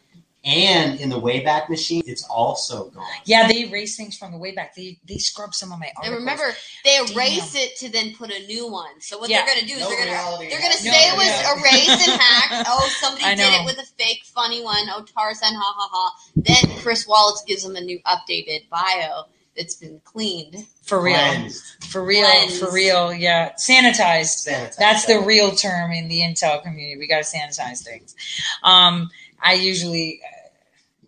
And 0.45 0.99
in 0.99 1.07
the 1.07 1.15
Wayback 1.21 1.69
Machine, 1.69 2.03
it's 2.05 2.25
also 2.25 2.89
gone. 2.89 3.05
yeah. 3.23 3.47
They 3.47 3.61
erase 3.63 3.95
things 3.95 4.17
from 4.17 4.33
the 4.33 4.37
Wayback. 4.37 4.73
They 4.75 4.99
they 5.07 5.15
scrub 5.17 5.53
some 5.53 5.71
of 5.71 5.79
my 5.79 5.85
And 5.85 5.95
articles. 6.13 6.19
remember, 6.19 6.47
they 6.83 6.97
erase 6.97 7.55
it 7.55 7.77
to 7.77 7.87
then 7.89 8.13
put 8.17 8.29
a 8.29 8.45
new 8.45 8.69
one. 8.69 8.99
So 8.99 9.17
what 9.19 9.29
Yeah. 9.29 9.45
they're 9.45 9.55
gonna 9.55 9.67
do 9.67 9.75
is 9.75 9.79
No 9.79 9.87
they're 9.87 9.99
gonna 9.99 10.11
reality 10.11 10.49
they're 10.49 10.59
gonna 10.59 10.71
hack. 10.73 10.79
say 10.79 11.07
No, 11.07 11.13
it 11.13 11.17
was 11.17 11.27
yeah. 11.27 11.53
erased 11.61 12.09
and 12.09 12.21
hacked. 12.21 12.67
Oh, 12.69 12.89
somebody 12.99 13.35
did 13.37 13.53
it 13.53 13.65
with 13.65 13.77
a 13.79 13.85
fake 13.97 14.23
funny 14.35 14.61
one. 14.61 14.85
Oh, 14.93 15.03
Tarzan, 15.15 15.53
ha 15.55 15.73
ha 15.77 15.87
ha. 15.93 16.05
Then 16.35 16.77
Chris 16.81 17.07
Wallace 17.07 17.41
gives 17.47 17.63
them 17.63 17.77
a 17.77 17.81
new 17.81 17.99
updated 18.05 18.67
bio 18.69 19.23
that's 19.55 19.75
been 19.75 19.99
cleaned. 20.03 20.65
for 20.83 21.01
real, 21.01 21.15
Cleansed. 21.15 21.85
for 21.85 22.03
real, 22.03 22.25
Cleansed. 22.25 22.59
for 22.59 22.71
real. 22.73 23.13
Yeah, 23.13 23.53
sanitized. 23.53 24.47
Sanitized. 24.47 24.75
That's 24.77 25.05
the 25.05 25.19
real 25.19 25.51
term 25.51 25.91
in 25.91 26.07
the 26.07 26.21
intel 26.21 26.61
community. 26.63 26.97
We 26.99 27.07
got 27.07 27.23
to 27.23 27.37
sanitize 27.37 27.83
things. 27.83 28.15
Um, 28.63 29.09
I 29.41 29.53
usually, 29.53 30.21
uh, 30.23 30.49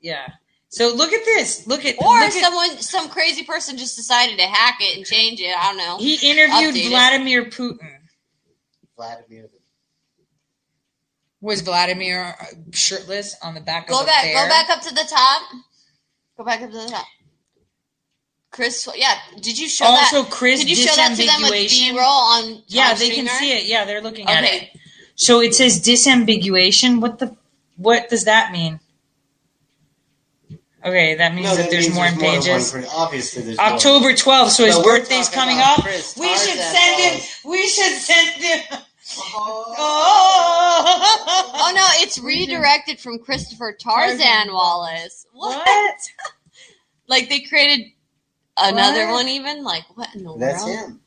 yeah. 0.02 0.28
So 0.70 0.94
look 0.94 1.14
at 1.14 1.24
this. 1.26 1.66
Look 1.68 1.86
at 1.86 1.96
Or 2.00 2.20
look 2.20 2.24
at, 2.28 2.34
someone, 2.34 2.78
some 2.82 3.10
crazy 3.10 3.44
person 3.44 3.78
just 3.78 3.96
decided 3.96 4.38
to 4.38 4.44
hack 4.46 4.78
it 4.82 4.98
and 4.98 5.06
change 5.06 5.40
it. 5.40 5.56
I 5.58 5.68
don't 5.70 5.78
know. 5.78 5.98
he 5.98 6.16
interviewed 6.32 6.76
Updated. 6.76 6.90
Vladimir 6.90 7.46
Putin. 7.46 7.92
Vladimir. 8.98 9.50
Was 11.42 11.62
Vladimir 11.62 12.36
uh, 12.42 12.46
shirtless 12.72 13.36
on 13.44 13.54
the 13.54 13.62
back 13.62 13.88
Go 13.88 13.98
of 14.00 14.04
a 14.04 14.06
back, 14.08 14.24
bear? 14.24 14.44
go 14.44 14.50
back 14.50 14.70
up 14.70 14.82
to 14.82 14.94
the 14.94 15.06
top. 15.08 15.42
Go 16.38 16.44
back 16.44 16.62
up 16.62 16.72
to 16.72 16.78
the 16.78 16.88
top. 16.88 17.06
Chris, 18.56 18.88
yeah. 18.96 19.16
Did 19.42 19.60
you 19.60 19.68
show 19.68 19.84
that? 19.84 20.14
Also, 20.14 20.24
Chris 20.30 20.62
Did 20.62 20.70
you 20.70 20.78
show 20.78 20.96
that 20.96 21.10
to 21.18 21.26
them 21.26 21.42
with 21.42 21.52
disambiguation. 21.52 21.92
B 21.92 21.92
roll 21.92 22.08
on? 22.08 22.64
Yeah, 22.68 22.92
on 22.92 23.00
they 23.00 23.10
can 23.10 23.28
see 23.28 23.52
it. 23.52 23.66
Yeah, 23.66 23.84
they're 23.84 24.00
looking 24.00 24.28
at 24.30 24.46
it. 24.46 24.48
Okay, 24.48 24.80
So 25.16 25.42
it 25.42 25.54
says 25.54 25.82
disambiguation. 25.82 27.02
What 27.02 27.20
the? 27.20 27.36
What 27.76 28.08
does 28.10 28.24
that 28.24 28.54
mean? 28.54 28.80
Okay, 30.86 31.16
that 31.16 31.34
means 31.36 31.48
No, 31.48 31.56
that 31.56 31.64
that 31.64 31.72
there's 31.72 31.88
means 31.88 31.96
more 31.96 32.06
there's 32.06 32.18
more 32.18 32.32
than 32.32 32.42
pages. 32.44 32.74
one 32.74 32.86
Obviously, 32.96 33.42
there's. 33.44 33.60
October 33.60 34.14
12th, 34.14 34.50
so 34.52 34.66
his 34.66 34.76
But 34.78 34.86
we're 34.86 35.00
birthday's 35.00 35.28
coming 35.28 35.58
up. 35.60 35.82
Chris 35.82 36.16
We 36.18 36.30
should 36.30 36.58
send 36.58 37.02
him. 37.02 37.22
We 37.44 37.68
should 37.68 37.98
send 37.98 38.42
him. 38.42 38.62
Oh. 39.36 39.76
Oh, 39.78 41.52
Oh 41.56 41.72
no, 41.76 41.86
it's 42.04 42.20
redirected 42.20 43.02
from 43.02 43.20
Christopher 43.20 43.76
Tarzan 43.78 44.20
Tarzan 44.20 44.54
Wallace. 44.54 45.26
What? 45.34 45.58
what? 45.58 45.98
Like 47.08 47.30
they 47.30 47.42
created 47.42 47.92
another 48.58 49.08
What? 49.08 49.14
one 49.14 49.28
even? 49.30 49.64
Like 49.64 49.84
what 49.98 50.14
in 50.16 50.24
the 50.24 50.36
That's 50.38 50.64
world? 50.64 50.78
him. 50.78 51.02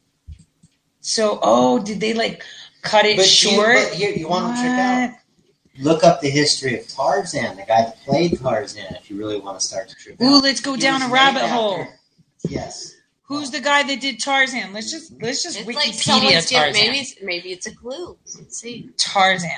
So, 1.00 1.38
oh, 1.42 1.78
did 1.78 2.00
they 2.00 2.12
like 2.14 2.42
cut 2.82 3.04
it 3.06 3.16
But 3.16 3.26
you, 3.42 3.50
short? 3.50 3.76
but 3.76 3.94
here, 3.94 4.10
you 4.10 4.28
want 4.28 4.56
to 4.56 4.62
check 4.62 4.78
out? 4.78 5.14
Look 5.80 6.02
up 6.04 6.20
the 6.20 6.28
history 6.30 6.78
of 6.78 6.88
Tarzan, 6.88 7.56
the 7.56 7.62
guy 7.62 7.82
that 7.82 8.00
played 8.04 8.38
Tarzan, 8.40 8.96
if 8.96 9.08
you 9.10 9.16
really 9.16 9.38
want 9.40 9.58
to 9.60 9.64
start 9.66 9.88
to 9.88 9.94
trip 9.94 10.20
Ooh, 10.20 10.36
out. 10.36 10.42
let's 10.42 10.60
go 10.60 10.74
He 10.74 10.80
down 10.80 11.02
a 11.02 11.08
rabbit 11.08 11.40
named 11.40 11.52
hole. 11.52 11.86
Yes. 12.48 12.96
Who's 13.22 13.50
the 13.50 13.60
guy 13.60 13.82
that 13.84 14.00
did 14.00 14.20
Tarzan? 14.20 14.72
Let's 14.72 14.90
just 14.90 15.12
let's 15.22 15.42
just 15.42 15.58
It's 15.58 15.68
Wikipedia 15.68 15.74
like 15.76 15.94
someone's 15.94 16.50
Tarzan. 16.50 16.72
maybe 16.72 16.98
it's 16.98 17.14
maybe 17.22 17.52
it's 17.52 17.66
a 17.66 17.74
clue. 17.74 18.18
Let's 18.36 18.58
see. 18.58 18.90
Tarzan. 18.96 19.50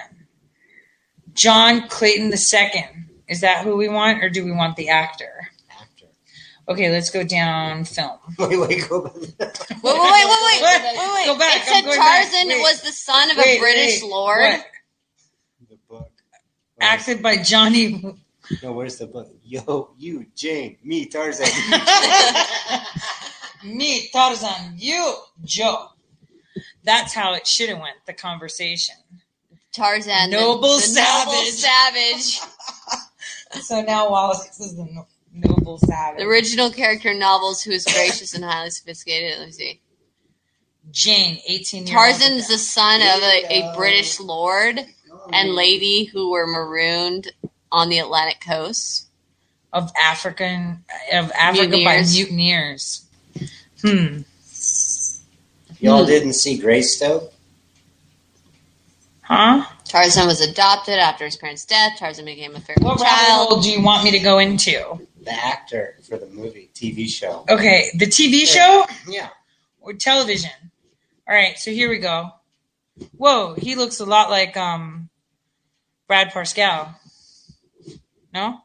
John 1.35 1.89
Clayton 1.89 2.33
II. 2.33 2.85
Is 3.28 3.41
that 3.43 3.65
who 3.65 3.77
we 3.77 3.89
want, 3.89 4.23
or 4.25 4.28
do 4.28 4.44
we 4.44 4.51
want 4.52 4.77
the 4.77 4.89
actor? 4.89 5.25
Actor. 5.35 5.49
Okay, 6.70 6.89
let's 6.90 7.10
go 7.10 7.24
down 7.24 7.84
film. 7.84 8.16
Wait, 8.39 8.57
wait, 8.57 8.89
go 8.89 9.02
back. 9.02 9.15
Wait, 9.18 9.39
wait, 9.39 9.50
wait, 9.82 9.82
wait, 9.82 9.82
wait, 9.82 10.62
wait, 10.62 10.97
wait, 10.97 11.15
wait. 11.15 11.26
Go 11.26 11.36
back, 11.36 11.57
It 11.57 11.65
said 11.66 11.82
going 11.84 11.99
back. 11.99 12.31
Tarzan 12.31 12.49
was 12.60 12.81
the 12.82 12.92
son 12.92 13.31
of 13.32 13.36
Wait, 13.36 13.57
a 13.57 13.60
British 13.60 14.00
wait, 14.02 14.10
lord. 14.10 14.39
what? 14.40 14.66
the 15.68 15.76
book. 15.89 16.12
Acted 16.81 17.23
by 17.23 17.36
Johnny. 17.42 18.15
No, 18.65 18.73
where's 18.73 18.97
the 18.99 19.07
book? 19.07 19.28
Yo, 19.44 19.90
you, 19.97 20.26
Jane, 20.34 20.76
me, 20.82 21.07
Tarzan. 21.07 21.47
Me, 23.65 24.08
Tarzan. 24.12 24.74
You, 24.76 25.15
Joe. 25.44 25.90
That's 26.82 27.15
how 27.15 27.34
it 27.34 27.47
should 27.47 27.68
have 27.68 27.78
went. 27.78 27.97
The 28.07 28.12
conversation. 28.12 28.97
Tarzan, 29.73 30.31
Noble 30.31 30.62
the, 30.62 30.66
noble 30.66 30.78
savage. 30.81 31.52
savage. 31.52 32.40
So 33.62 33.82
now 33.82 34.10
Wallace 34.10 34.58
is 34.58 34.74
the 34.76 34.84
no- 34.86 35.07
noble 35.33 35.78
savage. 35.78 36.18
The 36.20 36.26
original 36.26 36.70
character 36.70 37.10
in 37.10 37.18
novels 37.18 37.62
who 37.62 37.70
is 37.73 37.84
gracious 37.84 38.34
and 38.34 38.44
highly 38.44 38.70
sophisticated. 38.70 39.39
Let 39.39 39.47
me 39.47 39.52
see. 39.52 39.81
Jane, 40.91 41.39
eighteen. 41.49 41.86
year 41.86 41.97
Tarzan's 41.97 42.49
the 42.49 42.59
son 42.59 43.00
of 43.00 43.23
a, 43.23 43.47
a. 43.70 43.75
British 43.76 44.18
lord 44.18 44.81
and 45.33 45.50
lady 45.55 46.05
who 46.05 46.31
were 46.31 46.47
marooned 46.47 47.31
on 47.70 47.89
the 47.89 47.99
Atlantic 47.99 48.41
coast. 48.44 49.07
of 49.73 49.92
African 50.02 50.83
of 51.12 51.31
Africa 51.33 51.68
Mutineers. 51.76 51.84
by 51.84 52.18
mutineers. 52.18 53.05
Hmm. 53.83 54.23
Y'all 55.78 56.02
Hmm. 56.02 56.09
didn't 56.10 56.33
see 56.34 56.59
Greystoke? 56.59 57.33
Huh? 59.23 59.65
Tarzan 59.84 60.26
was 60.26 60.41
adopted 60.41 60.99
after 60.99 61.25
his 61.25 61.36
parents' 61.36 61.65
death. 61.65 61.92
Tarzan 61.99 62.25
became 62.25 62.57
a 62.57 62.60
feral 62.60 62.81
What 62.83 63.00
rabbit 63.00 63.26
child. 63.26 63.49
hole 63.49 63.60
do 63.60 63.70
you 63.70 63.81
want 63.83 64.02
me 64.05 64.10
to 64.10 64.18
go 64.18 64.39
into? 64.39 65.07
The 65.23 65.32
actor 65.32 65.97
for 66.08 66.16
the 66.16 66.26
movie, 66.26 66.70
TV 66.74 67.08
show. 67.08 67.44
Okay, 67.49 67.90
the 67.94 68.07
TV 68.07 68.47
show 68.47 68.84
Yeah. 69.07 69.28
or 69.81 69.92
television. 69.92 70.50
All 71.28 71.34
right, 71.34 71.58
so 71.58 71.70
here 71.70 71.89
we 71.90 71.99
go. 71.99 72.31
Whoa, 73.16 73.55
he 73.55 73.74
looks 73.76 74.00
a 74.00 74.07
lot 74.07 74.31
like 74.31 74.57
um 74.57 75.10
Brad 76.08 76.31
Pascal. 76.32 76.94
No? 78.32 78.60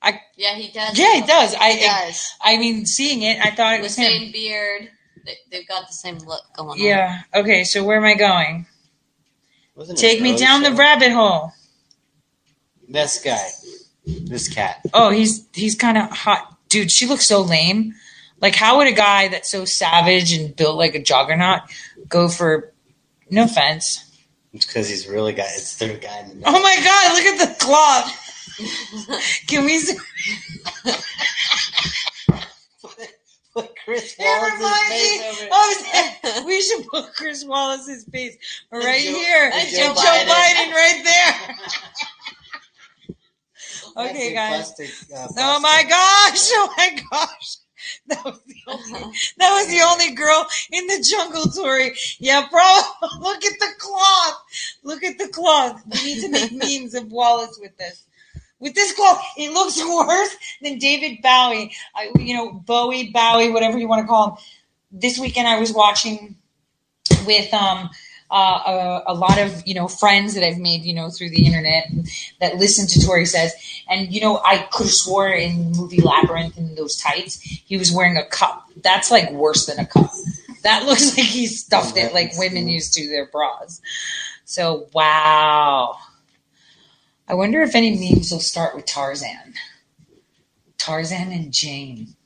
I 0.00 0.20
Yeah, 0.36 0.54
he 0.54 0.68
does. 0.70 0.98
Yeah, 0.98 1.14
he 1.14 1.20
does. 1.22 1.54
I 1.54 1.72
He 1.72 1.86
does. 1.86 2.30
I 2.40 2.56
mean, 2.58 2.86
seeing 2.86 3.22
it, 3.22 3.38
I 3.44 3.50
thought 3.50 3.74
it 3.74 3.78
The 3.78 3.82
was 3.84 3.94
same 3.94 4.22
him. 4.26 4.32
beard. 4.32 4.88
They, 5.24 5.36
they've 5.50 5.68
got 5.68 5.86
the 5.86 5.92
same 5.92 6.18
look 6.18 6.42
going 6.56 6.70
on. 6.70 6.78
Yeah. 6.80 7.22
Okay, 7.34 7.62
so 7.64 7.84
where 7.84 7.96
am 7.96 8.04
I 8.04 8.14
going? 8.14 8.66
Wasn't 9.76 9.96
Take 9.98 10.20
me 10.20 10.32
Rose 10.32 10.40
down 10.40 10.62
the 10.64 10.72
rabbit 10.72 11.12
hole. 11.12 11.52
This 12.88 13.22
guy. 13.22 13.48
This 14.06 14.48
cat. 14.48 14.80
Oh, 14.92 15.10
he's 15.10 15.46
he's 15.52 15.74
kind 15.76 15.96
of 15.98 16.10
hot, 16.10 16.56
dude. 16.68 16.90
She 16.90 17.06
looks 17.06 17.26
so 17.26 17.42
lame. 17.42 17.94
Like, 18.40 18.56
how 18.56 18.78
would 18.78 18.88
a 18.88 18.92
guy 18.92 19.28
that's 19.28 19.50
so 19.50 19.64
savage 19.64 20.32
and 20.32 20.54
built 20.56 20.76
like 20.76 20.94
a 20.94 21.02
juggernaut 21.02 21.60
go 22.08 22.28
for? 22.28 22.72
No 23.30 23.44
offense. 23.44 24.04
It's 24.52 24.66
because 24.66 24.88
he's 24.88 25.06
really 25.08 25.32
got. 25.32 25.46
It's 25.54 25.76
the 25.78 25.88
guy 25.94 26.18
in 26.20 26.28
the 26.28 26.34
middle. 26.34 26.52
Oh 26.54 26.62
my 26.62 26.76
god! 26.84 27.14
Look 27.14 27.40
at 27.40 27.48
the 27.48 27.64
cloth. 27.64 28.18
Can 29.46 29.64
we? 29.64 29.78
zoom- 29.78 29.96
Put 33.54 33.68
Chris 33.84 34.16
It 34.18 34.24
Wallace's 34.24 34.56
reminds 34.58 34.88
face 34.88 35.20
me 35.20 35.48
over 35.52 35.74
it. 36.40 36.44
We 36.46 36.62
should 36.62 36.86
put 36.86 37.14
Chris 37.14 37.44
Wallace's 37.44 38.04
face 38.04 38.36
right 38.72 39.02
Joe- 39.02 39.12
here 39.14 39.44
and 39.44 39.54
and 39.54 39.68
Joe 39.70 39.92
Joe 39.94 40.00
Biden. 40.00 40.26
Biden 40.26 40.72
right 40.72 41.00
there. 41.04 41.56
Okay, 43.96 44.34
guys. 44.34 44.72
plastic, 44.72 44.90
uh, 45.16 45.28
Oh 45.38 45.60
my 45.60 45.84
gosh! 45.88 46.48
Oh 46.52 46.74
my 46.76 46.98
gosh! 47.10 47.56
That 48.06 48.24
was 48.24 48.40
the 48.46 48.54
only. 48.68 49.12
That 49.38 49.50
was 49.52 49.66
the 49.68 49.80
only 49.80 50.14
girl 50.14 50.46
in 50.70 50.86
the 50.86 51.04
jungle, 51.08 51.44
Tore. 51.50 51.90
Yeah, 52.18 52.46
bro. 52.48 52.62
Look 53.20 53.44
at 53.44 53.58
the 53.58 53.68
cloth. 53.78 54.44
Look 54.84 55.02
at 55.02 55.18
the 55.18 55.28
cloth. 55.28 55.82
We 55.86 56.14
need 56.14 56.20
to 56.20 56.28
make 56.28 56.52
memes 56.82 56.94
of 56.94 57.10
Wallace 57.10 57.58
with 57.60 57.76
this. 57.78 58.04
With 58.60 58.74
this 58.74 58.94
cloth, 58.94 59.20
it 59.36 59.52
looks 59.52 59.84
worse 59.84 60.36
than 60.62 60.78
David 60.78 61.22
Bowie. 61.22 61.74
I, 61.96 62.12
you 62.16 62.34
know, 62.36 62.52
Bowie, 62.52 63.10
Bowie, 63.10 63.50
whatever 63.50 63.78
you 63.78 63.88
want 63.88 64.02
to 64.02 64.06
call 64.06 64.30
him. 64.30 64.36
This 64.92 65.18
weekend, 65.18 65.48
I 65.48 65.58
was 65.58 65.72
watching 65.72 66.36
with 67.26 67.52
um 67.52 67.90
uh, 68.32 69.02
a, 69.06 69.12
a 69.12 69.14
lot 69.14 69.38
of 69.38 69.62
you 69.66 69.74
know 69.74 69.86
friends 69.86 70.34
that 70.34 70.44
I've 70.44 70.58
made 70.58 70.84
you 70.84 70.94
know 70.94 71.10
through 71.10 71.30
the 71.30 71.46
internet 71.46 71.88
that 72.40 72.56
listen 72.56 72.86
to 72.88 73.06
Tore 73.06 73.24
says, 73.26 73.54
and 73.88 74.12
you 74.12 74.20
know 74.20 74.40
I 74.44 74.58
could 74.72 74.86
have 74.86 74.92
swore 74.92 75.28
in 75.28 75.72
movie 75.72 76.00
Labyrinth 76.00 76.56
in 76.56 76.74
those 76.74 76.96
tights 76.96 77.40
he 77.42 77.76
was 77.76 77.92
wearing 77.92 78.16
a 78.16 78.24
cup. 78.24 78.68
That's 78.82 79.10
like 79.10 79.30
worse 79.30 79.66
than 79.66 79.78
a 79.78 79.86
cup. 79.86 80.10
That 80.62 80.84
looks 80.86 81.16
like 81.16 81.26
he 81.26 81.46
stuffed 81.46 81.96
it 81.96 82.14
like 82.14 82.36
women 82.36 82.68
used 82.68 82.94
to 82.94 83.08
their 83.08 83.26
bras. 83.26 83.80
So 84.44 84.88
wow. 84.92 85.96
I 87.28 87.34
wonder 87.34 87.62
if 87.62 87.74
any 87.74 87.90
memes 87.90 88.32
will 88.32 88.40
start 88.40 88.74
with 88.74 88.86
Tarzan. 88.86 89.54
Tarzan 90.78 91.32
and 91.32 91.52
Jane. 91.52 92.16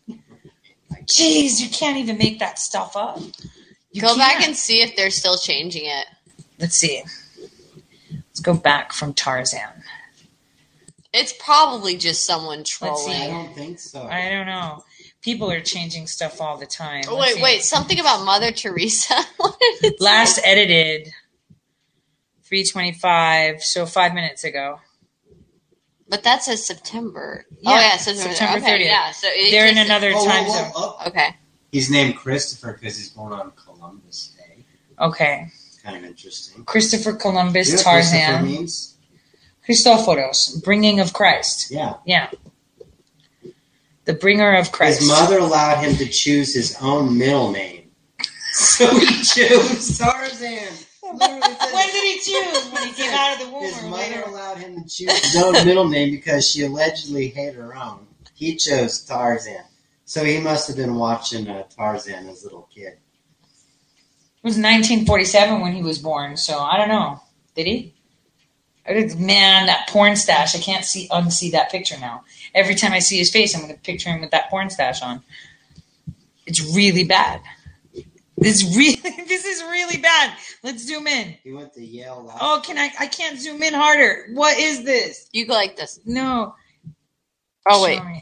Jeez, 1.04 1.60
you 1.60 1.68
can't 1.68 1.98
even 1.98 2.18
make 2.18 2.38
that 2.40 2.58
stuff 2.58 2.96
up. 2.96 3.20
You 3.96 4.02
Go 4.02 4.16
back 4.16 4.34
can't. 4.34 4.48
and 4.48 4.56
see 4.56 4.82
if 4.82 4.94
they're 4.96 5.10
still 5.10 5.38
changing 5.38 5.86
it. 5.86 6.06
Let's 6.58 6.76
see. 6.76 7.02
Let's 8.22 8.40
go 8.40 8.54
back 8.54 8.92
from 8.92 9.14
Tarzan. 9.14 9.82
It's 11.14 11.32
probably 11.32 11.96
just 11.96 12.26
someone 12.26 12.58
Let's 12.58 12.70
trolling. 12.70 13.12
see. 13.14 13.22
I 13.22 13.28
don't 13.28 13.54
think 13.54 13.80
so. 13.80 14.02
I 14.02 14.28
don't 14.28 14.46
know. 14.46 14.84
People 15.22 15.50
are 15.50 15.60
changing 15.62 16.06
stuff 16.06 16.40
all 16.42 16.58
the 16.58 16.66
time. 16.66 17.04
Oh, 17.08 17.16
Let's 17.16 17.30
wait, 17.32 17.36
see. 17.36 17.42
wait. 17.42 17.62
Something 17.62 18.00
about 18.00 18.24
Mother 18.24 18.52
Teresa. 18.52 19.14
What 19.38 19.58
did 19.60 19.94
it 19.94 19.96
Last 20.00 20.36
say? 20.36 20.42
edited 20.44 21.06
325, 22.44 23.62
so 23.62 23.86
five 23.86 24.14
minutes 24.14 24.44
ago. 24.44 24.80
But 26.08 26.22
that 26.24 26.42
says 26.42 26.64
September. 26.64 27.46
Yeah, 27.60 27.70
oh, 27.70 27.80
yeah, 27.80 27.96
September. 27.96 28.34
September 28.34 28.66
okay, 28.66 28.78
30th. 28.80 28.86
Yeah, 28.86 29.10
so 29.12 29.28
it 29.30 29.50
They're 29.50 29.66
in 29.68 29.78
another 29.78 30.12
Oh, 30.14 30.24
time 30.24 30.44
whoa, 30.44 30.52
zone. 30.54 30.72
oh. 30.76 30.98
Okay. 31.08 31.36
He's 31.72 31.90
named 31.90 32.16
Christopher 32.16 32.74
because 32.78 32.96
he's 32.96 33.08
born 33.10 33.32
on 33.32 33.50
Columbus 33.90 34.34
Day. 34.36 34.64
Okay. 35.00 35.48
Kind 35.82 35.96
of 35.96 36.04
interesting. 36.04 36.64
Christopher 36.64 37.12
Columbus, 37.12 37.68
You 37.68 37.74
know 37.76 37.82
what 37.82 37.92
Christopher 37.94 38.18
Tarzan. 38.18 38.44
means? 38.46 38.96
Christophoros, 39.66 40.62
bringing 40.64 41.00
of 41.00 41.12
Christ. 41.12 41.70
Yeah. 41.70 41.94
Yeah. 42.04 42.30
The 44.04 44.14
bringer 44.14 44.54
of 44.54 44.70
Christ. 44.72 45.00
His 45.00 45.08
mother 45.08 45.38
allowed 45.38 45.82
him 45.82 45.96
to 45.96 46.06
choose 46.06 46.54
his 46.54 46.76
own 46.80 47.16
middle 47.18 47.50
name. 47.52 47.82
So 48.52 48.86
he 48.98 49.22
chose 49.22 49.98
Tarzan. 49.98 50.68
When 51.02 51.18
did 51.28 52.04
he 52.04 52.18
choose? 52.20 52.70
When 52.72 52.86
he 52.88 52.92
came 52.94 53.12
out 53.12 53.34
of 53.40 53.46
the 53.46 53.52
womb 53.52 53.62
His 53.64 53.82
mother 53.82 53.96
later? 53.96 54.22
allowed 54.22 54.56
him 54.58 54.82
to 54.82 54.88
choose 54.88 55.12
his 55.32 55.42
own 55.42 55.52
middle 55.64 55.86
name 55.88 56.10
because 56.10 56.48
she 56.50 56.62
allegedly 56.64 57.28
hate 57.28 57.54
her 57.54 57.76
own. 57.76 58.06
He 58.34 58.56
chose 58.56 59.00
Tarzan. 59.04 59.62
So 60.06 60.24
he 60.24 60.40
must 60.40 60.68
have 60.68 60.76
been 60.76 60.94
watching 60.96 61.48
uh, 61.48 61.64
Tarzan 61.64 62.28
as 62.28 62.42
a 62.42 62.44
little 62.46 62.66
kid. 62.74 62.96
It 64.46 64.50
was 64.50 64.58
1947 64.58 65.60
when 65.60 65.72
he 65.72 65.82
was 65.82 65.98
born, 65.98 66.36
so 66.36 66.60
I 66.60 66.78
don't 66.78 66.86
know. 66.86 67.20
Did 67.56 67.66
he? 67.66 67.94
Man, 69.18 69.66
that 69.66 69.88
porn 69.88 70.14
stash! 70.14 70.54
I 70.54 70.60
can't 70.60 70.84
see 70.84 71.08
unsee 71.08 71.50
that 71.50 71.72
picture 71.72 71.98
now. 71.98 72.22
Every 72.54 72.76
time 72.76 72.92
I 72.92 73.00
see 73.00 73.18
his 73.18 73.28
face, 73.28 73.56
I'm 73.56 73.62
going 73.62 73.74
to 73.74 73.80
picture 73.80 74.08
him 74.08 74.20
with 74.20 74.30
that 74.30 74.48
porn 74.48 74.70
stash 74.70 75.02
on. 75.02 75.24
It's 76.46 76.60
really 76.76 77.02
bad. 77.02 77.40
This 78.38 78.62
really, 78.76 78.94
this 79.26 79.44
is 79.44 79.64
really 79.64 79.98
bad. 79.98 80.36
Let's 80.62 80.86
zoom 80.86 81.08
in. 81.08 81.34
He 81.42 81.52
went 81.52 81.74
to 81.74 81.84
Yale 81.84 82.22
last 82.22 82.38
Oh, 82.40 82.62
can 82.64 82.78
I? 82.78 82.92
I 83.00 83.08
can't 83.08 83.40
zoom 83.40 83.64
in 83.64 83.74
harder. 83.74 84.28
What 84.32 84.56
is 84.56 84.84
this? 84.84 85.28
You 85.32 85.46
go 85.46 85.54
like 85.54 85.74
this. 85.74 85.98
No. 86.06 86.54
Oh, 87.68 87.82
wait. 87.82 87.96
Show. 87.96 88.20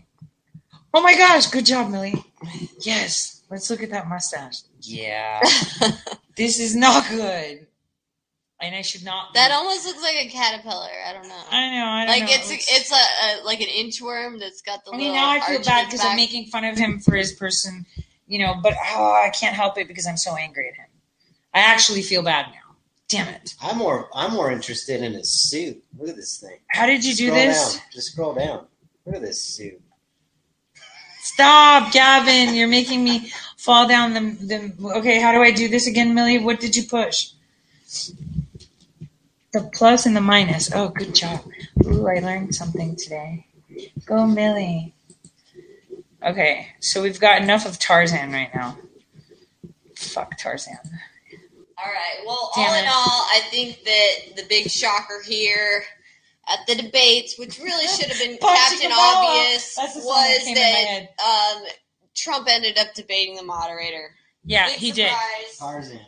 Oh 0.95 1.03
my 1.03 1.15
gosh! 1.17 1.49
Good 1.49 1.67
job, 1.67 1.91
Millie. 1.91 2.15
Yes. 2.81 3.43
Let's 3.51 3.69
look 3.69 3.83
at 3.83 3.91
that 3.91 4.09
mustache. 4.09 4.63
Yeah. 4.87 5.41
this 6.37 6.61
is 6.61 6.75
not 6.75 7.09
good. 7.09 7.67
And 8.61 8.75
I 8.75 8.83
should 8.83 9.05
not. 9.05 9.35
That 9.35 9.51
almost 9.51 9.85
looks 9.85 10.03
like 10.03 10.15
a 10.15 10.29
caterpillar. 10.29 10.89
I 11.07 11.13
don't 11.13 11.29
know. 11.29 11.43
I 11.51 11.71
know. 11.71 11.87
I 11.87 12.07
don't 12.07 12.09
like 12.09 12.23
know. 12.23 12.29
it's 12.31 12.49
It 12.49 12.53
looks- 12.53 12.67
it's 12.71 12.93
a, 12.93 12.95
a 12.95 13.45
like 13.45 13.61
an 13.61 13.69
inchworm 13.69 14.39
that's 14.41 14.63
got 14.63 14.85
the. 14.85 14.93
I 14.93 14.97
mean, 14.97 15.09
little 15.09 15.17
now 15.17 15.31
I 15.31 15.41
feel 15.41 15.63
bad 15.63 15.87
because 15.87 16.05
I'm 16.05 16.17
making 16.17 16.47
fun 16.47 16.65
of 16.65 16.79
him 16.79 16.99
for 17.01 17.15
his 17.15 17.33
person, 17.33 17.85
you 18.27 18.39
know. 18.39 18.55
But 18.63 18.75
oh, 18.95 19.13
I 19.13 19.31
can't 19.31 19.55
help 19.55 19.77
it 19.77 19.89
because 19.89 20.07
I'm 20.07 20.17
so 20.17 20.35
angry 20.37 20.69
at 20.69 20.77
him. 20.77 20.87
I 21.53 21.61
actually 21.61 22.03
feel 22.03 22.23
bad 22.23 22.47
now. 22.47 22.77
Damn 23.09 23.29
it! 23.29 23.55
I'm 23.61 23.77
more 23.77 24.09
I'm 24.15 24.33
more 24.33 24.51
interested 24.51 25.03
in 25.03 25.13
his 25.13 25.31
suit. 25.31 25.83
Look 25.99 26.09
at 26.09 26.17
this 26.17 26.39
thing. 26.39 26.59
How 26.69 26.87
did 26.87 27.05
you 27.05 27.15
do 27.15 27.31
this? 27.33 27.75
Down. 27.75 27.83
Just 27.93 28.13
scroll 28.13 28.35
down. 28.35 28.67
Look 29.05 29.17
at 29.17 29.21
this 29.23 29.43
suit. 29.43 29.81
Stop, 31.21 31.93
Gavin! 31.93 32.55
You're 32.55 32.69
making 32.69 33.03
me 33.03 33.31
fall 33.65 33.89
down 33.89 34.13
the 34.13 34.21
the. 34.47 34.89
Okay, 34.99 35.21
how 35.21 35.33
do 35.33 35.41
I 35.43 35.51
do 35.51 35.69
this 35.69 35.87
again, 35.87 36.15
Millie? 36.15 36.39
What 36.39 36.61
did 36.61 36.77
you 36.77 36.85
push? 36.85 37.31
The 39.53 39.71
plus 39.73 40.05
and 40.05 40.15
the 40.17 40.21
minus. 40.21 40.71
Oh, 40.75 40.89
good 40.89 41.15
job. 41.15 41.41
Ooh, 41.87 42.07
I 42.09 42.19
learned 42.19 42.55
something 42.55 42.97
today. 42.97 43.47
Go, 44.05 44.27
Millie. 44.27 44.95
Okay, 46.23 46.69
so 46.81 47.03
we've 47.03 47.21
got 47.21 47.43
enough 47.43 47.67
of 47.67 47.79
Tarzan 47.79 48.33
right 48.33 48.55
now. 48.55 48.79
Fuck 49.97 50.39
Tarzan. 50.39 50.79
All 51.79 51.93
right. 51.93 52.25
Well, 52.27 52.51
Damn 52.57 52.71
all 52.71 52.75
in 52.77 52.87
all, 52.87 53.27
I 53.33 53.41
think 53.51 53.85
that 53.85 54.37
the 54.37 54.45
big 54.49 54.71
shocker 54.71 55.23
here 55.27 55.85
at 56.49 56.61
the 56.67 56.75
debates, 56.75 57.39
which 57.39 57.59
really 57.59 57.87
should 57.87 58.07
have 58.11 58.19
been 58.19 58.39
Captain. 58.41 58.91
Obvious, 58.93 59.75
That's 59.75 59.95
the 59.95 60.01
song 60.01 60.15
that 60.15 60.39
was 60.39 60.45
came 60.45 60.57
in 60.57 60.63
my 60.63 60.69
head. 60.69 61.09
that 61.19 61.57
um, 61.57 61.63
Trump 62.15 62.49
ended 62.49 62.79
up 62.79 62.95
debating 62.95 63.37
the 63.37 63.43
moderator. 63.43 64.15
Yeah, 64.45 64.67
Big 64.67 64.77
he 64.77 64.93
did. 64.93 65.13
Tarzan. 65.59 66.01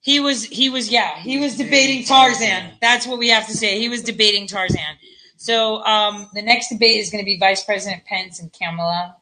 He 0.00 0.18
was 0.18 0.44
he 0.44 0.68
was 0.68 0.90
yeah, 0.90 1.16
he 1.18 1.38
was 1.38 1.56
debating 1.56 2.04
Tarzan. 2.04 2.72
That's 2.80 3.06
what 3.06 3.18
we 3.18 3.28
have 3.28 3.46
to 3.46 3.56
say. 3.56 3.78
He 3.78 3.88
was 3.88 4.02
debating 4.02 4.46
Tarzan. 4.46 4.96
So 5.36 5.84
um 5.84 6.28
the 6.34 6.42
next 6.42 6.70
debate 6.70 6.98
is 7.00 7.10
going 7.10 7.22
to 7.22 7.26
be 7.26 7.38
Vice 7.38 7.62
President 7.64 8.04
Pence 8.04 8.40
and 8.40 8.52
Kamala. 8.52 9.16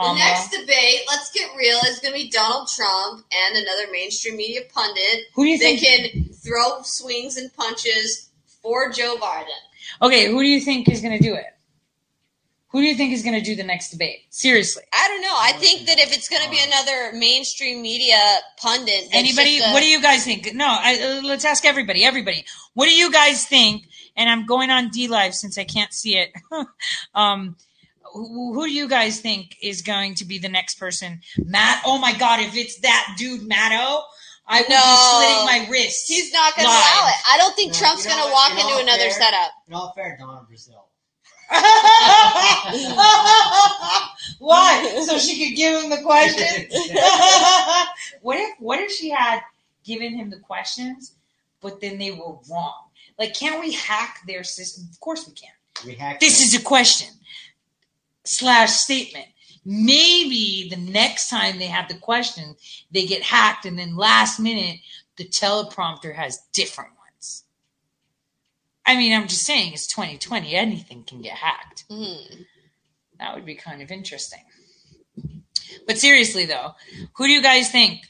The 0.00 0.14
next 0.14 0.50
debate, 0.50 1.00
let's 1.08 1.32
get 1.32 1.50
real, 1.56 1.76
is 1.88 1.98
going 1.98 2.14
to 2.14 2.20
be 2.20 2.30
Donald 2.30 2.68
Trump 2.68 3.24
and 3.32 3.56
another 3.56 3.90
mainstream 3.90 4.36
media 4.36 4.60
pundit. 4.72 5.24
Who 5.34 5.42
do 5.44 5.50
you 5.50 5.58
that 5.58 5.64
think- 5.80 6.12
can 6.12 6.32
throw 6.34 6.82
swings 6.82 7.36
and 7.36 7.52
punches 7.54 8.30
for 8.62 8.90
Joe 8.90 9.16
Biden? 9.16 9.46
Okay, 10.00 10.26
who 10.26 10.40
do 10.40 10.46
you 10.46 10.60
think 10.60 10.88
is 10.88 11.00
going 11.00 11.18
to 11.18 11.22
do 11.22 11.34
it? 11.34 11.46
Who 12.70 12.80
do 12.82 12.86
you 12.86 12.94
think 12.96 13.14
is 13.14 13.22
going 13.22 13.34
to 13.34 13.40
do 13.40 13.56
the 13.56 13.64
next 13.64 13.90
debate? 13.90 14.26
Seriously. 14.28 14.82
I 14.92 15.08
don't 15.08 15.22
know. 15.22 15.34
I 15.34 15.52
think 15.52 15.86
that 15.86 15.98
if 15.98 16.14
it's 16.14 16.28
going 16.28 16.42
to 16.44 16.50
be 16.50 16.58
another 16.62 17.12
mainstream 17.16 17.80
media 17.80 18.18
pundit, 18.60 19.08
Anybody? 19.10 19.58
a- 19.58 19.72
What 19.72 19.80
do 19.80 19.88
you 19.88 20.02
guys 20.02 20.24
think? 20.24 20.52
No, 20.54 20.66
I, 20.68 21.20
uh, 21.22 21.26
let's 21.26 21.46
ask 21.46 21.64
everybody. 21.64 22.04
Everybody, 22.04 22.44
what 22.74 22.84
do 22.86 22.94
you 22.94 23.10
guys 23.10 23.46
think? 23.46 23.84
And 24.16 24.28
I'm 24.28 24.44
going 24.44 24.68
on 24.70 24.90
DLive 24.90 25.32
since 25.32 25.56
I 25.56 25.64
can't 25.64 25.92
see 25.94 26.18
it. 26.18 26.30
um, 27.14 27.56
who, 28.12 28.52
who 28.54 28.66
do 28.66 28.72
you 28.72 28.88
guys 28.88 29.20
think 29.20 29.56
is 29.62 29.80
going 29.80 30.14
to 30.16 30.24
be 30.26 30.38
the 30.38 30.48
next 30.48 30.74
person? 30.78 31.20
Matt? 31.38 31.82
Oh 31.86 31.98
my 31.98 32.12
God! 32.14 32.40
If 32.40 32.56
it's 32.56 32.80
that 32.80 33.14
dude, 33.18 33.42
Matto, 33.46 34.02
I 34.46 34.60
would 34.62 34.68
No. 34.70 34.76
be 34.76 34.96
slitting 35.16 35.44
my 35.46 35.68
wrist. 35.70 36.08
He's 36.08 36.32
not 36.32 36.56
going 36.56 36.66
to 36.66 36.70
allow 36.72 37.08
it. 37.08 37.14
I 37.30 37.36
don't 37.38 37.54
think 37.54 37.72
No, 37.74 37.78
Trump's 37.78 38.04
you 38.04 38.10
know 38.10 38.16
going 38.16 38.28
to 38.28 38.32
walk 38.32 38.52
In 38.52 38.58
into 38.58 38.72
all 38.74 38.80
another 38.80 39.10
fair- 39.10 39.20
setup. 39.20 39.50
In 39.68 39.74
all 39.74 39.92
fair, 39.94 40.16
Donna 40.18 40.40
Brazile. 40.50 40.87
Why? 44.38 44.84
So 45.06 45.18
she 45.18 45.48
could 45.48 45.56
give 45.56 45.82
him 45.82 45.90
the 45.90 46.02
questions. 46.02 46.72
what 48.20 48.38
if 48.38 48.54
what 48.58 48.78
if 48.80 48.90
she 48.92 49.08
had 49.10 49.40
given 49.84 50.14
him 50.14 50.28
the 50.30 50.38
questions, 50.38 51.14
but 51.60 51.80
then 51.80 51.98
they 51.98 52.10
were 52.10 52.36
wrong? 52.50 52.84
Like, 53.18 53.34
can't 53.34 53.60
we 53.60 53.72
hack 53.72 54.20
their 54.26 54.44
system? 54.44 54.86
Of 54.90 55.00
course 55.00 55.26
we 55.26 55.32
can. 55.32 55.50
We 55.86 55.94
hacked 55.94 56.20
This 56.20 56.40
is 56.40 56.54
a 56.60 56.62
question 56.62 57.08
slash 58.24 58.72
statement. 58.72 59.26
Maybe 59.64 60.68
the 60.70 60.76
next 60.76 61.28
time 61.28 61.58
they 61.58 61.66
have 61.66 61.88
the 61.88 61.98
question, 61.98 62.56
they 62.90 63.06
get 63.06 63.22
hacked, 63.22 63.64
and 63.64 63.78
then 63.78 63.96
last 63.96 64.38
minute 64.38 64.80
the 65.16 65.24
teleprompter 65.24 66.14
has 66.14 66.42
different 66.52 66.90
ones. 66.90 66.97
I 68.88 68.96
mean, 68.96 69.12
I'm 69.12 69.28
just 69.28 69.44
saying 69.44 69.74
it's 69.74 69.86
2020. 69.86 70.54
Anything 70.54 71.04
can 71.04 71.20
get 71.20 71.34
hacked. 71.34 71.84
Hmm. 71.90 72.40
That 73.18 73.34
would 73.34 73.44
be 73.44 73.54
kind 73.54 73.82
of 73.82 73.90
interesting. 73.90 74.40
But 75.86 75.98
seriously, 75.98 76.46
though, 76.46 76.74
who 77.12 77.26
do 77.26 77.30
you 77.30 77.42
guys 77.42 77.70
think? 77.70 78.00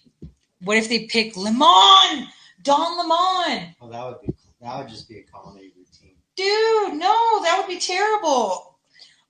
What 0.61 0.77
if 0.77 0.89
they 0.89 1.07
pick 1.07 1.37
Lemon? 1.37 2.29
Don 2.63 2.97
Lemon? 2.97 3.75
Well, 3.81 3.91
that 3.91 4.05
would 4.07 4.21
be 4.21 4.35
that 4.61 4.79
would 4.79 4.89
just 4.89 5.09
be 5.09 5.19
a 5.19 5.23
comedy 5.25 5.73
routine. 5.77 6.15
Dude, 6.37 6.95
no, 6.95 7.43
that 7.43 7.57
would 7.59 7.69
be 7.69 7.81
terrible. 7.81 8.79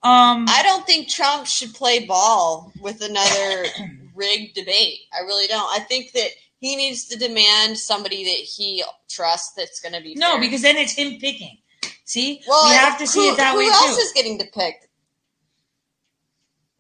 Um, 0.03 0.45
I 0.49 0.63
don't 0.63 0.87
think 0.87 1.09
Trump 1.09 1.47
should 1.47 1.73
play 1.73 2.05
ball 2.05 2.73
with 2.81 3.01
another 3.01 3.65
rigged 4.15 4.55
debate. 4.55 4.99
I 5.15 5.21
really 5.21 5.47
don't. 5.47 5.69
I 5.73 5.83
think 5.83 6.13
that 6.13 6.29
he 6.61 6.77
needs 6.77 7.07
to 7.09 7.19
demand 7.19 7.79
somebody 7.79 8.25
that 8.25 8.31
he 8.45 8.83
trusts 9.09 9.53
that's 9.57 9.81
going 9.81 9.95
to 9.95 10.01
be 10.01 10.15
no, 10.15 10.33
fair. 10.33 10.41
because 10.41 10.63
then 10.63 10.77
it's 10.77 10.93
him 10.95 11.19
picking. 11.21 11.59
See, 12.05 12.43
well, 12.49 12.69
we 12.69 12.75
have 12.75 12.99
to 12.99 13.07
see 13.07 13.27
who, 13.27 13.33
it 13.35 13.37
that 13.37 13.53
who 13.53 13.59
way 13.59 13.65
Who 13.67 13.71
else 13.71 13.97
too. 13.97 14.03
is 14.03 14.13
getting 14.13 14.39
to 14.39 14.47
pick? 14.47 14.89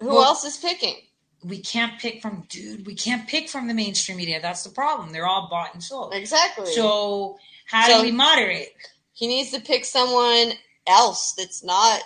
Who 0.01 0.09
Well- 0.09 0.25
else 0.25 0.45
is 0.45 0.57
picking? 0.57 0.97
we 1.45 1.61
can't 1.61 2.01
pick 2.01 2.21
from, 2.21 2.45
dude. 2.49 2.85
We 2.85 2.97
can't 2.97 3.29
pick 3.29 3.49
from 3.49 3.69
the 3.69 3.75
mainstream 3.75 4.19
media. 4.19 4.41
That's 4.43 4.65
the 4.65 4.71
problem. 4.71 5.13
They're 5.13 5.27
all 5.27 5.47
bought 5.49 5.73
and 5.73 5.83
sold. 5.83 6.13
Exactly. 6.13 6.73
So 6.73 7.39
how 7.67 7.87
So- 7.87 7.99
do 7.99 8.03
we 8.03 8.11
moderate? 8.11 8.73
he 9.13 9.29
needs 9.29 9.53
to 9.53 9.61
pick 9.61 9.85
someone 9.85 10.55
else 10.89 11.33
that's 11.35 11.63
not 11.63 12.03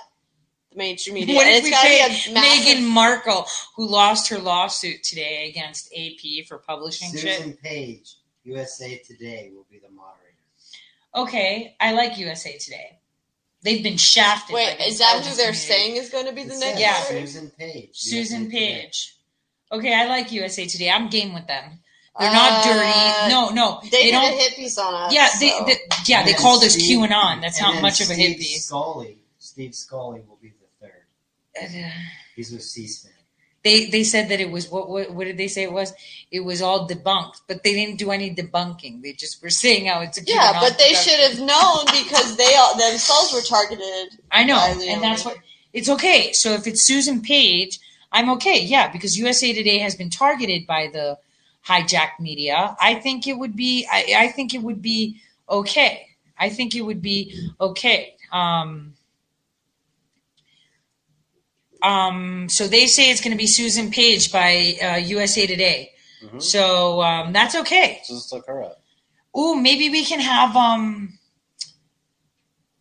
the 0.73 0.79
mainstream 0.79 1.15
media. 1.15 1.35
What 1.37 1.47
And 1.47 1.55
if 1.57 1.59
it's 1.59 1.65
we 1.67 1.71
gotta 1.71 1.89
be 1.89 1.95
pay 1.95 2.33
massive- 2.35 2.79
Meghan 2.79 2.83
Markle, 2.89 3.47
who 3.77 3.87
lost 3.87 4.29
her 4.29 4.39
lawsuit 4.39 5.03
today 5.03 5.49
against 5.49 5.93
AP 5.97 6.45
for 6.47 6.59
publishing 6.59 7.11
shit? 7.13 7.21
Susan 7.39 7.53
Page, 7.63 8.15
USA 8.45 8.97
Today, 8.99 9.51
will 9.55 9.67
be 9.71 9.79
the 9.79 9.91
moderator. 9.91 10.19
Okay, 11.15 11.77
I 11.81 11.93
like 11.93 12.19
USA 12.19 12.57
Today. 12.59 12.99
They've 13.63 13.83
been 13.83 13.97
shafted. 13.97 14.55
Wait, 14.55 14.79
by 14.79 14.85
is 14.87 14.99
that 14.99 15.19
who 15.25 15.37
they're 15.37 15.53
community. 15.53 15.59
saying 15.59 15.97
is 15.97 16.11
going 16.11 16.27
to 16.27 16.33
be 16.33 16.43
the 16.43 16.55
It 16.55 16.59
next? 16.59 16.73
says 16.73 16.81
Yeah. 16.81 17.05
Susan 17.05 17.51
Page. 17.51 17.89
Susan 17.93 18.43
USA 18.45 18.51
Today. 18.51 18.81
Page. 18.83 19.15
Okay, 19.71 19.95
I 19.95 20.07
like 20.07 20.33
USA 20.33 20.67
Today. 20.67 20.91
I'm 20.91 21.09
game 21.09 21.33
with 21.33 21.47
them. 21.47 21.79
They're 22.19 22.31
not 22.33 22.67
Uh, 22.67 22.73
dirty. 22.75 23.31
No, 23.33 23.49
no, 23.51 23.81
They, 23.85 23.89
they, 23.91 24.03
did 24.05 24.11
don't. 24.13 24.25
a 24.35 24.37
hit 24.37 24.55
piece 24.57 24.77
on 24.77 24.93
us. 24.95 25.13
yeah, 25.15 25.31
they, 25.41 25.49
so. 25.51 25.65
they- 25.65 25.79
yeah, 26.07 26.23
they 26.25 26.33
And 26.33 26.41
called 26.41 26.63
us 26.65 26.77
QAnon. 26.77 27.41
That's 27.41 27.59
not 27.61 27.75
then 27.75 27.83
much 27.83 28.01
of 28.03 28.11
a 28.11 28.15
hit 28.15 28.33
Steve 28.33 28.39
piece. 28.39 28.65
Scully, 28.67 29.19
Steve 29.39 29.75
Scully 29.75 30.21
will 30.29 30.37
be 30.43 30.49
the 30.49 30.55
third. 30.55 30.62
He's 32.37 32.51
with 32.51 32.63
C-SPAN. 32.63 33.13
They 33.65 33.87
they 33.87 34.03
said 34.03 34.29
that 34.31 34.41
it 34.41 34.51
was 34.51 34.69
what, 34.71 34.89
what 34.89 35.13
what 35.13 35.25
did 35.25 35.37
they 35.37 35.47
say 35.47 35.63
it 35.63 35.73
was? 35.73 35.93
It 36.33 36.41
was 36.41 36.61
all 36.61 36.89
debunked, 36.89 37.43
but 37.47 37.63
they 37.63 37.75
didn't 37.75 37.97
do 37.97 38.11
any 38.11 38.35
debunking. 38.35 39.03
They 39.03 39.13
just 39.13 39.41
were 39.41 39.51
saying 39.51 39.87
how 39.87 40.01
it's 40.01 40.19
a 40.19 40.25
yeah, 40.25 40.59
but 40.59 40.79
they 40.79 40.89
production. 40.89 41.13
should 41.13 41.21
have 41.31 41.39
known 41.39 41.85
because 41.87 42.37
they 42.37 42.57
all, 42.57 42.77
themselves 42.77 43.33
were 43.33 43.41
targeted. 43.41 44.19
I 44.33 44.43
know, 44.43 44.57
by 44.57 44.75
the 44.75 44.89
and 44.89 45.03
that's 45.03 45.25
what 45.25 45.37
it's 45.73 45.89
okay. 45.89 46.33
So 46.33 46.55
if 46.55 46.67
it's 46.67 46.85
Susan 46.85 47.23
Page, 47.23 47.79
I'm 48.11 48.31
okay. 48.31 48.65
Yeah, 48.65 48.91
because 48.91 49.17
USA 49.17 49.53
Today 49.53 49.79
has 49.79 49.95
been 49.95 50.11
targeted 50.11 50.67
by 50.67 50.89
the 50.93 51.19
hijacked 51.65 52.19
media. 52.19 52.77
I 52.81 52.97
think 52.97 53.29
it 53.29 53.39
would 53.39 53.55
be. 53.55 53.87
I, 53.91 54.15
I 54.19 54.29
think 54.29 54.55
it 54.55 54.63
would 54.63 54.83
be 54.83 55.21
okay. 55.49 56.09
I 56.37 56.49
think 56.49 56.75
it 56.75 56.83
would 56.83 57.01
be 57.01 57.51
okay. 57.61 58.17
Um, 58.33 58.95
um, 61.83 62.49
so 62.49 62.67
they 62.69 62.87
say 62.87 63.11
it's 63.11 63.21
going 63.21 63.33
to 63.33 63.39
be 63.39 63.47
Susan 63.47 63.91
Page 63.91 64.33
by 64.33 64.77
uh, 64.83 64.97
USA 64.97 65.47
Today. 65.47 65.91
Mhm. 66.25 66.41
So 66.43 67.03
um, 67.03 67.33
that's 67.33 67.55
okay. 67.57 68.01
Just 68.07 68.33
look 68.33 68.47
her 68.47 68.63
up. 68.63 68.83
Ooh, 69.37 69.57
maybe 69.57 69.91
we 69.91 70.05
can 70.05 70.21
have 70.21 70.55
um. 70.57 71.19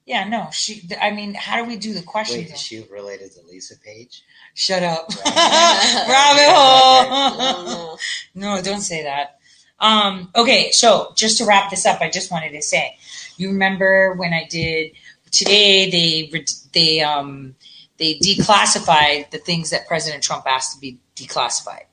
Yeah, 0.06 0.28
no, 0.28 0.50
she. 0.52 0.88
I 1.00 1.12
mean, 1.12 1.34
how 1.34 1.62
do 1.62 1.68
we 1.68 1.78
do 1.78 1.94
the 1.94 2.02
questions? 2.02 2.46
Wait, 2.46 2.54
is 2.54 2.60
she 2.62 2.86
related 2.92 3.32
to 3.34 3.42
Lisa 3.50 3.78
Page? 3.80 4.24
Shut 4.54 4.84
up. 4.84 5.10
Rabbit 5.26 6.50
hole. 6.54 7.98
No, 8.36 8.62
don't 8.62 8.82
say 8.82 9.04
that. 9.04 9.40
Um, 9.80 10.30
okay, 10.36 10.72
so 10.72 11.12
just 11.16 11.38
to 11.40 11.46
wrap 11.46 11.70
this 11.70 11.86
up, 11.86 12.02
I 12.02 12.10
just 12.10 12.32
wanted 12.32 12.52
to 12.52 12.62
say, 12.62 12.98
you 13.38 13.50
remember 13.50 14.14
when 14.14 14.32
I 14.34 14.46
did 14.50 14.92
today? 15.32 15.90
They 15.90 16.44
they 16.74 17.02
um 17.02 17.56
they 18.02 18.16
declassified 18.16 19.30
the 19.32 19.38
things 19.38 19.70
that 19.70 19.88
President 19.88 20.24
Trump 20.24 20.46
asked 20.48 20.74
to 20.74 20.80
be 20.82 20.98
declassified, 21.16 21.86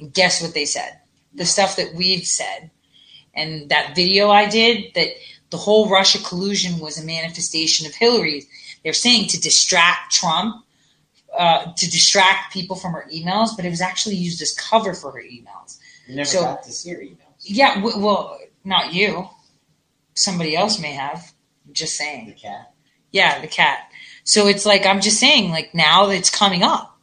and 0.00 0.14
guess 0.14 0.40
what 0.40 0.54
they 0.54 0.64
said? 0.64 1.00
The 1.34 1.44
stuff 1.44 1.76
that 1.76 1.94
we've 1.94 2.24
said, 2.24 2.70
and 3.34 3.68
that 3.68 3.94
video 3.94 4.30
I 4.30 4.48
did 4.48 4.94
that 4.94 5.08
the 5.50 5.56
whole 5.58 5.88
Russia 5.90 6.18
collusion 6.22 6.78
was 6.78 6.98
a 7.02 7.04
manifestation 7.06 7.86
of 7.86 7.94
Hillary. 7.94 8.44
They're 8.84 8.92
saying 8.92 9.28
to 9.28 9.40
distract 9.40 10.12
Trump 10.12 10.64
uh, 11.36 11.72
to 11.76 11.90
distract 11.90 12.52
people 12.52 12.76
from 12.76 12.92
her 12.92 13.06
emails, 13.14 13.50
but 13.56 13.64
it 13.64 13.70
was 13.70 13.80
actually 13.80 14.16
used 14.16 14.40
as 14.40 14.54
cover 14.54 14.94
for 14.94 15.10
her 15.12 15.22
emails. 15.22 15.78
You 16.06 16.16
never 16.16 16.26
So- 16.28 16.42
got 16.42 16.62
to 16.64 16.72
see 16.72 16.90
her 16.90 17.00
emails. 17.00 17.16
Yeah, 17.40 17.74
w- 17.76 17.98
well, 18.04 18.38
not 18.64 18.92
you. 18.94 19.28
Somebody 20.14 20.56
else 20.56 20.78
may 20.80 20.92
have. 20.92 21.32
I'm 21.66 21.74
just 21.74 21.96
saying. 21.96 22.26
The 22.26 22.32
cat. 22.32 22.72
Yeah, 23.12 23.40
the 23.40 23.46
cat. 23.46 23.87
So 24.28 24.46
it's 24.46 24.66
like 24.66 24.84
I'm 24.84 25.00
just 25.00 25.18
saying, 25.18 25.50
like 25.50 25.74
now 25.74 26.04
that 26.04 26.14
it's 26.14 26.28
coming 26.28 26.62
up, 26.62 26.98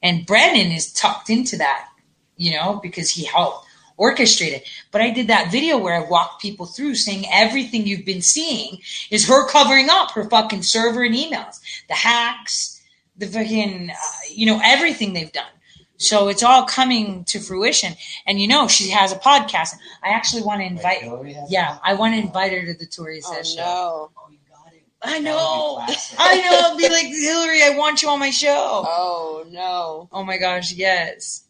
and 0.00 0.24
Brennan 0.24 0.70
is 0.70 0.92
tucked 0.92 1.28
into 1.28 1.56
that, 1.56 1.88
you 2.36 2.52
know, 2.52 2.78
because 2.80 3.10
he 3.10 3.24
helped 3.24 3.66
orchestrate 3.98 4.52
it. 4.52 4.68
But 4.92 5.00
I 5.00 5.10
did 5.10 5.26
that 5.26 5.50
video 5.50 5.76
where 5.76 5.94
I 6.00 6.08
walked 6.08 6.40
people 6.40 6.66
through 6.66 6.94
saying 6.94 7.24
everything 7.32 7.84
you've 7.84 8.06
been 8.06 8.22
seeing 8.22 8.78
is 9.10 9.26
her 9.26 9.48
covering 9.48 9.88
up 9.90 10.12
her 10.12 10.30
fucking 10.30 10.62
server 10.62 11.02
and 11.02 11.16
emails, 11.16 11.58
the 11.88 11.94
hacks, 11.94 12.80
the 13.16 13.26
fucking, 13.26 13.90
uh, 13.90 13.94
you 14.30 14.46
know, 14.46 14.60
everything 14.62 15.14
they've 15.14 15.32
done. 15.32 15.50
So 15.96 16.28
it's 16.28 16.44
all 16.44 16.64
coming 16.64 17.24
to 17.24 17.40
fruition. 17.40 17.94
And 18.24 18.40
you 18.40 18.46
know, 18.46 18.68
she 18.68 18.90
has 18.90 19.10
a 19.10 19.16
podcast. 19.16 19.74
I 20.04 20.10
actually 20.10 20.42
want 20.42 20.60
to 20.60 20.66
invite. 20.66 21.02
Hillary 21.02 21.36
Yeah. 21.48 21.78
I 21.82 21.94
want 21.94 22.14
to 22.14 22.20
invite 22.20 22.52
her 22.52 22.64
to 22.64 22.78
the 22.78 22.86
Tore 22.86 23.10
Oh 23.10 23.34
Says 23.34 23.52
show. 23.54 23.60
no! 23.62 24.10
Oh, 24.16 24.30
you 24.30 24.38
got 24.48 24.72
it. 24.72 24.84
I 25.02 25.18
know. 25.20 25.76
would 25.78 25.86
be 25.86 25.92
classic. 25.92 26.18
I 26.18 26.40
know. 26.40 26.60
I'll 26.62 26.76
be 26.76 26.88
like 26.88 27.06
Hillary. 27.06 27.62
I 27.62 27.74
want 27.76 28.02
you 28.02 28.08
on 28.08 28.18
my 28.18 28.30
show. 28.30 28.84
Oh 28.86 29.44
no! 29.48 30.08
Oh 30.12 30.24
my 30.24 30.38
gosh, 30.38 30.72
yes. 30.72 31.44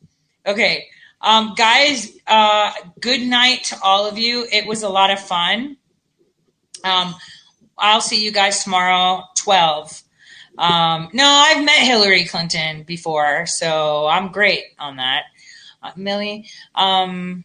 Okay. 0.47 0.86
Um, 1.20 1.55
guys, 1.57 2.12
uh, 2.27 2.73
good 3.01 3.20
night 3.20 3.65
to 3.65 3.77
all 3.83 4.07
of 4.07 4.18
you. 4.18 4.47
It 4.52 4.67
was 4.67 4.83
a 4.83 4.89
lot 4.89 5.10
of 5.10 5.18
fun. 5.18 5.77
Um, 6.85 7.15
I'll 7.77 8.01
see 8.01 8.25
you 8.25 8.31
guys 8.31 8.62
tomorrow, 8.62 9.25
12. 9.36 10.02
Um, 10.59 11.09
no, 11.12 11.25
I've 11.25 11.65
met 11.65 11.78
Hillary 11.78 12.25
Clinton 12.25 12.83
before, 12.83 13.47
so 13.47 14.07
I'm 14.07 14.33
great 14.33 14.65
on 14.78 14.97
that. 14.97 15.25
Uh, 15.83 15.93
Millie, 15.97 16.49
um, 16.75 17.44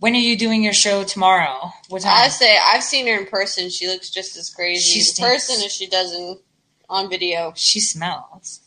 when 0.00 0.14
are 0.14 0.18
you 0.18 0.36
doing 0.36 0.62
your 0.62 0.72
show 0.72 1.04
tomorrow? 1.04 1.72
What 1.88 2.02
time? 2.02 2.12
I 2.14 2.28
say 2.28 2.56
I've 2.56 2.82
seen 2.84 3.06
her 3.06 3.18
in 3.18 3.26
person. 3.26 3.70
She 3.70 3.88
looks 3.88 4.10
just 4.10 4.36
as 4.36 4.50
crazy 4.50 5.00
She 5.00 5.22
in 5.22 5.28
person 5.28 5.56
as 5.64 5.72
she 5.72 5.88
does 5.88 6.12
in 6.12 6.38
on 6.88 7.10
video. 7.10 7.52
she 7.56 7.80
smells 7.80 8.60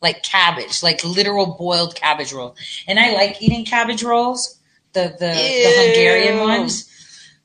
like 0.00 0.22
cabbage, 0.22 0.82
like 0.82 1.04
literal 1.04 1.56
boiled 1.58 1.94
cabbage 1.94 2.32
roll. 2.32 2.56
And 2.86 2.98
I 2.98 3.12
like 3.12 3.42
eating 3.42 3.64
cabbage 3.64 4.02
rolls, 4.02 4.58
the 4.92 5.14
the, 5.18 5.26
the 5.26 5.72
Hungarian 5.76 6.40
ones. 6.40 6.84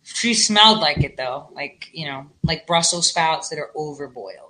She 0.03 0.33
smelled 0.33 0.79
like 0.79 1.03
it 1.03 1.17
though, 1.17 1.49
like 1.53 1.89
you 1.93 2.07
know, 2.07 2.27
like 2.43 2.67
Brussels 2.67 3.09
sprouts 3.09 3.49
that 3.49 3.59
are 3.59 3.71
overboiled. 3.75 4.49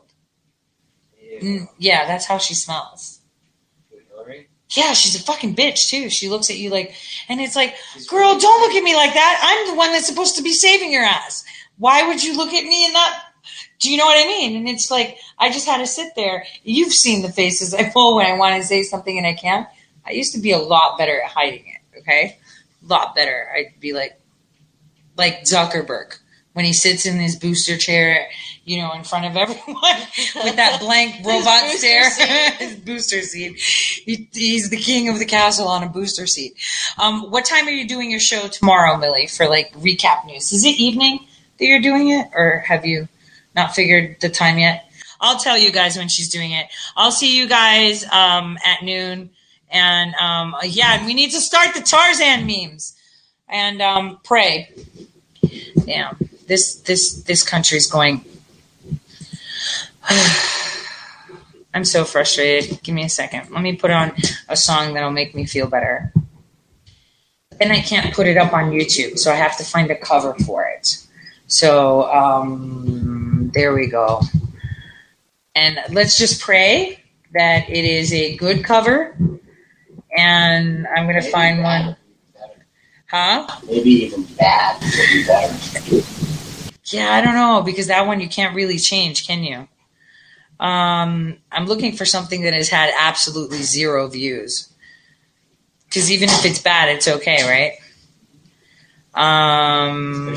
Mm, 1.42 1.68
yeah, 1.78 2.06
that's 2.06 2.26
how 2.26 2.38
she 2.38 2.54
smells. 2.54 3.13
Yeah, 4.74 4.94
she's 4.94 5.16
a 5.16 5.24
fucking 5.24 5.56
bitch 5.56 5.90
too. 5.90 6.10
She 6.10 6.30
looks 6.30 6.50
at 6.50 6.58
you 6.58 6.70
like, 6.70 6.96
and 7.30 7.40
it's 7.40 7.56
like, 7.56 7.76
girl, 8.10 8.38
don't 8.40 8.62
look 8.62 8.76
at 8.76 8.84
me 8.84 8.96
like 8.96 9.14
that. 9.14 9.40
I'm 9.42 9.72
the 9.72 9.78
one 9.78 9.92
that's 9.92 10.08
supposed 10.08 10.36
to 10.38 10.44
be 10.44 10.52
saving 10.52 10.92
your 10.92 11.04
ass. 11.04 11.46
Why 11.78 12.08
would 12.08 12.24
you 12.24 12.36
look 12.36 12.54
at 12.54 12.64
me 12.64 12.86
and 12.86 12.94
not? 12.94 13.14
Do 13.80 13.92
you 13.92 13.98
know 13.98 14.06
what 14.06 14.24
I 14.24 14.28
mean? 14.28 14.56
And 14.56 14.68
it's 14.68 14.90
like, 14.90 15.18
I 15.38 15.52
just 15.52 15.68
had 15.68 15.78
to 15.78 15.88
sit 15.88 16.16
there. 16.16 16.46
You've 16.64 16.94
seen 16.94 17.22
the 17.22 17.32
faces 17.32 17.74
I 17.74 17.90
pull 17.90 18.16
when 18.16 18.26
I 18.26 18.38
want 18.38 18.62
to 18.62 18.68
say 18.68 18.84
something 18.84 19.18
and 19.18 19.28
I 19.28 19.34
can't. 19.34 19.68
I 20.06 20.12
used 20.12 20.34
to 20.34 20.40
be 20.40 20.52
a 20.52 20.58
lot 20.58 20.98
better 20.98 21.22
at 21.22 21.30
hiding 21.30 21.66
it. 21.68 22.00
Okay, 22.00 22.38
a 22.84 22.88
lot 22.88 23.14
better. 23.14 23.48
I'd 23.56 23.80
be 23.80 23.94
like, 23.94 24.20
like 25.18 25.44
Zuckerberg 25.44 26.18
when 26.54 26.66
he 26.66 26.74
sits 26.74 27.06
in 27.06 27.20
his 27.20 27.36
booster 27.36 27.78
chair, 27.78 28.28
you 28.64 28.78
know, 28.78 28.94
in 28.94 29.04
front 29.04 29.26
of 29.26 29.36
everyone 29.38 30.00
with 30.36 30.56
that 30.56 30.80
blank 30.80 31.26
robot 31.26 31.64
booster 31.64 31.78
stare, 31.78 32.52
his 32.52 32.76
booster 32.78 33.22
seat. 33.22 33.58
He, 33.58 34.30
he's 34.32 34.70
the 34.70 34.78
king 34.78 35.10
of 35.10 35.20
the 35.20 35.26
castle 35.26 35.68
on 35.68 35.84
a 35.84 35.90
booster 35.90 36.28
seat. 36.28 36.54
Um, 36.98 37.30
what 37.32 37.46
time 37.46 37.68
are 37.68 37.72
you 37.72 37.88
doing 37.88 38.10
your 38.10 38.20
show 38.20 38.48
tomorrow, 38.48 38.98
Millie, 38.98 39.28
for 39.28 39.48
like 39.48 39.74
recap 39.74 40.26
news? 40.26 40.52
Is 40.52 40.64
it 40.66 40.80
evening 40.80 41.20
that 41.58 41.66
you're 41.66 41.82
doing 41.82 42.10
it, 42.10 42.30
or 42.34 42.64
have 42.68 42.86
you 42.86 43.08
not 43.56 43.76
figured 43.76 44.18
the 44.22 44.30
time 44.30 44.58
yet? 44.58 44.90
I'll 45.24 45.40
tell 45.40 45.58
you 45.58 45.72
guys 45.72 45.96
when 45.98 46.10
she's 46.10 46.30
doing 46.30 46.52
it. 46.52 46.68
I'll 46.98 47.12
see 47.12 47.38
you 47.38 47.48
guys 47.48 48.06
um, 48.12 48.58
at 48.66 48.84
noon. 48.84 49.30
And 49.72 50.14
um, 50.16 50.56
yeah, 50.64 51.04
we 51.06 51.14
need 51.14 51.32
to 51.32 51.40
start 51.40 51.74
the 51.74 51.82
Tarzan 51.82 52.46
memes 52.46 52.96
and 53.48 53.82
um, 53.82 54.20
pray. 54.24 54.70
Damn, 55.86 56.18
this 56.48 56.76
this 56.76 57.24
this 57.24 57.44
country's 57.44 57.88
going. 57.88 58.26
I'm 61.76 61.86
so 61.86 62.06
frustrated. 62.06 62.84
Give 62.84 62.94
me 62.94 63.04
a 63.04 63.10
second. 63.10 63.50
Let 63.50 63.64
me 63.64 63.76
put 63.76 63.90
on 63.90 64.14
a 64.48 64.56
song 64.56 64.94
that'll 64.94 65.12
make 65.12 65.34
me 65.34 65.46
feel 65.46 65.68
better. 65.68 66.14
Then 67.58 67.72
I 67.72 67.80
can't 67.80 68.14
put 68.14 68.28
it 68.28 68.38
up 68.38 68.54
on 68.54 68.72
YouTube, 68.72 69.18
so 69.18 69.32
I 69.32 69.36
have 69.36 69.58
to 69.58 69.64
find 69.64 69.90
a 69.90 69.96
cover 69.96 70.36
for 70.46 70.66
it. 70.66 70.98
So 71.48 72.12
um, 72.12 73.52
there 73.54 73.74
we 73.74 73.88
go. 73.88 74.22
And 75.56 75.80
let's 75.90 76.18
just 76.18 76.42
pray 76.42 77.04
that 77.34 77.70
it 77.70 77.86
is 77.86 78.14
a 78.14 78.36
good 78.38 78.64
cover. 78.64 79.16
And 80.16 80.88
I'm 80.88 81.08
going 81.08 81.22
to 81.22 81.30
find 81.30 81.64
one. 81.64 81.96
Huh? 83.10 83.48
Maybe 83.68 83.92
even 84.06 84.24
bad 84.24 84.82
would 84.82 85.08
be 85.12 85.26
better. 85.26 86.23
Yeah, 86.86 87.14
I 87.14 87.22
don't 87.22 87.36
know 87.36 87.62
because 87.64 87.88
that 87.88 88.06
one 88.06 88.20
you 88.20 88.28
can't 88.28 88.56
really 88.56 88.78
change, 88.78 89.26
can 89.26 89.44
you? 89.44 89.68
Um, 90.60 91.38
I'm 91.52 91.66
looking 91.66 91.96
for 91.96 92.06
something 92.06 92.42
that 92.44 92.54
has 92.54 92.70
had 92.70 92.94
absolutely 92.98 93.64
zero 93.64 94.08
views. 94.08 94.70
Because 95.86 96.12
even 96.12 96.30
if 96.30 96.46
it's 96.46 96.60
bad, 96.60 96.90
it's 96.90 97.08
okay, 97.08 97.44
right? 97.44 97.74
Um, 99.14 100.36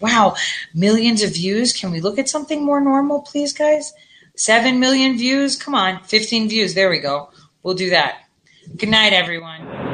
wow, 0.00 0.36
millions 0.74 1.22
of 1.22 1.32
views. 1.32 1.72
Can 1.72 1.90
we 1.90 2.00
look 2.00 2.18
at 2.18 2.28
something 2.28 2.64
more 2.64 2.80
normal, 2.80 3.22
please, 3.22 3.52
guys? 3.52 3.92
Seven 4.36 4.80
million 4.80 5.16
views. 5.16 5.56
Come 5.56 5.74
on, 5.74 6.02
15 6.04 6.48
views. 6.48 6.74
There 6.74 6.90
we 6.90 6.98
go. 6.98 7.30
We'll 7.62 7.74
do 7.74 7.90
that. 7.90 8.24
Good 8.76 8.88
night, 8.88 9.12
everyone. 9.12 9.91